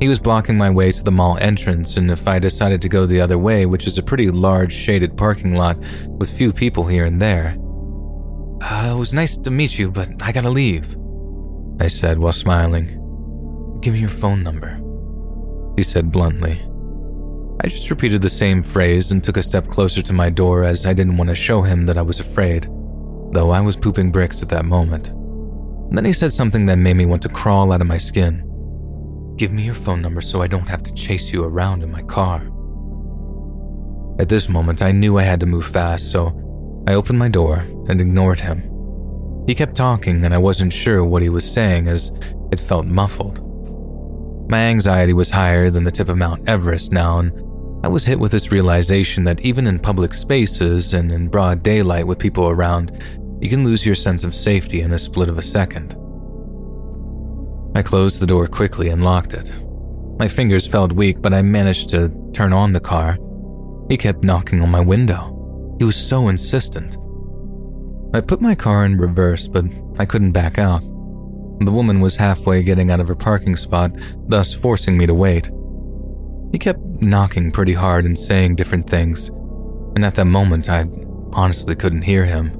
He 0.00 0.08
was 0.08 0.18
blocking 0.18 0.58
my 0.58 0.68
way 0.68 0.92
to 0.92 1.02
the 1.02 1.10
mall 1.10 1.38
entrance, 1.38 1.96
and 1.96 2.10
if 2.10 2.28
I 2.28 2.38
decided 2.38 2.82
to 2.82 2.88
go 2.88 3.06
the 3.06 3.20
other 3.20 3.38
way, 3.38 3.64
which 3.64 3.86
is 3.86 3.96
a 3.96 4.02
pretty 4.02 4.30
large 4.30 4.74
shaded 4.74 5.16
parking 5.16 5.54
lot 5.54 5.78
with 6.06 6.36
few 6.36 6.52
people 6.52 6.86
here 6.86 7.06
and 7.06 7.20
there. 7.20 7.56
Uh, 8.60 8.92
it 8.94 8.98
was 8.98 9.14
nice 9.14 9.38
to 9.38 9.50
meet 9.50 9.78
you, 9.78 9.90
but 9.90 10.10
I 10.20 10.32
gotta 10.32 10.50
leave, 10.50 10.96
I 11.80 11.88
said 11.88 12.18
while 12.18 12.32
smiling. 12.32 12.88
Give 13.80 13.94
me 13.94 14.00
your 14.00 14.10
phone 14.10 14.42
number, 14.42 14.82
he 15.76 15.82
said 15.82 16.12
bluntly. 16.12 16.60
I 17.62 17.68
just 17.68 17.88
repeated 17.88 18.20
the 18.20 18.28
same 18.28 18.62
phrase 18.62 19.12
and 19.12 19.24
took 19.24 19.38
a 19.38 19.42
step 19.42 19.68
closer 19.68 20.02
to 20.02 20.12
my 20.12 20.28
door 20.28 20.62
as 20.62 20.84
I 20.84 20.92
didn't 20.92 21.16
want 21.16 21.30
to 21.30 21.34
show 21.34 21.62
him 21.62 21.86
that 21.86 21.96
I 21.96 22.02
was 22.02 22.20
afraid, 22.20 22.64
though 23.32 23.50
I 23.50 23.62
was 23.62 23.76
pooping 23.76 24.12
bricks 24.12 24.42
at 24.42 24.50
that 24.50 24.66
moment. 24.66 25.10
then 25.90 26.04
he 26.04 26.12
said 26.12 26.34
something 26.34 26.66
that 26.66 26.76
made 26.76 26.96
me 26.96 27.06
want 27.06 27.22
to 27.22 27.30
crawl 27.30 27.72
out 27.72 27.80
of 27.80 27.86
my 27.86 27.98
skin. 27.98 28.45
Give 29.36 29.52
me 29.52 29.64
your 29.64 29.74
phone 29.74 30.00
number 30.00 30.22
so 30.22 30.40
I 30.40 30.46
don't 30.46 30.68
have 30.68 30.82
to 30.84 30.94
chase 30.94 31.30
you 31.30 31.44
around 31.44 31.82
in 31.82 31.92
my 31.92 32.02
car. 32.02 32.38
At 34.18 34.30
this 34.30 34.48
moment, 34.48 34.80
I 34.80 34.92
knew 34.92 35.18
I 35.18 35.24
had 35.24 35.40
to 35.40 35.46
move 35.46 35.66
fast, 35.66 36.10
so 36.10 36.32
I 36.88 36.94
opened 36.94 37.18
my 37.18 37.28
door 37.28 37.58
and 37.88 38.00
ignored 38.00 38.40
him. 38.40 38.62
He 39.46 39.54
kept 39.54 39.76
talking, 39.76 40.24
and 40.24 40.32
I 40.32 40.38
wasn't 40.38 40.72
sure 40.72 41.04
what 41.04 41.20
he 41.20 41.28
was 41.28 41.50
saying 41.50 41.86
as 41.86 42.10
it 42.50 42.60
felt 42.60 42.86
muffled. 42.86 43.42
My 44.50 44.58
anxiety 44.58 45.12
was 45.12 45.28
higher 45.28 45.68
than 45.68 45.84
the 45.84 45.90
tip 45.90 46.08
of 46.08 46.16
Mount 46.16 46.48
Everest 46.48 46.90
now, 46.90 47.18
and 47.18 47.30
I 47.84 47.88
was 47.88 48.04
hit 48.04 48.18
with 48.18 48.32
this 48.32 48.50
realization 48.50 49.24
that 49.24 49.40
even 49.42 49.66
in 49.66 49.78
public 49.78 50.14
spaces 50.14 50.94
and 50.94 51.12
in 51.12 51.28
broad 51.28 51.62
daylight 51.62 52.06
with 52.06 52.18
people 52.18 52.48
around, 52.48 53.04
you 53.42 53.50
can 53.50 53.64
lose 53.64 53.84
your 53.84 53.94
sense 53.94 54.24
of 54.24 54.34
safety 54.34 54.80
in 54.80 54.94
a 54.94 54.98
split 54.98 55.28
of 55.28 55.36
a 55.36 55.42
second. 55.42 55.94
I 57.76 57.82
closed 57.82 58.20
the 58.20 58.26
door 58.26 58.46
quickly 58.46 58.88
and 58.88 59.04
locked 59.04 59.34
it. 59.34 59.52
My 60.18 60.28
fingers 60.28 60.66
felt 60.66 60.92
weak, 60.92 61.20
but 61.20 61.34
I 61.34 61.42
managed 61.42 61.90
to 61.90 62.10
turn 62.32 62.54
on 62.54 62.72
the 62.72 62.80
car. 62.80 63.18
He 63.90 63.98
kept 63.98 64.24
knocking 64.24 64.62
on 64.62 64.70
my 64.70 64.80
window. 64.80 65.76
He 65.78 65.84
was 65.84 65.94
so 65.94 66.28
insistent. 66.28 66.96
I 68.14 68.22
put 68.22 68.40
my 68.40 68.54
car 68.54 68.86
in 68.86 68.96
reverse, 68.96 69.46
but 69.46 69.66
I 69.98 70.06
couldn't 70.06 70.32
back 70.32 70.58
out. 70.58 70.80
The 71.60 71.70
woman 71.70 72.00
was 72.00 72.16
halfway 72.16 72.62
getting 72.62 72.90
out 72.90 73.00
of 73.00 73.08
her 73.08 73.14
parking 73.14 73.56
spot, 73.56 73.90
thus 74.26 74.54
forcing 74.54 74.96
me 74.96 75.04
to 75.04 75.12
wait. 75.12 75.50
He 76.52 76.58
kept 76.58 76.80
knocking 77.02 77.52
pretty 77.52 77.74
hard 77.74 78.06
and 78.06 78.18
saying 78.18 78.56
different 78.56 78.88
things, 78.88 79.28
and 79.94 80.02
at 80.02 80.14
that 80.14 80.24
moment 80.24 80.70
I 80.70 80.86
honestly 81.34 81.74
couldn't 81.74 82.08
hear 82.08 82.24
him. 82.24 82.58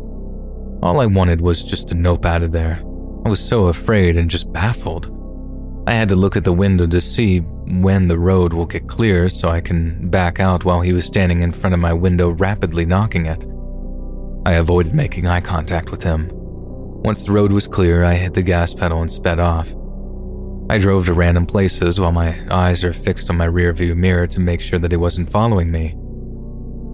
All 0.83 1.01
I 1.01 1.07
wanted 1.07 1.41
was 1.41 1.65
just 1.65 1.89
to 1.89 1.95
nope 1.95 2.27
out 2.27 2.43
of 2.43 2.53
there. 2.53 2.83
I 3.27 3.29
was 3.29 3.45
so 3.45 3.67
afraid 3.67 4.17
and 4.17 4.31
just 4.31 4.53
baffled. 4.53 5.13
I 5.89 5.95
had 5.95 6.09
to 6.11 6.15
look 6.15 6.37
at 6.37 6.45
the 6.45 6.53
window 6.53 6.87
to 6.87 7.01
see 7.01 7.41
when 7.41 8.07
the 8.07 8.21
road 8.21 8.53
will 8.53 8.67
get 8.67 8.87
clear 8.87 9.29
so 9.29 9.49
I 9.49 9.61
can 9.61 10.09
back 10.11 10.39
out 10.39 10.65
while 10.65 10.81
he 10.81 10.93
was 10.93 11.07
standing 11.07 11.43
in 11.43 11.51
front 11.51 11.75
of 11.75 11.81
my 11.81 11.93
window 11.93 12.29
rapidly 12.31 12.87
knocking 12.87 13.27
it. 13.27 13.45
I 14.49 14.53
avoided 14.53 14.95
making 14.95 15.27
eye 15.27 15.41
contact 15.41 15.91
with 15.91 16.05
him. 16.05 16.31
Once 16.33 17.25
the 17.25 17.33
road 17.33 17.51
was 17.51 17.67
clear, 17.67 18.05
I 18.05 18.15
hit 18.15 18.35
the 18.35 18.43
gas 18.43 18.73
pedal 18.73 19.03
and 19.03 19.11
sped 19.11 19.41
off. 19.41 19.75
I 20.71 20.79
drove 20.79 21.07
to 21.07 21.13
random 21.13 21.47
places 21.47 21.99
while 21.99 22.13
my 22.13 22.47
eyes 22.49 22.85
are 22.85 22.93
fixed 22.93 23.29
on 23.29 23.37
my 23.37 23.49
rearview 23.49 23.97
mirror 23.97 24.29
to 24.29 24.39
make 24.39 24.61
sure 24.61 24.79
that 24.79 24.93
he 24.93 24.97
wasn't 24.97 25.31
following 25.31 25.73
me. 25.73 25.97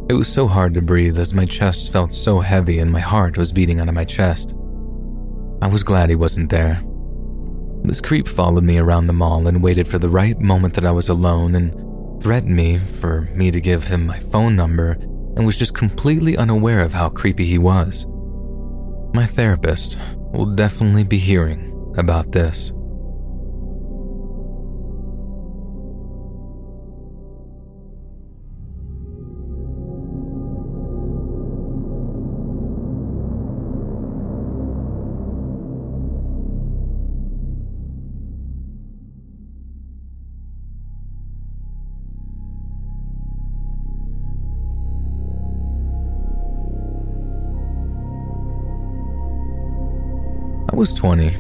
It 0.09 0.15
was 0.15 0.29
so 0.29 0.49
hard 0.49 0.73
to 0.73 0.81
breathe 0.81 1.19
as 1.19 1.35
my 1.35 1.45
chest 1.45 1.93
felt 1.93 2.11
so 2.11 2.41
heavy 2.41 2.79
and 2.79 2.91
my 2.91 3.01
heart 3.01 3.37
was 3.37 3.53
beating 3.53 3.81
out 3.81 3.89
of 3.91 3.95
my 3.95 4.07
chest. 4.07 4.55
I 5.63 5.69
was 5.69 5.85
glad 5.85 6.11
he 6.11 6.17
wasn't 6.17 6.51
there. 6.51 6.83
This 7.85 8.01
creep 8.01 8.27
followed 8.27 8.65
me 8.65 8.79
around 8.79 9.07
the 9.07 9.13
mall 9.13 9.47
and 9.47 9.63
waited 9.63 9.87
for 9.87 9.97
the 9.97 10.09
right 10.09 10.37
moment 10.37 10.75
that 10.75 10.85
I 10.85 10.91
was 10.91 11.09
alone 11.09 11.55
and 11.55 12.21
threatened 12.21 12.57
me 12.57 12.79
for 12.79 13.29
me 13.33 13.53
to 13.53 13.61
give 13.61 13.87
him 13.87 14.05
my 14.05 14.19
phone 14.19 14.57
number 14.57 14.99
and 15.37 15.47
was 15.47 15.61
just 15.61 15.73
completely 15.73 16.37
unaware 16.37 16.81
of 16.81 16.93
how 16.93 17.11
creepy 17.11 17.45
he 17.45 17.59
was. 17.59 18.07
My 19.15 19.25
therapist 19.25 19.99
will 20.33 20.47
definitely 20.47 21.05
be 21.05 21.19
hearing 21.19 21.95
about 21.97 22.33
this. 22.33 22.73
Was 50.75 50.95
20, 50.95 51.37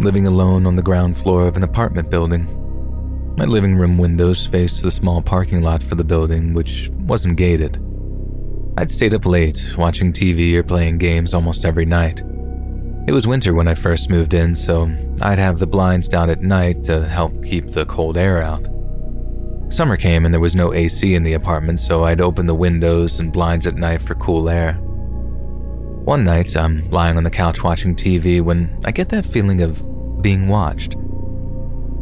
living 0.00 0.26
alone 0.26 0.66
on 0.66 0.74
the 0.74 0.82
ground 0.82 1.18
floor 1.18 1.46
of 1.46 1.56
an 1.56 1.62
apartment 1.62 2.10
building. 2.10 2.56
My 3.36 3.44
living 3.44 3.76
room 3.76 3.98
windows 3.98 4.46
faced 4.46 4.82
the 4.82 4.90
small 4.90 5.20
parking 5.20 5.62
lot 5.62 5.82
for 5.82 5.96
the 5.96 6.04
building, 6.04 6.54
which 6.54 6.90
wasn't 6.94 7.36
gated. 7.36 7.78
I'd 8.78 8.90
stayed 8.90 9.12
up 9.12 9.26
late, 9.26 9.74
watching 9.76 10.12
TV 10.12 10.54
or 10.54 10.62
playing 10.62 10.98
games 10.98 11.34
almost 11.34 11.64
every 11.64 11.84
night. 11.84 12.22
It 13.06 13.12
was 13.12 13.26
winter 13.26 13.52
when 13.52 13.68
I 13.68 13.74
first 13.74 14.08
moved 14.08 14.32
in, 14.32 14.54
so 14.54 14.90
I'd 15.20 15.38
have 15.38 15.58
the 15.58 15.66
blinds 15.66 16.08
down 16.08 16.30
at 16.30 16.40
night 16.40 16.84
to 16.84 17.06
help 17.06 17.44
keep 17.44 17.66
the 17.66 17.84
cold 17.84 18.16
air 18.16 18.42
out. 18.42 18.66
Summer 19.68 19.96
came 19.96 20.24
and 20.24 20.32
there 20.32 20.40
was 20.40 20.56
no 20.56 20.72
AC 20.72 21.14
in 21.14 21.22
the 21.22 21.34
apartment, 21.34 21.80
so 21.80 22.04
I'd 22.04 22.20
open 22.20 22.46
the 22.46 22.54
windows 22.54 23.20
and 23.20 23.32
blinds 23.32 23.66
at 23.66 23.74
night 23.74 24.00
for 24.00 24.14
cool 24.14 24.48
air. 24.48 24.80
One 26.04 26.24
night, 26.24 26.56
I'm 26.56 26.88
lying 26.90 27.18
on 27.18 27.24
the 27.24 27.30
couch 27.30 27.62
watching 27.62 27.94
TV 27.94 28.40
when 28.40 28.80
I 28.84 28.90
get 28.90 29.10
that 29.10 29.26
feeling 29.26 29.60
of 29.60 30.22
being 30.22 30.48
watched. 30.48 30.96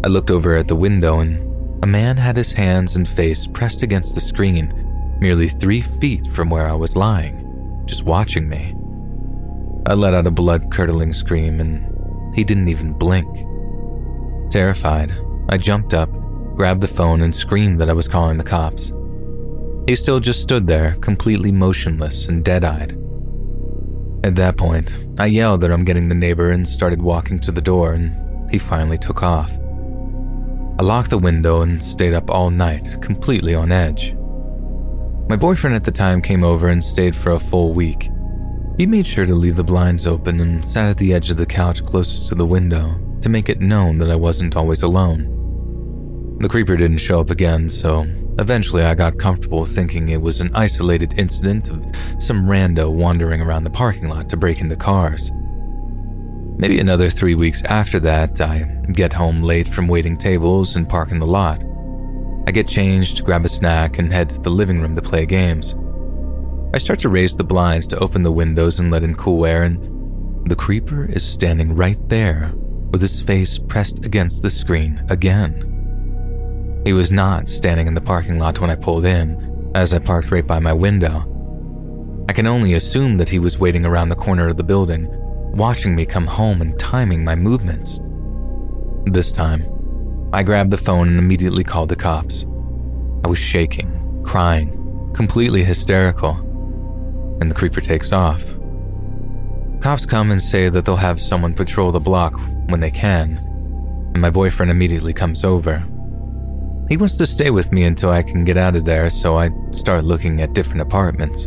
I 0.05 0.09
looked 0.09 0.31
over 0.31 0.57
at 0.57 0.69
the 0.69 0.77
window 0.77 1.19
and 1.19 1.85
a 1.85 1.87
man 1.87 2.17
had 2.17 2.37
his 2.37 2.53
hands 2.53 2.97
and 2.97 3.09
face 3.09 3.47
pressed 3.47 3.83
against 3.83 4.15
the 4.15 4.21
screen, 4.21 5.17
merely 5.21 5.49
three 5.49 5.81
feet 5.81 6.27
from 6.29 6.49
where 6.49 6.69
I 6.69 6.75
was 6.75 6.97
lying, 6.97 7.83
just 7.87 8.05
watching 8.05 8.49
me. 8.49 8.75
I 9.85 9.95
let 9.95 10.15
out 10.15 10.27
a 10.29 10.31
blood 10.31 10.71
curdling 10.71 11.13
scream 11.13 11.61
and 11.61 12.35
he 12.37 12.45
didn't 12.45 12.69
even 12.69 12.93
blink. 12.93 13.29
Terrified, 14.51 15.13
I 15.49 15.59
jumped 15.59 15.93
up, 15.93 16.09
grabbed 16.55 16.83
the 16.83 16.89
phone, 16.89 17.23
and 17.23 17.35
screamed 17.35 17.81
that 17.81 17.91
I 17.91 17.95
was 17.95 18.09
calling 18.09 18.39
the 18.39 18.45
cops. 18.45 18.93
He 19.89 19.97
still 19.97 20.21
just 20.21 20.43
stood 20.43 20.67
there, 20.67 20.93
completely 21.01 21.51
motionless 21.51 22.29
and 22.29 22.45
dead 22.45 22.65
eyed. 22.65 22.97
At 24.25 24.35
that 24.37 24.57
point, 24.57 25.07
I 25.19 25.27
yelled 25.27 25.61
that 25.61 25.71
I'm 25.71 25.85
getting 25.85 26.09
the 26.09 26.15
neighbor 26.15 26.51
and 26.51 26.67
started 26.67 27.01
walking 27.01 27.39
to 27.41 27.53
the 27.53 27.61
door, 27.61 27.93
and 27.93 28.51
he 28.51 28.59
finally 28.59 28.99
took 28.99 29.23
off. 29.23 29.57
I 30.79 30.83
locked 30.83 31.11
the 31.11 31.19
window 31.19 31.63
and 31.63 31.83
stayed 31.83 32.15
up 32.15 32.31
all 32.31 32.51
night, 32.51 33.01
completely 33.01 33.55
on 33.55 33.73
edge. 33.73 34.15
My 35.29 35.37
boyfriend 35.37 35.77
at 35.77 35.85
the 35.85 35.93
time 35.93 36.23
came 36.23 36.43
over 36.43 36.69
and 36.69 36.83
stayed 36.83 37.15
for 37.15 37.33
a 37.33 37.41
full 37.41 37.73
week. 37.73 38.11
He 38.77 38.87
made 38.87 39.07
sure 39.07 39.27
to 39.27 39.35
leave 39.35 39.57
the 39.57 39.65
blinds 39.65 40.07
open 40.07 40.41
and 40.41 40.67
sat 40.67 40.89
at 40.89 40.99
the 40.99 41.13
edge 41.13 41.31
of 41.31 41.37
the 41.37 41.47
couch 41.47 41.85
closest 41.85 42.29
to 42.29 42.35
the 42.35 42.47
window 42.47 42.99
to 43.21 43.29
make 43.29 43.49
it 43.49 43.61
known 43.61 43.99
that 43.99 44.11
I 44.11 44.15
wasn't 44.15 44.57
always 44.57 44.83
alone. 44.83 46.39
The 46.41 46.49
creeper 46.49 46.77
didn't 46.77 46.99
show 46.99 47.21
up 47.21 47.31
again, 47.31 47.69
so 47.69 48.07
eventually 48.39 48.85
I 48.85 48.95
got 48.95 49.19
comfortable 49.19 49.65
thinking 49.65 50.09
it 50.09 50.23
was 50.23 50.41
an 50.41 50.55
isolated 50.55 51.19
incident 51.19 51.69
of 51.69 51.85
some 52.19 52.47
rando 52.47 52.91
wandering 52.91 53.41
around 53.41 53.65
the 53.65 53.71
parking 53.71 54.09
lot 54.09 54.29
to 54.31 54.37
break 54.37 54.61
into 54.61 54.77
cars. 54.77 55.33
Maybe 56.61 56.81
another 56.81 57.09
three 57.09 57.35
weeks 57.35 57.63
after 57.65 58.01
that, 58.01 58.41
I 58.41 58.65
get 58.93 59.13
home 59.13 59.43
late 59.43 59.69
from 59.69 59.87
waiting 59.87 60.17
tables 60.17 60.77
and 60.77 60.89
park 60.89 61.13
in 61.13 61.21
the 61.21 61.27
lot. 61.27 61.63
I 62.47 62.51
get 62.51 62.67
changed, 62.67 63.25
grab 63.25 63.45
a 63.45 63.49
snack, 63.49 63.99
and 63.99 64.13
head 64.13 64.31
to 64.31 64.41
the 64.41 64.51
living 64.51 64.81
room 64.81 64.97
to 64.97 65.03
play 65.03 65.27
games. 65.27 65.75
I 66.75 66.79
start 66.79 66.99
to 67.01 67.09
raise 67.09 67.37
the 67.37 67.45
blinds 67.45 67.87
to 67.89 67.99
open 67.99 68.23
the 68.23 68.33
windows 68.33 68.81
and 68.81 68.91
let 68.91 69.05
in 69.05 69.15
cool 69.15 69.47
air, 69.47 69.63
and 69.63 70.51
the 70.51 70.57
creeper 70.57 71.05
is 71.05 71.23
standing 71.23 71.77
right 71.77 71.99
there 72.09 72.53
with 72.91 73.03
his 73.03 73.21
face 73.21 73.59
pressed 73.59 74.05
against 74.05 74.43
the 74.43 74.51
screen 74.51 75.05
again. 75.11 75.78
He 76.89 76.95
was 76.95 77.13
not 77.13 77.51
standing 77.51 77.87
in 77.87 77.93
the 77.93 78.01
parking 78.01 78.39
lot 78.39 78.61
when 78.61 78.71
I 78.71 78.75
pulled 78.75 79.05
in, 79.05 79.71
as 79.75 79.93
I 79.93 79.99
parked 79.99 80.31
right 80.31 80.47
by 80.47 80.59
my 80.59 80.73
window. 80.73 81.21
I 82.31 82.33
can 82.33 82.47
only 82.47 82.73
assume 82.73 83.19
that 83.19 83.29
he 83.29 83.39
was 83.39 83.59
waiting 83.59 83.85
around 83.85 84.09
the 84.09 84.17
corner 84.17 84.49
of 84.49 84.57
the 84.57 84.65
building, 84.65 85.07
watching 85.53 85.95
me 85.95 86.07
come 86.07 86.27
home 86.27 86.63
and 86.63 86.79
timing 86.79 87.23
my 87.23 87.35
movements. 87.35 88.01
This 89.05 89.33
time, 89.33 89.67
I 90.33 90.43
grabbed 90.43 90.71
the 90.71 90.79
phone 90.79 91.09
and 91.09 91.19
immediately 91.19 91.63
called 91.63 91.91
the 91.91 91.95
cops. 91.95 92.47
I 93.23 93.29
was 93.29 93.39
shaking, 93.39 94.23
crying, 94.25 95.13
completely 95.13 95.65
hysterical, 95.65 96.37
and 97.43 97.51
the 97.51 97.55
creeper 97.55 97.83
takes 97.83 98.13
off. 98.13 98.57
Cops 99.83 100.07
come 100.07 100.31
and 100.31 100.41
say 100.41 100.71
that 100.71 100.87
they'll 100.87 100.97
have 100.97 101.21
someone 101.21 101.53
patrol 101.53 101.93
the 101.93 102.01
block 102.01 102.33
when 102.71 102.81
they 102.81 102.91
can, 102.91 103.37
and 104.15 104.23
my 104.23 104.31
boyfriend 104.31 104.71
immediately 104.71 105.13
comes 105.13 105.45
over. 105.45 105.87
He 106.89 106.97
wants 106.97 107.17
to 107.19 107.27
stay 107.27 107.51
with 107.51 107.73
me 107.73 107.85
until 107.85 108.11
I 108.11 108.23
can 108.23 108.45
get 108.45 108.57
out 108.57 108.77
of 108.77 108.85
there, 108.85 109.11
so 109.11 109.39
I 109.39 109.51
start 109.73 110.05
looking 110.05 110.41
at 110.41 110.55
different 110.55 110.81
apartments. 110.81 111.47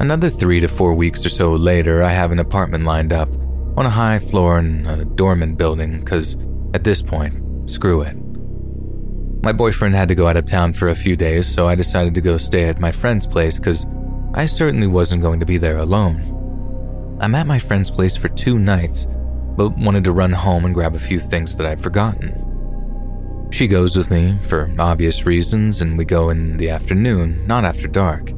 Another 0.00 0.28
three 0.28 0.60
to 0.60 0.68
four 0.68 0.94
weeks 0.94 1.24
or 1.24 1.28
so 1.28 1.52
later, 1.52 2.02
I 2.02 2.10
have 2.10 2.32
an 2.32 2.40
apartment 2.40 2.84
lined 2.84 3.12
up 3.12 3.28
on 3.76 3.86
a 3.86 3.90
high 3.90 4.18
floor 4.18 4.58
in 4.58 4.86
a 4.86 5.04
dormant 5.04 5.56
building 5.56 6.00
because 6.00 6.36
at 6.74 6.84
this 6.84 7.00
point, 7.00 7.44
Screw 7.66 8.02
it. 8.02 8.14
My 9.42 9.52
boyfriend 9.52 9.94
had 9.94 10.08
to 10.08 10.14
go 10.14 10.28
out 10.28 10.36
of 10.36 10.46
town 10.46 10.74
for 10.74 10.88
a 10.88 10.94
few 10.94 11.16
days, 11.16 11.46
so 11.46 11.66
I 11.66 11.74
decided 11.74 12.14
to 12.14 12.20
go 12.20 12.36
stay 12.36 12.64
at 12.64 12.80
my 12.80 12.92
friend's 12.92 13.26
place 13.26 13.58
because 13.58 13.86
I 14.34 14.46
certainly 14.46 14.86
wasn't 14.86 15.22
going 15.22 15.40
to 15.40 15.46
be 15.46 15.56
there 15.56 15.78
alone. 15.78 17.18
I'm 17.20 17.34
at 17.34 17.46
my 17.46 17.58
friend's 17.58 17.90
place 17.90 18.16
for 18.16 18.28
two 18.28 18.58
nights, 18.58 19.06
but 19.56 19.78
wanted 19.78 20.04
to 20.04 20.12
run 20.12 20.32
home 20.32 20.64
and 20.66 20.74
grab 20.74 20.94
a 20.94 20.98
few 20.98 21.18
things 21.18 21.56
that 21.56 21.66
I'd 21.66 21.80
forgotten. 21.80 22.53
She 23.54 23.68
goes 23.68 23.96
with 23.96 24.10
me 24.10 24.36
for 24.42 24.68
obvious 24.80 25.26
reasons, 25.26 25.80
and 25.80 25.96
we 25.96 26.04
go 26.04 26.30
in 26.30 26.56
the 26.56 26.70
afternoon, 26.70 27.46
not 27.46 27.64
after 27.64 27.86
dark. 27.86 28.32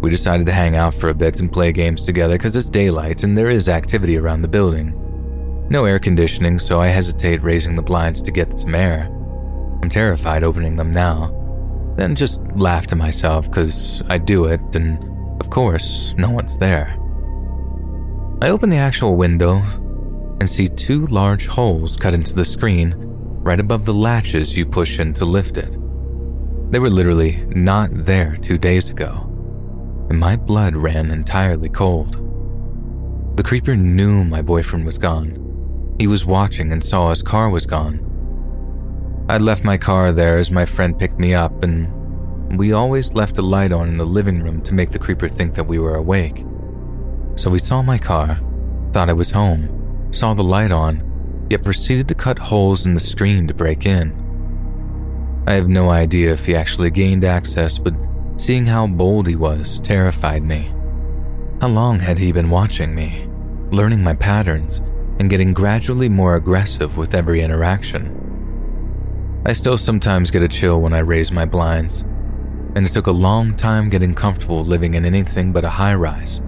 We 0.00 0.10
decided 0.10 0.46
to 0.46 0.52
hang 0.52 0.74
out 0.74 0.94
for 0.94 1.10
a 1.10 1.14
bit 1.14 1.38
and 1.38 1.52
play 1.52 1.70
games 1.70 2.02
together 2.02 2.34
because 2.34 2.56
it's 2.56 2.68
daylight 2.68 3.22
and 3.22 3.38
there 3.38 3.50
is 3.50 3.68
activity 3.68 4.18
around 4.18 4.42
the 4.42 4.48
building. 4.48 4.96
No 5.70 5.84
air 5.84 6.00
conditioning, 6.00 6.58
so 6.58 6.80
I 6.80 6.88
hesitate 6.88 7.44
raising 7.44 7.76
the 7.76 7.82
blinds 7.82 8.20
to 8.22 8.32
get 8.32 8.58
some 8.58 8.74
air. 8.74 9.04
I'm 9.80 9.88
terrified 9.88 10.42
opening 10.42 10.74
them 10.74 10.92
now. 10.92 11.32
Then 11.96 12.16
just 12.16 12.42
laugh 12.56 12.88
to 12.88 12.96
myself 12.96 13.48
because 13.48 14.02
I 14.08 14.18
do 14.18 14.46
it, 14.46 14.74
and 14.74 14.98
of 15.40 15.50
course, 15.50 16.14
no 16.18 16.30
one's 16.30 16.58
there. 16.58 16.98
I 18.42 18.50
open 18.50 18.70
the 18.70 18.76
actual 18.76 19.14
window 19.14 19.62
and 20.40 20.50
see 20.50 20.68
two 20.68 21.06
large 21.06 21.46
holes 21.46 21.96
cut 21.96 22.12
into 22.12 22.34
the 22.34 22.44
screen 22.44 23.06
right 23.42 23.60
above 23.60 23.84
the 23.84 23.94
latches 23.94 24.56
you 24.56 24.66
push 24.66 24.98
in 24.98 25.12
to 25.14 25.24
lift 25.24 25.56
it. 25.56 25.76
They 26.70 26.78
were 26.78 26.90
literally 26.90 27.44
not 27.48 27.90
there 27.92 28.36
two 28.36 28.58
days 28.58 28.90
ago, 28.90 29.26
and 30.08 30.18
my 30.18 30.36
blood 30.36 30.76
ran 30.76 31.10
entirely 31.10 31.68
cold. 31.68 32.26
The 33.36 33.42
creeper 33.42 33.76
knew 33.76 34.24
my 34.24 34.42
boyfriend 34.42 34.86
was 34.86 34.98
gone 34.98 35.40
he 36.00 36.06
was 36.06 36.24
watching 36.24 36.72
and 36.72 36.82
saw 36.82 37.10
his 37.10 37.22
car 37.22 37.50
was 37.50 37.66
gone. 37.66 39.26
I'd 39.28 39.42
left 39.42 39.66
my 39.66 39.76
car 39.76 40.12
there 40.12 40.38
as 40.38 40.50
my 40.50 40.64
friend 40.64 40.98
picked 40.98 41.18
me 41.18 41.34
up, 41.34 41.62
and 41.62 42.58
we 42.58 42.72
always 42.72 43.12
left 43.12 43.36
a 43.36 43.42
light 43.42 43.70
on 43.70 43.88
in 43.88 43.98
the 43.98 44.06
living 44.06 44.42
room 44.42 44.62
to 44.62 44.72
make 44.72 44.92
the 44.92 44.98
creeper 44.98 45.28
think 45.28 45.54
that 45.56 45.66
we 45.66 45.78
were 45.78 45.96
awake. 45.96 46.46
So 47.36 47.52
he 47.52 47.58
saw 47.58 47.82
my 47.82 47.98
car, 47.98 48.40
thought 48.94 49.10
I 49.10 49.12
was 49.12 49.30
home, 49.30 50.08
saw 50.10 50.32
the 50.32 50.42
light 50.42 50.72
on, 50.72 51.00
yet 51.50 51.64
proceeded 51.64 52.08
to 52.08 52.14
cut 52.14 52.38
holes 52.38 52.86
in 52.86 52.94
the 52.94 53.00
screen 53.00 53.48
to 53.48 53.54
break 53.54 53.84
in. 53.84 54.14
I 55.46 55.54
have 55.54 55.68
no 55.68 55.90
idea 55.90 56.32
if 56.32 56.46
he 56.46 56.54
actually 56.54 56.90
gained 56.90 57.24
access, 57.24 57.78
but 57.78 57.94
seeing 58.36 58.66
how 58.66 58.86
bold 58.86 59.26
he 59.26 59.36
was 59.36 59.80
terrified 59.80 60.44
me. 60.44 60.72
How 61.60 61.68
long 61.68 61.98
had 61.98 62.18
he 62.18 62.32
been 62.32 62.50
watching 62.50 62.94
me, 62.94 63.28
learning 63.70 64.02
my 64.02 64.14
patterns, 64.14 64.80
and 65.18 65.28
getting 65.28 65.52
gradually 65.52 66.08
more 66.08 66.36
aggressive 66.36 66.96
with 66.96 67.14
every 67.14 67.42
interaction. 67.42 68.16
I 69.44 69.52
still 69.52 69.76
sometimes 69.76 70.30
get 70.30 70.42
a 70.42 70.48
chill 70.48 70.80
when 70.80 70.94
I 70.94 71.00
raise 71.00 71.30
my 71.30 71.44
blinds, 71.44 72.02
and 72.74 72.86
it 72.86 72.90
took 72.90 73.06
a 73.06 73.12
long 73.12 73.54
time 73.54 73.90
getting 73.90 74.14
comfortable 74.14 74.64
living 74.64 74.94
in 74.94 75.04
anything 75.04 75.52
but 75.52 75.64
a 75.64 75.68
high 75.68 75.94
rise. 75.94 76.40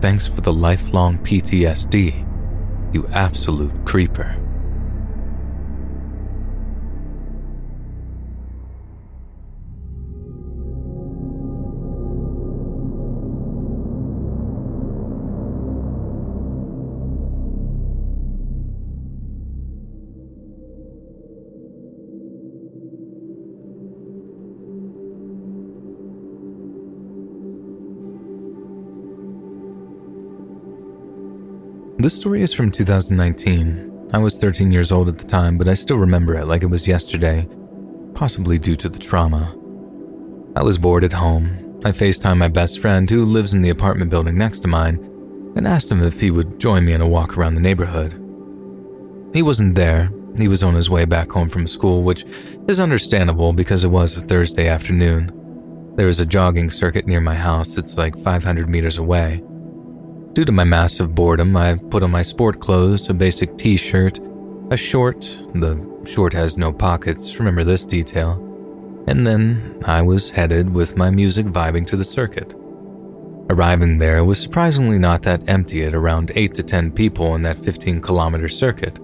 Thanks 0.00 0.26
for 0.26 0.40
the 0.40 0.52
lifelong 0.52 1.18
PTSD, 1.18 2.26
you 2.92 3.06
absolute 3.08 3.72
creeper. 3.84 4.36
This 32.00 32.16
story 32.16 32.40
is 32.40 32.54
from 32.54 32.70
2019. 32.70 34.08
I 34.14 34.16
was 34.16 34.38
13 34.38 34.72
years 34.72 34.90
old 34.90 35.10
at 35.10 35.18
the 35.18 35.26
time, 35.26 35.58
but 35.58 35.68
I 35.68 35.74
still 35.74 35.98
remember 35.98 36.34
it 36.34 36.46
like 36.46 36.62
it 36.62 36.70
was 36.70 36.88
yesterday, 36.88 37.46
possibly 38.14 38.58
due 38.58 38.74
to 38.76 38.88
the 38.88 38.98
trauma. 38.98 39.54
I 40.56 40.62
was 40.62 40.78
bored 40.78 41.04
at 41.04 41.12
home. 41.12 41.78
I 41.84 41.90
FaceTimed 41.90 42.38
my 42.38 42.48
best 42.48 42.80
friend, 42.80 43.08
who 43.10 43.26
lives 43.26 43.52
in 43.52 43.60
the 43.60 43.68
apartment 43.68 44.10
building 44.10 44.38
next 44.38 44.60
to 44.60 44.68
mine, 44.68 44.94
and 45.56 45.68
asked 45.68 45.92
him 45.92 46.02
if 46.02 46.22
he 46.22 46.30
would 46.30 46.58
join 46.58 46.86
me 46.86 46.94
in 46.94 47.02
a 47.02 47.06
walk 47.06 47.36
around 47.36 47.54
the 47.54 47.60
neighborhood. 47.60 48.12
He 49.34 49.42
wasn't 49.42 49.74
there. 49.74 50.10
He 50.38 50.48
was 50.48 50.62
on 50.62 50.76
his 50.76 50.88
way 50.88 51.04
back 51.04 51.30
home 51.30 51.50
from 51.50 51.66
school, 51.66 52.02
which 52.02 52.24
is 52.66 52.80
understandable 52.80 53.52
because 53.52 53.84
it 53.84 53.88
was 53.88 54.16
a 54.16 54.22
Thursday 54.22 54.68
afternoon. 54.68 55.92
There 55.96 56.08
is 56.08 56.18
a 56.18 56.24
jogging 56.24 56.70
circuit 56.70 57.06
near 57.06 57.20
my 57.20 57.34
house, 57.34 57.76
it's 57.76 57.98
like 57.98 58.16
500 58.16 58.70
meters 58.70 58.96
away. 58.96 59.42
Due 60.32 60.44
to 60.44 60.52
my 60.52 60.62
massive 60.62 61.12
boredom, 61.12 61.56
I 61.56 61.74
put 61.74 62.04
on 62.04 62.12
my 62.12 62.22
sport 62.22 62.60
clothes, 62.60 63.10
a 63.10 63.14
basic 63.14 63.58
t 63.58 63.76
shirt, 63.76 64.20
a 64.70 64.76
short, 64.76 65.22
the 65.54 65.84
short 66.06 66.32
has 66.34 66.56
no 66.56 66.72
pockets, 66.72 67.36
remember 67.40 67.64
this 67.64 67.84
detail, 67.84 68.34
and 69.08 69.26
then 69.26 69.82
I 69.84 70.02
was 70.02 70.30
headed 70.30 70.72
with 70.72 70.96
my 70.96 71.10
music 71.10 71.46
vibing 71.46 71.84
to 71.88 71.96
the 71.96 72.04
circuit. 72.04 72.54
Arriving 73.50 73.98
there 73.98 74.24
was 74.24 74.38
surprisingly 74.38 75.00
not 75.00 75.24
that 75.24 75.42
empty 75.48 75.82
at 75.82 75.94
around 75.94 76.30
8 76.36 76.54
to 76.54 76.62
10 76.62 76.92
people 76.92 77.34
in 77.34 77.42
that 77.42 77.58
15 77.58 78.00
kilometer 78.00 78.48
circuit. 78.48 79.00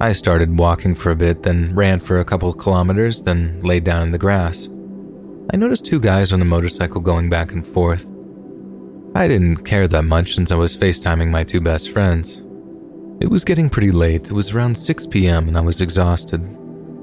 I 0.00 0.12
started 0.12 0.58
walking 0.58 0.96
for 0.96 1.12
a 1.12 1.16
bit, 1.16 1.44
then 1.44 1.72
ran 1.76 2.00
for 2.00 2.18
a 2.18 2.24
couple 2.24 2.52
kilometers, 2.54 3.22
then 3.22 3.60
laid 3.60 3.84
down 3.84 4.02
in 4.02 4.10
the 4.10 4.18
grass. 4.18 4.68
I 5.52 5.56
noticed 5.56 5.84
two 5.84 6.00
guys 6.00 6.32
on 6.32 6.42
a 6.42 6.44
motorcycle 6.44 7.00
going 7.00 7.30
back 7.30 7.52
and 7.52 7.64
forth. 7.64 8.10
I 9.16 9.28
didn't 9.28 9.58
care 9.58 9.86
that 9.86 10.02
much 10.02 10.34
since 10.34 10.50
I 10.50 10.56
was 10.56 10.76
FaceTiming 10.76 11.30
my 11.30 11.44
two 11.44 11.60
best 11.60 11.92
friends. 11.92 12.38
It 13.20 13.30
was 13.30 13.44
getting 13.44 13.70
pretty 13.70 13.92
late. 13.92 14.26
It 14.26 14.32
was 14.32 14.52
around 14.52 14.76
6 14.76 15.06
p.m. 15.06 15.46
and 15.46 15.56
I 15.56 15.60
was 15.60 15.80
exhausted. 15.80 16.42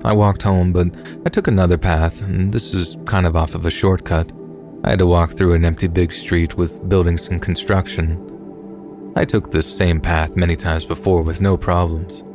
I 0.03 0.11
walked 0.11 0.41
home, 0.41 0.73
but 0.73 0.87
I 1.25 1.29
took 1.29 1.47
another 1.47 1.77
path, 1.77 2.21
and 2.21 2.51
this 2.51 2.73
is 2.73 2.97
kind 3.05 3.25
of 3.25 3.37
off 3.37 3.55
of 3.55 3.65
a 3.65 3.71
shortcut. 3.71 4.29
I 4.83 4.89
had 4.89 4.99
to 4.99 5.05
walk 5.05 5.31
through 5.31 5.53
an 5.53 5.63
empty 5.63 5.87
big 5.87 6.11
street 6.11 6.57
with 6.57 6.87
buildings 6.89 7.29
in 7.29 7.39
construction. 7.39 9.13
I 9.15 9.23
took 9.23 9.49
this 9.49 9.73
same 9.73 10.01
path 10.01 10.35
many 10.35 10.57
times 10.57 10.83
before 10.83 11.21
with 11.21 11.39
no 11.39 11.55
problems. 11.55 12.25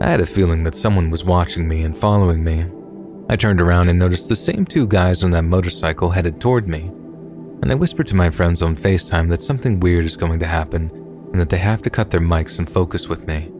I 0.00 0.08
had 0.08 0.20
a 0.20 0.26
feeling 0.26 0.62
that 0.62 0.76
someone 0.76 1.10
was 1.10 1.24
watching 1.24 1.66
me 1.66 1.82
and 1.82 1.98
following 1.98 2.44
me. 2.44 2.66
I 3.28 3.34
turned 3.34 3.60
around 3.60 3.88
and 3.88 3.98
noticed 3.98 4.28
the 4.28 4.36
same 4.36 4.64
two 4.64 4.86
guys 4.86 5.24
on 5.24 5.32
that 5.32 5.42
motorcycle 5.42 6.10
headed 6.10 6.40
toward 6.40 6.68
me. 6.68 6.92
And 7.62 7.72
I 7.72 7.74
whispered 7.74 8.06
to 8.08 8.16
my 8.16 8.30
friends 8.30 8.62
on 8.62 8.76
FaceTime 8.76 9.28
that 9.28 9.42
something 9.42 9.80
weird 9.80 10.04
is 10.04 10.16
going 10.16 10.38
to 10.40 10.46
happen 10.46 10.90
and 11.32 11.40
that 11.40 11.50
they 11.50 11.58
have 11.58 11.82
to 11.82 11.90
cut 11.90 12.10
their 12.10 12.20
mics 12.20 12.58
and 12.58 12.70
focus 12.70 13.08
with 13.08 13.26
me. 13.26 13.50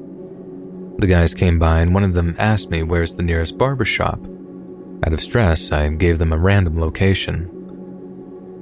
The 0.98 1.06
guys 1.06 1.34
came 1.34 1.58
by 1.58 1.80
and 1.80 1.94
one 1.94 2.04
of 2.04 2.14
them 2.14 2.34
asked 2.38 2.70
me 2.70 2.82
where's 2.82 3.14
the 3.14 3.22
nearest 3.22 3.58
barber 3.58 3.84
shop. 3.84 4.20
Out 5.04 5.12
of 5.12 5.20
stress, 5.20 5.70
I 5.70 5.88
gave 5.90 6.18
them 6.18 6.32
a 6.32 6.38
random 6.38 6.80
location. 6.80 7.44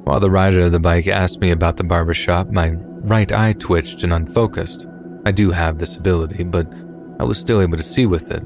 While 0.05 0.21
the 0.21 0.31
rider 0.31 0.61
of 0.61 0.73
the 0.73 0.81
bike 0.81 1.07
asked 1.07 1.41
me 1.41 1.51
about 1.51 1.79
the 1.79 1.85
barber 1.85 2.15
shop, 2.15 2.49
my 2.51 2.73
right 3.07 3.33
eye 3.33 3.55
twitched 3.55 4.03
and 4.03 4.13
unfocused. 4.13 4.87
I 5.25 5.33
do 5.33 5.51
have 5.51 5.79
this 5.79 5.97
ability, 5.97 6.45
but 6.45 6.73
I 7.19 7.25
was 7.25 7.39
still 7.39 7.61
able 7.61 7.77
to 7.77 7.83
see 7.83 8.07
with 8.07 8.31
it. 8.31 8.43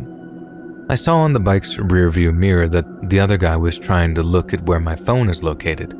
I 0.89 0.94
saw 0.94 1.19
on 1.19 1.33
the 1.33 1.41
bike's 1.41 1.77
rearview 1.77 2.35
mirror 2.35 2.69
that 2.69 3.10
the 3.10 3.20
other 3.20 3.36
guy 3.36 3.57
was 3.57 3.78
trying 3.78 4.15
to 4.15 4.23
look 4.23 4.55
at 4.55 4.62
where 4.62 4.81
my 4.81 4.97
phone 4.97 5.28
is 5.28 5.43
located. 5.43 6.00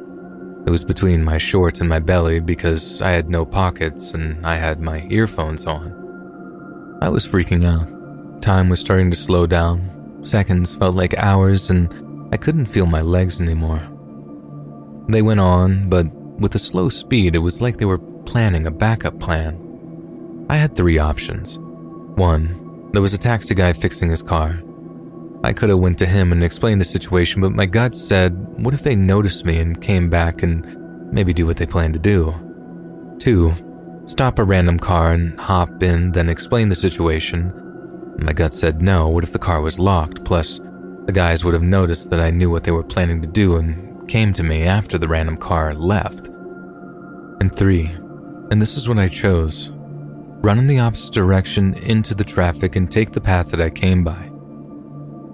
It 0.67 0.71
was 0.71 0.85
between 0.85 1.25
my 1.25 1.39
shorts 1.39 1.81
and 1.81 1.89
my 1.89 1.99
belly 1.99 2.41
because 2.41 3.01
I 3.01 3.11
had 3.11 3.31
no 3.31 3.45
pockets 3.45 4.13
and 4.13 4.47
I 4.47 4.57
had 4.57 4.81
my 4.81 5.07
earphones 5.11 5.67
on. 5.67 6.99
I 7.03 7.09
was 7.09 7.27
freaking 7.27 7.65
out. 7.65 8.43
Time 8.43 8.69
was 8.69 8.81
starting 8.81 9.11
to 9.11 9.17
slow 9.17 9.47
down. 9.47 10.21
Seconds 10.23 10.77
felt 10.77 10.95
like 10.95 11.15
hours 11.17 11.71
and 11.71 11.89
I 12.33 12.37
couldn't 12.37 12.67
feel 12.67 12.87
my 12.87 13.01
legs 13.01 13.41
anymore. 13.41 13.81
They 15.09 15.23
went 15.23 15.41
on, 15.41 15.89
but 15.89 16.07
with 16.39 16.55
a 16.55 16.59
slow 16.59 16.89
speed, 16.89 17.35
it 17.35 17.39
was 17.39 17.61
like 17.61 17.79
they 17.79 17.85
were 17.85 17.99
planning 17.99 18.67
a 18.67 18.71
backup 18.71 19.19
plan. 19.19 20.47
I 20.49 20.57
had 20.57 20.77
three 20.77 20.99
options. 20.99 21.59
One, 22.17 22.91
there 22.93 23.03
was 23.03 23.15
a 23.15 23.19
taxi 23.19 23.55
guy 23.55 23.73
fixing 23.73 24.11
his 24.11 24.23
car. 24.23 24.63
I 25.43 25.53
could 25.53 25.71
have 25.71 25.79
went 25.79 25.99
to 25.99 26.07
him 26.07 26.33
and 26.33 26.45
explained 26.45 26.81
the 26.81 26.85
situation, 26.87 27.41
but 27.41 27.53
my 27.53 27.67
gut 27.67 27.97
said, 27.97 28.35
what 28.63 28.75
if 28.75 28.83
they 28.83 28.95
noticed 28.95 29.45
me 29.45 29.59
and 29.59 29.81
came 29.81 30.11
back 30.11 30.43
and 30.43 31.13
maybe 31.13 31.33
do 31.33 31.47
what 31.47 31.57
they 31.57 31.67
planned 31.67 31.95
to 31.95 31.99
do? 31.99 32.35
Two, 33.19 33.55
stop 34.05 34.39
a 34.39 34.45
random 34.45 34.79
car 34.79 35.13
and 35.13 35.39
hop 35.41 35.83
in, 35.83 36.13
then 36.13 36.29
explain 36.29 36.69
the 36.69 36.75
situation. 36.75 37.53
My 38.19 38.35
gut 38.35 38.53
said 38.53 38.83
no, 38.83 39.09
what 39.09 39.25
if 39.25 39.33
the 39.33 39.39
car 39.39 39.63
was 39.63 39.81
locked? 39.81 40.25
Plus, 40.25 40.61
the 41.07 41.13
guys 41.13 41.45
would 41.45 41.55
have 41.55 41.63
noticed 41.63 42.11
that 42.11 42.21
I 42.21 42.31
knew 42.31 42.51
what 42.51 42.65
they 42.65 42.71
were 42.71 42.83
planning 42.83 43.23
to 43.23 43.29
do 43.29 43.57
and 43.57 44.07
came 44.09 44.35
to 44.35 44.43
me 44.43 44.65
after 44.65 44.99
the 44.99 45.09
random 45.09 45.39
car 45.39 45.75
left. 45.75 46.27
And 47.41 47.55
three, 47.55 47.87
and 48.51 48.61
this 48.61 48.77
is 48.77 48.89
what 48.89 48.99
I 48.99 49.09
chose 49.09 49.73
run 50.43 50.59
in 50.59 50.67
the 50.67 50.79
opposite 50.79 51.13
direction 51.13 51.75
into 51.75 52.15
the 52.15 52.25
traffic 52.25 52.75
and 52.75 52.91
take 52.91 53.13
the 53.13 53.21
path 53.21 53.51
that 53.51 53.61
I 53.61 53.69
came 53.69 54.03
by. 54.03 54.30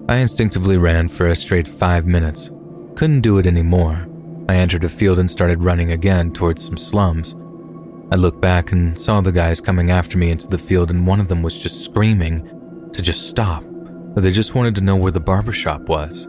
I 0.09 0.17
instinctively 0.17 0.77
ran 0.77 1.07
for 1.09 1.27
a 1.27 1.35
straight 1.35 1.67
five 1.67 2.05
minutes. 2.05 2.49
Couldn't 2.95 3.21
do 3.21 3.37
it 3.39 3.45
anymore. 3.45 4.07
I 4.47 4.55
entered 4.55 4.85
a 4.85 4.89
field 4.89 5.19
and 5.19 5.29
started 5.29 5.61
running 5.61 5.91
again 5.91 6.31
towards 6.31 6.65
some 6.65 6.77
slums. 6.77 7.35
I 8.09 8.15
looked 8.15 8.39
back 8.39 8.71
and 8.71 8.97
saw 8.97 9.19
the 9.19 9.33
guys 9.33 9.59
coming 9.59 9.91
after 9.91 10.17
me 10.17 10.31
into 10.31 10.47
the 10.47 10.57
field, 10.57 10.91
and 10.91 11.05
one 11.05 11.19
of 11.19 11.27
them 11.27 11.41
was 11.41 11.61
just 11.61 11.83
screaming 11.83 12.89
to 12.93 13.01
just 13.01 13.27
stop, 13.27 13.63
they 14.15 14.31
just 14.31 14.55
wanted 14.55 14.75
to 14.75 14.81
know 14.81 14.95
where 14.95 15.11
the 15.11 15.19
barber 15.19 15.51
shop 15.51 15.81
was. 15.83 16.27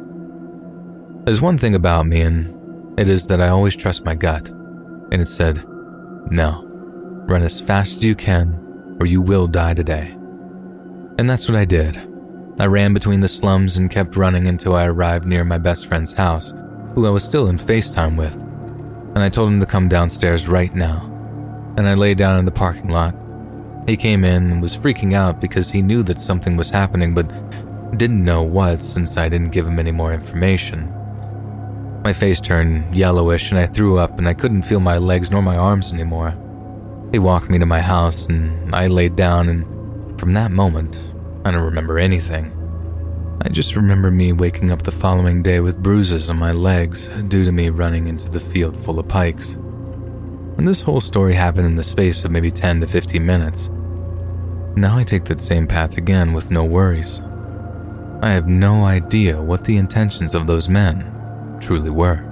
There's 1.25 1.41
one 1.41 1.57
thing 1.57 1.75
about 1.75 2.07
me, 2.07 2.21
and 2.23 2.99
it 2.99 3.09
is 3.09 3.27
that 3.29 3.41
I 3.41 3.49
always 3.49 3.77
trust 3.77 4.05
my 4.05 4.15
gut, 4.15 4.49
and 4.49 5.23
it 5.23 5.29
said, 5.29 5.65
no. 6.31 6.65
Run 7.29 7.43
as 7.43 7.61
fast 7.61 7.99
as 7.99 8.05
you 8.05 8.15
can, 8.15 8.97
or 9.01 9.07
you 9.07 9.23
will 9.23 9.47
die 9.47 9.75
today. 9.75 10.11
And 11.19 11.31
that's 11.31 11.49
what 11.49 11.57
I 11.57 11.65
did. 11.65 11.97
I 12.61 12.67
ran 12.67 12.93
between 12.93 13.21
the 13.21 13.29
slums 13.29 13.77
and 13.77 13.89
kept 13.89 14.17
running 14.17 14.49
until 14.49 14.75
I 14.75 14.87
arrived 14.87 15.25
near 15.25 15.45
my 15.45 15.59
best 15.59 15.87
friend's 15.87 16.13
house, 16.13 16.53
who 16.95 17.07
I 17.07 17.11
was 17.11 17.23
still 17.23 17.49
in 17.49 17.57
FaceTime 17.57 18.17
with. 18.17 18.35
And 19.15 19.19
I 19.19 19.29
told 19.29 19.49
him 19.49 19.61
to 19.61 19.67
come 19.67 19.89
downstairs 19.89 20.49
right 20.49 20.75
now. 20.75 21.05
And 21.77 21.89
I 21.89 21.95
lay 21.95 22.15
down 22.15 22.37
in 22.37 22.45
the 22.45 22.51
parking 22.51 22.89
lot. 22.89 23.15
He 23.87 23.97
came 23.97 24.25
in 24.25 24.51
and 24.51 24.61
was 24.61 24.77
freaking 24.77 25.15
out 25.15 25.41
because 25.41 25.71
he 25.71 25.83
knew 25.83 26.03
that 26.03 26.21
something 26.21 26.57
was 26.57 26.71
happening, 26.71 27.15
but 27.15 27.31
didn't 27.97 28.25
know 28.25 28.43
what 28.43 28.83
since 28.83 29.17
I 29.17 29.29
didn't 29.29 29.53
give 29.53 29.67
him 29.67 29.79
any 29.79 29.93
more 29.93 30.13
information. 30.13 30.93
My 32.03 32.13
face 32.13 32.41
turned 32.41 32.95
yellowish 32.95 33.51
and 33.51 33.61
I 33.61 33.67
threw 33.67 33.99
up 33.99 34.19
and 34.19 34.29
I 34.29 34.35
couldn't 34.35 34.63
feel 34.63 34.81
my 34.81 34.99
legs 34.99 35.31
nor 35.31 35.43
my 35.43 35.57
arms 35.57 35.93
anymore. 35.93 36.37
He 37.13 37.21
walked 37.21 37.51
me 37.51 37.59
to 37.61 37.67
my 37.67 37.81
house 37.81 38.27
and 38.27 38.75
I 38.75 38.89
laid 38.89 39.15
down, 39.15 39.49
and 39.49 40.21
from 40.21 40.35
that 40.35 40.51
moment, 40.51 40.99
I 41.45 41.51
don't 41.51 41.63
remember 41.63 41.99
anything. 41.99 42.55
I 43.43 43.49
just 43.51 43.77
remember 43.77 44.11
me 44.11 44.33
waking 44.33 44.73
up 44.73 44.83
the 44.83 44.91
following 44.91 45.43
day 45.43 45.61
with 45.61 45.83
bruises 45.83 46.29
on 46.29 46.37
my 46.37 46.53
legs 46.53 47.09
due 47.29 47.45
to 47.45 47.53
me 47.53 47.71
running 47.71 48.09
into 48.09 48.29
the 48.29 48.41
field 48.41 48.77
full 48.77 48.99
of 48.99 49.07
pikes. 49.07 49.53
And 49.53 50.67
this 50.67 50.83
whole 50.83 51.01
story 51.01 51.35
happened 51.35 51.67
in 51.67 51.77
the 51.77 51.85
space 51.85 52.25
of 52.25 52.33
maybe 52.33 52.51
10 52.51 52.81
to 52.81 52.89
15 52.89 53.25
minutes. 53.25 53.71
Now 54.77 54.99
I 54.99 55.05
take 55.05 55.25
that 55.27 55.41
same 55.41 55.69
path 55.69 55.97
again 55.97 56.33
with 56.33 56.51
no 56.51 56.65
worries. 56.65 57.21
I 58.21 58.31
have 58.31 58.49
no 58.49 58.85
idea 58.85 59.41
what 59.41 59.65
the 59.65 59.77
intentions 59.77 60.35
of 60.35 60.49
those 60.49 60.69
men 60.69 61.59
truly 61.61 61.91
were. 61.91 62.28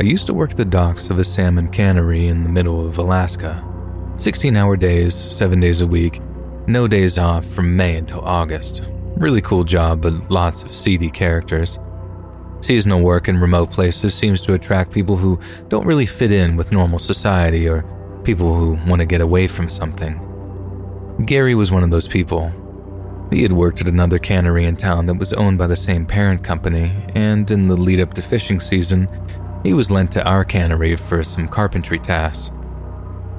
I 0.00 0.04
used 0.04 0.26
to 0.28 0.34
work 0.34 0.54
the 0.54 0.64
docks 0.64 1.10
of 1.10 1.18
a 1.18 1.24
salmon 1.24 1.68
cannery 1.68 2.28
in 2.28 2.42
the 2.42 2.48
middle 2.48 2.86
of 2.86 2.96
Alaska. 2.96 3.62
16 4.16 4.56
hour 4.56 4.74
days, 4.74 5.14
7 5.14 5.60
days 5.60 5.82
a 5.82 5.86
week, 5.86 6.22
no 6.66 6.88
days 6.88 7.18
off 7.18 7.44
from 7.44 7.76
May 7.76 7.96
until 7.96 8.22
August. 8.22 8.80
Really 9.18 9.42
cool 9.42 9.62
job, 9.62 10.00
but 10.00 10.30
lots 10.30 10.62
of 10.62 10.74
seedy 10.74 11.10
characters. 11.10 11.78
Seasonal 12.62 13.02
work 13.02 13.28
in 13.28 13.36
remote 13.36 13.70
places 13.70 14.14
seems 14.14 14.40
to 14.46 14.54
attract 14.54 14.90
people 14.90 15.18
who 15.18 15.38
don't 15.68 15.86
really 15.86 16.06
fit 16.06 16.32
in 16.32 16.56
with 16.56 16.72
normal 16.72 16.98
society 16.98 17.68
or 17.68 17.84
people 18.24 18.54
who 18.54 18.78
want 18.88 19.00
to 19.00 19.06
get 19.06 19.20
away 19.20 19.46
from 19.46 19.68
something. 19.68 20.18
Gary 21.26 21.54
was 21.54 21.70
one 21.70 21.82
of 21.82 21.90
those 21.90 22.08
people. 22.08 22.50
He 23.30 23.42
had 23.42 23.52
worked 23.52 23.82
at 23.82 23.86
another 23.86 24.18
cannery 24.18 24.64
in 24.64 24.76
town 24.76 25.04
that 25.06 25.18
was 25.18 25.34
owned 25.34 25.58
by 25.58 25.66
the 25.66 25.76
same 25.76 26.06
parent 26.06 26.42
company, 26.42 26.90
and 27.14 27.50
in 27.50 27.68
the 27.68 27.76
lead 27.76 28.00
up 28.00 28.14
to 28.14 28.22
fishing 28.22 28.60
season, 28.60 29.06
he 29.62 29.72
was 29.72 29.90
lent 29.90 30.12
to 30.12 30.24
our 30.26 30.44
cannery 30.44 30.96
for 30.96 31.22
some 31.22 31.48
carpentry 31.48 31.98
tasks. 31.98 32.50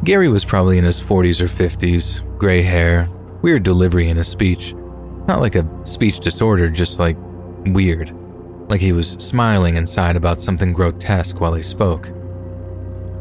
Gary 0.03 0.29
was 0.29 0.45
probably 0.45 0.77
in 0.77 0.83
his 0.83 1.01
40s 1.01 1.41
or 1.41 1.47
50s, 1.47 2.37
gray 2.37 2.61
hair, 2.61 3.09
weird 3.41 3.63
delivery 3.63 4.09
in 4.09 4.17
his 4.17 4.27
speech. 4.27 4.73
Not 5.27 5.41
like 5.41 5.55
a 5.55 5.67
speech 5.85 6.19
disorder, 6.19 6.69
just 6.69 6.99
like 6.99 7.17
weird. 7.65 8.11
Like 8.69 8.81
he 8.81 8.93
was 8.93 9.11
smiling 9.19 9.75
inside 9.75 10.15
about 10.15 10.39
something 10.39 10.73
grotesque 10.73 11.39
while 11.39 11.53
he 11.53 11.63
spoke. 11.63 12.09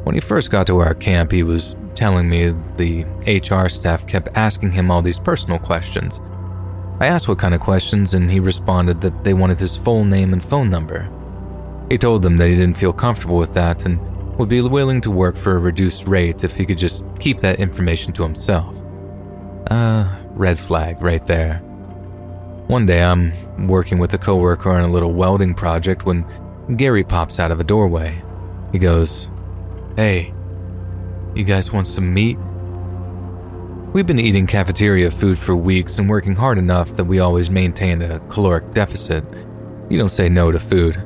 When 0.05 0.15
he 0.15 0.21
first 0.21 0.51
got 0.51 0.67
to 0.69 0.79
our 0.79 0.95
camp, 0.95 1.33
he 1.33 1.43
was 1.43 1.77
telling 1.95 2.29
me 2.29 2.55
the 2.77 3.05
HR 3.27 3.69
staff 3.69 4.07
kept 4.07 4.29
asking 4.35 4.73
him 4.73 4.91
all 4.91 5.03
these 5.03 5.19
personal 5.19 5.59
questions. 5.59 6.21
I 6.99 7.07
asked 7.07 7.29
what 7.29 7.39
kind 7.39 7.55
of 7.55 7.61
questions, 7.61 8.15
and 8.15 8.31
he 8.31 8.41
responded 8.41 9.01
that 9.03 9.25
they 9.25 9.35
wanted 9.35 9.59
his 9.59 9.77
full 9.77 10.05
name 10.05 10.33
and 10.33 10.45
phone 10.45 10.71
number. 10.71 11.11
He 11.91 11.99
told 11.99 12.23
them 12.23 12.37
that 12.37 12.49
he 12.49 12.57
didn't 12.57 12.79
feel 12.79 12.93
comfortable 12.93 13.37
with 13.37 13.53
that 13.55 13.85
and 13.85 14.01
would 14.39 14.49
be 14.49 14.61
willing 14.61 15.01
to 15.03 15.11
work 15.11 15.37
for 15.37 15.57
a 15.57 15.59
reduced 15.59 16.07
rate 16.07 16.45
if 16.45 16.57
he 16.57 16.65
could 16.65 16.79
just 16.79 17.05
keep 17.19 17.39
that 17.39 17.59
information 17.59 18.13
to 18.15 18.23
himself. 18.23 18.75
Uh, 19.71 20.09
red 20.31 20.59
flag 20.59 21.03
right 21.03 21.27
there. 21.27 21.59
One 22.69 22.87
day 22.87 23.03
I'm 23.03 23.67
working 23.67 23.99
with 23.99 24.15
a 24.15 24.19
coworker 24.19 24.71
on 24.71 24.85
a 24.85 24.93
little 24.93 25.13
welding 25.13 25.53
project 25.53 26.07
when 26.07 26.25
Gary 26.77 27.03
pops 27.03 27.41
out 27.41 27.51
of 27.51 27.59
a 27.59 27.65
doorway. 27.65 28.23
He 28.71 28.79
goes, 28.79 29.29
Hey, 29.97 30.33
you 31.35 31.43
guys 31.43 31.73
want 31.73 31.89
some 31.89 32.15
meat? 32.15 32.39
We've 33.93 34.07
been 34.07 34.21
eating 34.21 34.47
cafeteria 34.47 35.11
food 35.11 35.37
for 35.37 35.57
weeks 35.57 35.99
and 35.99 36.09
working 36.09 36.37
hard 36.37 36.59
enough 36.59 36.95
that 36.95 37.05
we 37.05 37.19
always 37.19 37.51
maintained 37.51 38.05
a 38.05 38.21
caloric 38.29 38.73
deficit. 38.73 39.25
You 39.89 39.99
don't 39.99 40.09
say 40.09 40.29
no 40.29 40.53
to 40.53 40.61
food. 40.61 41.05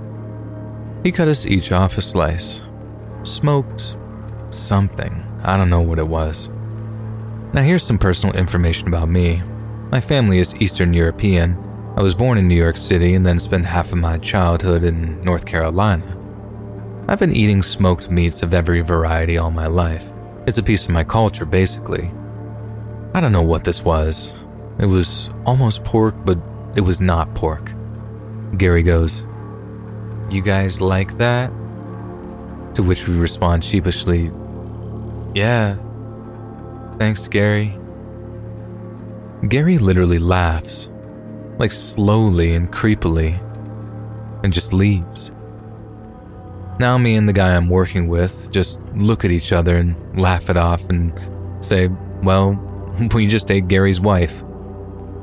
He 1.04 1.12
cut 1.12 1.28
us 1.28 1.44
each 1.44 1.70
off 1.70 1.98
a 1.98 2.02
slice. 2.02 2.62
Smoked 3.24 3.98
something. 4.50 5.22
I 5.42 5.58
don't 5.58 5.68
know 5.68 5.82
what 5.82 5.98
it 5.98 6.08
was. 6.08 6.48
Now, 7.52 7.62
here's 7.62 7.84
some 7.84 7.98
personal 7.98 8.34
information 8.34 8.88
about 8.88 9.10
me. 9.10 9.42
My 9.92 10.00
family 10.00 10.38
is 10.38 10.54
Eastern 10.54 10.94
European. 10.94 11.58
I 11.94 12.02
was 12.02 12.14
born 12.14 12.38
in 12.38 12.48
New 12.48 12.56
York 12.56 12.78
City 12.78 13.14
and 13.14 13.24
then 13.24 13.38
spent 13.38 13.66
half 13.66 13.92
of 13.92 13.98
my 13.98 14.16
childhood 14.16 14.82
in 14.82 15.22
North 15.22 15.44
Carolina. 15.44 16.16
I've 17.06 17.18
been 17.18 17.36
eating 17.36 17.62
smoked 17.62 18.10
meats 18.10 18.42
of 18.42 18.54
every 18.54 18.80
variety 18.80 19.36
all 19.36 19.50
my 19.50 19.66
life. 19.66 20.10
It's 20.46 20.58
a 20.58 20.62
piece 20.62 20.86
of 20.86 20.90
my 20.90 21.04
culture, 21.04 21.44
basically. 21.44 22.10
I 23.12 23.20
don't 23.20 23.30
know 23.32 23.42
what 23.42 23.64
this 23.64 23.84
was. 23.84 24.32
It 24.78 24.86
was 24.86 25.28
almost 25.44 25.84
pork, 25.84 26.14
but 26.24 26.38
it 26.76 26.80
was 26.80 27.02
not 27.02 27.34
pork. 27.34 27.72
Gary 28.56 28.82
goes, 28.82 29.26
You 30.30 30.42
guys 30.42 30.80
like 30.80 31.18
that? 31.18 31.48
To 32.74 32.82
which 32.82 33.06
we 33.06 33.14
respond 33.16 33.64
sheepishly, 33.64 34.32
Yeah. 35.34 35.76
Thanks, 36.98 37.26
Gary. 37.28 37.76
Gary 39.48 39.78
literally 39.78 40.18
laughs, 40.18 40.88
like 41.58 41.72
slowly 41.72 42.54
and 42.54 42.72
creepily, 42.72 43.38
and 44.42 44.52
just 44.52 44.72
leaves. 44.72 45.32
Now, 46.80 46.98
me 46.98 47.14
and 47.16 47.28
the 47.28 47.32
guy 47.32 47.54
I'm 47.54 47.68
working 47.68 48.08
with 48.08 48.50
just 48.50 48.80
look 48.94 49.24
at 49.24 49.30
each 49.30 49.52
other 49.52 49.76
and 49.76 49.96
laugh 50.18 50.50
it 50.50 50.56
off 50.56 50.88
and 50.88 51.12
say, 51.64 51.88
Well, 52.22 52.52
we 53.14 53.26
just 53.26 53.50
ate 53.50 53.68
Gary's 53.68 54.00
wife. 54.00 54.42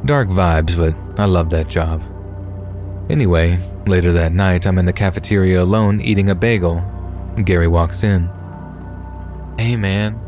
Dark 0.05 0.27
vibes, 0.29 0.75
but 0.77 0.95
I 1.19 1.25
love 1.25 1.49
that 1.51 1.67
job. 1.67 2.01
Anyway, 3.09 3.59
later 3.87 4.11
that 4.13 4.31
night, 4.31 4.65
I'm 4.65 4.77
in 4.77 4.85
the 4.85 4.93
cafeteria 4.93 5.61
alone 5.61 6.01
eating 6.01 6.29
a 6.29 6.35
bagel. 6.35 6.83
Gary 7.43 7.67
walks 7.67 8.03
in. 8.03 8.29
Hey 9.57 9.75
man, 9.75 10.19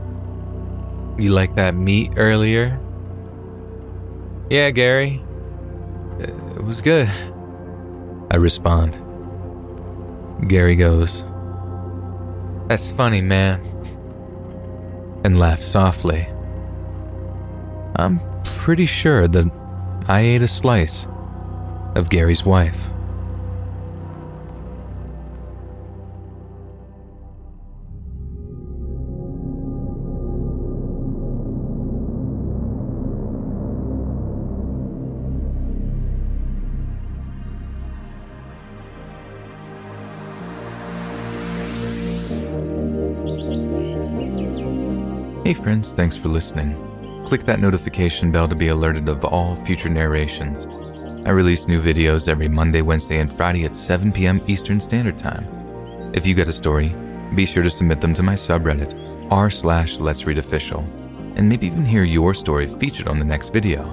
you 1.17 1.31
like 1.31 1.55
that 1.55 1.75
meat 1.75 2.13
earlier? 2.17 2.79
Yeah, 4.49 4.69
Gary. 4.71 5.21
Uh, 6.19 6.23
it 6.55 6.63
was 6.63 6.81
good. 6.81 7.09
I 8.31 8.35
respond. 8.37 8.99
Gary 10.47 10.75
goes, 10.75 11.23
That's 12.67 12.91
funny, 12.91 13.21
man. 13.21 13.61
And 15.23 15.39
laughs 15.39 15.65
softly. 15.65 16.27
I'm 17.95 18.19
pretty 18.43 18.85
sure 18.85 19.27
that 19.27 19.51
I 20.07 20.21
ate 20.21 20.41
a 20.41 20.47
slice 20.47 21.07
of 21.95 22.09
Gary's 22.09 22.43
wife. 22.43 22.89
Hey 45.53 45.61
friends, 45.61 45.93
thanks 45.93 46.17
for 46.17 46.29
listening. 46.29 46.73
Click 47.27 47.43
that 47.43 47.59
notification 47.59 48.31
bell 48.31 48.47
to 48.47 48.55
be 48.55 48.69
alerted 48.69 49.07
of 49.07 49.23
all 49.23 49.55
future 49.55 49.87
narrations. 49.87 50.65
I 51.27 51.29
release 51.29 51.67
new 51.67 51.79
videos 51.79 52.27
every 52.27 52.47
Monday, 52.47 52.81
Wednesday, 52.81 53.19
and 53.19 53.31
Friday 53.31 53.63
at 53.63 53.75
7 53.75 54.11
p.m. 54.11 54.41
Eastern 54.47 54.79
Standard 54.79 55.19
Time. 55.19 55.45
If 56.15 56.25
you 56.25 56.33
get 56.33 56.47
a 56.47 56.51
story, 56.51 56.95
be 57.35 57.45
sure 57.45 57.61
to 57.61 57.69
submit 57.69 58.01
them 58.01 58.15
to 58.15 58.23
my 58.23 58.33
subreddit, 58.33 59.29
r 59.29 59.51
slash 59.51 59.99
Let's 59.99 60.25
Read 60.25 60.39
Official, 60.39 60.79
and 61.35 61.47
maybe 61.47 61.67
even 61.67 61.85
hear 61.85 62.03
your 62.03 62.33
story 62.33 62.67
featured 62.67 63.07
on 63.07 63.19
the 63.19 63.25
next 63.25 63.53
video. 63.53 63.91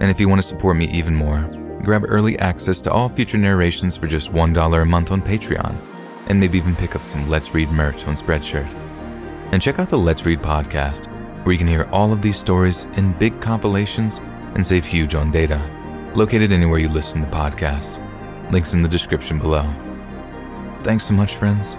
And 0.00 0.10
if 0.10 0.18
you 0.18 0.28
want 0.28 0.42
to 0.42 0.48
support 0.48 0.76
me 0.76 0.90
even 0.90 1.14
more, 1.14 1.42
grab 1.84 2.02
early 2.08 2.36
access 2.40 2.80
to 2.80 2.92
all 2.92 3.08
future 3.08 3.38
narrations 3.38 3.96
for 3.96 4.08
just 4.08 4.32
$1 4.32 4.82
a 4.82 4.84
month 4.84 5.12
on 5.12 5.22
Patreon, 5.22 5.76
and 6.26 6.40
maybe 6.40 6.58
even 6.58 6.74
pick 6.74 6.96
up 6.96 7.04
some 7.04 7.30
Let's 7.30 7.54
Read 7.54 7.70
merch 7.70 8.04
on 8.08 8.16
Spreadshirt. 8.16 8.91
And 9.52 9.60
check 9.62 9.78
out 9.78 9.90
the 9.90 9.98
Let's 9.98 10.24
Read 10.24 10.40
podcast 10.40 11.06
where 11.44 11.52
you 11.52 11.58
can 11.58 11.68
hear 11.68 11.88
all 11.92 12.12
of 12.12 12.22
these 12.22 12.38
stories 12.38 12.84
in 12.96 13.12
big 13.18 13.40
compilations 13.40 14.18
and 14.54 14.64
save 14.64 14.86
huge 14.86 15.14
on 15.14 15.30
data. 15.30 15.60
Located 16.14 16.52
anywhere 16.52 16.78
you 16.78 16.88
listen 16.88 17.22
to 17.22 17.26
podcasts. 17.28 17.98
Links 18.50 18.74
in 18.74 18.82
the 18.82 18.88
description 18.88 19.38
below. 19.38 19.68
Thanks 20.82 21.04
so 21.04 21.14
much, 21.14 21.36
friends, 21.36 21.74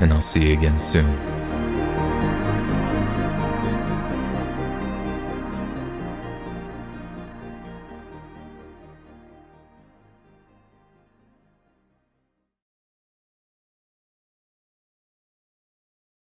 and 0.00 0.12
I'll 0.12 0.22
see 0.22 0.48
you 0.48 0.52
again 0.52 0.78
soon. 0.78 1.31